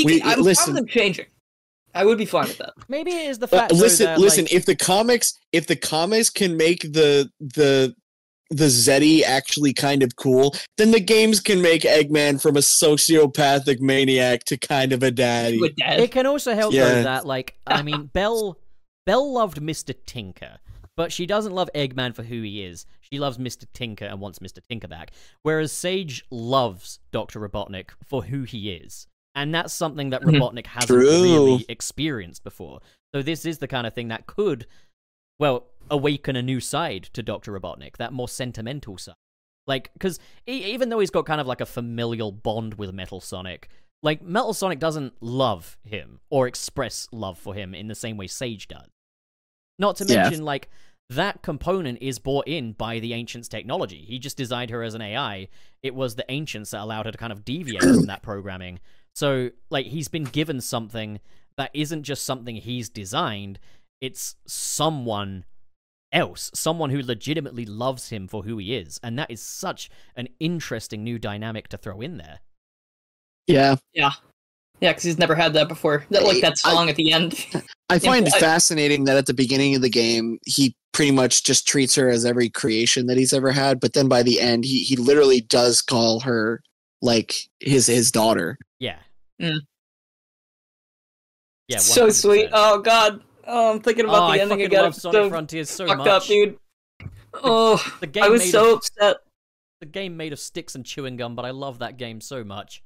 He 0.00 0.14
we- 0.14 0.20
can, 0.20 0.30
I'm 0.30 0.42
listen. 0.42 0.64
fine 0.66 0.74
with 0.74 0.82
him 0.82 0.88
changing. 0.88 1.26
I 1.94 2.04
would 2.04 2.18
be 2.18 2.24
fine 2.24 2.46
with 2.46 2.58
that. 2.58 2.72
Maybe 2.88 3.10
it 3.10 3.28
is 3.30 3.38
the 3.40 3.46
Uh, 3.46 3.48
fact. 3.48 3.70
though, 3.72 3.78
listen, 3.78 4.06
that, 4.06 4.18
listen. 4.20 4.44
like- 4.44 4.52
If 4.52 4.64
the 4.66 4.76
comics, 4.76 5.34
if 5.52 5.66
the 5.66 5.74
comics 5.76 6.30
can 6.30 6.56
make 6.56 6.82
the 6.82 7.30
the 7.40 7.94
the 8.52 8.64
Zeti 8.66 9.22
actually 9.22 9.72
kind 9.72 10.02
of 10.02 10.16
cool, 10.16 10.56
then 10.76 10.90
the 10.90 10.98
games 10.98 11.38
can 11.38 11.62
make 11.62 11.82
Eggman 11.82 12.40
from 12.42 12.56
a 12.56 12.60
sociopathic 12.60 13.80
maniac 13.80 14.42
to 14.44 14.56
kind 14.56 14.92
of 14.92 15.02
a 15.04 15.10
daddy. 15.12 15.60
It 15.78 16.10
can 16.10 16.26
also 16.26 16.54
help 16.54 16.72
Yeah. 16.74 16.88
though 16.94 17.02
that 17.04 17.26
like 17.26 17.54
I 17.66 17.82
mean 17.82 18.06
Belle 18.12 18.58
Belle 19.06 19.32
loved 19.32 19.60
Mr. 19.60 19.94
Tinker, 20.06 20.58
but 20.96 21.12
she 21.12 21.26
doesn't 21.26 21.54
love 21.54 21.70
Eggman 21.74 22.14
for 22.14 22.22
who 22.24 22.42
he 22.42 22.62
is. 22.62 22.86
She 23.00 23.18
loves 23.18 23.38
Mr. 23.38 23.64
Tinker 23.72 24.04
and 24.04 24.20
wants 24.20 24.38
Mr. 24.40 24.58
Tinker 24.68 24.86
back. 24.88 25.10
Whereas 25.42 25.72
Sage 25.72 26.24
loves 26.30 27.00
Dr. 27.12 27.40
Robotnik 27.40 27.90
for 28.08 28.24
who 28.24 28.42
he 28.44 28.70
is. 28.70 29.06
And 29.34 29.54
that's 29.54 29.72
something 29.72 30.10
that 30.10 30.22
Mhm. 30.22 30.38
Robotnik 30.38 30.66
hasn't 30.66 30.88
True. 30.88 31.22
really 31.22 31.64
experienced 31.68 32.42
before. 32.42 32.80
So 33.14 33.22
this 33.22 33.44
is 33.44 33.58
the 33.58 33.68
kind 33.68 33.86
of 33.86 33.94
thing 33.94 34.08
that 34.08 34.26
could 34.26 34.66
well 35.38 35.66
awaken 35.90 36.36
a 36.36 36.42
new 36.42 36.60
side 36.60 37.04
to 37.14 37.22
Dr. 37.22 37.52
Robotnik, 37.58 37.96
that 37.96 38.12
more 38.12 38.28
sentimental 38.28 38.98
side. 38.98 39.14
Like, 39.66 39.92
because 39.94 40.18
even 40.46 40.88
though 40.88 40.98
he's 41.00 41.10
got 41.10 41.26
kind 41.26 41.40
of 41.40 41.46
like 41.46 41.60
a 41.60 41.66
familial 41.66 42.32
bond 42.32 42.74
with 42.74 42.92
Metal 42.92 43.20
Sonic, 43.20 43.68
like 44.02 44.20
Metal 44.22 44.52
Sonic 44.52 44.78
doesn't 44.78 45.14
love 45.22 45.78
him 45.84 46.20
or 46.30 46.46
express 46.46 47.08
love 47.12 47.38
for 47.38 47.54
him 47.54 47.74
in 47.74 47.86
the 47.88 47.94
same 47.94 48.16
way 48.16 48.26
Sage 48.26 48.68
does. 48.68 48.88
Not 49.78 49.96
to 49.96 50.04
Yeah. 50.06 50.22
mention, 50.24 50.44
like 50.44 50.68
that 51.08 51.42
component 51.42 51.98
is 52.02 52.18
brought 52.18 52.46
in 52.46 52.72
by 52.72 52.98
the 53.00 53.14
Ancients' 53.14 53.48
technology. 53.48 54.04
He 54.04 54.18
just 54.18 54.36
designed 54.36 54.70
her 54.70 54.82
as 54.82 54.94
an 54.94 55.02
AI. 55.02 55.48
It 55.82 55.94
was 55.94 56.14
the 56.16 56.24
Ancients 56.30 56.70
that 56.70 56.80
allowed 56.82 57.06
her 57.06 57.12
to 57.12 57.18
kind 57.18 57.32
of 57.32 57.44
deviate 57.44 57.82
from 57.82 58.06
that 58.06 58.22
programming. 58.22 58.78
So, 59.14 59.50
like, 59.70 59.86
he's 59.86 60.08
been 60.08 60.24
given 60.24 60.60
something 60.60 61.20
that 61.56 61.70
isn't 61.74 62.04
just 62.04 62.24
something 62.24 62.56
he's 62.56 62.88
designed. 62.88 63.58
It's 64.00 64.36
someone 64.46 65.44
else, 66.12 66.50
someone 66.54 66.90
who 66.90 67.02
legitimately 67.02 67.66
loves 67.66 68.08
him 68.10 68.26
for 68.28 68.42
who 68.44 68.58
he 68.58 68.74
is, 68.76 68.98
and 69.02 69.18
that 69.18 69.30
is 69.30 69.42
such 69.42 69.90
an 70.16 70.28
interesting 70.40 71.04
new 71.04 71.18
dynamic 71.18 71.68
to 71.68 71.76
throw 71.76 72.00
in 72.00 72.16
there. 72.16 72.40
Yeah, 73.46 73.76
Yeah, 73.94 74.12
Yeah, 74.80 74.90
because 74.90 75.02
he's 75.02 75.18
never 75.18 75.34
had 75.34 75.52
that 75.54 75.68
before. 75.68 76.04
That 76.10 76.22
like 76.24 76.40
that 76.40 76.54
I- 76.64 76.88
at 76.88 76.96
the 76.96 77.12
end. 77.12 77.46
I 77.88 77.98
find 77.98 78.26
Yeah, 78.26 78.36
it 78.36 78.40
fascinating 78.40 79.04
that 79.04 79.16
at 79.16 79.26
the 79.26 79.34
beginning 79.34 79.74
of 79.74 79.82
the 79.82 79.90
game 79.90 80.38
he 80.46 80.74
pretty 80.92 81.10
much 81.12 81.44
just 81.44 81.66
treats 81.66 81.94
her 81.96 82.08
as 82.08 82.24
every 82.24 82.48
creation 82.48 83.06
that 83.06 83.16
he's 83.18 83.32
ever 83.32 83.50
had, 83.52 83.80
but 83.80 83.92
then 83.92 84.08
by 84.08 84.22
the 84.22 84.40
end 84.40 84.64
he 84.64 84.82
he 84.82 84.96
literally 84.96 85.40
does 85.40 85.82
call 85.82 86.20
her 86.20 86.62
like 87.02 87.34
his 87.60 87.86
his 87.86 88.10
daughter. 88.12 88.58
Yeah. 88.78 88.98
Mm. 89.40 89.58
Yeah. 91.68 91.78
so 91.78 92.06
100%. 92.08 92.12
sweet. 92.12 92.48
Oh 92.52 92.80
god. 92.80 93.22
Oh, 93.46 93.72
I'm 93.72 93.80
thinking 93.80 94.06
Oh, 94.06 94.10
about 94.10 94.30
I 94.30 94.36
the 94.36 94.42
ending 94.42 94.58
fucking 94.58 94.66
again. 94.66 94.82
love 94.82 94.92
It's 94.92 95.02
Sonic 95.02 95.14
so 95.24 95.28
Frontiers 95.30 95.70
so 95.70 95.86
fucked 95.86 95.98
much. 95.98 96.08
up, 96.08 96.22
dude. 96.24 96.58
Oh, 97.34 97.96
The 98.00 98.06
game 98.06 98.24
I 98.24 98.28
was 98.28 98.50
so 98.50 98.72
of, 98.72 98.78
upset. 98.78 99.16
the 99.80 99.86
game 99.86 100.16
made 100.16 100.32
of 100.32 100.38
sticks 100.38 100.74
and 100.74 100.84
chewing 100.84 101.16
gum, 101.16 101.34
but 101.36 101.44
I 101.44 101.50
love 101.50 101.78
that 101.78 101.96
game 101.96 102.20
so 102.20 102.44
much. 102.44 102.82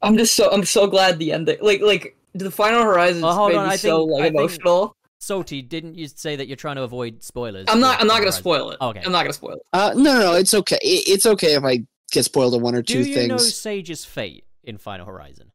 I'm 0.00 0.16
just 0.16 0.34
so 0.34 0.50
I'm 0.50 0.64
so 0.64 0.86
glad 0.86 1.18
the 1.18 1.32
ending. 1.32 1.58
Like 1.60 1.80
like 1.80 2.16
the 2.34 2.50
Final 2.50 2.82
Horizons 2.82 3.24
Oh, 3.24 3.32
hold 3.32 3.52
made 3.52 3.58
on, 3.58 3.66
me 3.68 3.72
I 3.72 3.76
so 3.76 3.98
think- 4.00 4.10
like 4.10 4.20
I 4.20 4.24
think- 4.26 4.36
emotional. 4.38 4.96
Salty, 5.20 5.62
didn't 5.62 5.94
you 5.94 6.08
say 6.08 6.34
that 6.34 6.48
you're 6.48 6.56
trying 6.56 6.74
to 6.74 6.82
avoid 6.82 7.22
spoilers? 7.22 7.66
I'm 7.68 7.78
not 7.78 8.00
I'm 8.00 8.08
not 8.08 8.18
gonna 8.18 8.32
spoil 8.32 8.70
it. 8.72 8.78
Okay. 8.80 9.02
I'm 9.04 9.12
not 9.12 9.22
gonna 9.22 9.32
spoil 9.32 9.52
it. 9.54 9.62
Uh, 9.72 9.92
no, 9.94 10.14
no, 10.14 10.18
no, 10.18 10.32
it's 10.34 10.52
okay. 10.52 10.78
It, 10.82 11.04
it's 11.08 11.26
okay 11.26 11.54
if 11.54 11.62
I 11.62 11.78
get 12.12 12.24
spoiled 12.24 12.54
on 12.54 12.60
one 12.62 12.74
or 12.74 12.82
Do 12.82 12.92
two 13.02 13.08
you 13.08 13.14
things. 13.14 13.28
know 13.28 13.38
Sage's 13.38 14.04
fate 14.04 14.44
in 14.62 14.78
Final 14.78 15.06
Horizon? 15.06 15.50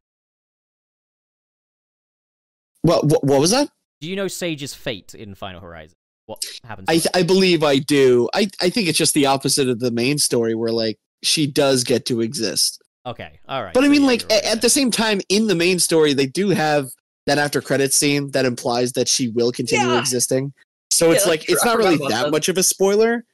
What, 2.82 3.04
what 3.06 3.24
what 3.24 3.40
was 3.40 3.50
that? 3.50 3.68
Do 4.00 4.08
you 4.08 4.16
know 4.16 4.28
Sage's 4.28 4.74
fate 4.74 5.14
in 5.14 5.34
Final 5.34 5.60
Horizon? 5.60 5.94
What 6.26 6.42
happens? 6.64 6.86
I 6.88 7.00
I 7.18 7.22
believe 7.22 7.62
I 7.64 7.78
do. 7.78 8.28
I 8.34 8.48
I 8.60 8.70
think 8.70 8.88
it's 8.88 8.98
just 8.98 9.14
the 9.14 9.26
opposite 9.26 9.68
of 9.68 9.80
the 9.80 9.90
main 9.90 10.18
story 10.18 10.54
where 10.54 10.72
like 10.72 10.98
she 11.22 11.46
does 11.46 11.84
get 11.84 12.06
to 12.06 12.20
exist. 12.20 12.80
okay, 13.06 13.40
all 13.48 13.62
right. 13.64 13.74
But 13.74 13.84
I 13.84 13.88
mean 13.88 14.02
yeah, 14.02 14.06
like 14.08 14.20
you're 14.22 14.28
right 14.30 14.44
at 14.44 14.50
then. 14.52 14.60
the 14.60 14.70
same 14.70 14.90
time 14.90 15.20
in 15.28 15.46
the 15.48 15.54
main 15.54 15.78
story 15.78 16.12
they 16.12 16.26
do 16.26 16.50
have 16.50 16.86
that 17.26 17.38
after 17.38 17.60
credit 17.60 17.92
scene 17.92 18.30
that 18.30 18.44
implies 18.44 18.92
that 18.92 19.08
she 19.08 19.28
will 19.28 19.52
continue 19.52 19.86
Yeah. 19.88 19.98
existing. 19.98 20.52
So 20.90 21.08
Yeah, 21.08 21.16
it's 21.16 21.26
like 21.26 21.48
it's 21.48 21.64
not 21.64 21.76
really 21.78 21.96
that 21.96 22.08
that. 22.24 22.30
much 22.30 22.48
of 22.48 22.56
a 22.56 22.62
spoiler. 22.62 23.24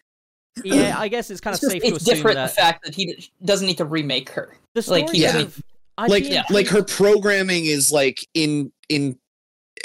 Yeah, 0.63 0.95
I 0.99 1.09
guess 1.09 1.31
it's 1.31 1.41
kind 1.41 1.55
of 1.55 1.59
It's, 1.59 1.63
just, 1.63 1.73
safe 1.73 1.83
to 1.83 1.89
it's 1.89 1.97
assume 2.03 2.15
different 2.17 2.35
that 2.37 2.49
the 2.51 2.55
fact 2.55 2.85
that 2.85 2.95
he 2.95 3.29
doesn't 3.45 3.67
need 3.67 3.79
to 3.79 3.85
remake 3.85 4.31
her. 4.31 4.57
the 4.75 4.83
story 4.83 5.03
like, 5.03 5.11
he 5.11 5.23
Yeah. 5.23 5.33
have- 5.33 5.63
I'd 5.97 6.11
like 6.11 6.29
yeah. 6.29 6.43
like 6.51 6.67
her 6.69 6.83
programming 6.83 7.67
is 7.67 7.93
like 7.93 8.27
in 8.35 8.73
in 8.89 9.17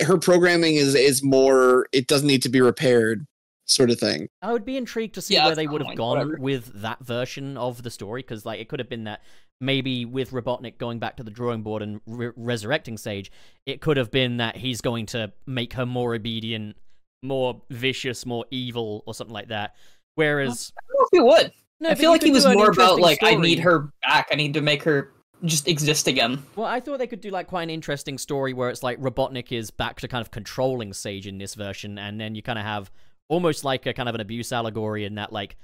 her 0.01 0.17
programming 0.17 0.75
is 0.75 0.95
is 0.95 1.21
more 1.23 1.85
it 1.91 2.07
doesn't 2.07 2.27
need 2.27 2.41
to 2.43 2.49
be 2.49 2.61
repaired 2.61 3.27
sort 3.67 3.91
of 3.91 3.99
thing. 3.99 4.27
I 4.41 4.51
would 4.51 4.65
be 4.65 4.75
intrigued 4.75 5.13
to 5.15 5.21
see 5.21 5.35
Yeah, 5.35 5.45
where 5.45 5.55
they 5.55 5.67
would 5.67 5.81
have 5.81 5.89
fine, 5.89 5.95
gone 5.97 6.17
whatever. 6.17 6.37
with 6.39 6.81
that 6.81 6.99
version 7.05 7.57
of 7.57 7.83
the 7.83 7.91
story, 7.91 8.23
because 8.23 8.43
like 8.43 8.59
it 8.59 8.69
could 8.69 8.79
have 8.79 8.89
been 8.89 9.03
that 9.03 9.21
maybe 9.61 10.03
with 10.05 10.31
Robotnik 10.31 10.79
going 10.79 10.97
back 10.97 11.15
to 11.17 11.23
the 11.23 11.29
drawing 11.29 11.61
board 11.61 11.83
and 11.83 12.01
re- 12.07 12.31
resurrecting 12.35 12.97
Sage, 12.97 13.31
it 13.67 13.79
could 13.79 13.97
have 13.97 14.09
been 14.09 14.37
that 14.37 14.55
he's 14.57 14.81
going 14.81 15.05
to 15.07 15.31
make 15.45 15.73
her 15.73 15.85
more 15.85 16.15
obedient, 16.15 16.75
more 17.21 17.61
vicious, 17.69 18.25
more 18.25 18.45
evil, 18.49 19.03
or 19.05 19.13
something 19.13 19.33
like 19.35 19.49
that. 19.49 19.75
Whereas, 20.19 20.73
I 20.77 20.81
don't 20.87 20.99
know 20.99 21.05
if 21.05 21.09
he 21.11 21.43
would. 21.43 21.53
no, 21.79 21.89
I 21.89 21.95
feel 21.95 22.11
like 22.11 22.23
he 22.23 22.31
was 22.31 22.45
more 22.45 22.69
about 22.71 22.97
interesting 22.97 23.01
like 23.01 23.23
I 23.23 23.35
need 23.35 23.59
her 23.59 23.89
back. 24.01 24.27
I 24.31 24.35
need 24.35 24.53
to 24.55 24.61
make 24.61 24.83
her 24.83 25.13
just 25.45 25.67
exist 25.67 26.07
again. 26.07 26.43
Well, 26.55 26.67
I 26.67 26.81
thought 26.81 26.99
they 26.99 27.07
could 27.07 27.21
do 27.21 27.29
like 27.29 27.47
quite 27.47 27.63
an 27.63 27.69
interesting 27.69 28.17
story 28.17 28.53
where 28.53 28.69
it's 28.69 28.83
like 28.83 28.99
Robotnik 28.99 29.51
is 29.51 29.71
back 29.71 29.99
to 30.01 30.07
kind 30.07 30.21
of 30.21 30.31
controlling 30.31 30.91
Sage 30.93 31.25
in 31.27 31.37
this 31.37 31.55
version, 31.55 31.97
and 31.97 32.19
then 32.19 32.35
you 32.35 32.41
kind 32.41 32.59
of 32.59 32.65
have 32.65 32.91
almost 33.29 33.63
like 33.63 33.85
a 33.85 33.93
kind 33.93 34.09
of 34.09 34.15
an 34.15 34.21
abuse 34.21 34.51
allegory 34.51 35.05
in 35.05 35.15
that 35.15 35.31
like, 35.31 35.55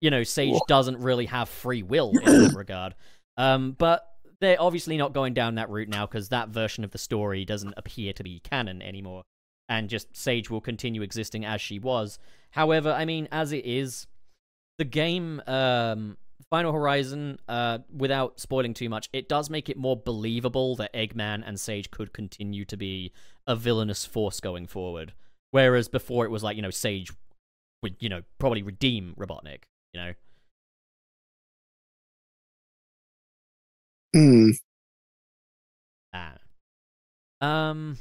you 0.00 0.10
know, 0.10 0.22
Sage 0.22 0.52
Cool. 0.52 0.64
doesn't 0.68 0.98
really 0.98 1.26
have 1.26 1.48
free 1.48 1.82
will 1.82 2.12
in 2.24 2.44
that 2.44 2.54
regard. 2.54 2.94
Um, 3.36 3.72
but 3.72 4.06
they're 4.40 4.60
obviously 4.60 4.96
not 4.96 5.12
going 5.12 5.34
down 5.34 5.56
that 5.56 5.68
route 5.68 5.88
now 5.88 6.06
because 6.06 6.30
that 6.30 6.48
version 6.48 6.84
of 6.84 6.90
the 6.92 6.98
story 6.98 7.44
doesn't 7.44 7.74
appear 7.76 8.14
to 8.14 8.22
be 8.24 8.40
canon 8.40 8.80
anymore, 8.80 9.24
and 9.70 9.88
just 9.88 10.14
Sage 10.14 10.50
will 10.50 10.60
continue 10.60 11.00
existing 11.00 11.46
as 11.46 11.62
she 11.62 11.78
was. 11.78 12.18
However, 12.50 12.92
I 12.92 13.06
mean, 13.06 13.28
as 13.32 13.52
it 13.52 13.64
is, 13.64 14.06
the 14.76 14.84
game 14.84 15.40
um 15.46 16.18
Final 16.50 16.72
Horizon, 16.72 17.38
uh, 17.48 17.78
without 17.96 18.40
spoiling 18.40 18.74
too 18.74 18.88
much, 18.88 19.08
it 19.12 19.28
does 19.28 19.48
make 19.48 19.68
it 19.68 19.76
more 19.76 19.96
believable 19.96 20.74
that 20.76 20.92
Eggman 20.92 21.44
and 21.46 21.60
Sage 21.60 21.92
could 21.92 22.12
continue 22.12 22.64
to 22.64 22.76
be 22.76 23.12
a 23.46 23.54
villainous 23.54 24.04
force 24.04 24.40
going 24.40 24.66
forward. 24.66 25.12
Whereas 25.52 25.86
before 25.88 26.24
it 26.24 26.30
was 26.30 26.42
like, 26.42 26.56
you 26.56 26.62
know, 26.62 26.70
Sage 26.70 27.12
would, 27.84 27.94
you 28.00 28.08
know, 28.08 28.22
probably 28.40 28.62
redeem 28.62 29.14
Robotnik, 29.16 29.62
you 29.92 30.00
know? 30.00 30.12
Hmm. 34.12 34.50
Ah. 36.12 36.36
Um. 37.40 37.98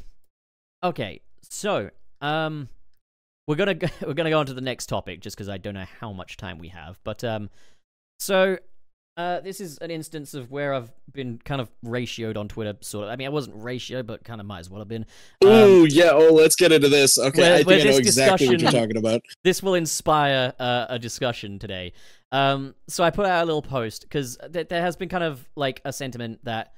Okay. 0.84 1.22
So, 1.49 1.89
um, 2.21 2.69
we're 3.47 3.55
gonna 3.55 3.73
go, 3.76 3.88
we're 4.05 4.13
gonna 4.13 4.30
go 4.30 4.39
on 4.39 4.45
to 4.47 4.53
the 4.53 4.61
next 4.61 4.88
topic 4.88 5.21
just 5.21 5.35
because 5.35 5.49
I 5.49 5.57
don't 5.57 5.73
know 5.73 5.85
how 5.99 6.11
much 6.13 6.38
time 6.38 6.59
we 6.59 6.69
have. 6.69 6.99
But 7.03 7.23
um, 7.23 7.49
so 8.19 8.57
uh, 9.17 9.41
this 9.41 9.59
is 9.59 9.77
an 9.80 9.91
instance 9.91 10.34
of 10.34 10.49
where 10.49 10.73
I've 10.73 10.91
been 11.11 11.39
kind 11.43 11.59
of 11.59 11.69
ratioed 11.84 12.38
on 12.38 12.47
Twitter. 12.47 12.77
Sort 12.81 13.05
of. 13.05 13.09
I 13.11 13.15
mean, 13.15 13.27
I 13.27 13.31
wasn't 13.31 13.57
ratioed, 13.57 14.05
but 14.05 14.23
kind 14.23 14.39
of 14.39 14.47
might 14.47 14.59
as 14.59 14.69
well 14.69 14.80
have 14.80 14.88
been. 14.88 15.05
Um, 15.43 15.49
Ooh, 15.49 15.85
yeah. 15.89 16.11
Oh, 16.13 16.34
let's 16.34 16.55
get 16.55 16.71
into 16.71 16.88
this. 16.88 17.17
Okay, 17.17 17.41
where- 17.41 17.53
I 17.55 17.63
think 17.63 17.81
I 17.81 17.89
know 17.89 17.97
exactly 17.97 18.47
what 18.47 18.61
you're 18.61 18.71
talking 18.71 18.97
about. 18.97 19.21
this 19.43 19.61
will 19.61 19.73
inspire 19.73 20.53
uh, 20.59 20.85
a 20.89 20.99
discussion 20.99 21.59
today. 21.59 21.91
Um, 22.31 22.76
so 22.88 23.03
I 23.03 23.09
put 23.09 23.26
out 23.26 23.43
a 23.43 23.45
little 23.45 23.61
post 23.63 24.03
because 24.03 24.38
th- 24.53 24.69
there 24.69 24.81
has 24.81 24.95
been 24.95 25.09
kind 25.09 25.23
of 25.23 25.49
like 25.55 25.81
a 25.84 25.91
sentiment 25.91 26.45
that 26.45 26.73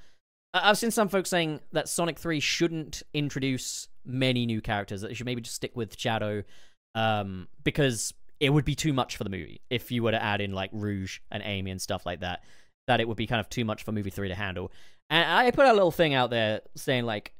I've 0.53 0.77
seen 0.77 0.91
some 0.91 1.09
folks 1.09 1.29
saying 1.29 1.59
that 1.73 1.89
Sonic 1.89 2.17
3 2.17 2.39
shouldn't 2.39 3.03
introduce 3.13 3.87
many 4.05 4.45
new 4.45 4.61
characters, 4.61 5.01
that 5.01 5.15
should 5.15 5.25
maybe 5.25 5.41
just 5.41 5.55
stick 5.55 5.75
with 5.75 5.97
Shadow, 5.99 6.43
um, 6.95 7.47
because 7.63 8.13
it 8.39 8.51
would 8.51 8.65
be 8.65 8.75
too 8.75 8.93
much 8.93 9.17
for 9.17 9.23
the 9.23 9.29
movie 9.29 9.61
if 9.69 9.91
you 9.91 10.03
were 10.03 10.11
to 10.11 10.21
add 10.21 10.41
in 10.41 10.51
like 10.51 10.69
Rouge 10.73 11.19
and 11.29 11.43
Amy 11.45 11.71
and 11.71 11.81
stuff 11.81 12.05
like 12.05 12.21
that. 12.21 12.43
That 12.87 12.99
it 12.99 13.07
would 13.07 13.17
be 13.17 13.27
kind 13.27 13.39
of 13.39 13.47
too 13.49 13.63
much 13.63 13.83
for 13.83 13.91
movie 13.91 14.09
3 14.09 14.29
to 14.29 14.35
handle. 14.35 14.71
And 15.09 15.29
I 15.29 15.51
put 15.51 15.67
a 15.67 15.73
little 15.73 15.91
thing 15.91 16.13
out 16.13 16.29
there 16.31 16.61
saying 16.75 17.05
like, 17.05 17.33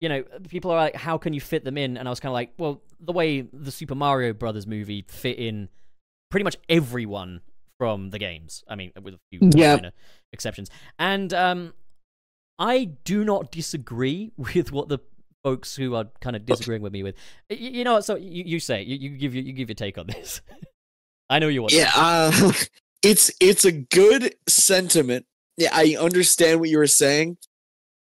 you 0.00 0.08
know, 0.08 0.22
people 0.48 0.70
are 0.70 0.76
like, 0.76 0.96
how 0.96 1.16
can 1.16 1.32
you 1.32 1.40
fit 1.40 1.64
them 1.64 1.78
in? 1.78 1.96
And 1.96 2.06
I 2.08 2.10
was 2.10 2.20
kind 2.20 2.30
of 2.30 2.34
like, 2.34 2.52
well, 2.58 2.82
the 3.00 3.12
way 3.12 3.40
the 3.40 3.70
Super 3.70 3.94
Mario 3.94 4.32
Brothers 4.32 4.66
movie 4.66 5.04
fit 5.08 5.38
in 5.38 5.68
pretty 6.30 6.44
much 6.44 6.56
everyone 6.68 7.40
from 7.78 8.10
the 8.10 8.18
games. 8.18 8.62
I 8.68 8.74
mean, 8.74 8.92
with 9.00 9.14
a 9.14 9.18
few 9.30 9.48
Yeah. 9.54 9.76
minor 9.76 9.92
exceptions. 10.32 10.70
And 10.98 11.32
um, 11.32 11.72
I 12.58 12.84
do 13.04 13.24
not 13.24 13.50
disagree 13.50 14.32
with 14.36 14.72
what 14.72 14.88
the 14.88 14.98
folks 15.42 15.74
who 15.76 15.94
are 15.94 16.06
kind 16.20 16.36
of 16.36 16.46
disagreeing 16.46 16.82
with 16.82 16.92
me 16.92 17.02
with. 17.02 17.14
Y- 17.50 17.56
You, 17.56 17.84
know 17.84 17.94
what? 17.94 18.04
So 18.04 18.16
you, 18.16 18.44
you 18.44 18.60
say 18.60 18.82
you, 18.82 18.96
you 18.96 19.16
give 19.16 19.34
your, 19.34 19.44
you 19.44 19.52
give 19.52 19.68
your 19.68 19.74
take 19.74 19.98
on 19.98 20.06
this. 20.06 20.40
I 21.30 21.38
know 21.38 21.48
you 21.48 21.62
want. 21.62 21.72
Yeah, 21.72 21.90
uh, 21.94 22.52
it's 23.02 23.30
it's 23.40 23.64
a 23.64 23.72
good 23.72 24.34
sentiment. 24.48 25.26
Yeah, 25.56 25.70
I 25.72 25.96
understand 25.98 26.60
what 26.60 26.68
you 26.70 26.78
were 26.78 26.86
saying, 26.86 27.36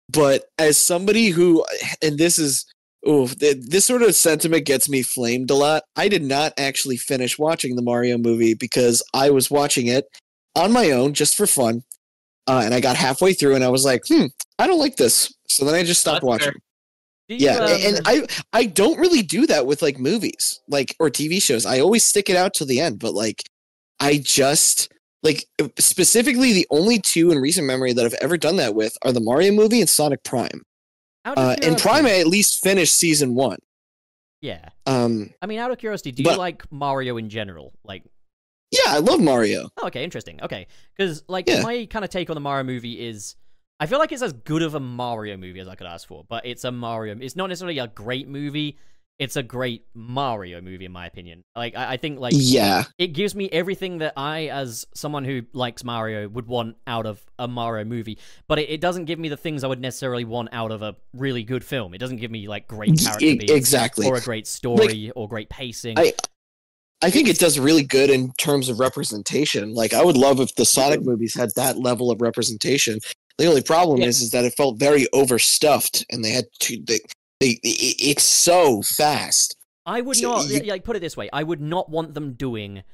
but 0.08 0.44
as 0.58 0.76
somebody 0.76 1.28
who, 1.30 1.64
and 2.00 2.16
this 2.18 2.38
is, 2.38 2.64
oh, 3.04 3.26
this 3.26 3.84
sort 3.84 4.02
of 4.02 4.14
sentiment 4.14 4.64
gets 4.64 4.88
me 4.88 5.02
flamed 5.02 5.50
a 5.50 5.54
lot. 5.54 5.82
I 5.96 6.08
did 6.08 6.22
not 6.22 6.52
actually 6.56 6.96
finish 6.96 7.38
watching 7.38 7.74
the 7.76 7.82
Mario 7.82 8.16
movie 8.16 8.54
because 8.54 9.02
I 9.12 9.30
was 9.30 9.50
watching 9.50 9.88
it 9.88 10.04
on 10.54 10.72
my 10.72 10.90
own 10.92 11.14
just 11.14 11.36
for 11.36 11.46
fun, 11.48 11.82
uh, 12.46 12.62
and 12.64 12.72
I 12.74 12.80
got 12.80 12.96
halfway 12.96 13.32
through 13.34 13.54
and 13.56 13.64
I 13.64 13.68
was 13.70 13.84
like, 13.84 14.02
hmm, 14.08 14.26
I 14.58 14.66
don't 14.68 14.78
like 14.78 14.96
this. 14.96 15.34
So 15.48 15.64
then 15.64 15.74
I 15.74 15.82
just 15.82 16.00
stopped 16.00 16.16
That's 16.16 16.24
watching. 16.24 16.52
fair. 16.52 16.60
You, 17.32 17.46
Yeah, 17.46 17.56
um, 17.58 17.80
and 17.82 18.00
I 18.06 18.26
I 18.52 18.64
don't 18.66 18.98
really 18.98 19.22
do 19.22 19.46
that 19.46 19.66
with 19.66 19.82
like 19.82 19.98
movies, 19.98 20.60
like 20.68 20.94
or 21.00 21.10
TV 21.10 21.40
shows. 21.42 21.66
I 21.66 21.80
always 21.80 22.04
stick 22.04 22.28
it 22.30 22.36
out 22.36 22.54
till 22.54 22.66
the 22.66 22.80
end, 22.80 22.98
but 22.98 23.14
like 23.14 23.42
I 24.00 24.18
just 24.18 24.92
like 25.22 25.46
specifically 25.78 26.52
the 26.52 26.66
only 26.70 26.98
two 26.98 27.30
in 27.30 27.38
recent 27.38 27.66
memory 27.66 27.92
that 27.92 28.04
I've 28.04 28.14
ever 28.14 28.36
done 28.36 28.56
that 28.56 28.74
with 28.74 28.96
are 29.02 29.12
the 29.12 29.20
Mario 29.20 29.52
movie 29.52 29.80
and 29.80 29.88
Sonic 29.88 30.24
Prime. 30.24 30.62
Uh, 31.24 31.54
and 31.62 31.78
Prime 31.78 32.06
I 32.06 32.18
at 32.18 32.26
least 32.26 32.62
finished 32.64 32.94
season 32.96 33.34
one. 33.36 33.58
Yeah, 34.40 34.70
Um, 34.86 35.30
I 35.40 35.46
mean, 35.46 35.60
out 35.60 35.70
of 35.70 35.78
curiosity, 35.78 36.10
do 36.10 36.24
you 36.24 36.36
like 36.36 36.64
Mario 36.72 37.16
in 37.16 37.28
general? 37.28 37.72
Like, 37.84 38.02
yeah, 38.72 38.86
I 38.88 38.98
love 38.98 39.20
Mario. 39.20 39.68
oh, 39.76 39.86
okay, 39.86 40.02
interesting. 40.02 40.42
Okay, 40.42 40.66
because 40.96 41.22
like 41.28 41.46
Yeah. 41.48 41.62
my 41.62 41.86
kind 41.86 42.04
of 42.04 42.10
take 42.10 42.28
on 42.28 42.34
the 42.34 42.40
Mario 42.40 42.64
movie 42.64 42.98
is, 43.06 43.36
I 43.82 43.86
feel 43.86 43.98
like 43.98 44.12
it's 44.12 44.22
as 44.22 44.32
good 44.32 44.62
of 44.62 44.76
a 44.76 44.80
Mario 44.80 45.36
movie 45.36 45.58
as 45.58 45.66
I 45.66 45.74
could 45.74 45.88
ask 45.88 46.06
for, 46.06 46.24
but 46.28 46.46
it's 46.46 46.62
a 46.62 46.70
Mario. 46.70 47.16
It's 47.20 47.34
not 47.34 47.48
necessarily 47.48 47.80
a 47.80 47.88
great 47.88 48.28
movie. 48.28 48.78
It's 49.18 49.34
a 49.34 49.42
great 49.42 49.86
Mario 49.92 50.60
movie, 50.60 50.84
in 50.84 50.92
my 50.92 51.04
opinion. 51.04 51.42
Like, 51.56 51.74
I, 51.76 51.94
I 51.94 51.96
think 51.96 52.20
like 52.20 52.32
Yeah, 52.36 52.84
it 52.96 53.08
gives 53.08 53.34
me 53.34 53.48
everything 53.50 53.98
that 53.98 54.12
I, 54.16 54.46
as 54.46 54.86
someone 54.94 55.24
who 55.24 55.42
likes 55.52 55.82
Mario, 55.82 56.28
would 56.28 56.46
want 56.46 56.76
out 56.86 57.06
of 57.06 57.24
a 57.40 57.48
Mario 57.48 57.84
movie. 57.84 58.20
But 58.46 58.60
it, 58.60 58.70
it 58.70 58.80
doesn't 58.80 59.06
give 59.06 59.18
me 59.18 59.28
the 59.28 59.36
things 59.36 59.64
I 59.64 59.66
would 59.66 59.80
necessarily 59.80 60.24
want 60.24 60.50
out 60.52 60.70
of 60.70 60.82
a 60.82 60.94
really 61.12 61.42
good 61.42 61.64
film. 61.64 61.92
It 61.92 61.98
doesn't 61.98 62.18
give 62.18 62.30
me 62.30 62.46
like 62.46 62.68
great 62.68 62.96
character 62.96 63.24
e- 63.24 63.46
exactly. 63.48 64.06
or 64.06 64.14
a 64.14 64.20
great 64.20 64.46
story 64.46 65.10
or 65.16 65.26
great 65.26 65.50
pacing. 65.50 65.98
I- 65.98 66.12
I 67.04 67.10
think 67.10 67.28
it 67.28 67.40
does 67.40 67.58
really 67.58 67.82
good 67.82 68.10
in 68.10 68.32
terms 68.34 68.68
of 68.68 68.78
representation. 68.78 69.74
Like 69.74 69.92
I 69.92 70.04
would 70.04 70.16
love 70.16 70.38
if 70.38 70.54
the 70.54 70.64
Sonic 70.64 71.02
movies 71.02 71.34
had 71.34 71.50
that 71.56 71.78
level 71.78 72.12
of 72.12 72.20
representation. 72.20 73.00
The 73.42 73.48
only 73.48 73.62
problem 73.62 74.00
Yeah. 74.00 74.06
is 74.06 74.20
is 74.22 74.30
that 74.30 74.44
it 74.44 74.54
felt 74.54 74.78
very 74.78 75.08
overstuffed, 75.12 76.06
and 76.10 76.24
they 76.24 76.30
had 76.30 76.44
to. 76.60 76.80
They, 76.86 77.00
they, 77.40 77.50
it, 77.64 77.96
it's 78.00 78.22
so 78.22 78.82
fast. 78.82 79.56
I 79.84 80.00
would 80.00 80.16
So 80.16 80.30
not 80.30 80.46
you- 80.48 80.62
like 80.70 80.84
put 80.84 80.94
it 80.94 81.00
this 81.00 81.16
way. 81.16 81.28
I 81.32 81.42
would 81.42 81.60
not 81.60 81.90
want 81.90 82.14
them 82.14 82.34
doing 82.34 82.84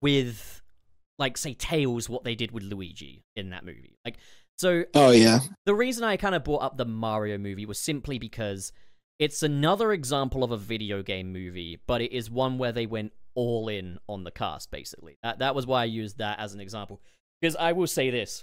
with 0.00 0.60
like 1.20 1.38
say 1.38 1.54
Tails 1.54 2.08
what 2.08 2.24
they 2.24 2.34
did 2.34 2.50
with 2.50 2.64
Luigi 2.64 3.22
in 3.36 3.50
that 3.50 3.64
movie. 3.64 3.96
Like 4.04 4.16
so 4.58 4.82
Oh 4.92 5.12
yeah, 5.12 5.38
the 5.66 5.74
reason 5.74 6.02
I 6.02 6.16
kind 6.16 6.34
of 6.34 6.42
brought 6.42 6.62
up 6.62 6.76
the 6.76 6.84
Mario 6.84 7.38
movie 7.38 7.64
was 7.64 7.78
simply 7.78 8.18
because 8.18 8.72
it's 9.20 9.44
another 9.44 9.92
example 9.92 10.42
of 10.42 10.50
a 10.50 10.56
video 10.56 11.04
game 11.04 11.32
movie, 11.32 11.78
but 11.86 12.00
it 12.02 12.10
is 12.10 12.28
one 12.28 12.58
where 12.58 12.72
they 12.72 12.86
went 12.86 13.12
all 13.36 13.68
in 13.68 13.98
on 14.08 14.24
the 14.24 14.32
cast 14.32 14.72
basically. 14.72 15.16
That 15.22 15.38
that 15.38 15.54
was 15.54 15.64
why 15.64 15.82
I 15.82 15.84
used 15.84 16.18
that 16.18 16.40
as 16.40 16.54
an 16.54 16.60
example. 16.60 17.00
Because 17.40 17.54
I 17.54 17.70
will 17.70 17.86
say 17.86 18.10
this. 18.10 18.42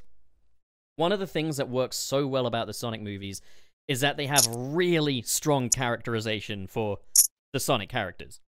One 0.99 1.13
of 1.13 1.19
the 1.19 1.27
things 1.27 1.55
that 1.57 1.69
works 1.69 1.95
so 1.95 2.27
well 2.27 2.45
about 2.45 2.67
the 2.67 2.73
Sonic 2.73 3.01
movies 3.01 3.41
is 3.87 4.01
that 4.01 4.17
they 4.17 4.25
have 4.25 4.45
really 4.51 5.21
strong 5.21 5.69
characterization 5.69 6.67
for 6.67 6.97
the 7.53 7.59
Sonic 7.61 7.87
characters. 7.87 8.41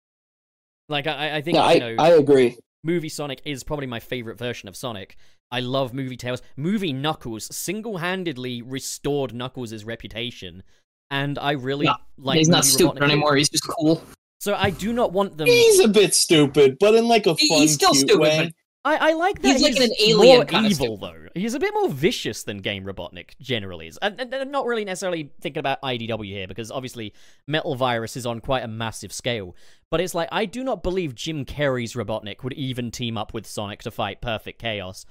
Like 0.88 1.06
I, 1.06 1.36
I 1.36 1.42
think 1.42 1.56
yeah, 1.56 1.70
you 1.72 1.76
I, 1.76 1.78
know 1.78 2.02
I 2.02 2.08
agree. 2.12 2.56
Movie 2.82 3.10
Sonic 3.10 3.42
is 3.44 3.64
probably 3.64 3.86
my 3.86 4.00
favorite 4.00 4.38
version 4.38 4.66
of 4.66 4.76
Sonic. 4.76 5.16
I 5.50 5.60
love 5.60 5.92
Movie 5.92 6.16
Tails. 6.16 6.40
Movie 6.56 6.94
Knuckles 6.94 7.54
single-handedly 7.54 8.62
restored 8.62 9.34
Knuckles' 9.34 9.84
reputation, 9.84 10.62
and 11.10 11.38
I 11.38 11.52
really 11.52 11.84
Yeah, 11.84 11.96
like. 12.16 12.38
he's 12.38 12.48
not 12.48 12.64
stupid 12.64 12.96
Robotnik 12.96 12.98
too. 13.00 13.04
anymore. 13.12 13.36
He's 13.36 13.50
just 13.50 13.68
cool. 13.68 14.02
So 14.40 14.54
I 14.54 14.70
do 14.70 14.94
not 14.94 15.12
want 15.12 15.36
them. 15.36 15.48
He's 15.48 15.80
a 15.80 15.88
bit 15.88 16.14
stupid, 16.14 16.78
but 16.80 16.94
in 16.94 17.08
like 17.08 17.26
a 17.26 17.34
He- 17.34 17.48
fun, 17.48 17.58
he's 17.58 17.74
still 17.74 17.90
cute 17.92 18.08
stupid, 18.08 18.20
way. 18.22 18.52
I, 18.88 19.10
I 19.10 19.12
like 19.12 19.42
that 19.42 19.56
He's 19.56 19.62
like 19.62 19.76
an 19.76 19.94
alien 20.00 20.46
more 20.50 20.64
evil 20.64 20.96
though. 20.96 21.28
He's 21.34 21.54
a 21.54 21.60
bit 21.60 21.74
more 21.74 21.90
vicious 21.90 22.42
than 22.42 22.58
Game 22.58 22.84
Robotnik 22.84 23.38
generally 23.40 23.88
is. 23.88 23.98
And, 24.00 24.18
and 24.20 24.34
I'm 24.34 24.50
not 24.50 24.64
really 24.64 24.84
necessarily 24.84 25.30
thinking 25.40 25.60
about 25.60 25.82
IDW 25.82 26.24
here 26.24 26.48
because 26.48 26.70
obviously 26.70 27.12
Metal 27.46 27.74
Virus 27.74 28.16
is 28.16 28.24
on 28.24 28.40
quite 28.40 28.64
a 28.64 28.68
massive 28.68 29.12
scale. 29.12 29.54
But 29.90 30.00
it's 30.00 30.14
like 30.14 30.28
I 30.32 30.46
do 30.46 30.64
not 30.64 30.82
believe 30.82 31.14
Jim 31.14 31.44
Carrey's 31.44 31.94
Robotnik 31.94 32.42
would 32.42 32.54
even 32.54 32.90
team 32.90 33.18
up 33.18 33.34
with 33.34 33.46
Sonic 33.46 33.82
to 33.82 33.90
fight 33.90 34.20
Perfect 34.20 34.60
Chaos. 34.60 35.04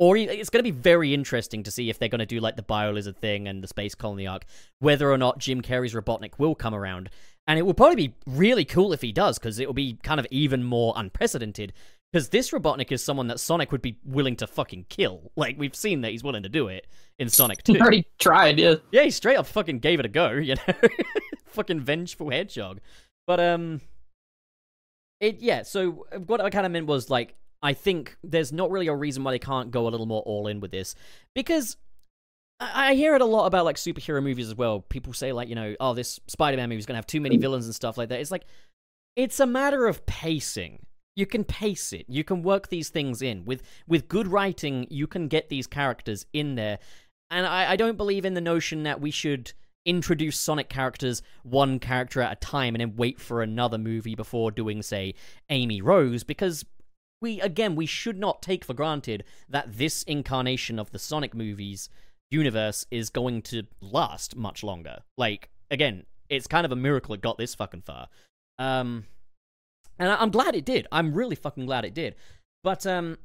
Or 0.00 0.16
it's 0.16 0.48
going 0.48 0.64
to 0.64 0.72
be 0.72 0.76
very 0.76 1.12
interesting 1.12 1.62
to 1.62 1.70
see 1.70 1.90
if 1.90 1.98
they're 1.98 2.08
going 2.08 2.20
to 2.20 2.26
do 2.26 2.40
like 2.40 2.56
the 2.56 2.62
BioLizard 2.62 3.16
thing 3.16 3.46
and 3.46 3.62
the 3.62 3.68
Space 3.68 3.94
Colony 3.94 4.26
ARK, 4.26 4.46
whether 4.78 5.12
or 5.12 5.18
not 5.18 5.38
Jim 5.38 5.60
Carrey's 5.60 5.92
Robotnik 5.92 6.38
will 6.38 6.54
come 6.54 6.74
around. 6.74 7.10
And 7.46 7.58
it 7.58 7.62
will 7.62 7.74
probably 7.74 8.08
be 8.08 8.14
really 8.26 8.64
cool 8.64 8.92
if 8.92 9.02
he 9.02 9.12
does, 9.12 9.38
because 9.38 9.58
it 9.58 9.66
will 9.66 9.74
be 9.74 9.98
kind 10.02 10.18
of 10.18 10.26
even 10.30 10.62
more 10.64 10.94
unprecedented. 10.96 11.72
Because 12.12 12.30
this 12.30 12.50
Robotnik 12.50 12.90
is 12.90 13.04
someone 13.04 13.28
that 13.28 13.38
Sonic 13.38 13.70
would 13.70 13.82
be 13.82 13.98
willing 14.04 14.34
to 14.36 14.46
fucking 14.46 14.86
kill. 14.88 15.30
Like, 15.36 15.56
we've 15.58 15.74
seen 15.76 16.00
that 16.00 16.10
he's 16.10 16.24
willing 16.24 16.42
to 16.42 16.48
do 16.48 16.66
it 16.66 16.86
in 17.18 17.28
Sonic 17.28 17.62
2. 17.64 17.74
He 17.74 17.80
already 17.80 18.06
tried, 18.18 18.58
yeah. 18.58 18.76
Yeah, 18.90 19.02
he 19.02 19.10
straight 19.10 19.36
up 19.36 19.46
fucking 19.46 19.78
gave 19.78 20.00
it 20.00 20.06
a 20.06 20.08
go, 20.08 20.30
you 20.32 20.56
know? 20.56 20.74
fucking 21.46 21.80
vengeful 21.80 22.30
hedgehog. 22.30 22.80
But, 23.26 23.38
um. 23.38 23.80
It, 25.20 25.40
yeah, 25.40 25.62
so 25.62 26.06
what 26.26 26.40
I 26.40 26.50
kind 26.50 26.66
of 26.66 26.72
meant 26.72 26.86
was, 26.86 27.10
like, 27.10 27.36
I 27.62 27.74
think 27.74 28.16
there's 28.24 28.52
not 28.52 28.70
really 28.70 28.88
a 28.88 28.94
reason 28.94 29.22
why 29.22 29.32
they 29.32 29.38
can't 29.38 29.70
go 29.70 29.86
a 29.86 29.90
little 29.90 30.06
more 30.06 30.22
all 30.22 30.48
in 30.48 30.60
with 30.60 30.72
this. 30.72 30.94
Because 31.34 31.76
I 32.58 32.90
I 32.90 32.94
hear 32.94 33.14
it 33.14 33.20
a 33.20 33.26
lot 33.26 33.46
about, 33.46 33.64
like, 33.64 33.76
superhero 33.76 34.20
movies 34.20 34.48
as 34.48 34.56
well. 34.56 34.80
People 34.80 35.12
say, 35.12 35.32
like, 35.32 35.48
you 35.48 35.54
know, 35.54 35.76
oh, 35.78 35.94
this 35.94 36.18
Spider 36.26 36.56
Man 36.56 36.70
movie 36.70 36.80
is 36.80 36.86
going 36.86 36.94
to 36.94 36.98
have 36.98 37.06
too 37.06 37.20
many 37.20 37.36
villains 37.36 37.66
and 37.66 37.74
stuff 37.74 37.96
like 37.96 38.08
that. 38.08 38.18
It's 38.18 38.32
like, 38.32 38.46
it's 39.14 39.38
a 39.38 39.46
matter 39.46 39.86
of 39.86 40.04
pacing. 40.06 40.86
You 41.16 41.26
can 41.26 41.44
pace 41.44 41.92
it. 41.92 42.06
You 42.08 42.24
can 42.24 42.42
work 42.42 42.68
these 42.68 42.88
things 42.88 43.20
in. 43.20 43.44
With 43.44 43.62
with 43.86 44.08
good 44.08 44.28
writing, 44.28 44.86
you 44.90 45.06
can 45.06 45.28
get 45.28 45.48
these 45.48 45.66
characters 45.66 46.26
in 46.32 46.54
there. 46.54 46.78
And 47.30 47.46
I, 47.46 47.72
I 47.72 47.76
don't 47.76 47.96
believe 47.96 48.24
in 48.24 48.34
the 48.34 48.40
notion 48.40 48.82
that 48.84 49.00
we 49.00 49.10
should 49.10 49.52
introduce 49.86 50.38
Sonic 50.38 50.68
characters 50.68 51.22
one 51.42 51.78
character 51.78 52.20
at 52.20 52.32
a 52.32 52.36
time 52.36 52.74
and 52.74 52.80
then 52.80 52.96
wait 52.96 53.20
for 53.20 53.42
another 53.42 53.78
movie 53.78 54.14
before 54.14 54.50
doing, 54.50 54.82
say, 54.82 55.14
Amy 55.48 55.80
Rose, 55.80 56.22
because 56.22 56.64
we 57.20 57.40
again 57.40 57.76
we 57.76 57.86
should 57.86 58.18
not 58.18 58.42
take 58.42 58.64
for 58.64 58.74
granted 58.74 59.24
that 59.48 59.76
this 59.76 60.02
incarnation 60.04 60.78
of 60.78 60.90
the 60.90 60.98
Sonic 60.98 61.34
movies 61.34 61.88
universe 62.30 62.86
is 62.90 63.10
going 63.10 63.42
to 63.42 63.64
last 63.80 64.36
much 64.36 64.62
longer. 64.62 65.00
Like 65.18 65.50
again, 65.70 66.04
it's 66.28 66.46
kind 66.46 66.64
of 66.64 66.72
a 66.72 66.76
miracle 66.76 67.14
it 67.14 67.20
got 67.20 67.38
this 67.38 67.54
fucking 67.54 67.82
far. 67.82 68.08
Um 68.58 69.04
and 70.00 70.10
I- 70.10 70.16
I'm 70.16 70.30
glad 70.30 70.56
it 70.56 70.64
did. 70.64 70.88
I'm 70.90 71.14
really 71.14 71.36
fucking 71.36 71.66
glad 71.66 71.84
it 71.84 71.94
did. 71.94 72.16
But 72.64 72.84
um 72.86 73.18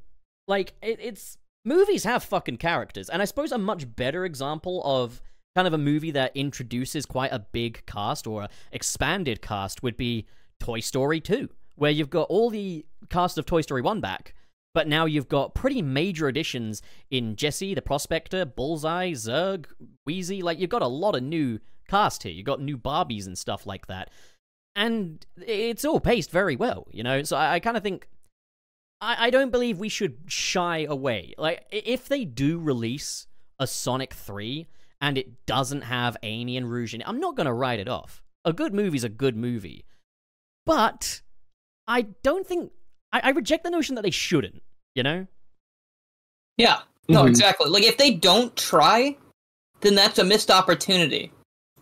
like 0.47 0.73
it, 0.83 0.99
it's 1.01 1.37
movies 1.65 2.03
have 2.03 2.23
fucking 2.23 2.57
characters 2.57 3.09
and 3.09 3.21
I 3.21 3.25
suppose 3.25 3.51
a 3.51 3.57
much 3.57 3.95
better 3.95 4.25
example 4.25 4.83
of 4.85 5.19
kind 5.55 5.67
of 5.67 5.73
a 5.73 5.77
movie 5.77 6.11
that 6.11 6.35
introduces 6.35 7.05
quite 7.05 7.31
a 7.31 7.39
big 7.39 7.83
cast 7.87 8.27
or 8.27 8.43
a 8.43 8.49
expanded 8.71 9.41
cast 9.41 9.81
would 9.81 9.97
be 9.97 10.27
Toy 10.59 10.81
Story 10.81 11.19
2, 11.21 11.49
where 11.75 11.91
you've 11.91 12.09
got 12.09 12.27
all 12.29 12.49
the 12.49 12.85
cast 13.09 13.37
of 13.37 13.45
Toy 13.45 13.61
Story 13.61 13.81
1 13.81 14.01
back, 14.01 14.33
but 14.73 14.87
now 14.87 15.05
you've 15.05 15.29
got 15.29 15.55
pretty 15.55 15.81
major 15.81 16.27
additions 16.27 16.81
in 17.09 17.35
Jesse, 17.37 17.73
the 17.73 17.81
Prospector, 17.81 18.45
Bullseye, 18.45 19.11
Zurg, 19.11 19.65
Wheezy. 20.05 20.41
Like, 20.41 20.59
you've 20.59 20.69
got 20.69 20.81
a 20.81 20.87
lot 20.87 21.15
of 21.15 21.23
new 21.23 21.59
cast 21.87 22.23
here. 22.23 22.31
You've 22.33 22.45
got 22.45 22.61
new 22.61 22.77
Barbies 22.77 23.25
and 23.25 23.37
stuff 23.37 23.65
like 23.65 23.87
that. 23.87 24.09
And 24.75 25.25
it's 25.37 25.85
all 25.85 25.99
paced 25.99 26.31
very 26.31 26.55
well, 26.55 26.87
you 26.91 27.01
know? 27.03 27.23
So 27.23 27.37
I, 27.37 27.53
I 27.55 27.59
kind 27.59 27.77
of 27.77 27.83
think. 27.83 28.07
I, 29.01 29.27
I 29.27 29.29
don't 29.29 29.51
believe 29.51 29.77
we 29.77 29.89
should 29.89 30.17
shy 30.27 30.85
away. 30.89 31.33
Like, 31.37 31.65
if 31.71 32.07
they 32.07 32.25
do 32.25 32.59
release 32.59 33.27
a 33.59 33.67
Sonic 33.67 34.13
3 34.13 34.67
and 35.01 35.17
it 35.17 35.45
doesn't 35.45 35.81
have 35.83 36.17
Amy 36.23 36.57
and 36.57 36.69
Rouge 36.69 36.93
in 36.93 37.01
it, 37.01 37.07
I'm 37.07 37.19
not 37.19 37.35
going 37.35 37.45
to 37.47 37.53
write 37.53 37.79
it 37.79 37.87
off. 37.87 38.21
A 38.43 38.53
good 38.53 38.73
movie's 38.73 39.03
a 39.03 39.09
good 39.09 39.35
movie. 39.37 39.85
But 40.65 41.21
I 41.87 42.03
don't 42.23 42.45
think. 42.45 42.71
I, 43.13 43.21
I 43.23 43.29
reject 43.29 43.63
the 43.63 43.69
notion 43.69 43.95
that 43.95 44.01
they 44.01 44.11
shouldn't, 44.11 44.61
you 44.93 45.03
know? 45.03 45.27
Yeah. 46.57 46.81
No, 47.07 47.23
Mhm. 47.23 47.29
exactly. 47.29 47.69
Like 47.69 47.83
if 47.83 47.97
they 47.97 48.11
don't 48.11 48.55
try, 48.55 49.15
then 49.81 49.95
that's 49.95 50.19
a 50.19 50.23
missed 50.23 50.49
opportunity. 50.51 51.31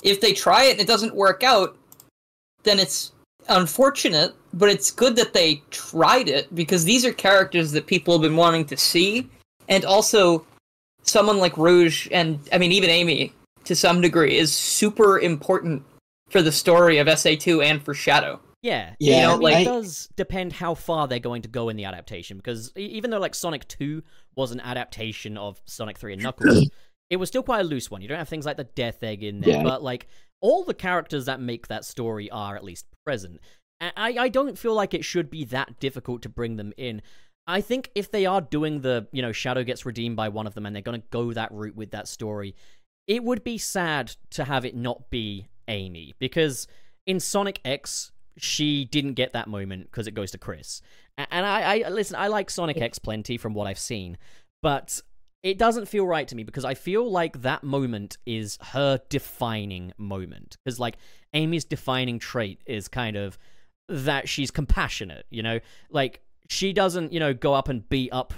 If 0.04 0.20
they 0.20 0.34
try 0.34 0.66
it 0.66 0.72
and 0.74 0.82
it 0.82 0.88
doesn't 0.88 1.16
work 1.16 1.44
out, 1.44 1.78
then 2.64 2.80
it's 2.80 3.12
unfortunate, 3.50 4.34
but 4.54 4.70
it's 4.70 4.92
good 4.92 5.16
that 5.18 5.34
they 5.34 5.62
tried 5.72 6.28
it 6.30 6.54
because 6.56 6.86
these 6.86 7.06
are 7.06 7.14
characters 7.14 7.72
that 7.74 7.88
people 7.88 8.14
have 8.14 8.22
been 8.22 8.36
wanting 8.38 8.66
to 8.66 8.78
see 8.78 9.30
and 9.70 9.86
also 9.86 10.46
someone 11.04 11.38
like 11.40 11.58
Rouge 11.58 12.08
and 12.12 12.40
I 12.52 12.58
mean 12.58 12.72
even 12.72 12.90
Amy 12.90 13.34
to 13.66 13.76
some 13.76 14.02
degree 14.02 14.38
is 14.38 14.54
super 14.54 15.20
important 15.20 15.84
for 16.30 16.42
the 16.42 16.52
story 16.52 16.98
of 16.98 17.08
SA2 17.08 17.64
and 17.64 17.84
for 17.84 17.94
Shadow. 17.94 18.40
Yeah, 18.62 18.94
Yeah, 19.00 19.16
you 19.16 19.28
know, 19.28 19.36
like, 19.44 19.58
it 19.58 19.66
does 19.66 20.08
depend 20.16 20.54
how 20.54 20.74
far 20.74 21.08
they're 21.10 21.20
going 21.20 21.42
to 21.42 21.50
go 21.50 21.68
in 21.68 21.76
the 21.76 21.84
adaptation 21.84 22.38
because 22.38 22.72
e- 22.78 22.82
even 22.86 23.12
though 23.12 23.20
like 23.20 23.36
Sonic 23.36 23.68
2 23.68 24.02
was 24.38 24.52
an 24.52 24.62
adaptation 24.62 25.38
of 25.38 25.62
Sonic 25.66 25.98
3 25.98 26.14
and 26.14 26.24
Knuckles, 26.24 26.70
it 27.10 27.18
was 27.18 27.28
still 27.28 27.44
quite 27.44 27.60
a 27.60 27.64
loose 27.66 27.92
one. 27.92 28.02
You 28.02 28.08
don't 28.08 28.18
have 28.18 28.30
things 28.30 28.46
like 28.46 28.56
the 28.56 28.64
Death 28.64 29.04
Egg 29.04 29.22
in 29.22 29.42
there, 29.42 29.56
Yeah. 29.58 29.64
but 29.64 29.84
like 29.84 30.08
all 30.44 30.64
the 30.66 30.74
characters 30.74 31.26
that 31.26 31.40
make 31.40 31.70
that 31.70 31.86
story 31.86 32.30
are 32.30 32.56
at 32.56 32.66
least 32.66 32.86
present. 33.06 33.40
I, 33.80 34.16
I 34.20 34.30
don't 34.30 34.58
feel 34.58 34.76
like 34.76 34.94
it 34.94 35.04
should 35.04 35.30
be 35.30 35.46
that 35.46 35.80
difficult 35.80 36.22
to 36.24 36.30
bring 36.30 36.58
them 36.58 36.74
in. 36.78 37.02
I 37.48 37.62
think 37.62 37.90
if 37.96 38.12
they 38.12 38.26
are 38.26 38.42
doing 38.42 38.82
the, 38.82 39.08
you 39.12 39.22
know, 39.22 39.32
Shadow 39.32 39.64
gets 39.64 39.86
redeemed 39.86 40.16
by 40.16 40.30
one 40.30 40.46
of 40.46 40.54
them 40.54 40.66
and 40.66 40.76
they're 40.76 40.84
going 40.84 41.02
to 41.02 41.08
go 41.10 41.34
that 41.34 41.52
route 41.52 41.76
with 41.76 41.92
that 41.92 42.08
story, 42.08 42.56
it 43.08 43.24
would 43.24 43.44
be 43.44 43.58
sad 43.58 44.16
to 44.32 44.44
have 44.44 44.66
it 44.66 44.76
not 44.76 45.10
be 45.10 45.48
Amy 45.70 46.14
because 46.20 46.68
in 47.06 47.20
Sonic 47.20 47.60
X, 47.64 48.12
she 48.38 48.86
didn't 48.86 49.14
get 49.14 49.34
that 49.34 49.48
moment 49.48 49.86
because 49.92 50.08
it 50.08 50.14
goes 50.14 50.32
to 50.32 50.38
Chris. 50.38 50.82
And 51.18 51.46
I, 51.46 51.86
I 51.86 51.90
listen, 51.90 52.18
I 52.18 52.28
like 52.28 52.50
Sonic 52.50 52.82
X 52.82 53.00
plenty 53.00 53.38
from 53.38 53.54
what 53.54 53.68
I've 53.68 53.80
seen, 53.80 54.18
but 54.62 55.02
it 55.44 55.58
doesn't 55.58 55.88
feel 55.88 56.08
right 56.08 56.28
to 56.30 56.36
me 56.36 56.44
because 56.44 56.64
I 56.64 56.74
feel 56.74 57.10
like 57.10 57.42
that 57.42 57.64
moment 57.64 58.18
is 58.26 58.58
her 58.62 59.02
defining 59.10 59.92
moment. 59.98 60.58
Because 60.64 60.80
like 60.80 60.98
Amy's 61.34 61.66
defining 61.66 62.18
trait 62.18 62.62
is 62.66 62.88
kind 62.88 63.18
of 63.18 63.38
that 63.90 64.30
she's 64.30 64.50
compassionate, 64.50 65.26
you 65.30 65.44
know, 65.44 65.60
like 65.90 66.22
she 66.50 66.72
doesn't, 66.72 67.12
you 67.12 67.20
know, 67.20 67.34
go 67.34 67.54
up 67.54 67.68
and 67.68 67.88
beat 67.90 68.12
up 68.14 68.34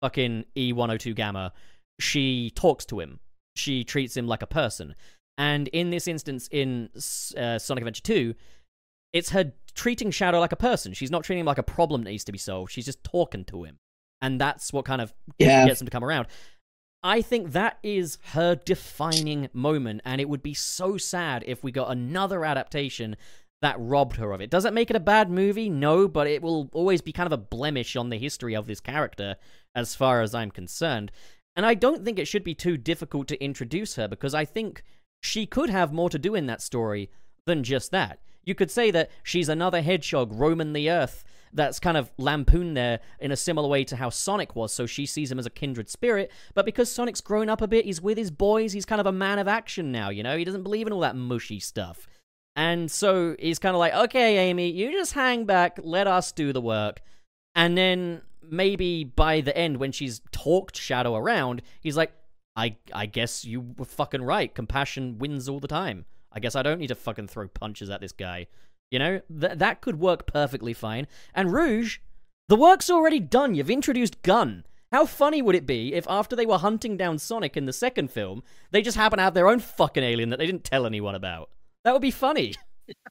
fucking 0.00 0.44
E102 0.56 1.14
Gamma. 1.16 1.52
She 1.98 2.50
talks 2.54 2.84
to 2.86 3.00
him. 3.00 3.18
She 3.56 3.82
treats 3.82 4.16
him 4.16 4.28
like 4.28 4.42
a 4.42 4.46
person. 4.46 4.94
And 5.36 5.66
in 5.68 5.90
this 5.90 6.06
instance, 6.06 6.48
in 6.52 6.90
uh, 7.36 7.58
Sonic 7.58 7.82
Adventure 7.82 8.02
2, 8.02 8.34
it's 9.12 9.30
her 9.30 9.52
treating 9.74 10.12
Shadow 10.12 10.38
like 10.38 10.52
a 10.52 10.56
person. 10.56 10.92
She's 10.92 11.10
not 11.10 11.24
treating 11.24 11.40
him 11.40 11.46
like 11.46 11.58
a 11.58 11.64
problem 11.64 12.04
that 12.04 12.10
needs 12.10 12.24
to 12.24 12.32
be 12.32 12.38
solved. 12.38 12.70
She's 12.70 12.84
just 12.84 13.02
talking 13.02 13.44
to 13.46 13.64
him. 13.64 13.78
And 14.24 14.40
that's 14.40 14.72
what 14.72 14.86
kind 14.86 15.02
of 15.02 15.12
Yeah. 15.38 15.66
gets 15.66 15.80
them 15.80 15.86
to 15.86 15.90
come 15.90 16.02
around. 16.04 16.28
I 17.02 17.20
think 17.20 17.52
that 17.52 17.78
is 17.82 18.16
her 18.32 18.54
defining 18.54 19.50
moment, 19.52 20.00
and 20.06 20.18
it 20.18 20.28
would 20.30 20.42
be 20.42 20.54
so 20.54 20.96
sad 20.96 21.44
if 21.46 21.62
we 21.62 21.70
got 21.70 21.90
another 21.90 22.42
adaptation 22.42 23.16
that 23.60 23.76
robbed 23.78 24.16
her 24.16 24.32
of 24.32 24.40
it. 24.40 24.48
Does 24.48 24.64
it 24.64 24.72
make 24.72 24.88
it 24.88 24.96
a 24.96 25.00
bad 25.00 25.30
movie? 25.30 25.68
No, 25.68 26.08
but 26.08 26.26
it 26.26 26.40
will 26.40 26.70
always 26.72 27.02
be 27.02 27.12
kind 27.12 27.26
of 27.26 27.32
a 27.32 27.36
blemish 27.36 27.96
on 27.96 28.08
the 28.08 28.16
history 28.18 28.54
of 28.54 28.66
this 28.66 28.80
character, 28.80 29.36
as 29.74 29.94
far 29.94 30.22
as 30.22 30.34
I'm 30.34 30.50
concerned. 30.50 31.12
And 31.54 31.66
I 31.66 31.74
don't 31.74 32.02
think 32.02 32.18
it 32.18 32.26
should 32.26 32.44
be 32.44 32.54
too 32.54 32.78
difficult 32.78 33.28
to 33.28 33.44
introduce 33.44 33.96
her 33.96 34.08
because 34.08 34.34
I 34.34 34.46
think 34.46 34.82
she 35.22 35.44
could 35.44 35.68
have 35.68 35.92
more 35.92 36.08
to 36.08 36.18
do 36.18 36.34
in 36.34 36.46
that 36.46 36.62
story 36.62 37.10
than 37.44 37.62
just 37.62 37.90
that. 37.90 38.20
You 38.42 38.54
could 38.54 38.70
say 38.70 38.90
that 38.90 39.10
she's 39.22 39.50
another 39.50 39.82
hedgehog 39.82 40.32
roaming 40.32 40.72
the 40.72 40.90
earth 40.90 41.24
that's 41.54 41.80
kind 41.80 41.96
of 41.96 42.10
lampooned 42.18 42.76
there 42.76 43.00
in 43.20 43.30
a 43.30 43.36
similar 43.36 43.68
way 43.68 43.84
to 43.84 43.96
how 43.96 44.10
Sonic 44.10 44.54
was, 44.56 44.72
so 44.72 44.86
she 44.86 45.06
sees 45.06 45.30
him 45.30 45.38
as 45.38 45.46
a 45.46 45.50
kindred 45.50 45.88
spirit. 45.88 46.30
But 46.52 46.66
because 46.66 46.90
Sonic's 46.90 47.20
grown 47.20 47.48
up 47.48 47.62
a 47.62 47.68
bit, 47.68 47.84
he's 47.84 48.00
with 48.00 48.18
his 48.18 48.30
boys, 48.30 48.72
he's 48.72 48.84
kind 48.84 49.00
of 49.00 49.06
a 49.06 49.12
man 49.12 49.38
of 49.38 49.48
action 49.48 49.92
now, 49.92 50.10
you 50.10 50.22
know? 50.22 50.36
He 50.36 50.44
doesn't 50.44 50.64
believe 50.64 50.86
in 50.86 50.92
all 50.92 51.00
that 51.00 51.16
mushy 51.16 51.60
stuff. 51.60 52.06
And 52.56 52.90
so 52.90 53.36
he's 53.38 53.58
kind 53.58 53.74
of 53.74 53.80
like, 53.80 53.94
okay, 53.94 54.38
Amy, 54.38 54.70
you 54.70 54.92
just 54.92 55.12
hang 55.12 55.44
back, 55.44 55.78
let 55.82 56.06
us 56.06 56.32
do 56.32 56.52
the 56.52 56.60
work. 56.60 57.00
And 57.54 57.78
then 57.78 58.22
maybe 58.42 59.04
by 59.04 59.40
the 59.40 59.56
end, 59.56 59.78
when 59.78 59.92
she's 59.92 60.20
talked 60.32 60.76
Shadow 60.76 61.14
around, 61.14 61.62
he's 61.80 61.96
like, 61.96 62.12
I, 62.56 62.76
I 62.92 63.06
guess 63.06 63.44
you 63.44 63.74
were 63.76 63.84
fucking 63.84 64.22
right. 64.22 64.54
Compassion 64.54 65.18
wins 65.18 65.48
all 65.48 65.60
the 65.60 65.68
time. 65.68 66.04
I 66.32 66.40
guess 66.40 66.54
I 66.54 66.62
don't 66.62 66.78
need 66.78 66.88
to 66.88 66.94
fucking 66.94 67.28
throw 67.28 67.48
punches 67.48 67.90
at 67.90 68.00
this 68.00 68.12
guy. 68.12 68.46
You 68.90 68.98
know, 68.98 69.20
Th- 69.40 69.58
that 69.58 69.80
could 69.80 69.98
work 69.98 70.26
perfectly 70.26 70.72
fine. 70.72 71.06
And 71.34 71.52
Rouge, 71.52 71.98
the 72.48 72.56
work's 72.56 72.90
already 72.90 73.20
done. 73.20 73.54
You've 73.54 73.70
introduced 73.70 74.22
Gun. 74.22 74.64
How 74.92 75.06
funny 75.06 75.42
would 75.42 75.56
it 75.56 75.66
be 75.66 75.94
if 75.94 76.06
after 76.08 76.36
they 76.36 76.46
were 76.46 76.58
hunting 76.58 76.96
down 76.96 77.18
Sonic 77.18 77.56
in 77.56 77.66
the 77.66 77.72
second 77.72 78.12
film, 78.12 78.44
they 78.70 78.80
just 78.80 78.96
happen 78.96 79.16
to 79.16 79.24
have 79.24 79.34
their 79.34 79.48
own 79.48 79.58
fucking 79.58 80.04
alien 80.04 80.30
that 80.30 80.38
they 80.38 80.46
didn't 80.46 80.62
tell 80.62 80.86
anyone 80.86 81.16
about? 81.16 81.50
That 81.82 81.92
would 81.92 82.02
be 82.02 82.10
funny. 82.10 82.54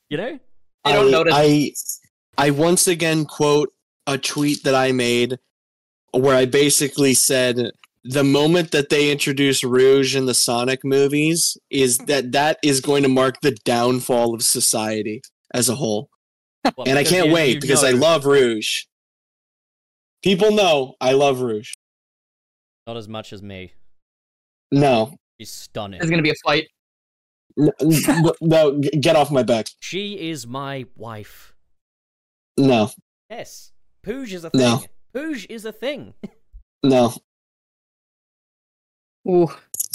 You 0.10 0.18
know? 0.18 0.40
I 0.86 0.94
don't 0.94 1.10
notice. 1.10 1.34
I 1.36 1.72
I 2.38 2.52
once 2.52 2.88
again 2.88 3.26
quote 3.26 3.74
a 4.06 4.20
tweet 4.20 4.64
that 4.66 4.76
I 4.76 4.92
made 4.92 5.40
where 6.12 6.36
I 6.36 6.46
basically 6.46 7.16
said 7.16 7.72
the 8.04 8.24
moment 8.24 8.72
that 8.72 8.90
they 8.90 9.12
introduce 9.12 9.64
Rouge 9.64 10.16
in 10.16 10.26
the 10.28 10.34
Sonic 10.34 10.84
movies 10.84 11.58
is 11.70 11.98
that 12.00 12.34
that 12.34 12.60
is 12.64 12.82
going 12.82 13.02
to 13.04 13.10
mark 13.10 13.42
the 13.42 13.58
downfall 13.64 14.36
of 14.36 14.44
society 14.44 15.24
as 15.54 15.70
a 15.70 15.76
whole. 15.76 16.10
Well, 16.78 16.88
And 16.88 16.98
I 16.98 17.04
can't 17.04 17.28
you- 17.28 17.34
wait 17.34 17.56
you 17.56 17.60
because 17.62 17.84
I 17.84 17.92
know- 17.92 17.98
love 17.98 18.26
Rouge. 18.26 18.84
People 20.24 20.52
know 20.52 20.96
I 21.02 21.12
love 21.12 21.42
Rouge. 21.42 21.74
Not 22.88 22.96
as 22.96 23.10
much 23.10 23.34
as 23.34 23.42
me. 23.44 23.74
No. 24.72 25.18
She's 25.40 25.52
stunning. 25.52 26.00
There's 26.00 26.10
gonna 26.10 26.22
be 26.22 26.30
a 26.30 26.36
fight. 26.46 26.68
No, 27.58 27.72
no, 28.42 28.80
get 28.80 29.16
off 29.16 29.30
my 29.30 29.44
back. 29.44 29.68
She 29.80 30.30
is 30.32 30.48
my 30.48 30.86
wife. 30.96 31.54
No. 32.58 32.90
Yes. 33.30 33.72
Pooge 34.04 34.34
is 34.34 34.44
a 34.44 34.50
thing. 34.50 34.60
No. 34.62 34.84
Pooge 35.16 35.46
is 35.50 35.66
a 35.66 35.72
thing. 35.72 36.14
No. 36.84 37.14
Ooh. 39.28 39.44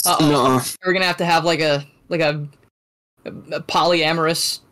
Uh-oh. 0.05 0.17
No. 0.29 0.61
We're 0.85 0.93
gonna 0.93 1.05
have 1.05 1.17
to 1.17 1.25
have 1.25 1.43
like 1.45 1.59
a 1.59 1.85
like 2.07 2.21
a, 2.21 2.47
a, 3.25 3.31
a 3.57 3.61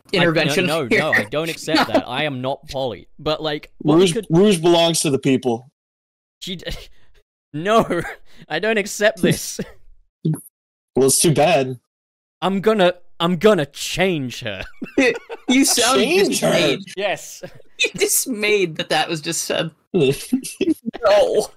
polyamorous 0.08 0.20
I- 0.20 0.22
intervention. 0.24 0.66
no, 0.66 0.86
no, 0.88 0.98
no, 0.98 1.12
I 1.14 1.24
don't 1.26 1.50
accept 1.50 1.88
that. 1.94 2.08
I 2.08 2.24
am 2.24 2.42
not 2.42 2.68
Polly. 2.70 3.08
But 3.20 3.42
like, 3.42 3.72
what 3.80 3.96
Rouge, 3.98 4.14
could 4.14 4.28
Rouge 4.30 4.58
belongs 4.58 5.00
to 5.02 5.10
the 5.10 5.20
people. 5.20 5.70
She. 6.42 6.56
d- 6.58 6.66
No, 7.54 8.02
I 8.50 8.60
don't 8.60 8.78
accept 8.78 9.22
this. 9.22 9.60
Well, 10.96 11.08
it's 11.08 11.18
too 11.20 11.34
bad. 11.34 11.80
I'm 12.42 12.60
gonna. 12.60 12.94
I'm 13.20 13.38
gonna 13.38 13.66
change 13.66 14.42
her. 14.42 14.64
You 15.50 15.64
sound 15.66 15.98
Change 16.02 16.40
her. 16.42 16.52
dismayed. 16.52 16.80
Yes. 16.98 17.42
dismayed 17.96 18.76
that 18.76 18.90
that 18.90 19.10
was 19.10 19.22
just 19.22 19.46
said. 19.46 19.72
No. 19.94 21.48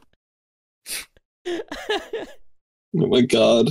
Oh 1.47 3.07
my 3.07 3.21
god. 3.23 3.69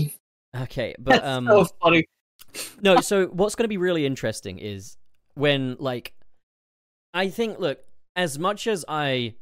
okay, 0.56 0.94
but 1.00 1.12
That's 1.12 1.26
um. 1.26 1.48
so 1.48 1.66
funny. 1.82 2.06
No, 2.82 3.02
so 3.02 3.28
what's 3.28 3.56
going 3.56 3.66
to 3.66 3.70
be 3.70 3.78
really 3.78 4.06
interesting 4.06 4.60
is 4.60 4.98
when, 5.36 5.76
like, 5.80 6.14
I 7.14 7.30
think, 7.30 7.60
look, 7.60 7.80
as 8.16 8.38
much 8.38 8.68
as 8.68 8.86
I 8.88 9.36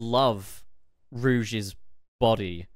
love 0.00 0.64
Rouge's 1.10 1.76
body, 2.20 2.68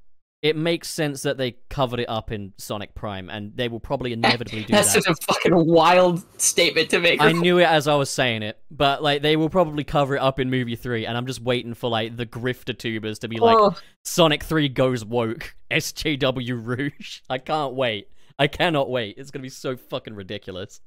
it 0.42 0.54
makes 0.54 0.88
sense 0.88 1.22
that 1.22 1.38
they 1.38 1.56
covered 1.70 1.98
it 1.98 2.08
up 2.08 2.30
in 2.30 2.52
Sonic 2.58 2.94
Prime, 2.94 3.28
and 3.30 3.56
they 3.56 3.68
will 3.68 3.80
probably 3.80 4.12
inevitably 4.12 4.64
do 4.64 4.72
That's 4.72 4.92
that. 4.92 5.04
That's 5.04 5.06
such 5.06 5.30
a 5.30 5.32
fucking 5.32 5.66
wild 5.66 6.24
statement 6.40 6.90
to 6.90 7.00
make. 7.00 7.20
I 7.20 7.32
knew 7.32 7.58
it 7.58 7.64
as 7.64 7.88
I 7.88 7.96
was 7.96 8.10
saying 8.10 8.42
it, 8.42 8.58
but 8.70 9.02
like 9.02 9.22
they 9.22 9.36
will 9.36 9.48
probably 9.48 9.82
cover 9.82 10.16
it 10.16 10.20
up 10.20 10.38
in 10.38 10.50
movie 10.50 10.76
three, 10.76 11.06
and 11.06 11.16
I'm 11.16 11.26
just 11.26 11.40
waiting 11.40 11.74
for 11.74 11.90
like 11.90 12.16
the 12.16 12.26
grifter 12.26 12.76
tubers 12.76 13.18
to 13.20 13.28
be 13.28 13.38
like, 13.38 13.56
Oh, 13.56 13.74
Sonic 14.04 14.44
3 14.44 14.68
goes 14.68 15.04
woke. 15.04 15.56
SJW 15.70 16.64
Rouge. 16.64 17.20
I 17.30 17.38
can't 17.38 17.74
wait. 17.74 18.08
I 18.38 18.46
cannot 18.46 18.90
wait. 18.90 19.16
It's 19.18 19.30
gonna 19.30 19.42
be 19.42 19.48
so 19.48 19.76
fucking 19.76 20.14
ridiculous. 20.14 20.80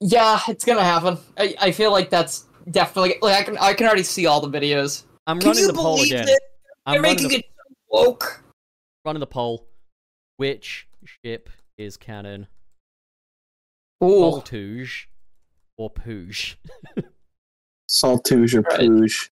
yeah, 0.00 0.40
it's 0.48 0.64
gonna 0.64 0.84
happen. 0.84 1.18
I, 1.36 1.54
I 1.60 1.70
feel 1.72 1.90
like 1.90 2.08
that's 2.10 2.46
definitely 2.70 3.16
like 3.22 3.34
I 3.36 3.42
can 3.42 3.58
I 3.58 3.74
can 3.74 3.86
already 3.86 4.02
see 4.04 4.26
all 4.26 4.40
the 4.40 4.48
videos. 4.58 5.04
I'm 5.26 5.38
Can 5.40 5.48
running 5.48 5.62
you 5.62 5.66
the 5.68 5.74
poll 5.74 6.02
again. 6.02 6.26
that 6.26 6.40
I'm 6.86 6.94
They're 6.94 7.02
making 7.02 7.28
the, 7.28 7.36
it 7.36 7.44
so 7.58 7.74
woke. 7.90 8.42
running 9.04 9.20
the 9.20 9.26
poll. 9.26 9.66
Which 10.36 10.86
ship 11.04 11.50
is 11.76 11.96
canon? 11.96 12.46
Ooh, 14.02 14.06
Voltouge 14.22 15.06
or 15.76 15.90
Pooge? 15.90 16.54
Saltouge 17.90 18.54
or 18.54 18.60
Right. 18.62 18.80
Pooge. 18.80 19.28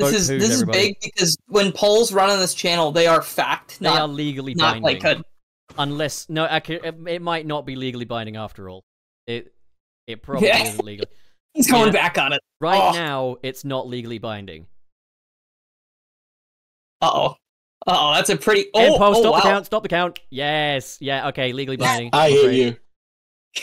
This 0.00 0.12
is 0.14 0.30
Pooge, 0.30 0.38
this 0.40 0.50
is 0.50 0.64
big 0.64 0.96
because 1.02 1.36
when 1.48 1.72
polls 1.72 2.12
run 2.12 2.30
on 2.30 2.38
this 2.38 2.54
channel, 2.54 2.92
they 2.92 3.06
are 3.06 3.22
fact, 3.22 3.78
They 3.80 3.88
are 3.88 4.00
not 4.00 4.10
legally 4.10 4.54
not 4.54 4.80
binding. 4.80 4.82
like 4.82 5.04
a 5.04 5.22
Unless 5.78 6.28
no, 6.28 6.46
ac- 6.50 6.74
it, 6.82 6.94
it 7.06 7.22
might 7.22 7.46
not 7.46 7.64
be 7.64 7.76
legally 7.76 8.04
binding 8.04 8.36
after 8.36 8.68
all. 8.68 8.82
It 9.26 9.52
it 10.06 10.20
probably 10.22 10.48
Yeah. 10.48 10.62
isn't 10.64 10.84
legally. 10.84 11.08
He's 11.54 11.70
going 11.70 11.86
Yeah. 11.86 11.92
back 11.92 12.18
on 12.18 12.32
it. 12.32 12.40
Right 12.60 12.80
Oh. 12.80 12.92
now, 12.92 13.36
it's 13.42 13.64
not 13.64 13.86
legally 13.86 14.18
binding. 14.18 14.66
Uh 17.00 17.10
oh. 17.12 17.26
Uh 17.86 17.96
oh, 17.96 18.14
that's 18.14 18.28
a 18.30 18.36
pretty. 18.36 18.62
End 18.74 18.94
Oh, 18.94 18.98
poll, 18.98 19.16
oh 19.16 19.20
stop 19.20 19.32
wow. 19.32 19.38
the 19.40 19.42
count. 19.48 19.66
Stop 19.66 19.82
the 19.82 19.88
count. 19.88 20.18
Yes. 20.30 20.98
Yeah. 21.00 21.28
Okay. 21.28 21.52
Legally 21.52 21.76
binding. 21.76 22.10
I 22.12 22.26
I'm 22.26 22.32
hate 22.32 22.52
you. 22.66 22.76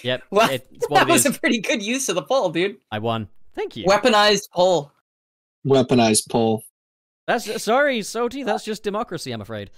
Yep. 0.04 0.24
Well, 0.32 0.50
It's 0.50 0.66
what 0.90 1.00
that 1.02 1.10
it 1.10 1.12
was 1.12 1.26
is. 1.26 1.36
a 1.36 1.40
pretty 1.40 1.60
good 1.60 1.84
use 1.84 2.10
of 2.10 2.16
the 2.16 2.24
poll, 2.24 2.50
dude. 2.50 2.78
I 2.92 3.00
won. 3.00 3.28
Thank 3.54 3.76
you. 3.78 3.86
Weaponized 3.86 4.50
poll. 4.52 4.92
Weaponized 5.66 6.30
poll. 6.30 6.64
That's 7.28 7.62
sorry, 7.64 8.02
Salty. 8.04 8.44
That's 8.44 8.64
just 8.64 8.84
democracy. 8.84 9.32
I'm 9.32 9.42
afraid. 9.42 9.72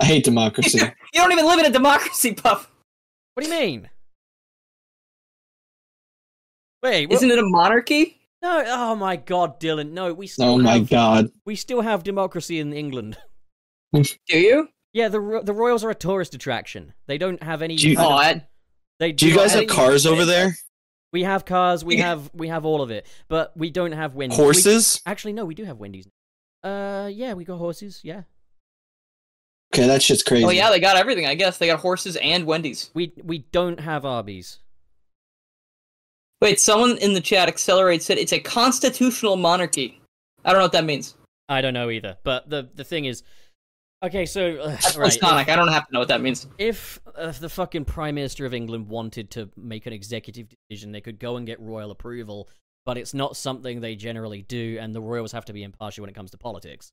I 0.00 0.04
hate 0.04 0.24
democracy. 0.24 0.78
You 1.14 1.20
don't 1.20 1.32
even 1.32 1.44
live 1.44 1.58
in 1.58 1.66
a 1.66 1.70
democracy, 1.70 2.32
Pup. 2.32 2.66
What 3.34 3.44
do 3.44 3.50
you 3.50 3.54
mean? 3.60 3.90
Wait, 6.82 7.06
what? 7.06 7.14
Isn't 7.16 7.30
it 7.30 7.38
a 7.38 7.42
monarchy? 7.46 8.18
no. 8.42 8.64
Oh 8.66 8.96
my 8.96 9.16
God, 9.16 9.60
Dylan. 9.60 9.90
No, 9.92 10.12
we 10.12 10.26
still 10.26 10.46
oh 10.54 10.58
my 10.58 10.78
have 10.78 10.88
god. 10.90 11.30
we 11.44 11.54
still 11.54 11.82
have 11.82 12.02
democracy 12.02 12.58
in 12.58 12.72
England. 12.72 13.18
Do 13.94 14.02
you? 14.30 14.68
Yeah, 14.92 15.08
the 15.08 15.40
the 15.44 15.52
Royals 15.52 15.84
are 15.84 15.90
a 15.90 15.94
tourist 15.94 16.34
attraction. 16.34 16.94
They 17.06 17.18
don't 17.18 17.42
have 17.42 17.62
any. 17.62 17.76
Do 17.76 17.88
you- 17.90 17.96
kind 17.96 18.08
Oh, 18.08 18.12
of- 18.14 18.18
I, 18.20 18.46
they 18.98 19.12
Do 19.12 19.28
you 19.28 19.36
guys 19.36 19.52
have 19.54 19.66
cars 19.68 20.06
over 20.06 20.24
there? 20.24 20.56
We 21.12 21.22
have 21.24 21.44
cars. 21.44 21.84
We 21.84 21.98
Yeah. 21.98 22.08
have 22.08 22.30
we 22.34 22.48
have 22.48 22.64
all 22.64 22.80
of 22.82 22.90
it, 22.90 23.06
but 23.28 23.54
we 23.56 23.70
don't 23.70 23.92
have 23.92 24.14
Wendy's. 24.14 24.38
Horses? 24.38 25.00
We, 25.06 25.10
actually, 25.10 25.32
no, 25.34 25.44
we 25.44 25.54
do 25.54 25.64
have 25.64 25.78
Wendy's. 25.78 26.08
Uh, 26.64 27.10
yeah, 27.12 27.34
we 27.34 27.44
got 27.44 27.58
horses. 27.58 28.00
Yeah, 28.02 28.22
Okay, 29.74 29.86
that 29.86 30.02
shit's 30.02 30.22
crazy. 30.22 30.44
oh 30.44 30.50
yeah, 30.50 30.70
they 30.70 30.80
got 30.80 30.96
everything. 30.96 31.26
I 31.26 31.34
guess 31.34 31.58
they 31.58 31.66
got 31.66 31.80
horses 31.80 32.16
and 32.16 32.46
Wendy's. 32.46 32.90
we 32.94 33.12
we 33.22 33.38
don't 33.52 33.80
have 33.80 34.04
Arby's. 34.04 34.58
Wait, 36.40 36.58
someone 36.58 36.96
in 36.98 37.12
the 37.14 37.20
chat, 37.20 37.48
Accelerate 37.48 38.02
said 38.02 38.18
it's 38.18 38.32
a 38.32 38.40
constitutional 38.40 39.36
monarchy. 39.36 40.00
I 40.44 40.50
don't 40.50 40.58
know 40.58 40.64
what 40.64 40.72
that 40.72 40.84
means. 40.84 41.14
I 41.48 41.60
don't 41.60 41.74
know 41.74 41.90
either. 41.90 42.16
But 42.24 42.48
the 42.50 42.68
the 42.74 42.84
thing 42.84 43.04
is, 43.04 43.22
okay, 44.02 44.26
so 44.26 44.56
uh, 44.56 44.68
That's 44.70 44.96
right, 44.96 45.12
Sonic. 45.12 45.48
I 45.48 45.56
don't 45.56 45.68
have 45.68 45.86
to 45.86 45.92
know 45.92 45.98
what 45.98 46.08
that 46.08 46.20
means. 46.20 46.46
if 46.58 46.98
uh, 47.16 47.32
the 47.32 47.48
fucking 47.48 47.84
prime 47.84 48.14
minister 48.14 48.46
of 48.46 48.54
England 48.54 48.88
wanted 48.88 49.30
to 49.32 49.50
make 49.56 49.86
an 49.86 49.92
executive 49.92 50.48
decision, 50.68 50.92
they 50.92 51.00
could 51.00 51.18
go 51.18 51.36
and 51.36 51.46
get 51.46 51.60
royal 51.60 51.90
approval. 51.90 52.48
But 52.84 52.98
it's 52.98 53.14
not 53.14 53.36
something 53.36 53.80
they 53.80 53.94
generally 53.94 54.42
do, 54.42 54.78
and 54.80 54.92
the 54.94 55.00
royals 55.00 55.30
have 55.32 55.44
to 55.44 55.52
be 55.52 55.62
impartial 55.62 56.02
when 56.02 56.10
it 56.10 56.14
comes 56.14 56.32
to 56.32 56.38
politics. 56.38 56.90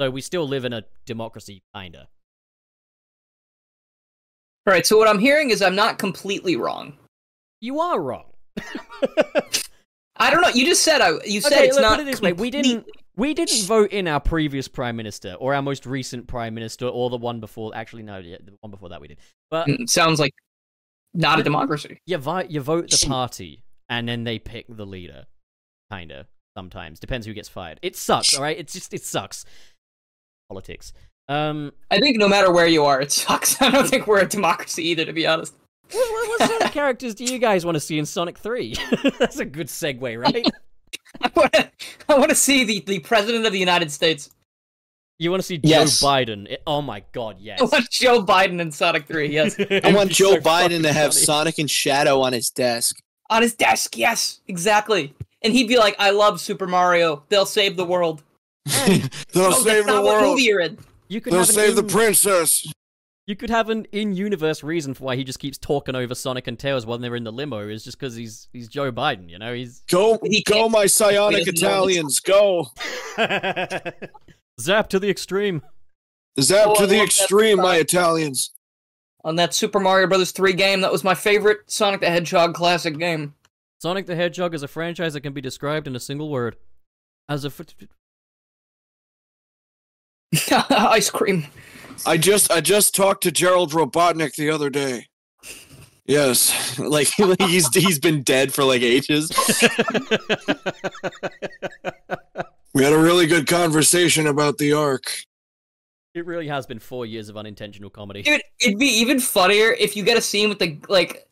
So 0.00 0.08
we 0.08 0.20
still 0.20 0.46
live 0.46 0.64
in 0.64 0.72
a 0.72 0.84
democracy, 1.04 1.62
kinda. 1.74 2.08
All 4.66 4.72
right, 4.72 4.86
so 4.86 4.96
what 4.96 5.08
I'm 5.08 5.18
hearing 5.18 5.50
is 5.50 5.60
I'm 5.60 5.74
not 5.74 5.98
completely 5.98 6.54
wrong. 6.54 6.96
You 7.60 7.80
are 7.80 8.00
wrong. 8.00 8.26
I 10.16 10.30
don't 10.30 10.40
know. 10.42 10.48
You 10.48 10.64
just 10.64 10.82
said 10.82 11.00
I. 11.00 11.14
You 11.24 11.40
said 11.40 11.52
okay, 11.52 11.66
it's 11.66 11.74
look, 11.74 11.82
not. 11.82 11.98
put 11.98 12.06
it 12.06 12.10
this 12.10 12.20
way: 12.20 12.32
we 12.32 12.50
didn't 12.50 12.86
we 13.16 13.34
didn't 13.34 13.64
vote 13.66 13.90
in 13.92 14.08
our 14.08 14.20
previous 14.20 14.68
prime 14.68 14.96
minister 14.96 15.34
or 15.34 15.54
our 15.54 15.62
most 15.62 15.84
recent 15.86 16.26
prime 16.26 16.54
minister 16.54 16.86
or 16.86 17.10
the 17.10 17.16
one 17.18 17.40
before. 17.40 17.72
Actually, 17.74 18.02
no, 18.04 18.18
yeah, 18.18 18.38
the 18.42 18.52
one 18.60 18.70
before 18.70 18.88
that 18.90 19.00
we 19.00 19.08
did. 19.08 19.18
But 19.50 19.68
Mm, 19.68 19.88
Sounds 19.88 20.18
like 20.18 20.32
not 21.14 21.38
a 21.38 21.42
democracy. 21.42 21.98
you 22.06 22.16
vote 22.18 22.50
you 22.50 22.60
vote 22.60 22.90
the 22.90 23.06
party 23.06 23.62
and 23.88 24.08
then 24.08 24.24
they 24.24 24.38
pick 24.38 24.66
the 24.68 24.86
leader. 24.86 25.26
Kinda 25.90 26.26
sometimes 26.56 27.00
depends 27.00 27.26
who 27.26 27.34
gets 27.34 27.48
fired. 27.48 27.78
It 27.82 27.96
sucks. 27.96 28.34
All 28.36 28.42
right, 28.42 28.58
it's 28.58 28.72
just 28.72 28.94
it 28.94 29.04
sucks. 29.04 29.44
Politics. 30.48 30.92
Um, 31.28 31.72
I 31.90 31.98
think 32.00 32.18
no 32.18 32.28
matter 32.28 32.50
where 32.52 32.66
you 32.66 32.84
are, 32.84 33.00
it 33.00 33.12
sucks. 33.12 33.60
I 33.62 33.70
don't 33.70 33.88
think 33.88 34.06
we're 34.06 34.20
a 34.20 34.28
democracy 34.28 34.88
either, 34.88 35.04
to 35.04 35.12
be 35.12 35.26
honest. 35.26 35.54
what, 35.90 36.10
what, 36.10 36.40
what 36.40 36.48
sort 36.50 36.62
of 36.62 36.70
characters 36.72 37.14
do 37.14 37.24
you 37.24 37.38
guys 37.38 37.64
want 37.64 37.76
to 37.76 37.80
see 37.80 37.98
in 37.98 38.04
Sonic 38.06 38.38
Three? 38.38 38.74
That's 39.18 39.38
a 39.38 39.44
good 39.44 39.68
segue, 39.68 40.18
right? 40.20 40.46
I 41.20 41.30
want 41.34 41.52
to. 41.52 41.70
I 42.08 42.14
want 42.18 42.30
to 42.30 42.36
see 42.36 42.64
the 42.64 42.80
the 42.86 42.98
president 43.00 43.46
of 43.46 43.52
the 43.52 43.58
United 43.58 43.90
States. 43.92 44.30
You 45.18 45.30
want 45.30 45.40
to 45.42 45.46
see 45.46 45.60
Yes. 45.62 46.00
Joe 46.00 46.06
Biden? 46.06 46.50
It- 46.50 46.62
oh 46.66 46.82
my 46.82 47.04
God, 47.12 47.36
yes. 47.40 47.60
I 47.60 47.64
want 47.64 47.88
Joe 47.90 48.24
Biden 48.24 48.60
in 48.60 48.72
Sonic 48.72 49.06
Three. 49.06 49.28
Yes, 49.32 49.56
I 49.84 49.92
want 49.94 50.10
Joe 50.10 50.36
Biden 50.36 50.82
to 50.82 50.92
have 50.92 51.12
Sonic. 51.12 51.24
Sonic 51.26 51.58
and 51.58 51.70
Shadow 51.70 52.20
on 52.20 52.32
his 52.32 52.50
desk. 52.50 52.96
on 53.30 53.42
his 53.42 53.54
desk. 53.54 53.96
Yes, 53.96 54.40
exactly. 54.48 55.14
And 55.42 55.52
he'd 55.52 55.68
be 55.68 55.76
like, 55.78 55.96
"I 55.98 56.10
love 56.10 56.40
Super 56.40 56.66
Mario. 56.66 57.24
They'll 57.28 57.46
save 57.46 57.76
the 57.76 57.84
world." 57.84 58.22
They'll 58.86 59.00
No, 59.34 59.50
save 59.52 59.86
the 59.86 60.00
world. 60.02 60.22
movie 60.22 60.42
you're 60.42 60.60
in. 60.60 60.78
You 61.08 61.20
could 61.20 61.32
They'll 61.32 61.40
have 61.40 61.48
an 61.50 61.54
save 61.54 61.76
the 61.76 61.82
princess. 61.82 62.66
You 63.32 63.36
could 63.36 63.48
have 63.48 63.70
an 63.70 63.86
in-universe 63.92 64.62
reason 64.62 64.92
for 64.92 65.04
why 65.04 65.16
he 65.16 65.24
just 65.24 65.38
keeps 65.38 65.56
talking 65.56 65.94
over 65.94 66.14
Sonic 66.14 66.46
and 66.48 66.58
Tails 66.58 66.84
while 66.84 66.98
they're 66.98 67.16
in 67.16 67.24
the 67.24 67.32
limo 67.32 67.66
is 67.66 67.82
just 67.82 67.98
because 67.98 68.14
he's 68.14 68.46
he's 68.52 68.68
Joe 68.68 68.92
Biden, 68.92 69.30
you 69.30 69.38
know. 69.38 69.54
He's 69.54 69.84
Go, 69.88 70.18
He 70.22 70.42
go, 70.42 70.68
my 70.68 70.84
psionic 70.84 71.38
he 71.38 71.44
doesn't 71.50 71.62
know. 71.62 71.68
Italians, 71.86 72.20
go! 72.20 72.66
zap 74.60 74.90
to 74.90 74.98
the 74.98 75.08
extreme. 75.08 75.62
Zap 76.42 76.66
Oh, 76.68 76.74
to 76.74 76.82
I 76.82 76.86
the 76.86 77.02
extreme, 77.02 77.56
my. 77.56 77.76
Italians. 77.76 78.52
On 79.24 79.36
that 79.36 79.54
Super 79.54 79.80
Mario 79.80 80.08
Brothers 80.08 80.32
3 80.32 80.52
game, 80.52 80.82
that 80.82 80.92
was 80.92 81.02
my 81.02 81.14
favorite 81.14 81.60
Sonic 81.68 82.02
the 82.02 82.10
Hedgehog 82.10 82.52
classic 82.52 82.98
game. 82.98 83.32
Sonic 83.80 84.04
the 84.04 84.14
Hedgehog 84.14 84.54
is 84.54 84.62
a 84.62 84.68
franchise 84.68 85.14
that 85.14 85.22
can 85.22 85.32
be 85.32 85.40
described 85.40 85.86
in 85.86 85.96
a 85.96 86.00
single 86.00 86.28
word. 86.28 86.56
As 87.30 87.46
a 87.46 87.48
f- 87.48 87.62
Ice 90.70 91.08
cream. 91.08 91.46
I 92.04 92.16
just, 92.16 92.50
I 92.50 92.60
just 92.60 92.94
talked 92.94 93.22
to 93.24 93.32
Gerald 93.32 93.72
Robotnik 93.72 94.34
the 94.34 94.50
other 94.50 94.70
day. 94.70 95.06
Yes, 96.04 96.78
like 96.78 97.08
he's 97.40 97.74
he's 97.74 97.98
been 97.98 98.22
dead 98.22 98.52
for 98.52 98.64
like 98.64 98.82
ages. 98.82 99.30
we 102.74 102.84
had 102.84 102.92
a 102.92 102.98
really 102.98 103.26
good 103.26 103.46
conversation 103.46 104.26
about 104.26 104.58
the 104.58 104.72
Ark. 104.72 105.10
it 106.14 106.26
really 106.26 106.48
has 106.48 106.66
been 106.66 106.78
four 106.78 107.06
years 107.06 107.28
of 107.28 107.36
unintentional 107.36 107.90
comedy. 107.90 108.22
Dude, 108.22 108.42
it'd 108.60 108.78
be 108.78 108.86
even 108.86 109.20
funnier 109.20 109.72
if 109.72 109.96
you 109.96 110.02
get 110.02 110.18
a 110.18 110.20
scene 110.20 110.48
with 110.48 110.58
the, 110.58 110.78
like, 110.88 111.28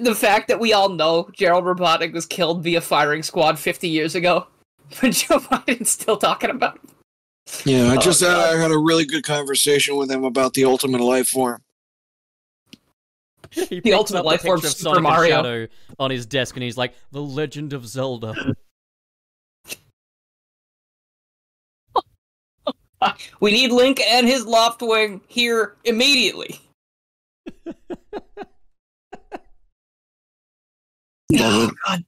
the 0.00 0.14
fact 0.14 0.48
that 0.48 0.60
we 0.60 0.72
all 0.72 0.88
know 0.88 1.28
Gerald 1.32 1.64
Robotnik 1.64 2.12
was 2.12 2.26
killed 2.26 2.62
via 2.64 2.80
firing 2.80 3.22
squad 3.22 3.58
50 3.58 3.88
years 3.88 4.14
ago. 4.14 4.46
But 5.00 5.12
Joe 5.12 5.40
Biden's 5.40 5.90
still 5.90 6.16
talking 6.16 6.50
about 6.50 6.76
it. 6.76 6.90
Yeah, 7.64 7.92
I 7.92 7.96
Oh, 7.96 8.00
just 8.00 8.20
had, 8.20 8.28
God. 8.28 8.54
I 8.54 8.58
had 8.58 8.70
a 8.70 8.78
really 8.78 9.04
good 9.04 9.24
conversation 9.24 9.96
with 9.96 10.10
him 10.10 10.24
about 10.24 10.54
the 10.54 10.64
ultimate 10.64 11.00
life 11.00 11.28
form. 11.28 11.62
He 13.50 13.80
picks 13.80 13.94
ultimate 13.94 14.22
the 14.22 14.24
life 14.24 14.42
form 14.42 14.60
picture 14.60 14.68
of 14.68 14.74
Super 14.74 15.00
Mario. 15.00 15.36
Shadow 15.36 15.68
on 15.98 16.10
his 16.10 16.26
desk, 16.26 16.56
and 16.56 16.62
he's 16.62 16.76
like, 16.76 16.94
"The 17.12 17.22
Legend 17.22 17.72
of 17.72 17.86
Zelda." 17.86 18.54
We 23.40 23.52
need 23.52 23.70
Link 23.72 24.00
and 24.00 24.26
his 24.26 24.44
Loftwing 24.44 25.20
here 25.28 25.76
immediately. 25.84 26.58
Love 27.64 27.76
oh, 31.34 31.68
it. 31.68 31.74
God, 31.86 32.04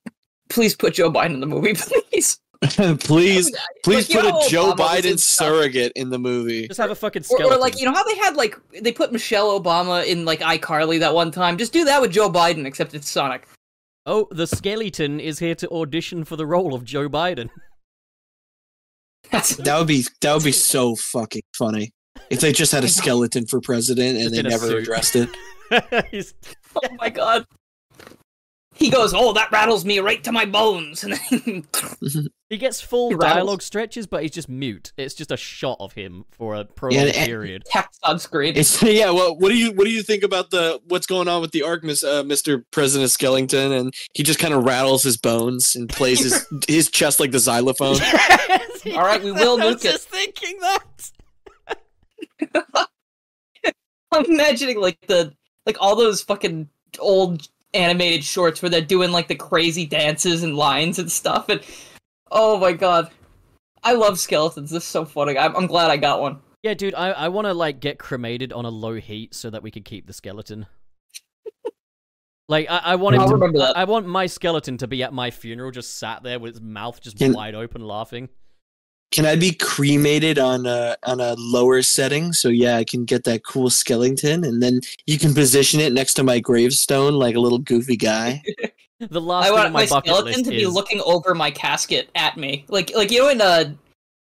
please 0.49 0.75
put 0.75 0.95
Joe 0.95 1.13
Biden 1.13 1.35
in 1.35 1.41
the 1.41 1.47
movie, 1.47 1.75
please. 2.11 2.41
please, 2.99 3.53
please 3.85 4.13
Like, 4.13 4.25
put 4.25 4.25
a 4.25 4.49
Joe 4.51 4.73
Obama 4.73 4.77
Biden 4.77 5.19
surrogate 5.19 5.93
in 5.95 6.11
the 6.11 6.19
movie. 6.19 6.67
Just 6.67 6.81
have 6.81 6.91
a 6.91 6.95
fucking 6.95 7.21
Or, 7.23 7.25
skeleton. 7.25 7.53
or 7.53 7.57
like 7.61 7.79
you 7.79 7.85
know 7.87 7.93
how 7.95 8.03
they 8.05 8.17
had 8.17 8.35
like 8.37 8.57
they 8.83 8.91
put 8.93 9.13
Michelle 9.13 9.59
Obama 9.61 10.05
in 10.07 10.25
like 10.25 10.41
iCarly 10.41 10.99
that 11.01 11.15
one 11.15 11.31
time. 11.31 11.57
Just 11.57 11.73
do 11.73 11.85
that 11.85 12.01
with 12.01 12.11
Joe 12.11 12.29
Biden, 12.31 12.67
except 12.67 12.95
it's 12.95 13.09
Sonic. 13.09 13.47
oh, 14.07 14.27
the 14.33 14.47
skeleton 14.47 15.21
is 15.21 15.39
here 15.39 15.55
to 15.55 15.69
audition 15.71 16.25
for 16.25 16.35
the 16.37 16.47
role 16.47 16.75
of 16.75 16.85
Joe 16.85 17.09
Biden. 17.09 17.49
That's 19.31 19.57
That 19.57 19.79
would 19.79 19.89
be 19.89 20.05
that 20.23 20.35
would 20.35 20.45
be 20.45 20.53
so 20.73 20.97
fucking 20.97 21.43
funny 21.57 21.93
if 22.31 22.41
they 22.41 22.53
just 22.53 22.73
had 22.73 22.83
a 22.83 22.89
skeleton 22.89 23.47
for 23.47 23.61
president 23.61 24.17
and 24.19 24.31
Just 24.31 24.35
they 24.35 24.43
never 24.43 24.67
suit. 24.67 24.83
addressed 24.83 25.15
it. 25.17 25.29
Oh 26.83 26.89
my 26.99 27.09
god. 27.11 27.45
He 28.79 28.91
goes, 28.91 29.13
oh, 29.13 29.33
that 29.33 29.51
rattles 29.51 29.85
me 29.85 29.99
right 29.99 30.23
to 30.23 30.31
my 30.31 30.45
bones, 30.45 31.03
and 31.05 31.15
then 31.31 31.65
he 32.49 32.57
gets 32.57 32.81
full 32.81 33.11
He 33.11 33.17
dialogue 33.17 33.61
stretches, 33.61 34.07
but 34.07 34.23
he's 34.23 34.31
just 34.31 34.49
mute. 34.49 34.93
It's 34.97 35.15
just 35.15 35.33
a 35.33 35.37
shot 35.37 35.79
of 35.81 35.95
him 35.95 36.25
for 36.31 36.55
a 36.55 36.65
prolonged 36.65 37.09
and- 37.09 37.27
period. 37.27 37.65
text 37.67 37.99
on 38.05 38.19
screen. 38.21 38.55
It's 38.57 38.81
yeah. 38.83 39.11
Well, 39.11 39.37
what 39.37 39.49
do 39.49 39.57
you 39.57 39.73
what 39.73 39.85
do 39.85 39.91
you 39.91 40.03
think 40.05 40.23
about 40.23 40.51
the 40.51 40.81
what's 40.87 41.07
going 41.09 41.27
on 41.27 41.41
with 41.41 41.51
the 41.51 41.63
ARK, 41.63 41.83
uh, 41.83 42.23
Mr. 42.23 42.65
President 42.71 43.11
Skellington? 43.11 43.79
And 43.79 43.93
he 44.15 44.23
just 44.23 44.39
kind 44.39 44.55
of 44.55 44.63
rattles 44.65 45.03
his 45.03 45.17
bones 45.17 45.75
and 45.75 45.89
plays 45.89 46.21
his 46.21 46.47
his 46.69 46.89
chest 46.89 47.19
like 47.21 47.33
the 47.33 47.41
xylophone. 47.41 47.97
All 48.95 49.05
right, 49.05 49.23
we 49.23 49.33
will 49.33 49.61
I 49.61 49.67
was 49.67 49.77
nuke 49.77 49.85
it. 49.85 49.91
just 49.93 50.09
thinking 50.09 50.57
that. 50.61 51.11
I'm 54.13 54.25
imagining 54.25 54.81
like 54.81 54.99
the 55.07 55.35
like 55.67 55.77
all 55.81 55.97
those 55.97 56.23
fucking 56.23 56.69
old 56.99 57.49
animated 57.75 58.25
shorts 58.25 58.63
where 58.63 58.71
they're 58.71 58.81
doing 58.81 59.11
like 59.11 59.29
the 59.29 59.35
crazy 59.35 59.87
dances 59.87 60.43
and 60.43 60.57
lines 60.57 60.99
and 60.99 61.11
stuff. 61.11 61.49
And 61.49 61.61
oh 62.31 62.59
my 62.59 62.73
god, 62.73 63.11
I 63.83 63.93
love 63.95 64.19
skeletons. 64.19 64.71
This 64.71 64.83
is 64.83 64.89
so 64.89 65.05
funny. 65.05 65.39
I'm, 65.39 65.55
I'm 65.57 65.67
glad 65.67 65.91
I 65.91 65.97
got 65.97 66.21
one. 66.21 66.41
Yeah, 66.63 66.75
dude, 66.75 66.95
I, 66.95 67.11
I 67.11 67.29
want 67.29 67.47
to 67.47 67.55
like 67.55 67.81
get 67.81 67.99
cremated 67.99 68.53
on 68.53 68.65
a 68.65 68.71
low 68.71 68.95
heat 68.95 69.35
so 69.35 69.51
that 69.51 69.63
we 69.63 69.71
can 69.71 69.83
keep 69.83 70.07
the 70.07 70.13
skeleton. 70.13 70.67
like 72.49 72.69
I, 72.69 72.79
I 72.79 72.95
want 72.97 73.15
him 73.15 73.23
I'll 73.23 73.29
to, 73.29 73.35
remember. 73.35 73.73
I 73.75 73.85
want 73.85 74.07
my 74.07 74.27
skeleton 74.27 74.79
to 74.79 74.87
be 74.87 75.03
at 75.03 75.13
my 75.13 75.31
funeral, 75.31 75.71
just 75.71 75.99
sat 75.99 76.23
there 76.23 76.39
with 76.39 76.55
his 76.55 76.61
mouth 76.61 77.01
just 77.01 77.19
Can- 77.19 77.33
wide 77.33 77.55
open, 77.55 77.83
laughing. 77.83 78.29
Can 79.11 79.25
I 79.25 79.37
be 79.37 79.53
cremated 79.53 80.39
on 80.39 80.67
a 80.67 80.97
on 81.05 81.21
a 81.21 81.35
lower 81.39 81.83
setting? 81.83 82.33
So 82.33 82.49
yeah, 82.49 82.77
I 82.77 82.85
can 82.85 83.05
get 83.05 83.25
that 83.25 83.45
cool 83.45 83.71
skeleton, 83.71 84.45
and 84.45 84.63
then 84.63 84.81
you 85.07 85.19
can 85.19 85.33
position 85.35 85.81
it 85.81 85.93
next 85.93 86.15
to 86.15 86.23
my 86.23 86.41
gravestone 86.41 87.15
like 87.15 87.35
a 87.35 87.41
little 87.41 87.59
goofy 87.59 87.97
guy. 87.97 88.43
The 89.01 89.21
last 89.21 89.47
I 89.47 89.53
want 89.53 89.73
my, 89.73 89.83
my, 89.83 89.87
skeleton 89.87 90.25
list 90.25 90.45
to 90.47 90.51
be 90.51 90.63
is 90.63 90.73
looking 90.75 91.01
over 91.03 91.33
my 91.33 91.53
casket 91.53 92.11
at 92.17 92.37
me, 92.37 92.65
like 92.69 92.93
like 92.97 93.13
you 93.13 93.21
know 93.21 93.29
in 93.29 93.41
uh 93.41 93.73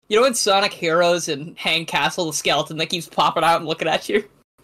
You 0.08 0.20
know 0.20 0.26
in 0.28 0.36
Sonic 0.36 0.72
Heroes 0.72 1.30
and 1.30 1.58
Hang 1.58 1.88
Castle, 1.88 2.28
the 2.28 2.34
skeleton 2.34 2.78
that 2.78 2.86
keeps 2.86 3.08
popping 3.08 3.44
out 3.44 3.58
and 3.58 3.66
looking 3.66 3.88
at 3.88 4.08
you. 4.08 4.24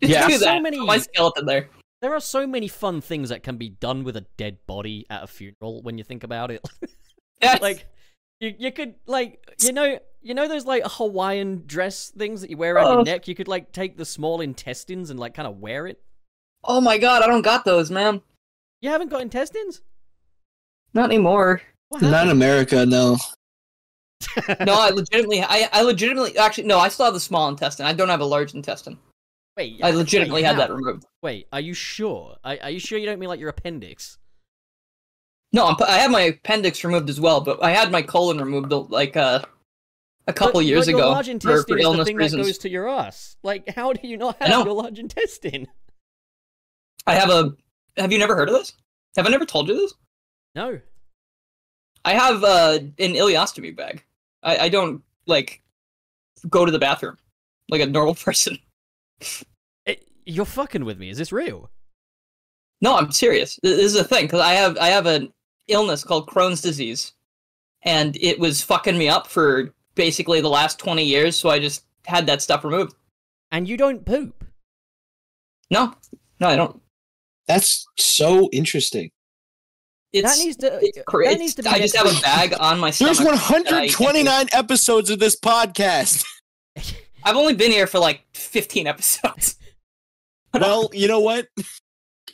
Yeah. 0.00 0.26
do 0.26 0.38
So 0.38 0.58
many- 0.58 0.78
Put 0.78 0.86
My 0.86 0.96
skeleton 0.96 1.44
there. 1.44 1.68
There 2.00 2.14
are 2.14 2.20
so 2.20 2.46
many 2.46 2.68
fun 2.68 3.02
things 3.02 3.28
that 3.28 3.42
can 3.42 3.58
be 3.58 3.68
done 3.68 4.02
with 4.02 4.16
a 4.16 4.24
dead 4.38 4.56
body 4.66 5.04
at 5.10 5.22
a 5.22 5.26
funeral 5.26 5.82
when 5.82 5.98
you 5.98 6.04
think 6.04 6.24
about 6.24 6.50
it. 6.50 6.66
Yes. 7.42 7.62
like 7.62 7.86
you 8.40 8.54
you 8.58 8.72
could 8.72 8.94
like 9.06 9.38
you 9.62 9.72
know 9.72 9.98
you 10.22 10.34
know 10.34 10.48
those 10.48 10.66
like 10.66 10.82
Hawaiian 10.84 11.62
dress 11.66 12.10
things 12.10 12.40
that 12.40 12.50
you 12.50 12.56
wear 12.56 12.74
around 12.74 12.86
Oh. 12.86 12.92
your 12.96 13.04
neck. 13.04 13.28
You 13.28 13.34
could 13.34 13.48
like 13.48 13.72
take 13.72 13.96
the 13.96 14.04
small 14.04 14.40
intestines 14.40 15.10
and 15.10 15.18
like 15.20 15.34
kind 15.34 15.46
of 15.48 15.58
wear 15.58 15.86
it. 15.86 16.00
oh 16.64 16.80
my 16.80 16.98
god, 16.98 17.22
I 17.22 17.26
don't 17.26 17.42
got 17.42 17.64
those, 17.64 17.90
man. 17.90 18.20
You 18.82 18.90
haven't 18.90 19.08
got 19.10 19.22
intestines? 19.22 19.82
Not 20.94 21.06
anymore. 21.10 21.62
Not 22.00 22.26
in? 22.26 22.32
America, 22.32 22.84
no. 22.86 23.16
No, 24.66 24.74
I 24.74 24.90
legitimately, 24.90 25.42
I, 25.42 25.68
I 25.72 25.82
legitimately, 25.82 26.36
actually, 26.38 26.64
no, 26.64 26.78
I 26.78 26.88
still 26.88 27.06
have 27.06 27.14
the 27.14 27.20
small 27.20 27.48
intestine. 27.48 27.86
I 27.86 27.92
don't 27.94 28.08
have 28.10 28.20
a 28.20 28.24
large 28.24 28.54
intestine. 28.54 28.98
Wait, 29.56 29.80
I 29.82 29.90
wait, 29.90 29.96
legitimately 29.96 30.42
had 30.42 30.56
how? 30.56 30.60
that 30.66 30.72
removed. 30.72 31.04
Wait, 31.22 31.46
are 31.52 31.60
you 31.60 31.72
sure? 31.74 32.36
Are, 32.44 32.56
are 32.62 32.70
you 32.70 32.78
sure 32.78 32.98
you 32.98 33.06
don't 33.06 33.18
mean 33.18 33.28
like 33.30 33.40
your 33.40 33.48
appendix? 33.48 34.18
No, 35.52 35.66
I'm, 35.66 35.76
I 35.86 35.98
had 35.98 36.10
my 36.10 36.20
appendix 36.22 36.84
removed 36.84 37.10
as 37.10 37.20
well, 37.20 37.40
but 37.40 37.62
I 37.62 37.70
had 37.72 37.90
my 37.90 38.02
colon 38.02 38.38
removed 38.38 38.70
like 38.90 39.16
uh, 39.16 39.42
a 40.26 40.32
couple 40.32 40.60
But- 40.60 40.66
years 40.66 40.86
but 40.86 40.90
your 40.92 41.00
ago 41.00 41.10
large 41.10 41.26
for, 41.26 41.32
intestine 41.32 41.64
for 41.66 41.78
is 41.78 41.96
the 41.96 42.04
thing 42.04 42.16
reasons. 42.16 42.42
that 42.46 42.48
goes 42.48 42.58
to 42.58 42.68
your 42.70 42.88
ass. 42.88 43.36
Like, 43.42 43.68
how 43.70 43.92
do 43.92 44.06
you 44.06 44.16
not 44.16 44.36
have 44.40 44.64
your 44.64 44.74
large 44.74 44.98
intestine? 44.98 45.66
I 47.06 47.14
have 47.14 47.30
a. 47.30 47.52
Have 47.96 48.12
you 48.12 48.18
never 48.18 48.36
heard 48.36 48.48
of 48.48 48.54
this? 48.54 48.74
Have 49.16 49.26
I 49.26 49.30
never 49.30 49.44
told 49.44 49.68
you 49.68 49.74
this? 49.74 49.94
No. 50.54 50.78
I 52.04 52.12
have 52.14 52.44
uh, 52.44 52.78
an 52.98 53.14
ileostomy 53.14 53.76
bag. 53.76 54.04
I, 54.42 54.56
I 54.58 54.68
don't 54.68 55.02
like 55.26 55.62
go 56.48 56.64
to 56.64 56.70
the 56.72 56.78
bathroom 56.78 57.18
like 57.68 57.80
a 57.80 57.86
normal 57.86 58.14
person. 58.26 58.58
It, 59.86 60.08
you're 60.24 60.44
fucking 60.46 60.84
with 60.84 60.98
me. 60.98 61.10
Is 61.10 61.18
this 61.18 61.32
real? 61.32 61.70
No, 62.80 62.96
I'm 62.96 63.10
serious. 63.12 63.58
This 63.62 63.78
is 63.80 63.96
a 63.96 64.04
thing 64.04 64.24
because 64.26 64.40
I 64.40 64.52
have 64.52 64.78
I 64.78 64.88
have 64.88 65.06
an 65.06 65.32
illness 65.70 66.04
called 66.04 66.26
Crohn's 66.28 66.60
disease, 66.60 67.12
and 67.82 68.16
it 68.20 68.38
was 68.38 68.62
fucking 68.62 68.98
me 68.98 69.08
up 69.08 69.26
for 69.26 69.72
basically 69.94 70.40
the 70.40 70.48
last 70.50 70.78
twenty 70.78 71.04
years. 71.04 71.36
So 71.36 71.48
I 71.50 71.58
just 71.58 71.84
had 72.06 72.26
that 72.26 72.42
stuff 72.42 72.64
removed. 72.64 72.94
And 73.52 73.68
you 73.68 73.76
don't 73.76 74.04
poop. 74.04 74.44
No, 75.70 75.94
no, 76.40 76.48
I 76.48 76.56
don't. 76.56 76.80
That's 77.46 77.86
so 77.98 78.48
interesting. 78.52 79.10
It's 80.12 80.28
that 80.38 80.44
needs 80.44 80.56
to. 80.58 80.78
it's 80.82 80.96
that 80.96 81.14
it's- 81.20 81.38
needs 81.38 81.54
to 81.54 81.62
be 81.62 81.68
I 81.68 81.78
just 81.78 81.96
have 81.96 82.06
a 82.06 82.20
bag 82.20 82.54
on 82.58 82.78
my 82.80 82.90
stomach. 82.90 83.16
There's 83.16 83.24
129 83.26 84.46
episodes 84.52 85.10
of 85.10 85.18
this 85.20 85.38
podcast. 85.38 86.24
I've 87.24 87.36
only 87.36 87.54
been 87.54 87.70
here 87.70 87.86
for 87.86 87.98
like 87.98 88.22
15 88.34 88.86
episodes. 88.86 89.56
Well, 90.52 90.90
you 90.92 91.06
know 91.06 91.20
what? 91.20 91.46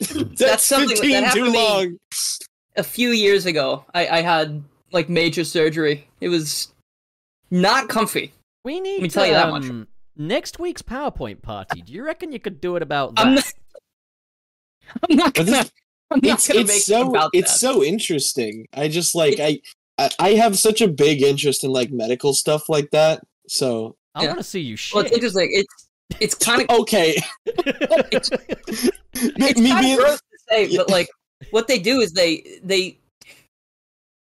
That's, 0.00 0.38
That's 0.38 0.62
something 0.64 0.88
that 0.88 0.98
15 1.00 1.12
happened 1.24 1.34
too 1.34 1.44
to 1.44 1.50
me. 1.50 1.58
long. 1.58 1.96
A 2.76 2.82
few 2.82 3.10
years 3.10 3.46
ago, 3.46 3.84
I, 3.94 4.08
I 4.08 4.20
had 4.22 4.62
like 4.92 5.08
major 5.08 5.44
surgery. 5.44 6.08
It 6.20 6.28
was 6.28 6.72
not 7.50 7.88
comfy. 7.88 8.32
We 8.64 8.80
need 8.80 8.94
Let 8.94 9.02
me 9.02 9.08
tell 9.08 9.26
you 9.26 9.32
that 9.32 9.50
much. 9.50 9.64
um, 9.64 9.86
Next 10.16 10.58
week's 10.58 10.82
PowerPoint 10.82 11.42
party. 11.42 11.82
Do 11.82 11.92
you 11.92 12.04
reckon 12.04 12.32
you 12.32 12.40
could 12.40 12.60
do 12.60 12.76
it 12.76 12.82
about 12.82 13.14
that? 13.16 13.26
I'm 13.26 13.34
not, 13.34 13.52
I'm 15.10 15.16
not 15.16 15.34
gonna. 15.34 15.64
I'm 16.10 16.20
not 16.22 16.34
It's 16.38 16.48
gonna 16.48 16.60
it's 16.60 16.68
make 16.68 16.76
it 16.78 16.82
so 16.82 17.10
about 17.10 17.30
it's 17.34 17.52
that. 17.52 17.58
so 17.58 17.84
interesting. 17.84 18.66
I 18.72 18.88
just 18.88 19.14
like 19.14 19.38
I, 19.40 19.60
I 19.98 20.10
I 20.18 20.28
have 20.34 20.58
such 20.58 20.80
a 20.80 20.88
big 20.88 21.22
interest 21.22 21.64
in 21.64 21.70
like 21.70 21.90
medical 21.90 22.32
stuff 22.32 22.68
like 22.68 22.90
that. 22.92 23.20
So 23.48 23.96
I 24.14 24.22
yeah. 24.22 24.28
want 24.28 24.38
to 24.38 24.44
see 24.44 24.60
you 24.60 24.76
shit. 24.76 24.94
Well, 24.94 25.04
it's 25.04 25.14
interesting. 25.14 25.48
It's 25.52 25.88
it's 26.20 26.34
kind 26.34 26.62
of 26.62 26.70
okay, 26.80 27.16
it's, 27.46 28.30
me, 28.32 28.40
it's 29.14 29.60
me 29.60 29.72
being 29.80 29.96
gross 29.96 30.18
to 30.18 30.38
say, 30.48 30.66
Yeah. 30.66 30.78
but 30.78 30.90
like 30.90 31.08
what 31.50 31.68
they 31.68 31.78
do 31.78 32.00
is 32.00 32.12
they 32.12 32.58
they 32.62 32.98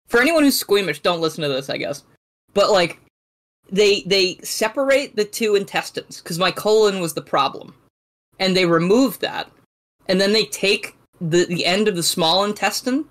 for 0.07 0.21
anyone 0.21 0.43
who's 0.43 0.59
squeamish, 0.59 1.01
don't 1.01 1.23
listen 1.23 1.43
to 1.43 1.49
this, 1.49 1.71
I 1.71 1.79
guess. 1.79 2.05
But 2.55 2.71
like 2.71 3.01
they 3.71 4.03
they 4.03 4.37
separate 4.43 5.17
the 5.17 5.25
two 5.25 5.55
intestines 5.55 6.21
because 6.21 6.39
my 6.39 6.51
colon 6.51 7.01
was 7.01 7.15
the 7.15 7.23
problem, 7.23 7.75
and 8.39 8.57
they 8.57 8.67
remove 8.67 9.19
that, 9.21 9.51
and 10.09 10.21
then 10.21 10.33
they 10.33 10.45
take 10.45 10.97
the 11.21 11.47
the 11.47 11.65
end 11.65 11.89
of 11.89 11.97
the 11.97 12.03
small 12.03 12.45
intestine, 12.45 13.07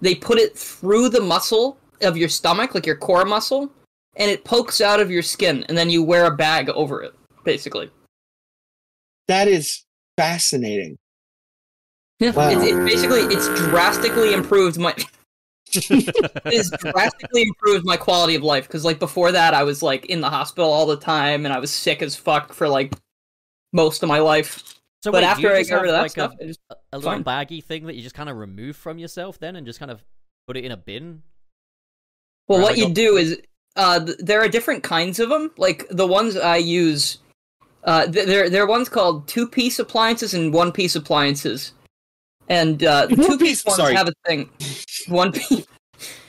they 0.00 0.14
put 0.14 0.38
it 0.38 0.56
through 0.56 1.08
the 1.08 1.20
muscle 1.20 1.78
of 2.00 2.16
your 2.16 2.28
stomach, 2.28 2.74
like 2.74 2.86
your 2.86 2.96
core 2.96 3.24
muscle, 3.24 3.70
and 4.16 4.30
it 4.30 4.44
pokes 4.44 4.80
out 4.80 5.00
of 5.00 5.10
your 5.10 5.22
skin, 5.22 5.64
and 5.68 5.78
then 5.78 5.90
you 5.90 6.02
wear 6.02 6.24
a 6.24 6.36
bag 6.36 6.68
over 6.70 7.02
it, 7.02 7.14
basically. 7.44 7.90
that 9.28 9.46
is 9.46 9.84
fascinating. 10.16 10.98
Yeah, 12.22 12.30
Wow. 12.30 12.50
it's, 12.50 12.62
it 12.62 12.76
basically 12.84 13.20
it's 13.34 13.48
drastically 13.68 14.32
improved 14.32 14.78
my 14.78 14.94
it's 15.74 16.70
drastically 16.70 17.42
improved 17.42 17.84
my 17.84 17.96
quality 17.96 18.34
of 18.34 18.42
life 18.42 18.66
because 18.66 18.84
like 18.84 18.98
before 18.98 19.32
that 19.32 19.54
I 19.54 19.64
was 19.64 19.82
like 19.82 20.06
in 20.06 20.20
the 20.20 20.30
hospital 20.30 20.70
all 20.70 20.86
the 20.86 20.96
time 20.98 21.44
and 21.46 21.52
I 21.52 21.58
was 21.58 21.72
sick 21.72 22.02
as 22.02 22.14
fuck 22.14 22.52
for 22.52 22.68
like 22.68 22.92
most 23.72 24.02
of 24.02 24.08
my 24.08 24.18
life. 24.20 24.62
so 25.02 25.10
but 25.10 25.22
wait, 25.22 25.24
after 25.24 25.52
I 25.52 25.62
got 25.64 25.80
rid 25.82 25.90
of 25.90 25.94
that 25.96 26.02
like, 26.02 26.10
stuff, 26.12 26.32
a, 26.38 26.44
I 26.44 26.46
just 26.46 26.60
a 26.92 26.96
little 26.98 27.10
fine. 27.12 27.22
baggy 27.22 27.60
thing 27.60 27.86
that 27.86 27.94
you 27.96 28.02
just 28.02 28.14
kind 28.14 28.28
of 28.28 28.36
remove 28.36 28.76
from 28.76 28.98
yourself 28.98 29.38
then, 29.40 29.56
and 29.56 29.66
just 29.66 29.78
kind 29.78 29.90
of 29.90 30.04
put 30.46 30.56
it 30.56 30.64
in 30.64 30.70
a 30.72 30.76
bin? 30.76 31.22
well, 32.48 32.58
Right, 32.58 32.64
what 32.64 32.78
you 32.78 32.86
a- 32.88 32.90
do 32.92 33.16
is 33.16 33.40
uh, 33.76 34.04
th- 34.04 34.18
there 34.18 34.40
are 34.42 34.48
different 34.48 34.82
kinds 34.82 35.18
of 35.18 35.30
them. 35.30 35.50
Like 35.56 35.86
the 35.90 36.06
ones 36.06 36.36
I 36.36 36.56
use, 36.58 37.18
uh, 37.84 38.06
th- 38.06 38.26
there 38.26 38.50
there 38.50 38.62
are 38.62 38.66
ones 38.68 38.88
called 38.90 39.26
two 39.26 39.48
piece 39.48 39.78
appliances 39.78 40.34
and 40.34 40.52
one 40.52 40.70
piece 40.70 40.94
appliances, 40.94 41.72
and 42.48 42.82
uh, 42.84 43.06
the 43.06 43.16
two 43.16 43.38
piece 43.38 43.64
ones 43.64 43.76
sorry. 43.76 43.94
have 43.94 44.08
a 44.08 44.12
thing. 44.26 44.50
One 45.08 45.32
piece. 45.32 45.66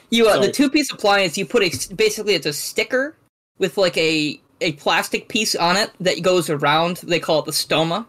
You 0.09 0.27
uh, 0.27 0.39
the 0.39 0.51
two 0.51 0.69
piece 0.69 0.91
appliance 0.91 1.37
you 1.37 1.45
put 1.45 1.63
a 1.63 1.95
basically 1.95 2.35
it's 2.35 2.45
a 2.45 2.53
sticker 2.53 3.17
with 3.57 3.77
like 3.77 3.97
a 3.97 4.39
a 4.61 4.73
plastic 4.73 5.27
piece 5.27 5.55
on 5.55 5.75
it 5.75 5.91
that 5.99 6.21
goes 6.21 6.49
around. 6.49 6.97
They 6.97 7.19
call 7.19 7.39
it 7.39 7.45
the 7.45 7.51
stoma, 7.51 8.05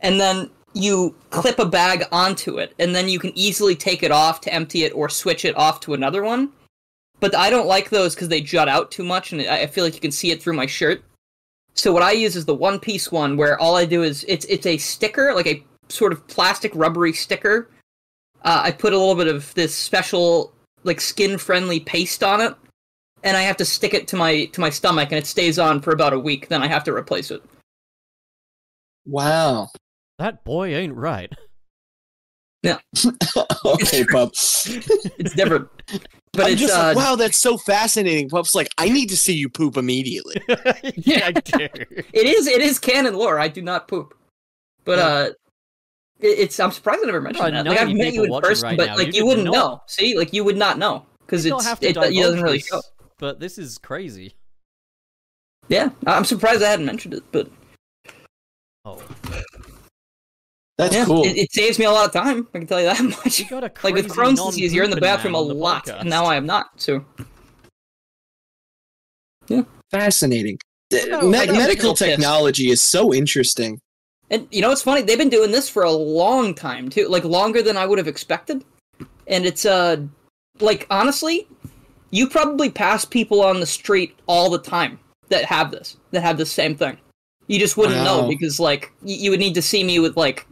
and 0.00 0.20
then 0.20 0.50
you 0.74 1.14
clip 1.30 1.58
a 1.58 1.64
bag 1.64 2.04
onto 2.12 2.58
it, 2.58 2.74
and 2.78 2.94
then 2.94 3.08
you 3.08 3.18
can 3.18 3.32
easily 3.34 3.74
take 3.74 4.02
it 4.02 4.10
off 4.10 4.42
to 4.42 4.52
empty 4.52 4.84
it 4.84 4.92
or 4.92 5.08
switch 5.08 5.44
it 5.44 5.56
off 5.56 5.80
to 5.80 5.94
another 5.94 6.22
one. 6.22 6.50
But 7.18 7.34
I 7.34 7.48
don't 7.48 7.66
like 7.66 7.88
those 7.88 8.14
because 8.14 8.28
they 8.28 8.42
jut 8.42 8.68
out 8.68 8.90
too 8.90 9.04
much, 9.04 9.32
and 9.32 9.40
I 9.42 9.62
I 9.62 9.66
feel 9.66 9.84
like 9.84 9.94
you 9.94 10.00
can 10.00 10.12
see 10.12 10.30
it 10.30 10.42
through 10.42 10.54
my 10.54 10.66
shirt. 10.66 11.02
So 11.72 11.92
what 11.92 12.02
I 12.02 12.12
use 12.12 12.36
is 12.36 12.44
the 12.44 12.54
one 12.54 12.78
piece 12.78 13.10
one, 13.10 13.36
where 13.36 13.58
all 13.58 13.76
I 13.76 13.86
do 13.86 14.02
is 14.02 14.24
it's 14.28 14.44
it's 14.46 14.66
a 14.66 14.76
sticker, 14.76 15.34
like 15.34 15.46
a 15.46 15.62
sort 15.88 16.12
of 16.12 16.26
plastic 16.28 16.72
rubbery 16.74 17.12
sticker. 17.12 17.70
Uh, 18.42 18.60
I 18.64 18.70
put 18.70 18.92
a 18.92 18.98
little 18.98 19.14
bit 19.14 19.28
of 19.28 19.52
this 19.54 19.74
special 19.74 20.52
like 20.84 21.00
skin 21.00 21.38
friendly 21.38 21.80
paste 21.80 22.22
on 22.22 22.40
it, 22.40 22.54
and 23.24 23.36
I 23.36 23.42
have 23.42 23.56
to 23.58 23.64
stick 23.64 23.94
it 23.94 24.06
to 24.08 24.16
my 24.16 24.44
to 24.46 24.60
my 24.60 24.70
stomach, 24.70 25.10
and 25.10 25.18
it 25.18 25.26
stays 25.26 25.58
on 25.58 25.80
for 25.80 25.92
about 25.92 26.12
a 26.12 26.18
week. 26.18 26.48
Then 26.48 26.62
I 26.62 26.66
have 26.68 26.84
to 26.84 26.94
replace 26.94 27.30
it. 27.30 27.42
Wow. 29.06 29.68
That 30.18 30.44
boy 30.44 30.74
ain't 30.74 30.94
right. 30.94 31.32
Yeah. 32.62 32.78
okay, 33.64 34.04
pup. 34.04 34.32
It's 35.18 35.34
different, 35.34 35.68
but 36.32 36.46
I'm 36.46 36.52
it's 36.52 36.60
just 36.60 36.74
uh, 36.74 36.88
like, 36.88 36.96
wow, 36.96 37.14
that's 37.14 37.38
so 37.38 37.56
fascinating. 37.56 38.28
Pup's 38.28 38.54
like, 38.54 38.68
I 38.78 38.88
need 38.88 39.08
to 39.10 39.16
see 39.16 39.34
you 39.34 39.48
poop 39.48 39.76
immediately. 39.76 40.42
yeah, 40.96 41.26
I 41.26 41.32
do. 41.32 41.58
it 41.60 42.26
is 42.26 42.46
it 42.48 42.60
is 42.60 42.78
canon 42.78 43.14
lore. 43.14 43.38
I 43.38 43.46
do 43.48 43.62
not 43.62 43.86
poop, 43.86 44.14
but 44.84 44.98
Yeah. 44.98 45.06
uh, 45.06 45.22
it, 45.22 45.36
it's 46.20 46.58
I'm 46.60 46.70
surprised 46.72 47.00
I 47.02 47.06
never 47.06 47.20
mentioned 47.20 47.44
There 47.54 47.62
that. 47.64 47.68
Like 47.70 47.78
I've 47.80 47.94
met 47.94 48.14
you 48.14 48.24
in 48.24 48.40
person, 48.40 48.68
right 48.68 48.76
but 48.78 48.86
now. 48.86 48.96
like 48.96 49.08
You 49.14 49.20
you, 49.20 49.26
wouldn't 49.26 49.44
not. 49.46 49.52
know. 49.54 49.82
See, 49.86 50.16
like 50.16 50.32
you 50.32 50.44
would 50.44 50.56
not 50.56 50.78
know 50.78 51.04
because 51.26 51.44
You 51.44 51.54
it's 51.54 51.64
don't 51.64 51.68
have 51.68 51.80
to 51.80 51.86
it, 51.86 51.90
it 51.96 52.14
doesn't 52.22 52.42
really 52.42 52.60
show. 52.60 52.80
But 53.18 53.40
this 53.40 53.58
is 53.58 53.78
crazy. 53.78 54.34
Yeah, 55.68 55.90
I'm 56.06 56.24
surprised 56.24 56.62
I 56.62 56.68
hadn't 56.70 56.86
mentioned 56.86 57.14
it, 57.14 57.24
but 57.32 57.50
Oh, 58.84 59.02
That's 60.78 60.94
yeah, 60.94 61.04
cool. 61.06 61.24
it, 61.24 61.36
it 61.36 61.52
saves 61.52 61.78
me 61.78 61.86
a 61.86 61.90
lot 61.90 62.06
of 62.06 62.12
time. 62.12 62.46
I 62.54 62.58
can 62.58 62.66
tell 62.68 62.78
you 62.80 62.86
that 62.86 63.02
much. 63.24 63.40
you 63.40 63.48
got 63.48 63.64
a 63.64 63.72
like 63.82 63.94
with 63.94 64.08
Crohn's 64.08 64.40
disease, 64.44 64.72
you're 64.72 64.84
in 64.84 64.90
the 64.90 65.00
bathroom 65.00 65.34
a 65.34 65.38
the 65.44 65.54
lot, 65.54 65.86
podcast. 65.86 66.00
and 66.02 66.10
now 66.10 66.24
I 66.26 66.36
am 66.36 66.46
not. 66.46 66.66
So 66.76 67.04
yeah, 69.48 69.62
fascinating. 69.90 70.58
What 70.90 71.08
about- 71.08 71.24
Me- 71.24 71.46
medical 71.58 71.94
technology 71.94 72.70
is 72.70 72.80
so 72.80 73.12
interesting. 73.12 73.80
And 74.30 74.48
you 74.50 74.60
know 74.60 74.68
what's 74.70 74.82
funny? 74.82 75.02
They've 75.02 75.18
been 75.18 75.28
doing 75.28 75.52
this 75.52 75.68
for 75.68 75.82
a 75.84 75.90
long 75.92 76.54
time 76.54 76.88
too, 76.88 77.08
like 77.08 77.24
longer 77.24 77.62
than 77.62 77.76
I 77.76 77.86
would 77.86 77.98
have 77.98 78.08
expected. 78.08 78.64
And 79.28 79.44
it's 79.46 79.64
uh, 79.64 79.98
like 80.60 80.86
honestly, 80.90 81.46
you 82.10 82.28
probably 82.28 82.70
pass 82.70 83.04
people 83.04 83.40
on 83.42 83.60
the 83.60 83.66
street 83.66 84.18
all 84.26 84.50
the 84.50 84.58
time 84.58 84.98
that 85.28 85.44
have 85.44 85.70
this, 85.70 85.96
that 86.10 86.22
have 86.22 86.38
the 86.38 86.46
same 86.46 86.74
thing. 86.76 86.96
You 87.48 87.58
just 87.60 87.76
wouldn't 87.76 88.02
know 88.02 88.22
Wow. 88.22 88.28
because 88.28 88.58
like 88.58 88.92
you, 89.02 89.16
you 89.16 89.30
would 89.30 89.40
need 89.40 89.54
to 89.54 89.62
see 89.62 89.84
me 89.84 89.98
with 90.00 90.16
like, 90.16 90.46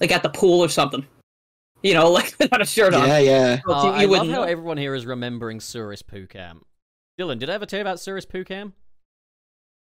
like 0.00 0.12
at 0.12 0.22
the 0.22 0.28
pool 0.28 0.60
or 0.62 0.68
something. 0.68 1.04
You 1.82 1.94
know, 1.94 2.10
like 2.12 2.34
without 2.38 2.62
a 2.62 2.66
shirt 2.66 2.94
on. 2.94 3.06
Yeah, 3.08 3.18
yeah. 3.18 3.50
Else 3.52 3.62
Oh, 3.66 3.84
you, 3.86 3.90
I 3.92 4.00
love 4.02 4.10
wouldn't 4.10 4.30
how 4.30 4.36
know. 4.38 4.42
everyone 4.44 4.78
here 4.78 4.94
is 4.94 5.04
remembering 5.06 5.60
Cirrus 5.60 6.02
Poo 6.02 6.26
Camp. 6.26 6.64
Dylan, 7.18 7.38
did 7.38 7.50
I 7.50 7.54
ever 7.54 7.66
tell 7.66 7.78
you 7.78 7.82
about 7.82 7.98
Cirrus 7.98 8.26
Poocam? 8.26 8.72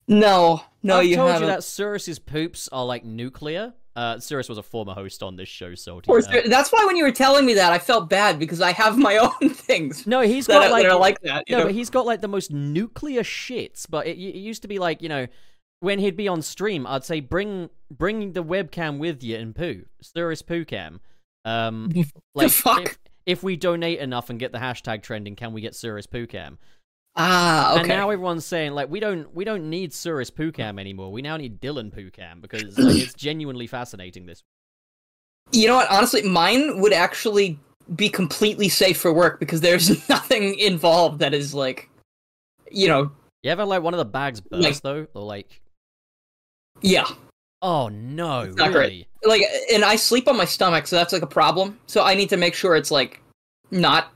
No, 0.09 0.63
no, 0.83 0.97
you. 0.97 1.01
I've 1.01 1.07
you 1.07 1.17
told 1.17 1.31
haven't. 1.31 1.49
you 1.49 1.55
that 1.55 1.65
Cirrus's 1.65 2.19
poops 2.19 2.69
are 2.73 2.85
like 2.85 3.05
nuclear. 3.05 3.75
Uh, 3.95 4.19
Cirrus 4.19 4.49
was 4.49 4.57
a 4.57 4.63
former 4.63 4.95
host 4.95 5.23
on 5.23 5.37
this 5.37 5.49
show, 5.49 5.75
so 5.75 5.99
Of 5.99 6.05
course, 6.05 6.27
you 6.31 6.43
know. 6.43 6.49
that's 6.49 6.73
why 6.73 6.87
when 6.87 6.97
you 6.97 7.05
were 7.05 7.13
telling 7.13 7.45
me 7.45 7.55
that, 7.55 7.73
I 7.73 7.79
felt 7.79 8.09
bad 8.09 8.39
because 8.39 8.63
I 8.63 8.73
have 8.73 8.97
my 8.97 9.17
own 9.43 9.51
things 9.51 10.07
no, 10.07 10.23
he's 10.23 10.47
got 10.47 10.71
like, 10.71 10.85
that 10.85 10.99
like 10.99 11.21
that. 11.21 11.45
No, 11.51 11.59
know? 11.59 11.65
but 11.65 11.75
he's 11.75 11.91
got 11.91 12.07
like 12.07 12.23
the 12.23 12.29
most 12.29 12.51
nuclear 12.51 13.23
shits. 13.23 13.87
But 13.89 14.07
it, 14.07 14.17
it 14.17 14.39
used 14.39 14.63
to 14.63 14.69
be 14.69 14.79
like 14.79 15.03
you 15.03 15.09
know 15.09 15.27
when 15.81 15.99
he'd 15.99 16.17
be 16.17 16.29
on 16.29 16.41
stream, 16.43 16.87
I'd 16.87 17.05
say 17.05 17.21
bring 17.21 17.69
bring 17.91 18.33
the 18.33 18.43
webcam 18.43 18.99
with 18.99 19.23
you 19.23 19.37
and 19.37 19.55
poo 19.55 19.85
Cirrus 20.01 20.41
Poocam. 20.41 21.01
Um, 21.45 21.93
like 22.35 22.51
fuck? 22.51 22.83
If, 22.83 22.99
if 23.27 23.43
we 23.43 23.57
donate 23.57 23.99
enough 23.99 24.31
and 24.31 24.39
get 24.39 24.53
the 24.53 24.59
hashtag 24.59 25.03
trending, 25.03 25.37
can 25.37 25.53
we 25.53 25.61
get 25.61 25.75
Cirrus 25.75 26.07
Poocam? 26.07 26.59
Ah, 27.17 27.73
okay. 27.73 27.81
And 27.81 27.89
now 27.89 28.11
everyone's 28.11 28.45
saying 28.47 28.73
like 28.73 28.91
we 28.91 29.01
don't 29.01 29.35
we 29.35 29.45
don't 29.45 29.69
need 29.71 29.93
Cirrus 29.93 30.31
Poocam 30.31 30.79
anymore. 30.81 31.11
We 31.13 31.23
now 31.23 31.37
need 31.37 31.61
Dylan 31.61 31.93
Poocam 31.95 32.41
because 32.41 32.79
like, 32.79 32.97
it's 32.97 33.15
genuinely 33.17 33.67
fascinating. 33.67 34.27
This 34.27 34.43
You 35.53 35.69
know 35.69 35.77
what? 35.77 35.91
Honestly, 35.91 36.23
mine 36.23 36.81
would 36.81 36.93
actually 36.93 37.59
be 37.97 38.09
completely 38.09 38.69
safe 38.69 38.99
for 38.99 39.13
work 39.13 39.41
because 39.41 39.61
there's 39.61 40.09
nothing 40.09 40.59
involved 40.59 41.19
that 41.19 41.35
is 41.35 41.53
like, 41.55 41.89
you 42.71 42.89
know, 42.89 43.11
you 43.43 43.51
ever 43.51 43.65
like 43.65 43.83
one 43.83 43.93
of 43.95 43.99
the 43.99 44.05
bags 44.05 44.41
burst 44.41 44.63
Like- 44.63 44.81
though, 44.83 45.07
or 45.15 45.23
like 45.23 45.61
yeah, 46.81 47.07
oh 47.61 47.89
no, 47.89 48.45
not 48.47 48.73
great. 48.73 49.07
like, 49.25 49.43
and 49.73 49.85
I 49.85 49.97
sleep 49.97 50.27
on 50.27 50.37
my 50.37 50.45
stomach, 50.45 50.87
so 50.87 50.97
that's 50.97 51.13
like 51.13 51.23
a 51.23 51.27
problem. 51.29 51.79
So 51.87 52.03
I 52.03 52.15
need 52.15 52.29
to 52.31 52.37
make 52.37 52.55
sure 52.55 52.75
it's 52.75 52.91
like 52.91 53.21
not 53.71 54.13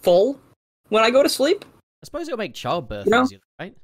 full 0.00 0.38
when 0.88 1.02
I 1.04 1.10
go 1.10 1.22
to 1.22 1.28
sleep. 1.28 1.64
I 2.06 2.08
suppose 2.08 2.28
it'll 2.28 2.38
make 2.38 2.54
childbirth 2.54 3.06
You 3.06 3.10
know? 3.10 3.22
easier, 3.24 3.40
right? 3.58 3.74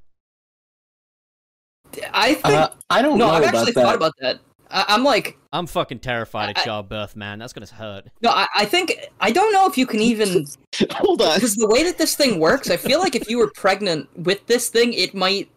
I 2.13 2.35
think 2.35 2.45
Uh, 2.55 2.69
I 2.89 3.03
don't 3.03 3.19
no, 3.19 3.27
know 3.27 3.33
I've 3.33 3.43
about 3.43 3.55
actually 3.57 3.73
that. 3.73 3.83
thought 3.83 3.97
about 3.97 4.13
that. 4.21 4.39
I- 4.71 4.85
I'm 4.91 5.03
like, 5.03 5.37
I'm 5.53 5.67
fucking 5.67 5.99
terrified 5.99 6.51
of 6.51 6.57
I- 6.57 6.61
I- 6.61 6.65
childbirth, 6.65 7.17
man. 7.17 7.41
That's 7.41 7.53
gonna 7.53 7.67
hurt. 7.67 8.07
no, 8.23 8.31
I-, 8.31 8.47
I 8.55 8.65
think 8.65 8.95
I 9.21 9.33
don't 9.33 9.53
know 9.53 9.67
if 9.67 9.77
you 9.77 9.87
can 9.87 9.99
even 10.01 10.47
Hold 10.93 11.21
on. 11.21 11.35
because 11.35 11.57
the 11.57 11.67
way 11.67 11.83
that 11.83 11.99
this 11.99 12.15
thing 12.15 12.39
works, 12.39 12.71
I 12.71 12.77
feel 12.77 13.01
like 13.01 13.17
if 13.17 13.29
you 13.29 13.39
were 13.39 13.51
pregnant 13.57 14.09
with 14.17 14.47
this 14.47 14.69
thing, 14.69 14.93
it 14.93 15.15
might 15.15 15.51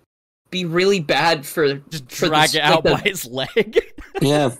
be 0.49 0.65
really 0.65 0.99
bad 0.99 1.45
for 1.45 1.75
Just 1.75 2.11
for 2.11 2.27
drag 2.29 2.47
this- 2.49 2.55
it 2.55 2.61
out 2.63 2.83
like 2.83 3.03
the- 3.03 3.03
by 3.03 3.09
its 3.11 3.25
leg. 3.27 3.79
Yeah. 4.21 4.55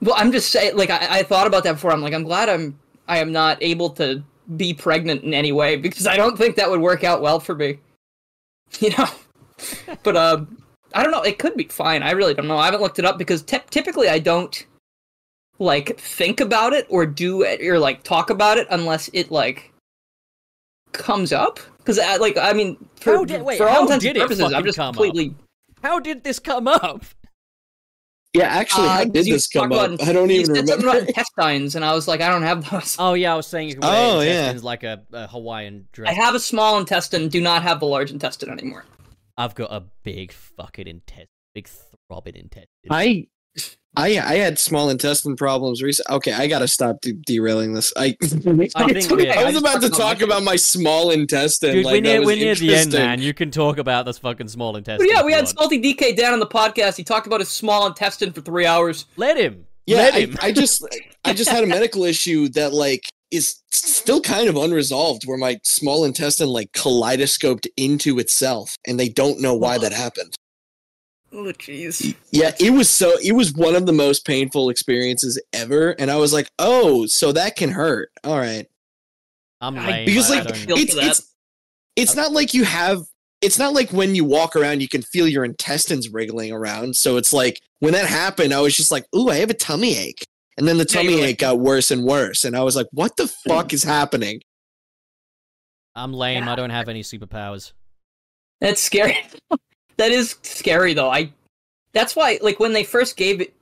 Well, 0.00 0.14
I'm 0.18 0.32
just 0.32 0.50
saying, 0.50 0.76
like 0.76 0.90
I, 0.90 1.20
I 1.20 1.22
thought 1.22 1.46
about 1.46 1.62
that 1.64 1.74
before. 1.74 1.92
I'm 1.92 2.02
like, 2.02 2.14
I'm 2.14 2.24
glad 2.24 2.48
I'm 2.48 2.80
I 3.06 3.18
am 3.18 3.30
not 3.32 3.58
able 3.60 3.90
to 3.90 4.24
be 4.56 4.74
pregnant 4.74 5.22
in 5.24 5.34
any 5.34 5.52
way 5.52 5.76
because 5.76 6.06
I 6.06 6.16
don't 6.16 6.36
think 6.36 6.56
that 6.56 6.70
would 6.70 6.80
work 6.80 7.04
out 7.04 7.22
well 7.22 7.40
for 7.40 7.54
me. 7.54 7.78
You 8.80 8.88
know, 8.96 9.06
but 10.02 10.16
um, 10.16 10.56
I 10.94 11.02
don't 11.02 11.12
know. 11.12 11.20
It 11.20 11.38
could 11.38 11.56
be 11.58 11.64
fine. 11.64 12.02
I 12.02 12.12
really 12.12 12.32
don't 12.32 12.48
know. 12.48 12.56
I 12.56 12.64
haven't 12.64 12.80
looked 12.80 12.98
it 12.98 13.04
up 13.04 13.18
because 13.18 13.42
ty- 13.42 13.62
typically 13.68 14.08
I 14.08 14.18
don't 14.18 14.66
like 15.58 15.98
think 16.00 16.40
about 16.40 16.72
it 16.72 16.86
or 16.88 17.04
do 17.04 17.42
it 17.42 17.60
or 17.60 17.78
like 17.78 18.02
talk 18.02 18.30
about 18.30 18.56
it 18.56 18.66
unless 18.70 19.10
it 19.12 19.30
like 19.30 19.72
comes 20.92 21.34
up. 21.34 21.60
Because 21.78 21.98
like 22.18 22.38
I 22.38 22.54
mean, 22.54 22.78
for, 22.96 23.16
How 23.16 23.24
did- 23.26 23.42
wait, 23.42 23.58
for 23.58 23.68
all 23.68 23.82
intents 23.82 24.06
and 24.06 24.16
purposes, 24.16 24.52
I'm 24.54 24.64
just 24.64 24.76
come 24.78 24.88
up? 24.88 24.94
completely. 24.94 25.34
How 25.82 26.00
did 26.00 26.24
this 26.24 26.38
come 26.38 26.66
up? 26.66 27.04
Yeah, 28.34 28.44
actually, 28.44 28.86
Uh, 28.86 28.90
how 28.90 29.04
did 29.04 29.26
this 29.26 29.46
come 29.48 29.68
talked 29.70 29.80
up? 29.80 29.90
about- 30.00 30.08
I 30.08 30.12
don't 30.14 30.30
even 30.30 30.46
said 30.46 30.56
something 30.68 30.76
remember. 30.86 30.98
about 30.98 31.08
intestines, 31.08 31.74
and 31.76 31.84
I 31.84 31.92
was 31.94 32.08
like, 32.08 32.22
I 32.22 32.30
don't 32.30 32.42
have 32.42 32.70
those. 32.70 32.96
Oh 32.98 33.12
yeah, 33.14 33.34
I 33.34 33.36
was 33.36 33.46
saying 33.46 33.68
you 33.68 33.74
could 33.74 33.82
wear 33.84 33.92
Oh, 33.94 34.20
yeah. 34.20 34.58
like 34.62 34.82
a, 34.84 35.02
a 35.12 35.26
Hawaiian 35.26 35.88
dress. 35.92 36.10
I 36.10 36.14
have 36.14 36.34
a 36.34 36.40
small 36.40 36.78
intestine, 36.78 37.28
do 37.28 37.40
not 37.42 37.62
have 37.62 37.80
the 37.80 37.86
large 37.86 38.10
intestine 38.10 38.48
anymore. 38.48 38.84
I've 39.36 39.54
got 39.54 39.70
a 39.72 39.84
big 40.02 40.32
fucking 40.32 40.86
intestine, 40.86 41.26
big 41.54 41.68
throbbing 42.08 42.36
intestine. 42.36 42.68
I, 42.90 43.26
I, 43.96 44.18
I 44.18 44.34
had 44.36 44.58
small 44.58 44.90
intestine 44.90 45.36
problems 45.36 45.82
recently. 45.82 46.16
Okay, 46.16 46.32
I 46.32 46.48
gotta 46.48 46.66
stop 46.66 47.00
de- 47.00 47.12
derailing 47.12 47.74
this. 47.74 47.92
I, 47.96 48.16
I 48.22 48.26
think 48.26 48.76
okay, 48.76 49.06
we're, 49.10 49.32
I 49.32 49.44
was 49.44 49.54
just 49.54 49.58
about 49.58 49.82
to 49.82 49.90
talk 49.90 50.20
about 50.20 50.32
about 50.32 50.44
my 50.44 50.56
small 50.56 51.10
intestine. 51.10 51.74
dude, 51.74 51.84
like, 51.84 51.92
we're 51.94 52.00
near, 52.00 52.24
we're 52.24 52.36
near 52.36 52.54
the 52.54 52.74
end, 52.74 52.92
man. 52.92 53.20
You 53.20 53.34
can 53.34 53.50
talk 53.50 53.78
about 53.78 54.06
this 54.06 54.18
fucking 54.18 54.48
small 54.48 54.76
intestine. 54.76 55.06
But 55.06 55.14
yeah, 55.14 55.22
we 55.24 55.32
had. 55.32 55.44
Saltydkdan 55.44 56.32
on 56.32 56.40
the 56.40 56.46
podcast. 56.46 56.96
He 56.96 57.04
talked 57.04 57.26
about 57.26 57.40
his 57.40 57.48
small 57.48 57.86
intestine 57.86 58.32
for 58.32 58.40
three 58.40 58.66
hours. 58.66 59.06
Let 59.16 59.36
him. 59.36 59.66
Yeah, 59.86 59.98
Let 59.98 60.14
I, 60.14 60.20
him. 60.20 60.36
I 60.40 60.52
just, 60.52 60.86
I 61.24 61.32
just 61.32 61.50
had 61.50 61.64
a 61.64 61.66
medical 61.78 62.04
issue 62.04 62.48
that 62.50 62.72
like 62.72 63.08
is 63.30 63.60
still 63.70 64.20
kind 64.20 64.48
of 64.48 64.56
unresolved, 64.56 65.24
where 65.26 65.38
my 65.38 65.58
small 65.64 66.04
intestine 66.04 66.48
like 66.48 66.72
kaleidoscoped 66.72 67.66
into 67.76 68.18
itself, 68.18 68.76
and 68.86 68.98
they 68.98 69.08
don't 69.08 69.40
know 69.40 69.54
why 69.54 69.78
that 69.78 69.92
happened. 69.92 70.34
Oh, 71.34 71.44
jeez. 71.44 72.14
Yeah, 72.30 72.52
it 72.60 72.70
was 72.70 72.90
so 72.90 73.16
it 73.24 73.32
was 73.32 73.54
one 73.54 73.74
of 73.74 73.86
the 73.86 73.92
most 73.92 74.26
painful 74.26 74.68
experiences 74.68 75.40
ever, 75.52 75.90
and 75.98 76.10
I 76.10 76.16
was 76.16 76.32
like, 76.32 76.50
oh, 76.58 77.06
so 77.06 77.32
that 77.32 77.56
can 77.56 77.70
hurt. 77.70 78.10
All 78.22 78.36
right, 78.38 78.66
I'm 79.60 79.78
I- 79.78 79.86
lame. 79.90 80.06
because 80.06 80.28
like 80.28 80.44
don't- 80.46 80.78
it's 80.78 80.94
it's 80.94 81.34
it's 81.96 82.14
not 82.14 82.32
like 82.32 82.52
you 82.54 82.64
have. 82.64 83.00
It's 83.40 83.58
not 83.58 83.72
like 83.72 83.90
when 83.90 84.14
you 84.14 84.24
walk 84.24 84.54
around, 84.54 84.82
you 84.82 84.88
can 84.88 85.02
feel 85.02 85.26
your 85.26 85.44
intestines 85.44 86.08
wriggling 86.10 86.52
around. 86.52 86.94
So 86.96 87.16
it's 87.16 87.32
like 87.32 87.60
when 87.80 87.92
that 87.94 88.06
happened, 88.06 88.52
I 88.54 88.60
was 88.60 88.76
just 88.76 88.92
like, 88.92 89.04
"Ooh, 89.16 89.30
I 89.30 89.36
have 89.36 89.50
a 89.50 89.54
tummy 89.54 89.96
ache," 89.96 90.24
and 90.58 90.68
then 90.68 90.76
the 90.78 90.86
Yeah, 90.90 91.00
you're 91.00 91.10
tummy 91.12 91.20
like- 91.22 91.30
ache 91.30 91.38
got 91.38 91.58
worse 91.58 91.90
and 91.90 92.04
worse, 92.04 92.44
and 92.44 92.54
I 92.56 92.62
was 92.62 92.76
like, 92.76 92.86
"What 92.92 93.16
the 93.16 93.26
fuck 93.48 93.72
is 93.72 93.82
happening?" 93.82 94.42
I'm 95.94 96.12
lame. 96.12 96.44
Yeah. 96.44 96.52
I 96.52 96.56
don't 96.56 96.70
have 96.70 96.88
any 96.88 97.02
superpowers. 97.02 97.72
That's 98.60 98.80
scary. 98.82 99.16
that 99.96 100.10
is 100.10 100.36
scary, 100.42 100.94
though. 100.94 101.10
I. 101.10 101.32
That's 101.92 102.16
why, 102.16 102.38
like, 102.40 102.58
when 102.58 102.72
they 102.72 102.84
first 102.84 103.16
gave 103.18 103.42
it, 103.42 103.54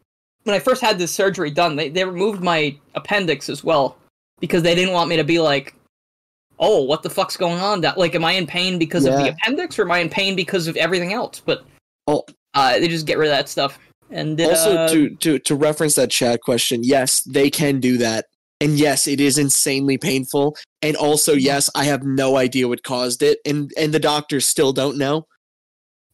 when 0.44 0.54
I 0.54 0.60
first 0.60 0.80
had 0.80 0.98
this 0.98 1.10
surgery 1.12 1.50
done, 1.50 1.76
they 1.76 1.88
they 1.88 2.04
removed 2.04 2.42
my 2.42 2.76
appendix 2.94 3.48
as 3.48 3.64
well 3.64 3.96
because 4.38 4.62
they 4.62 4.74
didn't 4.74 4.94
want 4.94 5.10
me 5.10 5.16
to 5.16 5.24
be 5.24 5.40
like, 5.40 5.74
oh, 6.60 6.82
what 6.82 7.02
the 7.02 7.10
fuck's 7.10 7.36
going 7.36 7.58
on? 7.58 7.80
That 7.80 7.98
like, 7.98 8.14
am 8.14 8.24
I 8.24 8.32
in 8.32 8.46
pain 8.46 8.78
because 8.78 9.04
of 9.04 9.14
the 9.14 9.30
appendix, 9.30 9.78
or 9.78 9.82
am 9.82 9.90
I 9.90 9.98
in 9.98 10.08
pain 10.08 10.36
because 10.36 10.68
of 10.68 10.76
everything 10.76 11.12
else? 11.12 11.40
But 11.44 11.64
Oh. 12.06 12.24
uh, 12.54 12.78
they 12.78 12.88
just 12.88 13.06
get 13.06 13.18
rid 13.18 13.28
of 13.28 13.36
that 13.36 13.48
stuff. 13.48 13.78
And 14.10 14.38
it, 14.40 14.48
also, 14.48 14.76
uh, 14.76 14.88
to 14.88 15.10
to 15.16 15.38
to 15.38 15.54
reference 15.54 15.94
that 15.94 16.10
chat 16.10 16.40
question, 16.40 16.82
yes, 16.82 17.22
they 17.22 17.50
can 17.50 17.78
do 17.80 17.96
that, 17.98 18.26
and 18.60 18.78
yes, 18.78 19.06
it 19.06 19.20
is 19.20 19.38
insanely 19.38 19.98
painful, 19.98 20.56
and 20.82 20.96
also, 20.96 21.32
yes, 21.32 21.70
I 21.74 21.84
have 21.84 22.02
no 22.02 22.36
idea 22.36 22.66
what 22.66 22.82
caused 22.82 23.22
it, 23.22 23.38
and 23.44 23.72
and 23.76 23.94
the 23.94 24.00
doctors 24.00 24.46
still 24.48 24.72
don't 24.72 24.98
know. 24.98 25.26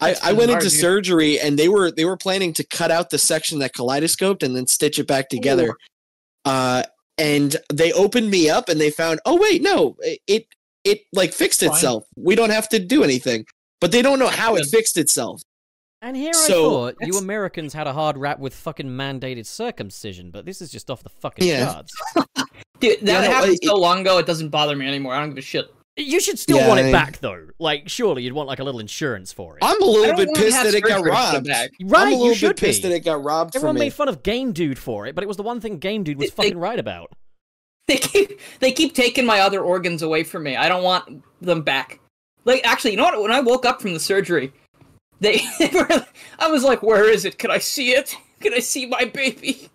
I, 0.00 0.14
I 0.22 0.32
went 0.32 0.50
into 0.50 0.64
dude. 0.68 0.72
surgery 0.72 1.40
and 1.40 1.58
they 1.58 1.68
were 1.68 1.90
they 1.90 2.04
were 2.04 2.16
planning 2.18 2.52
to 2.54 2.64
cut 2.64 2.90
out 2.90 3.10
the 3.10 3.18
section 3.18 3.58
that 3.60 3.72
kaleidoscoped 3.74 4.42
and 4.42 4.54
then 4.54 4.66
stitch 4.66 4.98
it 4.98 5.06
back 5.06 5.28
together. 5.30 5.74
Uh, 6.44 6.82
and 7.18 7.56
they 7.72 7.92
opened 7.92 8.30
me 8.30 8.50
up 8.50 8.68
and 8.68 8.78
they 8.80 8.90
found, 8.90 9.20
oh 9.24 9.38
wait, 9.40 9.62
no, 9.62 9.96
it 10.00 10.20
it, 10.26 10.46
it 10.84 11.00
like 11.12 11.32
fixed 11.32 11.60
Fine. 11.60 11.70
itself. 11.70 12.04
We 12.16 12.34
don't 12.34 12.50
have 12.50 12.68
to 12.70 12.78
do 12.78 13.02
anything. 13.02 13.46
But 13.80 13.92
they 13.92 14.00
don't 14.02 14.18
know 14.18 14.28
how 14.28 14.56
it 14.56 14.66
fixed 14.66 14.96
itself. 14.96 15.42
And 16.02 16.16
here 16.16 16.30
I 16.30 16.46
So, 16.46 16.70
thought 16.70 16.94
you 17.00 17.16
Americans 17.18 17.72
had 17.72 17.86
a 17.86 17.92
hard 17.92 18.16
rap 18.18 18.38
with 18.38 18.54
fucking 18.54 18.86
mandated 18.86 19.46
circumcision, 19.46 20.30
but 20.30 20.44
this 20.46 20.60
is 20.62 20.70
just 20.70 20.90
off 20.90 21.02
the 21.02 21.08
fucking 21.08 21.46
Yeah. 21.48 21.72
charts. 21.72 21.92
dude, 22.80 23.00
that 23.00 23.02
Yeah, 23.02 23.20
no, 23.22 23.30
happened 23.34 23.54
it- 23.54 23.64
so 23.64 23.76
long 23.76 24.00
ago. 24.02 24.18
It 24.18 24.26
doesn't 24.26 24.50
bother 24.50 24.76
me 24.76 24.86
anymore. 24.86 25.14
I 25.14 25.20
don't 25.20 25.30
give 25.30 25.38
a 25.38 25.42
shit. 25.42 25.66
You 25.98 26.20
should 26.20 26.38
still 26.38 26.58
Yeah, 26.58 26.68
want 26.68 26.80
it 26.80 26.92
back 26.92 27.18
though. 27.20 27.46
Like, 27.58 27.88
surely 27.88 28.22
you'd 28.22 28.34
want 28.34 28.48
like 28.48 28.58
a 28.58 28.64
little 28.64 28.80
insurance 28.80 29.32
for 29.32 29.56
it. 29.56 29.64
I'm 29.64 29.80
a 29.82 29.86
I 29.86 29.88
little 29.88 30.16
bit 30.16 30.34
pissed 30.34 30.62
that 30.62 30.74
it 30.74 30.82
got 30.82 30.98
surgery 30.98 31.02
to 31.04 31.04
get 31.04 31.10
robbed. 31.10 31.46
back. 31.46 31.70
right, 31.84 32.00
I'm 32.02 32.08
a 32.08 32.10
you 32.10 32.18
little 32.18 32.34
should 32.34 32.48
bit 32.56 32.56
pissed 32.58 32.82
be. 32.82 32.88
that 32.90 32.94
it 32.96 33.00
got 33.00 33.24
robbed 33.24 33.56
Everyone 33.56 33.74
from 33.74 33.80
me. 33.80 33.86
made 33.86 33.94
fun 33.94 34.08
of 34.08 34.22
Game 34.22 34.52
Dude 34.52 34.78
for 34.78 35.06
it, 35.06 35.14
but 35.14 35.24
it 35.24 35.26
was 35.26 35.36
the 35.38 35.42
one 35.42 35.60
thing 35.60 35.78
Game 35.78 36.04
Dude 36.04 36.18
was 36.18 36.30
They- 36.30 36.30
they- 36.30 36.48
fucking 36.50 36.58
right 36.58 36.78
about. 36.78 37.12
They 37.88 37.96
keep 37.98 38.40
they 38.58 38.72
keep 38.72 38.94
taking 38.94 39.24
my 39.24 39.40
other 39.40 39.60
organs 39.60 40.02
away 40.02 40.24
from 40.24 40.42
me. 40.42 40.56
I 40.56 40.68
don't 40.68 40.82
want 40.82 41.22
them 41.40 41.62
back. 41.62 42.00
Like 42.44 42.66
actually, 42.66 42.90
you 42.90 42.96
know 42.96 43.04
what? 43.04 43.22
When 43.22 43.30
I 43.32 43.40
woke 43.40 43.64
up 43.64 43.80
from 43.80 43.94
the 43.94 44.00
surgery, 44.00 44.52
they, 45.20 45.38
they 45.60 45.70
were. 45.72 46.04
I 46.38 46.48
was 46.48 46.64
like, 46.64 46.82
"Where 46.82 47.08
is 47.08 47.24
it? 47.24 47.38
Can 47.38 47.50
I 47.52 47.58
see 47.58 47.92
it? 47.92 48.14
Can 48.40 48.52
I 48.52 48.58
see 48.58 48.86
my 48.86 49.04
baby?" 49.04 49.70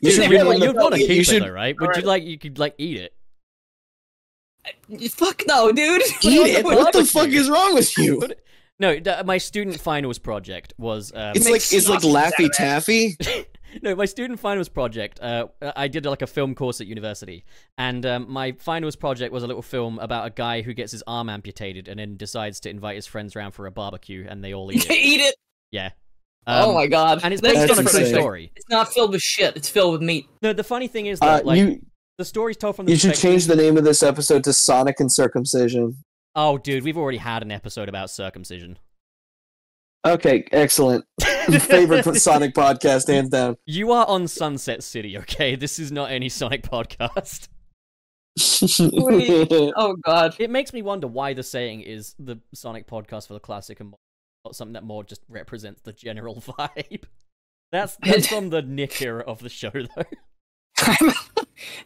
You 0.00 0.10
should 0.12 0.22
should 0.22 0.30
really 0.30 0.56
You'd, 0.56 0.60
like- 0.60 0.62
you'd 0.62 0.76
want 0.76 0.94
to 0.94 1.00
you 1.14 1.24
should- 1.24 1.42
it 1.42 1.46
though, 1.46 1.50
right? 1.52 1.78
Would 1.78 1.96
you 1.96 2.02
like 2.02 2.22
you 2.22 2.38
could 2.38 2.58
like 2.60 2.76
eat 2.78 2.98
it? 2.98 3.12
Fuck 5.10 5.42
no, 5.46 5.72
dude. 5.72 6.02
Eat 6.22 6.56
it. 6.56 6.64
What- 6.64 6.76
What 6.78 6.92
the 6.92 7.04
fuck 7.04 7.28
you? 7.28 7.40
is 7.40 7.50
wrong 7.50 7.74
with 7.74 7.96
you? 7.98 8.22
No, 8.80 8.98
d- 8.98 9.12
my 9.24 9.38
student 9.38 9.78
finals 9.80 10.18
project 10.18 10.74
was. 10.78 11.12
Um, 11.14 11.32
It's 11.36 11.48
like 11.48 11.62
it's 11.72 11.88
like 11.88 12.00
Laffy. 12.00 12.50
Taffy. 12.52 13.16
no, 13.82 13.94
my 13.94 14.04
student 14.04 14.40
finals 14.40 14.68
project. 14.68 15.20
Uh, 15.20 15.46
I 15.76 15.86
did 15.86 16.04
like 16.06 16.22
a 16.22 16.26
film 16.26 16.56
course 16.56 16.80
at 16.80 16.88
university, 16.88 17.44
and 17.78 18.04
um, 18.04 18.26
my 18.28 18.50
finals 18.58 18.96
project 18.96 19.32
was 19.32 19.44
a 19.44 19.46
little 19.46 19.62
film 19.62 20.00
about 20.00 20.26
a 20.26 20.30
guy 20.30 20.62
who 20.62 20.74
gets 20.74 20.90
his 20.90 21.04
arm 21.06 21.28
amputated 21.30 21.86
and 21.86 22.00
then 22.00 22.16
decides 22.16 22.58
to 22.60 22.68
invite 22.68 22.96
his 22.96 23.06
friends 23.06 23.36
around 23.36 23.52
for 23.52 23.66
a 23.66 23.70
barbecue, 23.70 24.26
and 24.28 24.42
they 24.42 24.52
all 24.52 24.72
eat 24.72 24.90
it. 24.90 24.92
Eat 24.92 25.20
it. 25.20 25.36
Yeah. 25.70 25.90
oh 26.48 26.70
Um, 26.70 26.74
my 26.74 26.88
god. 26.88 27.20
And 27.22 27.32
it's 27.32 27.40
That's 27.42 27.54
based 27.54 27.78
on 27.78 27.86
a 27.86 27.88
true 27.88 28.06
story. 28.06 28.50
It's 28.56 28.68
not 28.68 28.92
filled 28.92 29.12
with 29.12 29.22
shit. 29.22 29.54
It's 29.56 29.68
filled 29.68 29.92
with 29.92 30.02
meat. 30.02 30.26
No, 30.42 30.52
the 30.52 30.64
funny 30.64 30.88
thing 30.88 31.06
is 31.06 31.20
that 31.20 31.42
Uh, 31.44 31.46
like 31.46 31.58
you 31.58 31.80
the 32.18 32.24
story's 32.24 32.56
told 32.56 32.76
from 32.76 32.86
the 32.86 32.92
you 32.92 32.98
should 32.98 33.14
change 33.14 33.46
the 33.46 33.56
name 33.56 33.76
of 33.76 33.84
this 33.84 34.02
episode 34.02 34.44
to 34.44 34.52
Sonic 34.52 35.00
and 35.00 35.12
Circumcision. 35.12 36.04
Oh, 36.34 36.58
dude, 36.58 36.84
we've 36.84 36.96
already 36.96 37.18
had 37.18 37.42
an 37.42 37.52
episode 37.52 37.88
about 37.88 38.10
circumcision. 38.10 38.78
Okay, 40.06 40.44
excellent. 40.52 41.04
Favorite 41.20 42.04
Sonic 42.16 42.54
podcast, 42.54 43.08
hands 43.08 43.30
down. 43.30 43.56
You 43.66 43.92
are 43.92 44.06
on 44.06 44.28
Sunset 44.28 44.82
City, 44.82 45.16
okay? 45.18 45.56
This 45.56 45.78
is 45.78 45.90
not 45.90 46.10
any 46.10 46.28
Sonic 46.28 46.62
podcast. 46.62 47.48
Oh 48.36 49.94
god. 50.04 50.34
It 50.40 50.50
makes 50.50 50.72
me 50.72 50.82
wonder 50.82 51.06
why 51.06 51.34
the 51.34 51.44
saying 51.44 51.82
is 51.82 52.16
the 52.18 52.40
Sonic 52.52 52.88
podcast 52.88 53.28
for 53.28 53.34
the 53.34 53.38
classic 53.38 53.78
and 53.78 53.94
not 54.44 54.56
something 54.56 54.72
that 54.72 54.82
more 54.82 55.04
just 55.04 55.22
represents 55.28 55.82
the 55.82 55.92
general 55.92 56.34
vibe. 56.40 57.04
That's 57.70 57.96
that's 58.02 58.26
from 58.26 58.50
the 58.50 58.60
Nick 58.60 59.00
era 59.00 59.22
of 59.24 59.38
the 59.38 59.48
show, 59.48 59.70
though. 59.70 61.12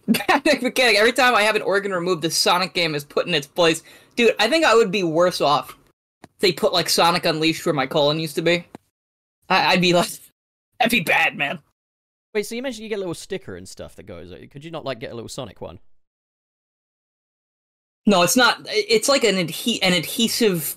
Bad 0.08 0.62
mechanic. 0.62 0.96
Every 0.96 1.12
time 1.12 1.34
I 1.34 1.42
have 1.42 1.56
an 1.56 1.62
organ 1.62 1.92
removed, 1.92 2.22
the 2.22 2.30
Sonic 2.30 2.72
game 2.74 2.94
is 2.94 3.04
put 3.04 3.26
in 3.26 3.34
its 3.34 3.46
place. 3.46 3.82
Dude, 4.16 4.34
I 4.38 4.48
think 4.48 4.64
I 4.64 4.74
would 4.74 4.90
be 4.90 5.02
worse 5.02 5.40
off 5.40 5.76
if 6.24 6.30
they 6.40 6.52
put 6.52 6.72
like 6.72 6.88
Sonic 6.88 7.24
Unleashed 7.26 7.64
where 7.66 7.74
my 7.74 7.86
colon 7.86 8.18
used 8.18 8.34
to 8.36 8.42
be. 8.42 8.66
I- 9.48 9.72
I'd 9.72 9.80
be 9.80 9.92
like, 9.92 10.08
that'd 10.78 10.90
be 10.90 11.00
bad, 11.00 11.36
man. 11.36 11.58
Wait, 12.34 12.46
so 12.46 12.54
you 12.54 12.62
mentioned 12.62 12.82
you 12.84 12.88
get 12.88 12.96
a 12.96 12.98
little 12.98 13.14
sticker 13.14 13.56
and 13.56 13.68
stuff 13.68 13.96
that 13.96 14.04
goes. 14.04 14.32
Could 14.50 14.64
you 14.64 14.70
not 14.70 14.84
like 14.84 15.00
get 15.00 15.10
a 15.12 15.14
little 15.14 15.28
Sonic 15.28 15.60
one? 15.60 15.78
No, 18.06 18.22
it's 18.22 18.36
not. 18.36 18.60
It's 18.68 19.08
like 19.08 19.24
an 19.24 19.36
adhe- 19.36 19.80
an 19.82 19.92
adhesive. 19.92 20.76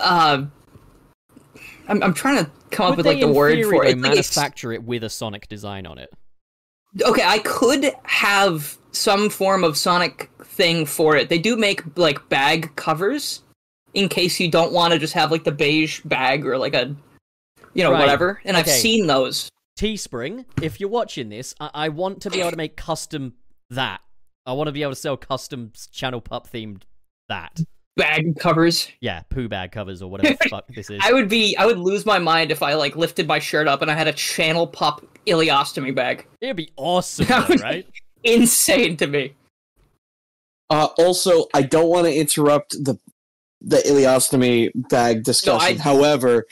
Uh, 0.00 0.44
I'm 1.88 2.02
I'm 2.02 2.14
trying 2.14 2.44
to 2.44 2.50
come 2.70 2.90
up 2.92 2.96
with 2.96 3.06
like 3.06 3.20
the 3.20 3.28
word 3.28 3.62
for 3.64 3.84
it. 3.84 3.88
It's 3.88 3.94
like 3.94 3.96
manufacture 3.98 4.72
it 4.72 4.82
with 4.84 5.04
a 5.04 5.10
Sonic 5.10 5.48
design 5.48 5.86
on 5.86 5.98
it? 5.98 6.12
Okay, 7.02 7.22
I 7.24 7.38
could 7.40 7.92
have 8.04 8.76
some 8.92 9.30
form 9.30 9.64
of 9.64 9.76
Sonic 9.76 10.30
thing 10.42 10.86
for 10.86 11.16
it. 11.16 11.28
They 11.28 11.38
do 11.38 11.56
make 11.56 11.82
like 11.96 12.28
bag 12.28 12.74
covers 12.76 13.42
in 13.94 14.08
case 14.08 14.38
you 14.40 14.50
don't 14.50 14.72
want 14.72 14.92
to 14.92 14.98
just 14.98 15.14
have 15.14 15.30
like 15.30 15.44
the 15.44 15.52
beige 15.52 16.00
bag 16.04 16.46
or 16.46 16.58
like 16.58 16.74
a, 16.74 16.94
you 17.74 17.82
know, 17.82 17.92
Right. 17.92 18.00
whatever. 18.00 18.40
And 18.44 18.56
I've 18.56 18.68
seen 18.68 19.06
those. 19.06 19.48
Teespring, 19.78 20.44
if 20.60 20.80
you're 20.80 20.88
watching 20.88 21.28
this, 21.28 21.54
I-, 21.60 21.70
I 21.72 21.88
want 21.90 22.22
to 22.22 22.30
be 22.30 22.40
able 22.40 22.50
to 22.50 22.56
make 22.56 22.76
custom 22.76 23.34
that. 23.70 24.00
I 24.44 24.52
want 24.52 24.66
to 24.66 24.72
be 24.72 24.82
able 24.82 24.92
to 24.92 24.96
sell 24.96 25.16
custom 25.16 25.72
channel 25.92 26.20
pup 26.20 26.50
themed 26.50 26.82
that. 27.28 27.60
Bag 27.98 28.38
covers. 28.38 28.88
Yeah, 29.00 29.22
poo 29.28 29.48
bag 29.48 29.72
covers 29.72 30.00
or 30.00 30.10
whatever 30.10 30.36
the 30.40 30.48
fuck 30.50 30.66
this 30.68 30.88
is. 30.88 31.00
I 31.02 31.12
would 31.12 31.28
be 31.28 31.54
I 31.58 31.66
would 31.66 31.78
lose 31.78 32.06
my 32.06 32.18
mind 32.18 32.50
if 32.50 32.62
I 32.62 32.74
like 32.74 32.96
lifted 32.96 33.26
my 33.28 33.38
shirt 33.40 33.68
up 33.68 33.82
and 33.82 33.90
I 33.90 33.94
had 33.94 34.08
a 34.08 34.12
channel 34.12 34.66
pup 34.66 35.04
ileostomy 35.26 35.94
bag. 35.94 36.26
It'd 36.40 36.56
be 36.56 36.72
awesome, 36.76 37.26
That 37.26 37.48
though, 37.48 37.54
would- 37.54 37.60
right? 37.62 37.86
Insane 38.24 38.96
to 38.98 39.06
me. 39.06 39.34
Uh, 40.70 40.88
also, 40.98 41.46
I 41.54 41.62
don't 41.62 41.88
want 41.88 42.06
to 42.06 42.14
interrupt 42.14 42.72
the 42.72 42.98
the 43.60 43.78
ileostomy 43.78 44.70
bag 44.88 45.24
discussion. 45.24 45.78
I- 45.78 45.82
However, 45.82 46.46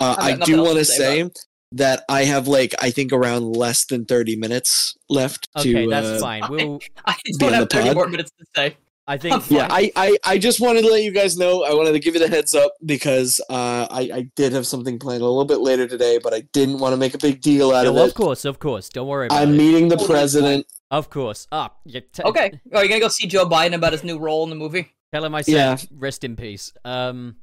uh, 0.00 0.16
I've 0.18 0.24
I 0.24 0.30
got 0.32 0.38
nothing 0.40 0.54
do 0.56 0.62
want 0.62 0.72
to 0.74 0.78
to 0.80 0.84
say 0.84 1.22
say 1.24 1.30
that 1.72 2.04
I 2.08 2.24
have 2.24 2.48
like 2.48 2.74
I 2.82 2.90
think 2.90 3.12
around 3.12 3.56
less 3.56 3.84
than 3.86 4.04
thirty 4.04 4.36
minutes 4.36 4.96
left 5.08 5.48
Okay, 5.56 5.72
to. 5.84 5.88
that's 5.90 6.06
uh, 6.06 6.18
fine. 6.20 6.42
We'll. 6.50 6.80
I 7.06 7.16
Be 7.24 7.32
don't 7.38 7.52
have 7.54 7.70
30 7.70 7.86
pod? 7.88 7.94
more 7.96 8.08
minutes 8.08 8.32
to 8.38 8.44
say. 8.56 8.76
I 9.10 9.16
think. 9.18 9.42
Yeah, 9.50 9.66
I, 9.70 9.90
I, 9.96 10.16
I 10.24 10.38
just 10.38 10.60
wanted 10.60 10.82
to 10.82 10.88
let 10.90 11.02
you 11.02 11.10
guys 11.12 11.36
know. 11.36 11.64
I 11.64 11.74
wanted 11.74 11.92
to 11.92 11.98
give 11.98 12.14
you 12.14 12.20
the 12.20 12.28
heads 12.28 12.54
up 12.54 12.72
because 12.86 13.40
uh, 13.50 13.88
I, 13.90 14.10
I 14.14 14.30
did 14.36 14.52
have 14.52 14.66
something 14.66 14.98
planned 14.98 15.22
a 15.22 15.26
little 15.26 15.44
bit 15.44 15.58
later 15.58 15.88
today, 15.88 16.18
but 16.22 16.32
I 16.32 16.42
didn't 16.52 16.78
want 16.78 16.92
to 16.92 16.96
make 16.96 17.14
a 17.14 17.18
big 17.18 17.40
deal 17.40 17.72
out 17.72 17.84
No, 17.84 17.90
of 17.90 17.96
it. 17.96 18.04
of 18.08 18.14
course, 18.14 18.44
of 18.44 18.58
course. 18.60 18.88
Don't 18.88 19.08
worry 19.08 19.26
about 19.26 19.42
I'm 19.42 19.52
it. 19.54 19.56
meeting 19.56 19.88
the 19.88 19.98
president. 19.98 20.66
Of 20.92 21.10
course. 21.10 21.46
Ah, 21.50 21.72
you 21.84 22.00
t- 22.00 22.22
Okay. 22.24 22.60
Are 22.72 22.82
you 22.84 22.88
gonna 22.88 23.00
go 23.00 23.08
see 23.08 23.26
Joe 23.26 23.46
Biden 23.48 23.74
about 23.74 23.92
his 23.92 24.04
new 24.04 24.18
role 24.18 24.44
in 24.44 24.50
the 24.50 24.56
movie? 24.56 24.92
Tell 25.12 25.24
him 25.24 25.34
I 25.34 25.42
said 25.42 25.54
Yeah. 25.54 25.76
rest 25.92 26.22
in 26.24 26.36
peace. 26.36 26.72
Um. 26.84 27.36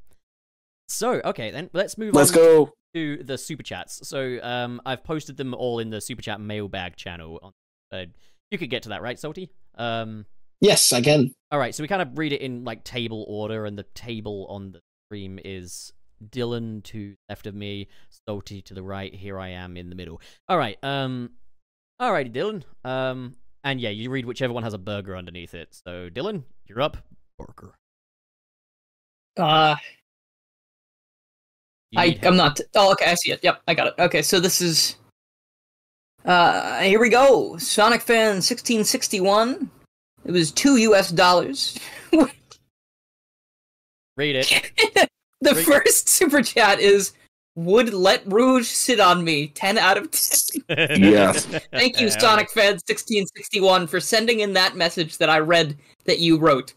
So 0.89 1.21
okay, 1.25 1.51
then 1.51 1.69
let's 1.73 1.97
move 1.97 2.13
Let's 2.13 2.29
on 2.31 2.35
go. 2.35 2.73
to 2.93 3.23
the 3.23 3.37
super 3.37 3.63
chats. 3.63 4.07
So 4.07 4.39
um, 4.41 4.81
I've 4.85 5.03
posted 5.03 5.35
them 5.35 5.53
all 5.53 5.79
in 5.79 5.89
the 5.89 5.99
super 5.99 6.21
chat 6.21 6.39
mailbag 6.39 6.95
channel. 6.95 7.39
On, 7.43 7.51
uh, 7.91 8.05
you 8.51 8.57
could 8.57 8.69
get 8.69 8.83
to 8.83 8.89
that, 8.89 9.01
right, 9.01 9.19
Salty? 9.19 9.49
Um. 9.77 10.25
Yes, 10.59 10.91
I 10.91 11.01
can. 11.01 11.33
All 11.51 11.59
right, 11.59 11.73
so 11.73 11.83
we 11.83 11.87
kind 11.87 12.01
of 12.01 12.17
read 12.17 12.33
it 12.33 12.41
in 12.41 12.63
like 12.63 12.83
table 12.83 13.25
order, 13.27 13.65
and 13.65 13.77
the 13.77 13.85
table 13.93 14.47
on 14.49 14.71
the 14.71 14.81
stream 15.07 15.39
is 15.45 15.93
Dylan 16.29 16.83
to 16.85 17.15
left 17.29 17.45
of 17.47 17.55
me, 17.55 17.87
Salty 18.27 18.61
to 18.63 18.73
the 18.73 18.83
right. 18.83 19.13
Here 19.13 19.39
I 19.39 19.49
am 19.49 19.77
in 19.77 19.89
the 19.89 19.95
middle. 19.95 20.19
All 20.49 20.57
right, 20.57 20.77
um, 20.83 21.31
all 21.99 22.11
righty, 22.11 22.29
Dylan. 22.29 22.63
Um, 22.83 23.35
and 23.63 23.79
yeah, 23.79 23.89
you 23.89 24.09
read 24.09 24.25
whichever 24.25 24.53
one 24.53 24.63
has 24.63 24.73
a 24.73 24.77
burger 24.79 25.15
underneath 25.15 25.53
it. 25.53 25.69
So 25.85 26.09
Dylan, 26.09 26.43
you're 26.65 26.81
up. 26.81 26.97
Burger. 27.37 27.75
Uh, 29.37 29.75
I 31.95 32.07
need 32.07 32.25
I'm 32.25 32.35
help. 32.35 32.35
not. 32.35 32.59
Oh, 32.75 32.91
okay. 32.93 33.05
I 33.05 33.13
see 33.15 33.31
it. 33.31 33.39
Yep, 33.43 33.61
I 33.67 33.73
got 33.73 33.87
it. 33.87 33.93
Okay, 33.99 34.21
so 34.21 34.39
this 34.39 34.61
is. 34.61 34.95
Uh, 36.25 36.79
here 36.81 36.99
we 36.99 37.09
go. 37.09 37.57
Sonic 37.57 38.01
Fan 38.01 38.35
1661. 38.37 39.69
It 40.27 40.31
was 40.31 40.51
two 40.51 40.75
U.S. 40.75 41.09
dollars. 41.09 41.79
read 44.17 44.35
it. 44.35 45.09
the 45.41 45.53
Wait. 45.53 45.65
first 45.65 46.09
super 46.09 46.41
chat 46.41 46.79
is 46.79 47.13
would 47.55 47.93
let 47.93 48.21
Rouge 48.31 48.67
sit 48.67 48.99
on 48.99 49.23
me. 49.23 49.47
Ten 49.47 49.77
out 49.77 49.97
of 49.97 50.11
ten. 50.11 50.21
Yes. 51.01 51.45
Thank 51.71 52.01
you, 52.01 52.09
Sonic 52.09 52.49
Fan 52.51 52.73
1661, 52.73 53.87
for 53.87 53.99
sending 53.99 54.41
in 54.41 54.53
that 54.53 54.75
message 54.75 55.17
that 55.17 55.29
I 55.29 55.39
read 55.39 55.77
that 56.05 56.19
you 56.19 56.37
wrote. 56.37 56.73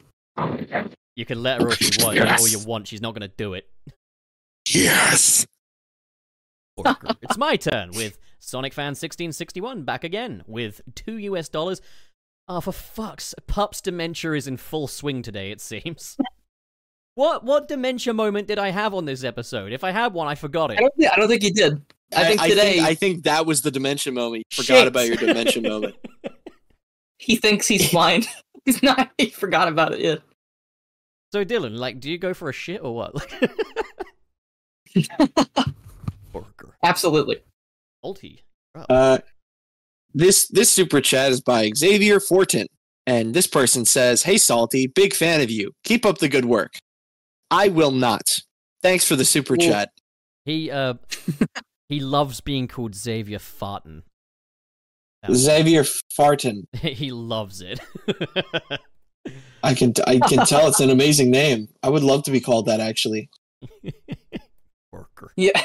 You 1.17 1.27
can 1.27 1.43
let 1.43 1.61
her 1.61 1.69
all 1.69 1.75
you 1.81 2.05
want. 2.05 2.17
Yes. 2.17 2.41
All 2.41 2.49
you 2.49 2.59
want. 2.61 2.87
She's 2.87 3.03
not 3.03 3.15
gonna 3.15 3.29
do 3.29 3.55
it. 3.55 3.69
Yes. 4.69 5.47
It's 6.79 7.37
my 7.37 7.57
turn 7.57 7.91
with 7.91 8.19
Sonic 8.39 8.73
Fan 8.73 8.91
1661 8.91 9.83
back 9.83 10.05
again 10.05 10.43
with 10.47 10.81
two 10.95 11.19
US 11.19 11.49
dollars. 11.49 11.81
Oh, 12.53 12.61
for 12.61 12.73
fuck's 12.73 13.33
Pup's 13.47 13.81
dementia 13.81 14.33
is 14.33 14.49
in 14.49 14.57
full 14.57 14.89
swing 14.89 15.23
today, 15.23 15.53
it 15.53 15.61
seems. 15.61 16.17
What 17.17 17.45
what 17.45 17.69
dementia 17.69 18.15
moment 18.15 18.47
did 18.49 18.59
I 18.59 18.71
have 18.71 18.95
on 18.95 19.05
this 19.05 19.25
episode? 19.25 19.73
If 19.73 19.85
I 19.85 19.91
had 19.91 20.15
one, 20.15 20.27
I 20.29 20.37
forgot 20.37 20.71
I 20.71 20.75
it. 20.75 20.79
don't, 20.79 20.95
thi- 20.97 21.07
I 21.09 21.17
don't 21.17 21.29
think 21.29 21.43
you 21.43 21.53
did. 21.53 21.83
I 22.17 22.25
think 22.25 22.41
today 22.41 22.81
I 22.81 22.95
think 22.95 23.25
that 23.25 23.45
was 23.45 23.61
the 23.63 23.71
dimension 23.71 24.15
moment. 24.15 24.45
You 24.51 24.63
Shit. 24.63 24.67
forgot 24.67 24.87
about 24.87 25.07
your 25.09 25.17
dimension 25.17 25.63
moment. 25.69 25.97
he 27.19 27.37
thinks 27.37 27.67
he's 27.67 27.91
blind. 27.91 28.27
he's 28.65 28.83
not. 28.83 29.11
He 29.19 29.27
forgot 29.31 29.69
about 29.69 29.93
it 29.93 30.01
yet. 30.01 30.21
So 31.33 31.45
Dylan, 31.45 31.77
like, 31.77 32.01
do 32.01 32.11
you 32.11 32.17
go 32.17 32.33
for 32.33 32.49
a 32.49 32.53
shit 32.55 32.81
or 32.83 32.95
what? 32.95 33.13
Burger. 36.33 36.77
Absolutely. 36.83 37.43
Salty. 38.03 38.45
Uh, 38.89 39.19
this 40.15 40.49
this 40.49 40.71
super 40.71 41.01
chat 41.01 41.31
is 41.33 41.41
by 41.41 41.71
Xavier 41.77 42.21
Fortin, 42.21 42.67
and 43.07 43.35
this 43.35 43.47
person 43.47 43.85
says, 43.85 44.23
"Hey 44.25 44.39
Salty, 44.39 44.87
big 44.87 45.15
fan 45.15 45.41
of 45.41 45.51
you. 45.51 45.73
Keep 45.85 46.05
up 46.07 46.19
the 46.19 46.29
good 46.29 46.45
work. 46.45 46.75
I 47.51 47.69
will 47.69 47.91
not. 47.93 48.41
Thanks 48.83 49.07
for 49.07 49.17
the 49.17 49.25
super 49.25 49.57
Well- 49.59 49.69
chat. 49.69 49.91
He 50.45 50.71
uh 50.71 50.95
he 51.89 52.01
loves 52.01 52.41
being 52.41 52.67
called 52.69 52.95
Xavier 52.95 53.39
Farton. 53.39 54.03
That's- 55.23 55.39
Xavier 55.45 55.83
Fartin. 56.19 56.65
he 56.75 57.11
loves 57.11 57.61
it. 57.61 57.81
I 59.63 59.75
can 59.75 59.93
I 60.07 60.19
can 60.19 60.47
tell 60.47 60.67
it's 60.69 60.81
an 60.81 60.91
amazing 60.91 61.31
name. 61.31 61.69
I 61.83 61.91
would 61.91 62.03
love 62.03 62.23
to 62.25 62.31
be 62.31 62.41
called 62.41 62.67
that 62.67 62.81
actually. 62.81 63.29
Burger. 64.91 65.33
Yeah. 65.37 65.63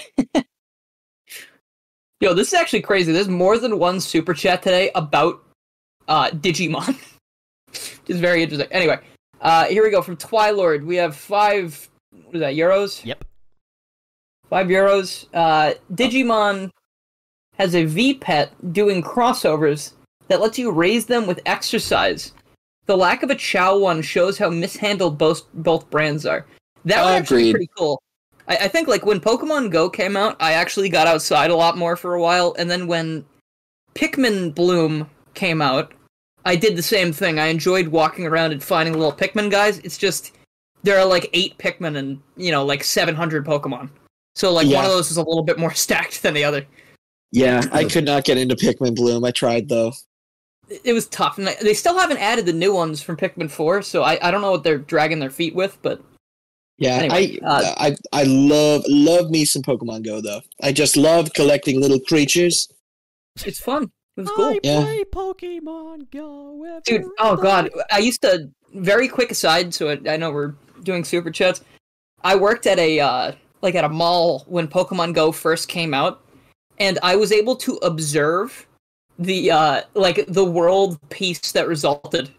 Yo, 2.25 2.33
this 2.33 2.47
is 2.47 2.53
actually 2.55 2.81
crazy. 2.81 3.11
There's 3.11 3.27
more 3.27 3.59
than 3.59 3.77
one 3.77 4.01
super 4.01 4.33
chat 4.33 4.63
today 4.63 4.89
about 4.95 5.43
uh, 6.07 6.31
Digimon, 6.31 6.87
which 7.67 7.99
is 8.07 8.19
very 8.19 8.41
interesting. 8.41 8.67
Anyway, 8.71 8.97
uh, 9.41 9.65
here 9.65 9.83
we 9.83 9.91
go 9.91 10.01
from 10.01 10.17
Twilord. 10.17 10.83
We 10.83 10.95
have 10.95 11.15
five. 11.15 11.87
What 12.09 12.33
is 12.33 12.41
that? 12.41 12.55
Euros. 12.55 13.05
Yep. 13.05 13.23
Five 14.49 14.65
euros. 14.65 15.27
Uh, 15.35 15.75
Digimon 15.93 16.71
has 17.59 17.75
a 17.75 17.85
V 17.85 18.15
pet 18.15 18.51
doing 18.73 19.03
crossovers 19.03 19.91
that 20.27 20.41
lets 20.41 20.57
you 20.57 20.71
raise 20.71 21.05
them 21.05 21.27
with 21.27 21.39
exercise. 21.45 22.33
The 22.87 22.97
lack 22.97 23.21
of 23.21 23.29
a 23.29 23.35
Chao 23.35 23.77
one 23.77 24.01
shows 24.01 24.39
how 24.39 24.49
mishandled 24.49 25.19
both 25.19 25.43
both 25.53 25.87
brands 25.91 26.25
are. 26.25 26.47
That 26.85 27.03
was 27.03 27.21
actually 27.21 27.51
pretty 27.51 27.69
cool. 27.77 28.01
I, 28.47 28.57
I 28.57 28.67
think 28.67 28.87
like 28.87 29.05
when 29.05 29.19
Pokemon 29.19 29.71
Go 29.71 29.89
came 29.89 30.15
out, 30.15 30.35
I 30.39 30.53
actually 30.53 30.89
got 30.89 31.07
outside 31.07 31.51
a 31.51 31.55
lot 31.55 31.77
more 31.77 31.95
for 31.95 32.13
a 32.13 32.21
while, 32.21 32.55
and 32.57 32.69
then 32.69 32.87
when 32.87 33.25
Pikmin 33.95 34.53
Bloom 34.53 35.09
came 35.33 35.61
out, 35.61 35.93
I 36.45 36.55
did 36.55 36.75
the 36.75 36.83
same 36.83 37.11
thing. 37.11 37.39
I 37.39 37.47
enjoyed 37.47 37.87
walking 37.87 38.25
around 38.25 38.51
and 38.51 38.63
finding 38.63 38.93
little 38.93 39.13
Pikmin 39.13 39.49
guys. 39.49 39.79
It's 39.79 39.97
just 39.97 40.33
there 40.83 40.99
are 40.99 41.05
like 41.05 41.29
eight 41.33 41.57
Pikmin 41.57 41.97
and 41.97 42.21
you 42.37 42.51
know 42.51 42.63
like 42.65 42.83
seven 42.83 43.15
hundred 43.15 43.45
Pokemon. 43.45 43.89
So 44.35 44.51
like 44.51 44.67
one 44.67 44.85
of 44.85 44.91
those 44.91 45.11
is 45.11 45.17
a 45.17 45.23
little 45.23 45.43
bit 45.43 45.57
more 45.57 45.73
stacked 45.73 46.21
than 46.21 46.33
the 46.33 46.43
other. 46.43 46.65
Yeah, 47.31 47.63
I 47.71 47.85
could 47.85 48.05
not 48.05 48.23
get 48.23 48.37
into 48.37 48.55
Pikmin 48.55 48.95
Bloom. 48.95 49.25
I 49.25 49.31
tried 49.31 49.67
though. 49.67 49.93
it 50.83 50.93
was 50.93 51.07
tough, 51.07 51.37
and 51.37 51.47
they 51.61 51.73
still 51.73 51.97
haven't 51.97 52.17
added 52.17 52.45
the 52.45 52.53
new 52.53 52.73
ones 52.73 53.01
from 53.01 53.17
Pikmin 53.17 53.49
Four, 53.49 53.81
so 53.81 54.03
I, 54.03 54.19
I 54.25 54.31
don't 54.31 54.41
know 54.41 54.51
what 54.51 54.63
they're 54.63 54.77
dragging 54.77 55.19
their 55.19 55.29
feet 55.31 55.55
with, 55.55 55.77
but 55.81 56.01
Yeah, 56.77 56.95
Anyway, 56.97 57.39
I, 57.41 57.45
uh, 57.45 57.75
I 57.77 57.95
I 58.11 58.23
love 58.23 58.83
love 58.87 59.29
me 59.29 59.45
some 59.45 59.61
Pokemon 59.61 60.03
Go 60.03 60.19
though. 60.21 60.41
I 60.61 60.71
just 60.73 60.97
love 60.97 61.31
collecting 61.33 61.79
little 61.79 61.99
creatures. 62.01 62.67
it's 63.45 63.59
fun. 63.59 63.91
It 64.17 64.21
was 64.21 64.29
cool. 64.31 64.45
I 64.45 64.59
Yeah. 64.63 64.81
play 64.81 65.03
Pokemon 65.05 66.11
Go. 66.11 66.79
Dude, 66.85 67.03
oh 67.19 67.35
god, 67.37 67.69
I 67.91 67.99
used 67.99 68.21
to. 68.23 68.49
Very 68.73 69.07
quick 69.07 69.31
aside, 69.31 69.73
so 69.73 69.89
I, 69.89 69.99
I 70.13 70.17
know 70.17 70.31
we're 70.31 70.53
doing 70.83 71.05
super 71.05 71.31
chats. 71.31 71.61
I 72.25 72.35
worked 72.35 72.67
at 72.67 72.77
a 72.77 72.99
uh, 72.99 73.31
like 73.61 73.75
at 73.75 73.85
a 73.85 73.89
mall 73.89 74.43
when 74.47 74.67
Pokemon 74.67 75.13
Go 75.13 75.31
first 75.31 75.69
came 75.69 75.93
out, 75.93 76.21
and 76.77 76.99
I 77.01 77.15
was 77.15 77.31
able 77.31 77.55
to 77.57 77.75
observe 77.83 78.67
the 79.17 79.49
uh 79.49 79.81
like 79.93 80.25
the 80.27 80.43
world 80.43 80.99
peace 81.09 81.53
that 81.53 81.69
resulted, 81.69 82.31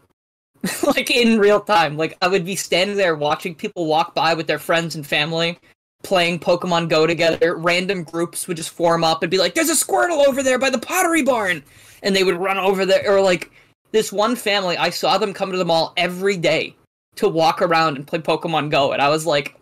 like 0.87 1.11
in 1.11 1.39
real 1.39 1.61
time. 1.61 1.97
Like 1.97 2.17
I 2.23 2.29
would 2.29 2.45
be 2.45 2.57
standing 2.57 2.97
there 2.97 3.15
watching 3.15 3.55
people 3.55 3.87
walk 3.87 4.15
by 4.15 4.35
with 4.35 4.47
their 4.47 4.59
friends 4.59 4.95
and 4.95 5.07
family. 5.07 5.59
Playing 6.03 6.39
Pokemon 6.39 6.89
Go 6.89 7.07
together, 7.07 7.57
random 7.57 8.05
groups 8.05 8.47
would 8.47 8.57
just 8.57 8.71
form 8.71 9.03
up 9.03 9.23
and 9.23 9.31
be 9.31 9.39
like, 9.39 9.55
"There's 9.55 9.71
a 9.71 9.73
Squirtle 9.73 10.27
over 10.29 10.43
there 10.43 10.59
by 10.59 10.71
the 10.71 10.79
Pottery 10.79 11.23
Barn," 11.23 11.65
and 12.03 12.15
they 12.15 12.23
would 12.23 12.37
run 12.37 12.59
over 12.59 12.87
there, 12.87 13.11
or 13.11 13.21
like 13.21 13.51
this 13.93 14.13
one 14.13 14.37
family, 14.37 14.77
I 14.77 14.91
saw 14.91 15.19
them 15.19 15.33
come 15.33 15.51
to 15.51 15.59
the 15.59 15.65
mall 15.65 15.95
every 15.97 16.37
day 16.37 16.77
to 17.17 17.29
walk 17.29 17.63
around 17.63 17.97
and 17.97 18.07
play 18.07 18.19
Pokemon 18.19 18.71
Go, 18.71 18.93
and 18.93 19.01
I 19.03 19.09
was 19.09 19.27
like, 19.27 19.59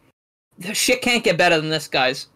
"The 0.59 0.75
shit 0.75 1.03
can't 1.03 1.25
get 1.25 1.39
better 1.39 1.59
than 1.61 1.71
this, 1.71 1.89
guys." 1.89 2.27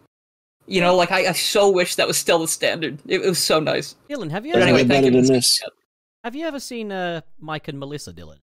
You 0.65 0.81
know, 0.81 0.95
like 0.95 1.11
I, 1.11 1.27
I 1.27 1.31
so 1.33 1.69
wish 1.69 1.95
that 1.95 2.07
was 2.07 2.17
still 2.17 2.39
the 2.39 2.47
standard. 2.47 2.99
It, 3.05 3.21
it 3.21 3.27
was 3.29 3.39
so 3.39 3.59
nice. 3.59 3.95
Dylan, 4.09 4.31
have 4.31 4.45
you 4.45 4.53
But 4.53 4.61
ever, 4.61 4.67
anyway, 4.69 4.83
Way 4.83 4.87
better 4.87 5.11
than 5.11 5.25
this. 5.25 5.61
have 6.23 6.35
you 6.35 6.45
ever 6.45 6.59
seen 6.59 6.91
uh, 6.91 7.21
Mike 7.39 7.67
and 7.67 7.79
Melissa, 7.79 8.13
Dylan? 8.13 8.37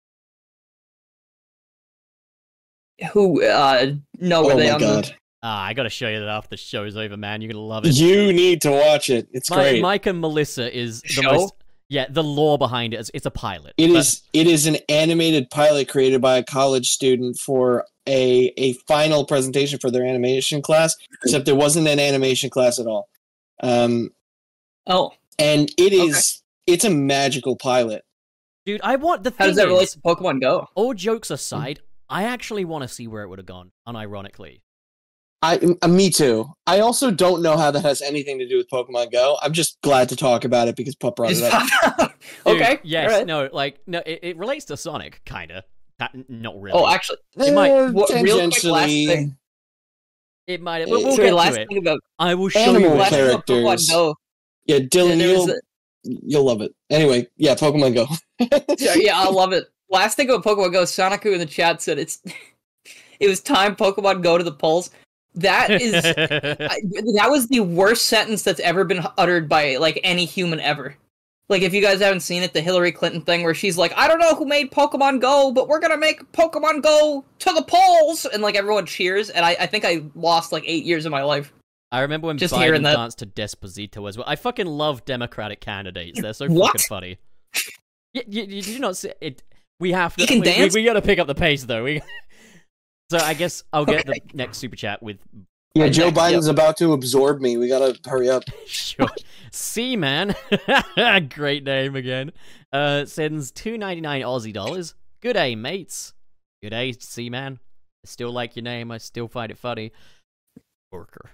Who? 3.13 3.43
uh 3.45 3.93
No, 4.21 4.45
were 4.45 4.53
Oh 4.53 4.57
they 4.57 4.69
my 4.69 4.75
on 4.75 4.81
god, 4.81 5.17
Ah, 5.43 5.65
I 5.65 5.75
gotta 5.75 5.91
show 5.91 6.09
you 6.09 6.21
that 6.21 6.29
after 6.29 6.51
the 6.51 6.57
show's 6.57 6.97
over, 6.97 7.17
man. 7.17 7.41
You're 7.43 7.53
gonna 7.53 7.65
love 7.65 7.85
it. 7.85 7.97
you 7.97 8.33
need 8.33 8.63
to 8.63 8.71
watch 8.71 9.11
it. 9.11 9.27
It's 9.33 9.51
Mi- 9.51 9.57
great. 9.57 9.83
Mike 9.83 10.07
and 10.07 10.21
Melissa 10.21 10.73
is 10.77 11.03
the 11.03 11.09
Show? 11.09 11.23
most. 11.23 11.55
Yeah, 11.89 12.07
the 12.09 12.23
lore 12.23 12.57
behind 12.59 12.95
it 12.95 13.01
is 13.01 13.11
it's 13.13 13.27
a 13.27 13.31
pilot. 13.31 13.75
It 13.77 13.89
but- 13.89 13.97
is 13.97 14.23
it 14.33 14.47
is 14.47 14.67
an 14.67 14.77
animated 14.89 15.51
pilot 15.51 15.89
created 15.89 16.21
by 16.21 16.39
a 16.39 16.45
college 16.45 16.91
student 16.91 17.39
for 17.39 17.85
a 18.09 18.53
a 18.57 18.73
final 18.87 19.25
presentation 19.27 19.79
for 19.79 19.91
their 19.91 20.05
animation 20.05 20.63
class. 20.63 20.97
Except 21.25 21.45
there 21.45 21.55
wasn't 21.57 21.89
an 21.89 21.99
animation 22.01 22.49
class 22.51 22.79
at 22.79 22.87
all. 22.87 23.09
Um. 23.63 24.11
Oh, 24.87 25.13
and 25.39 25.71
it 25.77 25.93
is 25.93 26.43
it's 26.67 26.85
a 26.85 26.91
magical 26.91 27.57
pilot. 27.57 28.05
dude. 28.65 28.81
I 28.85 28.95
want 28.97 29.25
the 29.25 29.31
how 29.31 29.37
thing 29.39 29.47
does 29.49 29.57
that 29.57 29.67
relate 29.67 29.89
to 29.91 29.99
Pokemon 29.99 30.41
Go? 30.41 30.69
all 30.75 30.95
jokes 30.95 31.31
aside, 31.31 31.81
I 32.13 32.25
actually 32.25 32.65
want 32.65 32.83
to 32.83 32.89
see 32.89 33.07
where 33.09 33.23
it 33.23 33.29
would 33.29 33.39
have 33.39 33.47
gone. 33.47 33.73
Unironically, 33.89 34.61
I 35.41 35.59
uh, 35.83 35.89
me 35.89 36.11
too. 36.11 36.53
I 36.67 36.81
also 36.81 37.11
don't 37.11 37.43
know 37.43 37.57
how 37.57 37.71
that 37.71 37.83
has 37.83 38.03
anything 38.03 38.39
to 38.39 38.47
do 38.49 38.59
with 38.59 38.69
Pokemon 38.69 39.11
Go. 39.13 39.39
I'm 39.43 39.53
just 39.53 39.81
glad 39.83 40.09
to 40.11 40.17
talk 40.17 40.45
about 40.45 40.69
it 40.69 40.77
because 40.77 40.95
Pup 40.95 41.17
brought 41.17 41.31
Just 41.31 41.43
it 41.43 41.53
up. 41.53 41.67
pop- 41.97 42.15
Dude, 42.47 42.57
okay. 42.63 42.79
Yes. 42.85 43.11
alright. 43.11 43.27
No. 43.27 43.49
Like 43.53 43.81
no. 43.87 44.01
It, 44.07 44.21
it 44.23 44.37
relates 44.37 44.67
to 44.67 44.77
Sonic, 44.77 45.23
kinda. 45.25 45.65
That, 45.99 46.11
not 46.29 46.61
really. 46.61 46.79
Oh, 46.79 46.87
actually, 46.89 47.19
It 47.37 47.53
might- 47.55 47.71
Eh, 47.71 47.91
what- 47.91 48.11
real 48.23 48.51
quick, 48.51 48.65
last 48.65 48.89
thing. 48.89 49.37
it 50.47 50.61
might. 50.61 50.83
eh, 50.83 50.87
We'll, 50.89 51.03
we'll 51.05 51.17
sorry, 51.17 51.29
get 51.29 51.35
last 51.35 51.55
to 51.55 51.61
it. 51.63 51.69
thing 51.69 51.79
about 51.79 52.01
I 52.19 52.35
will 52.35 52.49
show 52.49 52.61
Animal 52.61 52.81
you. 52.81 52.89
last 52.97 53.13
it. 53.13 53.17
thing 53.17 53.39
Pokemon 53.57 53.65
characters. 53.65 53.91
Go. 53.91 54.15
Yeah, 54.67 54.79
Dylan, 54.79 55.19
there 55.19 55.39
was 55.39 55.47
you'll 56.05 56.21
you'll 56.25 56.45
love 56.45 56.61
it. 56.63 56.73
Anyway, 56.91 57.27
yeah, 57.37 57.55
Pokemon 57.55 57.95
Go. 57.95 58.07
yeah, 58.79 58.95
yeah, 58.97 59.19
I 59.21 59.29
love 59.31 59.53
it. 59.53 59.65
Last 59.93 60.17
thing 60.17 60.31
about 60.31 60.43
Pokemon 60.43 60.73
Go, 60.73 60.83
Sonicu 60.83 61.33
in 61.33 61.39
the 61.39 61.47
chat 61.47 61.83
said 61.83 61.99
it's 61.99 62.23
it 63.21 63.29
was 63.29 63.41
time 63.41 63.77
Pokemon 63.77 64.23
Go 64.23 64.39
to 64.39 64.45
the 64.45 64.53
polls. 64.53 64.91
That 65.35 65.71
is 65.71 65.95
I, 66.05 66.81
that 67.15 67.29
was 67.31 67.47
the 67.49 67.61
worst 67.61 68.07
sentence 68.07 68.43
that's 68.43 68.61
ever 68.61 68.85
been 68.85 69.05
uttered 69.19 69.49
by 69.49 69.77
like 69.77 70.01
any 70.03 70.25
human 70.25 70.61
ever. 70.61 70.97
Like 71.49 71.63
if 71.63 71.75
you 71.75 71.83
guys 71.83 72.01
haven't 72.01 72.21
seen 72.21 72.43
it, 72.43 72.55
the 72.55 72.63
Hillary 72.63 72.93
Clinton 72.93 73.21
thing 73.21 73.43
where 73.43 73.53
she's 73.53 73.77
like, 73.77 73.93
I 73.95 74.09
don't 74.09 74.19
know 74.19 74.35
who 74.35 74.47
made 74.47 74.73
Pokemon 74.73 75.21
Go, 75.21 75.53
but 75.53 75.69
we're 75.69 75.81
gonna 75.81 75.99
make 75.99 76.33
Pokemon 76.33 76.83
Go 76.83 77.25
to 77.41 77.53
the 77.53 77.63
polls, 77.63 78.25
and 78.25 78.43
like 78.43 78.57
everyone 78.57 78.87
cheers, 78.87 79.29
and 79.29 79.45
I, 79.45 79.51
I 79.61 79.67
think 79.67 79.85
I 79.85 80.03
lost 80.15 80.53
like 80.53 80.65
eight 80.67 80.85
years 80.85 81.05
of 81.05 81.13
my 81.13 81.23
life. 81.23 81.53
I 81.91 82.01
remember 82.01 82.29
when 82.29 82.39
Just 82.39 82.55
Biden 82.55 82.63
hearing 82.63 82.83
that. 82.85 82.97
danced 82.97 83.19
to 83.19 83.27
Despacito 83.27 84.09
as 84.09 84.17
well. 84.17 84.25
I 84.27 84.37
fucking 84.37 84.67
love 84.67 85.05
Democratic 85.05 85.61
candidates. 85.61 86.23
They're 86.23 86.33
so 86.33 86.49
fucking 86.59 86.81
funny. 86.89 87.19
You, 88.15 88.23
you, 88.27 88.43
you 88.45 88.63
do 88.63 88.79
not 88.79 88.97
see 88.97 89.13
it. 89.21 89.43
We 89.83 89.91
have 89.91 90.15
to. 90.15 90.23
He 90.23 90.27
can 90.29 90.37
we, 90.37 90.41
we- 90.43 90.45
dance? 90.45 90.75
We, 90.75 90.85
gotta 90.85 91.03
pick 91.03 91.19
up 91.19 91.27
the 91.27 91.35
pace 91.35 91.65
though. 91.65 91.85
We. 91.85 92.01
So 93.11 93.19
I 93.19 93.35
guess 93.35 93.63
I'll 93.75 93.85
get 93.85 94.07
the 94.07 94.23
next 94.33 94.57
super 94.57 94.75
chat 94.75 95.03
with 95.03 95.19
yeah, 95.75 95.89
Joe 95.91 96.07
next, 96.07 96.19
Biden's 96.19 96.47
about 96.47 96.79
to 96.79 96.95
absorb 96.95 97.43
me. 97.43 97.59
We 97.59 97.69
gotta 97.69 97.95
hurry 98.09 98.31
up. 98.31 98.43
sure. 98.67 99.07
C 99.51 99.97
man, 99.97 100.35
great 101.29 101.63
name 101.63 101.95
again. 101.95 102.33
Uh, 102.73 103.05
sends 103.05 103.51
two 103.51 103.77
ninety 103.77 104.01
nine 104.01 104.23
Aussie 104.23 104.55
dollars. 104.55 104.95
Good 105.21 105.35
day, 105.35 105.55
mates. 105.55 106.15
Good 106.63 106.71
day, 106.71 106.93
C 106.93 107.29
man. 107.29 107.59
I 108.03 108.09
still 108.09 108.33
like 108.33 108.57
your 108.57 108.63
name. 108.63 108.91
I 108.91 108.97
still 108.97 109.29
find 109.29 109.51
it 109.51 109.59
funny. 109.59 109.93
Worker. 110.91 111.33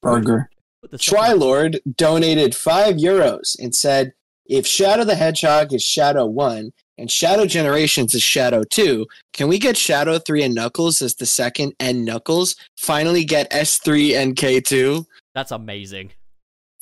Burger. 0.00 0.48
Put 0.80 0.92
the 0.92 0.96
Twilord 0.96 1.80
donated 1.94 2.54
five 2.54 2.96
euros 2.96 3.54
and 3.58 3.74
said, 3.74 4.14
"If 4.50 4.66
Shadow 4.66 5.04
the 5.04 5.14
Hedgehog 5.14 5.72
is 5.72 5.82
Shadow 5.82 6.26
One 6.26 6.72
and 6.98 7.10
Shadow 7.10 7.46
Generations 7.46 8.14
is 8.14 8.22
Shadow 8.22 8.62
Two, 8.64 9.06
can 9.32 9.48
we 9.48 9.58
get 9.58 9.76
Shadow 9.78 10.18
Three 10.18 10.42
and 10.42 10.54
Knuckles 10.54 11.00
as 11.00 11.14
the 11.14 11.24
second 11.24 11.72
and 11.80 12.04
Knuckles? 12.04 12.56
Finally, 12.76 13.24
get 13.24 13.46
S 13.50 13.78
three 13.78 14.14
and 14.14 14.36
K 14.36 14.60
two. 14.60 15.06
That's 15.34 15.52
amazing. 15.52 16.10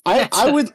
I 0.04 0.28
I 0.32 0.50
would." 0.50 0.72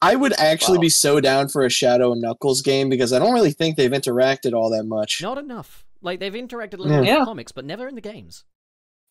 I 0.00 0.14
would 0.14 0.32
actually 0.38 0.78
Wow. 0.78 0.82
be 0.82 0.88
so 0.90 1.20
down 1.20 1.48
for 1.48 1.64
a 1.66 1.68
Shadow 1.68 2.12
and 2.12 2.22
Knuckles 2.22 2.62
game 2.62 2.88
because 2.88 3.12
I 3.12 3.18
don't 3.18 3.34
really 3.34 3.50
think 3.50 3.76
they've 3.76 3.90
interacted 3.90 4.52
all 4.52 4.70
that 4.70 4.84
much. 4.84 5.20
Not 5.20 5.38
enough. 5.38 5.84
Like 6.00 6.20
they've 6.20 6.32
interacted 6.32 6.74
a 6.74 6.82
little 6.82 6.92
Yeah. 6.92 6.98
in 7.00 7.04
Yeah. 7.06 7.24
comics, 7.24 7.50
but 7.50 7.64
never 7.64 7.88
in 7.88 7.96
the 7.96 8.00
games. 8.00 8.44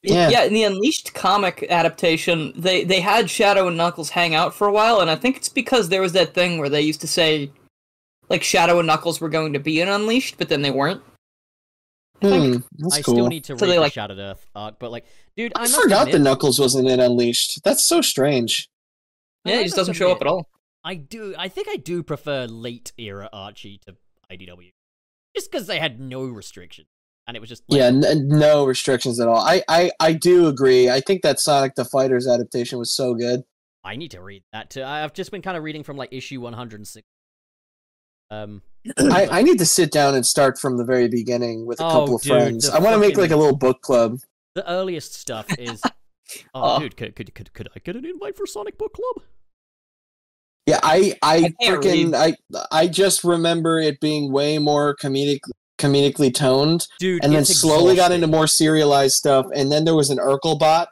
Yeah. 0.03 0.29
Yeah, 0.29 0.43
in 0.43 0.53
the 0.53 0.63
Unleashed 0.63 1.13
comic 1.13 1.65
adaptation, 1.69 2.53
they 2.55 2.83
they 2.83 3.01
had 3.01 3.29
Shadow 3.29 3.67
and 3.67 3.75
Knuckles 3.77 4.09
hang 4.11 4.35
out 4.35 4.53
for 4.53 4.67
a 4.67 4.71
while, 4.71 4.99
and 4.99 5.09
I 5.09 5.15
think 5.15 5.37
it's 5.37 5.49
because 5.49 5.89
there 5.89 6.01
was 6.01 6.13
that 6.13 6.33
thing 6.33 6.59
where 6.59 6.69
they 6.69 6.81
used 6.81 7.01
to 7.01 7.07
say, 7.07 7.51
like 8.29 8.43
Shadow 8.43 8.77
and 8.79 8.87
Knuckles 8.87 9.19
were 9.19 9.29
going 9.29 9.53
to 9.53 9.59
be 9.59 9.81
in 9.81 9.87
Unleashed, 9.89 10.37
but 10.37 10.49
then 10.49 10.61
they 10.61 10.71
weren't. 10.71 11.01
I 12.21 12.27
Hmm, 12.27 12.57
that's 12.77 12.95
I 12.95 13.01
cool. 13.01 13.15
still 13.15 13.27
need 13.27 13.43
to 13.45 13.57
So 13.57 13.65
read 13.65 13.71
they, 13.71 13.75
the 13.75 13.81
like- 13.81 13.93
Shattered 13.93 14.17
Earth 14.19 14.45
arc, 14.55 14.79
but 14.79 14.91
like, 14.91 15.05
dude, 15.35 15.51
I, 15.55 15.59
I 15.59 15.63
must 15.63 15.81
forgot 15.81 16.01
admit, 16.07 16.13
that 16.13 16.19
Knuckles 16.19 16.59
wasn't 16.59 16.87
in 16.87 16.99
Unleashed. 16.99 17.63
That's 17.63 17.83
so 17.85 18.01
strange. 18.01 18.69
I 19.45 19.51
Yeah, 19.51 19.57
he 19.57 19.63
just 19.65 19.75
doesn't 19.75 19.93
show 19.95 20.11
up 20.11 20.21
at 20.21 20.27
all. 20.27 20.47
I 20.83 20.95
do. 20.95 21.35
I 21.37 21.47
think 21.47 21.67
I 21.69 21.75
do 21.75 22.01
prefer 22.01 22.45
late 22.45 22.91
era 22.97 23.29
Archie 23.33 23.79
to 23.85 23.95
IDW, 24.31 24.71
just 25.35 25.51
because 25.51 25.67
they 25.67 25.79
had 25.79 25.99
no 25.99 26.23
restrictions, 26.23 26.87
and 27.27 27.35
it 27.37 27.39
was 27.39 27.49
just 27.49 27.63
like, 27.67 27.77
Yeah, 27.79 27.87
n- 27.87 28.27
no 28.27 28.65
restrictions 28.65 29.19
at 29.19 29.27
all. 29.27 29.37
I, 29.37 29.61
I 29.67 29.91
I 29.99 30.13
do 30.13 30.47
agree. 30.47 30.89
I 30.89 31.01
think 31.01 31.21
that 31.23 31.39
Sonic 31.39 31.75
the 31.75 31.85
Fighters 31.85 32.27
adaptation 32.27 32.79
was 32.79 32.91
so 32.91 33.13
good. 33.13 33.43
I 33.83 33.95
need 33.95 34.11
to 34.11 34.21
read 34.21 34.43
that 34.53 34.69
too. 34.69 34.83
I've 34.83 35.13
just 35.13 35.31
been 35.31 35.41
kind 35.41 35.55
of 35.57 35.63
reading 35.63 35.83
from 35.83 35.97
like 35.97 36.09
issue 36.11 36.41
106. 36.41 37.05
Um, 38.29 38.61
I, 38.99 39.27
I 39.39 39.41
need 39.43 39.59
to 39.59 39.65
sit 39.65 39.91
down 39.91 40.13
and 40.15 40.25
start 40.25 40.59
from 40.59 40.77
the 40.77 40.83
very 40.83 41.07
beginning 41.07 41.65
with 41.65 41.79
a 41.79 41.85
Oh, 41.85 41.89
couple 41.91 42.15
of 42.15 42.21
dude, 42.21 42.31
friends. 42.31 42.69
I 42.69 42.79
want 42.79 42.93
to 42.95 42.99
make 42.99 43.17
like 43.17 43.31
a 43.31 43.37
little 43.37 43.55
book 43.55 43.81
club. 43.81 44.19
the 44.55 44.69
earliest 44.69 45.13
stuff 45.13 45.45
is. 45.59 45.81
Oh, 46.53 46.75
Oh. 46.75 46.79
dude, 46.79 46.97
could, 46.97 47.15
could 47.15 47.33
could 47.33 47.53
could 47.53 47.69
I 47.75 47.79
get 47.79 47.95
an 47.95 48.05
invite 48.05 48.35
for 48.35 48.45
Sonic 48.45 48.77
Book 48.77 48.93
Club? 48.93 49.23
Yeah, 50.65 50.81
I 50.83 51.15
I, 51.21 51.35
I 51.37 51.53
can't 51.61 51.81
freaking 51.81 52.13
I 52.13 52.33
I 52.69 52.87
just 52.87 53.23
remember 53.23 53.79
it 53.79 54.01
being 54.01 54.33
way 54.33 54.57
more 54.57 54.93
comedic 54.97 55.39
comedically 55.77 56.33
toned, 56.33 56.87
Dude, 56.99 57.23
and 57.23 57.33
then 57.33 57.41
it's 57.41 57.55
slowly 57.55 57.95
got 57.95 58.11
into 58.11 58.27
more 58.27 58.47
serialized 58.47 59.15
stuff. 59.15 59.45
And 59.55 59.71
then 59.71 59.85
there 59.85 59.95
was 59.95 60.09
an 60.09 60.17
Urkel 60.17 60.57
bot. 60.59 60.89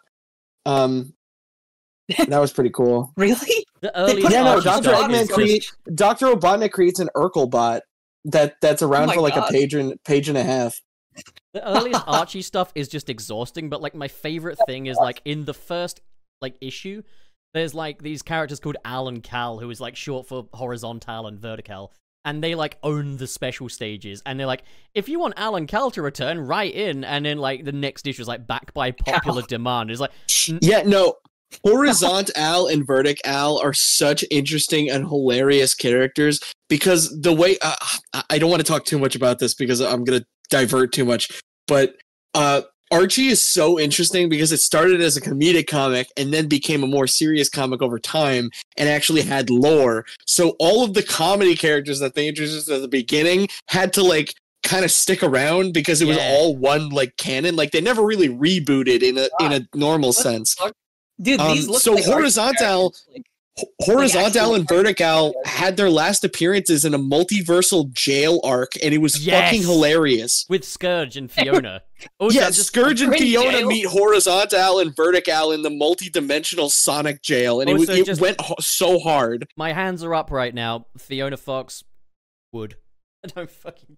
Um, 0.66 1.14
that 2.28 2.40
was 2.40 2.54
pretty 2.54 2.70
cool. 2.70 3.12
Really? 3.18 3.66
The 3.82 3.98
early 3.98 4.22
Yeah, 4.24 4.44
no, 4.44 4.62
Dr. 4.62 4.84
stuff 4.84 5.10
Eggman 5.10 5.22
is 5.22 5.32
create- 5.32 5.62
just- 5.64 5.96
Doctor 5.96 6.28
Robotnik 6.28 6.72
creates 6.72 7.00
an 7.00 7.10
Urkel 7.16 7.50
bot 7.50 7.82
that 8.26 8.56
that's 8.62 8.82
around 8.82 9.08
my 9.08 9.16
for 9.16 9.22
like 9.22 9.36
God. 9.36 9.50
a 9.50 9.52
page 9.52 9.74
and 9.74 9.94
page 10.04 10.30
and 10.30 10.38
a 10.38 10.44
half. 10.44 10.76
The 11.54 11.68
earliest 11.68 12.04
Archie 12.08 12.42
stuff 12.42 12.72
is 12.76 12.88
just 12.88 13.10
exhausting, 13.10 13.70
but 13.70 13.82
like 13.82 13.96
my 13.96 14.08
favorite 14.08 14.58
thing 14.68 14.88
is 14.88 14.98
like 14.98 15.22
in 15.26 15.46
the 15.46 15.54
first 15.54 16.02
like 16.42 16.56
issue, 16.62 17.02
there's 17.54 17.74
like 17.74 18.02
these 18.02 18.22
characters 18.22 18.60
called 18.60 18.78
Al 18.84 19.08
and 19.08 19.24
Cal, 19.24 19.58
who 19.60 19.70
is 19.70 19.80
like 19.80 19.96
short 19.96 20.28
for 20.28 20.48
horizontal 20.54 21.28
and 21.28 21.40
vertical, 21.40 21.94
and 22.26 22.44
they 22.44 22.56
like 22.56 22.78
own 22.84 23.18
the 23.18 23.28
special 23.28 23.70
stages, 23.70 24.22
and 24.26 24.40
they're 24.40 24.48
like, 24.48 24.64
if 24.94 25.08
you 25.08 25.20
want 25.20 25.36
alan 25.38 25.68
Cal 25.68 25.92
to 25.92 26.02
return, 26.02 26.40
write 26.40 26.74
in, 26.74 27.04
and 27.04 27.26
then 27.26 27.38
like 27.38 27.64
the 27.64 27.72
next 27.72 28.06
issue 28.08 28.22
is 28.22 28.28
like 28.28 28.46
back 28.46 28.74
by 28.74 28.92
popular 28.92 29.44
demand. 29.44 29.92
It's 29.92 30.00
like, 30.02 30.12
Yeah, 30.62 30.82
no, 30.84 31.14
Horizont 31.66 32.32
Al 32.36 32.68
and 32.68 32.86
Vertic 32.86 33.20
Al 33.24 33.60
are 33.60 33.74
such 33.74 34.26
interesting 34.32 34.90
and 34.90 35.08
hilarious 35.08 35.74
characters 35.74 36.40
because 36.68 37.10
the 37.22 37.34
way 37.34 37.58
uh, 37.62 37.76
I- 38.14 38.24
I 38.32 38.38
don't 38.40 38.50
want 38.50 38.60
to 38.66 38.68
talk 38.68 38.86
too 38.86 39.00
much 39.00 39.16
about 39.16 39.40
this 39.40 39.54
because 39.54 39.80
I'm 39.80 40.04
going 40.04 40.20
to 40.20 40.26
divert 40.50 40.92
too 40.92 41.06
much, 41.06 41.42
but 41.68 41.96
uh, 42.34 42.64
Archie 42.92 43.28
is 43.28 43.42
so 43.42 43.80
interesting 43.80 44.30
because 44.30 44.52
it 44.52 44.60
started 44.60 45.02
as 45.02 45.18
a 45.18 45.22
comedic 45.22 45.68
comic 45.68 46.08
and 46.18 46.34
then 46.34 46.48
became 46.48 46.84
a 46.84 46.88
more 46.88 47.08
serious 47.08 47.50
comic 47.50 47.82
over 47.82 47.98
time 48.00 48.52
and 48.78 48.88
actually 48.88 49.22
had 49.22 49.50
lore. 49.50 50.06
So 50.26 50.50
all 50.60 50.84
of 50.84 50.94
the 50.94 51.04
comedy 51.04 51.56
characters 51.56 52.00
that 52.00 52.14
they 52.14 52.28
introduced 52.28 52.70
at 52.70 52.82
the 52.82 52.88
beginning 52.88 53.48
had 53.68 53.92
to 53.94 54.04
like 54.04 54.36
kind 54.64 54.86
of 54.86 54.92
stick 54.92 55.24
around 55.24 55.74
because 55.74 56.02
it 56.02 56.06
was 56.08 56.18
Yeah. 56.18 56.30
all 56.32 56.56
one 56.56 56.90
like 56.90 57.18
canon. 57.18 57.56
Like 57.56 57.72
they 57.72 57.82
never 57.82 58.04
really 58.04 58.30
rebooted 58.30 59.02
in 59.04 59.18
a 59.18 59.30
in 59.44 59.52
a 59.54 59.68
normal 59.78 60.10
What 60.10 60.18
sense. 60.18 60.56
Dude, 61.22 61.40
Um, 61.40 61.56
these 61.56 61.68
look 61.68 61.82
so 61.82 61.94
like 61.94 62.04
horizontal- 62.06 62.92
characters, 62.92 63.06
like- 63.14 63.26
Ho- 63.26 63.32
Horizontal 63.84 64.26
actual 64.42 64.56
and 64.56 64.68
Vertical 64.68 65.34
had 65.46 65.78
their 65.78 65.90
last 65.90 66.24
appearances 66.26 66.84
in 66.84 66.94
a 66.94 67.00
multiversal 67.00 67.90
jail 67.94 68.42
arc, 68.44 68.74
and 68.84 68.94
it 68.94 68.98
was 68.98 69.16
fucking 69.26 69.62
hilarious. 69.62 70.46
With 70.50 70.66
Scourge 70.66 71.16
and 71.18 71.32
Fiona. 71.32 71.82
Also, 72.20 72.38
yeah, 72.40 72.48
just- 72.48 72.68
Scourge 72.68 73.02
and 73.02 73.14
Fiona 73.16 73.60
jail? 73.60 73.68
meet 73.68 73.86
Horizontal 73.88 74.80
and 74.80 74.94
Vertical 74.94 75.54
in 75.54 75.62
the 75.62 75.70
multi-dimensional 75.70 76.70
Sonic 76.70 77.22
jail, 77.22 77.62
and 77.62 77.70
it, 77.70 77.74
was, 77.74 77.88
Also, 77.90 78.02
it 78.02 78.06
just- 78.06 78.20
went 78.22 78.40
ho- 78.42 78.56
so 78.60 79.00
hard. 79.00 79.48
My 79.56 79.72
hands 79.72 80.04
are 80.04 80.14
up 80.14 80.30
right 80.30 80.54
now. 80.54 80.88
Fiona 80.98 81.38
Fox 81.38 81.84
would. 82.52 82.76
I 83.24 83.30
don't 83.30 83.50
fucking. 83.50 83.98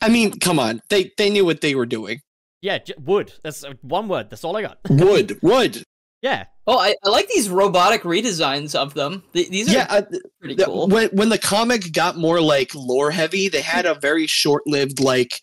I 0.00 0.08
mean, 0.08 0.38
come 0.38 0.58
on, 0.58 0.80
they 0.88 1.12
they 1.18 1.30
knew 1.30 1.44
what 1.44 1.60
they 1.60 1.74
were 1.74 1.86
doing. 1.86 2.20
Yeah, 2.62 2.78
j- 2.78 2.94
would. 2.98 3.32
That's 3.42 3.64
uh, 3.64 3.74
one 3.82 4.08
word. 4.08 4.30
That's 4.30 4.44
all 4.44 4.56
I 4.56 4.62
got. 4.62 4.78
Would 4.88 5.38
would 5.42 5.82
Yeah. 6.26 6.44
Oh, 6.66 6.76
I, 6.78 6.96
I 7.04 7.08
like 7.10 7.28
these 7.28 7.48
robotic 7.48 8.02
redesigns 8.02 8.74
of 8.74 8.94
them. 8.94 9.22
Th- 9.32 9.48
These 9.48 9.68
are 9.68 9.72
yeah. 9.72 9.86
Uh, 9.88 10.02
pretty 10.40 10.56
the- 10.56 10.64
cool. 10.64 10.88
when 10.88 11.08
when 11.10 11.28
the 11.28 11.38
comic 11.38 11.92
got 11.92 12.16
more 12.16 12.40
like 12.40 12.74
lore 12.74 13.12
heavy, 13.12 13.48
they 13.48 13.60
had 13.60 13.86
a 13.86 13.94
very 13.94 14.26
short-lived 14.26 14.98
like 14.98 15.40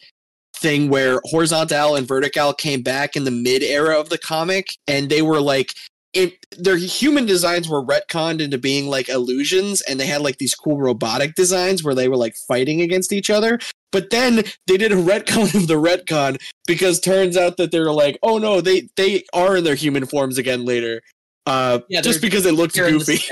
thing 0.58 0.90
where 0.90 1.22
horizontal 1.24 1.96
and 1.96 2.06
vertical 2.06 2.52
came 2.54 2.82
back 2.82 3.16
in 3.16 3.24
the 3.24 3.32
mid 3.32 3.64
era 3.64 3.98
of 3.98 4.10
the 4.10 4.18
comic, 4.18 4.68
and 4.88 5.10
they 5.10 5.22
were 5.22 5.40
like. 5.40 5.74
It, 6.14 6.46
their 6.58 6.78
human 6.78 7.26
designs 7.26 7.68
were 7.68 7.84
retconned 7.84 8.40
into 8.40 8.58
being 8.60 8.88
like 8.88 9.10
illusions, 9.10 9.82
and 9.82 10.00
they 10.00 10.06
had 10.06 10.22
like 10.22 10.38
these 10.38 10.54
cool 10.54 10.78
robotic 10.78 11.34
designs 11.36 11.84
where 11.84 11.96
they 11.96 12.08
were 12.08 12.18
like 12.18 12.36
fighting 12.48 12.82
against 12.82 13.12
each 13.12 13.30
other. 13.32 13.58
But 13.92 14.10
then 14.12 14.44
they 14.68 14.78
did 14.78 14.92
a 14.92 14.96
retcon 14.96 15.54
of 15.56 15.68
the 15.68 15.76
retcon 15.76 16.40
because 16.68 17.00
turns 17.00 17.36
out 17.36 17.58
that 17.58 17.72
they're 17.72 17.92
like, 17.92 18.20
oh 18.22 18.38
no, 18.38 18.62
they 18.62 18.90
they 18.96 19.24
are 19.34 19.58
in 19.58 19.64
their 19.64 19.76
human 19.76 20.06
forms 20.06 20.38
again 20.38 20.66
later. 20.66 21.02
Uh, 21.48 21.80
Yeah, 21.90 22.02
just 22.02 22.22
because 22.22 22.46
it 22.46 22.54
looks 22.54 22.76
goofy. 22.76 23.14
this 23.16 23.30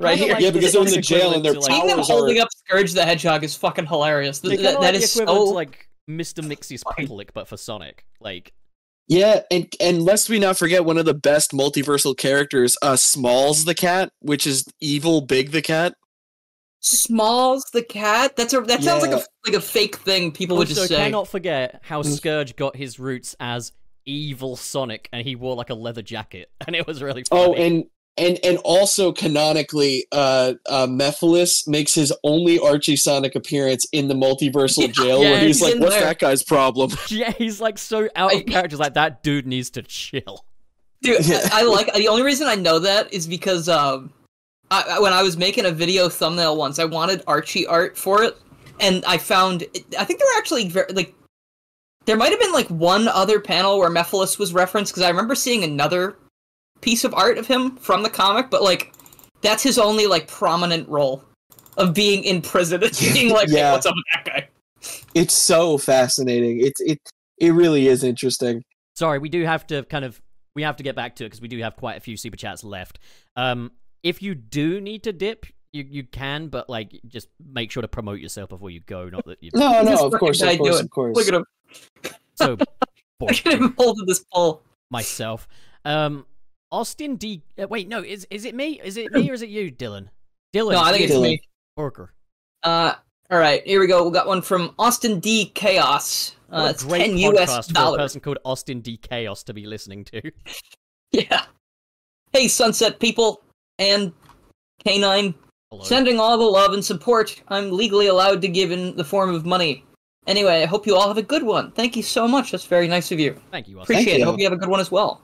Right 0.00 0.16
here. 0.18 0.32
like 0.32 0.40
Yeah, 0.40 0.50
because 0.50 0.72
they're 0.72 0.82
in 0.82 0.90
the 0.92 1.00
jail 1.00 1.32
and 1.34 1.44
equivalent 1.44 1.44
they're 1.44 1.52
like- 1.54 1.70
Seeing 1.72 1.86
them 1.88 1.98
holding 1.98 2.38
are- 2.38 2.42
up 2.42 2.48
Scourge 2.66 2.92
the 2.92 3.04
Hedgehog 3.04 3.44
is 3.44 3.54
fucking 3.56 3.86
hilarious. 3.86 4.38
Th- 4.40 4.52
They're 4.58 4.70
th- 4.70 4.80
that 4.80 4.94
like 4.94 5.02
is 5.02 5.12
so. 5.12 5.24
to 5.26 5.32
like 5.32 5.88
Mr. 6.08 6.42
Mixie's 6.46 6.82
Public, 6.84 7.34
but 7.34 7.48
for 7.48 7.56
Sonic. 7.56 8.06
Like, 8.20 8.52
Yeah, 9.06 9.40
and 9.50 9.72
and 9.80 10.02
lest 10.02 10.28
we 10.30 10.38
not 10.38 10.56
forget 10.56 10.84
one 10.84 10.96
of 10.96 11.04
the 11.04 11.14
best 11.14 11.52
multiversal 11.52 12.16
characters, 12.16 12.76
uh 12.80 12.96
Smalls 12.96 13.64
the 13.64 13.74
cat, 13.74 14.10
which 14.20 14.46
is 14.46 14.64
evil 14.80 15.20
Big 15.20 15.50
the 15.50 15.62
cat. 15.62 15.94
Smalls 16.80 17.64
the 17.72 17.82
cat. 17.82 18.36
That's 18.36 18.52
a 18.54 18.60
that 18.62 18.82
sounds 18.82 19.02
like 19.02 19.12
a 19.12 19.22
like 19.46 19.54
a 19.54 19.60
fake 19.60 19.96
thing 19.96 20.32
people 20.32 20.56
would 20.56 20.68
just 20.68 20.88
say. 20.88 20.96
cannot 20.96 21.28
forget 21.28 21.80
how 21.82 22.02
Mm. 22.02 22.16
Scourge 22.16 22.56
got 22.56 22.76
his 22.76 22.98
roots 22.98 23.34
as 23.40 23.72
evil 24.06 24.56
Sonic, 24.56 25.08
and 25.12 25.26
he 25.26 25.34
wore 25.34 25.56
like 25.56 25.70
a 25.70 25.74
leather 25.74 26.02
jacket, 26.02 26.50
and 26.66 26.74
it 26.74 26.86
was 26.86 27.02
really 27.02 27.24
funny. 27.24 27.42
Oh, 27.42 27.54
and 27.54 27.84
and 28.16 28.38
and 28.44 28.58
also 28.58 29.12
canonically, 29.12 30.06
uh, 30.12 30.54
uh 30.68 30.86
Mephiles 30.86 31.66
makes 31.66 31.94
his 31.94 32.12
only 32.22 32.58
Archie 32.58 32.96
Sonic 32.96 33.34
appearance 33.34 33.86
in 33.92 34.08
the 34.08 34.14
multiversal 34.14 34.82
Yeah, 34.86 34.92
jail, 34.92 35.22
yeah, 35.22 35.30
where 35.30 35.40
he's 35.40 35.60
he's 35.60 35.72
like, 35.72 35.80
"What's 35.80 35.94
there. 35.94 36.04
that 36.04 36.18
guy's 36.18 36.42
problem?" 36.42 36.92
yeah, 37.08 37.32
he's 37.32 37.60
like 37.60 37.78
so 37.78 38.08
out 38.16 38.32
of 38.32 38.40
I- 38.40 38.42
character. 38.42 38.76
Like 38.76 38.94
that 38.94 39.22
dude 39.22 39.46
needs 39.46 39.70
to 39.70 39.82
chill. 39.82 40.44
Dude, 41.02 41.26
Yeah. 41.26 41.48
I, 41.52 41.60
I 41.60 41.62
like 41.64 41.92
the 41.94 42.08
only 42.08 42.22
reason 42.22 42.46
I 42.46 42.54
know 42.54 42.78
that 42.78 43.12
is 43.12 43.26
because 43.26 43.68
um, 43.68 44.12
I, 44.70 44.84
I- 44.90 45.00
when 45.00 45.12
I 45.12 45.22
was 45.22 45.36
making 45.36 45.66
a 45.66 45.70
video 45.70 46.08
thumbnail 46.08 46.56
once, 46.56 46.78
I 46.78 46.84
wanted 46.84 47.22
Archie 47.26 47.66
art 47.66 47.98
for 47.98 48.22
it, 48.22 48.36
and 48.80 49.04
I 49.06 49.18
found 49.18 49.64
I 49.98 50.04
think 50.04 50.18
there 50.20 50.28
were 50.32 50.38
actually 50.38 50.68
very 50.68 50.92
like 50.92 51.14
there 52.06 52.16
might 52.16 52.30
have 52.30 52.40
been 52.40 52.52
like 52.52 52.68
one 52.68 53.08
other 53.08 53.40
panel 53.40 53.78
where 53.78 53.90
Mephiles 53.90 54.38
was 54.38 54.52
referenced 54.52 54.92
because 54.92 55.02
I 55.02 55.08
remember 55.08 55.34
seeing 55.34 55.64
another 55.64 56.16
piece 56.84 57.02
of 57.02 57.14
art 57.14 57.38
of 57.38 57.46
him 57.46 57.76
from 57.76 58.02
the 58.02 58.10
comic, 58.10 58.50
but 58.50 58.62
like 58.62 58.92
that's 59.40 59.62
his 59.62 59.78
only 59.78 60.06
like 60.06 60.28
prominent 60.28 60.86
role 60.88 61.24
of 61.78 61.94
being 61.94 62.22
in 62.24 62.42
prison 62.42 62.82
and 62.82 62.92
being 63.14 63.32
like, 63.32 63.48
hey, 63.48 63.72
what's 63.72 63.86
up 63.86 63.94
with 63.96 64.04
that 64.12 64.24
guy? 64.24 64.48
It's 65.14 65.32
so 65.34 65.78
fascinating. 65.78 66.60
It's 66.60 66.80
it 66.82 67.00
it 67.38 67.52
really 67.52 67.88
is 67.88 68.04
interesting. 68.04 68.62
Sorry, 68.94 69.18
we 69.18 69.30
do 69.30 69.44
have 69.44 69.66
to 69.68 69.82
kind 69.84 70.04
of 70.04 70.20
we 70.54 70.62
have 70.62 70.76
to 70.76 70.82
get 70.82 70.94
back 70.94 71.16
to 71.16 71.24
it 71.24 71.28
because 71.28 71.40
we 71.40 71.48
do 71.48 71.58
have 71.60 71.74
quite 71.76 71.96
a 71.96 72.00
few 72.00 72.16
super 72.18 72.36
chats 72.36 72.62
left. 72.62 72.98
Um, 73.34 73.72
if 74.02 74.22
you 74.22 74.34
do 74.34 74.80
need 74.80 75.04
to 75.04 75.12
dip, 75.12 75.46
you 75.72 75.84
you 75.88 76.04
can, 76.04 76.48
but 76.48 76.68
like 76.68 77.00
just 77.08 77.28
make 77.42 77.70
sure 77.70 77.80
to 77.80 77.88
promote 77.88 78.20
yourself 78.20 78.50
before 78.50 78.70
you 78.70 78.80
go. 78.80 79.08
Not 79.08 79.24
that 79.24 79.42
you 79.42 79.50
No, 79.54 79.82
This 79.84 79.98
no, 80.00 80.06
of 80.06 80.20
course, 80.20 80.42
of 80.42 80.58
course, 80.58 80.80
of 80.80 80.90
course. 80.90 81.16
Look 81.16 81.28
at 81.28 81.34
him. 81.34 81.44
so 82.34 82.50
Look 82.60 82.60
at 82.60 82.68
boring 83.18 83.62
him 83.62 83.74
holding 83.78 84.06
this 84.06 84.22
pole. 84.32 84.62
myself. 84.90 85.48
Um, 85.86 86.26
Austin 86.74 87.14
D. 87.16 87.42
Uh, 87.56 87.68
wait, 87.68 87.86
no, 87.88 88.02
is 88.02 88.26
is 88.30 88.44
it 88.44 88.54
me? 88.54 88.80
Is 88.82 88.96
it 88.96 89.12
me 89.12 89.30
or 89.30 89.34
is 89.34 89.42
it 89.42 89.48
you, 89.48 89.70
Dylan? 89.70 90.08
Dylan. 90.52 90.72
No, 90.72 90.82
I 90.82 90.90
think 90.90 91.04
it's 91.04 91.14
Dylan. 91.14 91.22
me. 91.22 91.40
Orker. 91.78 92.08
Uh, 92.64 92.94
all 93.30 93.38
right, 93.38 93.64
here 93.64 93.78
we 93.80 93.86
go. 93.86 94.04
We 94.06 94.12
got 94.12 94.26
one 94.26 94.42
from 94.42 94.74
Austin 94.78 95.20
D. 95.20 95.52
Chaos. 95.54 96.34
Uh, 96.50 96.62
What 96.62 96.66
a 96.66 96.70
it's 96.70 96.84
great 96.84 96.98
ten 97.06 97.16
podcast 97.16 97.48
US 97.48 97.70
for 97.70 97.94
a 97.94 97.96
person 97.96 98.20
called 98.20 98.38
Austin 98.44 98.80
D. 98.80 98.96
Chaos 98.96 99.44
to 99.44 99.54
be 99.54 99.66
listening 99.66 100.04
to. 100.06 100.20
Yeah. 101.12 101.44
Hey, 102.32 102.48
Sunset 102.48 102.98
people 102.98 103.40
and 103.78 104.12
K9, 104.84 105.32
Hello. 105.70 105.84
sending 105.84 106.18
all 106.18 106.36
the 106.36 106.42
love 106.44 106.72
and 106.72 106.84
support 106.84 107.40
I'm 107.46 107.70
legally 107.70 108.08
allowed 108.08 108.42
to 108.42 108.48
give 108.48 108.72
in 108.72 108.96
the 108.96 109.04
form 109.04 109.32
of 109.32 109.46
money. 109.46 109.84
Anyway, 110.26 110.62
I 110.62 110.66
hope 110.66 110.88
you 110.88 110.96
all 110.96 111.06
have 111.06 111.18
a 111.18 111.22
good 111.22 111.44
one. 111.44 111.70
Thank 111.70 111.94
you 111.94 112.02
so 112.02 112.26
much. 112.26 112.50
That's 112.50 112.64
very 112.64 112.88
nice 112.88 113.12
of 113.12 113.20
you. 113.20 113.40
Thank 113.52 113.68
you, 113.68 113.78
Austin. 113.78 113.94
Appreciate 113.94 114.16
it. 114.16 114.18
you. 114.20 114.24
Hope 114.24 114.38
you 114.40 114.44
have 114.44 114.52
a 114.52 114.56
good 114.56 114.68
one 114.70 114.80
as 114.80 114.90
well. 114.90 115.20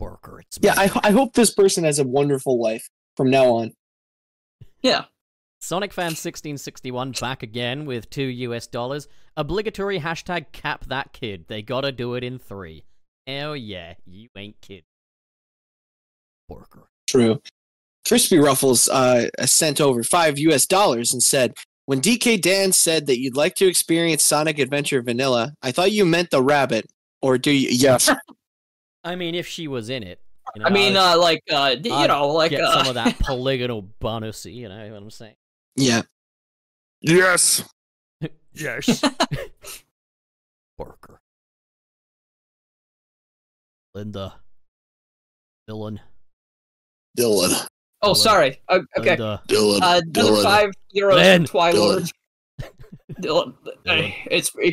Orker. 0.00 0.40
It's 0.40 0.58
Yeah. 0.60 0.74
I 0.76 0.90
I 1.02 1.10
hope 1.10 1.34
this 1.34 1.52
person 1.54 1.84
has 1.84 1.98
a 1.98 2.04
wonderful 2.04 2.60
life 2.60 2.88
from 3.16 3.30
now 3.30 3.46
on. 3.56 3.72
Yeah. 4.82 5.04
Sonic 5.60 5.94
Fan 5.94 6.10
1661 6.10 7.12
back 7.12 7.42
again 7.42 7.86
with 7.86 8.10
two 8.10 8.24
US 8.24 8.66
dollars. 8.66 9.08
Obligatory 9.36 10.00
hashtag 10.00 10.52
cap 10.52 10.84
that 10.86 11.12
kid. 11.12 11.46
They 11.48 11.62
gotta 11.62 11.90
do 11.90 12.14
it 12.14 12.24
in 12.24 12.38
three. 12.38 12.84
Hell 13.26 13.56
yeah, 13.56 13.94
you 14.04 14.28
ain't 14.36 14.60
kid. 14.60 14.84
Orker. 16.50 16.84
True. 17.08 17.40
Crispy 18.06 18.38
Ruffles 18.38 18.88
uh, 18.88 19.28
sent 19.46 19.80
over 19.80 20.02
five 20.02 20.38
US 20.38 20.66
dollars 20.66 21.12
and 21.12 21.22
said, 21.22 21.54
When 21.86 22.00
DK 22.00 22.40
Dan 22.40 22.72
said 22.72 23.06
that 23.06 23.18
you'd 23.18 23.36
like 23.36 23.54
to 23.56 23.66
experience 23.66 24.22
Sonic 24.22 24.58
Adventure 24.58 25.00
Vanilla, 25.02 25.54
I 25.62 25.72
thought 25.72 25.92
you 25.92 26.04
meant 26.04 26.30
the 26.30 26.42
rabbit. 26.42 26.86
Or 27.22 27.38
do 27.38 27.50
you? 27.50 27.68
Yes. 27.70 28.10
I 29.04 29.16
mean, 29.16 29.34
if 29.34 29.46
she 29.46 29.68
was 29.68 29.90
in 29.90 30.02
it. 30.02 30.18
You 30.54 30.62
know, 30.62 30.66
I 30.66 30.70
mean, 30.70 30.96
I'd 30.96 31.14
uh, 31.14 31.20
like, 31.20 31.42
uh, 31.50 31.76
you 31.82 31.92
I'd 31.92 32.08
know, 32.08 32.28
like, 32.28 32.50
get 32.50 32.62
uh, 32.62 32.78
some 32.78 32.88
of 32.88 32.94
that 32.94 33.18
polygonal 33.20 33.88
bonusy, 34.00 34.54
you 34.54 34.68
know 34.68 34.88
what 34.90 35.02
I'm 35.02 35.10
saying? 35.10 35.36
yeah. 35.76 36.02
Yes. 37.00 37.64
Yes. 38.56 39.02
Orker. 40.80 41.18
Linda. 43.92 44.34
Dylan. 45.68 45.98
Dylan. 47.18 47.66
oh, 48.02 48.12
Dylan. 48.12 48.16
sorry. 48.16 48.60
Uh, 48.68 48.78
okay. 48.96 49.10
Linda. 49.10 49.42
Dylan. 49.48 49.82
Uh, 49.82 50.00
another 50.14 50.42
five 50.44 50.70
euros 50.96 51.14
Lynn. 51.16 51.46
for 51.46 51.58
Twilord. 51.72 52.12
Dylan. 53.20 53.54
Hey, 53.84 54.16
it's 54.30 54.52
a 54.62 54.72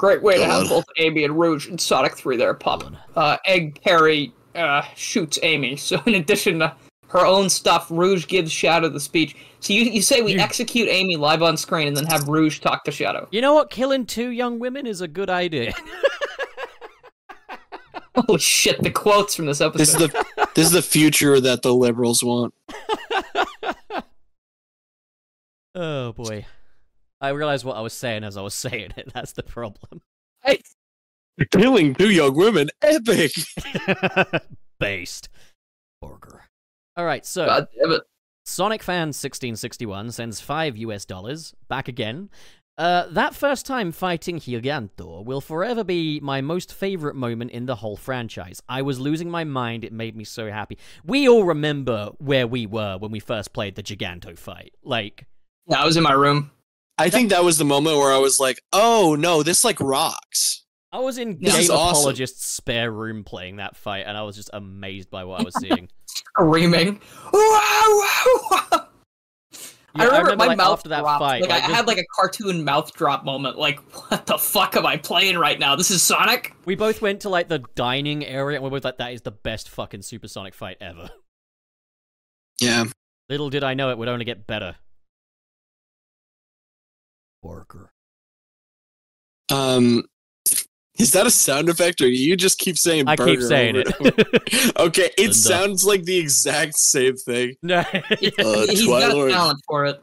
great 0.00 0.22
way 0.22 0.38
to 0.38 0.44
have 0.46 0.66
both 0.68 0.86
Amy 0.96 1.24
and 1.24 1.38
Rouge 1.38 1.68
in 1.68 1.76
Sonic 1.76 2.16
3 2.16 2.38
there, 2.38 2.54
pup. 2.54 2.82
Dylan. 2.82 2.96
uh, 3.16 3.36
Egg 3.44 3.78
Perry 3.84 4.32
uh, 4.54 4.80
shoots 4.96 5.38
Amy. 5.42 5.76
So 5.88 6.00
in 6.06 6.14
addition 6.14 6.58
to 6.60 6.74
her 7.08 7.26
own 7.26 7.50
stuff, 7.50 7.90
Rouge 7.90 8.26
gives 8.26 8.50
Shadow 8.50 8.88
the 8.88 8.98
speech. 9.00 9.36
So 9.60 9.74
you, 9.74 9.82
you 9.82 10.00
say 10.00 10.22
we 10.22 10.32
You- 10.32 10.40
execute 10.40 10.88
Amy 10.88 11.16
live 11.16 11.42
on 11.42 11.56
screen 11.58 11.86
and 11.88 11.94
then 11.96 12.06
have 12.06 12.26
Rouge 12.28 12.60
talk 12.60 12.84
to 12.84 12.90
Shadow. 12.90 13.28
You 13.30 13.42
know 13.42 13.52
what? 13.52 13.68
Killing 13.70 14.06
two 14.06 14.30
young 14.30 14.58
women 14.58 14.86
is 14.86 15.00
a 15.02 15.08
good 15.08 15.28
idea. 15.28 15.74
Holy 18.16 18.38
shit, 18.38 18.82
the 18.82 18.90
quotes 18.90 19.34
from 19.36 19.44
this 19.46 19.60
episode. 19.60 19.78
This 19.80 19.90
is 19.94 19.96
the 19.96 20.46
this 20.54 20.66
is 20.66 20.72
the 20.72 20.82
future 20.82 21.40
that 21.40 21.60
the 21.62 21.74
liberals 21.74 22.24
want. 22.24 22.54
oh 25.74 26.12
boy. 26.12 26.46
I 27.20 27.30
realized 27.30 27.64
what 27.64 27.76
I 27.76 27.80
was 27.80 27.92
saying 27.92 28.24
as 28.24 28.36
I 28.36 28.42
was 28.42 28.54
saying 28.66 28.92
it. 28.96 29.12
That's 29.14 29.32
the 29.32 29.42
problem. 29.42 30.02
Hey, 30.42 30.60
Killing 31.50 31.94
two 31.94 32.10
young 32.10 32.34
women, 32.34 32.70
epic. 32.82 33.32
Based. 34.78 35.28
Burger. 36.02 36.44
All 36.96 37.04
right, 37.04 37.24
so 37.24 37.46
God 37.46 37.68
damn 37.78 37.92
it. 37.92 38.02
Sonic 38.44 38.82
Fan 38.82 39.08
1661 39.08 40.12
sends 40.12 40.40
5 40.40 40.76
US 40.78 41.04
dollars. 41.04 41.54
Back 41.68 41.88
again. 41.88 42.30
Uh, 42.78 43.06
that 43.10 43.34
first 43.34 43.66
time 43.66 43.92
fighting 43.92 44.38
Gigantor 44.38 45.22
will 45.24 45.42
forever 45.42 45.84
be 45.84 46.18
my 46.20 46.40
most 46.40 46.72
favorite 46.72 47.14
moment 47.14 47.50
in 47.50 47.66
the 47.66 47.76
whole 47.76 47.96
franchise. 47.96 48.62
I 48.68 48.80
was 48.82 48.98
losing 48.98 49.30
my 49.30 49.44
mind. 49.44 49.84
It 49.84 49.92
made 49.92 50.16
me 50.16 50.24
so 50.24 50.50
happy. 50.50 50.78
We 51.04 51.28
all 51.28 51.44
remember 51.44 52.10
where 52.18 52.46
we 52.46 52.64
were 52.66 52.96
when 52.96 53.10
we 53.10 53.20
first 53.20 53.52
played 53.52 53.74
the 53.74 53.82
Giganto 53.82 54.36
fight. 54.38 54.72
Like, 54.82 55.26
Yeah, 55.66 55.82
I 55.82 55.84
was 55.84 55.98
in 55.98 56.02
my 56.02 56.12
room. 56.12 56.50
I 57.00 57.10
think 57.10 57.30
that 57.30 57.42
was 57.44 57.58
the 57.58 57.64
moment 57.64 57.96
where 57.96 58.12
I 58.12 58.18
was 58.18 58.38
like, 58.40 58.60
"Oh 58.72 59.16
no, 59.18 59.42
this 59.42 59.64
like 59.64 59.80
rocks." 59.80 60.64
I 60.92 60.98
was 60.98 61.18
in 61.18 61.38
This 61.40 61.52
Game 61.54 61.62
is 61.62 61.70
awesome. 61.70 62.14
Spare 62.26 62.90
room 62.90 63.22
playing 63.24 63.56
that 63.56 63.76
fight, 63.76 64.04
and 64.06 64.16
I 64.16 64.22
was 64.22 64.34
just 64.36 64.50
amazed 64.52 65.08
by 65.10 65.24
what 65.24 65.40
I 65.40 65.44
was 65.44 65.54
seeing. 65.60 65.88
Screaming. 66.06 67.00
I 69.92 70.04
Yeah, 70.04 70.04
remember, 70.06 70.36
my 70.36 70.46
like, 70.46 70.56
mouth 70.58 70.72
after 70.78 70.88
that 70.90 71.00
dropped. 71.00 71.20
fight, 71.20 71.40
like, 71.42 71.50
like, 71.50 71.62
I 71.64 71.66
just- 71.66 71.74
had 71.74 71.86
like 71.88 71.98
a 71.98 72.04
cartoon 72.14 72.64
mouth 72.64 72.92
drop 72.94 73.24
moment. 73.24 73.58
Like, 73.58 73.80
what 74.10 74.26
the 74.26 74.38
fuck 74.38 74.76
am 74.76 74.86
I 74.86 74.96
playing 74.96 75.36
right 75.38 75.58
now? 75.58 75.74
This 75.76 75.90
is 75.90 76.02
Sonic. 76.02 76.54
we 76.64 76.74
both 76.76 77.02
went 77.02 77.20
to 77.22 77.28
like 77.28 77.48
the 77.48 77.60
dining 77.74 78.24
area, 78.24 78.56
and 78.56 78.62
we 78.64 78.70
were 78.70 78.76
both 78.76 78.84
like, 78.84 78.98
"That 78.98 79.12
is 79.12 79.22
the 79.22 79.32
best 79.32 79.68
fucking 79.68 80.02
Supersonic 80.02 80.54
fight 80.54 80.76
ever." 80.80 81.10
Yeah. 82.60 82.84
Little 83.28 83.48
did 83.50 83.64
I 83.64 83.74
know 83.74 83.90
it 83.90 83.98
would 83.98 84.08
only 84.08 84.24
get 84.24 84.46
better. 84.46 84.76
Worker. 87.42 87.92
Um, 89.50 90.04
is 90.98 91.12
that 91.12 91.26
a 91.26 91.30
sound 91.30 91.68
effect, 91.68 92.00
or 92.00 92.08
you 92.08 92.36
just 92.36 92.58
keep 92.58 92.76
saying? 92.76 93.08
I 93.08 93.16
keep 93.16 93.40
saying 93.40 93.76
it. 93.76 93.88
okay, 94.78 95.10
it 95.16 95.18
Linda. 95.18 95.34
sounds 95.34 95.84
like 95.84 96.04
the 96.04 96.18
exact 96.18 96.76
same 96.76 97.16
thing. 97.16 97.56
no. 97.62 97.78
Uh, 97.78 98.66
He's 98.68 98.86
got 98.86 99.10
talent 99.30 99.60
for 99.66 99.86
it. 99.86 100.02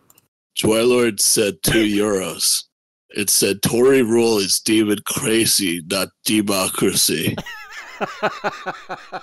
Twilord 0.58 1.20
said 1.20 1.62
two 1.62 1.86
euros. 1.86 2.64
It 3.12 3.30
said 3.30 3.62
Tory 3.62 4.02
rule 4.02 4.38
is 4.40 4.60
demon 4.60 4.98
crazy, 5.06 5.82
not 5.90 6.10
democracy. 6.26 7.36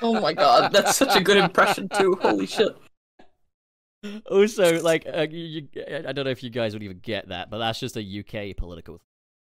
Oh 0.00 0.18
my 0.20 0.32
god, 0.32 0.72
that's 0.72 0.96
such 0.96 1.16
a 1.16 1.20
good 1.20 1.36
impression 1.36 1.88
too. 1.88 2.18
Holy 2.22 2.46
shit. 2.46 2.74
Also, 4.30 4.80
like, 4.82 5.06
uh, 5.12 5.26
you, 5.30 5.68
you- 5.72 5.84
I 6.08 6.12
don't 6.12 6.24
know 6.24 6.30
if 6.30 6.42
you 6.42 6.50
guys 6.50 6.72
would 6.74 6.82
even 6.82 6.98
get 7.00 7.28
that, 7.28 7.50
but 7.50 7.58
that's 7.58 7.80
just 7.80 7.96
a 7.96 8.00
UK 8.50 8.56
political. 8.56 9.00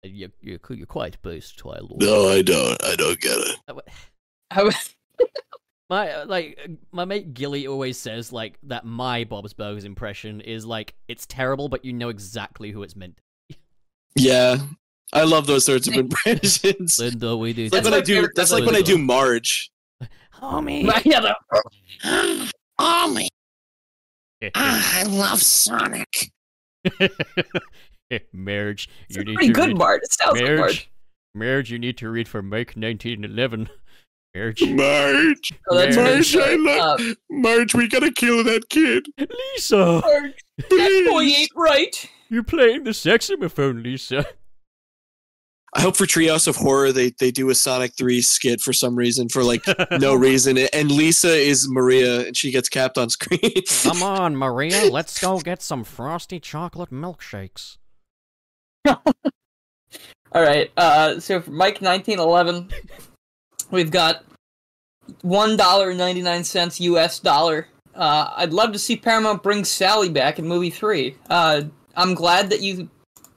You're, 0.03 0.29
you're, 0.41 0.59
you're 0.69 0.85
quite 0.85 1.21
based, 1.23 1.57
Twilight. 1.57 1.97
No, 1.99 2.29
I 2.29 2.41
don't. 2.41 2.83
I 2.83 2.95
don't 2.95 3.19
get 3.19 3.37
it. 3.37 3.55
How, 4.51 4.69
My 5.89 6.11
uh, 6.11 6.25
like 6.25 6.67
my 6.91 7.05
mate 7.05 7.35
Gilly 7.35 7.67
always 7.67 7.99
says 7.99 8.31
like 8.33 8.57
that 8.63 8.85
my 8.85 9.23
Bob's 9.23 9.53
Burgers 9.53 9.85
impression 9.85 10.41
is 10.41 10.65
like 10.65 10.95
it's 11.07 11.27
terrible, 11.27 11.69
but 11.69 11.85
you 11.85 11.93
know 11.93 12.09
exactly 12.09 12.71
who 12.71 12.81
it's 12.81 12.95
meant. 12.95 13.19
Yeah, 14.15 14.57
I 15.13 15.25
love 15.25 15.45
those 15.45 15.63
sorts 15.63 15.87
of 15.87 15.93
impressions. 15.93 16.97
Linda, 16.97 17.37
we 17.37 17.53
do. 17.53 17.65
It's 17.65 17.73
like 17.73 17.83
That's 17.83 17.91
when 17.91 17.99
I 17.99 18.03
do. 18.03 18.27
That's 18.35 18.51
like 18.51 18.65
when 18.65 18.75
I 18.75 18.81
do 18.81 18.97
Marge. 18.97 19.69
homie. 20.33 20.85
yeah, 21.05 21.19
the, 21.19 22.51
Oh 22.79 23.07
my! 24.55 24.81
I 24.99 25.03
love 25.03 25.41
Sonic. 25.41 26.31
marriage. 28.33 28.89
it's 29.09 29.15
You 29.17 29.21
a 29.21 29.25
need 29.25 29.33
pretty 29.35 29.47
to 29.47 29.53
good 29.53 29.67
read, 29.69 29.77
Bard. 29.77 30.01
It 30.03 30.13
sounds 30.13 30.33
like 30.35 30.43
marriage. 30.43 30.59
Bard. 30.59 30.85
Marriage. 31.33 31.71
You 31.71 31.79
need 31.79 31.97
to 31.97 32.09
read 32.09 32.27
from 32.27 32.49
Mike 32.49 32.73
1911. 32.75 33.69
Marriage. 34.35 34.61
Marge, 34.63 35.53
Oh, 35.69 35.77
that's 35.77 35.95
Marge, 35.95 36.33
good. 36.33 36.43
I 36.43 36.55
love- 36.77 36.99
Uh, 36.99 37.13
Marge, 37.29 37.73
we 37.73 37.87
gotta 37.87 38.11
kill 38.11 38.43
that 38.43 38.69
kid. 38.69 39.05
Lisa, 39.17 40.01
Bard, 40.03 40.33
that 40.57 41.07
boy 41.09 41.21
ain't 41.21 41.49
right. 41.55 42.09
you're 42.29 42.43
playing 42.43 42.83
the 42.83 42.93
saxophone, 42.93 43.81
Lisa. 43.81 44.25
I 45.73 45.81
hope 45.81 45.97
for 45.97 46.05
Treehouse 46.05 46.47
of 46.47 46.55
Horror 46.55 46.93
they 46.93 47.11
they 47.19 47.31
do 47.31 47.49
a 47.49 47.55
Sonic 47.55 47.93
Three 47.97 48.21
skit 48.21 48.61
for 48.61 48.71
some 48.71 48.95
reason 48.95 49.27
for 49.27 49.43
like 49.43 49.65
no 49.99 50.15
reason, 50.15 50.57
and 50.57 50.89
Lisa 50.89 51.35
is 51.35 51.67
Maria 51.69 52.27
and 52.27 52.37
she 52.37 52.51
gets 52.51 52.69
capped 52.69 52.97
on 52.97 53.09
screen. 53.09 53.51
Come 53.83 54.01
on, 54.03 54.37
Maria. 54.37 54.89
Let's 54.89 55.19
go 55.19 55.39
get 55.39 55.61
some 55.61 55.83
frosty 55.83 56.39
chocolate 56.39 56.91
milkshakes. 56.91 57.77
All 58.85 58.95
right. 60.33 60.71
Uh, 60.77 61.19
so 61.19 61.41
for 61.41 61.51
Mike 61.51 61.81
nineteen 61.81 62.19
eleven, 62.19 62.69
we've 63.69 63.91
got 63.91 64.23
one 65.23 65.57
dollar 65.57 65.93
ninety 65.93 66.21
nine 66.21 66.45
cents 66.45 66.79
U.S. 66.79 67.19
dollar. 67.19 67.67
Uh, 67.93 68.29
I'd 68.35 68.53
love 68.53 68.71
to 68.73 68.79
see 68.79 68.95
Paramount 68.95 69.43
bring 69.43 69.65
Sally 69.65 70.09
back 70.09 70.39
in 70.39 70.47
movie 70.47 70.69
three. 70.69 71.17
Uh, 71.29 71.63
I'm 71.95 72.13
glad 72.13 72.49
that 72.49 72.61
you 72.61 72.89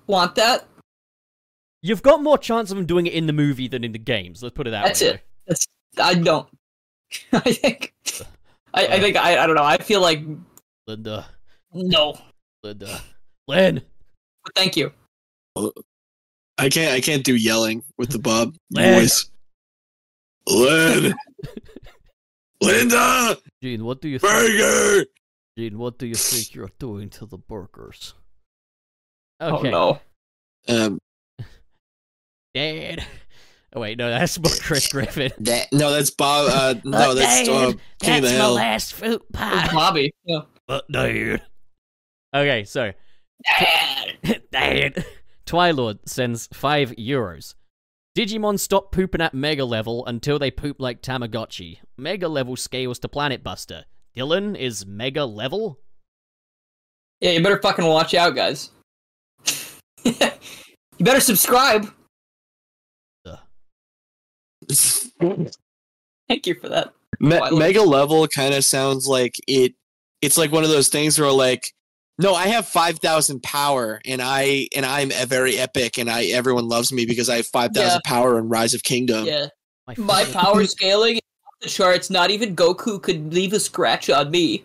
want 0.06 0.34
that. 0.36 0.66
You've 1.82 2.02
got 2.02 2.22
more 2.22 2.38
chance 2.38 2.70
of 2.70 2.76
them 2.76 2.86
doing 2.86 3.06
it 3.06 3.12
in 3.14 3.26
the 3.26 3.32
movie 3.32 3.68
than 3.68 3.84
in 3.84 3.92
the 3.92 3.98
games. 3.98 4.42
Let's 4.42 4.54
put 4.54 4.66
it 4.66 4.70
that 4.70 4.84
That's 4.84 5.00
way. 5.02 5.20
That's 5.46 5.64
it. 5.64 5.68
That's 5.96 6.08
I 6.08 6.14
don't. 6.20 6.48
I 7.32 7.40
think. 7.52 7.94
I, 8.74 8.86
I 8.86 9.00
think 9.00 9.16
I, 9.16 9.42
I 9.42 9.46
don't 9.46 9.56
know. 9.56 9.62
I 9.64 9.78
feel 9.78 10.00
like. 10.00 10.20
Linda, 10.86 11.26
no. 11.72 12.18
Linda, 12.62 13.00
Lynn. 13.46 13.82
Thank 14.54 14.76
you. 14.76 14.92
I 15.56 16.68
can't 16.68 16.92
I 16.94 17.00
can't 17.00 17.24
do 17.24 17.34
yelling 17.36 17.82
with 17.98 18.10
the 18.10 18.18
Bob 18.18 18.56
Len. 18.72 19.00
voice. 19.00 19.30
Len, 20.48 21.14
Linda, 22.60 23.36
Gene, 23.62 23.84
what 23.84 24.00
do 24.00 24.08
you 24.08 24.18
think? 24.18 24.32
burger. 24.32 25.04
Gene, 25.56 25.78
what 25.78 25.98
do 25.98 26.06
you 26.06 26.14
think 26.14 26.54
you're 26.54 26.70
doing 26.78 27.10
to 27.10 27.26
the 27.26 27.36
burgers? 27.38 28.14
Oh 29.40 29.58
Okay, 29.58 29.70
no. 29.70 30.00
Um, 30.68 30.98
Dad. 32.54 33.04
Oh 33.74 33.80
wait, 33.82 33.98
no, 33.98 34.08
that's 34.08 34.38
Chris 34.62 34.88
Griffin. 34.88 35.30
that 35.40 35.68
no, 35.72 35.92
that's 35.92 36.08
Bob. 36.08 36.48
Uh, 36.50 36.80
no, 36.84 37.12
that's 37.12 37.46
uh, 37.46 37.72
King 38.00 38.22
the 38.22 38.30
Hill. 38.30 38.54
last 38.54 38.94
fruit 38.94 39.22
It's 39.28 39.72
Bobby. 39.74 40.10
Yeah. 40.24 40.40
But 40.66 40.90
Dad. 40.90 41.42
Okay, 42.34 42.64
so 42.64 42.92
Dad. 44.50 45.04
Twilord 45.46 45.98
sends 46.06 46.48
five 46.54 46.92
euros. 46.92 47.54
Digimon 48.16 48.58
stop 48.58 48.90
pooping 48.90 49.20
at 49.20 49.34
Mega 49.34 49.66
Level 49.66 50.04
until 50.06 50.38
they 50.38 50.50
poop 50.50 50.80
like 50.80 51.02
Tamagotchi. 51.02 51.78
Mega 51.98 52.26
Level 52.26 52.56
scales 52.56 52.98
to 53.00 53.08
Planet 53.08 53.44
Buster. 53.44 53.84
Dylan 54.16 54.56
is 54.58 54.86
Mega 54.86 55.24
Level? 55.24 55.78
Yeah, 57.20 57.32
you 57.32 57.42
better 57.42 57.60
fucking 57.60 57.84
watch 57.84 58.14
out, 58.14 58.34
guys. 58.34 58.70
you 60.04 60.14
better 61.00 61.20
subscribe. 61.20 61.92
Thank 66.28 66.46
you 66.46 66.54
for 66.54 66.68
that. 66.68 66.92
Me- 67.20 67.38
oh, 67.42 67.56
Mega 67.56 67.82
level 67.82 68.26
kind 68.28 68.54
of 68.54 68.64
sounds 68.64 69.06
like 69.06 69.34
it. 69.46 69.74
It's 70.20 70.36
like 70.36 70.52
one 70.52 70.64
of 70.64 70.70
those 70.70 70.88
things 70.88 71.18
where 71.18 71.30
like, 71.30 71.72
no, 72.18 72.34
I 72.34 72.48
have 72.48 72.66
five 72.66 72.98
thousand 72.98 73.42
power, 73.42 74.00
and 74.04 74.20
I 74.22 74.68
and 74.76 74.84
I'm 74.84 75.10
a 75.12 75.26
very 75.26 75.58
epic, 75.58 75.98
and 75.98 76.10
I 76.10 76.24
everyone 76.26 76.68
loves 76.68 76.92
me 76.92 77.06
because 77.06 77.28
I 77.28 77.36
have 77.36 77.46
five 77.46 77.72
thousand 77.72 78.02
power 78.04 78.38
in 78.38 78.48
Rise 78.48 78.74
of 78.74 78.82
Kingdom. 78.82 79.24
Yeah, 79.26 79.46
my 79.86 79.94
favorite- 79.94 80.32
power 80.32 80.64
scaling 80.64 81.14
is 81.16 81.20
off 81.46 81.54
the 81.62 81.68
charts. 81.68 82.10
Not 82.10 82.30
even 82.30 82.54
Goku 82.54 83.00
could 83.02 83.32
leave 83.32 83.52
a 83.52 83.60
scratch 83.60 84.10
on 84.10 84.30
me. 84.30 84.64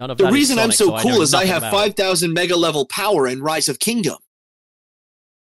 None 0.00 0.10
of 0.10 0.16
The 0.16 0.24
that 0.24 0.30
is 0.30 0.34
reason 0.34 0.58
I'm 0.58 0.72
Sonic, 0.72 1.02
so 1.02 1.08
cool 1.08 1.18
know 1.18 1.22
is 1.22 1.34
I 1.34 1.44
have 1.44 1.62
five 1.64 1.94
thousand 1.94 2.32
mega 2.32 2.56
level 2.56 2.86
power 2.86 3.28
in 3.28 3.42
Rise 3.42 3.68
of 3.68 3.78
Kingdom. 3.78 4.16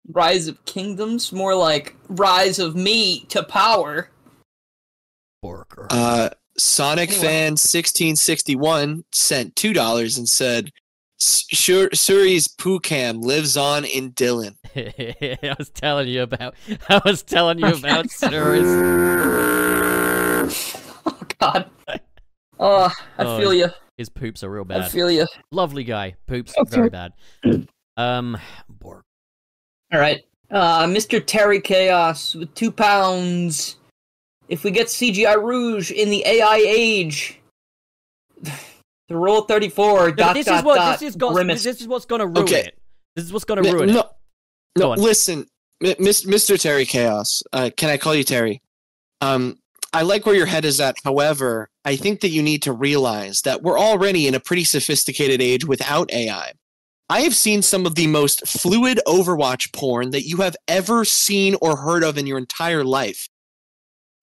Rise 0.09 0.47
of 0.47 0.63
Kingdoms, 0.65 1.31
more 1.31 1.55
like 1.55 1.95
Rise 2.09 2.59
of 2.59 2.75
Me 2.75 3.21
to 3.29 3.43
power. 3.43 4.09
Burger. 5.41 5.87
Uh, 5.89 6.29
Sonic 6.57 7.09
Anyway. 7.09 7.25
fan 7.25 7.57
sixteen 7.57 8.15
sixty 8.15 8.55
one 8.55 9.03
sent 9.11 9.55
two 9.55 9.73
dollars 9.73 10.17
and 10.17 10.27
said, 10.29 10.71
"Sur- 11.17 11.89
"Cirrus's 11.93 12.47
Poohcam 12.47 13.21
lives 13.23 13.57
on 13.57 13.83
in 13.85 14.11
Dylan." 14.13 14.55
I 14.75 15.55
was 15.59 15.69
telling 15.71 16.07
you 16.07 16.21
about. 16.21 16.55
I 16.89 17.01
was 17.03 17.23
telling 17.23 17.59
you 17.59 17.67
about 17.73 18.09
Cirrus. 18.11 18.65
Oh 21.05 21.21
God. 21.39 21.69
Oh, 22.59 22.89
I 23.17 23.23
Oh, 23.23 23.37
feel 23.39 23.53
you. 23.53 23.67
His 23.97 24.09
poops 24.09 24.43
are 24.43 24.49
real 24.49 24.63
I 24.69 24.79
bad. 24.79 24.91
feel 24.91 25.09
you. 25.11 25.25
Lovely 25.51 25.83
guy. 25.83 26.15
Poops 26.27 26.53
Okay. 26.57 26.75
very 26.75 26.89
bad. 26.89 27.13
Um, 27.97 28.37
Borg. 28.69 29.03
All 29.95 30.01
right. 30.01 30.25
Uh, 30.51 30.83
Mr. 30.87 31.25
Terry 31.25 31.61
Chaos 31.61 32.35
with 32.35 32.53
two 32.53 32.69
pounds. 32.69 33.77
If 34.49 34.65
we 34.65 34.71
get 34.71 34.87
CGI 34.87 35.41
Rouge 35.41 35.89
in 35.89 36.09
the 36.09 36.21
AI 36.25 36.57
age, 36.57 37.39
the 38.41 38.51
roll 39.15 39.43
34. 39.43 40.09
No, 40.09 40.11
dot, 40.11 40.33
this 40.33 40.47
dot, 40.47 40.57
is 40.57 40.63
what 40.65 40.75
dot, 40.75 40.99
this 40.99 41.09
is 41.11 41.15
got. 41.15 41.33
This 41.47 41.65
is 41.65 41.87
what's 41.87 42.03
gonna 42.03 42.25
ruin 42.25 42.39
Okay. 42.39 42.65
it. 42.65 42.77
This 43.15 43.23
is 43.23 43.31
what's 43.31 43.45
gonna 43.45 43.61
ruin 43.61 43.87
no, 43.87 43.99
it. 44.01 44.05
no. 44.75 44.81
Go 44.81 44.91
on. 44.91 44.99
Listen, 44.99 45.47
M- 45.81 45.95
Mr. 45.95 46.59
Terry 46.59 46.85
Chaos. 46.85 47.41
Uh, 47.53 47.69
can 47.77 47.89
I 47.89 47.95
call 47.95 48.13
you 48.13 48.25
Terry? 48.25 48.61
Um, 49.21 49.59
I 49.93 50.01
like 50.01 50.25
where 50.25 50.35
your 50.35 50.45
head 50.45 50.65
is 50.65 50.81
at. 50.81 50.95
However, 51.05 51.69
I 51.85 51.95
think 51.95 52.19
that 52.19 52.29
you 52.29 52.43
need 52.43 52.63
to 52.63 52.73
realize 52.73 53.43
that 53.43 53.63
we're 53.63 53.79
already 53.79 54.27
in 54.27 54.35
a 54.35 54.41
pretty 54.41 54.65
sophisticated 54.65 55.41
age 55.41 55.63
without 55.63 56.11
AI. 56.11 56.51
I 57.09 57.21
have 57.21 57.35
seen 57.35 57.61
some 57.61 57.85
of 57.85 57.95
the 57.95 58.07
most 58.07 58.47
fluid 58.47 58.99
Overwatch 59.07 59.71
porn 59.73 60.09
that 60.11 60.23
you 60.23 60.37
have 60.37 60.55
ever 60.67 61.05
seen 61.05 61.55
or 61.61 61.75
heard 61.77 62.03
of 62.03 62.17
in 62.17 62.25
your 62.25 62.37
entire 62.37 62.83
life. 62.83 63.27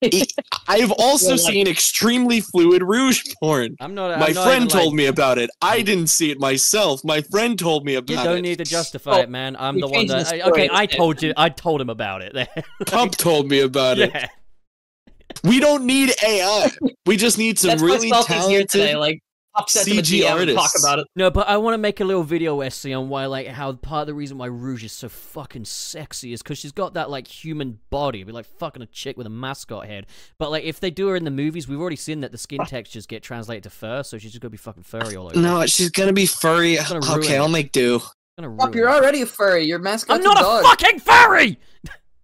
It- 0.01 0.33
I 0.67 0.79
have 0.79 0.91
also 0.99 1.33
like- 1.33 1.41
seen 1.41 1.69
extremely 1.69 2.41
fluid 2.41 2.83
Rouge 2.83 3.23
porn. 3.41 3.77
I'm 3.81 3.95
not. 3.95 4.19
My 4.19 4.27
I'm 4.27 4.35
not 4.35 4.45
friend 4.45 4.57
even, 4.65 4.69
told 4.69 4.87
like, 4.89 4.95
me 4.97 5.07
about 5.07 5.39
it. 5.39 5.49
I 5.61 5.83
didn't 5.83 6.09
see 6.09 6.33
it 6.33 6.41
myself. 6.41 7.05
My 7.05 7.21
friend 7.21 7.57
told 7.57 7.85
me 7.85 7.95
about 7.95 8.11
it. 8.11 8.19
You 8.19 8.25
don't 8.25 8.43
need 8.43 8.59
to 8.59 8.65
justify 8.65 9.13
Oh, 9.13 9.21
it, 9.21 9.31
man. 9.31 9.55
I'm 9.61 9.79
the 9.79 9.87
one 9.87 10.09
changed 10.09 10.15
that. 10.15 10.33
I- 10.45 10.51
okay, 10.51 10.69
I 10.73 10.87
told 10.87 11.23
you. 11.23 11.33
I 11.37 11.51
told 11.51 11.81
him 11.81 11.89
about 11.89 12.23
it. 12.23 12.49
Pump 12.87 13.17
told 13.17 13.49
me 13.49 13.61
about 13.61 13.99
it. 14.01 14.11
yeah. 14.13 14.27
We 15.45 15.61
don't 15.61 15.85
need 15.87 16.13
AI. 16.23 16.71
We 17.07 17.17
just 17.17 17.39
need 17.39 17.59
some 17.59 17.71
That's 17.71 17.83
really 17.83 18.11
why 18.11 18.23
Stealth 18.23 18.43
is 18.43 18.49
here 18.49 18.61
today. 18.65 18.93
talented. 18.93 18.99
Like, 19.01 19.23
pop 19.55 19.71
sent 19.71 19.89
him 19.89 19.99
a 19.99 20.03
CG 20.03 20.23
DM 20.23 20.43
and 20.49 20.57
talk 20.57 20.71
about 20.79 20.99
it. 20.99 21.07
No, 21.17 21.31
but 21.31 21.49
I 21.49 21.57
want 21.57 21.75
to 21.75 21.79
make 21.79 22.01
a 22.01 22.05
little 22.05 22.23
video 22.23 22.61
essay 22.61 22.93
on 22.93 23.09
why, 23.09 23.27
like, 23.27 23.47
how 23.47 23.73
part 23.73 24.03
of 24.03 24.07
the 24.09 24.15
reason 24.15 24.39
why 24.39 24.47
Rouge 24.47 24.85
is 24.85 24.93
so 24.93 25.09
fucking 25.09 25.65
sexy 25.65 26.33
is 26.33 26.43
because 26.43 26.59
she's 26.59 26.73
got 26.73 26.95
that 26.95 27.11
like 27.11 27.27
human 27.27 27.79
body. 27.91 28.21
It'd 28.21 28.27
be 28.29 28.33
like 28.33 28.47
fucking 28.47 28.83
a 28.83 28.87
chick 28.87 29.17
with 29.17 29.27
a 29.27 29.31
mascot 29.31 29.87
head. 29.87 30.07
But 30.39 30.51
like, 30.51 30.65
if 30.65 30.81
they 30.81 30.91
do 30.91 31.09
her 31.09 31.17
in 31.17 31.25
the 31.25 31.31
movies, 31.31 31.69
we've 31.69 31.81
already 31.81 31.97
seen 31.97 32.21
that 32.21 32.33
the 32.33 32.39
skin 32.39 32.65
textures 32.67 33.07
get 33.07 33.23
translated 33.23 33.65
to 33.65 33.71
fur, 33.71 34.03
so 34.03 34.19
she's 34.19 34.33
just 34.33 34.43
gonna 34.43 34.51
be 34.51 34.57
fucking 34.57 34.83
furry 34.85 35.17
all 35.17 35.27
over. 35.27 35.39
No, 35.39 35.65
she's 35.67 35.91
gonna 35.91 36.13
be 36.13 36.27
furry. 36.27 36.77
gonna 36.77 37.01
Okay, 37.19 37.37
it. 37.37 37.39
I'll 37.39 37.49
make 37.49 37.73
do. 37.73 37.97
It's 37.97 38.07
gonna 38.39 38.55
Pop, 38.57 38.75
you're 38.75 38.89
it. 38.89 38.93
already 38.95 39.23
a 39.23 39.27
furry. 39.27 39.65
Your 39.65 39.79
mascot. 39.79 40.17
I'm 40.17 40.23
not 40.23 40.39
a 40.39 40.41
a 40.41 40.43
dog. 40.43 40.65
fucking 40.65 41.01
furry. 41.01 41.59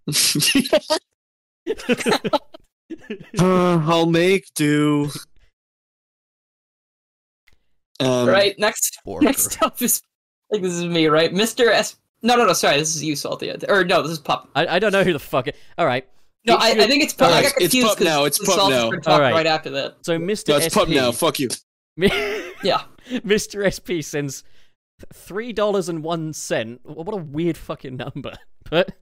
Uh, 3.38 3.78
I'll 3.86 4.06
make 4.06 4.44
do. 4.54 5.10
Um, 8.00 8.28
right. 8.28 8.58
Next. 8.58 8.98
Porker. 9.04 9.24
Next 9.24 9.60
up 9.62 9.80
is 9.82 10.02
like 10.50 10.62
this 10.62 10.72
is 10.72 10.84
me, 10.84 11.06
right? 11.08 11.32
Mr. 11.32 11.68
S. 11.68 11.96
No, 12.22 12.36
no, 12.36 12.46
no. 12.46 12.52
Sorry, 12.52 12.78
this 12.78 12.96
is 12.96 13.02
you, 13.04 13.14
Salty. 13.16 13.52
Or 13.68 13.84
no, 13.84 14.02
this 14.02 14.10
is 14.12 14.18
Pup. 14.18 14.48
I, 14.54 14.66
I 14.66 14.78
don't 14.78 14.92
know 14.92 15.04
who 15.04 15.12
the 15.12 15.18
fuck. 15.18 15.46
It... 15.48 15.56
All 15.76 15.86
right. 15.86 16.08
No, 16.46 16.54
I, 16.56 16.70
I 16.70 16.86
think 16.86 17.02
it's 17.02 17.12
Pup. 17.12 17.30
I 17.30 17.42
got 17.42 17.44
it's 17.44 17.58
confused. 17.58 17.98
Pup 17.98 18.26
it's 18.26 18.38
the 18.38 18.46
Pup 18.46 18.70
now. 18.70 18.90
gonna 18.90 19.00
talk 19.00 19.14
Alright. 19.14 19.34
right 19.34 19.46
after 19.46 19.70
that. 19.70 19.96
So 20.02 20.18
Mr. 20.18 20.48
No, 20.48 20.56
it's 20.56 20.66
SP, 20.72 20.78
pub 20.78 20.88
now. 20.88 21.12
Fuck 21.12 21.38
you. 21.40 21.48
Yeah. 22.64 22.82
Mr. 23.10 23.62
SP 23.70 24.02
sends 24.02 24.42
three 25.12 25.52
dollars 25.52 25.88
and 25.88 26.02
one 26.02 26.32
cent. 26.32 26.80
What 26.84 27.12
a 27.14 27.18
weird 27.18 27.56
fucking 27.56 27.96
number. 27.96 28.32
But 28.70 28.92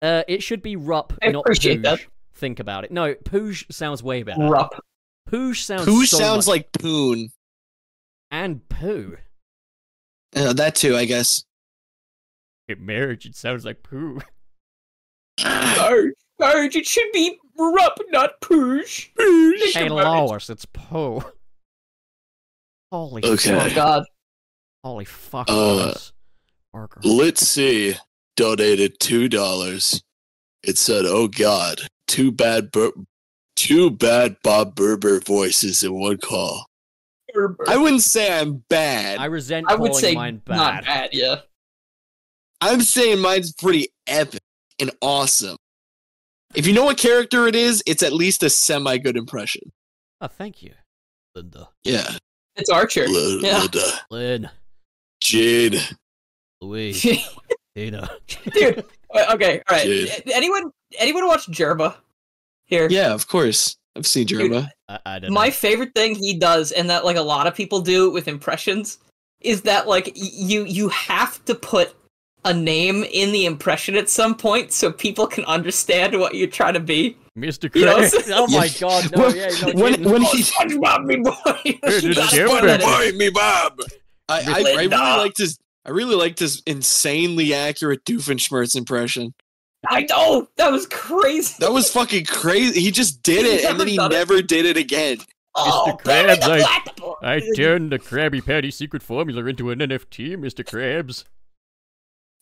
uh, 0.00 0.24
it 0.26 0.42
should 0.42 0.62
be 0.62 0.74
Rup, 0.74 1.12
I 1.22 1.28
not 1.28 1.40
appreciate 1.40 1.78
Pooge. 1.78 1.82
that. 1.82 2.00
Think 2.34 2.58
about 2.58 2.82
it. 2.82 2.90
No, 2.90 3.14
Pooge 3.14 3.72
sounds 3.72 4.02
way 4.02 4.24
better. 4.24 4.48
Rup. 4.48 4.74
Pooge 5.30 5.62
sounds. 5.62 5.84
Who 5.84 6.04
so 6.06 6.16
sounds 6.16 6.48
much- 6.48 6.52
like 6.52 6.72
Poon? 6.72 7.28
And 8.32 8.66
poo. 8.70 9.18
Uh, 10.34 10.54
that 10.54 10.74
too, 10.74 10.96
I 10.96 11.04
guess. 11.04 11.44
In 12.66 12.84
marriage, 12.84 13.26
it 13.26 13.36
sounds 13.36 13.66
like 13.66 13.82
poo. 13.82 14.22
marriage, 15.44 16.14
Marge, 16.40 16.74
it 16.74 16.86
should 16.86 17.12
be 17.12 17.38
Rup, 17.58 17.98
not 18.08 18.40
Pooge. 18.40 19.10
Hey, 19.74 19.88
Lois, 19.90 20.48
it's 20.48 20.64
poo. 20.64 21.22
Holy 22.90 23.24
Okay. 23.24 23.54
Oh 23.54 23.60
fuck! 23.60 23.74
God. 23.74 24.04
Holy 24.82 25.04
fuck! 25.04 25.48
Uh, 25.48 25.54
Lois. 25.54 26.12
Barker. 26.72 27.00
Let's 27.04 27.46
see. 27.46 27.94
Donated 28.36 28.98
two 28.98 29.28
dollars. 29.28 30.02
It 30.62 30.78
said, 30.78 31.04
"Oh 31.06 31.28
God, 31.28 31.82
two 32.06 32.32
bad, 32.32 32.72
Bur- 32.72 32.92
two 33.56 33.90
bad 33.90 34.36
Bob 34.42 34.74
Burger 34.74 35.20
voices 35.20 35.82
in 35.82 35.94
one 35.94 36.18
call." 36.18 36.66
I 37.68 37.76
wouldn't 37.76 38.02
say 38.02 38.38
I'm 38.38 38.62
bad. 38.68 39.18
I 39.18 39.26
resent 39.26 39.66
I 39.68 39.74
would 39.74 39.92
calling 39.92 40.00
say 40.02 40.14
mine 40.14 40.42
not 40.48 40.84
bad. 40.84 40.84
bad. 40.84 41.10
Yeah. 41.12 41.36
I'm 42.60 42.80
saying 42.80 43.20
mine's 43.20 43.52
pretty 43.52 43.88
epic 44.06 44.40
and 44.78 44.90
awesome. 45.00 45.56
If 46.54 46.66
you 46.66 46.72
know 46.74 46.84
what 46.84 46.98
character 46.98 47.46
it 47.46 47.54
is, 47.56 47.82
it's 47.86 48.02
at 48.02 48.12
least 48.12 48.42
a 48.42 48.50
semi 48.50 48.98
good 48.98 49.16
impression. 49.16 49.72
Oh, 50.20 50.28
thank 50.28 50.62
you, 50.62 50.72
Linda. 51.34 51.68
Yeah. 51.84 52.16
It's 52.56 52.68
Archer. 52.70 53.04
L- 53.04 53.40
Yeah. 53.40 53.58
Linda. 53.60 53.84
Lynn. 54.10 54.50
Jade. 55.20 55.80
Louise. 56.60 57.02
Tina. 57.74 58.10
Dude. 58.52 58.84
Okay. 59.30 59.62
All 59.68 59.76
right. 59.76 59.84
Dude. 59.84 60.10
Anyone? 60.32 60.70
Anyone 60.98 61.26
watch 61.26 61.46
Jerma? 61.48 61.94
Here. 62.66 62.86
Yeah, 62.90 63.12
of 63.14 63.26
course. 63.28 63.76
I've 63.96 64.06
seen 64.06 64.26
Jerma. 64.26 64.68
I, 65.04 65.16
I 65.16 65.18
don't 65.18 65.32
My 65.32 65.46
know. 65.46 65.52
favorite 65.52 65.94
thing 65.94 66.14
he 66.14 66.34
does, 66.38 66.72
and 66.72 66.88
that 66.90 67.04
like 67.04 67.16
a 67.16 67.22
lot 67.22 67.46
of 67.46 67.54
people 67.54 67.80
do 67.80 68.10
with 68.10 68.28
impressions, 68.28 68.98
is 69.40 69.62
that 69.62 69.86
like 69.88 70.06
y- 70.06 70.12
you 70.32 70.64
you 70.64 70.88
have 70.90 71.44
to 71.46 71.54
put 71.54 71.94
a 72.44 72.52
name 72.52 73.04
in 73.12 73.30
the 73.32 73.46
impression 73.46 73.94
at 73.96 74.08
some 74.10 74.34
point 74.34 74.72
so 74.72 74.90
people 74.90 75.26
can 75.26 75.44
understand 75.44 76.18
what 76.18 76.34
you're 76.34 76.48
trying 76.48 76.74
to 76.74 76.80
be. 76.80 77.16
Mr. 77.38 77.74
You 77.74 77.86
know, 77.86 77.96
Krabs. 77.98 78.30
oh 78.34 78.46
my 78.48 78.68
god, 78.80 79.16
no, 79.16 79.26
When- 79.28 79.36
yeah, 79.36 79.48
no, 79.62 79.80
when- 79.82 80.04
when 80.04 80.22
Oh, 80.24 80.30
he- 80.32 80.42
SpongeBob, 80.42 81.04
me 81.06 81.16
boy. 81.16 81.32
Dude, 81.64 82.02
You 82.02 82.10
it's 82.10 82.18
gotta 82.18 82.36
Jerma. 82.36 82.60
put 82.60 82.66
that 82.66 82.82
in. 82.82 83.12
Boy, 83.12 83.16
me 83.16 83.30
Bob. 83.30 83.78
I, 84.28 84.34
I, 84.40 84.40
I 84.40 84.58
really 84.58 84.76
Linda. 84.76 84.96
liked 84.96 85.38
his 85.38 85.58
I 85.84 85.90
really 85.90 86.14
liked 86.14 86.38
his 86.38 86.62
insanely 86.66 87.52
accurate 87.54 88.04
Doofenshmirtz 88.04 88.76
impression. 88.76 89.34
I 89.88 90.00
um, 90.02 90.06
know 90.10 90.48
that 90.56 90.70
was 90.70 90.86
crazy. 90.86 91.54
That 91.58 91.72
was 91.72 91.90
fucking 91.90 92.26
crazy. 92.26 92.80
He 92.80 92.90
just 92.90 93.22
did 93.22 93.44
He's 93.46 93.62
it 93.64 93.70
and 93.70 93.80
then 93.80 93.88
he 93.88 93.96
never 93.96 94.34
it. 94.34 94.46
did 94.48 94.64
it 94.64 94.76
again. 94.76 95.18
oh, 95.54 95.98
Krabs, 96.02 96.40
baby, 96.40 96.64
I- 96.64 97.36
I 97.36 97.40
turned 97.56 97.90
the 97.92 97.98
Krabby 97.98 98.44
Patty 98.44 98.70
secret 98.70 99.02
formula 99.02 99.44
into 99.46 99.70
an 99.70 99.80
NFT, 99.80 100.36
Mr. 100.36 100.64
Krabs. 100.64 101.24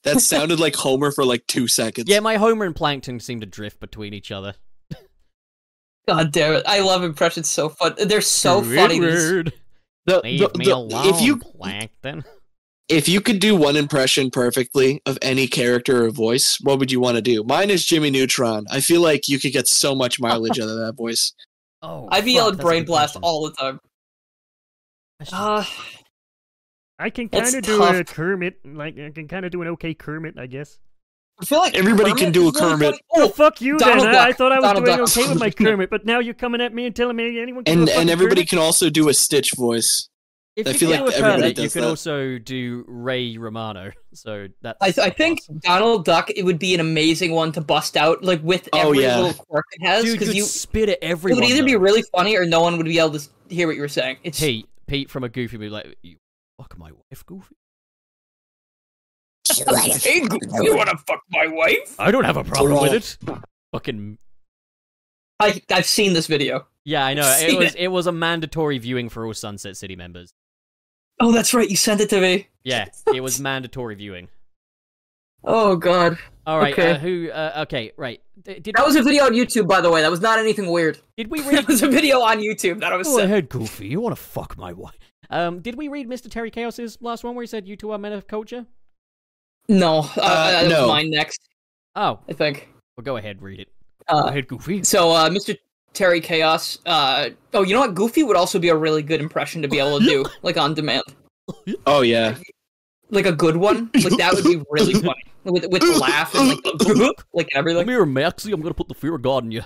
That 0.04 0.20
sounded 0.20 0.60
like 0.60 0.76
Homer 0.76 1.10
for 1.10 1.24
like 1.24 1.46
two 1.46 1.66
seconds. 1.66 2.08
Yeah, 2.08 2.20
my 2.20 2.36
Homer 2.36 2.64
and 2.66 2.76
Plankton 2.76 3.20
seem 3.20 3.40
to 3.40 3.46
drift 3.46 3.80
between 3.80 4.14
each 4.14 4.30
other. 4.30 4.54
God 6.08 6.32
damn 6.32 6.54
it! 6.54 6.64
I 6.66 6.80
love 6.80 7.04
impressions 7.04 7.48
so 7.48 7.68
fun. 7.68 7.94
They're 7.98 8.20
so 8.20 8.62
funny. 8.62 8.98
These- 9.00 9.14
Squidward, 9.22 9.52
The- 10.06 10.20
Leave 10.20 10.40
the- 10.52 10.58
me 10.58 10.64
the- 10.66 10.74
alone, 10.74 11.06
if 11.14 11.20
you 11.20 11.36
Plankton. 11.36 12.24
If 12.90 13.08
you 13.08 13.20
could 13.20 13.38
do 13.38 13.54
one 13.56 13.76
impression 13.76 14.30
perfectly 14.30 15.00
of 15.06 15.16
any 15.22 15.46
character 15.46 16.04
or 16.04 16.10
voice, 16.10 16.58
what 16.60 16.78
would 16.78 16.90
you 16.92 17.00
want 17.00 17.16
to 17.16 17.22
do? 17.22 17.42
Mine 17.44 17.70
is 17.70 17.84
Jimmy 17.86 18.10
Neutron. 18.10 18.66
I 18.70 18.80
feel 18.80 19.00
like 19.00 19.28
you 19.28 19.38
could 19.38 19.52
get 19.52 19.68
so 19.68 19.94
much 19.94 20.20
mileage 20.20 20.58
out 20.58 20.68
of 20.68 20.76
that 20.78 20.94
voice. 20.96 21.32
Oh, 21.82 22.08
I 22.10 22.20
be 22.20 22.32
fuck, 22.34 22.42
yelling 22.42 22.56
brain 22.58 22.84
blast 22.84 23.14
question. 23.14 23.22
all 23.24 23.42
the 23.48 23.52
time. 23.52 23.78
I 25.18 25.24
Uh, 25.32 25.64
I 26.98 27.08
can 27.08 27.30
kind 27.30 27.46
of 27.54 27.62
do 27.62 27.78
tough. 27.78 27.96
a 27.96 28.04
Kermit, 28.04 28.56
like 28.66 28.98
I 28.98 29.08
can 29.08 29.26
kind 29.28 29.46
of 29.46 29.50
do 29.50 29.62
an 29.62 29.68
okay 29.68 29.94
Kermit, 29.94 30.38
I 30.38 30.46
guess. 30.46 30.78
I 31.40 31.46
feel 31.46 31.58
like 31.58 31.74
Everybody 31.74 32.12
can 32.12 32.32
do 32.32 32.48
a 32.48 32.52
Kermit. 32.52 32.96
funny. 32.96 33.00
Oh, 33.14 33.30
fuck 33.30 33.62
you 33.62 33.78
Donald 33.78 34.08
then. 34.08 34.14
I, 34.14 34.26
I 34.28 34.32
thought 34.34 34.52
I 34.52 34.56
was 34.56 34.64
Donald 34.64 34.84
doing 34.84 34.98
Duck. 34.98 35.08
okay 35.16 35.26
with 35.30 35.38
my 35.40 35.48
Kermit, 35.64 35.88
but 35.88 36.04
now 36.04 36.18
you're 36.18 36.34
coming 36.34 36.60
at 36.60 36.74
me 36.74 36.84
and 36.84 36.94
telling 36.94 37.16
me 37.16 37.40
anyone 37.40 37.64
can 37.64 37.78
And 37.78 37.86
do 37.86 37.92
a 37.94 37.96
and 37.96 38.10
everybody 38.10 38.42
Kermit? 38.42 38.48
can 38.50 38.58
also 38.58 38.90
do 38.90 39.08
a 39.08 39.14
Stitch 39.14 39.52
voice. 39.54 40.10
If 40.56 40.66
I 40.66 40.70
you 40.70 40.78
feel 40.78 40.90
can 40.90 41.04
like 41.04 41.14
do 41.14 41.14
a 41.14 41.18
everybody 41.18 41.42
Kermit, 41.42 41.58
you 41.58 41.64
does 41.64 41.72
can 41.72 41.82
that. 41.82 41.88
also 41.88 42.38
do 42.38 42.84
Ray 42.88 43.36
Romano. 43.38 43.92
So 44.12 44.48
that's. 44.60 44.98
I, 44.98 45.04
I 45.06 45.10
think 45.10 45.38
awesome. 45.42 45.60
Donald 45.62 46.04
Duck 46.04 46.30
it 46.34 46.44
would 46.44 46.58
be 46.58 46.74
an 46.74 46.80
amazing 46.80 47.30
one 47.30 47.52
to 47.52 47.60
bust 47.60 47.96
out 47.96 48.24
like 48.24 48.42
with 48.42 48.68
Oh, 48.72 48.88
every 48.90 49.02
yeah. 49.04 49.20
little 49.20 49.44
quirk 49.44 49.64
it 49.70 49.86
has 49.86 50.04
because 50.04 50.34
you'd 50.34 50.46
spit 50.46 50.88
at 50.88 50.98
everyone. 51.00 51.44
it 51.44 51.46
would 51.46 51.50
either 51.56 51.64
be 51.64 51.76
really 51.76 52.02
funny 52.14 52.36
or 52.36 52.44
no 52.44 52.60
one 52.60 52.76
would 52.76 52.86
be 52.86 52.98
able 52.98 53.12
to 53.16 53.28
hear 53.48 53.68
what 53.68 53.76
you 53.76 53.82
were 53.82 53.86
saying. 53.88 54.16
It's 54.24 54.40
Pete, 54.40 54.68
Pete 54.88 55.08
from 55.08 55.22
a 55.22 55.28
Goofy 55.28 55.58
movie, 55.58 55.70
like, 55.70 55.96
you 56.02 56.16
fuck 56.58 56.76
my 56.76 56.90
wife, 56.90 57.24
Goofy. 57.24 57.54
hey, 59.48 60.20
Goofy, 60.26 60.46
you 60.64 60.76
want 60.76 60.90
to 60.90 60.96
fuck 61.06 61.20
my 61.30 61.46
wife? 61.46 61.94
I 61.98 62.10
don't 62.10 62.24
have 62.24 62.36
a 62.36 62.44
problem 62.44 62.72
all- 62.74 62.82
with 62.82 62.92
it. 62.92 63.16
Fucking 63.72 64.18
I 65.38 65.62
I've 65.70 65.86
seen 65.86 66.12
this 66.14 66.26
video. 66.26 66.66
yeah, 66.84 67.04
I 67.06 67.14
know. 67.14 67.22
It 67.40 67.56
was 67.56 67.74
it. 67.76 67.80
it 67.82 67.88
was 67.88 68.06
a 68.08 68.12
mandatory 68.12 68.78
viewing 68.78 69.08
for 69.08 69.24
all 69.24 69.34
Sunset 69.34 69.76
City 69.76 69.94
members. 69.96 70.32
Oh, 71.20 71.32
that's 71.32 71.52
right. 71.54 71.68
You 71.68 71.76
sent 71.76 72.00
it 72.00 72.10
to 72.10 72.20
me. 72.20 72.48
Yeah, 72.64 72.86
it 73.14 73.20
was 73.20 73.40
mandatory 73.40 73.94
viewing. 73.94 74.28
Oh 75.42 75.76
God, 75.76 76.18
All 76.46 76.58
right, 76.58 76.72
Okay. 76.74 76.90
uh, 76.92 76.98
who? 76.98 77.30
Uh, 77.30 77.62
okay, 77.62 77.92
right. 77.96 78.20
D- 78.42 78.58
did 78.60 78.74
that 78.74 78.84
was 78.84 78.96
a 78.96 79.02
video 79.02 79.24
on 79.24 79.32
YouTube, 79.32 79.66
by 79.66 79.80
the 79.80 79.90
way. 79.90 80.02
That 80.02 80.10
was 80.10 80.20
not 80.20 80.38
anything 80.38 80.70
weird. 80.70 80.98
did 81.16 81.28
we 81.30 81.40
That 81.42 81.52
read? 81.52 81.66
was 81.68 81.82
a 81.82 81.88
video 81.88 82.20
on 82.20 82.38
YouTube 82.40 82.80
that 82.80 82.92
I 82.92 82.96
was. 82.96 83.08
Go 83.08 83.20
ahead, 83.20 83.48
Goofy. 83.48 83.88
You 83.88 84.00
want 84.00 84.14
to 84.16 84.22
fuck 84.22 84.58
my 84.58 84.72
wife? 84.74 84.98
Um, 85.30 85.60
did 85.60 85.76
we 85.76 85.88
read 85.88 86.08
Mr. 86.08 86.30
Terry 86.30 86.50
Chaos's 86.50 86.98
last 87.00 87.24
one 87.24 87.34
where 87.34 87.42
he 87.42 87.46
said 87.46 87.66
you 87.68 87.76
two 87.76 87.90
are 87.92 87.98
men 87.98 88.12
of 88.12 88.26
culture? 88.26 88.66
No, 89.68 89.98
uh, 90.00 90.02
Uh, 90.16 90.50
that 90.50 90.62
was 90.64 90.72
no. 90.72 90.88
mine 90.88 91.10
next. 91.10 91.40
Oh, 91.96 92.18
I 92.28 92.32
think. 92.34 92.68
well, 92.96 93.04
go 93.04 93.16
ahead, 93.16 93.40
read 93.40 93.60
it. 93.60 93.68
Go 94.10 94.16
Uh, 94.18 94.22
ahead, 94.24 94.46
Goofy. 94.48 94.82
so, 94.84 95.10
uh, 95.12 95.28
Mr. 95.30 95.56
Terry 95.92 96.20
Chaos. 96.20 96.78
Uh, 96.86 97.30
oh, 97.54 97.62
you 97.62 97.74
know 97.74 97.80
what? 97.80 97.94
Goofy 97.94 98.22
would 98.22 98.36
also 98.36 98.58
be 98.58 98.68
a 98.68 98.76
really 98.76 99.02
good 99.02 99.20
impression 99.20 99.62
to 99.62 99.68
be 99.68 99.78
able 99.78 99.98
to 99.98 100.04
do, 100.04 100.24
like 100.42 100.56
on 100.56 100.74
demand. 100.74 101.04
Oh 101.86 102.02
yeah. 102.02 102.36
like 103.10 103.26
a 103.26 103.32
good 103.32 103.56
one, 103.56 103.90
like 103.94 104.16
that 104.18 104.34
would 104.34 104.44
be 104.44 104.62
really 104.70 104.94
funny 105.00 105.22
with 105.44 105.66
with 105.70 105.82
the 105.82 105.98
laugh 105.98 106.34
and 106.34 106.48
like 106.48 106.62
the, 106.62 107.14
like 107.34 107.48
everything. 107.54 107.82
Come 107.82 107.88
here, 107.88 108.06
Maxie. 108.06 108.52
I'm 108.52 108.60
gonna 108.60 108.74
put 108.74 108.88
the 108.88 108.94
fear 108.94 109.14
of 109.14 109.22
God 109.22 109.44
in 109.44 109.52
you. 109.52 109.62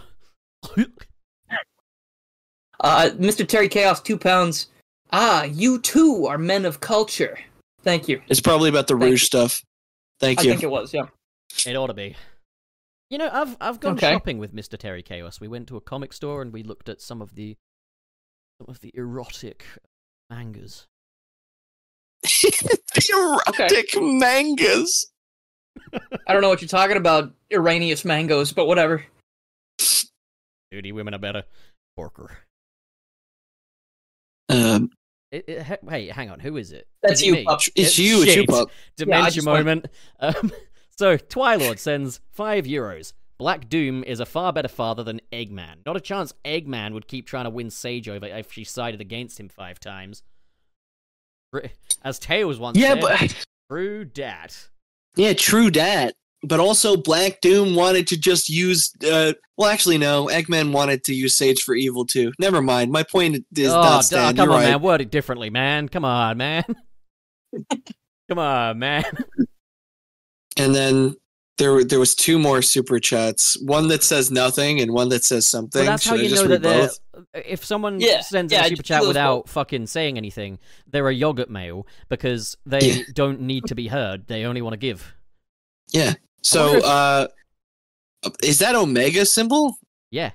Uh, 2.81 3.11
Mr. 3.15 3.47
Terry 3.47 3.69
Chaos, 3.69 4.01
two 4.01 4.19
pounds. 4.19 4.69
Ah, 5.12 5.44
you 5.44 5.78
too 5.81 6.27
are 6.27 6.39
men 6.39 6.65
of 6.65 6.81
culture. 6.81 7.39
Thank 7.83 8.09
you. 8.09 8.20
It's 8.28 8.41
probably 8.41 8.69
about 8.69 8.86
the 8.89 8.94
Thank 8.94 9.11
Rouge 9.11 9.23
stuff. 9.23 9.62
Thank 10.20 10.43
you. 10.43 10.51
I 10.51 10.55
think 10.55 10.65
it 10.65 10.70
was. 10.70 10.93
Yeah. 10.93 11.07
It 11.67 11.77
ought 11.77 11.86
to 11.89 11.94
be. 11.94 12.17
You 13.10 13.18
know, 13.18 13.28
I've 13.33 13.57
I've 13.60 13.81
gone 13.81 13.94
Okay. 13.94 14.10
shopping 14.12 14.39
with 14.39 14.55
Mr. 14.55 14.78
Terry 14.78 15.02
Chaos. 15.02 15.41
We 15.41 15.49
went 15.49 15.68
to 15.68 15.76
a 15.76 15.81
comic 15.81 16.12
store 16.12 16.42
and 16.42 16.52
we 16.52 16.62
looked 16.62 16.89
at 16.89 17.00
some 17.00 17.20
of 17.23 17.34
the 17.34 17.57
some 18.58 18.68
of 18.68 18.81
the 18.81 18.91
erotic 18.94 19.65
mangas. 20.31 20.86
the 22.23 23.10
erotic 23.12 23.91
mangas. 24.00 25.10
I 26.26 26.33
don't 26.33 26.41
know 26.42 26.49
what 26.49 26.62
you're 26.62 26.68
talking 26.68 26.97
about, 26.97 27.33
Iranius 27.50 28.05
mangoes, 28.05 28.52
but 28.52 28.66
whatever. 28.66 29.05
Duty 30.70 30.92
women 30.92 31.15
are 31.15 31.18
better. 31.18 31.44
Porker. 31.97 32.39
Um, 34.49 34.91
It, 35.31 35.44
it, 35.49 35.81
hey, 35.89 36.08
hang 36.08 36.31
on. 36.31 36.41
Who 36.41 36.57
is 36.57 36.73
it? 36.73 36.86
That's 37.02 37.15
Is 37.15 37.23
it 37.23 37.26
you, 37.26 37.33
me? 37.34 37.44
pup. 37.44 37.58
it's 37.58 37.70
It's 37.76 37.99
you, 37.99 38.23
it's 38.23 38.26
you, 38.26 38.33
shit. 38.42 38.49
pup. 38.49 38.70
Dementia 38.97 39.31
just 39.31 39.47
went- 39.47 39.66
moment. 39.66 39.86
Um, 40.20 40.52
so, 40.97 41.16
Twilord 41.16 41.78
sends 41.78 42.20
five 42.31 42.64
euros. 42.64 43.12
Black 43.39 43.68
Doom 43.68 44.05
is 44.05 44.20
a 44.20 44.26
far 44.26 44.52
better 44.52 44.68
father 44.68 45.02
than 45.02 45.20
Eggman. 45.32 45.84
Not 45.84 45.97
a 45.97 46.00
chance 46.00 46.32
Eggman 46.44 46.92
would 46.92 47.08
keep 47.08 47.26
trying 47.26 47.44
to 47.44 47.50
win 47.50 47.70
Sage 47.70 48.08
over 48.08 48.26
if 48.26 48.52
she 48.52 48.64
sided 48.64 49.00
against 49.00 49.39
him 49.40 49.48
five 49.48 49.81
times. 49.81 50.23
As 52.02 52.18
Tails 52.18 52.58
once 52.58 52.78
said, 52.78 52.98
Yeah, 52.98 53.06
said, 53.18 53.31
but 53.31 53.47
true 53.70 54.05
dat. 54.05 54.68
yeah, 55.16 55.32
true 55.34 55.70
that. 55.73 56.14
But 56.47 56.60
also, 56.60 56.97
Black 56.97 57.40
Doom 57.40 57.74
wanted 57.74 58.06
to 58.08 58.18
just 58.18 58.50
use. 58.50 58.92
Uh, 59.02 59.32
well, 59.56 59.70
actually, 59.70 59.97
no. 59.98 60.26
Eggman 60.26 60.73
wanted 60.73 61.02
to 61.05 61.14
use 61.14 61.36
Sage 61.39 61.62
for 61.62 61.74
evil 61.74 62.05
too. 62.05 62.32
Never 62.39 62.60
mind. 62.60 62.92
My 62.92 63.02
point 63.02 63.47
is 63.56 63.70
oh, 63.70 63.81
not 63.81 64.05
stand. 64.05 64.36
come 64.36 64.48
You're 64.48 64.55
on, 64.56 64.62
right. 64.62 64.70
man. 64.70 64.82
Word 64.82 65.00
it 65.00 65.10
differently, 65.10 65.48
man. 65.48 65.89
Come 65.89 66.05
on, 66.05 66.36
man. 66.36 66.64
come 68.28 68.39
on, 68.39 68.78
man. 68.78 69.05
And 70.57 70.74
then 70.74 71.15
there, 71.58 71.84
there 71.84 71.99
was 72.00 72.15
two 72.15 72.39
more 72.39 72.62
super 72.62 72.99
chats. 72.99 73.57
One 73.62 73.89
that 73.89 74.02
says 74.02 74.31
nothing, 74.31 74.81
and 74.81 74.92
one 74.92 75.08
that 75.10 75.24
says 75.24 75.47
something. 75.47 75.81
Well, 75.81 75.92
that's 75.92 76.02
Should 76.02 76.10
how 76.10 76.16
you 76.16 76.28
just 76.28 76.42
know 76.44 76.57
that 76.57 76.62
they're. 76.62 77.42
If 77.44 77.65
someone 77.65 78.00
Yeah, 78.00 78.20
sends 78.20 78.52
yeah, 78.52 78.65
a 78.65 78.68
super 78.68 78.83
chat 78.83 79.00
do 79.00 79.07
those 79.07 79.08
without 79.08 79.49
fucking 79.49 79.86
saying 79.86 80.16
anything, 80.16 80.58
they're 80.91 81.08
a 81.08 81.15
yogurt 81.15 81.50
mail 81.50 81.86
because 82.08 82.57
they 82.66 82.81
Yeah. 82.81 83.02
don't 83.12 83.41
need 83.42 83.66
to 83.66 83.74
be 83.74 83.89
heard. 83.89 84.26
They 84.26 84.44
only 84.44 84.62
want 84.62 84.73
to 84.74 84.78
give. 84.78 85.15
Yeah. 85.92 86.15
So, 86.42 86.76
if- 86.76 86.84
uh, 86.84 87.28
is 88.42 88.58
that 88.58 88.74
Omega 88.74 89.24
symbol? 89.26 89.76
Yeah. 90.10 90.31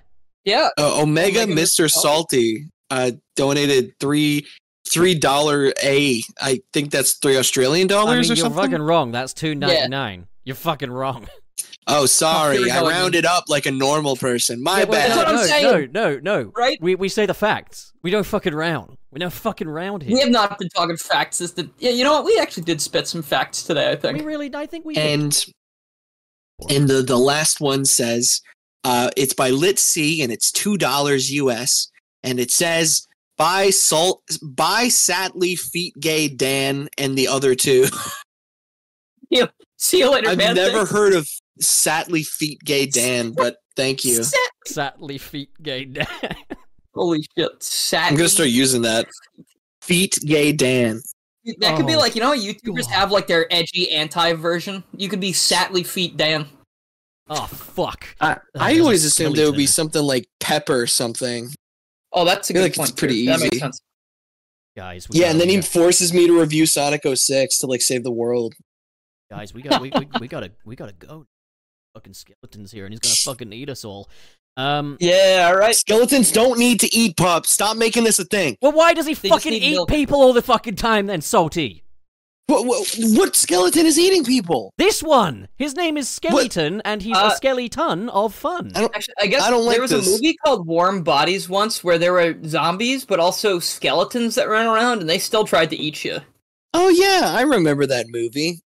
Yeah. 0.45 0.69
Uh, 0.77 1.01
Omega, 1.01 1.43
Omega 1.43 1.61
Mr. 1.61 1.85
Mr. 1.85 1.91
Salty, 1.91 2.69
uh, 2.89 3.11
donated 3.35 3.93
three 3.99 4.47
three 4.91 5.15
dollar 5.15 5.73
a. 5.83 6.21
I 6.41 6.61
think 6.73 6.91
that's 6.91 7.13
three 7.13 7.37
Australian 7.37 7.85
I 7.91 7.93
dollars 7.93 8.29
mean, 8.29 8.31
or 8.31 8.35
you're 8.35 8.35
something. 8.37 8.61
fucking 8.63 8.81
wrong. 8.81 9.11
That's 9.11 9.33
two 9.33 9.55
ninety 9.55 9.87
nine. 9.87 10.27
You're 10.43 10.55
fucking 10.55 10.91
wrong. 10.91 11.27
Oh, 11.91 12.05
sorry, 12.05 12.69
I 12.69 12.81
rounded 12.81 13.25
up 13.25 13.45
like 13.47 13.65
a 13.65 13.71
normal 13.71 14.15
person. 14.15 14.61
My 14.61 14.79
Yeah, 14.81 14.85
well, 14.85 14.91
bad. 14.91 15.09
That's 15.09 15.17
what 15.17 15.27
I'm 15.27 15.35
no, 15.37 15.43
saying. 15.43 15.91
no, 15.91 16.13
no, 16.13 16.19
no. 16.43 16.51
Right? 16.55 16.79
We 16.79 16.93
we 16.93 17.09
say 17.09 17.25
the 17.25 17.33
facts. 17.33 17.93
We 18.03 18.11
don't 18.11 18.25
fucking 18.25 18.53
round. 18.53 18.97
We 19.11 19.19
don't 19.19 19.33
fucking 19.33 19.67
round 19.67 20.03
here. 20.03 20.13
We 20.13 20.19
have 20.19 20.29
not 20.29 20.59
been 20.59 20.69
talking 20.69 20.97
facts. 20.97 21.41
Is 21.41 21.53
the 21.53 21.67
yeah. 21.79 21.89
You 21.89 22.03
know 22.03 22.13
what? 22.13 22.25
We 22.25 22.37
actually 22.39 22.63
did 22.63 22.79
spit 22.79 23.07
some 23.07 23.23
facts 23.23 23.63
today. 23.63 23.89
I 23.91 23.95
think 23.95 24.19
We 24.19 24.23
really, 24.23 24.53
I 24.53 24.67
think 24.67 24.85
we. 24.85 24.93
did. 24.93 25.19
and 25.19 25.45
and 26.69 26.87
the 26.87 27.01
the 27.01 27.17
last 27.17 27.59
one 27.59 27.85
says 27.85 28.41
uh, 28.83 29.09
it's 29.17 29.33
by 29.33 29.49
Lit 29.49 29.79
C 29.79 30.21
and 30.21 30.31
it's 30.31 30.51
two 30.51 30.77
dollars 30.77 31.31
US 31.31 31.87
and 32.23 32.39
it 32.39 32.51
says 32.51 33.07
buy 33.39 33.71
salt 33.71 34.21
buy 34.43 34.87
sadly 34.89 35.55
Feet 35.55 35.95
Gay 35.99 36.27
Dan 36.27 36.89
and 36.99 37.17
the 37.17 37.27
other 37.27 37.55
two. 37.55 37.87
See 39.81 39.99
you 39.99 40.11
later, 40.11 40.27
I've 40.29 40.37
man. 40.37 40.55
never 40.55 40.85
heard 40.85 41.13
of 41.13 41.27
sadly 41.61 42.21
Feet 42.21 42.59
Gay 42.65 42.85
Dan, 42.85 43.31
but 43.31 43.55
thank 43.77 44.03
you. 44.03 44.23
Sadly, 44.67 45.17
feet 45.17 45.49
gay 45.63 45.85
Dan. 45.85 46.05
Holy 46.93 47.23
shit! 47.37 47.63
Sat. 47.63 48.11
I'm 48.11 48.17
gonna 48.17 48.27
start 48.27 48.49
using 48.49 48.81
that. 48.81 49.07
Feet 49.81 50.19
Gay 50.25 50.51
Dan. 50.51 51.01
That 51.59 51.77
could 51.77 51.87
be 51.87 51.95
Oh, 51.95 51.99
like 51.99 52.13
you 52.13 52.21
know, 52.21 52.33
YouTubers 52.35 52.83
God. 52.83 52.91
have 52.91 53.11
like 53.11 53.25
their 53.27 53.51
edgy 53.51 53.89
anti 53.91 54.33
version. 54.33 54.83
You 54.97 55.07
could 55.07 55.21
be 55.21 55.31
sadly 55.31 55.83
Feet 55.83 56.17
Dan. 56.17 56.45
oh 57.29 57.45
fuck. 57.47 58.05
I, 58.19 58.37
I 58.59 58.77
always 58.79 59.05
assumed 59.05 59.37
it 59.37 59.45
would 59.45 59.55
be 59.55 59.65
something 59.65 60.03
like 60.03 60.27
pepper 60.41 60.85
something. 60.87 61.49
Oh, 62.13 62.25
that's 62.25 62.49
a 62.49 62.53
I 62.53 62.53
feel 62.53 62.61
good 62.61 62.63
like 62.63 62.69
it's 62.71 62.77
point. 62.91 62.97
pretty 62.97 63.25
too. 63.25 63.31
That 63.31 63.39
makes 63.39 63.55
easy. 63.55 63.59
sense. 63.59 63.81
Guys, 64.75 65.07
we 65.09 65.19
Yeah, 65.19 65.31
and 65.31 65.39
then 65.41 65.49
he 65.49 65.55
gotta- 65.57 65.67
forces 65.69 66.13
me 66.13 66.27
to 66.27 66.39
review 66.39 66.65
Sonic 66.65 67.01
06 67.05 67.57
to 67.59 67.67
like 67.67 67.81
save 67.81 68.03
the 68.03 68.11
world. 68.11 68.55
guys, 69.29 69.53
we 69.53 69.61
got 69.63 69.81
we, 69.81 69.91
we, 69.97 70.07
we 70.21 70.27
gotta 70.27 70.51
we 70.65 70.75
gotta 70.75 70.93
go. 70.93 71.25
Fucking 71.95 72.13
skeletons 72.13 72.71
here, 72.71 72.85
and 72.85 72.93
he's 72.93 72.99
gonna 72.99 73.15
fucking 73.15 73.51
eat 73.51 73.69
us 73.69 73.83
all. 73.83 74.09
Um. 74.57 74.97
Yeah. 74.99 75.47
All 75.49 75.57
right. 75.57 75.73
Skeletons 75.75 76.31
don't 76.31 76.59
need 76.59 76.79
to 76.81 76.95
eat 76.95 77.17
pups. 77.17 77.51
Stop 77.51 77.77
making 77.77 78.03
this 78.03 78.19
a 78.19 78.25
thing. 78.25 78.57
Well, 78.61 78.73
why 78.73 78.93
does 78.93 79.07
he 79.07 79.13
They 79.15 79.29
fucking 79.29 79.53
eat 79.53 79.71
milk. 79.71 79.89
people 79.89 80.19
all 80.21 80.33
the 80.33 80.41
fucking 80.41 80.75
time 80.75 81.07
then, 81.07 81.21
Salty? 81.21 81.83
What, 82.49 82.65
what, 82.65 82.95
what 82.99 83.35
skeleton 83.35 83.85
is 83.85 83.99
eating 83.99 84.23
people? 84.25 84.73
This 84.77 85.03
one! 85.03 85.47
His 85.57 85.75
name 85.75 85.97
is 85.97 86.09
Skeleton, 86.09 86.81
and 86.83 87.01
he's 87.03 87.15
Uh, 87.15 87.29
a 87.31 87.35
skeleton 87.35 88.09
of 88.09 88.33
fun. 88.33 88.71
I 88.73 88.81
don't. 88.81 88.95
Actually, 88.95 89.13
I 89.21 89.27
guess 89.27 89.43
I 89.43 89.51
don't 89.51 89.65
like 89.65 89.75
there 89.75 89.81
was 89.83 89.91
this. 89.91 90.07
a 90.07 90.09
movie 90.09 90.35
called 90.43 90.65
Warm 90.65 91.03
Bodies 91.03 91.47
once 91.47 91.83
where 91.83 91.99
there 91.99 92.13
were 92.13 92.35
zombies, 92.45 93.05
but 93.05 93.19
also 93.19 93.59
skeletons 93.59 94.33
that 94.35 94.49
ran 94.49 94.65
around, 94.65 95.01
and 95.01 95.07
they 95.09 95.19
still 95.19 95.45
tried 95.45 95.69
to 95.69 95.75
eat 95.77 96.03
you. 96.03 96.21
Oh 96.73 96.89
yeah, 96.89 97.21
I 97.35 97.41
remember 97.43 97.85
that 97.85 98.07
movie. 98.09 98.61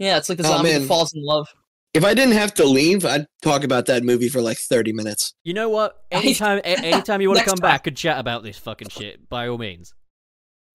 Yeah, 0.00 0.16
it's 0.16 0.28
like 0.28 0.38
the 0.38 0.44
Oh, 0.46 0.48
zombie 0.48 0.72
man. 0.72 0.80
that 0.82 0.88
falls 0.88 1.14
in 1.14 1.22
love. 1.24 1.46
If 1.94 2.04
I 2.04 2.14
didn't 2.14 2.34
have 2.34 2.52
to 2.54 2.64
leave, 2.64 3.04
I'd 3.06 3.26
talk 3.42 3.62
about 3.62 3.86
that 3.86 4.02
movie 4.02 4.28
for 4.28 4.40
like 4.40 4.58
30 4.58 4.92
minutes. 4.92 5.34
You 5.44 5.54
know 5.54 5.68
what? 5.68 6.02
Anytime, 6.10 6.60
anytime 6.64 7.20
you 7.20 7.28
want 7.28 7.38
to 7.38 7.44
come 7.46 7.58
time. 7.58 7.70
back 7.70 7.86
and 7.86 7.96
chat 7.96 8.18
about 8.18 8.42
this 8.42 8.58
fucking 8.58 8.88
shit, 8.88 9.28
by 9.28 9.46
all 9.46 9.58
means. 9.58 9.94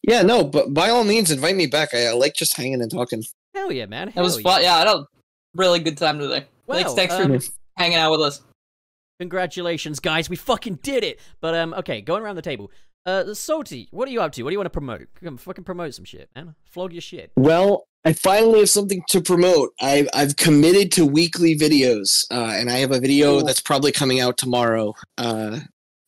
Yeah, 0.04 0.22
no, 0.22 0.44
but 0.44 0.74
by 0.74 0.90
all 0.90 1.04
means, 1.04 1.32
invite 1.32 1.56
me 1.56 1.68
back. 1.68 1.94
I, 1.94 2.08
I 2.08 2.12
like 2.14 2.34
just 2.34 2.56
hanging 2.56 2.82
and 2.82 2.90
talking. 2.92 3.24
Hell 3.54 3.72
yeah, 3.72 3.86
man. 3.86 4.10
It 4.10 4.16
Hell 4.16 4.24
was 4.24 4.38
yeah. 4.38 4.44
fun. 4.44 4.62
Yeah, 4.62 4.76
I 4.76 4.80
had 4.80 4.88
a 4.88 5.06
really 5.56 5.80
good 5.80 5.98
time 5.98 6.20
today. 6.20 6.46
thanks, 6.68 6.94
thanks 6.94 7.14
um, 7.14 7.40
for 7.40 7.52
hanging 7.78 7.98
out 7.98 8.12
with 8.12 8.22
us. 8.22 8.42
Congratulations, 9.20 10.00
guys. 10.00 10.30
We 10.30 10.38
fucking 10.38 10.80
did 10.82 11.04
it. 11.04 11.20
But 11.42 11.54
um, 11.56 11.74
okay, 11.74 12.02
going 12.02 12.24
around 12.24 12.36
the 12.36 12.42
table. 12.42 12.72
Uh, 13.06 13.34
Salty, 13.34 13.88
what 13.92 14.08
are 14.08 14.12
you 14.12 14.22
up 14.22 14.32
to? 14.34 14.44
What 14.44 14.50
do 14.50 14.54
you 14.54 14.60
want 14.60 14.68
to 14.68 14.72
promote? 14.72 15.08
Come 15.24 15.38
fucking 15.38 15.64
promote 15.64 15.94
some 15.94 16.06
shit, 16.06 16.30
man. 16.36 16.56
Flog 16.66 16.94
your 16.94 17.02
shit. 17.02 17.32
Well, 17.36 17.86
I 18.06 18.14
finally 18.14 18.60
have 18.60 18.70
something 18.70 19.04
to 19.10 19.22
promote. 19.22 19.74
I've 19.82 20.08
I've 20.14 20.36
committed 20.38 20.92
to 20.94 21.06
weekly 21.06 21.58
videos, 21.58 22.26
uh, 22.32 22.54
and 22.56 22.70
I 22.70 22.78
have 22.78 22.92
a 22.92 23.00
video 23.00 23.40
Ooh. 23.40 23.44
that's 23.44 23.62
probably 23.62 23.92
coming 23.92 24.20
out 24.20 24.38
tomorrow. 24.38 24.94
Uh, 25.18 25.60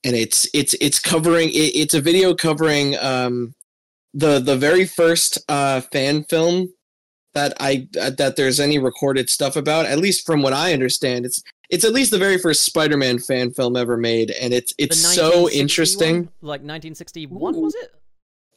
and 0.03 0.15
it's 0.15 0.47
it's 0.53 0.73
it's 0.79 0.99
covering 0.99 1.49
it, 1.49 1.75
it's 1.75 1.93
a 1.93 2.01
video 2.01 2.33
covering 2.33 2.97
um, 2.99 3.53
the 4.13 4.39
the 4.39 4.57
very 4.57 4.85
first 4.85 5.37
uh, 5.49 5.81
fan 5.81 6.23
film 6.23 6.73
that 7.33 7.53
I 7.59 7.87
uh, 7.99 8.11
that 8.11 8.35
there's 8.35 8.59
any 8.59 8.79
recorded 8.79 9.29
stuff 9.29 9.55
about. 9.55 9.85
At 9.85 9.99
least 9.99 10.25
from 10.25 10.41
what 10.41 10.53
I 10.53 10.73
understand, 10.73 11.25
it's 11.25 11.41
it's 11.69 11.85
at 11.85 11.93
least 11.93 12.11
the 12.11 12.17
very 12.17 12.37
first 12.37 12.63
Spider-Man 12.63 13.19
fan 13.19 13.51
film 13.51 13.75
ever 13.77 13.97
made, 13.97 14.31
and 14.31 14.53
it's 14.53 14.73
it's 14.77 14.99
so 14.99 15.49
interesting. 15.49 16.29
Like 16.41 16.61
1961, 16.61 17.61
was 17.61 17.75
it? 17.75 17.93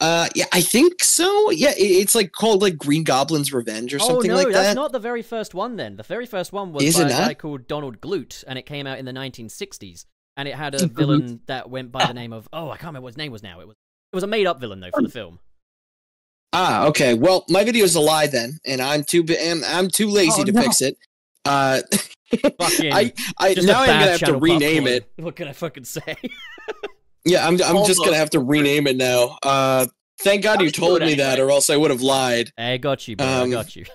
Uh, 0.00 0.28
yeah, 0.34 0.46
I 0.52 0.60
think 0.60 1.04
so. 1.04 1.50
Yeah, 1.50 1.70
it, 1.70 1.82
it's 1.82 2.14
like 2.14 2.32
called 2.32 2.62
like 2.62 2.76
Green 2.76 3.04
Goblin's 3.04 3.52
Revenge 3.52 3.94
or 3.94 3.98
oh 4.02 4.08
something 4.08 4.30
no, 4.30 4.36
like 4.36 4.48
that's 4.48 4.68
that. 4.68 4.74
not 4.74 4.92
the 4.92 4.98
very 4.98 5.22
first 5.22 5.54
one. 5.54 5.76
Then 5.76 5.96
the 5.96 6.02
very 6.02 6.26
first 6.26 6.52
one 6.52 6.72
was 6.72 6.82
Is 6.82 6.96
by 6.96 7.04
a 7.04 7.08
guy 7.08 7.34
called 7.34 7.68
Donald 7.68 8.00
Glut, 8.00 8.42
and 8.46 8.58
it 8.58 8.66
came 8.66 8.86
out 8.86 8.98
in 8.98 9.04
the 9.04 9.12
1960s. 9.12 10.06
And 10.36 10.48
it 10.48 10.56
had 10.56 10.74
a 10.74 10.88
villain 10.88 11.42
that 11.46 11.70
went 11.70 11.92
by 11.92 12.06
the 12.06 12.12
name 12.12 12.32
of 12.32 12.48
oh, 12.52 12.68
I 12.68 12.76
can't 12.76 12.88
remember 12.88 13.04
what 13.04 13.10
his 13.10 13.16
name 13.16 13.30
was 13.30 13.44
now. 13.44 13.60
It 13.60 13.68
was 13.68 13.76
it 14.14 14.16
was 14.16 14.22
a 14.24 14.28
made 14.28 14.46
up 14.46 14.60
villain 14.60 14.78
though 14.78 14.90
for 14.94 15.02
the 15.02 15.08
film. 15.08 15.40
Ah, 16.52 16.86
okay. 16.86 17.14
Well, 17.14 17.44
my 17.48 17.64
video 17.64 17.84
is 17.84 17.96
a 17.96 18.00
lie 18.00 18.28
then, 18.28 18.58
and 18.64 18.80
I'm 18.80 19.02
too 19.02 19.24
bi- 19.24 19.36
I'm, 19.44 19.64
I'm 19.64 19.88
too 19.88 20.08
lazy 20.08 20.42
Oh, 20.42 20.44
to 20.44 20.52
no. 20.52 20.62
fix 20.62 20.80
it. 20.82 20.96
Uh, 21.44 21.80
Fucking. 22.60 22.92
I 22.92 23.12
I 23.38 23.54
just 23.54 23.66
now 23.66 23.80
a 23.80 23.82
I'm 23.82 23.86
bad 23.88 23.98
gonna 24.00 24.10
have 24.12 24.20
to 24.20 24.36
rename 24.36 24.84
popcorn. 24.84 24.96
it. 24.96 25.12
What 25.24 25.34
can 25.36 25.48
I 25.48 25.52
fucking 25.52 25.84
say? 25.84 26.16
Yeah, 27.26 27.46
I'm 27.48 27.54
I'm 27.62 27.86
just 27.86 28.04
gonna 28.04 28.16
have 28.18 28.28
to 28.30 28.38
rename 28.40 28.86
it 28.86 28.96
now. 28.96 29.38
Uh, 29.42 29.86
thank 30.20 30.42
God 30.42 30.60
you 30.60 30.70
told 30.70 31.00
it 31.00 31.06
me 31.06 31.14
that, 31.14 31.40
or 31.40 31.50
else 31.50 31.70
I 31.70 31.76
would 31.76 31.90
have 31.90 32.02
lied. 32.02 32.52
I 32.58 32.76
got 32.76 33.08
you, 33.08 33.16
bro. 33.16 33.26
I 33.26 33.40
Um, 33.40 33.50
got 33.50 33.74
you. 33.74 33.86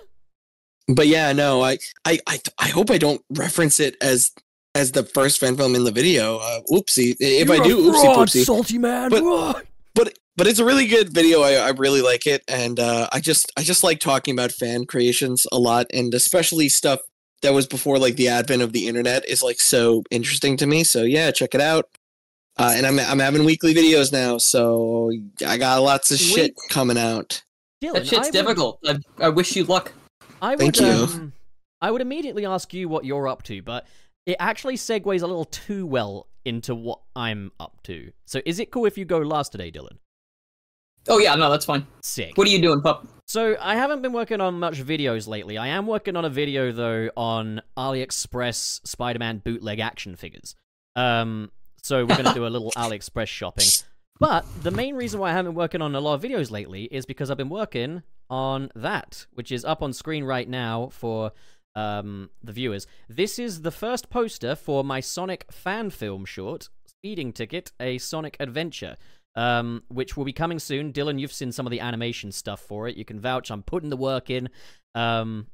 But 0.88 1.06
yeah, 1.06 1.32
no, 1.32 1.62
I 1.62 1.78
I 2.04 2.18
I, 2.26 2.40
I 2.58 2.68
hope 2.68 2.90
I 2.90 2.98
don't 2.98 3.22
reference 3.30 3.78
it 3.78 3.96
as 4.02 4.32
as 4.74 4.90
the 4.92 5.04
first 5.04 5.38
fan 5.38 5.56
film 5.56 5.76
in 5.76 5.84
the 5.84 5.92
video. 5.92 6.38
Uh, 6.38 6.60
oopsie. 6.72 7.14
If 7.20 7.48
I 7.50 7.62
do, 7.62 7.92
oopsie 7.92 8.14
poopsie. 8.16 8.44
salty 8.44 8.78
man. 8.78 9.10
But- 9.10 9.64
But 10.02 10.18
but 10.36 10.46
it's 10.46 10.58
a 10.58 10.64
really 10.64 10.86
good 10.86 11.10
video. 11.12 11.42
I, 11.42 11.54
I 11.56 11.68
really 11.70 12.00
like 12.00 12.26
it, 12.26 12.42
and 12.48 12.80
uh, 12.80 13.08
I 13.12 13.20
just 13.20 13.52
I 13.58 13.62
just 13.62 13.84
like 13.84 14.00
talking 14.00 14.32
about 14.32 14.50
fan 14.50 14.86
creations 14.86 15.46
a 15.52 15.58
lot, 15.58 15.86
and 15.92 16.14
especially 16.14 16.70
stuff 16.70 17.00
that 17.42 17.52
was 17.52 17.66
before 17.66 17.98
like 17.98 18.16
the 18.16 18.28
advent 18.28 18.62
of 18.62 18.72
the 18.72 18.86
internet 18.88 19.28
is 19.28 19.42
like 19.42 19.60
so 19.60 20.02
interesting 20.10 20.56
to 20.56 20.66
me. 20.66 20.84
So 20.84 21.02
yeah, 21.02 21.30
check 21.32 21.54
it 21.54 21.60
out. 21.60 21.90
Uh, 22.56 22.72
and 22.74 22.86
I'm 22.86 22.98
I'm 22.98 23.18
having 23.18 23.44
weekly 23.44 23.74
videos 23.74 24.10
now, 24.10 24.38
so 24.38 25.12
I 25.46 25.58
got 25.58 25.82
lots 25.82 26.10
of 26.10 26.18
shit 26.18 26.54
coming 26.70 26.96
out. 26.96 27.42
Dylan, 27.82 27.92
That 27.94 28.06
shit's 28.06 28.12
I 28.12 28.22
would- 28.22 28.32
difficult. 28.32 28.78
I, 28.86 28.96
I 29.18 29.28
wish 29.28 29.54
you 29.56 29.64
luck. 29.64 29.92
I 30.40 30.50
would, 30.52 30.58
Thank 30.60 30.80
you. 30.80 30.86
Um, 30.86 31.32
I 31.82 31.90
would 31.90 32.00
immediately 32.00 32.46
ask 32.46 32.72
you 32.72 32.88
what 32.88 33.04
you're 33.04 33.28
up 33.28 33.42
to, 33.44 33.60
but 33.60 33.86
it 34.24 34.36
actually 34.40 34.76
segues 34.76 35.22
a 35.22 35.26
little 35.26 35.44
too 35.44 35.84
well 35.84 36.26
into 36.50 36.74
what 36.74 37.00
I'm 37.16 37.52
up 37.58 37.82
to. 37.84 38.12
So 38.26 38.42
is 38.44 38.58
it 38.58 38.70
cool 38.70 38.84
if 38.84 38.98
you 38.98 39.04
go 39.04 39.18
last 39.18 39.52
today, 39.52 39.70
Dylan? 39.70 39.96
Oh 41.08 41.18
yeah, 41.18 41.34
no, 41.36 41.48
that's 41.48 41.64
fine. 41.64 41.86
Sick. 42.02 42.36
What 42.36 42.46
are 42.46 42.50
you 42.50 42.60
doing, 42.60 42.82
pup? 42.82 43.06
So 43.26 43.56
I 43.60 43.76
haven't 43.76 44.02
been 44.02 44.12
working 44.12 44.40
on 44.40 44.58
much 44.58 44.82
videos 44.84 45.28
lately. 45.28 45.56
I 45.56 45.68
am 45.68 45.86
working 45.86 46.16
on 46.16 46.24
a 46.24 46.28
video 46.28 46.72
though 46.72 47.08
on 47.16 47.62
AliExpress 47.76 48.86
Spider-Man 48.86 49.38
bootleg 49.38 49.78
action 49.78 50.16
figures. 50.16 50.56
Um, 50.96 51.50
so 51.82 52.04
we're 52.04 52.16
gonna 52.16 52.34
do 52.34 52.46
a 52.46 52.48
little 52.48 52.72
AliExpress 52.76 53.28
shopping. 53.28 53.68
But 54.18 54.44
the 54.62 54.70
main 54.70 54.96
reason 54.96 55.20
why 55.20 55.30
I 55.30 55.32
haven't 55.32 55.52
been 55.52 55.58
working 55.58 55.80
on 55.80 55.94
a 55.94 56.00
lot 56.00 56.14
of 56.14 56.22
videos 56.22 56.50
lately 56.50 56.84
is 56.84 57.06
because 57.06 57.30
I've 57.30 57.38
been 57.38 57.48
working 57.48 58.02
on 58.28 58.70
that, 58.74 59.26
which 59.32 59.50
is 59.50 59.64
up 59.64 59.82
on 59.82 59.92
screen 59.94 60.24
right 60.24 60.48
now 60.48 60.90
for 60.92 61.32
um, 61.74 62.30
the 62.42 62.52
viewers. 62.52 62.86
This 63.08 63.38
is 63.38 63.62
the 63.62 63.70
first 63.70 64.10
poster 64.10 64.54
for 64.54 64.82
my 64.84 65.00
Sonic 65.00 65.46
fan 65.50 65.90
film 65.90 66.24
short, 66.24 66.68
Speeding 66.86 67.32
Ticket, 67.32 67.72
a 67.80 67.98
Sonic 67.98 68.36
Adventure 68.40 68.96
um, 69.36 69.84
which 69.88 70.16
will 70.16 70.24
be 70.24 70.32
coming 70.32 70.58
soon. 70.58 70.92
Dylan, 70.92 71.20
you've 71.20 71.32
seen 71.32 71.52
some 71.52 71.64
of 71.64 71.70
the 71.70 71.78
animation 71.80 72.32
stuff 72.32 72.60
for 72.60 72.88
it. 72.88 72.96
You 72.96 73.04
can 73.04 73.20
vouch. 73.20 73.50
I'm 73.52 73.62
putting 73.62 73.88
the 73.88 73.96
work 73.96 74.28
in. 74.28 74.48
Um, 74.96 75.46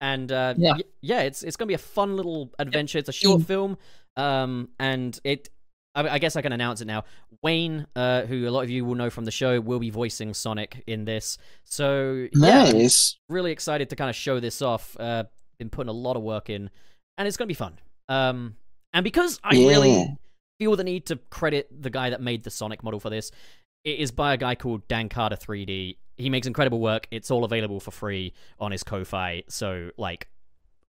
and 0.00 0.30
uh, 0.30 0.54
Yeah. 0.56 0.74
yeah, 1.00 1.22
it's 1.22 1.42
it's 1.42 1.56
gonna 1.56 1.66
be 1.66 1.74
a 1.74 1.78
fun 1.78 2.16
little 2.16 2.52
adventure. 2.60 2.98
It's 2.98 3.08
a 3.08 3.12
short 3.12 3.40
Mm. 3.40 3.46
film, 3.46 3.78
um, 4.16 4.68
and 4.78 5.18
it. 5.24 5.48
I, 5.96 6.08
I 6.10 6.18
guess 6.20 6.36
I 6.36 6.42
can 6.42 6.52
announce 6.52 6.80
it 6.80 6.86
now. 6.86 7.04
Wayne, 7.42 7.86
uh, 7.96 8.22
who 8.22 8.48
a 8.48 8.50
lot 8.50 8.62
of 8.62 8.70
you 8.70 8.84
will 8.84 8.94
know 8.94 9.10
from 9.10 9.24
the 9.24 9.30
show, 9.32 9.60
will 9.60 9.78
be 9.80 9.90
voicing 9.90 10.32
Sonic 10.32 10.84
in 10.86 11.04
this. 11.04 11.36
So 11.64 12.28
yeah, 12.32 12.70
Nice. 12.72 13.16
really 13.28 13.50
excited 13.50 13.90
to 13.90 13.96
kind 13.96 14.10
of 14.10 14.14
show 14.16 14.38
this 14.40 14.62
off. 14.62 14.96
Uh, 14.98 15.24
been 15.64 15.70
putting 15.70 15.88
a 15.90 15.92
lot 15.92 16.16
of 16.16 16.22
work 16.22 16.50
in, 16.50 16.70
and 17.18 17.26
it's 17.28 17.36
gonna 17.36 17.48
be 17.48 17.54
fun. 17.54 17.78
Um, 18.08 18.56
and 18.92 19.02
because 19.04 19.40
I 19.42 19.54
Yeah. 19.54 19.68
really 19.68 20.16
feel 20.58 20.76
the 20.76 20.84
need 20.84 21.06
to 21.06 21.16
credit 21.30 21.68
the 21.82 21.90
guy 21.90 22.10
that 22.10 22.20
made 22.20 22.44
the 22.44 22.50
Sonic 22.50 22.82
model 22.82 23.00
for 23.00 23.10
this, 23.10 23.30
it 23.84 23.98
is 23.98 24.10
by 24.12 24.34
a 24.34 24.36
guy 24.36 24.54
called 24.54 24.86
Dan 24.88 25.08
Carter 25.08 25.36
3D. 25.36 25.98
He 26.16 26.30
makes 26.30 26.46
incredible 26.46 26.80
work. 26.80 27.08
It's 27.10 27.30
all 27.30 27.44
available 27.44 27.80
for 27.80 27.90
free 27.90 28.32
on 28.60 28.72
his 28.72 28.82
Ko-fi. 28.82 29.42
So 29.48 29.90
like. 29.96 30.28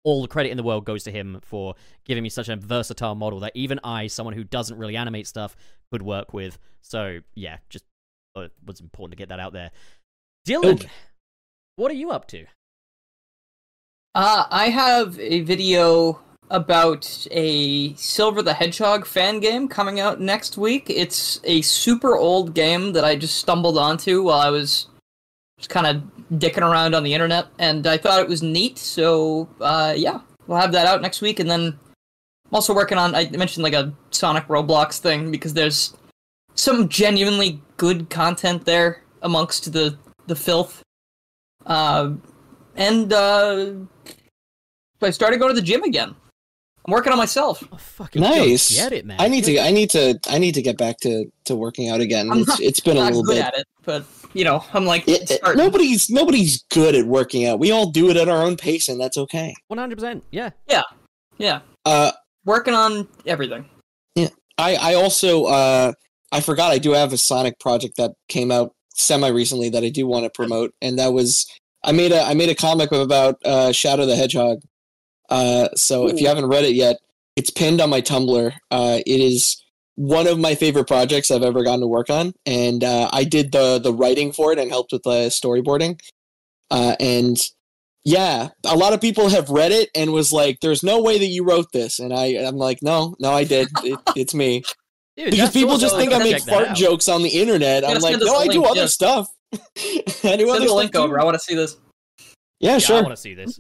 All 0.03 0.23
the 0.23 0.29
credit 0.29 0.49
in 0.49 0.57
the 0.57 0.63
world 0.63 0.87
goes 0.87 1.05
to 1.05 1.11
him 1.11 1.41
for 1.43 1.75
giving 2.07 2.23
me 2.23 2.31
such 2.31 2.49
a 2.49 2.57
versatile 2.57 3.15
model 3.15 3.39
that 3.41 3.53
even 3.55 3.79
I, 3.85 4.07
someone 4.07 4.33
who 4.33 4.45
doesn't 4.45 4.79
really 4.79 4.97
animate 4.97 5.27
stuff, 5.27 5.55
could 5.93 6.01
work 6.01 6.33
with. 6.33 6.59
So 6.81 7.19
yeah, 7.35 7.59
just 7.69 7.85
uh, 8.35 8.49
was 8.65 8.81
important 8.81 9.13
to 9.13 9.17
get 9.19 9.29
that 9.29 9.41
out 9.41 9.53
there. 9.53 9.71
Dylan, 10.49 10.77
Okay. 10.77 10.89
what 11.77 11.91
are 11.91 11.95
you 11.97 12.13
up 12.13 12.27
to? 12.29 12.47
Uh, 14.15 14.45
I 14.51 14.71
have 14.71 15.19
a 15.21 15.41
video 15.43 16.21
about 16.51 17.29
a 17.31 17.95
Silver 17.95 18.43
the 18.43 18.55
Hedgehog 18.55 19.07
fan 19.07 19.39
game 19.39 19.69
coming 19.69 20.01
out 20.01 20.21
next 20.21 20.59
week. 20.59 20.91
It's 20.91 21.41
a 21.45 21.61
super 21.63 22.17
old 22.17 22.53
game 22.53 22.93
that 22.95 23.05
I 23.05 23.15
just 23.15 23.37
stumbled 23.37 23.79
onto 23.79 24.25
while 24.25 24.41
I 24.41 24.51
was 24.51 24.89
just 25.59 25.71
kind 25.71 25.87
of 25.87 26.03
dicking 26.41 26.69
around 26.69 26.97
on 26.97 27.05
the 27.05 27.15
internet, 27.15 27.47
and 27.61 27.87
I 27.87 27.99
thought 27.99 28.21
it 28.21 28.29
was 28.29 28.43
neat. 28.43 28.79
So, 28.79 29.49
uh, 29.61 29.95
yeah, 29.97 30.21
we'll 30.49 30.59
have 30.59 30.73
that 30.73 30.89
out 30.89 31.03
next 31.03 31.21
week, 31.21 31.39
and 31.39 31.49
then 31.49 31.79
I'm 32.47 32.55
also 32.55 32.75
working 32.75 32.99
on. 32.99 33.15
I 33.15 33.31
mentioned 33.31 33.63
like 33.63 33.75
a 33.75 33.93
Sonic 34.11 34.49
Roblox 34.49 34.99
thing 34.99 35.31
because 35.31 35.55
there's 35.55 35.97
some 36.57 36.89
genuinely 36.89 37.63
good 37.77 38.11
content 38.11 38.65
there 38.65 39.05
amongst 39.23 39.73
the 39.73 39.97
the 40.27 40.35
filth. 40.35 40.83
Uh, 41.65 42.15
and 42.81 43.13
uh, 43.13 43.73
I 45.03 45.11
started 45.11 45.39
going 45.39 45.55
to 45.55 45.61
the 45.61 45.65
gym 45.67 45.83
again. 45.85 46.15
I'm 46.87 46.93
working 46.93 47.13
on 47.13 47.19
myself. 47.19 47.63
Oh, 47.71 47.77
fucking 47.77 48.23
Nice. 48.23 48.71
go 48.75 48.83
Get 48.85 48.93
it, 48.93 49.07
man. 49.07 49.21
I 49.21 49.29
need 49.29 49.45
Good. 49.45 49.57
to. 49.57 49.63
I 49.63 49.71
need 49.71 49.91
to. 49.91 50.19
I 50.29 50.39
need 50.39 50.55
to 50.55 50.63
get 50.63 50.77
back 50.79 50.99
to 51.01 51.27
to 51.45 51.55
working 51.55 51.89
out 51.91 52.01
again. 52.01 52.31
I'm 52.31 52.39
It's, 52.39 52.49
not- 52.49 52.61
it's 52.61 52.81
been 52.81 52.97
a 52.97 53.05
little 53.05 53.23
bit. 53.25 53.39
at 53.45 53.55
it, 53.57 53.67
but 53.85 54.05
you 54.33 54.45
know, 54.45 54.65
I'm 54.73 54.87
like 54.87 55.07
It- 55.07 55.31
it- 55.31 55.41
nobody's 55.57 56.09
nobody's 56.09 56.63
good 56.71 56.95
at 56.95 57.07
working 57.07 57.47
out. 57.47 57.59
We 57.59 57.71
all 57.71 57.91
do 57.91 58.09
it 58.11 58.17
at 58.17 58.29
our 58.29 58.43
own 58.43 58.57
pace, 58.57 58.89
and 58.89 58.99
that's 59.01 59.19
okay. 59.19 59.55
100%. 59.71 60.23
Yeah. 60.31 60.51
Yeah, 61.39 61.61
Uh, 61.85 62.13
working 62.45 62.75
on 62.75 63.09
everything. 63.27 63.65
Yeah. 64.15 64.29
I 64.59 64.77
I 64.77 64.95
also 64.95 65.45
uh 65.45 65.93
I 66.33 66.41
forgot 66.41 66.71
I 66.73 66.79
do 66.79 66.93
have 66.93 67.13
a 67.13 67.19
Sonic 67.19 67.59
project 67.61 67.97
that 67.99 68.13
came 68.29 68.51
out 68.51 68.73
semi 68.95 69.29
recently 69.29 69.69
that 69.71 69.83
I 69.85 69.89
do 69.91 70.07
want 70.07 70.25
to 70.25 70.31
promote, 70.31 70.73
and 70.81 70.99
that 70.99 71.13
was 71.13 71.47
I 71.83 71.93
made 71.93 72.13
a 72.13 72.23
I 72.23 72.35
made 72.35 72.49
a 72.49 72.55
comic 72.55 72.93
about 72.93 73.45
uh, 73.45 73.73
Shadow 73.73 74.07
the 74.07 74.17
Hedgehog. 74.17 74.61
Uh, 75.29 75.69
so 75.77 76.09
if 76.09 76.21
you 76.21 76.27
haven't 76.27 76.47
read 76.47 76.65
it 76.65 76.75
yet, 76.75 76.97
it's 77.37 77.51
pinned 77.51 77.81
on 77.81 77.89
my 77.89 78.01
Tumblr. 78.01 78.53
Uh, 78.71 78.99
it 79.07 79.21
is 79.21 79.63
one 79.95 80.27
of 80.27 80.39
my 80.39 80.55
favorite 80.55 80.87
projects 80.87 81.31
I've 81.31 81.43
ever 81.43 81.63
gotten 81.63 81.81
to 81.81 81.87
work 81.87 82.11
on, 82.11 82.33
and 82.47 82.83
uh, 82.83 83.09
I 83.13 83.25
did 83.25 83.53
the 83.53 83.79
the 83.79 83.95
writing 83.95 84.33
for 84.33 84.53
it 84.53 84.59
and 84.59 84.71
helped 84.71 84.93
with 84.93 85.03
the 85.05 85.29
storyboarding. 85.29 86.01
Uh, 86.71 86.97
and 87.01 87.39
yeah, 88.05 88.49
a 88.65 88.77
lot 88.77 88.93
of 88.93 89.01
people 89.01 89.29
have 89.29 89.51
read 89.51 89.73
it 89.73 89.91
and 89.95 90.13
was 90.13 90.33
like, 90.33 90.61
"There's 90.61 90.83
no 90.83 91.01
way 91.01 91.19
that 91.19 91.27
you 91.27 91.45
wrote 91.45 91.73
this," 91.73 91.99
and 91.99 92.13
I 92.13 92.27
I'm 92.47 92.57
like, 92.57 92.79
"No, 92.83 93.15
no, 93.21 93.33
I 93.33 93.45
did. 93.45 93.69
It, 93.85 93.99
it's 94.17 94.35
me." 94.35 94.63
Dude, 95.17 95.33
because 95.33 95.53
people 95.53 95.73
awesome. 95.73 95.81
just 95.81 95.97
think 95.97 96.13
I 96.13 96.19
make 96.19 96.43
fart 96.43 96.69
out. 96.69 96.77
jokes 96.77 97.09
on 97.09 97.23
the 97.23 97.29
internet. 97.29 97.85
I'm 97.85 97.99
like, 97.99 98.19
no, 98.21 98.37
I 98.37 98.47
do 98.47 98.61
link, 98.61 98.71
other 98.71 98.81
yeah. 98.83 98.87
stuff. 98.87 99.29
I 99.55 99.57
do 99.77 100.09
Send 100.09 100.51
other 100.51 100.67
the 100.67 100.75
link 100.75 100.95
over. 100.95 101.21
I 101.21 101.25
want 101.25 101.35
to 101.35 101.41
see 101.41 101.55
this. 101.55 101.77
Yeah, 102.61 102.79
Yeah, 102.79 102.97
I 102.97 103.01
want 103.01 103.09
to 103.13 103.17
see 103.17 103.35
this. 103.35 103.59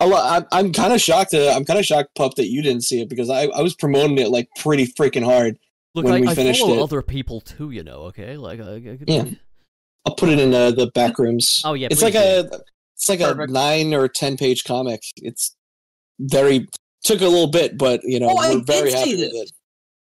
I'm, 0.00 0.46
I'm 0.50 0.72
kind 0.72 0.92
of 0.92 1.00
shocked. 1.00 1.32
To, 1.32 1.50
I'm 1.52 1.64
kind 1.64 1.78
of 1.78 1.84
shocked, 1.84 2.14
pup, 2.14 2.34
that 2.36 2.48
you 2.48 2.62
didn't 2.62 2.84
see 2.84 3.02
it 3.02 3.08
because 3.08 3.28
I, 3.28 3.42
I 3.48 3.60
was 3.60 3.74
promoting 3.74 4.18
it 4.18 4.30
like 4.30 4.48
pretty 4.58 4.86
freaking 4.86 5.24
hard. 5.24 5.58
Look, 5.94 6.04
When 6.04 6.14
I, 6.14 6.20
we 6.20 6.28
I 6.28 6.34
finished 6.34 6.60
follow 6.60 6.78
it. 6.78 6.82
other 6.82 7.02
people 7.02 7.40
too, 7.40 7.70
you 7.70 7.82
know, 7.82 8.02
okay? 8.04 8.36
Like, 8.36 8.60
I, 8.60 8.76
I 8.76 8.96
could 8.96 9.08
Yeah. 9.08 9.24
I'll 10.06 10.14
put 10.14 10.30
it 10.30 10.38
in 10.38 10.54
uh, 10.54 10.70
the 10.70 10.86
back 10.94 11.18
rooms. 11.18 11.60
Oh, 11.64 11.74
yeah, 11.74 11.88
it's 11.90 12.00
please 12.00 12.14
like 12.14 12.24
a 12.24 12.48
it's 12.94 13.08
like 13.08 13.20
a 13.20 13.46
nine 13.46 13.92
or 13.92 14.08
ten 14.08 14.36
page 14.36 14.64
comic. 14.64 15.02
It's 15.16 15.54
very 16.18 16.68
took 17.02 17.20
a 17.20 17.26
little 17.26 17.50
bit, 17.50 17.76
but 17.76 18.00
you 18.04 18.18
know 18.18 18.28
Oh, 18.30 18.54
we're 18.54 18.64
very 18.64 18.92
happy 18.92 19.16
with 19.16 19.30
it. 19.32 19.52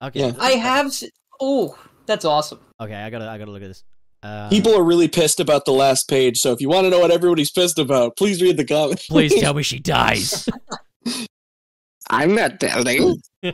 Okay. 0.03 0.19
Yeah. 0.19 0.33
I 0.39 0.51
have. 0.51 0.93
Oh, 1.41 1.77
that's 2.05 2.25
awesome. 2.25 2.59
Okay, 2.79 2.93
I 2.93 3.09
gotta, 3.09 3.27
I 3.27 3.37
gotta 3.39 3.51
look 3.51 3.63
at 3.63 3.69
this. 3.69 3.83
Uh, 4.23 4.49
People 4.49 4.75
are 4.75 4.83
really 4.83 5.07
pissed 5.07 5.39
about 5.39 5.65
the 5.65 5.71
last 5.71 6.09
page, 6.09 6.39
so 6.39 6.51
if 6.51 6.59
you 6.59 6.69
want 6.69 6.85
to 6.85 6.89
know 6.89 6.99
what 6.99 7.11
everybody's 7.11 7.51
pissed 7.51 7.77
about, 7.79 8.17
please 8.17 8.41
read 8.41 8.57
the 8.57 8.65
comic. 8.65 8.99
please 9.09 9.33
tell 9.39 9.53
me 9.53 9.63
she 9.71 9.79
dies. 9.79 10.47
I'm 12.09 12.35
not 12.35 12.59
telling. 12.59 13.21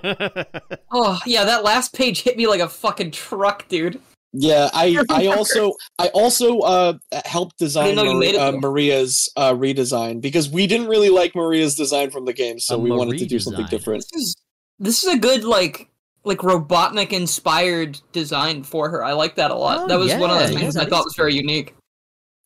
Oh 0.95 1.19
yeah, 1.25 1.43
that 1.43 1.63
last 1.63 1.93
page 1.93 2.21
hit 2.21 2.37
me 2.37 2.47
like 2.47 2.61
a 2.61 2.69
fucking 2.69 3.11
truck, 3.11 3.67
dude. 3.67 3.99
Yeah, 4.31 4.69
I 4.73 5.03
I 5.09 5.27
also 5.27 5.73
I 5.99 6.07
also 6.09 6.59
uh 6.59 6.93
helped 7.25 7.57
design 7.59 7.95
know 7.95 8.03
you 8.03 8.13
Mari- 8.13 8.19
made 8.19 8.35
it, 8.35 8.39
uh. 8.41 8.51
Maria's 8.53 9.29
uh 9.35 9.53
redesign 9.53 10.21
because 10.21 10.49
we 10.49 10.65
didn't 10.67 10.87
really 10.87 11.09
like 11.09 11.35
Maria's 11.35 11.75
design 11.75 12.09
from 12.11 12.25
the 12.25 12.33
game, 12.33 12.59
so 12.59 12.75
A 12.75 12.79
we 12.79 12.89
wanted 12.91 13.17
to 13.19 13.25
do 13.25 13.39
something 13.39 13.65
different. 13.67 14.05
This 14.13 14.21
is 14.21 14.35
this 14.79 15.03
is 15.03 15.13
a 15.13 15.17
good 15.17 15.43
like 15.43 15.89
like 16.25 16.39
Robotnik 16.39 17.11
inspired 17.11 17.99
design 18.11 18.63
for 18.63 18.89
her. 18.89 19.03
I 19.03 19.13
like 19.13 19.35
that 19.35 19.51
a 19.51 19.55
lot. 19.55 19.79
Oh, 19.79 19.87
that 19.87 19.99
was 19.99 20.13
one 20.13 20.29
of 20.29 20.39
yeah, 20.39 20.47
the 20.47 20.53
yeah, 20.53 20.59
things 20.59 20.77
I 20.77 20.85
thought 20.85 21.01
is 21.01 21.05
was 21.05 21.15
very 21.15 21.35
unique. 21.35 21.75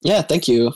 Yeah, 0.01 0.21
thank 0.21 0.47
you. 0.47 0.73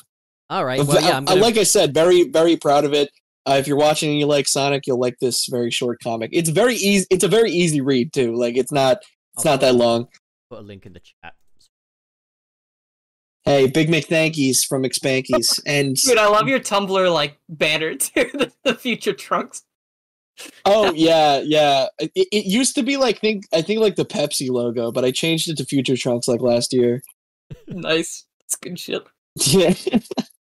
All 0.49 0.65
right. 0.65 0.83
Well, 0.83 1.01
yeah, 1.01 1.09
I- 1.09 1.17
I'm 1.17 1.25
gonna. 1.25 1.41
like 1.41 1.57
I 1.57 1.63
said, 1.63 1.93
very 1.93 2.29
very 2.29 2.57
proud 2.57 2.85
of 2.85 2.93
it. 2.93 3.09
Uh, 3.45 3.53
if 3.53 3.67
you're 3.67 3.77
watching 3.77 4.11
and 4.11 4.19
you 4.19 4.27
like 4.27 4.47
Sonic, 4.47 4.85
you'll 4.85 4.99
like 4.99 5.17
this 5.19 5.47
very 5.47 5.71
short 5.71 5.99
comic. 6.03 6.29
It's 6.31 6.49
very 6.49 6.75
easy. 6.75 7.07
It's 7.09 7.23
a 7.23 7.27
very 7.27 7.51
easy 7.51 7.81
read 7.81 8.13
too. 8.13 8.35
Like 8.35 8.55
it's 8.55 8.71
not 8.71 8.97
it's 9.35 9.45
I'll 9.45 9.53
not 9.53 9.61
that 9.61 9.75
long. 9.75 10.07
Put 10.49 10.59
a 10.59 10.61
link 10.61 10.85
in 10.85 10.93
the 10.93 10.99
chat. 10.99 11.33
Hey, 13.43 13.67
Big 13.67 13.87
McThankies 13.87 14.67
from 14.67 14.83
McSpankies, 14.83 15.59
and 15.65 15.95
Dude, 15.95 16.19
I 16.19 16.27
love 16.27 16.47
your 16.47 16.59
Tumblr 16.59 17.11
like 17.11 17.39
banner 17.49 17.95
too. 17.97 18.29
the, 18.33 18.51
the 18.63 18.75
future 18.75 19.13
trunks. 19.13 19.63
Oh 20.65 20.91
yeah, 20.93 21.39
yeah. 21.43 21.87
It, 21.99 22.11
it 22.31 22.45
used 22.45 22.75
to 22.75 22.83
be 22.83 22.97
like 22.97 23.19
think 23.19 23.45
I 23.53 23.61
think 23.61 23.79
like 23.79 23.95
the 23.95 24.05
Pepsi 24.05 24.49
logo, 24.49 24.91
but 24.91 25.05
I 25.05 25.11
changed 25.11 25.49
it 25.49 25.57
to 25.57 25.65
Future 25.65 25.97
Trunks 25.97 26.27
like 26.27 26.41
last 26.41 26.73
year. 26.73 27.01
Nice. 27.67 28.25
That's 28.41 28.55
good 28.57 28.79
shit. 28.79 29.03
Yeah. 29.35 29.73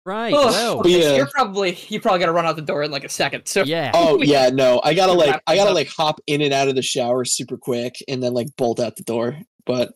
Right. 0.06 0.34
Oh, 0.36 0.48
Well. 0.48 0.80
okay, 0.80 1.02
so 1.02 1.10
Yeah. 1.12 1.16
you're 1.16 1.28
probably 1.28 1.78
you 1.88 2.02
probably 2.02 2.20
gotta 2.20 2.34
run 2.34 2.46
out 2.46 2.58
the 2.58 2.62
door 2.62 2.84
in 2.84 2.92
like 2.92 3.06
a 3.06 3.10
second. 3.10 3.46
So 3.46 3.64
Yeah. 3.64 3.92
Oh 3.96 4.22
yeah, 4.22 4.50
no. 4.50 4.82
I 4.84 4.94
gotta 4.94 5.14
like 5.14 5.42
I 5.48 5.56
gotta 5.56 5.74
like 5.74 5.88
hop 5.88 6.20
in 6.28 6.42
and 6.42 6.54
out 6.54 6.68
of 6.68 6.76
the 6.76 6.82
shower 6.82 7.24
super 7.24 7.56
quick 7.58 7.96
and 8.10 8.22
then 8.22 8.34
like 8.34 8.48
bolt 8.58 8.82
out 8.82 8.98
the 8.98 9.04
door. 9.04 9.38
But 9.66 9.94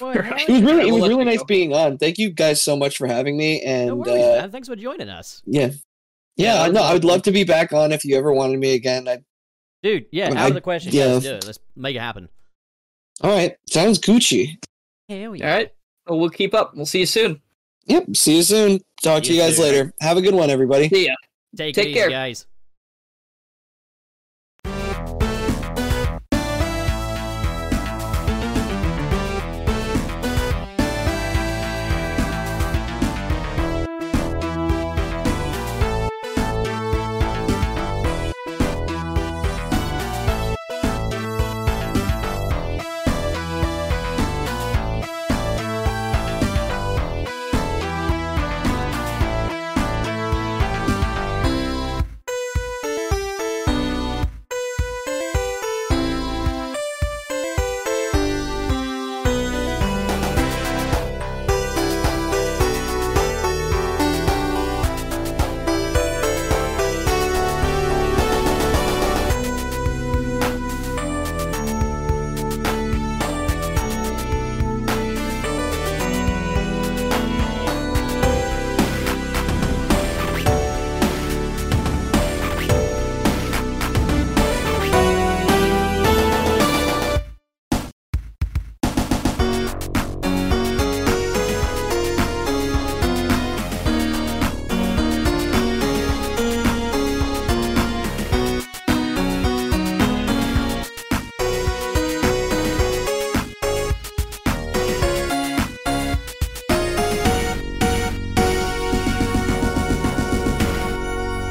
Well, 0.00 0.12
It 0.12 0.48
was 0.48 0.62
really, 0.62 0.88
it 0.88 0.92
was 0.92 1.08
really 1.08 1.24
nice 1.24 1.38
go. 1.40 1.44
being 1.46 1.72
on. 1.74 1.98
Thank 1.98 2.18
you 2.18 2.30
guys 2.30 2.62
so 2.62 2.76
much 2.76 2.96
for 2.96 3.08
having 3.08 3.36
me. 3.36 3.60
No 3.64 3.70
And 3.72 3.98
worries, 3.98 4.14
uh, 4.14 4.40
man. 4.42 4.50
Thanks 4.52 4.68
for 4.68 4.76
joining 4.76 5.08
us. 5.08 5.42
yeah, 5.44 5.70
Yeah, 6.38 6.46
yeah, 6.46 6.54
that 6.54 6.68
I 6.68 6.68
know. 6.72 6.82
I 6.82 6.92
would 6.94 7.04
love 7.04 7.22
to 7.22 7.32
be 7.32 7.44
back 7.44 7.72
on 7.72 7.92
if 7.92 8.04
you 8.04 8.16
ever 8.16 8.32
wanted 8.32 8.58
me 8.58 8.74
again. 8.74 9.06
I, 9.08 9.18
Dude, 9.82 10.06
yeah, 10.10 10.28
Well, 10.30 10.38
out 10.38 10.44
I- 10.44 10.48
of 10.48 10.54
the 10.54 10.60
question. 10.60 10.92
yeah. 10.92 11.04
Yeah. 11.06 11.12
Let's 11.12 11.24
do 11.24 11.34
it. 11.34 11.46
Let's 11.46 11.58
make 11.76 11.96
it 11.96 12.00
happen. 12.00 12.28
all 13.22 13.30
right, 13.30 13.56
sounds 13.68 13.98
Gucci. 13.98 14.56
Hell 15.08 15.34
yeah. 15.36 15.50
All 15.50 15.56
right. 15.56 15.70
Well, 16.06 16.18
we'll 16.20 16.30
keep 16.30 16.54
up. 16.54 16.74
We'll 16.74 16.86
see 16.86 17.00
you 17.00 17.06
soon. 17.06 17.40
Yep. 17.86 18.16
See 18.16 18.36
you 18.36 18.42
soon. 18.42 18.80
Talk 19.02 19.22
to 19.24 19.28
You 19.30 19.36
you 19.36 19.42
guys 19.42 19.56
too. 19.56 19.62
later. 19.62 19.92
Have 20.00 20.16
a 20.16 20.22
good 20.22 20.34
one, 20.34 20.50
everybody. 20.50 20.88
See 20.88 21.06
ya. 21.06 21.14
Take, 21.56 21.74
Take 21.74 21.86
it 21.86 21.90
easy, 21.90 21.98
care. 22.00 22.10
guys. 22.10 22.46